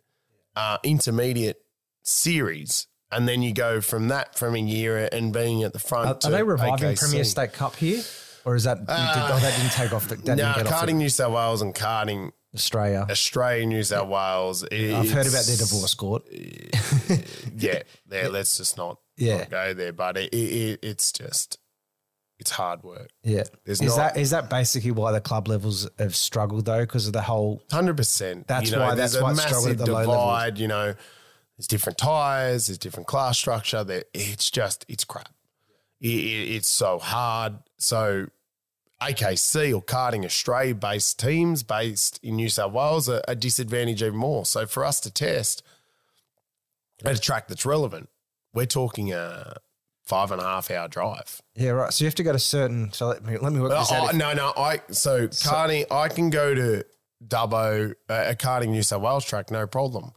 uh, 0.56 0.78
intermediate 0.84 1.62
series, 2.04 2.88
and 3.12 3.28
then 3.28 3.42
you 3.42 3.54
go 3.54 3.80
from 3.80 4.10
that 4.10 4.38
from 4.38 4.54
a 4.54 4.60
year 4.60 5.08
and 5.12 5.32
being 5.32 5.64
at 5.64 5.72
the 5.72 5.80
front. 5.80 6.08
Are, 6.08 6.14
to 6.16 6.28
are 6.28 6.32
they 6.32 6.44
reviving. 6.44 6.96
Premier 6.98 7.24
State 7.24 7.54
Cup 7.54 7.78
here, 7.78 8.04
or 8.44 8.56
is 8.56 8.66
that 8.66 8.80
did, 8.80 8.90
oh, 8.90 9.40
that 9.42 9.56
didn't 9.58 9.72
take 9.72 9.94
off? 9.94 10.10
The, 10.10 10.16
that 10.18 10.26
No, 10.26 10.36
didn't 10.36 10.56
get 10.58 10.68
off 10.68 10.84
karting 10.86 10.96
New 10.96 11.10
South 11.10 11.32
Wales 11.34 11.62
and 11.62 11.74
karting 11.74 12.32
the 12.32 12.37
Australia. 12.56 13.06
Australia, 13.10 13.66
New 13.66 13.84
South 13.84 14.08
Wales. 14.08 14.64
I've 14.64 15.12
heard 15.12 15.28
about 15.28 15.46
their 15.46 15.58
divorce 15.58 15.94
court. 15.94 16.24
Yeah, 17.60 17.82
there. 18.06 18.30
Let's 18.38 18.58
just 18.58 18.78
not, 18.78 19.00
Yeah. 19.18 19.38
not 19.40 19.50
go 19.50 19.74
there. 19.74 19.94
But 19.94 20.18
it, 20.18 20.34
it, 20.34 20.80
it's 20.84 21.12
just 21.12 21.58
it's 22.40 22.52
hard 22.52 22.84
work. 22.84 23.10
Yeah, 23.24 23.44
There's 23.66 23.82
is 23.82 23.98
not- 23.98 24.14
that 24.14 24.18
is 24.22 24.30
that 24.30 24.50
basically 24.50 24.92
why 24.92 25.12
the 25.12 25.22
club 25.22 25.48
levels 25.48 25.90
have 25.98 26.16
struggled 26.16 26.66
though? 26.66 26.82
Because 26.82 27.08
of 27.08 27.14
the 27.14 27.22
whole 27.24 27.64
Hundred 27.72 27.98
percent. 27.98 28.48
That's 28.48 28.70
you 28.70 28.76
know, 28.78 28.84
why- 28.86 28.96
that's 28.96 29.20
why 29.20 29.34
massive 29.34 29.72
at 29.72 29.78
the 29.80 29.86
divide. 29.86 30.58
You 30.60 30.68
know, 30.68 30.94
there's 31.58 31.68
different 31.68 31.98
tires, 31.98 32.68
there's 32.68 32.78
different 32.78 33.08
class 33.08 33.38
structure. 33.40 33.84
It's 34.14 34.52
just 34.52 34.86
it's 34.88 35.04
crap. 35.04 35.30
It, 36.00 36.10
it- 36.10 36.56
it's 36.58 36.68
so 36.68 37.00
hard. 37.00 37.56
So 37.80 38.28
AKC 39.02 39.74
or 39.76 39.82
karting 39.84 40.26
Australia 40.26 40.74
based 40.76 41.20
teams 41.20 41.64
based 41.64 42.20
in 42.24 42.36
New 42.36 42.50
South 42.50 42.72
Wales 42.72 43.08
are 43.08 43.22
a 43.28 43.36
disadvantage 43.36 44.02
even 44.02 44.18
more. 44.18 44.46
So 44.46 44.66
for 44.66 44.84
us 44.84 45.00
to 45.02 45.12
test 45.12 45.62
at 47.06 47.16
a 47.16 47.20
track 47.20 47.48
that's 47.48 47.66
relevant, 47.66 48.10
we're 48.54 48.66
talking 48.66 49.14
a 49.14 49.58
five 50.04 50.32
and 50.32 50.42
a 50.42 50.44
half 50.44 50.72
hour 50.72 50.88
drive. 50.88 51.42
yeah 51.54 51.70
right. 51.72 51.94
So 51.94 52.04
you 52.04 52.08
have 52.08 52.16
to 52.16 52.24
go 52.24 52.32
to 52.32 52.40
certain. 52.40 52.92
So 52.94 53.08
let 53.08 53.24
me 53.24 53.38
let 53.38 53.54
me 53.54 53.60
work 53.60 53.72
this 53.72 53.92
Oh, 53.92 54.08
out. 54.08 54.16
no, 54.16 54.34
no. 54.34 54.54
I 54.58 54.82
so 54.90 55.28
karting. 55.28 55.86
I 55.92 56.08
can 56.08 56.30
go 56.30 56.56
to 56.56 56.84
Dubbo, 57.26 57.92
uh, 58.10 58.26
a 58.28 58.36
karting 58.36 58.70
New 58.70 58.84
South 58.84 59.02
Wales 59.02 59.26
track, 59.26 59.52
no 59.52 59.68
problem. 59.68 60.12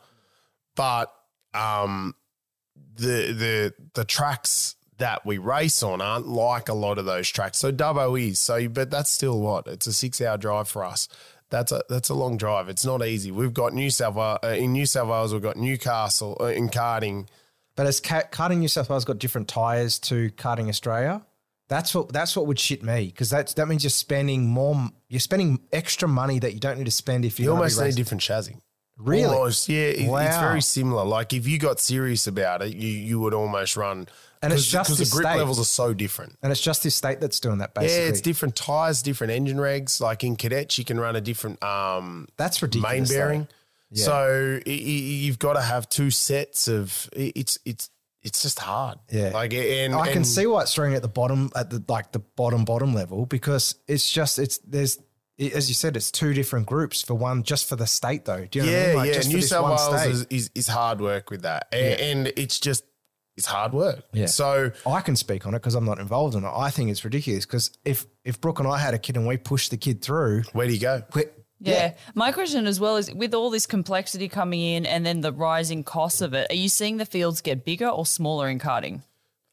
But 0.77 1.12
um, 1.55 2.15
the 2.94 3.32
the 3.32 3.74
the 3.94 4.05
tracks 4.05 4.77
that 5.01 5.27
we 5.27 5.36
race 5.39 5.82
on 5.82 6.01
aren't 6.01 6.28
like 6.28 6.68
a 6.68 6.74
lot 6.74 6.98
of 6.98 7.05
those 7.05 7.28
tracks. 7.28 7.59
So 7.59 7.72
Dubbo 7.72 8.20
is 8.20 8.39
so, 8.39 8.68
but 8.68 8.90
that's 8.90 9.10
still 9.10 9.40
what 9.40 9.66
it's 9.66 9.86
a 9.86 9.93
six 9.93 10.20
hour 10.20 10.39
drive 10.39 10.68
for 10.68 10.85
us. 10.85 11.09
That's 11.51 11.72
a 11.72 11.82
that's 11.89 12.09
a 12.09 12.14
long 12.14 12.36
drive. 12.36 12.68
It's 12.68 12.85
not 12.85 13.05
easy. 13.05 13.32
We've 13.32 13.52
got 13.52 13.74
New 13.74 13.90
South 13.90 14.14
Wales 14.14 14.39
uh, 14.44 14.48
in 14.48 14.72
New 14.72 14.86
South 14.86 15.09
Wales. 15.09 15.32
We've 15.32 15.43
got 15.43 15.56
Newcastle 15.56 16.36
uh, 16.40 16.44
in 16.47 16.68
karting. 16.68 17.27
But 17.77 17.86
has 17.86 18.01
Ca- 18.01 18.28
karting 18.31 18.59
New 18.59 18.68
South 18.68 18.89
Wales 18.89 19.05
got 19.05 19.18
different 19.18 19.48
tires 19.48 19.98
to 20.01 20.31
karting 20.31 20.68
Australia? 20.68 21.22
That's 21.68 21.94
what 21.94 22.12
that's 22.12 22.36
what 22.36 22.47
would 22.47 22.59
shit 22.59 22.82
me 22.82 23.06
because 23.06 23.31
that's 23.31 23.55
that 23.55 23.66
means 23.68 23.82
you're 23.82 23.90
spending 23.90 24.48
more. 24.48 24.90
You're 25.09 25.20
spending 25.20 25.60
extra 25.72 26.09
money 26.09 26.39
that 26.39 26.55
you 26.55 26.60
don't 26.60 26.78
need 26.78 26.85
to 26.85 26.90
spend 26.90 27.24
if 27.24 27.39
You 27.39 27.47
you're 27.47 27.55
almost 27.55 27.81
need 27.81 27.89
a 27.89 27.93
different 27.93 28.22
chassis. 28.22 28.56
Really? 29.01 29.24
Almost, 29.35 29.68
yeah. 29.68 29.81
it- 29.82 30.01
It's 30.01 30.36
very 30.39 30.60
similar. 30.62 31.05
Like 31.05 31.32
if 31.32 31.47
you 31.47 31.59
got 31.59 31.81
serious 31.81 32.27
about 32.27 32.62
it, 32.62 32.74
you 32.74 32.89
you 32.89 33.20
would 33.20 33.35
almost 33.35 33.77
run. 33.77 34.09
And 34.43 34.52
it's 34.55 34.66
just 34.66 34.89
because 34.90 35.10
the 35.10 35.14
grip 35.14 35.27
state. 35.27 35.36
levels 35.39 35.60
are 35.60 35.64
so 35.64 35.93
different. 35.93 36.39
and 36.43 36.51
it's 36.51 36.62
just 36.62 36.82
this 36.82 36.94
state 36.94 37.20
that's 37.20 37.40
doing 37.40 37.59
that. 37.59 37.74
Basically, 37.74 38.05
Yeah, 38.05 38.09
it's 38.09 38.22
different 38.22 38.56
tires, 38.56 39.02
different 39.02 39.32
engine 39.32 39.59
regs. 39.59 40.01
Like 40.01 40.24
in 40.24 40.35
cadets, 40.36 40.78
you 40.78 40.85
can 40.85 40.98
run 40.98 41.14
a 41.14 41.20
different 41.20 41.62
um, 41.62 42.27
That's 42.39 42.62
ridiculous. 42.62 43.10
main 43.10 43.18
bearing. 43.18 43.48
Yeah. 43.90 44.05
So 44.05 44.60
i- 44.66 44.70
i- 44.70 44.72
you've 44.72 45.39
got 45.39 45.55
to 45.55 45.60
have 45.62 45.89
two 45.89 46.10
sets 46.10 46.68
of. 46.68 47.09
It's 47.12 47.59
it's 47.66 47.90
it's 48.22 48.43
just 48.43 48.59
hard. 48.60 48.98
Yeah. 49.10 49.31
like 49.35 49.52
and 49.55 49.94
I 49.94 50.09
can 50.09 50.18
and- 50.18 50.27
see 50.27 50.47
why 50.47 50.62
it's 50.62 50.74
throwing 50.74 50.94
at 50.94 51.02
the 51.02 51.09
bottom 51.09 51.51
at 51.55 51.68
the 51.70 51.82
like 51.89 52.12
the 52.12 52.20
bottom 52.20 52.64
bottom 52.64 52.94
level 52.94 53.27
because 53.27 53.74
it's 53.89 54.10
just 54.10 54.39
it's 54.39 54.59
there's 54.59 54.97
it- 54.97 55.05
as 55.40 55.68
you 55.68 55.74
said 55.74 55.96
it's 55.96 56.10
two 56.10 56.34
different 56.34 56.66
groups 56.66 57.02
for 57.02 57.14
one 57.14 57.42
just 57.42 57.68
for 57.68 57.76
the 57.76 57.86
state 57.86 58.24
though. 58.26 58.46
Do 58.50 58.58
you 58.60 58.66
know 58.66 58.72
what 58.72 58.76
I 58.76 58.80
Yeah, 58.82 58.86
mean? 58.88 58.96
Like, 58.96 59.06
yeah. 59.08 59.14
just 59.14 59.28
New 59.32 59.40
South 59.42 59.64
Wales 59.64 60.00
state. 60.00 60.10
is, 60.12 60.26
is 60.30 60.50
is 60.54 60.68
hard 60.68 61.00
work 61.00 61.30
with 61.30 61.42
that, 61.42 61.68
and, 61.72 62.00
and 62.00 62.32
it's 62.36 62.60
just 62.60 62.84
it's 63.36 63.46
hard 63.46 63.72
work. 63.72 64.04
Yeah. 64.12 64.26
So 64.26 64.70
I 64.86 65.00
can 65.00 65.16
speak 65.16 65.46
on 65.46 65.54
it 65.54 65.58
because 65.60 65.74
I'm 65.74 65.84
not 65.86 65.98
involved 65.98 66.34
in 66.34 66.44
it. 66.44 66.52
I 66.54 66.68
think 66.70 66.90
it's 66.90 67.04
ridiculous 67.04 67.46
because 67.46 67.70
if 67.84 68.06
if 68.24 68.40
Brooke 68.40 68.58
and 68.58 68.68
I 68.68 68.78
had 68.78 68.92
a 68.94 68.98
kid 68.98 69.16
and 69.16 69.26
we 69.26 69.36
pushed 69.38 69.70
the 69.70 69.76
kid 69.78 70.02
through, 70.02 70.42
where 70.52 70.66
do 70.66 70.74
you 70.74 70.80
go? 70.80 71.02
we, 71.14 71.24
Yeah. 71.58 71.94
My 72.14 72.32
question 72.32 72.66
as 72.66 72.78
well 72.80 72.96
is 72.96 73.12
with 73.14 73.32
all 73.32 73.48
this 73.50 73.66
complexity 73.66 74.28
coming 74.28 74.60
in 74.60 74.84
and 74.84 75.06
then 75.06 75.20
the 75.22 75.32
rising 75.32 75.84
costs 75.84 76.20
of 76.20 76.34
it, 76.34 76.50
are 76.50 76.54
you 76.54 76.68
seeing 76.68 76.98
the 76.98 77.06
fields 77.06 77.40
get 77.40 77.64
bigger 77.64 77.88
or 77.88 78.04
smaller 78.04 78.48
in 78.48 78.58
karting? 78.58 79.02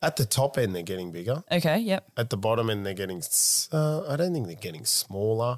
At 0.01 0.15
the 0.17 0.25
top 0.25 0.57
end, 0.57 0.75
they're 0.75 0.83
getting 0.83 1.11
bigger. 1.11 1.43
Okay, 1.51 1.79
yep. 1.79 2.05
At 2.17 2.29
the 2.29 2.37
bottom 2.37 2.69
end, 2.69 2.85
they're 2.85 2.93
getting. 2.93 3.21
Uh, 3.71 4.05
I 4.07 4.15
don't 4.15 4.31
think 4.33 4.45
they're 4.47 4.55
getting 4.55 4.85
smaller. 4.85 5.57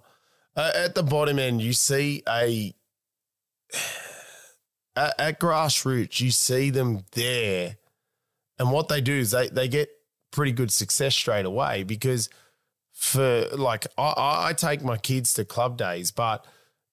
Uh, 0.59 0.71
at 0.75 0.93
the 0.93 1.03
bottom 1.03 1.39
end, 1.39 1.61
you 1.61 1.71
see 1.71 2.21
a. 2.27 2.73
At, 4.95 5.13
at 5.19 5.39
grassroots, 5.39 6.19
you 6.19 6.29
see 6.31 6.71
them 6.71 7.05
there, 7.13 7.77
and 8.57 8.71
what 8.71 8.89
they 8.89 8.99
do 8.99 9.13
is 9.13 9.31
they 9.31 9.47
they 9.47 9.69
get 9.69 9.89
pretty 10.31 10.51
good 10.51 10.71
success 10.71 11.15
straight 11.15 11.45
away 11.45 11.83
because 11.83 12.27
for 12.91 13.45
like 13.53 13.85
I- 13.97 14.49
I, 14.49 14.53
take 14.53 14.83
my 14.83 14.97
kids 14.97 15.33
to 15.35 15.45
club 15.45 15.77
days, 15.77 16.11
but 16.11 16.45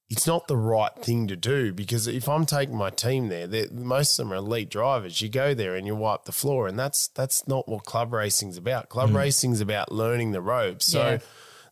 it's 0.08 0.26
not 0.26 0.46
the 0.46 0.56
right 0.58 0.94
thing 1.02 1.26
to 1.26 1.36
do 1.36 1.72
because 1.72 2.06
if 2.06 2.28
I'm 2.28 2.46
taking 2.46 2.76
my 2.76 2.90
team 2.90 3.28
there, 3.28 3.48
most 3.72 4.18
of 4.18 4.26
them 4.26 4.32
are 4.34 4.36
elite 4.36 4.70
drivers. 4.70 5.20
You 5.20 5.28
go 5.28 5.52
there 5.54 5.74
and 5.74 5.84
you 5.86 5.96
wipe 5.96 6.26
the 6.26 6.32
floor, 6.32 6.68
and 6.68 6.78
that's 6.78 7.08
that's 7.08 7.48
not 7.48 7.66
what 7.66 7.86
club 7.86 8.12
racing's 8.12 8.58
about. 8.58 8.88
Club 8.88 9.10
racing's 9.16 9.60
about 9.60 9.90
learning 9.90 10.30
the 10.30 10.42
ropes. 10.42 10.84
So 10.84 11.10
Yeah. 11.12 11.18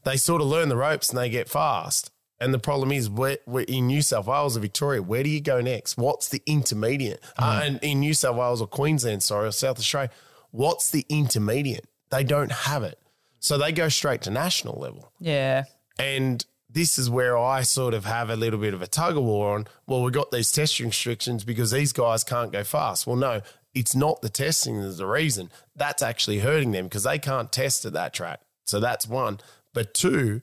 They 0.05 0.17
sort 0.17 0.41
of 0.41 0.47
learn 0.49 0.69
the 0.69 0.77
ropes 0.77 1.09
and 1.09 1.19
they 1.19 1.29
get 1.29 1.49
fast. 1.49 2.11
And 2.41 2.53
the 2.53 2.59
problem 2.59 2.93
is, 2.93 3.09
where, 3.09 3.39
where 3.47 3.65
in 3.65 3.87
New 3.87 4.03
South 4.03 4.27
Wales 4.27 4.57
or 4.57 4.61
Victoria, 4.61 5.01
where 5.03 5.23
do 5.23 5.31
you 5.31 5.41
go 5.41 5.61
next? 5.61 5.97
What's 5.97 6.29
the 6.29 6.43
intermediate? 6.47 7.23
Uh, 7.39 7.63
and 7.65 7.79
in 7.83 8.01
New 8.01 8.13
South 8.13 8.37
Wales 8.37 8.61
or 8.61 8.67
Queensland, 8.67 9.23
sorry, 9.23 9.49
or 9.49 9.53
South 9.53 9.79
Australia, 9.79 10.11
what's 10.51 10.91
the 10.91 11.07
intermediate? 11.09 11.87
They 12.11 12.25
don't 12.25 12.53
have 12.53 12.83
it. 12.83 12.99
So 13.39 13.57
they 13.57 13.73
go 13.73 13.89
straight 13.89 14.23
to 14.23 14.31
national 14.31 14.81
level 14.81 15.13
Yeah. 15.21 15.65
and 15.99 16.45
this 16.69 16.99
is 16.99 17.09
where 17.09 17.39
I 17.39 17.63
sort 17.63 17.95
of 17.95 18.05
have 18.05 18.31
a 18.31 18.37
little 18.37 18.59
bit 18.59 18.75
of 18.75 18.83
a 18.83 18.87
tug 18.89 19.17
of 19.17 19.23
war 19.23 19.55
on. 19.55 19.67
Well, 19.87 20.03
we 20.03 20.11
got 20.11 20.33
these 20.33 20.51
test 20.51 20.81
restrictions 20.81 21.45
because 21.45 21.71
these 21.71 21.93
guys 21.93 22.25
can't 22.25 22.51
go 22.51 22.65
fast. 22.65 23.07
Well, 23.07 23.15
no, 23.17 23.43
it's 23.75 23.95
not 23.95 24.23
the 24.23 24.29
testing 24.29 24.83
that's 24.83 24.97
the 24.99 25.07
reason. 25.07 25.51
That's 25.77 26.03
actually 26.03 26.41
hurting 26.41 26.73
them 26.73 26.87
because 26.87 27.05
they 27.05 27.21
can't 27.21 27.53
test 27.53 27.85
at 27.85 27.93
that 27.93 28.13
track. 28.13 28.41
So 28.65 28.81
that's 28.81 29.07
one. 29.07 29.39
But 29.75 29.93
two, 29.93 30.41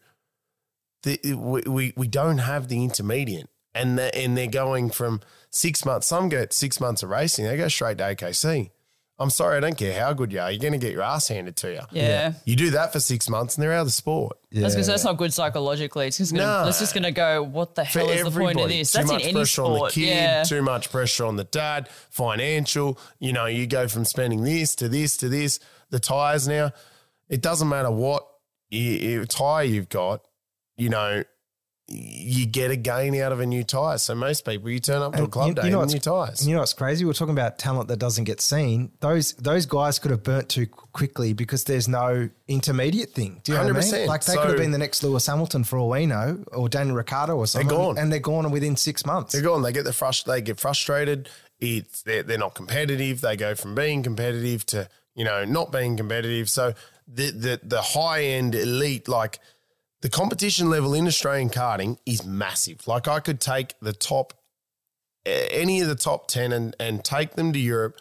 the, 1.03 1.20
we, 1.34 1.62
we, 1.62 1.94
we 1.98 2.08
don't 2.08 2.38
have 2.38 2.68
the 2.68 2.84
intermediate. 2.84 3.49
And, 3.74 3.98
the, 3.98 4.14
and 4.14 4.38
they're 4.38 4.48
going 4.48 4.90
from 4.91 5.22
six 5.49 5.86
months. 5.86 6.06
Some 6.06 6.28
get 6.30 6.52
six 6.53 6.80
months 6.82 7.03
of 7.03 7.10
racing. 7.10 7.45
They 7.45 7.56
go 7.58 7.70
straight 7.70 7.98
to 7.99 8.03
AKC. 8.03 8.70
I'm 9.18 9.30
sorry, 9.30 9.58
I 9.58 9.60
don't 9.60 9.78
care 9.78 9.98
how 9.98 10.14
good 10.14 10.34
you 10.34 10.40
are. 10.40 10.49
You're 10.49 10.60
going 10.60 10.74
to 10.74 10.80
get 10.80 10.91
your 10.91 11.03
ass 11.03 11.28
handed 11.28 11.56
to 11.58 11.72
you. 11.72 11.82
Yeah. 11.91 12.34
You 12.44 12.56
do 12.56 12.72
that 12.72 12.91
for 12.91 12.99
six 12.99 13.30
months 13.30 13.56
and 13.56 13.62
they're 13.64 13.72
out 13.72 13.82
of 13.82 13.88
the 13.88 13.91
sport. 13.91 14.38
I 14.53 14.62
was 14.62 14.88
that's 14.88 15.03
not 15.03 15.16
good 15.18 15.32
psychologically. 15.32 16.08
It's 16.08 16.18
just 16.18 16.34
gonna, 16.34 16.64
No. 16.64 16.68
it's 16.68 16.80
just 16.80 16.94
gonna 16.94 17.12
go. 17.12 17.44
What 17.44 17.76
the 17.76 17.86
For 17.86 17.99
hell 17.99 18.10
is 18.10 18.24
the 18.26 18.32
point 18.32 18.60
of 18.60 18.68
this? 18.68 18.91
Too 18.91 18.98
That's 18.98 19.10
in 19.12 19.16
much 19.16 19.24
any 19.24 19.34
pressure 19.34 19.62
on 19.64 19.80
the 19.80 19.90
kid, 19.91 20.08
yeah. 20.08 20.44
too 20.44 20.62
much 20.64 20.91
pressure 20.91 21.26
on 21.26 21.36
the 21.36 21.44
dad, 21.45 21.88
financial. 22.10 22.98
You 23.20 23.32
know, 23.32 23.45
you 23.45 23.68
go 23.68 23.88
from 23.88 24.06
spending 24.06 24.44
this 24.44 24.76
to 24.78 24.90
this 24.90 25.16
to 25.18 25.30
this. 25.30 25.60
The 25.91 25.99
tires 25.99 26.48
now, 26.48 26.72
it 27.30 27.41
doesn't 27.41 27.70
matter 27.70 27.91
what 27.91 28.28
y- 28.72 29.18
y- 29.19 29.26
tire 29.27 29.64
you've 29.64 29.89
got, 29.89 30.22
you 30.77 30.89
know, 30.89 31.23
you 31.93 32.45
get 32.45 32.72
a 32.72 32.77
gain 32.77 33.19
out 33.19 33.34
of 33.34 33.41
a 33.41 33.45
new 33.45 33.65
tire. 33.65 33.98
So 33.98 34.15
most 34.15 34.45
people, 34.45 34.69
you 34.69 34.80
turn 34.80 35.02
up 35.02 35.14
to 35.15 35.23
a 35.23 35.27
club 35.27 35.49
you- 35.49 35.53
day 35.56 35.64
you 35.65 35.72
know 35.72 35.84
new 35.84 35.99
tires. 35.99 36.48
You 36.48 36.53
know 36.53 36.61
what's 36.61 36.72
crazy? 36.72 37.03
We're 37.03 37.11
talking 37.11 37.34
about 37.34 37.60
talent 37.60 37.89
that 37.89 37.98
doesn't 37.99 38.23
get 38.23 38.39
seen. 38.39 38.91
Those 39.02 39.34
those 39.34 39.65
guys 39.65 39.99
could 39.99 40.11
have 40.11 40.23
burnt 40.23 40.48
too 40.48 40.68
quickly 40.68 41.34
because 41.34 41.65
there's 41.65 41.89
no 41.89 42.30
intermediate 42.48 43.11
thing. 43.14 43.41
Do 43.43 43.52
you 43.52 43.57
know 43.57 43.65
what 43.65 43.76
I 43.76 43.80
mean? 43.81 43.91
100%. 43.91 44.07
Like 44.07 44.23
they 44.23 44.34
So- 44.35 44.39
could 44.41 44.52
have 44.52 44.57
been 44.60 44.72
the 44.72 44.77
next 44.77 45.03
Lewis 45.03 45.26
Hamilton 45.27 45.65
for 45.65 45.77
all 45.80 45.89
we 45.89 46.06
know, 46.06 46.41
or 46.53 46.69
Daniel 46.69 46.95
Ricciardo 46.95 47.35
or 47.35 47.45
something. 47.45 47.68
They're 47.68 47.77
gone. 47.77 47.98
and 47.98 48.10
they're 48.10 48.19
gone 48.19 48.49
within 48.52 48.77
six 48.77 49.06
months. 49.06 49.34
They're 49.34 49.41
gone. 49.41 49.61
They 49.61 49.73
get 49.73 49.84
the 49.84 49.91
frust- 49.91 50.23
They 50.26 50.39
get 50.41 50.61
frustrated. 50.61 51.27
It's 51.60 52.03
they're, 52.03 52.23
they're 52.23 52.38
not 52.38 52.56
competitive. 52.56 53.19
They 53.19 53.35
go 53.35 53.53
from 53.53 53.76
being 53.76 54.02
competitive 54.02 54.65
to 54.68 54.88
you 55.14 55.26
know 55.26 55.43
not 55.43 55.73
being 55.73 55.98
competitive. 55.98 56.49
So 56.49 56.73
the 57.14 57.32
the 57.32 57.60
the 57.64 57.82
high 57.82 58.24
end 58.24 58.56
elite 58.56 59.08
like 59.08 59.40
the 60.02 60.10
competition 60.10 60.70
level 60.70 60.94
in 60.94 61.08
Australian 61.08 61.50
karting 61.50 61.98
is 62.06 62.26
massive. 62.26 62.88
Like 62.88 63.08
I 63.08 63.20
could 63.20 63.40
take 63.40 63.76
the 63.82 63.94
top 63.94 64.34
any 65.26 65.82
of 65.82 65.88
the 65.88 65.96
top 65.96 66.28
ten 66.28 66.52
and 66.52 66.76
and 66.80 67.04
take 67.04 67.36
them 67.36 67.54
to 67.54 67.60
Europe 67.60 68.00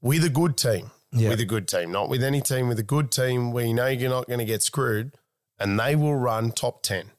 with 0.00 0.24
a 0.24 0.30
good 0.30 0.56
team. 0.56 0.90
Yeah. 1.16 1.28
With 1.28 1.38
a 1.38 1.44
good 1.44 1.68
team, 1.68 1.92
not 1.92 2.08
with 2.08 2.24
any 2.24 2.40
team, 2.40 2.66
with 2.66 2.80
a 2.80 2.84
good 2.84 3.12
team 3.12 3.52
where 3.52 3.64
you 3.64 3.72
know 3.72 3.86
you're 3.86 4.10
not 4.10 4.26
going 4.26 4.40
to 4.40 4.44
get 4.44 4.64
screwed, 4.64 5.12
and 5.60 5.78
they 5.78 5.94
will 5.94 6.16
run 6.16 6.50
top 6.50 6.82
ten. 6.82 7.12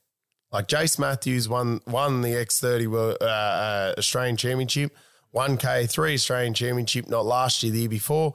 Like 0.51 0.67
Jace 0.67 0.99
Matthews 0.99 1.47
won 1.47 1.79
won 1.87 2.21
the 2.21 2.29
X30 2.29 2.87
World, 2.87 3.17
uh, 3.21 3.25
uh, 3.25 3.93
Australian 3.97 4.35
Championship, 4.35 4.93
won 5.31 5.57
K3 5.57 6.13
Australian 6.13 6.53
Championship 6.53 7.07
not 7.07 7.25
last 7.25 7.63
year, 7.63 7.71
the 7.71 7.79
year 7.79 7.89
before. 7.89 8.33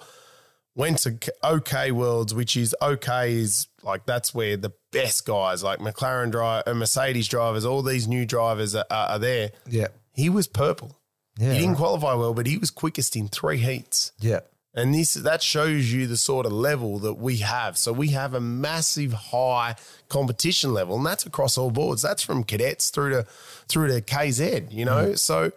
Went 0.77 0.99
to 0.99 1.19
OK 1.43 1.91
Worlds, 1.91 2.33
which 2.35 2.57
is 2.57 2.75
OK 2.81 3.33
is 3.35 3.67
like 3.83 4.07
that's 4.07 4.33
where 4.35 4.57
the 4.57 4.73
best 4.93 5.27
guys 5.27 5.63
like 5.63 5.79
McLaren 5.81 6.31
drive, 6.31 6.63
uh, 6.67 6.75
Mercedes 6.75 7.29
drivers, 7.29 7.65
all 7.65 7.83
these 7.83 8.07
new 8.07 8.25
drivers 8.25 8.75
are, 8.75 8.85
are, 8.91 9.09
are 9.11 9.19
there. 9.19 9.51
Yeah, 9.69 9.89
He 10.15 10.29
was 10.29 10.47
purple. 10.47 10.97
yeah, 11.39 11.53
he 11.53 11.59
didn't 11.59 11.71
right. 11.71 11.79
qualify 11.79 12.15
well, 12.15 12.35
but 12.35 12.47
he 12.47 12.57
was 12.57 12.71
quickest 12.71 13.17
in 13.17 13.29
three 13.29 13.59
heats. 13.59 14.13
yeah. 14.21 14.41
And 14.73 14.95
this 14.95 15.15
that 15.15 15.43
shows 15.43 15.93
you 15.93 16.07
the 16.07 16.17
sort 16.17 16.47
of 16.47 16.53
level 16.53 17.01
that 17.01 17.15
we 17.15 17.39
have. 17.39 17.77
So 17.77 17.93
we 17.93 18.11
have 18.11 18.35
a 18.35 18.41
massive 18.41 19.13
high 19.13 19.75
competition 20.09 20.73
level, 20.73 20.97
and 20.97 21.05
that's 21.05 21.27
across 21.27 21.59
all 21.59 21.73
boards. 21.73 22.03
That's 22.03 22.23
from 22.23 22.45
cadets 22.45 22.91
through 22.91 23.11
to 23.11 23.27
through 23.67 23.89
to 23.89 24.01
KZ, 24.01 24.71
you 24.71 24.85
know? 24.85 25.17
So 25.17 25.51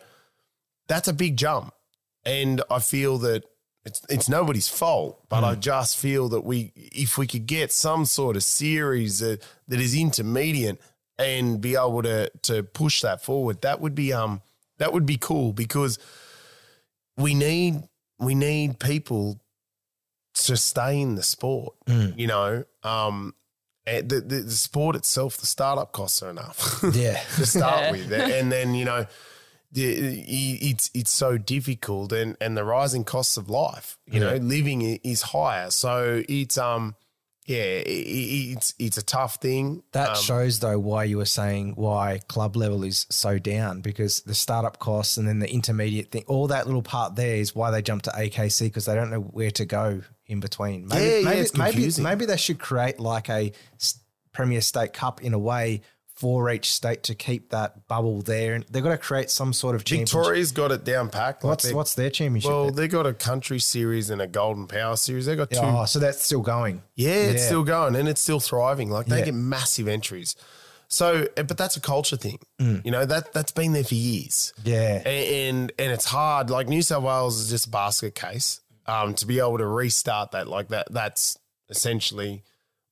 that's 0.88 1.08
a 1.08 1.14
big 1.14 1.38
jump. 1.38 1.76
And 2.26 2.64
I 2.72 2.80
feel 2.80 3.20
that 3.20 3.44
it's 3.86 4.02
it's 4.10 4.30
nobody's 4.30 4.70
fault, 4.70 5.22
but 5.30 5.44
I 5.44 5.56
just 5.56 5.98
feel 5.98 6.30
that 6.30 6.42
we 6.46 6.72
if 6.76 7.18
we 7.18 7.28
could 7.28 7.46
get 7.46 7.72
some 7.72 8.06
sort 8.06 8.36
of 8.38 8.44
series 8.44 9.20
that, 9.20 9.42
that 9.68 9.80
is 9.82 9.94
intermediate 9.96 10.80
and 11.20 11.60
be 11.60 11.76
able 11.76 12.02
to 12.04 12.30
to 12.44 12.64
push 12.64 13.02
that 13.02 13.22
forward, 13.24 13.62
that 13.62 13.82
would 13.82 13.94
be 13.96 14.14
um 14.14 14.42
that 14.78 14.94
would 14.94 15.06
be 15.06 15.18
cool 15.18 15.52
because 15.54 16.00
we 17.18 17.34
need 17.34 17.84
we 18.20 18.36
need 18.36 18.80
people 18.80 19.40
to 20.36 20.56
stay 20.58 21.00
in 21.02 21.16
the 21.16 21.24
sport. 21.24 21.76
You 21.88 22.26
know, 22.28 22.64
um, 22.84 23.36
and 23.86 24.10
the, 24.10 24.22
the 24.22 24.38
the 24.44 24.52
sport 24.52 24.96
itself, 24.96 25.38
the 25.38 25.46
startup 25.46 25.92
costs 25.92 26.24
are 26.24 26.30
enough 26.30 26.84
Yeah. 26.94 27.20
to 27.36 27.46
start 27.46 27.82
Yeah. 27.84 27.92
with, 27.92 28.14
and 28.14 28.50
then 28.52 28.76
you 28.76 28.86
know. 28.86 29.06
It's 29.76 30.90
it's 30.94 31.12
so 31.12 31.38
difficult, 31.38 32.12
and 32.12 32.38
and 32.40 32.56
the 32.56 32.64
rising 32.64 33.04
costs 33.04 33.38
of 33.38 33.50
life. 33.50 33.98
You 34.06 34.20
know, 34.20 34.36
living 34.36 34.82
is 35.04 35.22
higher, 35.22 35.72
so 35.72 36.24
it's 36.30 36.58
um, 36.58 36.96
yeah, 37.46 37.82
it's 37.86 38.74
it's 38.80 38.98
a 38.98 39.02
tough 39.04 39.36
thing. 39.36 39.84
That 39.92 40.10
Um, 40.10 40.16
shows 40.16 40.60
though 40.60 40.80
why 40.80 41.06
you 41.06 41.18
were 41.18 41.26
saying 41.26 41.74
why 41.76 42.20
club 42.28 42.56
level 42.56 42.84
is 42.84 43.06
so 43.10 43.38
down 43.40 43.82
because 43.82 44.22
the 44.22 44.36
startup 44.36 44.80
costs 44.80 45.18
and 45.18 45.28
then 45.28 45.40
the 45.40 45.52
intermediate 45.52 46.12
thing, 46.12 46.24
all 46.28 46.48
that 46.48 46.68
little 46.68 46.84
part 46.84 47.16
there 47.16 47.36
is 47.36 47.54
why 47.56 47.72
they 47.72 47.82
jump 47.82 48.04
to 48.04 48.12
AKC 48.12 48.66
because 48.68 48.86
they 48.86 48.96
don't 48.96 49.10
know 49.10 49.22
where 49.22 49.52
to 49.52 49.66
go 49.66 50.02
in 50.28 50.40
between. 50.40 50.88
Maybe, 50.88 51.04
Yeah, 51.04 51.18
yeah, 51.18 51.26
maybe, 51.26 51.40
it's 51.42 51.98
maybe, 51.98 52.02
maybe 52.02 52.26
they 52.26 52.38
should 52.38 52.60
create 52.60 53.00
like 53.00 53.30
a 53.30 53.52
Premier 54.32 54.62
State 54.62 54.94
Cup 54.94 55.22
in 55.22 55.34
a 55.34 55.40
way 55.40 55.82
for 56.24 56.50
each 56.50 56.72
state 56.72 57.04
to 57.04 57.16
keep 57.16 57.50
that 57.50 57.86
bubble 57.90 58.22
there, 58.22 58.54
and 58.54 58.64
they've 58.72 58.82
got 58.82 58.92
to 58.92 58.98
create 58.98 59.30
some 59.30 59.52
sort 59.52 59.76
of 59.76 59.84
championship. 59.84 60.18
Victoria's 60.20 60.54
got 60.54 60.72
it 60.72 60.86
down 60.86 61.10
packed. 61.10 61.44
like 61.44 61.50
What's 61.50 61.66
they- 61.66 61.74
what's 61.74 61.96
their 61.96 62.10
championship? 62.10 62.50
well, 62.50 62.66
then? 62.68 62.76
they 62.76 62.88
got 62.88 63.06
a 63.06 63.14
country 63.14 63.60
series 63.60 64.10
and 64.10 64.22
a 64.22 64.28
golden 64.28 64.66
power 64.68 64.96
series. 64.96 65.26
They've 65.26 65.36
got 65.38 65.52
two 65.52 65.60
oh, 65.62 65.84
so 65.84 66.00
that's 66.00 66.24
still 66.24 66.40
going. 66.42 66.82
Yeah, 66.96 67.12
it's 67.32 67.46
still 67.46 67.64
going 67.64 67.98
and 67.98 68.08
it's 68.08 68.22
still 68.22 68.40
thriving. 68.40 68.90
Like 68.90 69.08
they 69.08 69.20
Yeah. 69.20 69.26
get 69.26 69.34
massive 69.34 69.90
entries. 69.90 70.38
So, 70.88 71.28
eh, 71.36 71.44
but 71.44 71.58
that's 71.58 71.76
a 71.76 71.82
culture 71.82 72.16
thing. 72.16 72.40
You 72.60 72.90
know 72.92 73.04
that 73.06 73.34
that's 73.34 73.52
been 73.52 73.74
there 73.74 73.84
for 73.84 73.96
years. 73.96 74.54
Mm. 74.62 74.68
Yeah. 74.72 75.02
A- 75.06 75.50
and 75.50 75.72
and 75.78 75.92
it's 75.92 76.06
hard. 76.06 76.50
Like 76.50 76.70
New 76.70 76.82
South 76.82 77.04
Wales 77.04 77.38
is 77.42 77.50
just 77.50 77.66
a 77.68 77.70
basket 77.70 78.16
case. 78.16 78.62
Um, 78.86 79.14
to 79.16 79.26
be 79.26 79.40
able 79.40 79.58
to 79.58 79.66
restart 79.68 80.32
that 80.32 80.48
like 80.48 80.70
that, 80.70 80.88
that's 80.90 81.38
essentially 81.70 82.44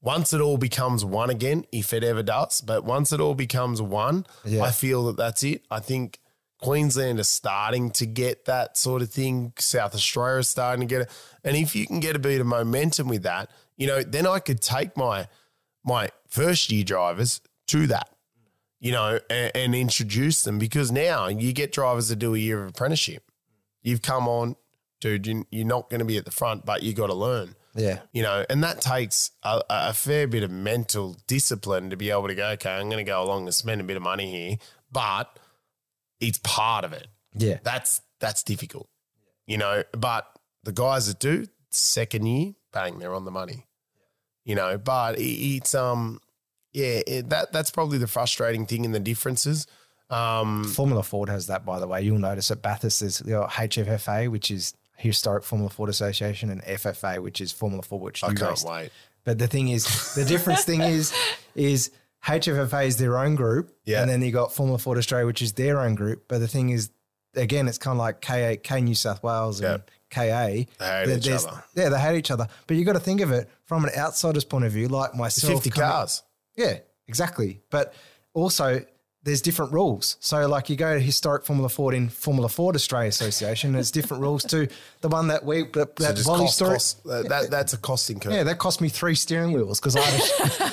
once 0.01 0.33
it 0.33 0.41
all 0.41 0.57
becomes 0.57 1.05
one 1.05 1.29
again, 1.29 1.65
if 1.71 1.93
it 1.93 2.03
ever 2.03 2.23
does. 2.23 2.61
But 2.61 2.83
once 2.83 3.11
it 3.13 3.19
all 3.21 3.35
becomes 3.35 3.81
one, 3.81 4.25
Yeah. 4.43 4.63
I 4.63 4.71
feel 4.71 5.05
that 5.05 5.17
that's 5.17 5.43
it. 5.43 5.63
I 5.69 5.79
think 5.79 6.19
Queensland 6.59 7.19
is 7.19 7.27
starting 7.27 7.91
to 7.91 8.05
get 8.05 8.45
that 8.45 8.77
sort 8.77 9.01
of 9.01 9.09
thing. 9.11 9.53
South 9.57 9.93
Australia 9.95 10.39
is 10.39 10.49
starting 10.49 10.87
to 10.87 10.91
get 10.93 11.01
it. 11.01 11.09
And 11.43 11.55
if 11.55 11.75
you 11.75 11.85
can 11.87 11.99
get 11.99 12.15
a 12.15 12.19
bit 12.19 12.41
of 12.41 12.47
momentum 12.47 13.07
with 13.07 13.23
that, 13.23 13.49
you 13.77 13.87
know, 13.87 14.03
then 14.03 14.27
I 14.27 14.39
could 14.39 14.61
take 14.61 14.95
my 14.97 15.27
my 15.83 16.09
first 16.27 16.71
year 16.71 16.83
drivers 16.83 17.41
to 17.67 17.87
that, 17.87 18.09
you 18.79 18.91
know, 18.91 19.19
and, 19.29 19.51
and 19.55 19.75
introduce 19.75 20.43
them 20.43 20.59
because 20.59 20.91
now 20.91 21.27
you 21.27 21.51
get 21.53 21.71
drivers 21.71 22.09
that 22.09 22.17
do 22.17 22.35
a 22.35 22.37
year 22.37 22.63
of 22.63 22.69
apprenticeship. 22.69 23.23
You've 23.81 24.03
come 24.03 24.27
on, 24.27 24.55
dude. 24.99 25.25
You, 25.25 25.45
you're 25.49 25.65
not 25.65 25.89
going 25.89 25.99
to 25.99 26.05
be 26.05 26.17
at 26.17 26.25
the 26.25 26.31
front, 26.31 26.65
but 26.65 26.83
you 26.83 26.93
got 26.93 27.07
to 27.07 27.15
learn 27.15 27.55
Yeah. 27.75 27.99
you 28.11 28.21
know, 28.21 28.45
and 28.49 28.63
that 28.63 28.81
takes 28.81 29.31
a, 29.43 29.61
a 29.69 29.93
fair 29.93 30.27
bit 30.27 30.43
of 30.43 30.51
mental 30.51 31.15
discipline 31.27 31.89
to 31.89 31.97
be 31.97 32.09
able 32.11 32.27
to 32.27 32.35
go, 32.35 32.49
okay, 32.51 32.71
I'm 32.71 32.89
going 32.89 33.03
to 33.03 33.09
go 33.09 33.23
along 33.23 33.45
and 33.45 33.53
spend 33.53 33.81
a 33.81 33.83
bit 33.83 33.97
of 33.97 34.03
money 34.03 34.29
here, 34.29 34.57
but 34.91 35.37
it's 36.19 36.39
part 36.43 36.83
of 36.85 36.93
it. 36.93 37.07
Yeah. 37.33 37.59
That's 37.63 38.01
that's 38.19 38.43
difficult, 38.43 38.89
you 39.47 39.57
know. 39.57 39.83
But 39.93 40.27
the 40.63 40.73
guys 40.73 41.07
that 41.07 41.19
do 41.19 41.47
second 41.69 42.25
year, 42.25 42.53
bang, 42.73 42.99
they're 42.99 43.15
on 43.15 43.25
the 43.25 43.31
money, 43.31 43.67
you 44.43 44.55
know. 44.55 44.77
But 44.77 45.17
it, 45.17 45.23
it's 45.23 45.73
um, 45.73 46.19
yeah, 46.73 47.01
it, 47.07 47.29
that 47.29 47.51
that's 47.51 47.71
probably 47.71 47.97
the 47.97 48.07
frustrating 48.07 48.65
thing 48.65 48.85
in 48.85 48.91
the 48.91 48.99
differences. 48.99 49.67
Um, 50.09 50.65
Formula 50.65 51.03
Ford 51.03 51.29
has 51.29 51.47
that, 51.47 51.65
by 51.65 51.79
the 51.79 51.87
way. 51.87 52.01
You'll 52.01 52.19
notice 52.19 52.51
at 52.51 52.61
Bathurst, 52.61 52.99
there's 52.99 53.21
your 53.25 53.47
HFFA, 53.47 54.29
which 54.29 54.51
is 54.51 54.73
Historic 55.01 55.43
Formula 55.43 55.69
Ford 55.69 55.89
Association, 55.89 56.49
and 56.49 56.61
FFA, 56.63 57.21
which 57.21 57.41
is 57.41 57.51
Formula 57.51 57.81
Ford, 57.83 58.01
which 58.01 58.23
I 58.23 58.29
you 58.29 58.35
can't 58.35 58.51
raced. 58.51 58.67
wait. 58.67 58.89
But 59.23 59.37
the 59.39 59.47
thing 59.47 59.67
is, 59.69 60.13
the 60.15 60.25
difference 60.25 60.63
thing 60.63 60.81
is, 60.81 61.13
is 61.55 61.91
HFFA 62.25 62.85
is 62.85 62.97
their 62.97 63.17
own 63.17 63.35
group, 63.35 63.75
Yeah. 63.85 64.01
and 64.01 64.09
then 64.09 64.21
you 64.21 64.31
got 64.31 64.53
Formula 64.53 64.77
Ford 64.79 64.97
Australia, 64.97 65.25
which 65.25 65.41
is 65.41 65.53
their 65.53 65.79
own 65.81 65.95
group. 65.95 66.25
But 66.27 66.39
the 66.39 66.47
thing 66.47 66.69
is, 66.69 66.89
again, 67.35 67.67
it's 67.67 67.77
kind 67.77 67.93
of 67.93 67.99
like 67.99 68.21
KA, 68.21 68.55
K 68.61 68.81
New 68.81 68.95
South 68.95 69.21
Wales 69.23 69.59
and 69.61 69.83
KA. 70.09 70.21
They 70.47 70.57
hate 70.57 70.67
There- 70.77 71.17
each 71.17 71.29
other. 71.29 71.63
Yeah, 71.75 71.89
they 71.89 71.99
hate 71.99 72.17
each 72.17 72.31
other. 72.31 72.47
But 72.67 72.77
you 72.77 72.85
got 72.85 72.93
to 72.93 72.99
think 72.99 73.21
of 73.21 73.31
it 73.31 73.49
from 73.65 73.83
an 73.85 73.91
outsider's 73.97 74.43
point 74.45 74.65
of 74.65 74.71
view, 74.71 74.87
like 74.87 75.15
myself. 75.15 75.53
Fifty 75.53 75.69
coming- 75.69 75.89
cars. 75.91 76.23
yeah, 76.55 76.79
exactly. 77.07 77.61
But 77.69 77.93
also, 78.33 78.83
there's 79.23 79.41
different 79.41 79.71
rules. 79.71 80.17
So 80.19 80.47
like 80.47 80.69
you 80.69 80.75
go 80.75 80.95
to 80.95 80.99
historic 80.99 81.45
Formula 81.45 81.69
Ford 81.69 81.93
in 81.93 82.09
Formula 82.09 82.49
Ford 82.49 82.75
Australia 82.75 83.09
Association, 83.09 83.73
there's 83.73 83.91
different 83.91 84.23
rules 84.23 84.43
to 84.45 84.67
the 85.01 85.09
one 85.09 85.27
that 85.27 85.45
we 85.45 85.63
that, 85.63 85.89
So 85.99 86.03
that 86.03 86.15
just 86.15 86.25
volley 86.27 86.45
cost, 86.45 86.55
story. 86.55 86.73
cost, 86.73 87.05
uh, 87.07 87.21
that, 87.23 87.51
that's 87.51 87.73
a 87.73 87.77
costing 87.77 88.19
curve. 88.19 88.33
Yeah, 88.33 88.43
that 88.43 88.57
cost 88.57 88.81
me 88.81 88.89
three 88.89 89.13
steering 89.15 89.51
wheels 89.51 89.79
because 89.79 89.95
I 89.95 90.01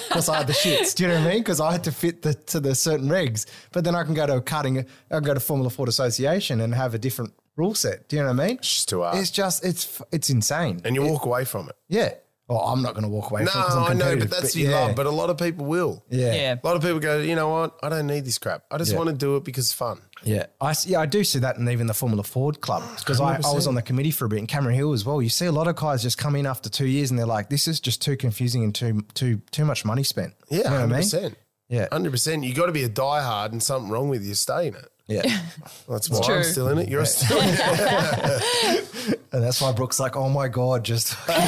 because 0.08 0.28
I 0.32 0.38
had 0.38 0.46
the 0.46 0.54
shits. 0.54 0.94
Do 0.94 1.02
you 1.04 1.08
know 1.08 1.16
what 1.20 1.26
I 1.26 1.30
mean? 1.30 1.38
Because 1.40 1.60
I 1.60 1.72
had 1.72 1.84
to 1.84 1.92
fit 1.92 2.22
the 2.22 2.34
to 2.34 2.60
the 2.60 2.74
certain 2.74 3.08
regs. 3.08 3.44
But 3.72 3.84
then 3.84 3.94
I 3.94 4.02
can 4.04 4.14
go 4.14 4.26
to 4.26 4.36
a 4.36 4.40
cutting. 4.40 4.78
I 4.78 4.84
can 5.10 5.22
go 5.24 5.34
to 5.34 5.40
Formula 5.40 5.68
Ford 5.70 5.88
Association 5.90 6.60
and 6.60 6.74
have 6.74 6.94
a 6.94 6.98
different 6.98 7.34
rule 7.56 7.74
set. 7.74 8.08
Do 8.08 8.16
you 8.16 8.22
know 8.22 8.32
what 8.32 8.40
I 8.42 8.46
mean? 8.48 8.56
It's 8.58 8.72
just 8.74 8.88
too 8.88 9.02
hard. 9.02 9.18
It's 9.18 9.30
just 9.30 9.64
it's 9.64 10.00
it's 10.10 10.30
insane. 10.30 10.80
and 10.84 10.94
you 10.94 11.02
walk 11.02 11.26
away 11.26 11.44
from 11.44 11.68
it. 11.68 11.76
yeah. 11.88 12.14
Well, 12.48 12.60
I'm 12.60 12.80
not 12.82 12.94
going 12.94 13.02
to 13.02 13.10
walk 13.10 13.30
away 13.30 13.44
No, 13.44 13.50
from 13.50 13.62
I'm 13.62 13.98
know, 13.98 14.04
but 14.16 14.20
competitive, 14.22 14.30
that's 14.30 14.56
your 14.56 14.70
yeah. 14.70 14.80
love. 14.86 14.96
But 14.96 15.04
a 15.04 15.10
lot 15.10 15.28
of 15.28 15.36
people 15.36 15.66
will. 15.66 16.02
yeah. 16.08 16.32
Yeah. 16.34 16.54
A 16.62 16.66
lot 16.66 16.76
of 16.76 16.82
people 16.82 16.98
go, 16.98 17.18
you 17.20 17.34
know 17.34 17.50
what? 17.50 17.78
I 17.82 17.90
don't 17.90 18.06
need 18.06 18.24
this 18.24 18.38
crap. 18.38 18.64
I 18.70 18.78
just 18.78 18.92
Yeah. 18.92 18.96
want 18.98 19.10
to 19.10 19.14
do 19.16 19.36
it 19.36 19.44
because 19.44 19.66
it's 19.66 19.74
fun. 19.74 20.00
Yeah, 20.24 20.46
I 20.60 20.70
s- 20.70 20.84
yeah 20.86 20.98
I 20.98 21.06
do 21.06 21.22
see 21.22 21.38
that 21.40 21.58
in 21.58 21.68
even 21.68 21.86
the 21.86 21.94
Formula 21.94 22.24
Ford 22.24 22.60
club 22.60 22.82
because 22.98 23.20
I, 23.20 23.36
I 23.36 23.52
was 23.52 23.68
on 23.68 23.74
the 23.76 23.82
committee 23.82 24.10
for 24.10 24.24
a 24.24 24.28
bit 24.28 24.38
in 24.40 24.46
Cameron 24.48 24.74
Hill 24.74 24.92
as 24.92 25.04
well. 25.04 25.22
You 25.22 25.28
see 25.28 25.46
a 25.46 25.52
lot 25.52 25.68
of 25.68 25.76
guys 25.76 26.02
just 26.02 26.18
come 26.18 26.34
in 26.34 26.44
after 26.46 26.68
two 26.68 26.86
years 26.86 27.10
and 27.10 27.18
they're 27.18 27.24
like, 27.26 27.50
"This 27.50 27.68
is 27.68 27.78
just 27.78 28.02
too 28.02 28.16
confusing 28.16 28.64
and 28.64 28.74
too 28.74 29.04
too 29.14 29.40
too 29.52 29.64
much 29.64 29.84
money 29.84 30.02
spent." 30.02 30.34
Yeah, 30.48 30.56
you 30.58 30.64
know 30.64 30.70
what 30.70 30.76
I 30.76 30.80
hundred 30.80 30.94
mean? 30.94 31.02
percent. 31.02 31.38
Yeah, 31.68 31.86
Hundred 31.92 32.10
percent. 32.10 32.42
You 32.44 32.52
got 32.54 32.66
to 32.66 32.72
be 32.72 32.82
a 32.82 32.88
diehard, 32.88 33.52
and 33.52 33.62
something 33.62 33.90
wrong 33.92 34.08
with 34.08 34.24
you. 34.24 34.34
Stay 34.34 34.66
in 34.68 34.74
it. 34.74 34.88
Yeah, 35.08 35.40
That's 35.88 36.08
why 36.10 36.20
true. 36.22 36.34
I'm 36.36 36.44
still 36.44 36.68
in 36.68 36.78
it. 36.78 36.88
You're 36.88 37.04
still 37.06 37.38
in 37.40 37.48
it. 37.50 39.18
and 39.32 39.42
that's 39.42 39.60
why 39.60 39.72
Brooke's 39.72 39.98
like, 39.98 40.16
"Oh 40.16 40.28
my 40.28 40.46
god, 40.48 40.84
just 40.84 41.16
And 41.28 41.38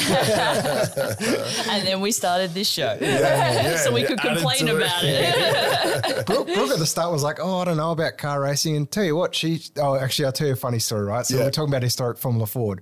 then 1.87 2.01
we 2.01 2.11
started 2.13 2.55
this 2.55 2.69
show. 2.69 2.97
yeah, 3.01 3.77
so 3.77 3.93
we 3.93 4.03
could 4.05 4.21
complain 4.21 4.67
to 4.67 4.77
it. 4.77 4.77
about 4.77 5.03
it. 5.05 6.27
Brooke, 6.27 6.47
Brooke 6.47 6.71
at 6.71 6.79
the 6.79 6.87
start 6.87 7.13
was 7.13 7.23
like, 7.23 7.39
"Oh, 7.41 7.59
I 7.59 7.65
don't 7.67 7.77
know 7.77 7.91
about 7.93 8.17
car 8.19 8.41
racing." 8.41 8.77
And 8.77 8.91
tell 8.91 9.05
you 9.05 9.17
what, 9.17 9.35
she 9.35 9.61
oh, 9.77 9.97
actually, 9.97 10.27
I'll 10.27 10.33
tell 10.33 10.47
you 10.47 10.55
a 10.55 10.57
funny 10.57 10.79
story, 10.79 11.05
right? 11.05 11.27
So 11.27 11.37
Yeah. 11.37 11.45
we're 11.45 11.51
talking 11.51 11.71
about 11.71 11.83
historic 11.83 12.17
Formula 12.19 12.47
Ford. 12.47 12.81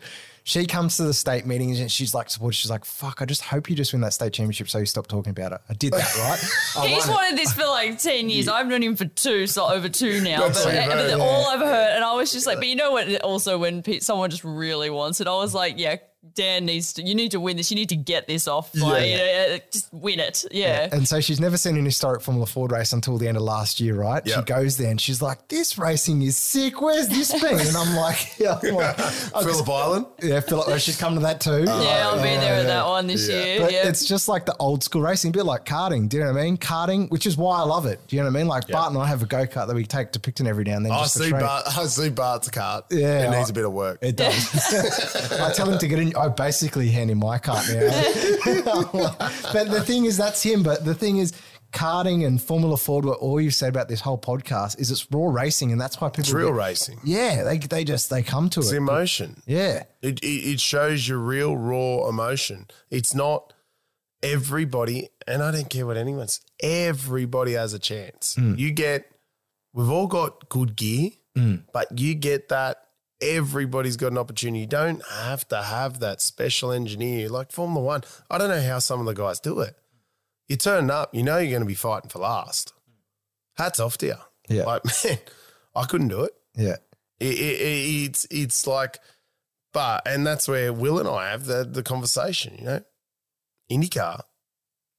She 0.48 0.64
comes 0.64 0.96
to 0.96 1.02
the 1.02 1.12
state 1.12 1.44
meetings 1.44 1.78
and 1.78 1.92
she's 1.92 2.14
like, 2.14 2.30
supportive. 2.30 2.56
She's 2.56 2.70
like, 2.70 2.86
"Fuck, 2.86 3.20
I 3.20 3.26
just 3.26 3.42
hope 3.42 3.68
you 3.68 3.76
just 3.76 3.92
win 3.92 4.00
that 4.00 4.14
state 4.14 4.32
championship, 4.32 4.70
so 4.70 4.78
you 4.78 4.86
stop 4.86 5.06
talking 5.06 5.28
about 5.28 5.52
it." 5.52 5.60
I 5.68 5.74
did 5.74 5.92
that, 5.92 6.16
right? 6.74 6.86
He's 6.88 7.06
it. 7.06 7.10
wanted 7.10 7.36
this 7.36 7.52
for 7.52 7.66
like 7.66 7.98
10 7.98 8.30
years. 8.30 8.48
I've 8.48 8.66
known 8.66 8.82
him 8.82 8.96
for 8.96 9.04
two, 9.04 9.46
so 9.46 9.66
over 9.68 9.90
two 9.90 10.22
now. 10.22 10.38
But, 10.38 10.54
That's 10.54 10.64
but 10.64 10.74
heard, 10.74 11.20
all 11.20 11.48
I've 11.48 11.60
heard, 11.60 11.96
and 11.96 12.02
I 12.02 12.14
was 12.14 12.32
just 12.32 12.46
like, 12.46 12.56
but 12.56 12.66
you 12.66 12.76
know 12.76 12.92
what? 12.92 13.20
Also, 13.20 13.58
when 13.58 13.84
someone 14.00 14.30
just 14.30 14.42
really 14.42 14.88
wants 14.88 15.20
it, 15.20 15.26
I 15.26 15.34
was 15.34 15.52
like, 15.52 15.74
yeah, 15.76 15.96
Dan 16.34 16.66
needs 16.66 16.94
to, 16.94 17.02
you 17.02 17.14
need 17.14 17.30
to 17.30 17.38
win 17.40 17.56
this. 17.56 17.70
You 17.70 17.76
need 17.76 17.90
to 17.90 17.96
get 17.96 18.26
this 18.26 18.48
off. 18.48 18.74
Like, 18.74 19.02
Yeah. 19.02 19.08
you 19.10 19.16
know, 19.18 19.54
uh, 19.54 19.58
just 19.70 19.92
win 19.92 20.18
it. 20.18 20.44
Yeah. 20.50 20.88
And 20.90 21.06
so 21.06 21.20
she's 21.20 21.38
never 21.38 21.56
seen 21.56 21.76
an 21.76 21.84
historic 21.84 22.22
Formula 22.22 22.44
Ford 22.46 22.72
race 22.72 22.92
until 22.92 23.18
the 23.18 23.28
end 23.28 23.36
of 23.36 23.44
last 23.44 23.78
year, 23.80 23.94
right? 23.94 24.26
She 24.28 24.40
goes 24.42 24.76
there 24.76 24.90
and 24.90 25.00
she's 25.00 25.22
like, 25.22 25.46
"This 25.48 25.78
racing 25.78 26.22
is 26.22 26.36
sick. 26.36 26.80
Where's 26.80 27.08
this 27.08 27.32
been?" 27.40 27.58
And 27.60 27.76
I'm 27.76 27.94
like, 27.94 28.34
"Yeah, 28.38 28.58
I'm 28.62 28.74
like, 28.74 28.96
oh, 28.98 29.42
Phillip 29.44 29.68
Island. 29.68 30.06
yeah, 30.20 30.40
Philip, 30.40 30.78
she's 30.80 30.96
come 30.96 31.14
to 31.14 31.20
that 31.20 31.40
too." 31.40 31.62
Yeah, 31.64 32.08
I'll 32.08 32.16
be 32.16 32.22
there 32.22 32.60
at 32.60 32.66
that 32.66 32.84
one 32.86 33.06
this 33.06 33.28
year. 33.28 33.60
But 33.60 33.72
yeah. 33.72 33.88
it's 33.88 34.04
just 34.04 34.28
like 34.28 34.44
the 34.44 34.56
old 34.58 34.82
school 34.82 35.02
racing, 35.02 35.30
a 35.30 35.32
bit 35.32 35.44
like 35.44 35.64
karting. 35.64 36.08
Do 36.08 36.16
you 36.16 36.24
know 36.24 36.32
what 36.32 36.40
I 36.40 36.44
mean? 36.44 36.56
Karting, 36.56 37.10
which 37.10 37.26
is 37.26 37.36
why 37.36 37.58
I 37.58 37.62
love 37.62 37.86
it. 37.86 38.00
Do 38.08 38.16
you 38.16 38.22
know 38.22 38.28
what 38.28 38.36
I 38.36 38.40
mean? 38.40 38.48
Like 38.48 38.66
Bart 38.66 38.92
and 38.92 39.00
I 39.00 39.06
have 39.06 39.22
a 39.22 39.26
go 39.26 39.46
kart 39.46 39.68
that 39.68 39.74
we 39.74 39.84
take 39.84 40.10
to 40.12 40.20
Picton 40.20 40.46
every 40.48 40.64
now 40.64 40.76
and 40.76 40.84
then. 40.84 40.92
I 40.92 41.02
just 41.02 41.16
for 41.16 41.22
see 41.22 41.30
training. 41.30 41.46
Bart. 41.46 41.64
I 41.78 41.86
see 41.86 42.10
Bart's 42.10 42.50
cart. 42.50 42.86
Yeah, 42.90 43.28
it 43.32 43.36
needs 43.36 43.50
a 43.50 43.52
bit 43.52 43.64
of 43.64 43.72
work. 43.72 43.98
It 44.02 44.16
does. 44.16 45.32
I 45.40 45.52
tell 45.52 45.70
him 45.70 45.78
to 45.78 45.86
get 45.86 45.98
in. 46.00 46.07
I 46.16 46.28
basically 46.28 46.88
hand 46.88 47.10
him 47.10 47.18
my 47.18 47.38
cart 47.38 47.66
now. 47.68 47.80
but 49.52 49.70
the 49.70 49.82
thing 49.84 50.04
is, 50.04 50.16
that's 50.16 50.42
him. 50.42 50.62
But 50.62 50.84
the 50.84 50.94
thing 50.94 51.18
is, 51.18 51.32
karting 51.72 52.26
and 52.26 52.40
Formula 52.40 52.76
Ford, 52.76 53.04
what 53.04 53.18
all 53.18 53.40
you've 53.40 53.54
said 53.54 53.68
about 53.68 53.88
this 53.88 54.00
whole 54.00 54.18
podcast 54.18 54.78
is 54.78 54.90
it's 54.90 55.06
raw 55.10 55.28
racing, 55.28 55.72
and 55.72 55.80
that's 55.80 56.00
why 56.00 56.08
people. 56.08 56.20
it's 56.22 56.32
real 56.32 56.48
get- 56.48 56.56
racing. 56.56 57.00
Yeah, 57.04 57.42
they 57.44 57.58
they 57.58 57.84
just 57.84 58.10
they 58.10 58.22
come 58.22 58.48
to 58.50 58.60
It's 58.60 58.72
it. 58.72 58.76
emotion. 58.76 59.42
Yeah, 59.46 59.84
It, 60.02 60.20
it 60.22 60.26
it 60.26 60.60
shows 60.60 61.06
your 61.08 61.18
real 61.18 61.56
raw 61.56 62.08
emotion. 62.08 62.66
It's 62.90 63.14
not 63.14 63.52
everybody, 64.22 65.08
and 65.26 65.42
I 65.42 65.50
don't 65.50 65.68
care 65.70 65.86
what 65.86 65.96
anyone's. 65.96 66.40
Everybody 66.60 67.52
has 67.52 67.72
a 67.74 67.78
chance. 67.78 68.36
Mm. 68.36 68.58
You 68.58 68.70
get. 68.72 69.10
We've 69.74 69.90
all 69.90 70.06
got 70.06 70.48
good 70.48 70.74
gear, 70.76 71.10
mm. 71.36 71.62
but 71.72 71.98
you 71.98 72.14
get 72.14 72.48
that. 72.48 72.78
Everybody's 73.20 73.96
got 73.96 74.12
an 74.12 74.18
opportunity. 74.18 74.60
You 74.60 74.66
don't 74.66 75.02
have 75.10 75.46
to 75.48 75.62
have 75.62 76.00
that 76.00 76.20
special 76.20 76.70
engineer 76.70 77.28
like 77.28 77.50
Formula 77.50 77.84
One. 77.84 78.02
I 78.30 78.38
don't 78.38 78.48
know 78.48 78.62
how 78.62 78.78
some 78.78 79.00
of 79.00 79.06
the 79.06 79.14
guys 79.14 79.40
do 79.40 79.60
it. 79.60 79.76
You 80.48 80.56
turn 80.56 80.90
up, 80.90 81.14
you 81.14 81.22
know 81.22 81.38
you're 81.38 81.50
going 81.50 81.62
to 81.62 81.66
be 81.66 81.74
fighting 81.74 82.10
for 82.10 82.20
last. 82.20 82.72
Hats 83.56 83.80
off 83.80 83.98
to 83.98 84.06
you. 84.06 84.14
Yeah. 84.48 84.64
Like 84.64 84.82
man, 85.04 85.18
I 85.74 85.84
couldn't 85.84 86.08
do 86.08 86.22
it. 86.22 86.32
yeah, 86.54 86.76
It, 87.20 87.34
it, 87.34 87.60
it, 87.60 88.04
it's 88.06 88.26
it's 88.30 88.66
like, 88.66 88.98
but 89.72 90.06
and 90.06 90.26
that's 90.26 90.46
where 90.48 90.72
Will 90.72 90.98
and 90.98 91.08
I 91.08 91.30
have 91.30 91.44
the 91.44 91.64
the 91.64 91.82
conversation. 91.82 92.54
You 92.58 92.64
know, 92.64 92.80
IndyCar, 93.70 94.22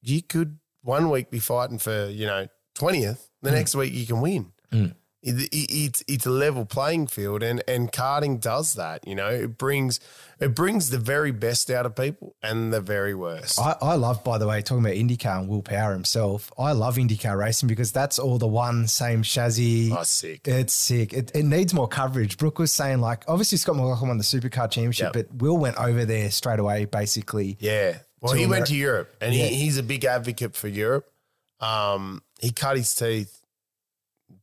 you 0.01 0.21
could 0.21 0.59
one 0.83 1.09
week 1.09 1.31
be 1.31 1.39
fighting 1.39 1.79
for 1.79 2.07
you 2.07 2.25
know 2.27 2.47
twentieth, 2.75 3.29
the 3.41 3.51
next 3.51 3.75
week 3.75 3.93
you 3.93 4.05
can 4.05 4.21
win. 4.21 4.51
Mm. 4.71 4.93
It, 5.21 5.51
it, 5.53 5.73
it's 5.73 6.03
it's 6.07 6.25
a 6.25 6.29
level 6.29 6.63
playing 6.65 7.07
field, 7.07 7.43
and 7.43 7.61
and 7.67 7.91
karting 7.91 8.39
does 8.39 8.75
that. 8.75 9.05
You 9.05 9.15
know, 9.15 9.27
it 9.29 9.57
brings 9.57 9.99
it 10.39 10.55
brings 10.55 10.91
the 10.91 10.97
very 10.97 11.31
best 11.31 11.69
out 11.69 11.85
of 11.85 11.93
people 11.95 12.37
and 12.41 12.71
the 12.71 12.79
very 12.79 13.13
worst. 13.13 13.59
I, 13.59 13.75
I 13.81 13.95
love, 13.95 14.23
by 14.23 14.37
the 14.37 14.47
way, 14.47 14.61
talking 14.61 14.85
about 14.85 14.95
IndyCar 14.95 15.39
and 15.39 15.49
Will 15.49 15.61
Power 15.61 15.91
himself. 15.91 16.49
I 16.57 16.71
love 16.71 16.95
IndyCar 16.95 17.37
racing 17.37 17.67
because 17.67 17.91
that's 17.91 18.17
all 18.17 18.37
the 18.37 18.47
one 18.47 18.87
same 18.87 19.23
chassis. 19.23 19.91
oh, 19.91 20.03
sick. 20.03 20.47
It's 20.47 20.71
sick. 20.71 21.11
It, 21.11 21.31
it 21.35 21.43
needs 21.43 21.73
more 21.73 21.89
coverage. 21.89 22.37
Brooke 22.37 22.57
was 22.59 22.71
saying, 22.71 23.01
like, 23.01 23.25
obviously 23.27 23.57
Scott 23.57 23.75
McLaughlin 23.75 24.07
won 24.07 24.17
the 24.17 24.23
Supercar 24.23 24.71
Championship, 24.71 25.13
Yep. 25.13 25.27
but 25.31 25.41
Will 25.41 25.57
went 25.57 25.75
over 25.77 26.05
there 26.05 26.31
straight 26.31 26.59
away, 26.59 26.85
basically. 26.85 27.57
Yeah. 27.59 27.97
Well, 28.21 28.33
he 28.33 28.45
went 28.47 28.67
to 28.67 28.75
Europe 28.75 29.13
and 29.19 29.35
Yeah. 29.35 29.47
he, 29.47 29.55
he's 29.55 29.77
a 29.77 29.83
big 29.83 30.05
advocate 30.05 30.55
for 30.55 30.69
Europe. 30.69 31.11
Um, 31.59 32.21
he 32.39 32.51
cut 32.51 32.77
his 32.77 32.95
teeth 32.95 33.41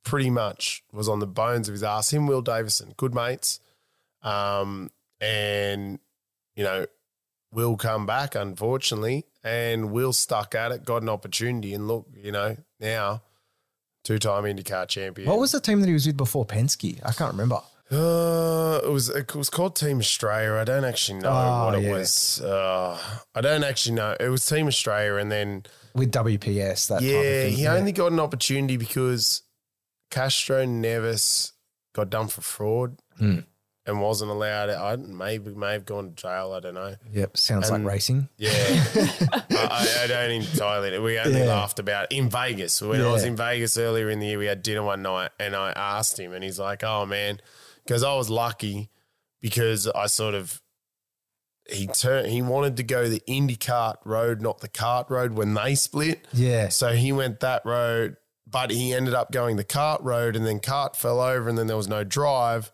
pretty 0.07 0.31
much, 0.31 0.83
was 0.93 1.07
on 1.09 1.19
the 1.19 1.27
bones 1.27 1.69
of 1.69 1.73
his 1.73 1.83
ass. 1.83 2.13
Him, 2.13 2.27
Will 2.27 2.41
Davison, 2.41 2.95
good 2.97 3.15
mates. 3.15 3.61
Um, 4.23 4.91
and, 5.21 5.99
you 6.55 6.65
know, 6.65 6.87
Will 7.53 7.77
come 7.77 8.07
back, 8.07 8.35
unfortunately, 8.35 9.25
and 9.45 9.91
Will 9.93 10.13
stuck 10.13 10.55
at 10.55 10.73
it, 10.73 10.85
got 10.85 11.03
an 11.03 11.09
opportunity. 11.09 11.75
And 11.75 11.87
look, 11.89 12.07
you 12.15 12.33
know, 12.33 12.57
now 12.81 13.23
two 14.05 14.19
time 14.19 14.45
IndyCar 14.45 14.89
champion. 14.89 15.29
What 15.29 15.39
was 15.39 15.53
the 15.53 15.61
team 15.61 15.81
that 15.81 15.87
he 15.87 15.93
was 15.93 16.07
with 16.07 16.17
before 16.17 16.45
Penske? 16.47 17.01
I 17.05 17.13
can't 17.13 17.33
remember. 17.33 17.61
Uh, 17.91 18.81
it 18.85 18.91
was 18.91 19.09
it 19.11 19.33
was 19.37 19.49
called 19.49 19.77
Team 19.77 19.99
Australia. 20.01 20.55
I 20.61 20.65
don't 20.65 20.85
actually 20.85 21.21
know 21.21 21.31
Oh, 21.31 21.67
what 21.67 21.77
it 21.77 21.83
yeah. 21.85 21.93
was. 21.93 22.41
Uh, 22.41 22.99
I 23.35 23.41
don't 23.41 23.63
actually 23.63 23.95
know. 23.95 24.17
It 24.19 24.29
was 24.29 24.45
Team 24.45 24.67
Australia, 24.67 25.15
and 25.15 25.31
then 25.31 25.63
With 25.95 26.11
WPS, 26.13 26.89
that 26.89 26.95
type 26.97 27.03
of 27.03 27.05
yeah, 27.05 27.21
thing. 27.45 27.53
he 27.55 27.67
only 27.69 27.93
got 27.93 28.11
an 28.11 28.19
opportunity 28.19 28.77
because 28.77 29.43
Castroneves 30.11 31.53
got 31.95 32.11
done 32.11 32.29
for 32.29 32.41
fraud 32.43 32.99
Hmm. 33.19 33.41
and 33.87 34.01
wasn't 34.01 34.31
allowed. 34.31 34.69
I 34.71 34.97
maybe 34.97 35.55
may 35.55 35.73
have 35.73 35.87
gone 35.87 36.11
to 36.11 36.15
jail. 36.15 36.53
I 36.53 36.61
don't 36.61 36.75
know. 36.75 36.95
Yep, 37.13 37.37
sounds 37.37 37.71
And- 37.71 37.85
like 37.85 37.93
racing. 37.95 38.29
Yeah, 38.37 38.51
I, 39.51 40.01
I- 40.03 40.07
don't 40.07 40.31
entirely. 40.31 40.99
We 40.99 41.19
only 41.19 41.41
Yeah. 41.41 41.47
laughed 41.47 41.79
about 41.79 42.13
it 42.13 42.17
in 42.17 42.29
Vegas. 42.31 42.81
When 42.83 43.01
I 43.01 43.11
was 43.11 43.25
in 43.25 43.37
Vegas 43.37 43.77
earlier 43.79 44.11
in 44.11 44.19
the 44.21 44.27
year, 44.27 44.39
we 44.39 44.47
had 44.47 44.63
dinner 44.63 44.83
one 44.83 45.03
night, 45.03 45.31
and 45.39 45.55
I 45.57 45.71
asked 45.73 46.19
him, 46.19 46.33
and 46.33 46.43
he's 46.45 46.59
like, 46.59 46.85
"Oh 46.85 47.07
man," 47.07 47.41
because 47.85 48.03
I 48.03 48.15
was 48.15 48.29
lucky 48.31 48.91
because 49.41 49.87
I 49.89 50.07
sort 50.07 50.35
of 50.35 50.61
he 51.69 51.87
turned. 51.89 52.29
He 52.29 52.43
wanted 52.43 52.77
to 52.77 52.83
go 52.85 53.09
the 53.09 53.23
IndyCar 53.29 53.97
road, 54.05 54.41
not 54.41 54.61
the 54.61 54.69
cart 54.69 55.09
road, 55.11 55.33
when 55.33 55.55
they 55.55 55.75
split. 55.75 56.27
Yeah. 56.33 56.69
So 56.69 56.93
he 56.93 57.11
went 57.13 57.41
that 57.41 57.65
road, 57.65 58.17
but 58.47 58.71
he 58.71 58.93
ended 58.95 59.15
up 59.15 59.31
going 59.33 59.57
the 59.57 59.65
cart 59.65 60.01
road, 60.03 60.37
and 60.37 60.47
then 60.47 60.61
cart 60.61 60.97
fell 60.97 61.21
over, 61.21 61.49
and 61.49 61.57
then 61.59 61.67
there 61.67 61.77
was 61.77 61.89
no 61.89 62.05
drive. 62.05 62.71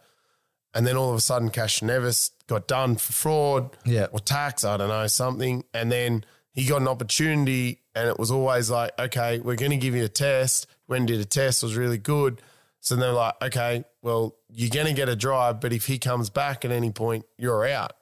And 0.75 0.87
then 0.87 0.97
all 0.97 1.11
of 1.11 1.17
a 1.17 1.21
sudden, 1.21 1.51
Castroneves 1.51 2.31
got 2.47 2.67
done 2.67 2.97
for 2.97 3.13
fraud 3.13 3.77
Yeah. 3.85 4.07
or 4.11 4.21
tax, 4.21 4.65
I 4.65 4.77
don't 4.79 4.89
know, 4.89 5.07
something. 5.07 5.65
And 5.75 5.93
then 5.93 6.25
he 6.53 6.65
got 6.67 6.81
an 6.81 6.89
opportunity, 6.89 7.81
and 7.95 8.09
it 8.09 8.19
was 8.19 8.31
always 8.31 8.71
like, 8.71 8.93
okay, 8.99 9.39
we're 9.39 9.57
going 9.57 9.71
to 9.73 9.77
give 9.77 9.95
you 9.95 10.05
a 10.05 10.09
test. 10.09 10.67
When 10.87 11.05
did 11.07 11.21
a 11.21 11.25
test 11.27 11.63
was 11.63 11.77
really 11.77 11.99
good. 11.99 12.41
So 12.81 12.97
they're 12.97 13.13
like, 13.13 13.35
okay, 13.43 13.85
well, 14.03 14.35
you're 14.51 14.71
going 14.71 14.87
to 14.87 14.93
get 14.93 15.09
a 15.09 15.15
drive, 15.17 15.61
but 15.61 15.73
if 15.73 15.87
he 15.87 15.99
comes 15.99 16.31
back 16.31 16.65
at 16.65 16.71
any 16.73 16.91
point, 16.91 17.27
you're 17.39 17.67
out. 17.67 17.93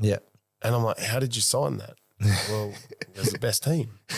Yeah. 0.00 0.18
And 0.62 0.74
I'm 0.74 0.82
like, 0.82 0.98
how 0.98 1.20
did 1.20 1.36
you 1.36 1.42
sign 1.42 1.78
that? 1.78 1.94
well, 2.50 2.72
it 3.00 3.18
was 3.18 3.32
the 3.32 3.38
best 3.38 3.64
team. 3.64 3.90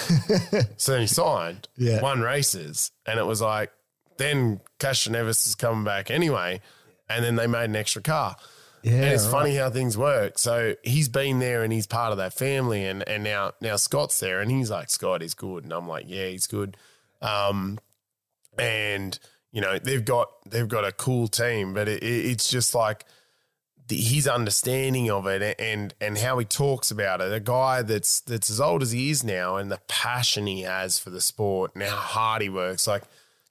so 0.77 0.93
then 0.93 1.01
he 1.03 1.07
signed, 1.07 1.69
Yeah. 1.77 2.01
won 2.01 2.21
races, 2.21 2.93
and 3.07 3.19
it 3.19 3.27
was 3.27 3.41
like, 3.41 3.73
then 4.19 4.61
Castroneves 4.79 5.47
is 5.47 5.55
coming 5.55 5.85
back 5.85 6.11
anyway. 6.11 6.61
And 7.09 7.25
then 7.25 7.37
they 7.37 7.47
made 7.47 7.65
an 7.71 7.77
extra 7.77 8.03
car. 8.03 8.37
Yeah. 8.83 8.93
And 8.95 9.05
it's 9.07 9.25
right. 9.25 9.33
funny 9.33 9.55
how 9.57 9.71
things 9.71 9.97
work. 9.97 10.39
So 10.39 10.75
he's 10.83 11.09
been 11.09 11.39
there 11.39 11.63
and 11.63 11.73
he's 11.73 11.87
part 11.87 12.13
of 12.13 12.19
that 12.19 12.35
family. 12.35 12.85
And 12.85 13.07
and 13.09 13.25
now 13.25 13.53
now 13.61 13.77
Scott's 13.77 14.21
there 14.21 14.41
and 14.41 14.51
he's 14.51 14.71
like, 14.71 14.91
Scott 14.91 15.23
is 15.23 15.35
good. 15.35 15.65
And 15.65 15.73
I'm 15.73 15.89
like, 15.89 16.05
yeah, 16.07 16.27
he's 16.27 16.47
good. 16.47 16.77
Um, 17.23 17.79
and 18.59 19.19
you 19.53 19.61
know 19.61 19.79
they've 19.79 20.05
got 20.05 20.29
they've 20.49 20.69
got 20.69 20.85
a 20.85 20.93
cool 20.93 21.29
team, 21.29 21.73
but 21.73 21.89
it, 21.89 22.03
it, 22.03 22.27
it's 22.27 22.51
just 22.51 22.75
like 22.75 23.05
his 23.91 24.27
understanding 24.29 25.11
of 25.11 25.27
it 25.27 25.57
and 25.59 25.95
and 26.01 26.19
how 26.19 26.39
he 26.39 26.45
talks 26.45 26.91
about 26.91 27.21
it. 27.21 27.33
A 27.33 27.41
guy 27.41 27.83
that's 27.83 28.21
that's 28.21 28.51
as 28.51 28.61
old 28.61 28.83
as 28.83 28.93
he 28.93 29.11
is 29.11 29.23
now, 29.25 29.57
and 29.57 29.71
the 29.71 29.81
passion 29.89 30.47
he 30.47 30.63
has 30.63 30.99
for 30.99 31.11
the 31.11 31.21
sport 31.21 31.73
and 31.75 31.85
how 31.85 31.97
hard 31.97 32.43
he 32.43 32.49
works. 32.49 32.87
Like, 32.87 33.03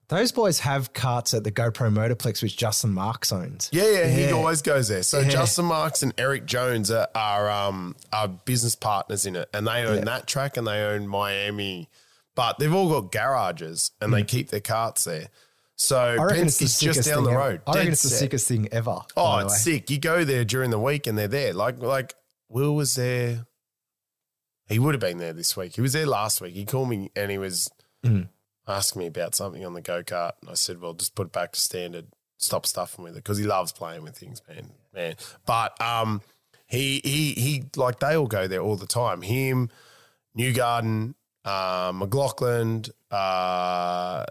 Those 0.09 0.31
boys 0.31 0.59
have 0.59 0.93
karts 0.93 1.35
at 1.35 1.43
the 1.43 1.51
GoPro 1.51 1.91
Motorplex, 1.93 2.41
which 2.41 2.55
Justin 2.55 2.91
Marks 2.93 3.31
owns. 3.33 3.69
yeah, 3.73 3.89
yeah, 3.89 4.07
he 4.07 4.31
always 4.31 4.61
goes 4.61 4.87
there. 4.87 5.03
So 5.03 5.19
Yeah. 5.19 5.29
Justin 5.29 5.65
Marks 5.65 6.01
and 6.01 6.13
Eric 6.17 6.45
Jones 6.45 6.89
are 6.91 7.09
are, 7.13 7.49
um, 7.51 7.95
are 8.13 8.27
business 8.29 8.75
partners 8.75 9.25
in 9.25 9.35
it, 9.35 9.49
and 9.53 9.67
they 9.67 9.83
own 9.85 9.97
Yeah. 9.97 10.03
that 10.05 10.27
track 10.27 10.55
and 10.57 10.65
they 10.65 10.81
own 10.83 11.07
Miami. 11.07 11.89
But 12.35 12.59
they've 12.59 12.73
all 12.73 12.87
got 13.01 13.11
garages 13.11 13.91
and 13.99 14.13
they 14.13 14.23
keep 14.23 14.49
their 14.49 14.59
karts 14.61 15.03
there. 15.05 15.29
So 15.79 15.95
Mm. 15.95 16.19
I 16.19 16.23
reckon 16.23 16.45
it's 16.47 16.57
the 16.57 16.65
Penske's 16.65 16.79
just 16.95 17.07
down 17.07 17.23
the 17.23 17.29
ever. 17.29 17.39
road. 17.39 17.61
I 17.67 17.75
reckon 17.75 17.91
it's 17.93 18.01
the 18.03 18.09
sickest 18.09 18.47
thing 18.47 18.67
ever. 18.71 18.99
Oh, 19.15 19.37
it's 19.39 19.61
sick. 19.61 19.89
You 19.91 19.99
go 19.99 20.23
there 20.25 20.43
during 20.43 20.71
the 20.71 20.79
week 20.79 21.05
and 21.07 21.17
they're 21.17 21.27
there. 21.27 21.53
Like 21.53 21.79
like 21.79 22.15
Will 22.49 22.75
was 22.75 22.95
there. 22.95 23.45
He 24.67 24.79
would 24.79 24.93
have 24.95 25.01
been 25.01 25.17
there 25.19 25.33
this 25.33 25.55
week. 25.55 25.75
He 25.75 25.81
was 25.81 25.93
there 25.93 26.05
last 26.07 26.41
week. 26.41 26.53
He 26.55 26.65
called 26.65 26.89
me 26.89 27.11
and 27.15 27.29
he 27.31 27.37
was 27.37 27.69
Mhm. 28.03 28.27
asking 28.67 28.99
me 29.01 29.07
about 29.07 29.35
something 29.35 29.63
on 29.65 29.73
the 29.75 29.81
go 29.81 30.03
kart. 30.03 30.33
And 30.41 30.49
I 30.49 30.55
said, 30.55 30.81
"Well, 30.81 30.93
just 30.93 31.13
put 31.15 31.27
it 31.27 31.31
back 31.33 31.53
to 31.53 31.59
standard. 31.59 32.07
Stop 32.39 32.65
stuffing 32.65 33.03
with 33.03 33.13
it 33.13 33.23
because 33.23 33.37
he 33.37 33.45
loves 33.45 33.71
playing 33.71 34.03
with 34.03 34.17
things, 34.17 34.41
man, 34.47 34.71
man." 34.93 35.15
But 35.45 35.79
um, 35.81 36.21
he 36.65 37.01
he 37.03 37.33
he 37.33 37.65
like 37.75 37.99
they 37.99 38.15
all 38.17 38.27
go 38.27 38.47
there 38.47 38.61
all 38.61 38.75
the 38.77 38.87
time. 38.87 39.21
Him, 39.21 39.69
Newgarden, 40.37 41.13
uh, 41.45 41.91
McLaughlin. 41.93 42.85
Uh, 43.11 44.25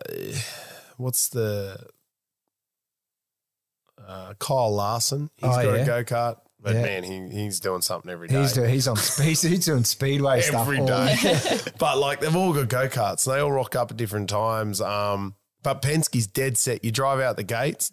what's 0.96 1.28
the 1.28 1.78
uh, 4.06 4.34
Kyle 4.38 4.74
Larson? 4.74 5.30
He's 5.36 5.50
Oh, 5.50 5.62
got 5.62 5.64
yeah. 5.64 5.82
a 5.82 5.86
go 5.86 6.04
kart, 6.04 6.36
but 6.60 6.74
Yeah. 6.74 6.82
man, 6.82 7.02
he, 7.02 7.28
he's 7.28 7.60
doing 7.60 7.82
something 7.82 8.10
every 8.10 8.28
day. 8.28 8.40
He's 8.40 8.52
doing, 8.52 8.70
he's 8.70 8.86
on 8.88 8.96
he's, 8.96 9.42
he's 9.42 9.64
doing 9.64 9.84
speedway 9.84 10.40
stuff 10.42 10.62
every 10.62 10.84
day. 10.84 11.16
but 11.78 11.98
like 11.98 12.20
they've 12.20 12.34
all 12.36 12.52
got 12.52 12.68
go 12.68 12.88
karts. 12.88 13.24
They 13.24 13.40
all 13.40 13.52
rock 13.52 13.74
up 13.74 13.90
at 13.90 13.96
different 13.96 14.28
times. 14.28 14.80
Um, 14.80 15.34
but 15.62 15.82
Penske's 15.82 16.26
dead 16.26 16.56
set. 16.56 16.84
You 16.84 16.92
drive 16.92 17.20
out 17.20 17.36
the 17.36 17.42
gates, 17.42 17.90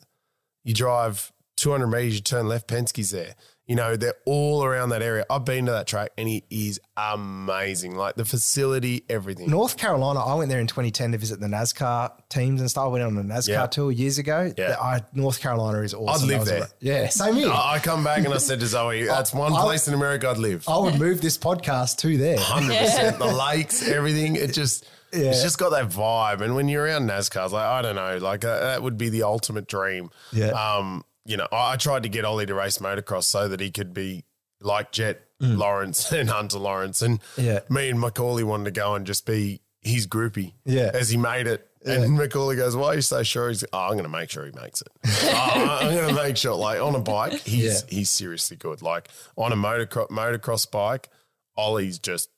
you 0.64 0.74
drive 0.74 1.32
200 1.58 1.88
meters, 1.88 2.16
you 2.16 2.22
turn 2.22 2.48
left. 2.48 2.68
Penske's 2.68 3.10
there. 3.12 3.36
You 3.66 3.78
know 3.78 3.96
they're 3.96 4.16
all 4.26 4.64
around 4.66 4.90
that 4.90 5.02
area. 5.02 5.26
I've 5.30 5.46
been 5.46 5.68
to 5.68 5.72
that 5.72 5.88
track 5.88 6.10
and 6.18 6.28
it 6.28 6.44
is 6.50 6.82
amazing. 6.98 7.96
Like 7.96 8.16
the 8.16 8.26
facility, 8.26 9.04
everything. 9.10 9.50
North 9.50 9.78
Carolina, 9.78 10.20
I 10.20 10.34
went 10.36 10.50
there 10.50 10.60
in 10.60 10.68
2010 10.68 11.14
to 11.14 11.18
visit 11.18 11.40
the 11.40 11.48
NASCAR 11.48 12.12
teams 12.30 12.60
and 12.60 12.70
stuff. 12.70 12.84
I 12.84 12.88
went 12.88 13.04
on 13.06 13.18
a 13.18 13.24
NASCAR 13.24 13.48
Yeah. 13.48 13.66
tour 13.68 13.92
years 13.92 14.18
ago. 14.18 14.52
Yeah. 14.58 14.76
I, 14.80 15.02
North 15.14 15.40
Carolina 15.40 15.80
is 15.82 15.94
awesome. 15.94 16.30
I'd 16.30 16.36
live 16.38 16.46
there. 16.46 16.64
a- 16.64 16.70
yeah, 16.82 17.08
same 17.10 17.36
here. 17.36 17.50
I 17.50 17.76
I 17.76 17.80
come 17.80 18.04
back 18.04 18.26
and 18.26 18.34
I 18.34 18.38
said 18.38 18.60
to 18.60 18.68
Zoe, 18.68 19.04
"That's 19.08 19.34
one 19.34 19.54
I- 19.54 19.62
place 19.62 19.88
in 19.88 19.94
America 19.94 20.28
I'd 20.30 20.38
live." 20.38 20.68
I 20.68 20.78
would 20.78 21.00
move 21.00 21.22
this 21.22 21.38
podcast 21.38 21.98
to 22.00 22.18
there. 22.18 22.38
Hundred 22.40 22.78
percent. 22.78 23.18
The 23.20 23.28
lakes, 23.28 23.88
everything. 23.88 24.36
It 24.36 24.54
just, 24.54 24.86
Yeah. 25.14 25.30
it's 25.30 25.42
just 25.42 25.58
got 25.58 25.70
that 25.70 25.88
vibe. 25.90 26.42
And 26.42 26.54
when 26.56 26.68
you're 26.68 26.84
around 26.84 27.08
NASCAR, 27.10 27.46
it's 27.46 27.54
like 27.54 27.66
I 27.66 27.82
don't 27.82 27.96
know, 27.96 28.18
like 28.18 28.44
uh, 28.44 28.60
that 28.60 28.84
would 28.84 28.98
be 28.98 29.08
the 29.10 29.24
ultimate 29.24 29.68
dream. 29.68 30.10
Yeah. 30.34 30.48
Um, 30.50 31.04
you 31.26 31.38
know, 31.38 31.48
I, 31.52 31.74
I 31.74 31.76
tried 31.78 32.04
to 32.04 32.10
get 32.10 32.26
Ollie 32.26 32.46
to 32.46 32.54
race 32.54 32.78
motocross 32.80 33.24
so 33.24 33.48
that 33.48 33.60
he 33.60 33.72
could 33.72 33.94
be 33.94 34.24
like 34.62 34.92
Jett 34.92 35.22
Lawrence 35.40 36.12
and 36.14 36.30
Hunter 36.30 36.60
Lawrence, 36.60 37.02
and 37.02 37.20
Mm. 37.36 37.44
Yeah. 37.44 37.60
me 37.70 37.90
and 37.90 38.00
Macauley 38.00 38.44
wanted 38.44 38.66
to 38.66 38.72
go 38.72 38.96
and 38.96 39.06
just 39.06 39.26
be 39.26 39.62
his 39.82 40.08
groupie. 40.08 40.54
Yeah. 40.66 40.92
As 40.94 41.10
he 41.10 41.18
made 41.18 41.48
it. 41.48 41.68
And 41.86 42.18
Macauley 42.18 42.56
goes, 42.56 42.78
Why 42.78 42.88
are 42.88 42.96
you 42.96 43.02
so 43.02 43.24
sure? 43.24 43.50
He's 43.50 43.66
oh, 43.74 43.78
I'm 43.78 43.92
going 43.92 44.04
to 44.04 44.10
make 44.10 44.30
sure 44.30 44.46
he 44.46 44.54
makes 44.54 44.82
it. 44.82 44.88
Oh, 45.36 45.80
I'm 45.82 45.94
going 45.94 46.08
to 46.08 46.16
make 46.16 46.38
sure. 46.38 46.56
Like 46.56 46.80
on 46.80 46.96
a 46.96 47.00
bike, 47.00 47.34
he's 47.42 47.64
Yeah. 47.84 47.98
he's 47.98 48.10
seriously 48.10 48.56
good. 48.56 48.82
Like 48.82 49.10
on 49.36 49.52
a 49.52 49.58
motocross 49.58 50.08
motocross 50.10 50.70
bike, 50.72 51.10
Ollie's 51.58 52.00
just 52.00 52.30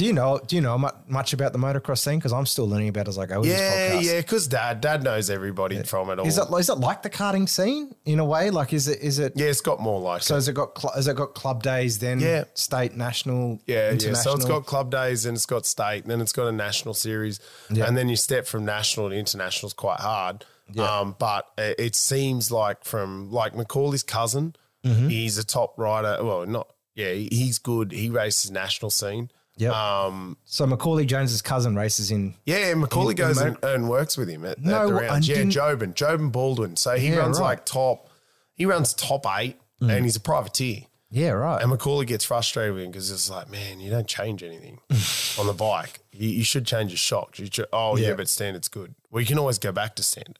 Do 0.00 0.06
you 0.06 0.14
know? 0.14 0.40
Do 0.46 0.56
you 0.56 0.62
know 0.62 0.78
much 1.08 1.34
about 1.34 1.52
the 1.52 1.58
motocross 1.58 1.98
scene? 1.98 2.18
Because 2.18 2.32
I'm 2.32 2.46
still 2.46 2.66
learning 2.66 2.88
about 2.88 3.02
it 3.06 3.08
as 3.10 3.18
I 3.18 3.26
go 3.26 3.40
with 3.40 3.50
yeah, 3.50 3.56
this 3.58 3.92
podcast. 4.06 4.12
yeah. 4.14 4.20
Because 4.20 4.46
dad, 4.46 4.80
dad 4.80 5.02
knows 5.02 5.28
everybody 5.28 5.82
from 5.82 6.08
it 6.08 6.18
all. 6.18 6.26
Is 6.26 6.38
it 6.38 6.46
is 6.58 6.70
it 6.70 6.76
like 6.78 7.02
the 7.02 7.10
karting 7.10 7.46
scene 7.46 7.94
in 8.06 8.18
a 8.18 8.24
way? 8.24 8.48
Like 8.48 8.72
is 8.72 8.88
it 8.88 9.00
is 9.02 9.18
it? 9.18 9.34
yeah, 9.36 9.48
it's 9.48 9.60
got 9.60 9.78
more 9.78 10.00
like 10.00 10.22
So 10.22 10.32
it. 10.34 10.38
has 10.38 10.48
it 10.48 10.54
got 10.54 10.80
cl- 10.80 10.94
has 10.94 11.06
it 11.06 11.16
got 11.16 11.34
club 11.34 11.62
days 11.62 11.98
then? 11.98 12.18
Yeah. 12.18 12.44
state, 12.54 12.96
national, 12.96 13.60
Yeah, 13.66 13.90
yeah. 13.90 14.14
So 14.14 14.32
it's 14.32 14.46
got 14.46 14.64
club 14.64 14.90
days 14.90 15.26
and 15.26 15.36
it's 15.36 15.44
got 15.44 15.66
state, 15.66 16.04
and 16.04 16.10
then 16.10 16.22
it's 16.22 16.32
got 16.32 16.46
a 16.46 16.52
national 16.52 16.94
series, 16.94 17.38
Yeah. 17.68 17.84
and 17.86 17.94
then 17.94 18.08
you 18.08 18.16
step 18.16 18.46
from 18.46 18.64
national 18.64 19.10
to 19.10 19.14
international 19.16 19.66
is 19.66 19.74
quite 19.74 20.00
hard. 20.00 20.46
Yeah. 20.72 20.84
Um, 21.00 21.14
but 21.18 21.44
it, 21.58 21.78
it 21.78 21.94
seems 21.94 22.50
like 22.50 22.84
from 22.84 23.30
like 23.30 23.52
Macauley's 23.54 24.02
cousin, 24.02 24.56
Mm-hmm. 24.82 25.08
he's 25.08 25.36
a 25.36 25.44
top 25.44 25.78
rider. 25.78 26.16
Well, 26.24 26.46
not 26.46 26.68
yeah, 26.94 27.12
he's 27.12 27.58
good. 27.58 27.92
He 27.92 28.08
races 28.08 28.50
national 28.50 28.88
scene. 28.88 29.30
Yep. 29.60 29.72
Um, 29.74 30.36
so 30.44 30.66
Macauley 30.66 31.06
Jones's 31.06 31.42
cousin 31.42 31.76
races 31.76 32.10
in. 32.10 32.34
yeah, 32.46 32.72
Macauley 32.74 33.10
In- 33.10 33.16
goes 33.16 33.40
in 33.40 33.48
and, 33.48 33.64
and 33.64 33.88
works 33.90 34.16
with 34.16 34.28
him 34.28 34.44
at, 34.44 34.58
No, 34.58 34.82
at 34.82 34.86
the 34.88 34.94
rounds. 34.94 35.28
Yeah, 35.28 35.36
Jobin, 35.42 35.94
Jobin 35.94 36.32
Baldwin. 36.32 36.76
So 36.76 36.96
he 36.96 37.08
Yeah, 37.10 37.16
runs 37.16 37.38
right. 37.38 37.44
Mm. 37.44 37.48
like 37.50 37.64
top. 37.66 38.08
He 38.54 38.66
runs 38.66 38.94
top 38.94 39.26
eight, 39.38 39.58
and 39.80 40.04
he's 40.04 40.16
a 40.16 40.20
privateer. 40.20 40.82
Yeah, 41.10 41.30
right. 41.30 41.60
And 41.62 41.72
Macauley 41.72 42.06
gets 42.06 42.24
frustrated 42.24 42.74
with 42.74 42.84
him 42.84 42.90
because 42.92 43.10
it's 43.10 43.28
like, 43.28 43.50
man, 43.50 43.80
you 43.80 43.90
don't 43.90 44.06
change 44.06 44.42
anything 44.42 44.78
on 45.38 45.46
the 45.46 45.52
bike. 45.52 46.00
You, 46.12 46.28
you 46.28 46.44
should 46.44 46.66
change 46.66 46.90
your 46.92 46.98
shocks. 46.98 47.38
You 47.40 47.48
should, 47.50 47.66
oh, 47.72 47.96
yeah. 47.96 48.08
Yeah. 48.08 48.14
but 48.14 48.28
standard's 48.28 48.68
good. 48.68 48.94
Well, 49.10 49.20
you 49.20 49.26
can 49.26 49.38
always 49.38 49.58
go 49.58 49.72
back 49.72 49.96
to 49.96 50.02
standard. 50.04 50.38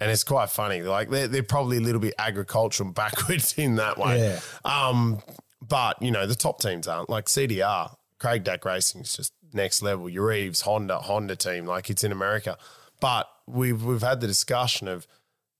And 0.00 0.10
it's 0.10 0.24
quite 0.24 0.48
funny. 0.50 0.80
Like 0.82 1.10
they're, 1.10 1.28
they're 1.28 1.42
probably 1.42 1.76
a 1.76 1.80
little 1.80 2.00
bit 2.00 2.14
agricultural 2.18 2.86
and 2.86 2.94
backwards 2.94 3.54
in 3.58 3.76
that 3.76 3.98
way. 3.98 4.18
Yeah. 4.20 4.40
Um, 4.64 5.20
but, 5.60 6.00
you 6.00 6.10
know, 6.12 6.24
the 6.26 6.36
top 6.36 6.60
teams 6.60 6.86
aren't. 6.88 7.10
Like 7.10 7.26
CDR, 7.26 7.94
Craig 8.18 8.44
Dack 8.44 8.64
Racing 8.64 9.02
is 9.02 9.16
just 9.16 9.32
next 9.52 9.82
level. 9.82 10.08
Your 10.08 10.26
Reeves, 10.26 10.62
Honda, 10.62 10.98
Honda 10.98 11.36
team, 11.36 11.66
like 11.66 11.90
it's 11.90 12.04
in 12.04 12.12
America. 12.12 12.58
But 13.00 13.28
we've 13.46 13.82
we've 13.82 14.02
had 14.02 14.20
the 14.20 14.26
discussion 14.26 14.88
of 14.88 15.06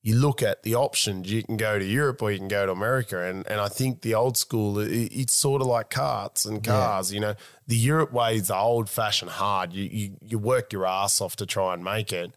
you 0.02 0.14
look 0.14 0.42
at 0.42 0.62
the 0.62 0.74
options, 0.74 1.30
you 1.30 1.42
can 1.42 1.56
go 1.56 1.78
to 1.78 1.84
Europe 1.84 2.22
or 2.22 2.30
you 2.30 2.38
can 2.38 2.48
go 2.48 2.66
to 2.66 2.72
America. 2.72 3.22
And 3.22 3.46
and 3.46 3.60
I 3.60 3.68
think 3.68 4.02
the 4.02 4.14
old 4.14 4.36
school, 4.36 4.78
it, 4.78 4.90
it's 4.90 5.32
sort 5.32 5.60
of 5.60 5.68
like 5.68 5.90
karts 5.90 6.46
and 6.46 6.62
cars. 6.62 7.12
You 7.12 7.20
know, 7.20 7.34
the 7.66 7.76
Europe 7.76 8.12
way 8.12 8.36
is 8.36 8.48
the 8.48 8.56
old 8.56 8.88
fashioned 8.88 9.32
hard. 9.32 9.72
You, 9.72 9.84
you 9.84 10.16
you 10.22 10.38
work 10.38 10.72
your 10.72 10.86
ass 10.86 11.20
off 11.20 11.36
to 11.36 11.46
try 11.46 11.74
and 11.74 11.82
make 11.82 12.12
it. 12.12 12.32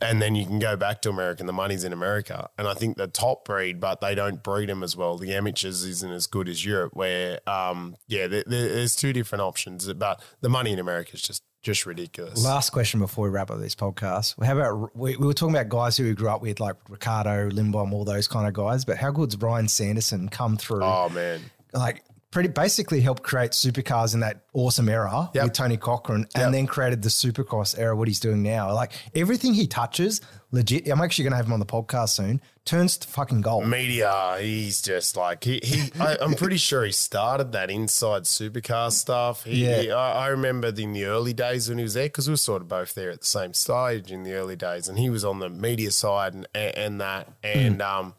And 0.00 0.20
then 0.20 0.34
you 0.34 0.44
can 0.46 0.58
go 0.58 0.76
back 0.76 1.02
to 1.02 1.10
America 1.10 1.40
and 1.42 1.48
the 1.48 1.52
money's 1.52 1.84
in 1.84 1.92
America. 1.92 2.48
And 2.58 2.66
I 2.68 2.74
think 2.74 2.96
the 2.96 3.06
top 3.06 3.44
breed, 3.44 3.80
but 3.80 4.00
they 4.00 4.14
don't 4.14 4.42
breed 4.42 4.68
them 4.68 4.82
as 4.82 4.96
well. 4.96 5.16
The 5.18 5.34
amateurs 5.34 5.84
isn't 5.84 6.12
as 6.12 6.26
good 6.26 6.48
as 6.48 6.64
Europe, 6.64 6.92
where, 6.94 7.40
um, 7.48 7.96
yeah, 8.08 8.26
there, 8.26 8.44
there- 8.46 8.68
there's 8.74 8.96
two 8.96 9.12
different 9.12 9.42
options. 9.42 9.92
But 9.92 10.22
the 10.40 10.48
money 10.48 10.72
in 10.72 10.78
America 10.78 11.12
is 11.14 11.22
just 11.22 11.42
just 11.62 11.84
ridiculous. 11.84 12.44
Last 12.44 12.70
question 12.70 13.00
before 13.00 13.24
we 13.24 13.30
wrap 13.30 13.50
up 13.50 13.58
this 13.58 13.74
podcast. 13.74 14.40
How 14.44 14.56
about 14.56 14.94
we, 14.96 15.16
we 15.16 15.26
were 15.26 15.32
talking 15.32 15.52
about 15.56 15.68
guys 15.68 15.96
who 15.96 16.04
we 16.04 16.14
grew 16.14 16.28
up 16.28 16.40
with, 16.40 16.60
like 16.60 16.76
Ricciardo, 16.88 17.50
Limbom, 17.50 17.90
all 17.92 18.04
those 18.04 18.28
kind 18.28 18.46
of 18.46 18.54
guys. 18.54 18.84
But 18.84 18.98
how 18.98 19.10
good's 19.10 19.36
Ryan 19.36 19.66
Sanderson 19.66 20.28
come 20.28 20.56
through? 20.56 20.84
oh, 20.84 21.08
man. 21.08 21.40
Like 21.72 22.04
pretty 22.36 22.50
basically 22.50 23.00
helped 23.00 23.22
create 23.22 23.52
supercars 23.52 24.12
in 24.12 24.20
that 24.20 24.42
awesome 24.52 24.90
era 24.90 25.30
Yep. 25.32 25.44
with 25.44 25.52
Tony 25.54 25.78
Cochrane, 25.78 26.26
Yep. 26.34 26.44
and 26.44 26.52
then 26.54 26.66
created 26.66 27.00
the 27.00 27.08
supercross 27.08 27.78
era. 27.78 27.96
What 27.96 28.08
he's 28.08 28.20
doing 28.20 28.42
now, 28.42 28.74
like 28.74 28.92
everything 29.14 29.54
he 29.54 29.66
touches, 29.66 30.20
legit. 30.50 30.86
I'm 30.86 31.00
actually 31.00 31.22
going 31.24 31.30
to 31.32 31.36
have 31.38 31.46
him 31.46 31.54
on 31.54 31.60
the 31.60 31.64
podcast 31.64 32.10
soon. 32.10 32.42
Turns 32.66 32.98
to 32.98 33.08
fucking 33.08 33.40
gold. 33.40 33.66
media, 33.66 34.36
he's 34.38 34.82
just 34.82 35.16
like 35.16 35.44
he. 35.44 35.60
he 35.62 35.90
I, 35.98 36.18
I'm 36.20 36.34
pretty 36.34 36.58
sure 36.58 36.84
he 36.84 36.92
started 36.92 37.52
that 37.52 37.70
inside 37.70 38.24
supercar 38.24 38.92
stuff. 38.92 39.44
He, 39.44 39.64
Yeah. 39.64 39.80
he- 39.80 39.90
I, 39.90 40.26
I 40.26 40.28
remember 40.28 40.68
in 40.68 40.92
the 40.92 41.06
early 41.06 41.32
days 41.32 41.70
when 41.70 41.78
he 41.78 41.84
was 41.84 41.94
there 41.94 42.04
because 42.04 42.28
we 42.28 42.32
were 42.34 42.36
sort 42.36 42.60
of 42.60 42.68
both 42.68 42.92
there 42.94 43.10
at 43.10 43.20
the 43.20 43.26
same 43.26 43.54
stage 43.54 44.12
in 44.12 44.24
the 44.24 44.34
early 44.34 44.56
days, 44.56 44.88
and 44.88 44.98
he 44.98 45.08
was 45.08 45.24
on 45.24 45.38
the 45.38 45.48
media 45.48 45.90
side 45.90 46.34
and 46.34 46.46
and, 46.54 46.76
and 46.76 47.00
that, 47.00 47.32
and 47.42 47.80
um, 47.80 48.12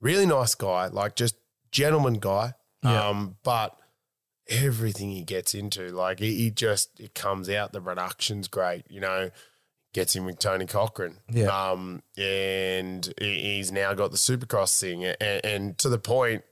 really 0.00 0.26
nice 0.26 0.54
guy, 0.54 0.86
like 0.86 1.16
just 1.16 1.34
gentleman 1.72 2.14
guy. 2.14 2.54
Yeah. 2.82 3.08
Um, 3.08 3.36
but 3.42 3.76
everything 4.48 5.10
he 5.10 5.22
gets 5.22 5.54
into, 5.54 5.88
like 5.88 6.18
he, 6.18 6.34
he 6.36 6.50
just 6.50 6.98
it 7.00 7.14
comes 7.14 7.48
out. 7.48 7.72
The 7.72 7.80
production's 7.80 8.48
great, 8.48 8.84
you 8.90 9.00
know. 9.00 9.30
Gets 9.92 10.14
him 10.14 10.24
with 10.24 10.38
Tony 10.38 10.66
Cochrane. 10.66 11.16
Yeah. 11.28 11.46
Um, 11.48 12.02
and 12.16 13.12
he's 13.18 13.72
now 13.72 13.92
got 13.94 14.12
the 14.12 14.16
Supercross 14.18 14.78
thing, 14.80 15.04
and, 15.04 15.44
and 15.44 15.78
to 15.78 15.88
the 15.88 15.98
point, 15.98 16.44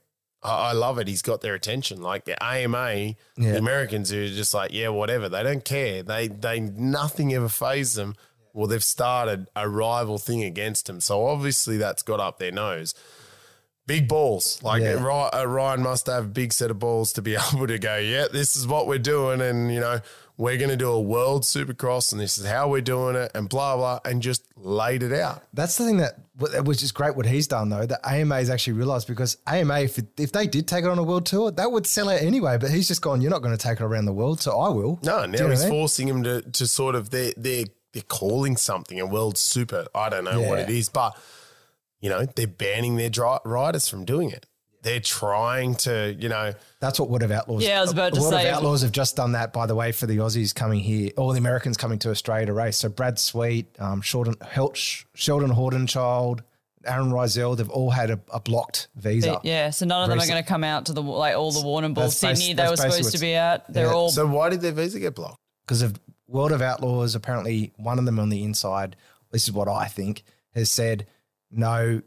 I 0.43 0.69
I 0.69 0.71
love 0.73 0.99
it. 0.99 1.07
He's 1.07 1.21
got 1.21 1.39
their 1.39 1.53
attention. 1.53 2.01
Like 2.01 2.25
the 2.25 2.41
AMA, 2.43 2.93
Yeah. 2.93 3.15
the 3.37 3.57
Americans 3.57 4.09
who 4.09 4.25
are 4.25 4.27
just 4.27 4.53
like, 4.53 4.73
yeah, 4.73 4.89
whatever. 4.89 5.29
They 5.29 5.41
don't 5.43 5.63
care. 5.63 6.03
They 6.03 6.27
they 6.27 6.59
nothing 6.59 7.33
ever 7.33 7.47
fazed 7.47 7.95
them. 7.95 8.15
Well, 8.53 8.67
they've 8.67 8.83
started 8.83 9.47
a 9.55 9.69
rival 9.69 10.17
thing 10.17 10.43
against 10.43 10.89
him, 10.89 10.99
So 10.99 11.25
obviously 11.27 11.77
that's 11.77 12.01
got 12.03 12.19
up 12.19 12.39
their 12.39 12.51
nose. 12.51 12.93
Big 13.89 14.07
balls. 14.07 14.61
Like 14.61 14.83
Yeah. 14.83 15.29
Uh, 15.33 15.45
Ryan 15.45 15.81
must 15.81 16.05
have 16.05 16.25
a 16.25 16.27
big 16.27 16.53
set 16.53 16.69
of 16.69 16.77
balls 16.77 17.11
to 17.13 17.23
be 17.23 17.35
able 17.53 17.65
to 17.65 17.79
go, 17.79 17.97
yeah, 17.97 18.27
this 18.31 18.55
is 18.55 18.67
what 18.67 18.85
we're 18.85 18.99
doing. 18.99 19.41
And, 19.41 19.73
you 19.73 19.79
know, 19.79 19.99
we're 20.37 20.57
going 20.57 20.69
to 20.69 20.77
do 20.77 20.91
a 20.91 21.01
world 21.01 21.41
supercross 21.41 22.11
and 22.11 22.21
this 22.21 22.37
is 22.37 22.45
how 22.45 22.69
we're 22.69 22.81
doing 22.81 23.15
it 23.15 23.31
and 23.33 23.49
blah, 23.49 23.75
blah, 23.75 23.99
and 24.05 24.21
just 24.21 24.45
laid 24.55 25.01
it 25.01 25.11
out. 25.11 25.41
That's 25.55 25.75
the 25.79 25.85
thing 25.85 25.97
that, 25.97 26.19
which 26.65 26.83
is 26.83 26.91
great 26.91 27.15
what 27.15 27.25
he's 27.25 27.47
done 27.47 27.69
though, 27.69 27.87
that 27.87 27.99
AMA 28.07 28.35
has 28.35 28.51
actually 28.51 28.73
realised 28.73 29.07
because 29.07 29.37
AMA, 29.47 29.79
if, 29.79 29.97
it, 29.97 30.05
if 30.19 30.31
they 30.33 30.45
did 30.45 30.67
take 30.67 30.85
it 30.85 30.87
on 30.91 30.99
a 30.99 31.03
world 31.03 31.25
tour, 31.25 31.49
that 31.49 31.71
would 31.71 31.87
sell 31.87 32.09
out 32.09 32.21
anyway. 32.21 32.59
But 32.59 32.69
he's 32.69 32.87
just 32.87 33.01
gone, 33.01 33.21
you're 33.21 33.31
not 33.31 33.41
going 33.41 33.57
to 33.57 33.61
take 33.61 33.79
it 33.79 33.83
around 33.83 34.05
the 34.05 34.13
world, 34.13 34.39
so 34.39 34.59
I 34.59 34.69
will. 34.69 34.99
No, 35.01 35.25
now 35.25 35.49
he's 35.49 35.61
I 35.61 35.63
mean? 35.63 35.73
forcing 35.73 36.07
him 36.07 36.21
to, 36.25 36.43
to 36.43 36.67
sort 36.67 36.93
of, 36.93 37.09
they're, 37.09 37.33
they're, 37.35 37.65
they're 37.93 38.03
calling 38.03 38.55
something 38.55 38.99
a 38.99 39.07
world 39.07 39.35
super. 39.35 39.87
I 39.95 40.09
don't 40.09 40.25
know 40.25 40.41
what 40.41 40.59
it 40.59 40.69
is, 40.69 40.89
but, 40.89 41.17
you 42.01 42.09
know, 42.09 42.25
they're 42.25 42.47
banning 42.47 42.95
their 42.95 43.09
dri- 43.09 43.39
riders 43.45 43.87
from 43.87 44.05
doing 44.05 44.29
it. 44.31 44.45
They're 44.81 45.01
trying 45.01 45.75
to, 45.75 46.15
you 46.17 46.29
know, 46.29 46.53
That's 46.79 46.99
what 47.01 47.09
World 47.09 47.23
of 47.23 47.31
Outlaws. 47.31 47.63
Yeah, 47.65 47.79
I 47.79 47.81
was 47.81 47.91
about 47.91 48.13
to 48.13 48.21
World 48.21 48.33
say- 48.33 48.47
of 48.49 48.55
Outlaws 48.55 48.81
have 48.83 48.93
just 48.93 49.17
done 49.17 49.33
that, 49.33 49.51
by 49.51 49.65
the 49.65 49.75
way, 49.75 49.91
for 49.91 50.05
the 50.07 50.17
Aussies 50.17 50.55
coming 50.55 50.79
here, 50.79 51.11
all 51.17 51.31
the 51.33 51.37
Americans 51.37 51.75
coming 51.75 51.99
to 51.99 52.11
Australia 52.11 52.45
to 52.45 52.53
race. 52.53 52.77
So 52.77 52.87
Brad 52.87 53.19
Sweet, 53.19 53.75
um, 53.79 53.99
Sheldon, 54.01 54.35
Helch, 54.41 55.05
Sheldon 55.15 55.49
Haudenschild, 55.51 56.39
Aaron 56.85 57.11
Reutzel, 57.11 57.57
they've 57.57 57.69
all 57.69 57.89
had 57.89 58.09
a, 58.09 58.19
a 58.33 58.39
blocked 58.39 58.87
visa. 58.95 59.41
Yeah, 59.43 59.69
so 59.71 59.85
none 59.85 60.03
of 60.03 60.09
them 60.09 60.17
are 60.19 60.25
going 60.27 60.41
to 60.41 60.47
come 60.47 60.63
out 60.63 60.85
to 60.85 60.93
the 60.93 61.01
like 61.01 61.35
all 61.35 61.51
the 61.51 61.59
Warrnambool, 61.59 61.95
That's 61.95 62.15
basi- 62.15 62.37
Sydney. 62.37 62.53
They 62.53 62.69
were 62.69 62.77
supposed 62.77 63.11
to 63.11 63.19
be 63.19 63.35
out. 63.35 63.71
They're 63.71 63.87
Yeah. 63.87 63.93
all 63.93 64.09
so 64.11 64.25
why 64.25 64.47
did 64.49 64.61
their 64.61 64.71
visa 64.71 64.99
get 64.99 65.13
blocked? 65.15 65.37
because 65.67 65.81
of 65.81 65.99
World 66.27 66.51
of 66.53 66.61
Outlaws, 66.61 67.15
apparently 67.15 67.73
one 67.75 67.99
of 67.99 68.05
them 68.05 68.17
on 68.17 68.29
the 68.29 68.43
inside, 68.43 68.95
this 69.31 69.43
is 69.43 69.51
what 69.51 69.67
I 69.67 69.85
think, 69.87 70.23
has 70.55 70.71
said, 70.71 71.05
no, 71.51 72.01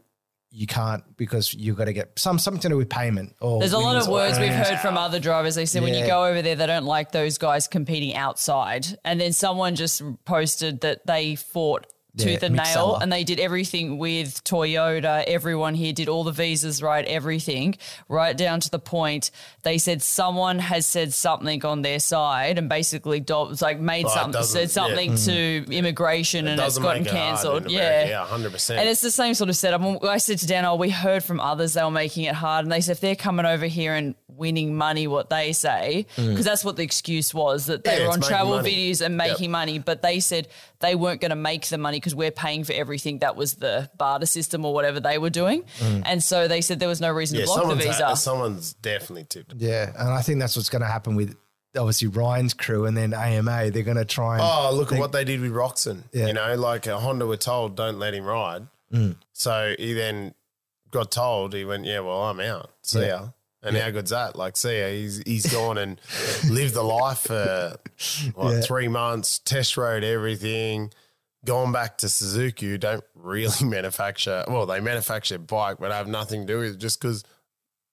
you 0.55 0.67
can't 0.67 1.03
because 1.17 1.51
you've 1.53 1.75
got 1.75 1.85
to 1.85 1.93
get 1.93 2.17
some 2.17 2.37
something 2.37 2.61
to 2.61 2.69
do 2.69 2.77
with 2.77 2.89
payment. 2.89 3.35
Or 3.41 3.59
There's 3.59 3.73
a 3.73 3.79
lot 3.79 3.95
of 3.95 4.07
words 4.07 4.39
we've 4.39 4.53
heard 4.53 4.79
from 4.79 4.97
other 4.97 5.19
drivers. 5.19 5.55
They 5.55 5.65
said 5.65 5.81
when 5.81 5.95
you 5.95 6.05
go 6.05 6.25
over 6.25 6.41
there, 6.43 6.55
they 6.55 6.67
don't 6.67 6.85
like 6.85 7.11
those 7.11 7.39
guys 7.39 7.67
competing 7.67 8.15
outside. 8.15 8.85
And 9.03 9.19
then 9.19 9.33
someone 9.33 9.75
just 9.75 10.03
posted 10.25 10.81
that 10.81 11.07
they 11.07 11.35
fought 11.35 11.87
Yeah, 12.15 12.25
tooth 12.25 12.43
and 12.43 12.55
nail 12.55 12.95
and 13.01 13.11
they 13.11 13.23
did 13.23 13.39
everything 13.39 13.97
with 13.97 14.43
Toyota. 14.43 15.23
Everyone 15.25 15.73
here 15.73 15.93
did 15.93 16.07
all 16.09 16.23
the 16.23 16.31
visas 16.31 16.81
right, 16.83 17.03
everything 17.05 17.75
right 18.07 18.37
down 18.37 18.59
to 18.59 18.69
the 18.69 18.77
point. 18.77 19.31
They 19.63 19.79
said 19.79 20.03
someone 20.03 20.59
has 20.59 20.85
said 20.85 21.11
something 21.13 21.65
on 21.65 21.81
their 21.81 21.97
side 21.99 22.59
and 22.59 22.69
basically 22.69 23.19
do- 23.19 23.55
like 23.61 23.79
made 23.79 24.05
it 24.05 24.09
something, 24.09 24.43
said 24.43 24.69
something 24.69 25.15
to 25.25 25.65
immigration 25.71 26.47
and 26.47 26.59
it's 26.61 26.77
gotten 26.77 27.05
it 27.07 27.09
cancelled. 27.09 27.71
Yeah. 27.71 28.07
Yeah, 28.07 28.25
100%. 28.29 28.77
And 28.77 28.87
it's 28.87 29.01
the 29.01 29.09
same 29.11 29.33
sort 29.33 29.49
of 29.49 29.55
setup. 29.55 29.81
I 30.03 30.17
said 30.17 30.37
to 30.39 30.47
Dan, 30.47 30.65
oh, 30.65 30.75
we 30.75 30.91
heard 30.91 31.23
from 31.23 31.39
others 31.39 31.73
they 31.73 31.83
were 31.83 31.89
making 31.91 32.25
it 32.25 32.35
hard. 32.35 32.65
And 32.65 32.71
they 32.71 32.81
said 32.81 32.91
if 32.93 32.99
they're 32.99 33.15
coming 33.15 33.45
over 33.47 33.65
here 33.65 33.95
and 33.95 34.13
winning 34.37 34.75
money, 34.75 35.07
what 35.07 35.29
they 35.29 35.53
say, 35.53 36.05
because 36.15 36.45
that's 36.45 36.63
what 36.65 36.75
the 36.75 36.83
excuse 36.83 37.33
was 37.33 37.65
that 37.67 37.83
they 37.83 37.91
Mm. 37.95 37.99
Yeah, 37.99 38.05
were 38.07 38.13
on 38.13 38.21
travel 38.21 38.55
money. 38.57 38.71
videos 38.91 39.01
and 39.05 39.17
Yep. 39.17 39.27
making 39.29 39.51
money. 39.51 39.79
But 39.79 40.01
they 40.01 40.19
said 40.19 40.47
they 40.79 40.95
weren't 40.95 41.21
going 41.21 41.29
to 41.29 41.35
make 41.35 41.67
the 41.67 41.77
money 41.77 41.97
because 41.97 42.15
we're 42.15 42.31
paying 42.31 42.63
for 42.63 42.73
everything. 42.73 43.19
That 43.19 43.35
was 43.35 43.53
the 43.55 43.89
barter 43.97 44.25
system 44.25 44.65
or 44.65 44.73
whatever 44.73 44.99
they 44.99 45.17
were 45.17 45.29
doing. 45.29 45.63
And 45.81 46.23
so 46.23 46.47
they 46.47 46.61
said 46.61 46.79
there 46.79 46.89
was 46.89 47.01
no 47.01 47.11
reason 47.11 47.37
Mm. 47.37 47.39
Yeah, 47.41 47.45
to 47.45 47.51
block 47.51 47.57
the 47.57 47.69
someone's, 47.69 47.97
visa. 47.97 48.15
someone's 48.15 48.73
definitely 48.73 49.25
tipped. 49.29 49.53
Yeah, 49.57 49.91
and 49.97 50.09
I 50.09 50.21
think 50.21 50.39
that's 50.39 50.55
what's 50.55 50.69
going 50.69 50.81
to 50.81 50.87
happen 50.87 51.15
with 51.15 51.35
obviously 51.75 52.07
Ryan's 52.07 52.53
crew 52.53 52.85
and 52.85 52.95
then 52.95 53.13
AMA. 53.13 53.71
They're 53.71 53.81
going 53.83 53.97
to 53.97 54.05
try 54.05 54.33
and 54.35 54.43
Oh, 54.45 54.71
look 54.75 54.91
at 54.91 54.99
what 54.99 55.11
they 55.11 55.23
did 55.23 55.41
with 55.41 55.51
Roczen. 55.51 56.03
Yeah. 56.11 56.27
You 56.27 56.33
know, 56.33 56.53
like 56.55 56.87
uh, 56.87 56.99
Honda 56.99 57.25
were 57.25 57.37
told, 57.37 57.75
don't 57.75 57.97
let 57.97 58.13
him 58.13 58.25
ride. 58.25 58.67
Mm. 58.93 59.15
So 59.33 59.73
he 59.79 59.93
then 59.93 60.35
got 60.91 61.09
told, 61.09 61.53
he 61.55 61.65
went, 61.65 61.85
yeah, 61.85 62.01
well, 62.01 62.21
I'm 62.25 62.39
out. 62.39 62.69
See 62.83 62.99
Yeah. 63.01 63.07
ya. 63.07 63.27
And 63.63 63.77
how 63.77 63.89
good's 63.91 64.11
that? 64.11 64.35
Like, 64.35 64.57
see. 64.57 64.81
He's, 65.01 65.21
he's 65.25 65.45
gone 65.51 65.77
and 65.77 65.99
lived 66.49 66.73
the 66.73 66.83
life 66.83 67.19
for 67.19 67.77
what, 68.35 68.51
Yeah. 68.55 68.61
three 68.61 68.87
months, 68.89 69.39
test 69.39 69.77
rode 69.77 70.03
everything, 70.03 70.91
gone 71.45 71.71
back 71.71 71.97
to 71.99 72.09
Suzuki, 72.09 72.67
who 72.69 72.77
don't 72.77 73.03
really 73.15 73.53
manufacture, 73.65 74.43
well, 74.47 74.65
they 74.65 74.79
manufacture 74.81 75.37
bike, 75.37 75.77
but 75.79 75.91
have 75.91 76.07
nothing 76.07 76.45
to 76.45 76.53
do 76.53 76.59
with 76.59 76.75
it 76.75 76.77
just 76.77 76.99
because 77.01 77.23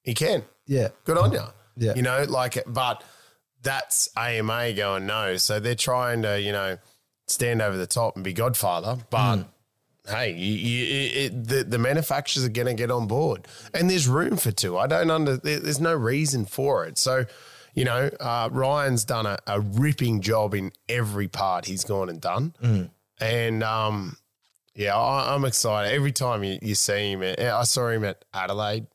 he 0.03 0.15
can 0.15 0.43
yeah, 0.67 0.89
good 1.05 1.19
on 1.19 1.33
you. 1.33 1.41
Yeah. 1.77 1.95
You 1.95 2.03
know, 2.03 2.25
like, 2.29 2.63
but 2.67 3.03
that's 3.63 4.09
AMA 4.17 4.73
going 4.75 5.07
no. 5.07 5.37
So 5.37 5.59
they're 5.61 5.75
trying 5.75 6.23
to, 6.23 6.41
you 6.41 6.53
know, 6.53 6.79
stand 7.29 7.61
over 7.63 7.77
the 7.77 7.87
top 7.87 8.15
and 8.17 8.25
be 8.25 8.33
Godfather. 8.33 8.97
But 9.11 9.37
Hmm. 9.37 9.43
Hey, 10.09 10.33
you, 10.33 10.55
you, 10.55 11.11
it, 11.27 11.49
the, 11.49 11.65
the 11.65 11.79
manufacturers 11.79 12.45
are 12.45 12.51
going 12.51 12.67
to 12.67 12.75
get 12.75 12.91
on 12.91 13.07
board. 13.07 13.47
And 13.75 13.89
there's 13.91 14.09
room 14.09 14.37
for 14.37 14.51
two. 14.53 14.79
I 14.79 14.87
don't 14.87 15.11
under, 15.11 15.37
there's 15.37 15.81
no 15.81 15.95
reason 15.95 16.45
for 16.47 16.85
it. 16.87 16.99
So, 16.99 17.25
you 17.75 17.85
know, 17.85 18.11
uh, 18.19 18.49
Ryan's 18.51 19.05
done 19.05 19.27
a, 19.27 19.39
a 19.47 19.61
ripping 19.61 20.21
job 20.21 20.55
in 20.55 20.73
every 20.89 21.29
part 21.29 21.67
he's 21.67 21.85
gone 21.85 22.09
and 22.09 22.21
done. 22.21 22.55
Hmm. 22.61 22.83
And, 23.21 23.63
um, 23.63 24.17
yeah, 24.75 24.97
I, 24.97 25.35
I'm 25.35 25.45
excited. 25.45 25.93
Every 25.95 26.13
time 26.13 26.43
you, 26.43 26.59
you 26.63 26.75
see 26.75 27.13
him, 27.13 27.23
I 27.23 27.63
saw 27.65 27.89
him 27.89 28.05
at 28.05 28.25
Adelaide. 28.33 28.87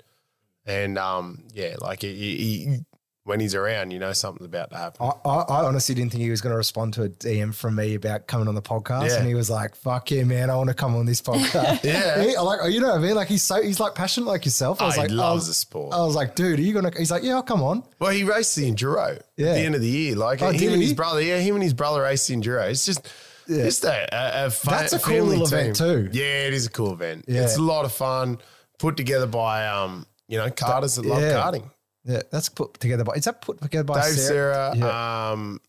And 0.65 0.97
um, 0.97 1.43
yeah, 1.53 1.75
like 1.79 2.01
he, 2.01 2.13
he, 2.13 2.35
he- 2.65 2.85
when 3.25 3.39
he's 3.39 3.53
around, 3.55 3.91
you 3.91 3.99
know 3.99 4.13
something's 4.13 4.45
about 4.45 4.69
to 4.69 4.77
happen. 4.77 5.05
I, 5.05 5.27
I, 5.29 5.35
I 5.41 5.65
honestly 5.65 5.93
didn't 5.95 6.11
think 6.11 6.21
he 6.23 6.29
was 6.29 6.41
going 6.41 6.51
to 6.53 6.57
respond 6.57 6.93
to 6.93 7.03
a 7.03 7.09
DM 7.09 7.53
from 7.53 7.75
me 7.75 7.95
about 7.95 8.27
coming 8.27 8.47
on 8.47 8.53
the 8.55 8.61
podcast, 8.61 9.09
Yeah. 9.09 9.17
and 9.17 9.27
he 9.27 9.33
was 9.33 9.49
like, 9.49 9.75
"Fuck 9.75 10.11
yeah, 10.11 10.23
man, 10.23 10.49
I 10.49 10.55
want 10.55 10.69
to 10.69 10.75
come 10.75 10.95
on 10.95 11.05
this 11.05 11.21
podcast." 11.21 11.83
Yeah. 11.83 12.23
He- 12.23 12.37
like 12.37 12.71
you 12.71 12.79
know 12.79 12.89
what 12.89 12.97
I 12.97 12.99
mean. 12.99 13.15
Like 13.15 13.27
he's 13.27 13.43
so 13.43 13.61
he's 13.61 13.79
like 13.79 13.95
passionate 13.95 14.27
like 14.27 14.45
yourself. 14.45 14.79
I 14.79 14.85
Oh, 14.85 14.87
was 14.87 14.95
he 14.95 15.01
like, 15.01 15.11
I 15.11 15.13
loves 15.15 15.41
was- 15.41 15.47
the 15.47 15.53
sport. 15.55 15.93
I 15.93 16.05
was 16.05 16.15
like, 16.15 16.35
dude, 16.35 16.59
are 16.59 16.61
you 16.61 16.71
gonna? 16.73 16.91
He's 16.97 17.09
like, 17.11 17.23
yeah, 17.23 17.33
I'll 17.33 17.43
come 17.43 17.61
on. 17.63 17.83
Well, 17.99 18.11
he 18.11 18.23
raced 18.23 18.55
the 18.55 18.71
enduro 18.71 19.19
Yeah. 19.37 19.47
at 19.49 19.53
the 19.55 19.59
end 19.61 19.75
of 19.75 19.81
the 19.81 19.89
year. 19.89 20.15
Like 20.15 20.41
Oh, 20.41 20.51
him 20.51 20.73
and 20.73 20.81
he? 20.81 20.87
his 20.87 20.93
brother, 20.93 21.21
yeah, 21.21 21.39
him 21.39 21.55
and 21.55 21.63
his 21.63 21.73
brother 21.73 22.03
raced 22.03 22.27
the 22.27 22.35
enduro. 22.35 22.69
It's 22.69 22.85
just, 22.85 23.07
just 23.47 23.83
a, 23.85 24.07
a, 24.15 24.45
a 24.45 24.49
fa- 24.51 24.69
That's 24.69 24.93
a 24.93 24.99
cool 24.99 25.23
little 25.23 25.45
event 25.47 25.75
too. 25.77 26.09
Yeah, 26.11 26.45
it 26.47 26.53
is 26.53 26.67
a 26.67 26.69
cool 26.69 26.93
event. 26.93 27.25
Yeah. 27.27 27.41
It's 27.43 27.57
a 27.57 27.61
lot 27.61 27.85
of 27.85 27.91
fun, 27.91 28.37
put 28.77 28.97
together 28.97 29.25
by 29.27 29.67
um, 29.67 30.05
you 30.27 30.37
know, 30.37 30.47
karters 30.49 30.95
that 30.97 31.05
love 31.05 31.21
yeah. 31.21 31.33
karting. 31.33 31.69
Yeah, 32.05 32.21
that's 32.31 32.49
put 32.49 32.75
together 32.79 33.03
by. 33.03 33.13
Is 33.13 33.25
that 33.25 33.41
put 33.41 33.59
together 33.61 33.83
by 33.83 34.01
Dave 34.01 34.13
Sera? 34.17 34.71
Sera, 34.73 34.77
Yeah. 34.77 35.31
um, 35.31 35.59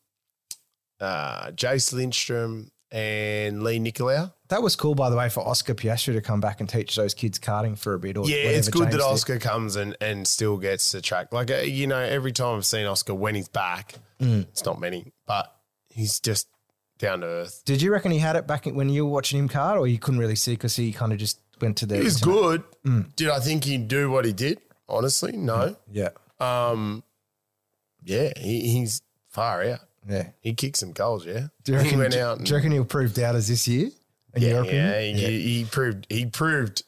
uh, 1.00 1.50
Jace 1.52 1.92
Lindstrom, 1.92 2.70
and 2.92 3.62
Lee 3.64 3.78
Nicolau. 3.80 4.32
that 4.48 4.62
was 4.62 4.76
cool, 4.76 4.94
by 4.94 5.10
the 5.10 5.16
way, 5.16 5.28
for 5.28 5.40
Oscar 5.46 5.74
Piastri 5.74 6.12
to 6.14 6.20
come 6.20 6.40
back 6.40 6.60
and 6.60 6.68
teach 6.68 6.94
those 6.94 7.14
kids 7.14 7.38
karting 7.38 7.76
for 7.76 7.94
a 7.94 7.98
bit. 7.98 8.16
Or 8.16 8.28
Yeah, 8.28 8.36
it's 8.36 8.68
good 8.68 8.82
James 8.84 8.92
that 8.92 8.98
did. 8.98 9.04
Oscar 9.04 9.38
comes 9.40 9.74
and, 9.76 9.96
and 10.00 10.26
still 10.26 10.56
gets 10.56 10.92
the 10.92 11.00
track. 11.00 11.32
Like, 11.32 11.50
uh, 11.50 11.56
you 11.56 11.88
know, 11.88 11.98
every 11.98 12.30
time 12.32 12.56
I've 12.56 12.64
seen 12.64 12.86
Oscar 12.86 13.12
when 13.14 13.34
he's 13.34 13.48
back, 13.48 13.96
Mm. 14.20 14.42
it's 14.48 14.64
not 14.64 14.80
many, 14.80 15.12
but 15.26 15.52
he's 15.90 16.20
just 16.20 16.46
down 16.98 17.20
to 17.20 17.26
earth. 17.26 17.62
Did 17.66 17.82
you 17.82 17.90
reckon 17.92 18.12
he 18.12 18.18
had 18.18 18.36
it 18.36 18.46
back 18.46 18.64
when 18.66 18.88
you 18.88 19.04
were 19.04 19.12
watching 19.12 19.38
him 19.40 19.48
kart, 19.48 19.78
or 19.78 19.86
you 19.88 19.98
couldn't 19.98 20.20
really 20.20 20.36
see 20.36 20.52
because 20.52 20.76
he 20.76 20.92
kind 20.92 21.12
of 21.12 21.18
just 21.18 21.40
went 21.60 21.76
to 21.78 21.86
the? 21.86 21.96
He 21.96 22.02
was 22.04 22.22
internet? 22.22 22.40
good. 22.42 22.62
Mm. 22.86 23.16
Did 23.16 23.28
I 23.30 23.40
think 23.40 23.64
he'd 23.64 23.88
do 23.88 24.10
what 24.10 24.24
he 24.24 24.32
did? 24.32 24.60
Honestly, 24.88 25.32
no. 25.36 25.74
Yeah, 25.90 26.10
Um, 26.40 27.02
yeah, 28.02 28.30
he, 28.36 28.68
he's 28.68 29.02
far 29.28 29.62
out. 29.64 29.80
yeah. 30.08 30.28
He 30.40 30.54
kicked 30.54 30.76
some 30.76 30.92
goals, 30.92 31.26
yeah. 31.26 31.48
Do 31.64 31.72
you 31.72 31.78
reckon? 31.78 31.90
he 31.92 31.96
went 31.96 32.12
do, 32.12 32.20
out 32.20 32.34
do 32.36 32.40
and, 32.40 32.50
you 32.50 32.56
reckon 32.56 32.72
he'll 32.72 32.84
prove 32.84 33.14
doubters 33.14 33.48
this 33.48 33.66
year? 33.66 33.90
In 34.34 34.42
yeah, 34.42 34.48
your 34.50 34.62
opinion? 34.62 35.16
yeah, 35.18 35.28
he, 35.28 35.40
he 35.40 35.64
proved 35.64 36.06
he 36.10 36.26
proved 36.26 36.82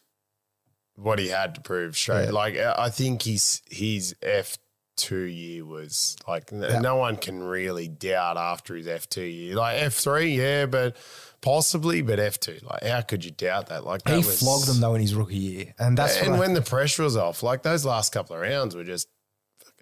what 0.97 1.19
he 1.19 1.29
had 1.29 1.55
to 1.55 1.61
prove 1.61 1.97
straight. 1.97 2.27
Yeah. 2.27 2.31
Like 2.33 2.57
I 2.57 2.91
think 2.91 3.23
his 3.23 3.63
his 3.71 4.15
F 4.23 4.59
two 4.97 5.23
year 5.23 5.65
was 5.65 6.17
like 6.27 6.53
n- 6.53 6.61
Yeah. 6.61 6.81
no 6.81 6.97
one 6.97 7.17
can 7.17 7.43
really 7.43 7.89
doubt 7.89 8.37
after 8.37 8.75
his 8.77 8.87
F 8.87 9.09
two 9.09 9.23
year. 9.23 9.55
Like 9.57 9.81
F 9.81 9.95
three, 9.95 10.37
yeah, 10.39 10.67
but 10.67 10.97
possibly, 11.41 12.03
but 12.03 12.19
F 12.19 12.39
two, 12.41 12.59
like 12.63 12.83
how 12.83 13.01
could 13.01 13.25
you 13.25 13.31
doubt 13.31 13.69
that? 13.69 13.85
Like 13.85 14.03
that 14.03 14.11
He 14.11 14.17
was, 14.19 14.41
flogged 14.41 14.67
them 14.67 14.81
though 14.81 14.95
in 14.95 15.01
his 15.01 15.15
rookie 15.15 15.37
year, 15.37 15.75
and 15.79 15.97
that's 15.97 16.17
and 16.19 16.33
what 16.33 16.37
I- 16.37 16.41
when 16.41 16.55
the 16.55 16.63
pressure 16.63 17.05
was 17.05 17.17
off, 17.17 17.43
like 17.43 17.63
those 17.63 17.85
last 17.87 18.13
couple 18.13 18.37
of 18.37 18.43
rounds 18.43 18.75
were 18.77 18.85
just 18.85 19.09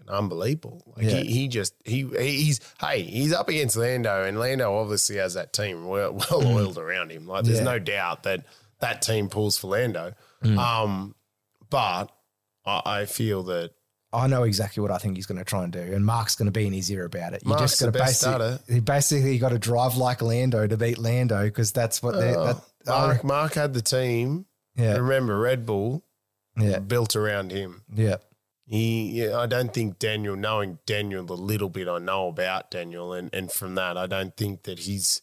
unbelievable. 0.08 0.82
Like 0.96 1.06
Yeah. 1.06 1.16
he, 1.18 1.26
he 1.26 1.48
just 1.48 1.74
he 1.84 2.02
he's 2.18 2.60
hey 2.80 3.02
he's 3.02 3.32
up 3.32 3.48
against 3.48 3.76
Lando, 3.76 4.24
and 4.24 4.38
Lando 4.38 4.74
obviously 4.76 5.16
has 5.16 5.34
that 5.34 5.52
team 5.52 5.86
well, 5.86 6.12
well 6.30 6.46
oiled 6.46 6.78
around 6.78 7.10
him. 7.10 7.26
Like 7.26 7.44
there's 7.44 7.58
Mm. 7.60 7.64
Yeah. 7.64 7.72
no 7.72 7.78
doubt 7.78 8.22
that 8.24 8.44
that 8.80 9.02
team 9.02 9.28
pulls 9.28 9.56
for 9.58 9.68
Lando. 9.68 10.12
Mm. 10.44 10.58
Um, 10.58 11.14
but 11.70 12.12
I, 12.64 12.82
I 12.84 13.04
feel 13.06 13.42
that 13.44 13.70
I 14.12 14.26
know 14.28 14.44
exactly 14.44 14.80
what 14.80 14.90
I 14.90 14.98
think 14.98 15.16
he's 15.16 15.26
going 15.26 15.38
to 15.38 15.44
try 15.44 15.64
and 15.64 15.72
do, 15.72 15.80
and 15.80 16.04
Mark's 16.06 16.36
going 16.36 16.46
to 16.46 16.52
be 16.52 16.66
in 16.66 16.72
his 16.72 16.90
ear 16.90 17.04
about 17.04 17.34
it. 17.34 17.42
You 17.44 17.48
Mark's 17.50 17.72
just 17.72 17.80
got 17.82 17.92
to 17.92 17.98
basically, 17.98 18.74
he 18.74 18.80
basically 18.80 19.38
got 19.38 19.48
to 19.50 19.58
drive 19.58 19.96
like 19.96 20.22
Lando 20.22 20.66
to 20.66 20.76
beat 20.76 20.98
Lando 20.98 21.42
because 21.44 21.72
that's 21.72 22.02
what 22.02 22.14
they. 22.14 22.34
oh, 22.34 22.62
that, 22.84 22.86
Mark 22.86 23.24
Mark 23.24 23.54
had 23.54 23.74
the 23.74 23.82
team. 23.82 24.46
yeah, 24.76 24.92
Remember 24.96 25.38
Red 25.38 25.66
Bull 25.66 26.02
yeah, 26.56 26.78
built 26.78 27.16
around 27.16 27.50
him. 27.50 27.82
yeah, 27.94 28.16
He, 28.68 29.22
yeah, 29.22 29.38
I 29.38 29.46
don't 29.46 29.72
think 29.72 29.98
Daniel, 30.00 30.34
knowing 30.34 30.80
Daniel 30.86 31.24
the 31.24 31.36
little 31.36 31.68
bit 31.68 31.86
I 31.86 31.98
know 31.98 32.28
about 32.28 32.70
Daniel, 32.70 33.12
and, 33.12 33.32
and 33.32 33.50
from 33.50 33.76
that, 33.76 33.96
I 33.96 34.06
don't 34.06 34.36
think 34.36 34.64
that 34.64 34.80
he's 34.80 35.22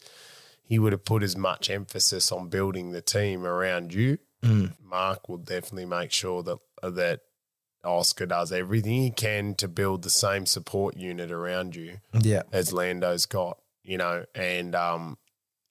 he 0.64 0.80
would 0.80 0.94
have 0.94 1.04
put 1.04 1.24
as 1.24 1.36
much 1.36 1.70
emphasis 1.70 2.32
on 2.32 2.48
building 2.48 2.92
the 2.92 3.02
team 3.02 3.46
around 3.46 3.94
you. 3.94 4.18
Mm. 4.42 4.74
Mark 4.82 5.28
will 5.28 5.38
definitely 5.38 5.86
make 5.86 6.12
sure 6.12 6.42
that 6.44 6.58
that 6.82 7.22
Oscar 7.84 8.26
does 8.26 8.52
everything 8.54 9.02
he 9.02 9.12
can 9.12 9.56
to 9.56 9.68
build 9.68 10.04
the 10.04 10.10
same 10.10 10.46
support 10.46 10.96
unit 10.96 11.32
around 11.32 11.76
you 11.76 11.98
yeah. 12.14 12.44
as 12.52 12.72
Lando's 12.72 13.26
got. 13.26 13.58
you 13.84 13.98
know, 13.98 14.26
and 14.34 14.74
um, 14.76 15.18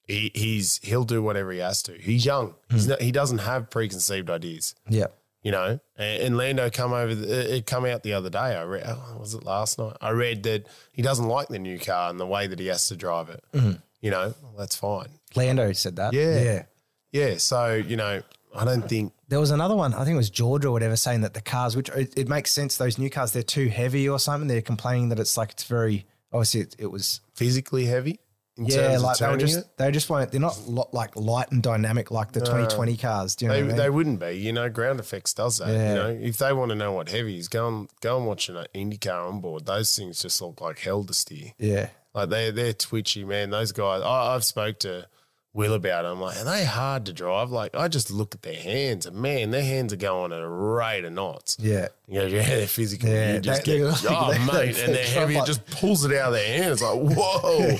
he, 0.07 0.31
he's 0.35 0.79
he'll 0.83 1.03
do 1.03 1.21
whatever 1.21 1.51
he 1.51 1.59
has 1.59 1.81
to. 1.83 1.93
He's 1.93 2.25
young. 2.25 2.55
He's 2.69 2.87
not, 2.87 3.01
he 3.01 3.11
doesn't 3.11 3.39
have 3.39 3.69
preconceived 3.69 4.29
ideas, 4.29 4.75
Yeah. 4.87 5.07
You 5.43 5.51
know. 5.51 5.79
And, 5.97 6.23
and 6.23 6.37
Lando 6.37 6.69
come 6.69 6.93
over, 6.93 7.13
it 7.15 7.65
come 7.67 7.85
out 7.85 8.01
the 8.03 8.13
other 8.13 8.29
day. 8.29 8.39
I 8.39 8.63
read, 8.63 8.83
oh, 8.87 9.17
was 9.19 9.33
it 9.33 9.43
last 9.43 9.77
night? 9.77 9.97
I 10.01 10.09
read 10.09 10.43
that 10.43 10.67
he 10.91 11.01
doesn't 11.01 11.27
like 11.27 11.49
the 11.49 11.59
new 11.59 11.77
car 11.77 12.09
and 12.09 12.19
the 12.19 12.25
way 12.25 12.47
that 12.47 12.59
he 12.59 12.67
has 12.67 12.87
to 12.87 12.95
drive 12.95 13.29
it. 13.29 13.43
Mm-hmm. 13.53 13.73
You 14.01 14.11
know, 14.11 14.33
well, 14.41 14.53
that's 14.57 14.75
fine. 14.75 15.09
Lando 15.35 15.71
said 15.73 15.97
that. 15.97 16.13
Yeah. 16.13 16.41
Yeah. 16.41 16.63
Yeah. 17.11 17.37
So 17.37 17.73
you 17.75 17.95
know, 17.95 18.21
I 18.55 18.65
don't 18.65 18.87
think 18.87 19.13
There 19.29 19.39
was 19.39 19.51
another 19.51 19.75
one, 19.75 19.93
I 19.93 20.03
think 20.03 20.13
it 20.13 20.17
was 20.17 20.29
Georgia 20.29 20.67
or 20.67 20.71
whatever, 20.71 20.95
saying 20.95 21.21
that 21.21 21.33
the 21.33 21.41
cars, 21.41 21.75
which 21.75 21.89
it, 21.89 22.17
it 22.17 22.27
makes 22.27 22.51
sense, 22.51 22.77
those 22.77 22.97
new 22.97 23.09
cars, 23.09 23.31
they're 23.31 23.43
too 23.43 23.67
heavy 23.67 24.07
or 24.07 24.19
something. 24.19 24.47
They're 24.47 24.61
complaining 24.61 25.09
that 25.09 25.19
it's 25.19 25.37
like 25.37 25.51
it's 25.51 25.63
very 25.63 26.05
obviously 26.31 26.61
it, 26.61 26.75
it 26.79 26.91
was 26.91 27.21
physically 27.33 27.85
heavy. 27.85 28.19
Yeah, 28.57 28.97
like 28.99 29.17
they 29.17 29.27
were 29.27 29.37
just 29.37 29.57
it. 29.59 29.65
they 29.77 29.89
just 29.91 30.09
won't 30.09 30.31
they're 30.31 30.39
not 30.39 30.59
lo- 30.67 30.89
like 30.91 31.15
light 31.15 31.51
and 31.51 31.63
dynamic 31.63 32.11
like 32.11 32.33
the 32.33 32.39
2020 32.41 32.97
cars. 32.97 33.35
Do 33.35 33.45
you 33.45 33.49
know 33.49 33.55
They, 33.55 33.59
I 33.63 33.67
mean? 33.67 33.75
they 33.77 33.89
wouldn't 33.89 34.19
be, 34.19 34.31
you 34.33 34.53
know. 34.53 34.69
Ground 34.69 34.99
effects 34.99 35.33
does 35.33 35.57
that. 35.57 35.69
Yeah. 35.69 35.89
You 35.89 35.95
know, 35.95 36.07
if 36.21 36.37
they 36.37 36.53
want 36.53 36.69
to 36.69 36.75
know 36.75 36.91
what 36.91 37.09
heavy 37.09 37.37
is, 37.39 37.47
go 37.47 37.67
and 37.67 37.89
go 38.01 38.17
and 38.17 38.27
watch 38.27 38.49
an 38.49 38.57
uh, 38.57 38.65
IndyCar 38.75 39.27
on 39.27 39.41
board. 39.41 39.65
Those 39.65 39.95
things 39.97 40.21
just 40.21 40.39
look 40.41 40.61
like 40.61 40.77
hell 40.79 41.03
to 41.03 41.13
steer. 41.13 41.53
yeah, 41.57 41.89
Like 42.13 42.29
they 42.29 42.51
they're 42.51 42.73
twitchy, 42.73 43.23
man. 43.25 43.49
Those 43.49 43.71
guys. 43.71 44.03
I, 44.03 44.35
I've 44.35 44.43
spoke 44.43 44.77
to 44.79 45.07
Will 45.55 45.75
about 45.75 46.05
it. 46.05 46.07
I'm 46.07 46.19
like, 46.19 46.35
are 46.37 46.45
they 46.45 46.65
hard 46.65 47.05
to 47.05 47.13
drive? 47.13 47.51
Like 47.51 47.75
I 47.75 47.87
just 47.87 48.09
look 48.09 48.33
at 48.33 48.41
their 48.41 48.55
hands, 48.55 49.05
and 49.05 49.15
man, 49.15 49.51
their 49.51 49.63
hands 49.63 49.93
are 49.93 49.97
going 49.97 50.31
at 50.31 50.39
a 50.41 50.47
rate 50.49 51.05
of 51.05 51.13
knots. 51.13 51.57
yeah, 51.59 51.89
You 52.07 52.21
know, 52.21 52.25
yeah, 52.27 52.43
they're 52.47 52.65
physical. 52.67 53.07
Yeah, 53.09 53.33
you 53.35 53.39
just 53.39 53.63
they- 53.65 53.77
get, 53.77 53.95
they- 54.01 54.07
oh, 54.09 54.31
they- 54.31 54.39
mate, 54.39 54.79
and 54.79 54.95
they're 54.95 55.03
heavy. 55.05 55.33
drop 55.33 55.43
It 55.47 55.51
just 55.51 55.65
pulls 55.67 56.05
it 56.05 56.11
out 56.17 56.29
of 56.29 56.33
their 56.33 56.57
hand. 56.57 56.71
It's 56.71 56.81
like, 56.81 56.97
whoa. 56.99 57.77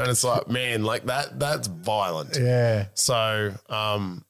and 0.00 0.10
it's 0.10 0.22
like, 0.22 0.48
man, 0.48 0.84
like 0.84 1.06
that, 1.06 1.40
that's 1.40 1.66
violent. 1.66 2.36
yeah. 2.40 2.86
So, 2.94 3.54
um, 3.70 4.24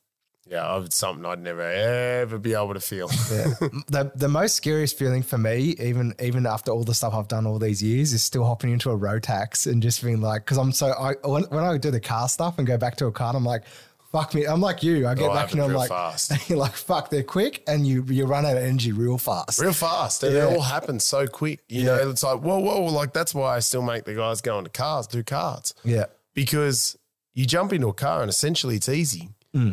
yeah, 0.48 0.81
it's 0.81 0.97
something 0.97 1.24
I'd 1.24 1.43
never 1.43 1.62
ever 1.62 2.39
be 2.39 2.55
able 2.55 2.74
to 2.74 2.81
feel. 2.81 3.09
the 3.89 4.12
the 4.14 4.28
most 4.28 4.55
scariest 4.55 4.97
feeling 4.97 5.23
for 5.23 5.39
me, 5.39 5.74
even 5.81 6.14
even 6.20 6.47
after 6.47 6.70
all 6.70 6.85
the 6.85 6.94
stuff 6.94 7.14
I've 7.14 7.28
done 7.28 7.47
all 7.47 7.59
these 7.59 7.82
years, 7.82 8.12
is 8.12 8.23
still 8.23 8.44
hopping 8.44 8.70
into 8.70 8.90
a 8.90 8.97
Rotax 8.97 9.70
and 9.70 9.82
just 9.82 10.05
being 10.05 10.20
like, 10.20 10.44
because 10.44 10.56
I'm 10.59 10.70
so 10.73 10.93
I 10.93 11.14
when, 11.27 11.44
when 11.44 11.64
I 11.64 11.77
do 11.78 11.90
the 11.90 12.01
car 12.01 12.28
stuff 12.28 12.59
and 12.59 12.66
go 12.66 12.78
back 12.78 12.97
to 12.97 13.06
a 13.06 13.12
car, 13.12 13.35
I'm 13.35 13.44
like, 13.44 13.64
fuck 14.12 14.35
me. 14.35 14.47
I'm 14.47 14.60
like 14.60 14.85
you. 14.85 15.09
I 15.09 15.14
get 15.14 15.31
oh, 15.31 15.35
back 15.35 15.51
and 15.52 15.60
I'm 15.60 15.73
like, 15.73 15.89
fast. 15.89 16.31
And 16.31 16.40
you're 16.48 16.59
like, 16.59 16.74
fuck, 16.74 17.10
they're 17.10 17.24
quick 17.24 17.64
and 17.66 17.85
you 17.85 18.05
you 18.05 18.24
run 18.24 18.47
out 18.47 18.56
of 18.56 18.62
energy 18.62 18.93
real 18.93 19.18
fast. 19.18 19.59
Real 19.60 19.73
fast. 19.73 20.23
And 20.23 20.32
Yeah. 20.32 20.47
it 20.48 20.55
all 20.55 20.62
happens 20.62 21.05
so 21.05 21.27
quick. 21.27 21.64
You 21.68 21.81
Yeah. 21.81 21.86
know, 21.86 22.10
it's 22.10 22.23
like, 22.23 22.40
whoa, 22.40 22.60
whoa, 22.60 22.85
like 22.85 23.12
that's 23.12 23.35
why 23.35 23.56
I 23.56 23.59
still 23.59 23.82
make 23.82 24.05
the 24.05 24.14
guys 24.14 24.40
go 24.40 24.59
into 24.59 24.70
cars, 24.70 25.09
do 25.09 25.24
karts. 25.24 25.74
Yeah, 25.85 26.05
Because 26.35 26.97
you 27.35 27.47
jump 27.47 27.73
into 27.73 27.89
a 27.89 27.93
car 27.94 28.20
and 28.23 28.31
essentially 28.31 28.77
it's 28.77 28.89
easy 28.89 29.31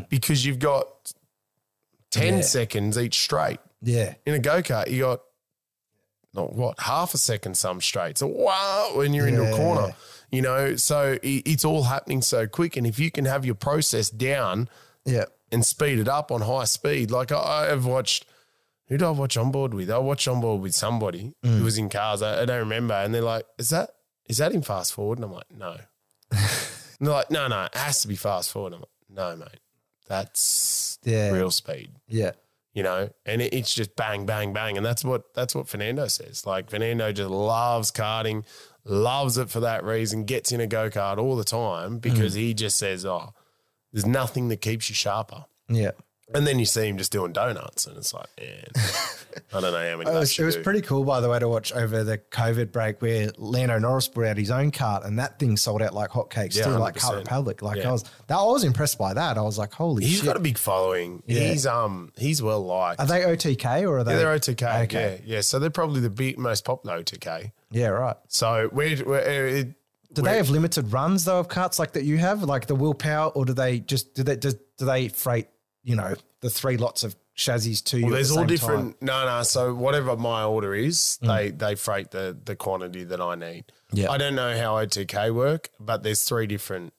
because 0.10 0.46
you've 0.46 0.60
got 0.60 1.14
10 2.12 2.34
Mm. 2.34 2.38
Yeah. 2.38 2.42
seconds 2.44 2.98
each 2.98 3.20
straight. 3.20 3.60
yeah, 3.82 4.14
In 4.26 4.34
a 4.34 4.40
go 4.40 4.62
kart, 4.62 4.90
you 4.90 5.02
got 5.02 5.22
not 6.34 6.54
what 6.54 6.80
half 6.80 7.14
a 7.14 7.18
second 7.18 7.56
some 7.58 7.80
straight. 7.82 8.18
So 8.18 8.28
wow, 8.28 8.92
when 8.96 9.14
you're 9.14 9.28
into 9.28 9.44
a 9.52 9.56
corner, 9.56 9.96
you 10.32 10.42
know, 10.42 10.76
so 10.78 11.14
i- 11.24 11.44
it's 11.46 11.64
all 11.66 11.84
happening 11.84 12.22
so 12.22 12.48
quick. 12.48 12.76
And 12.76 12.88
if 12.88 12.98
you 12.98 13.12
can 13.12 13.26
have 13.26 13.46
your 13.46 13.56
process 13.56 14.10
down 14.10 14.68
yeah, 15.06 15.26
and 15.52 15.64
speed 15.66 16.00
it 16.00 16.08
up 16.08 16.32
on 16.32 16.42
high 16.42 16.64
speed, 16.66 17.12
like 17.12 17.32
I, 17.32 17.72
I've 17.72 17.86
watched. 17.86 18.26
Who 18.88 18.98
did 18.98 19.06
I 19.06 19.12
watch 19.12 19.38
on 19.38 19.50
board 19.52 19.74
with? 19.74 19.90
I 19.90 19.98
watched 19.98 20.28
on 20.28 20.42
board 20.42 20.62
with 20.62 20.74
somebody 20.76 21.34
Mm. 21.44 21.58
who 21.60 21.64
was 21.64 21.78
in 21.78 21.90
cars. 21.90 22.22
I, 22.22 22.42
I 22.42 22.46
don't 22.46 22.60
remember, 22.60 22.94
and 22.96 23.14
they're 23.14 23.22
like, 23.22 23.46
"Is 23.58 23.70
that 23.70 23.92
is 24.26 24.38
that 24.38 24.52
in 24.54 24.62
fast 24.62 24.94
forward?" 24.94 25.18
And 25.20 25.26
I'm 25.26 25.32
like, 25.34 25.52
"No." 25.52 25.78
and 26.32 26.42
they're 27.00 27.14
like, 27.14 27.30
"No, 27.32 27.48
no, 27.48 27.66
it 27.66 27.76
has 27.76 28.02
to 28.02 28.08
be 28.08 28.16
fast 28.16 28.52
forward." 28.52 28.74
I'm 28.74 28.80
like, 28.82 28.90
"No, 29.10 29.36
mate, 29.36 29.60
that's 30.08 31.00
Yeah. 31.04 31.32
real 31.32 31.52
speed." 31.52 31.92
yeah, 32.08 32.32
you 32.74 32.84
know, 32.84 33.10
and 33.26 33.42
it, 33.42 33.54
it's 33.54 33.74
just 33.74 33.96
bang, 33.96 34.26
bang, 34.26 34.54
bang, 34.54 34.78
and 34.78 34.86
that's 34.86 35.04
what 35.04 35.34
that's 35.34 35.56
what 35.56 35.68
Fernando 35.68 36.08
says. 36.08 36.46
Like 36.46 36.70
Fernando 36.70 37.12
just 37.12 37.30
loves 37.30 37.92
karting, 37.92 38.46
loves 38.84 39.38
it 39.38 39.50
for 39.50 39.60
that 39.62 39.84
reason. 39.84 40.26
Gets 40.26 40.52
in 40.52 40.60
a 40.60 40.68
go 40.68 40.90
kart 40.90 41.18
all 41.18 41.36
the 41.36 41.44
time 41.44 42.00
because 42.00 42.36
mm. 42.36 42.40
he 42.40 42.54
just 42.54 42.78
says, 42.78 43.06
"Oh, 43.06 43.34
there's 43.92 44.06
nothing 44.06 44.50
that 44.50 44.62
keeps 44.62 44.90
you 44.90 44.96
sharper." 44.96 45.46
yeah. 45.70 45.92
And 46.34 46.48
then 46.48 46.58
you 46.58 46.66
see 46.66 46.88
him 46.88 46.98
just 46.98 47.12
doing 47.12 47.34
donuts, 47.34 47.86
and 47.86 47.98
it's 47.98 48.14
like, 48.14 48.28
man, 48.40 48.64
I 49.54 49.62
don't 49.62 49.72
know 49.74 49.92
how 49.92 49.98
many. 49.98 50.10
It 50.14 50.20
was, 50.20 50.40
it 50.40 50.44
was 50.46 50.58
pretty 50.58 50.82
cool, 50.82 51.04
by 51.04 51.20
the 51.20 51.30
way, 51.30 51.38
to 51.38 51.48
watch 51.50 51.72
over 51.74 52.04
the 52.04 52.18
COVID 52.18 52.72
break 52.72 53.02
where 53.02 53.30
Lando 53.38 53.78
Norris 53.78 54.08
brought 54.08 54.30
out 54.30 54.38
his 54.38 54.50
own 54.50 54.72
kart 54.72 55.06
and 55.06 55.20
that 55.20 55.38
thing 55.38 55.58
sold 55.58 55.82
out 55.82 55.94
like 55.94 56.12
hotcakes 56.12 56.56
Yeah, 56.56 56.66
too, 56.66 56.72
like 56.72 56.96
100%. 56.96 57.00
Kart 57.02 57.18
Republic. 57.18 57.62
Like 57.62 57.78
Yeah. 57.78 57.90
I 57.90 57.92
was, 57.92 58.04
that, 58.28 58.38
I 58.38 58.44
was 58.44 58.64
impressed 58.64 58.98
by 58.98 59.14
that. 59.14 59.38
I 59.38 59.42
was 59.42 59.58
like, 59.58 59.74
holy 59.74 60.06
He's 60.06 60.18
shit. 60.18 60.26
got 60.26 60.38
a 60.38 60.40
big 60.40 60.58
following. 60.58 61.22
Yeah. 61.26 61.42
He's 61.42 61.66
um 61.68 62.12
he's 62.18 62.42
well 62.42 62.62
liked. 62.66 63.00
Are 63.00 63.06
they 63.08 63.22
OTK 63.22 63.88
or 63.88 64.00
are 64.00 64.04
they? 64.04 64.12
yeah, 64.14 64.18
they're 64.18 64.40
OTK. 64.40 64.84
Okay. 64.86 65.22
Yeah, 65.26 65.36
yeah. 65.36 65.42
So 65.42 65.60
they're 65.60 65.70
probably 65.70 66.02
the 66.02 66.10
big, 66.10 66.38
most 66.38 66.64
popular 66.66 67.02
OTK. 67.04 67.52
Yeah, 67.72 67.88
right. 67.88 68.16
So 68.28 68.70
we're, 68.72 69.04
we're 69.04 69.48
it, 69.48 69.74
Do 70.14 70.22
they 70.22 70.38
have 70.38 70.50
limited 70.50 70.92
runs 70.94 71.26
though 71.26 71.40
of 71.40 71.48
karts 71.48 71.80
like 71.80 71.94
that 71.94 72.04
you 72.06 72.18
have, 72.18 72.44
like 72.44 72.68
the 72.68 72.76
willpower, 72.76 73.30
or 73.32 73.46
do 73.46 73.54
they 73.54 73.80
just 73.80 74.14
do 74.16 74.24
they 74.24 74.36
do, 74.36 74.52
do 74.78 74.86
they 74.86 75.08
freight 75.10 75.48
you 75.84 75.96
know 75.96 76.16
the 76.42 76.50
three 76.50 76.78
lots 76.78 77.04
of 77.04 77.16
chassis 77.36 77.76
to 77.76 77.98
you? 77.98 78.06
Well, 78.06 78.14
at 78.14 78.18
there's 78.18 78.30
the 78.30 78.40
all 78.40 78.46
different. 78.46 79.00
Time? 79.00 79.08
No, 79.08 79.26
no. 79.26 79.44
So 79.44 79.74
whatever 79.74 80.16
my 80.16 80.44
order 80.44 80.74
is, 80.74 81.18
they 81.22 81.52
they 81.52 81.76
freight 81.76 82.12
the 82.12 82.38
the 82.44 82.56
quantity 82.56 83.04
that 83.04 83.22
I 83.22 83.36
need. 83.36 83.66
Yeah. 83.92 84.12
I 84.12 84.18
don't 84.18 84.36
know 84.36 84.58
how 84.58 84.76
OTK 84.76 85.34
work, 85.34 85.70
but 85.80 86.04
there's 86.04 86.24
three 86.24 86.48
different. 86.48 86.94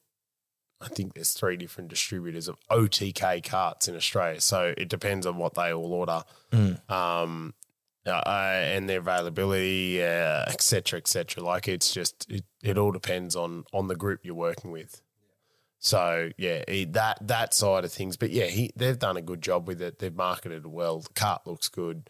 I 0.81 0.89
think 0.89 1.15
there's 1.15 1.33
three 1.33 1.57
different 1.57 1.89
distributors 1.89 2.47
of 2.47 2.57
OTK 2.71 3.43
karts 3.43 3.89
in 3.89 3.97
Australia. 3.97 4.41
So 4.41 4.75
it 4.77 4.89
depends 4.89 5.25
on 5.25 5.39
what 5.39 5.55
they 5.55 5.73
all 5.73 5.93
order, 5.93 6.25
um, 6.91 7.55
uh, 8.05 8.23
and 8.27 8.87
their 8.89 8.99
availability, 8.99 10.03
uh, 10.03 10.45
et 10.47 10.61
cetera, 10.61 10.99
et 10.99 11.09
cetera. 11.09 11.43
Like 11.43 11.69
it's 11.69 11.93
just 11.93 12.31
it, 12.31 12.45
it 12.63 12.77
all 12.77 12.93
depends 12.93 13.35
on 13.35 13.65
on 13.73 13.89
the 13.89 13.97
group 13.97 14.21
you're 14.25 14.35
working 14.35 14.73
with. 14.73 15.01
So 15.85 16.31
yeah, 16.39 16.65
he, 16.67 16.87
that 16.87 17.19
that 17.29 17.53
side 17.53 17.85
of 17.85 17.93
things. 17.93 18.17
But 18.17 18.31
yeah, 18.31 18.47
he 18.47 18.73
they've 18.75 18.99
done 18.99 19.19
a 19.19 19.23
good 19.23 19.43
job 19.43 19.69
with 19.69 19.83
it. 19.83 19.99
They've 19.99 20.15
marketed 20.15 20.65
it 20.65 20.71
well. 20.71 21.01
The 21.01 21.11
kart 21.11 21.41
looks 21.45 21.69
good, 21.69 22.09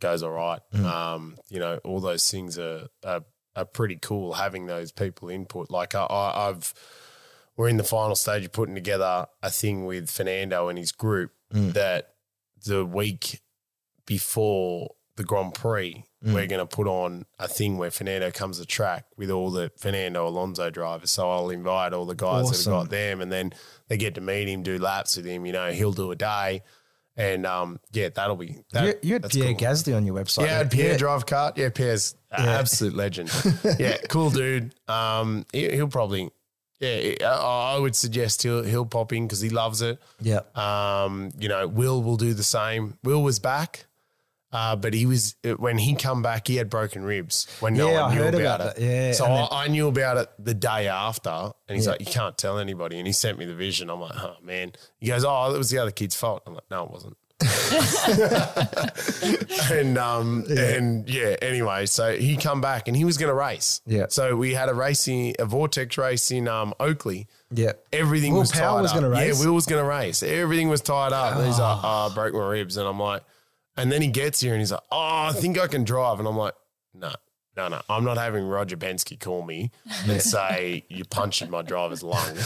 goes 0.00 0.22
all 0.22 0.30
right. 0.30 0.60
Um, 0.86 1.36
you 1.50 1.58
know, 1.60 1.78
all 1.84 2.00
those 2.00 2.30
things 2.30 2.58
are, 2.58 2.88
are 3.04 3.20
are 3.54 3.64
pretty 3.66 3.96
cool. 3.96 4.32
Having 4.32 4.66
those 4.66 4.90
people 4.90 5.28
input, 5.28 5.70
like 5.70 5.94
I, 5.94 6.04
I, 6.04 6.48
I've, 6.48 6.72
we're 7.58 7.68
in 7.68 7.76
the 7.76 7.84
final 7.84 8.16
stage 8.16 8.46
of 8.46 8.52
putting 8.52 8.74
together 8.74 9.26
a 9.42 9.50
thing 9.50 9.84
with 9.84 10.08
Fernando 10.08 10.68
and 10.68 10.78
his 10.78 10.92
group 10.92 11.32
that 11.72 12.14
the 12.64 12.86
week 12.86 13.42
before 14.06 14.92
the 15.20 15.26
Grand 15.26 15.52
Prix, 15.52 16.02
we're 16.22 16.46
going 16.46 16.66
to 16.66 16.66
put 16.66 16.86
on 16.86 17.26
a 17.38 17.46
thing 17.46 17.76
where 17.76 17.90
Fernando 17.90 18.30
comes 18.30 18.58
to 18.58 18.64
track 18.66 19.04
with 19.18 19.30
all 19.30 19.50
the 19.50 19.70
Fernando 19.76 20.26
Alonso 20.26 20.70
drivers. 20.70 21.10
So 21.10 21.30
I'll 21.30 21.50
invite 21.50 21.92
all 21.92 22.06
the 22.06 22.14
guys 22.14 22.50
that 22.50 22.56
have 22.56 22.66
got 22.66 22.90
them, 22.90 23.20
and 23.20 23.30
then 23.30 23.52
they 23.88 23.98
get 23.98 24.14
to 24.14 24.22
meet 24.22 24.48
him, 24.48 24.62
do 24.62 24.78
laps 24.78 25.16
with 25.16 25.26
him. 25.26 25.44
You 25.44 25.52
know, 25.52 25.72
he'll 25.72 25.92
do 25.92 26.10
a 26.10 26.16
day, 26.16 26.62
and 27.16 27.44
um, 27.44 27.80
yeah, 27.92 28.08
that'll 28.08 28.36
be 28.36 28.56
that, 28.72 28.84
you, 28.84 28.94
you 29.02 29.12
had 29.14 29.28
Pierre 29.28 29.54
cool. 29.54 29.68
Gasly 29.68 29.94
on 29.94 30.06
your 30.06 30.14
website. 30.14 30.46
Yeah, 30.46 30.58
had 30.58 30.70
Pierre 30.70 30.96
drive 30.96 31.26
kart. 31.26 31.58
Yeah, 31.58 31.68
Pierre's 31.68 32.14
an 32.30 32.48
absolute 32.48 32.94
legend. 32.94 33.30
yeah, 33.78 33.98
cool 34.08 34.30
dude. 34.30 34.74
Um, 34.88 35.44
he, 35.52 35.70
he'll 35.70 35.88
probably, 35.88 36.30
yeah, 36.80 37.14
I, 37.22 37.74
I 37.76 37.78
would 37.78 37.94
suggest 37.94 38.42
he'll 38.42 38.62
he'll 38.62 38.86
pop 38.86 39.12
in 39.12 39.26
because 39.26 39.40
he 39.40 39.50
loves 39.50 39.82
it. 39.82 39.98
Yeah. 40.20 40.40
Um, 40.54 41.30
you 41.38 41.48
know, 41.48 41.66
Will 41.68 42.02
will 42.02 42.16
do 42.16 42.32
the 42.32 42.42
same. 42.42 42.96
Will 43.04 43.22
was 43.22 43.38
back, 43.38 43.86
uh, 44.52 44.74
but 44.76 44.94
he 44.94 45.06
was 45.06 45.36
when 45.58 45.78
he 45.78 45.94
come 45.94 46.22
back, 46.22 46.48
he 46.48 46.56
had 46.56 46.68
broken 46.70 47.02
ribs 47.04 47.46
when 47.60 47.74
no 47.74 47.90
Yeah, 47.90 48.02
one 48.02 48.10
I 48.10 48.14
knew 48.14 48.22
heard 48.22 48.34
about, 48.34 48.60
about 48.60 48.78
it. 48.78 48.82
Yeah, 48.82 49.12
so 49.12 49.26
I, 49.26 49.64
I 49.64 49.68
knew 49.68 49.86
about 49.88 50.16
it 50.16 50.28
the 50.38 50.54
day 50.54 50.88
after, 50.88 51.30
and 51.30 51.52
he's 51.76 51.84
Yeah. 51.86 51.92
like, 51.92 52.00
"You 52.00 52.06
can't 52.06 52.36
tell 52.36 52.58
anybody." 52.58 52.98
And 52.98 53.06
he 53.06 53.12
sent 53.12 53.38
me 53.38 53.44
the 53.44 53.54
vision. 53.54 53.90
I'm 53.90 54.00
like, 54.00 54.16
"Oh 54.16 54.36
man." 54.42 54.72
He 54.98 55.06
goes, 55.08 55.24
"Oh, 55.24 55.54
it 55.54 55.58
was 55.58 55.70
the 55.70 55.78
other 55.78 55.92
kid's 55.92 56.16
fault." 56.16 56.42
I'm 56.46 56.54
like, 56.54 56.64
"No, 56.70 56.84
it 56.84 56.90
wasn't." 56.90 57.16
and 59.72 59.96
um 59.98 60.44
and 60.50 61.08
yeah 61.08 61.36
anyway 61.40 61.86
so 61.86 62.14
he 62.16 62.36
come 62.36 62.60
back 62.60 62.88
and 62.88 62.96
he 62.96 63.04
was 63.04 63.16
going 63.16 63.28
to 63.30 63.34
race 63.34 63.80
Yeah. 63.86 64.06
so 64.08 64.36
we 64.36 64.52
had 64.54 64.68
a 64.68 64.74
racing 64.74 65.34
a 65.38 65.44
vortex 65.46 65.96
race 65.96 66.30
in 66.30 66.48
um 66.48 66.74
oakley 66.80 67.28
Yeah. 67.50 67.72
everything 67.92 68.32
Will 68.32 68.40
was 68.40 68.52
Power 68.52 68.76
tied 68.76 68.82
was 68.82 68.90
up 68.90 68.96
gonna 68.98 69.08
race? 69.10 69.38
yeah 69.40 69.46
will 69.46 69.54
was 69.54 69.66
going 69.66 69.82
to 69.82 69.88
race 69.88 70.22
everything 70.22 70.68
was 70.68 70.80
tied 70.82 71.12
up 71.12 71.36
and 71.36 71.46
he's 71.46 71.58
like 71.58 71.78
oh 71.82 72.08
I 72.10 72.14
broke 72.14 72.34
my 72.34 72.46
ribs 72.46 72.76
and 72.76 72.86
i'm 72.86 73.00
like 73.00 73.22
and 73.80 73.90
then 73.90 74.02
he 74.02 74.08
gets 74.08 74.40
here 74.40 74.52
and 74.52 74.60
he's 74.60 74.72
like 74.72 74.82
oh 74.92 75.26
i 75.28 75.32
think 75.32 75.58
i 75.58 75.66
can 75.66 75.84
drive 75.84 76.18
and 76.18 76.28
i'm 76.28 76.36
like 76.36 76.54
no 76.94 77.12
no, 77.56 77.68
no, 77.68 77.82
I'm 77.88 78.04
not 78.04 78.16
having 78.16 78.46
Roger 78.46 78.76
Penske 78.76 79.18
call 79.20 79.42
me 79.42 79.70
and 80.06 80.22
say 80.34 80.84
you 80.88 81.04
punched 81.04 81.46
my 81.48 81.62
driver's 81.62 82.02
lung 82.02 82.36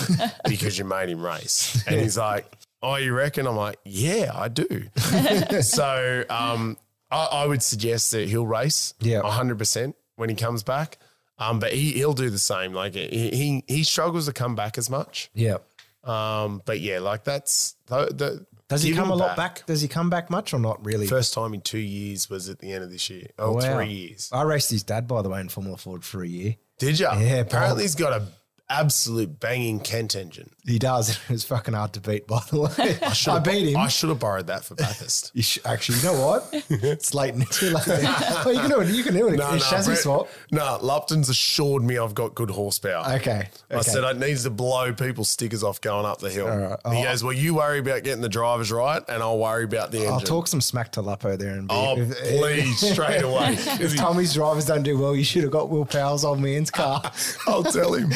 because 0.48 0.78
you 0.78 0.84
made 0.84 1.08
him 1.08 1.24
race. 1.24 1.84
And 1.86 2.00
he's 2.00 2.16
like, 2.16 2.50
"Oh, 2.82 2.96
you 2.96 3.12
reckon?" 3.12 3.46
I'm 3.46 3.54
like, 3.54 3.78
"Yeah, 3.84 4.32
I 4.34 4.48
do." 4.48 4.88
so, 5.60 6.24
um, 6.30 6.78
I, 7.10 7.24
I 7.26 7.46
would 7.46 7.62
suggest 7.62 8.10
that 8.12 8.28
he'll 8.28 8.46
race, 8.46 8.94
Yeah. 9.00 9.20
100 9.20 9.58
percent 9.58 9.94
when 10.16 10.30
he 10.30 10.34
comes 10.34 10.62
back. 10.62 10.98
Um, 11.38 11.58
but 11.58 11.72
he 11.72 11.92
he'll 11.92 12.14
do 12.14 12.30
the 12.30 12.38
same. 12.38 12.72
Like 12.72 12.94
he 12.94 13.06
he, 13.08 13.64
he 13.68 13.84
struggles 13.84 14.26
to 14.26 14.32
come 14.32 14.54
back 14.56 14.78
as 14.78 14.88
much. 14.88 15.30
Yeah. 15.34 15.58
Um, 16.02 16.62
but 16.64 16.80
yeah, 16.80 16.98
like 16.98 17.24
that's 17.24 17.76
the, 17.86 18.06
the 18.06 18.46
Does 18.74 18.82
he 18.82 18.92
come 18.94 19.10
a 19.10 19.14
lot 19.14 19.36
back? 19.36 19.64
Does 19.66 19.80
he 19.82 19.88
come 19.88 20.10
back 20.10 20.30
much 20.30 20.52
or 20.54 20.58
not 20.58 20.84
really? 20.84 21.06
First 21.06 21.32
time 21.34 21.54
in 21.54 21.60
two 21.60 21.78
years 21.78 22.28
was 22.30 22.48
at 22.48 22.58
the 22.58 22.72
end 22.72 22.84
of 22.84 22.90
this 22.90 23.08
year. 23.10 23.28
Oh, 23.38 23.52
Wow. 23.52 23.60
three 23.76 23.92
years. 23.92 24.28
I 24.32 24.42
raced 24.42 24.70
his 24.70 24.82
dad, 24.82 25.06
by 25.08 25.22
the 25.22 25.28
way, 25.28 25.40
in 25.40 25.48
Formula 25.48 25.76
Ford 25.76 26.04
for 26.04 26.22
a 26.22 26.28
year. 26.28 26.56
Did 26.78 26.98
you? 26.98 27.06
Yeah, 27.06 27.36
Apparently 27.36 27.76
Bob. 27.76 27.80
he's 27.82 27.94
got 27.94 28.12
a 28.20 28.26
absolute 28.70 29.38
banging 29.40 29.78
Kent 29.80 30.16
engine. 30.16 30.50
He 30.66 30.78
does. 30.78 31.18
It 31.28 31.32
was 31.32 31.44
fucking 31.44 31.74
hard 31.74 31.92
to 31.94 32.00
beat, 32.00 32.26
by 32.26 32.40
the 32.50 32.60
way. 32.60 32.98
I, 33.02 33.38
beat 33.40 33.68
him. 33.72 33.76
I 33.76 33.88
should 33.88 34.08
have 34.10 34.18
borrowed 34.18 34.46
that 34.48 34.64
for 34.64 34.74
Bathurst. 34.74 35.30
You 35.34 35.42
actually, 35.64 35.98
you 35.98 36.04
know 36.04 36.26
what? 36.26 36.48
it's 36.70 37.12
late. 37.14 37.34
It's 37.36 37.58
too 37.58 37.70
late. 37.70 37.86
well, 37.86 38.52
you 38.52 38.60
can 38.60 38.70
do 38.70 38.80
it. 38.80 38.88
You 38.88 39.02
can 39.02 39.14
do 39.14 39.28
it. 39.28 39.40
it's 39.40 39.68
chassis 39.70 39.88
Brett- 39.90 39.98
swap. 39.98 40.28
No, 40.50 40.78
Lupton's 40.82 41.28
assured 41.28 41.82
me 41.82 41.98
I've 41.98 42.14
got 42.14 42.34
good 42.34 42.50
horsepower. 42.50 43.14
Okay. 43.16 43.48
I 43.70 43.74
okay. 43.74 43.82
said 43.82 44.04
I 44.04 44.12
need 44.12 44.36
to 44.38 44.50
blow 44.50 44.92
people's 44.92 45.28
stickers 45.28 45.62
off 45.62 45.80
going 45.80 46.06
up 46.06 46.18
the 46.20 46.30
hill. 46.30 46.46
right. 46.46 46.78
He 46.92 47.00
Oh. 47.00 47.04
goes, 47.04 47.22
Well, 47.24 47.32
you 47.32 47.54
worry 47.56 47.78
about 47.78 48.02
getting 48.04 48.22
the 48.22 48.28
drivers 48.28 48.70
right, 48.72 49.02
and 49.08 49.22
I'll 49.22 49.38
worry 49.38 49.64
about 49.64 49.90
the 49.90 49.98
engine. 49.98 50.12
I'll 50.12 50.20
talk 50.20 50.46
some 50.46 50.60
smack 50.60 50.92
to 50.92 51.02
Lapo 51.02 51.36
there 51.36 51.54
and 51.54 51.68
be. 51.68 51.74
Oh, 51.74 51.96
if, 51.98 52.16
please, 52.18 52.92
straight 52.92 53.22
away. 53.22 53.56
If 53.58 53.96
Tommy's 53.96 54.34
drivers 54.34 54.66
don't 54.66 54.82
do 54.82 54.98
well, 54.98 55.14
you 55.16 55.24
should 55.24 55.42
have 55.42 55.52
got 55.52 55.68
Will 55.70 55.84
Power's 55.84 56.24
old 56.24 56.40
man's 56.40 56.70
car. 56.70 57.02
I'll 57.46 57.64
tell 57.64 57.94
him. 57.94 58.10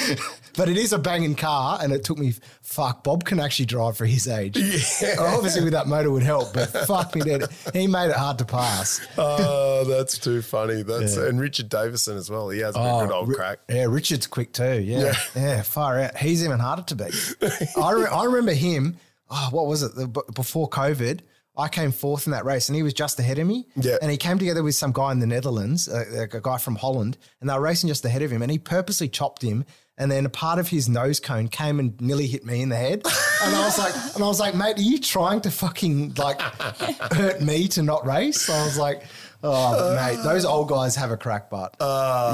But 0.58 0.68
it 0.68 0.76
is 0.76 0.92
a 0.92 0.98
banging 0.98 1.36
car, 1.36 1.78
and 1.80 1.92
it 1.92 2.02
took 2.02 2.18
me. 2.18 2.34
Fuck, 2.62 3.04
Bob 3.04 3.24
can 3.24 3.38
actually 3.38 3.66
drive 3.66 3.96
for 3.96 4.04
his 4.04 4.26
age. 4.26 4.58
Yeah. 5.00 5.14
Obviously, 5.20 5.62
with 5.62 5.74
that 5.74 5.86
motor 5.86 6.10
would 6.10 6.24
help, 6.24 6.52
but 6.52 6.66
fuck 6.70 7.14
me, 7.14 7.20
dead. 7.20 7.44
He 7.72 7.86
made 7.86 8.10
it 8.10 8.16
hard 8.16 8.38
to 8.38 8.44
pass. 8.44 9.00
Oh, 9.18 9.84
that's 9.84 10.18
too 10.18 10.42
funny. 10.42 10.82
That's 10.82 11.16
and 11.16 11.40
Richard 11.40 11.68
Davison 11.68 12.16
as 12.16 12.28
well. 12.28 12.48
He 12.48 12.58
has 12.60 12.74
a 12.74 12.78
good 12.78 13.12
oh, 13.12 13.20
old 13.20 13.34
crack. 13.34 13.60
Yeah, 13.68 13.84
Richard's 13.84 14.26
quick 14.26 14.52
too. 14.52 14.80
Yeah. 14.80 15.14
yeah, 15.36 15.62
far 15.62 16.00
out. 16.00 16.16
He's 16.16 16.44
even 16.44 16.58
harder 16.58 16.82
to 16.82 16.96
beat. 16.96 17.34
I, 17.76 17.92
re- 17.92 18.06
I 18.06 18.24
remember 18.24 18.54
him. 18.54 18.96
Oh, 19.30 19.48
what 19.52 19.66
was 19.66 19.84
it? 19.84 19.94
The, 19.94 20.08
before 20.34 20.68
COVID, 20.68 21.20
I 21.56 21.68
came 21.68 21.92
fourth 21.92 22.26
in 22.26 22.32
that 22.32 22.44
race, 22.44 22.68
and 22.68 22.76
he 22.76 22.82
was 22.82 22.94
just 22.94 23.20
ahead 23.20 23.38
of 23.38 23.46
me. 23.46 23.66
Yeah. 23.76 23.98
and 24.02 24.10
he 24.10 24.16
came 24.16 24.38
together 24.38 24.62
with 24.62 24.74
some 24.74 24.92
guy 24.92 25.12
in 25.12 25.20
the 25.20 25.26
Netherlands, 25.26 25.88
uh, 25.88 26.26
a, 26.32 26.36
a 26.36 26.40
guy 26.40 26.58
from 26.58 26.76
Holland, 26.76 27.18
and 27.40 27.48
they 27.48 27.54
were 27.54 27.60
racing 27.60 27.88
just 27.88 28.04
ahead 28.04 28.22
of 28.22 28.32
him, 28.32 28.42
and 28.42 28.50
he 28.50 28.58
purposely 28.58 29.08
chopped 29.08 29.42
him. 29.42 29.64
And 29.98 30.10
then 30.10 30.24
a 30.24 30.30
part 30.30 30.58
of 30.60 30.68
his 30.68 30.88
nose 30.88 31.18
cone 31.18 31.48
came 31.48 31.80
and 31.80 32.00
nearly 32.00 32.28
hit 32.28 32.46
me 32.46 32.62
in 32.62 32.68
the 32.68 32.76
head. 32.76 33.02
And 33.42 33.54
I 33.54 33.64
was 33.64 33.78
like, 33.78 33.94
and 34.14 34.22
I 34.22 34.28
was 34.28 34.38
like, 34.38 34.54
mate, 34.54 34.78
are 34.78 34.82
you 34.82 34.98
trying 35.00 35.40
to 35.42 35.50
fucking 35.50 36.14
like 36.14 36.40
hurt 36.40 37.40
me 37.40 37.66
to 37.68 37.82
not 37.82 38.06
race? 38.06 38.42
So 38.42 38.52
I 38.54 38.64
was 38.64 38.78
like, 38.78 39.02
oh, 39.42 39.94
mate, 39.94 40.22
those 40.22 40.44
old 40.44 40.68
guys 40.68 40.96
have 40.96 41.10
a 41.10 41.16
crack 41.16 41.50
butt. 41.50 41.74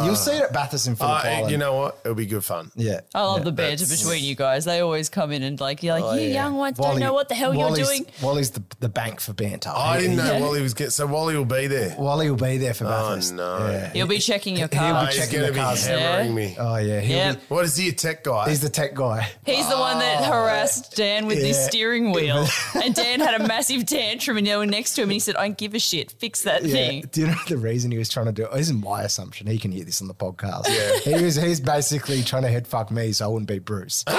You'll 0.05 0.17
see 0.17 0.33
it 0.33 0.43
at 0.45 0.53
Bathurst 0.53 0.87
and 0.87 0.97
Phillip 0.99 1.25
Uh, 1.25 1.29
Island. 1.29 1.51
you 1.51 1.59
know 1.59 1.75
what? 1.75 1.99
It'll 2.05 2.15
be 2.15 2.27
good 2.27 2.45
fun. 2.45 2.71
Yeah. 2.75 3.01
I 3.15 3.23
love 3.23 3.39
yeah. 3.39 3.45
the 3.45 3.53
banter 3.53 3.87
between 3.87 4.25
you 4.25 4.35
guys. 4.35 4.65
They 4.65 4.81
always 4.81 5.09
come 5.09 5.33
in 5.33 5.43
and 5.43 5.61
like 5.61 5.83
you're 5.83 5.95
like, 5.95 6.05
Oh, 6.05 6.15
you 6.15 6.29
yeah. 6.29 6.35
young 6.45 6.55
ones 6.57 6.79
Wally- 6.79 6.95
don't 6.95 7.01
know 7.01 7.13
what 7.13 7.29
the 7.29 7.35
hell 7.35 7.55
Wally's, 7.55 7.79
you're 7.79 7.87
doing. 7.87 8.07
Wally's 8.23 8.51
the, 8.51 8.63
the 8.81 8.89
bank 8.89 9.21
for 9.21 9.33
banter. 9.33 9.71
I 9.75 9.97
He- 9.97 10.03
didn't 10.03 10.17
know 10.17 10.35
he- 10.37 10.43
Wally 10.43 10.63
was 10.63 10.75
getting. 10.75 10.91
So 10.91 11.07
Wally 11.07 11.37
will 11.37 11.45
be 11.45 11.67
there. 11.67 11.95
Wally 11.99 12.31
will 12.31 12.37
be 12.37 12.59
there 12.59 12.75
for 12.75 12.85
Oh, 12.87 12.89
Bathurst. 12.89 13.35
no. 13.35 13.59
Yeah. 13.71 13.93
He'll 13.93 14.07
be 14.07 14.19
checking 14.19 14.57
your 14.57 14.69
car. 14.69 14.85
He'll 14.87 14.95
be 14.95 15.01
Oh, 15.01 15.07
he's 15.07 15.17
checking 15.17 15.41
going 15.41 15.47
the 15.49 15.53
be 15.53 15.61
cars. 15.61 15.87
hammering 15.87 16.29
Yeah. 16.29 16.35
me. 16.35 16.57
Oh 16.59 16.77
yeah, 16.77 17.01
he'll 17.01 17.17
Yep. 17.17 17.35
be, 17.37 17.41
What 17.55 17.65
is 17.65 17.77
he 17.77 17.89
a 17.89 17.93
tech 17.93 18.25
guy? 18.25 18.49
he's 18.49 18.61
the 18.61 18.69
tech 18.71 18.95
guy. 18.95 19.29
He's 19.45 19.69
the 19.69 19.77
one 19.79 19.99
that 19.99 20.25
harassed 20.25 20.97
Dan 20.97 21.27
with 21.27 21.39
his 21.39 21.57
Yeah. 21.57 21.67
steering 21.69 22.13
wheel. 22.15 22.47
and 22.83 22.95
Dan 22.95 23.21
had 23.21 23.41
a 23.41 23.47
massive 23.47 23.87
tantrum 23.87 24.37
and 24.39 24.47
they 24.47 24.57
were 24.57 24.67
next 24.67 24.95
to 24.95 25.03
him 25.03 25.07
and 25.11 25.13
he 25.13 25.19
said, 25.21 25.37
I 25.37 25.47
don't 25.49 25.59
give 25.59 25.75
a 25.75 25.79
shit. 25.79 26.13
Fix 26.13 26.43
that 26.43 26.65
Yeah. 26.65 26.75
Thing. 27.03 27.11
Do 27.13 27.21
you 27.23 27.27
know 27.29 27.35
the 27.49 27.57
reason 27.57 27.91
he 27.91 27.99
was 27.99 28.09
trying 28.09 28.27
to 28.27 28.33
do 28.33 28.45
it? 28.45 28.51
This 28.53 28.61
isn't 28.63 28.83
my 28.83 29.03
assumption. 29.03 29.47
He 29.47 29.59
can 29.59 29.71
hear 29.73 29.85
this 29.85 30.01
on 30.01 30.09
the 30.09 30.15
podcast. 30.15 30.69
Yeah. 30.69 30.99
He 31.19 31.23
was 31.25 31.37
he's 31.37 31.61
basically 31.61 32.23
trying 32.23 32.43
to 32.43 32.49
head 32.49 32.67
fuck 32.67 32.91
me 32.91 33.13
so 33.13 33.27
I 33.27 33.29
wouldn't 33.29 33.49
beat 33.49 33.65
Bruce. 33.65 34.05
so 34.09 34.15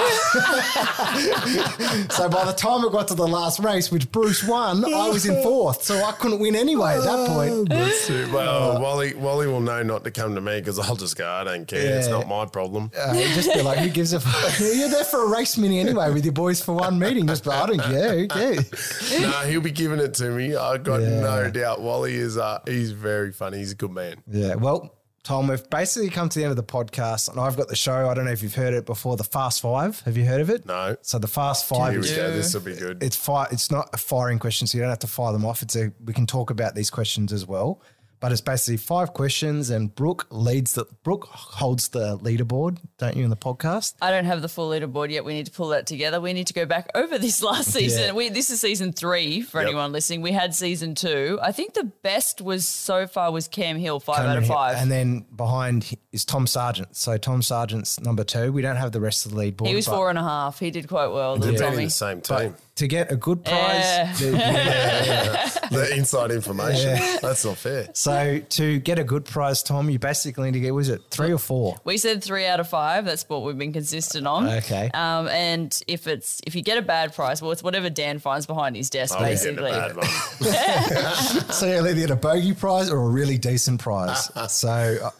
by 2.28 2.44
the 2.44 2.54
time 2.56 2.84
it 2.84 2.92
got 2.92 3.08
to 3.08 3.14
the 3.14 3.26
last 3.26 3.58
race, 3.60 3.90
which 3.90 4.10
Bruce 4.12 4.46
won, 4.46 4.84
I 4.84 5.08
was 5.08 5.26
in 5.26 5.42
fourth. 5.42 5.82
So 5.82 6.02
I 6.02 6.12
couldn't 6.12 6.38
win 6.40 6.54
anyway 6.56 6.94
at 6.96 7.04
that 7.04 7.28
point. 7.28 7.68
That's 7.68 8.10
it. 8.10 8.30
Well, 8.32 8.80
Wally, 8.80 9.14
Wally 9.14 9.46
will 9.46 9.60
know 9.60 9.82
not 9.82 10.04
to 10.04 10.10
come 10.10 10.34
to 10.34 10.40
me 10.40 10.58
because 10.60 10.78
I'll 10.78 10.96
just 10.96 11.16
go. 11.16 11.28
I 11.28 11.44
don't 11.44 11.66
care. 11.66 11.98
It's 11.98 12.08
not 12.08 12.28
my 12.28 12.46
problem. 12.46 12.90
Uh, 12.96 13.14
just 13.34 13.52
be 13.52 13.62
like, 13.62 13.78
who 13.78 13.88
gives 13.88 14.12
a 14.12 14.20
fuck? 14.20 14.58
You're 14.76 14.88
there 14.88 15.04
for 15.04 15.24
a 15.24 15.28
race 15.28 15.56
mini 15.56 15.80
anyway 15.80 16.12
with 16.12 16.24
your 16.24 16.32
boys 16.32 16.60
for 16.62 16.74
one 16.74 16.98
meeting. 16.98 17.26
Just 17.26 17.44
be 17.44 17.50
like, 17.50 17.62
I 17.62 17.66
don't 17.66 17.80
care. 17.80 18.18
Who 18.18 18.28
cares? 18.28 19.12
no, 19.20 19.30
he'll 19.46 19.60
be 19.60 19.70
giving 19.70 19.98
it 20.00 20.14
to 20.14 20.30
me. 20.30 20.54
I've 20.56 20.82
got 20.84 21.00
Yeah. 21.00 21.20
no 21.20 21.50
doubt. 21.50 21.80
Wally 21.80 22.14
is. 22.14 22.36
Uh, 22.38 22.58
he's 22.66 22.92
very 22.92 23.32
funny. 23.32 23.58
He's 23.58 23.72
a 23.72 23.76
good 23.76 23.90
man. 23.92 24.22
Yeah. 24.30 24.54
Well, 24.54 24.92
Tom, 25.22 25.48
we've 25.48 25.68
basically 25.70 26.08
come 26.08 26.28
to 26.28 26.38
the 26.38 26.44
end 26.44 26.50
of 26.50 26.56
the 26.56 26.62
podcast, 26.62 27.28
and 27.28 27.40
I've 27.40 27.56
got 27.56 27.66
the 27.66 27.74
show. 27.74 28.08
I 28.08 28.14
don't 28.14 28.26
know 28.26 28.30
if 28.30 28.44
you've 28.44 28.54
heard 28.54 28.74
it 28.74 28.86
before. 28.86 29.16
The 29.16 29.24
Fast 29.24 29.60
Five. 29.60 30.00
Have 30.02 30.16
you 30.16 30.24
heard 30.24 30.40
of 30.40 30.50
it? 30.50 30.64
No. 30.66 30.96
So 31.02 31.18
the 31.18 31.26
Fast 31.26 31.66
Five 31.68 31.92
Here 31.94 32.00
is 32.00 32.10
we 32.10 32.16
go. 32.16 32.30
This 32.30 32.54
will 32.54 32.60
be 32.60 32.76
good. 32.76 33.02
it's 33.02 33.16
fire. 33.16 33.48
It's 33.50 33.70
not 33.70 33.90
a 33.92 33.96
firing 33.96 34.38
question, 34.38 34.68
so 34.68 34.78
you 34.78 34.82
don't 34.82 34.90
have 34.90 35.00
to 35.00 35.08
fire 35.08 35.32
them 35.32 35.44
off. 35.44 35.62
It's 35.62 35.74
a 35.74 35.90
we 36.04 36.12
can 36.12 36.26
talk 36.26 36.50
about 36.50 36.76
these 36.76 36.90
questions 36.90 37.32
as 37.32 37.44
well. 37.44 37.82
But 38.18 38.32
it's 38.32 38.40
basically 38.40 38.78
five 38.78 39.12
questions, 39.12 39.68
and 39.68 39.94
Brooke 39.94 40.26
leads 40.30 40.72
the 40.72 40.86
Brooke 41.02 41.26
holds 41.30 41.88
the 41.88 42.16
leaderboard, 42.18 42.78
don't 42.96 43.14
you, 43.14 43.24
in 43.24 43.30
the 43.30 43.36
podcast? 43.36 43.94
I 44.00 44.10
don't 44.10 44.24
have 44.24 44.40
the 44.40 44.48
full 44.48 44.70
leaderboard 44.70 45.10
yet. 45.10 45.24
We 45.24 45.34
need 45.34 45.46
to 45.46 45.52
pull 45.52 45.68
that 45.68 45.86
together. 45.86 46.18
We 46.20 46.32
need 46.32 46.46
to 46.46 46.54
go 46.54 46.64
back 46.64 46.88
over 46.94 47.18
this 47.18 47.42
last 47.42 47.72
season. 47.72 48.02
Yeah. 48.04 48.12
We, 48.12 48.30
this 48.30 48.48
is 48.48 48.60
season 48.60 48.92
three 48.94 49.42
for 49.42 49.60
Yep. 49.60 49.68
anyone 49.68 49.92
listening. 49.92 50.22
We 50.22 50.32
had 50.32 50.54
season 50.54 50.94
two. 50.94 51.38
I 51.42 51.52
think 51.52 51.74
the 51.74 51.84
best 51.84 52.40
was 52.40 52.66
so 52.66 53.06
far 53.06 53.30
was 53.30 53.48
Cam 53.48 53.76
Hill, 53.76 54.00
five 54.00 54.24
out 54.24 54.38
of 54.38 54.46
five. 54.46 54.76
And 54.78 54.90
then 54.90 55.26
behind 55.36 55.94
is 56.10 56.24
Tom 56.24 56.46
Sargent. 56.46 56.96
So 56.96 57.18
Tom 57.18 57.42
Sargent's 57.42 58.00
number 58.00 58.24
two. 58.24 58.50
We 58.50 58.62
don't 58.62 58.76
have 58.76 58.92
the 58.92 59.00
rest 59.00 59.26
of 59.26 59.32
the 59.32 59.38
leaderboard. 59.38 59.66
he 59.68 59.74
was 59.74 59.86
but- 59.86 59.94
four 59.94 60.08
and 60.08 60.18
a 60.18 60.22
half. 60.22 60.58
He 60.58 60.70
did 60.70 60.88
quite 60.88 61.08
well. 61.08 61.36
They've 61.36 61.52
Little 61.52 61.78
in 61.78 61.84
the 61.84 61.90
same 61.90 62.22
team. 62.22 62.54
To 62.76 62.86
get 62.86 63.10
a 63.10 63.16
good 63.16 63.44
prize. 63.44 63.54
Yeah. 63.54 64.12
the- 64.14 64.30
yeah. 64.36 65.48
the 65.70 65.94
inside 65.96 66.30
information. 66.30 66.98
That's 67.22 67.44
not 67.44 67.56
fair. 67.56 67.88
So 67.94 68.38
to 68.50 68.78
get 68.80 68.98
a 68.98 69.04
good 69.04 69.24
prize, 69.24 69.62
Tom, 69.62 69.90
you 69.90 69.98
basically 69.98 70.44
need 70.50 70.52
to 70.58 70.60
get 70.60 70.72
was 70.74 70.88
it 70.88 71.02
three 71.10 71.32
or 71.32 71.38
four? 71.38 71.76
We 71.84 71.96
said 71.98 72.22
three 72.22 72.46
out 72.46 72.60
of 72.60 72.68
five. 72.68 73.04
That's 73.04 73.28
what 73.28 73.42
we've 73.42 73.58
been 73.58 73.72
consistent 73.72 74.26
on. 74.26 74.46
Okay. 74.48 74.90
Um, 74.94 75.26
and 75.28 75.78
if 75.88 76.06
it's 76.06 76.40
if 76.46 76.54
you 76.54 76.62
get 76.62 76.78
a 76.78 76.82
bad 76.82 77.14
prize, 77.14 77.42
well, 77.42 77.50
it's 77.50 77.62
whatever 77.62 77.90
Dan 77.90 78.18
finds 78.18 78.46
behind 78.46 78.76
his 78.76 78.90
desk, 78.90 79.14
I'll 79.14 79.20
be 79.20 79.24
a 79.24 79.28
basically. 79.30 79.70
bad 79.72 79.96
one. 79.96 80.06
So 81.52 81.66
you'll 81.66 81.86
either 81.88 81.94
get 82.00 82.10
a 82.10 82.16
bogey 82.16 82.52
prize 82.54 82.90
or 82.90 82.98
a 82.98 83.08
really 83.08 83.38
decent 83.38 83.80
prize. 83.80 84.30
so 84.52 85.10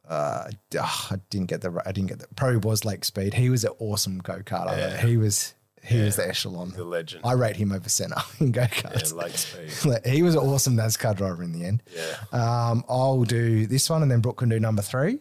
Uh, 0.07 0.49
ah, 0.79 1.07
I 1.11 1.15
didn't 1.31 1.47
get 1.47 1.61
the 1.61 1.81
I 1.85 1.91
didn't 1.91 2.09
get 2.09 2.19
the 2.19 2.27
probably 2.35 2.57
was 2.57 2.85
Lake 2.85 3.03
Speed. 3.03 3.33
He 3.33 3.49
was 3.49 3.63
an 3.63 3.71
awesome 3.79 4.19
go 4.19 4.39
karter. 4.41 4.99
He 4.99 5.17
was 5.17 5.55
he 5.83 5.99
was 5.99 6.15
the 6.15 6.27
echelon. 6.27 6.71
The 6.75 6.83
legend. 6.83 7.21
I 7.25 7.33
rate 7.33 7.55
him 7.55 7.71
over 7.71 7.89
Senna 7.89 8.23
in 8.39 8.51
go 8.51 8.61
Yeah, 8.61 8.67
karts. 8.67 9.13
Lake 9.13 9.35
Speed. 9.37 9.99
he 10.05 10.21
was 10.23 10.35
an 10.35 10.41
awesome 10.41 10.75
NASCAR 10.75 11.15
driver 11.15 11.41
in 11.43 11.51
the 11.59 11.65
end. 11.65 11.81
Yeah. 11.95 12.13
Um, 12.31 12.83
I'll 12.87 13.23
do 13.23 13.65
this 13.67 13.89
one, 13.89 14.01
and 14.03 14.11
then 14.11 14.19
Brooke 14.21 14.37
can 14.37 14.49
do 14.49 14.59
number 14.59 14.81
three. 14.83 15.19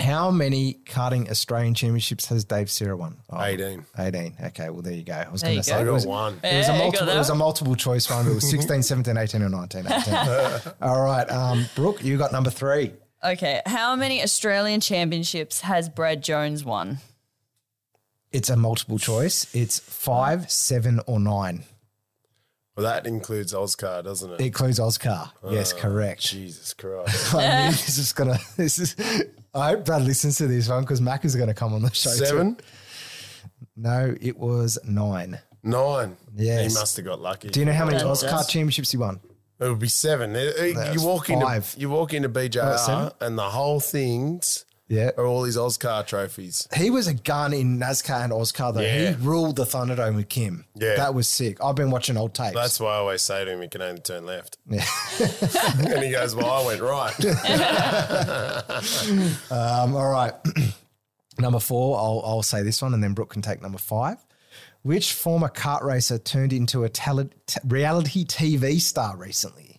How 0.00 0.30
many 0.30 0.74
karting 0.86 1.30
Australian 1.30 1.74
championships 1.74 2.26
has 2.26 2.44
Dave 2.44 2.70
Sera 2.70 2.96
won? 2.96 3.18
Oh, 3.30 3.42
18. 3.42 3.84
18. 3.98 4.34
Okay, 4.46 4.70
well, 4.70 4.82
there 4.82 4.92
you 4.92 5.02
go. 5.02 5.12
I 5.12 5.28
was 5.30 5.42
going 5.42 5.56
to 5.56 5.62
say 5.62 5.74
I 5.74 5.82
it 5.82 5.90
was, 5.90 6.06
one. 6.06 6.40
it 6.42 6.56
was 6.56 6.68
a 6.68 6.72
Yeah, 6.72 6.76
you 6.76 6.78
got 6.78 6.78
multiple. 6.78 7.08
It 7.08 7.18
was 7.18 7.30
a 7.30 7.34
multiple 7.34 7.76
choice 7.76 8.10
one. 8.10 8.26
It 8.26 8.34
was 8.34 8.50
16, 8.50 8.82
17, 8.82 9.16
18, 9.16 9.42
or 9.42 9.48
19. 9.48 9.86
18. 9.86 10.14
All 10.82 11.02
right, 11.02 11.30
um, 11.30 11.66
Brooke, 11.74 12.02
you 12.02 12.16
got 12.18 12.32
number 12.32 12.50
three. 12.50 12.92
Okay, 13.22 13.60
how 13.66 13.94
many 13.96 14.22
Australian 14.22 14.80
championships 14.80 15.60
has 15.60 15.88
Brad 15.88 16.22
Jones 16.22 16.64
won? 16.64 16.98
It's 18.32 18.48
a 18.48 18.56
multiple 18.56 18.98
choice. 18.98 19.52
It's 19.54 19.78
five, 19.78 20.50
seven, 20.50 21.00
or 21.06 21.20
nine. 21.20 21.64
Well, 22.80 22.92
that 22.92 23.06
includes 23.06 23.52
AUSCAR, 23.52 24.02
doesn't 24.04 24.32
it? 24.32 24.40
It 24.40 24.46
includes 24.46 24.78
AUSCAR. 24.78 25.30
yes, 25.50 25.72
correct. 25.72 26.20
Jesus 26.22 26.72
Christ. 26.74 27.34
I 27.34 27.64
knew 27.66 27.70
this 27.72 27.98
is 27.98 28.12
gonna. 28.12 28.38
This 28.56 28.78
is. 28.78 28.96
I 29.54 29.70
hope 29.70 29.84
Brad 29.84 30.02
listens 30.02 30.38
to 30.38 30.46
this 30.46 30.68
one 30.68 30.82
because 30.82 31.00
Mac 31.00 31.24
is 31.24 31.34
going 31.36 31.48
to 31.48 31.54
come 31.54 31.74
on 31.74 31.82
the 31.82 31.92
show. 31.92 32.10
too. 32.10 32.24
Seven? 32.24 32.56
No, 33.76 34.14
it 34.20 34.38
was 34.38 34.78
nine. 34.84 35.40
Nine. 35.62 36.16
Yes. 36.36 36.72
He 36.72 36.78
must 36.78 36.96
have 36.96 37.04
got 37.04 37.20
lucky. 37.20 37.48
Do 37.48 37.60
you 37.60 37.66
know 37.66 37.72
how 37.72 37.84
many 37.84 37.98
Well 37.98 38.14
AUSCAR 38.14 38.30
done. 38.30 38.44
championships 38.46 38.90
he 38.92 38.96
won? 38.96 39.20
It 39.58 39.68
would 39.68 39.78
be 39.78 39.88
seven. 39.88 40.34
Uh, 40.34 40.52
That's 40.74 40.94
You 40.94 41.06
walk 41.06 41.26
five. 41.26 41.64
into 41.74 41.80
you 41.80 41.90
walk 41.90 42.14
into 42.14 42.28
Oh, 42.28 42.76
seven? 42.76 43.08
BJR 43.10 43.12
and 43.20 43.36
the 43.38 43.50
whole 43.50 43.80
things 43.80 44.64
Yeah. 44.90 45.12
Or 45.16 45.24
all 45.24 45.42
these 45.42 45.56
AUSCAR 45.56 46.04
trophies. 46.04 46.66
He 46.76 46.90
was 46.90 47.06
a 47.06 47.14
gun 47.14 47.52
in 47.52 47.78
NASCAR 47.78 48.24
and 48.24 48.32
AUSCAR 48.32 48.74
though. 48.74 48.80
Yeah. 48.80 49.12
He 49.12 49.24
ruled 49.24 49.54
the 49.54 49.64
Thunderdome 49.64 50.16
with 50.16 50.28
Kim. 50.28 50.64
Yeah. 50.74 50.96
That 50.96 51.14
was 51.14 51.28
sick. 51.28 51.62
I've 51.62 51.76
been 51.76 51.92
watching 51.92 52.16
old 52.16 52.34
tapes. 52.34 52.54
That's 52.54 52.80
why 52.80 52.94
I 52.94 52.96
always 52.96 53.22
say 53.22 53.44
to 53.44 53.52
him, 53.52 53.62
he 53.62 53.68
can 53.68 53.82
only 53.82 54.00
turn 54.00 54.26
left. 54.26 54.58
Yeah. 54.68 54.84
and 55.78 56.02
he 56.02 56.10
goes, 56.10 56.34
Well, 56.34 56.50
I 56.50 56.66
went 56.66 56.82
right. 56.82 57.14
Um, 59.50 59.94
all 59.94 60.10
right. 60.10 60.32
number 61.38 61.60
four, 61.60 61.96
I'll, 61.96 62.22
I'll 62.24 62.42
say 62.42 62.62
this 62.62 62.82
one 62.82 62.92
and 62.92 63.02
then 63.02 63.14
Brooke 63.14 63.30
can 63.30 63.42
take 63.42 63.62
number 63.62 63.78
five. 63.78 64.18
Which 64.82 65.12
former 65.12 65.48
kart 65.48 65.84
racer 65.84 66.18
turned 66.18 66.52
into 66.52 66.82
a 66.84 66.88
tele- 66.88 67.30
t- 67.46 67.60
reality 67.66 68.24
TV 68.24 68.80
star 68.80 69.16
recently? 69.16 69.69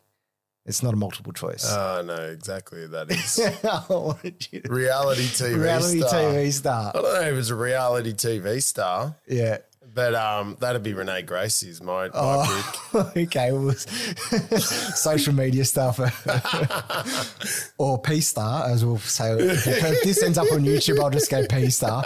It's 0.65 0.83
not 0.83 0.93
a 0.93 0.97
multiple 0.97 1.33
choice. 1.33 1.65
Oh, 1.67 2.03
no, 2.05 2.13
exactly. 2.15 2.85
That 2.87 3.09
is 3.11 3.39
I 3.63 3.83
wanted 3.89 4.47
you 4.51 4.61
to- 4.61 4.71
reality 4.71 5.23
TV 5.23 5.59
reality 5.61 5.99
star. 6.01 6.21
TV 6.21 6.53
star. 6.53 6.89
I 6.95 7.01
don't 7.01 7.13
know 7.15 7.21
if 7.31 7.37
it's 7.37 7.49
a 7.49 7.55
reality 7.55 8.13
TV 8.13 8.61
star, 8.61 9.15
Yeah. 9.27 9.57
but 9.93 10.13
um, 10.13 10.55
that'd 10.59 10.83
be 10.83 10.93
Renee 10.93 11.23
Gracie's 11.23 11.81
my, 11.81 12.05
my 12.09 12.11
Oh. 12.13 12.73
pick. 12.91 13.17
okay, 13.27 13.51
well, 13.51 13.73
social 14.59 15.33
media 15.33 15.65
stuff 15.65 15.99
or 17.77 17.99
P 18.01 18.21
Star, 18.21 18.67
as 18.69 18.85
we'll 18.85 18.99
say. 18.99 19.31
If 19.39 20.03
this 20.03 20.21
ends 20.23 20.37
up 20.37 20.51
on 20.51 20.61
YouTube, 20.63 20.99
I'll 21.03 21.09
just 21.09 21.31
go 21.31 21.45
P 21.47 21.69
Star. 21.71 22.03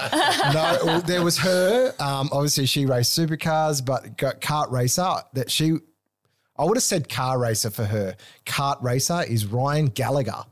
No, 0.53 0.77
well, 0.85 1.01
there 1.01 1.23
was 1.23 1.37
her. 1.39 1.93
Um, 1.99 2.29
obviously, 2.31 2.65
she 2.67 2.85
raced 2.85 3.17
supercars, 3.17 3.83
but 3.83 4.17
got 4.17 4.39
kart 4.41 4.71
racer 4.71 5.15
that 5.33 5.51
she. 5.51 5.77
I 6.57 6.63
would 6.63 6.77
have 6.77 6.83
said 6.83 7.09
car 7.09 7.37
racer 7.39 7.69
for 7.69 7.85
her. 7.85 8.15
Kart 8.45 8.81
racer 8.81 9.23
is 9.23 9.45
Ryan 9.45 9.87
Gallagher. 9.87 10.43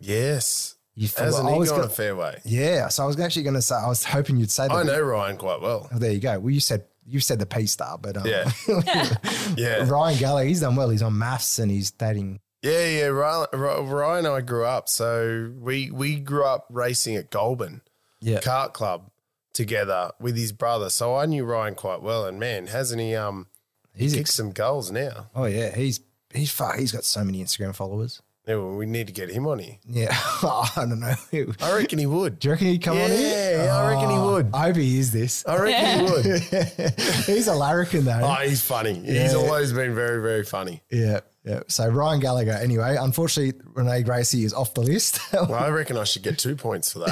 Yes. 0.00 0.76
You 0.96 1.08
I 1.18 1.22
he 1.24 1.58
was 1.58 1.70
gone 1.70 1.80
gonna- 1.80 1.90
a 1.90 1.94
fair 1.94 2.14
way? 2.14 2.40
Yeah, 2.44 2.86
so 2.88 3.02
I 3.02 3.06
was 3.06 3.18
actually 3.18 3.42
going 3.42 3.56
to 3.56 3.62
say. 3.62 3.74
I 3.74 3.88
was 3.88 4.04
hoping 4.04 4.36
you'd 4.36 4.50
say 4.50 4.68
that. 4.68 4.74
I 4.74 4.84
know 4.84 5.00
Ryan 5.00 5.36
quite 5.36 5.60
well. 5.60 5.88
Oh, 5.92 5.98
there 5.98 6.12
you 6.12 6.20
go. 6.20 6.38
Well, 6.38 6.50
you 6.50 6.60
said 6.60 6.84
you 7.06 7.18
said 7.20 7.38
the 7.40 7.46
P 7.46 7.66
Star, 7.66 7.98
but 7.98 8.16
um, 8.16 8.26
Yeah. 8.26 8.50
yeah. 9.56 9.88
Ryan 9.88 10.18
Gallagher, 10.18 10.46
he's 10.48 10.60
done 10.60 10.76
well. 10.76 10.88
He's 10.90 11.02
on 11.02 11.18
maths 11.18 11.58
and 11.58 11.70
he's 11.70 11.90
dating. 11.90 12.40
Yeah, 12.62 12.86
yeah. 12.86 13.06
Ryan, 13.06 13.46
Ryan 13.52 14.26
and 14.26 14.34
I 14.34 14.40
grew 14.40 14.64
up. 14.64 14.88
So 14.88 15.52
we 15.58 15.90
we 15.90 16.16
grew 16.20 16.44
up 16.44 16.66
racing 16.70 17.16
at 17.16 17.28
Goulburn 17.30 17.80
Yeah. 18.20 18.38
Kart 18.40 18.72
Club 18.72 19.10
together 19.52 20.12
with 20.20 20.36
his 20.36 20.52
brother. 20.52 20.90
So 20.90 21.16
I 21.16 21.26
knew 21.26 21.44
Ryan 21.44 21.74
quite 21.74 22.02
well. 22.02 22.24
And 22.24 22.38
man, 22.38 22.68
hasn't 22.68 23.00
he 23.00 23.16
um 23.16 23.48
He's 23.96 24.12
kicked 24.12 24.28
ex- 24.28 24.34
some 24.34 24.52
goals 24.52 24.90
now? 24.90 25.28
oh 25.34 25.44
yeah, 25.44 25.74
he's 25.74 26.00
he's 26.32 26.50
fuck, 26.50 26.78
he's 26.78 26.92
got 26.92 27.04
so 27.04 27.24
many 27.24 27.42
Instagram 27.42 27.74
followers. 27.74 28.20
Yeah, 28.46 28.56
well, 28.56 28.74
we 28.74 28.84
need 28.84 29.06
to 29.06 29.12
get 29.14 29.30
him 29.30 29.46
on 29.46 29.58
here. 29.58 29.78
Yeah, 29.88 30.08
oh, 30.42 30.70
I 30.76 30.84
don't 30.84 31.00
know. 31.00 31.14
I 31.62 31.76
reckon 31.76 31.98
he 31.98 32.04
would. 32.04 32.38
Do 32.38 32.48
you 32.48 32.52
reckon 32.52 32.66
he'd 32.66 32.82
come 32.82 32.98
on 32.98 33.10
here? 33.10 33.64
Yeah, 33.64 33.74
I 33.74 33.90
reckon 33.90 34.10
he 34.10 34.16
oh, 34.16 34.32
would. 34.32 34.50
I 34.52 34.66
hope 34.66 34.76
he 34.76 34.98
is 34.98 35.12
this. 35.12 35.46
I 35.46 35.56
reckon 35.56 36.00
he 36.00 36.12
would. 36.12 36.24
he's 37.26 37.48
a 37.48 37.54
larrikin 37.54 38.04
though. 38.04 38.20
Oh, 38.22 38.34
he's 38.46 38.62
funny. 38.62 38.94
He's 38.94 39.34
always 39.34 39.72
been 39.72 39.94
very, 39.94 40.20
very 40.20 40.44
funny. 40.44 40.82
yeah, 40.90 41.20
yeah. 41.44 41.60
So 41.68 41.86
Ryan 41.88 42.20
Gallagher. 42.20 42.52
Anyway, 42.52 42.96
unfortunately, 42.98 43.60
Renee 43.74 44.02
Gracie 44.02 44.44
is 44.44 44.54
off 44.54 44.72
the 44.74 44.80
list. 44.80 45.18
Well, 45.34 45.54
I 45.54 45.68
reckon 45.68 45.96
I 45.98 46.04
should 46.04 46.22
get 46.22 46.38
two 46.38 46.56
points 46.56 46.92
for 46.92 47.00
that. 47.00 47.10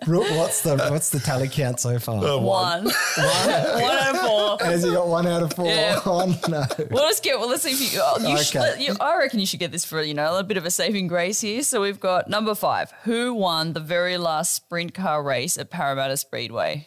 Brooke, 0.06 0.30
what's 0.30 0.62
the 0.62 0.76
what's 0.90 1.10
the 1.10 1.18
tally 1.20 1.48
count 1.48 1.78
so 1.80 1.98
far? 1.98 2.24
Oh, 2.24 2.38
One. 2.46 2.84
One 2.84 2.94
out 3.18 4.14
of 4.14 4.20
four. 4.20 4.56
Has 4.66 4.82
he 4.82 4.90
got 4.92 5.08
one 5.08 5.26
out 5.26 5.42
of 5.42 5.52
four? 5.52 5.66
Yeah. 5.66 6.00
Oh 6.06 6.24
no. 6.48 6.64
We'll 6.90 7.08
just 7.08 7.22
get. 7.22 7.38
Well, 7.38 7.48
let's 7.50 7.64
see 7.64 7.72
if 7.72 7.92
you. 7.92 8.00
oh, 8.02 8.18
you, 8.26 8.38
should, 8.38 8.62
Okay. 8.62 8.84
you 8.84 8.94
I 9.00 9.18
reckon 9.18 9.40
you 9.40 9.46
should 9.46 9.60
get 9.60 9.72
this 9.72 9.84
for 9.84 10.00
you 10.00 10.14
know 10.14 10.36
a 10.38 10.42
bit 10.44 10.56
of 10.56 10.64
a 10.64 10.70
saving 10.70 11.08
grace 11.08 11.40
here. 11.42 11.62
So 11.62 11.82
we've 11.82 12.00
got 12.00 12.30
number 12.30 12.54
five. 12.54 12.92
Who 13.02 13.34
won 13.34 13.74
the 13.74 13.80
very 13.80 14.16
last 14.16 14.54
sprint 14.54 14.94
car 14.94 15.22
race 15.22 15.58
at 15.58 15.70
Parramatta 15.70 16.16
Speedway? 16.16 16.86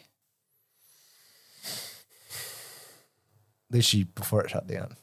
This 3.70 3.94
year 3.94 4.06
before 4.16 4.44
it 4.44 4.50
shut 4.50 4.66
down. 4.66 4.96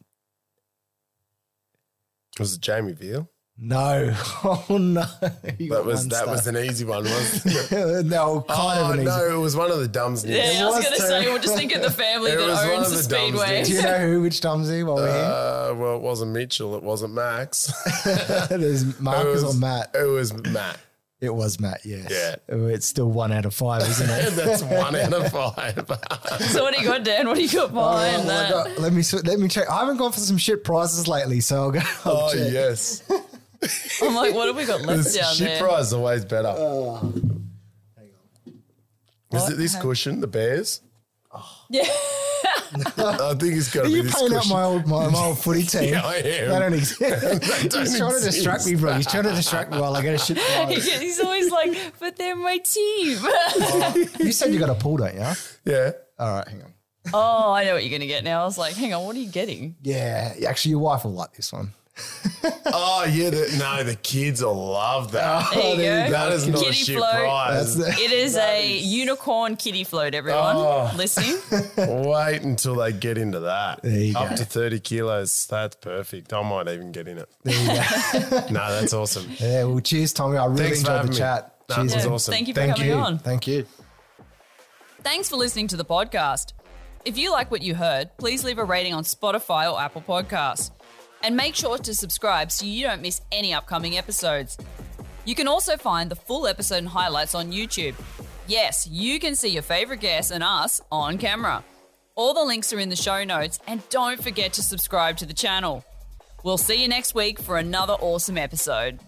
Was 2.39 2.55
it 2.55 2.61
Jamie 2.61 2.93
Veal? 2.93 3.29
No. 3.59 4.15
Oh 4.45 4.77
no. 4.79 5.05
You 5.59 5.71
That 5.71 5.85
was 5.85 6.01
one 6.01 6.09
that 6.11 6.29
was 6.29 6.47
an 6.47 6.57
easy 6.57 6.85
one, 6.85 7.03
wasn't 7.05 7.73
it? 7.73 8.07
no, 8.07 8.43
kind 8.43 8.81
oh, 8.81 8.85
of 8.85 8.91
an 8.91 8.97
easy. 9.01 9.05
no, 9.07 9.35
it 9.35 9.41
was 9.41 9.57
one 9.57 9.73
of 9.73 9.79
the 9.81 9.89
Dums. 9.89 10.25
Yeah, 10.25 10.43
I 10.61 10.65
was 10.67 10.77
was 10.77 10.85
going 10.85 10.97
to 10.97 11.01
too. 11.01 11.07
say 11.09 11.27
we'll 11.27 11.43
just 11.43 11.57
think 11.57 11.75
of 11.75 11.83
the 11.83 11.91
family 11.91 12.31
It 12.33 12.37
that 12.37 12.47
was 12.47 12.59
one 12.59 12.71
owns 12.77 12.93
of 12.93 12.97
the, 12.99 13.03
the 13.03 13.09
Dums, 13.09 13.41
speedway. 13.41 13.65
Do 13.65 13.73
you 13.73 13.83
know 13.83 13.99
who 14.09 14.21
which 14.23 14.41
Tomsy 14.41 14.83
while 14.85 14.97
we're 14.97 15.09
Uh, 15.09 15.75
well, 15.75 15.97
it 15.97 16.03
wasn't 16.03 16.33
Mitchell. 16.33 16.77
It 16.77 16.83
wasn't 16.83 17.15
Max. 17.15 17.73
here? 18.05 18.59
There's 18.59 18.83
it 18.89 19.01
Marcus 19.01 19.43
was, 19.43 19.57
or 19.57 19.59
Matt. 19.59 19.91
It 19.95 20.05
was 20.05 20.33
Matt. 20.35 20.79
It 21.19 21.35
was 21.35 21.59
Matt, 21.59 21.81
yes. 21.87 22.09
Yeah. 22.11 22.55
Oh, 22.55 22.67
It's 22.67 22.87
still 22.87 23.11
one 23.11 23.33
out 23.33 23.47
of 23.47 23.55
five, 23.55 23.81
isn't 23.83 24.09
it? 24.11 24.31
That's 24.37 24.63
one 24.63 24.95
out 24.95 25.13
of 25.15 25.33
five. 25.33 25.87
So 26.51 26.63
what 26.63 26.75
do 26.75 26.81
you 26.81 26.87
got, 26.87 27.05
Dan? 27.05 27.27
What 27.27 27.37
do 27.37 27.43
you 27.43 27.49
got 27.51 27.71
oh, 27.71 27.75
behind 27.75 28.23
Oh, 28.23 28.27
that? 28.27 28.47
I 28.47 28.51
got- 28.51 28.79
let 28.79 28.93
me 28.93 29.03
let 29.25 29.39
me 29.39 29.49
check. 29.49 29.69
I 29.71 29.81
haven't 29.81 29.97
gone 29.97 30.13
for 30.13 30.21
some 30.21 30.37
shit 30.37 30.63
prizes 30.63 31.09
lately, 31.09 31.41
so 31.41 31.57
I'll 31.63 31.71
go. 31.71 31.81
I'll 32.05 32.13
oh 32.17 32.33
check. 32.35 32.53
yes, 32.53 33.03
I'm 34.03 34.15
like, 34.15 34.35
what 34.35 34.47
have 34.49 34.57
we 34.57 34.67
got 34.67 34.83
left 34.83 35.05
this 35.05 35.17
down 35.17 35.35
shit 35.35 35.47
there? 35.47 35.61
prize 35.63 35.87
is 35.87 35.93
always 35.95 36.25
better. 36.27 36.55
Oh. 36.55 37.15
Is 39.33 39.51
it 39.51 39.57
this 39.57 39.75
cushion, 39.81 40.21
the 40.21 40.27
Bears? 40.27 40.83
Yeah. 41.69 41.83
I 42.99 43.35
think 43.39 43.55
it's 43.55 43.73
got 43.73 43.83
to 43.83 43.87
Are 43.87 43.91
be 43.91 43.93
you 43.93 44.03
this 44.03 44.15
paying 44.15 44.35
out 44.35 44.49
my 44.49 44.63
old 44.63 44.87
my, 44.87 45.09
my 45.09 45.19
old 45.27 45.39
footy 45.39 45.63
team? 45.67 45.93
Yeah, 45.95 46.05
I 46.07 46.17
am. 46.17 46.23
They 46.23 46.47
don't 46.59 46.73
exist. 46.75 47.01
don't 47.01 47.81
He's 47.87 47.99
trying 47.99 48.15
to 48.19 48.21
distract 48.25 48.67
me, 48.67 48.75
bro. 48.75 48.95
He's 48.95 49.07
trying 49.07 49.25
to 49.25 49.33
distract 49.33 49.71
me 49.73 49.79
while 49.81 49.95
I 49.97 50.03
get 50.03 50.15
a 50.15 50.19
shit 50.19 50.39
prize. 50.39 50.87
He's 51.01 51.21
always 51.21 51.51
like, 51.51 51.77
but 51.99 52.17
they're 52.17 52.37
my 52.37 52.59
team. 52.59 53.19
you 54.21 54.33
said 54.33 54.53
you 54.53 54.59
got 54.59 54.71
a 54.71 54.75
pool, 54.75 54.99
don't 54.99 55.15
you? 55.15 55.27
Yeah. 55.65 55.93
All 56.19 56.35
right, 56.37 56.49
hang 56.49 56.63
on. 56.63 56.73
oh, 57.15 57.53
I 57.53 57.65
know 57.65 57.75
what 57.75 57.83
you're 57.85 57.91
going 57.91 58.01
to 58.01 58.07
get 58.07 58.25
now. 58.25 58.43
I 58.43 58.45
was 58.45 58.59
like, 58.59 58.75
hang 58.75 58.93
on, 58.95 59.05
what 59.05 59.15
are 59.17 59.19
you 59.21 59.31
getting? 59.31 59.77
Yeah, 59.83 60.35
actually, 60.47 60.71
your 60.71 60.81
wife 60.81 61.05
will 61.05 61.13
like 61.15 61.33
this 61.35 61.53
one. 61.53 61.71
Oh 62.67 63.05
yeah. 63.11 63.31
The, 63.31 63.57
no, 63.59 63.83
the 63.83 63.97
kids 63.97 64.43
will 64.43 64.55
love 64.73 65.13
that. 65.13 65.49
Oh, 65.53 65.55
there 65.55 65.71
you 65.71 65.77
there 65.79 66.05
you 66.07 66.13
go. 66.13 66.13
that 66.13 66.33
is 66.33 66.47
not 66.47 66.61
a 66.61 66.65
Kitty 66.65 66.77
shit 66.77 66.97
float. 66.99 67.11
prize. 67.11 67.77
That's 67.77 67.97
the, 67.97 68.03
It 68.05 68.13
is 68.13 68.37
a 68.37 68.77
unicorn 68.79 69.57
kitty 69.57 69.83
float, 69.85 70.15
everyone. 70.15 70.57
Oh. 70.57 70.93
Listening. 70.97 71.39
Wait 72.07 72.43
until 72.43 72.77
they 72.77 72.93
get 72.93 73.19
into 73.19 73.41
that. 73.41 73.83
There 73.83 73.99
you 73.99 74.17
Up 74.17 74.31
go. 74.31 74.37
to 74.37 74.45
30 74.45 74.81
kilos. 74.81 75.47
That's 75.47 75.77
perfect. 75.77 76.33
I 76.33 76.43
might 76.49 76.69
even 76.69 76.93
get 76.93 77.09
in 77.09 77.19
it. 77.19 77.29
there 77.45 77.55
you 77.61 78.31
go. 78.31 78.47
No, 78.51 78.81
that's 78.81 78.93
awesome. 78.95 79.29
Yeah, 79.39 79.65
well, 79.65 79.81
cheers, 79.81 80.13
Tommy. 80.13 80.37
I 80.37 80.47
really 80.47 80.65
Thanks 80.65 80.83
for 80.83 80.91
enjoyed 80.91 80.97
having 80.97 81.07
the 81.11 81.13
me. 81.15 81.19
chat. 81.19 81.55
That 81.69 81.75
cheers. 81.77 81.95
was 81.95 82.05
man. 82.05 82.13
awesome. 82.15 82.33
Thank 82.33 82.49
you 82.49 82.55
for 82.55 82.61
Thank 82.61 82.77
coming 82.77 82.89
you. 82.91 82.95
on. 82.97 83.19
Thank 83.19 83.47
you. 83.47 83.67
Thanks 85.03 85.29
for 85.29 85.37
listening 85.37 85.69
to 85.69 85.77
the 85.77 85.85
podcast. 85.85 86.53
If 87.05 87.17
you 87.17 87.31
like 87.31 87.51
what 87.53 87.63
you 87.63 87.75
heard, 87.77 88.11
please 88.19 88.43
leave 88.45 88.59
a 88.59 88.65
rating 88.65 88.93
on 88.93 89.05
Spotify 89.05 89.73
or 89.73 89.81
Apple 89.81 90.03
Podcasts. 90.03 90.71
And 91.23 91.37
make 91.37 91.55
sure 91.55 91.79
to 91.79 91.95
subscribe 91.95 92.53
so 92.53 92.67
you 92.67 92.87
don't 92.87 93.03
miss 93.03 93.21
any 93.33 93.53
upcoming 93.53 93.97
episodes. 93.97 94.57
You 95.25 95.35
can 95.35 95.49
also 95.49 95.77
find 95.77 96.11
the 96.11 96.17
full 96.17 96.47
episode 96.47 96.79
and 96.79 96.89
highlights 96.89 97.35
on 97.35 97.53
YouTube. 97.53 97.95
Yes, 98.47 98.87
you 98.87 99.19
can 99.19 99.35
see 99.35 99.49
your 99.49 99.63
favorite 99.63 100.01
guests 100.01 100.31
and 100.31 100.45
us 100.45 100.81
on 100.93 101.19
camera. 101.19 101.65
All 102.15 102.33
the 102.33 102.45
links 102.45 102.73
are 102.73 102.79
in 102.79 102.89
the 102.89 102.97
show 102.97 103.25
notes, 103.25 103.59
and 103.67 103.87
don't 103.91 104.23
forget 104.23 104.53
to 104.55 104.63
subscribe 104.63 105.17
to 105.19 105.27
the 105.27 105.35
channel. 105.35 105.85
We'll 106.45 106.59
see 106.59 106.81
you 106.81 106.89
next 106.89 107.15
week 107.15 107.41
for 107.41 107.59
another 107.59 107.95
awesome 107.95 108.39
episode. 108.39 109.01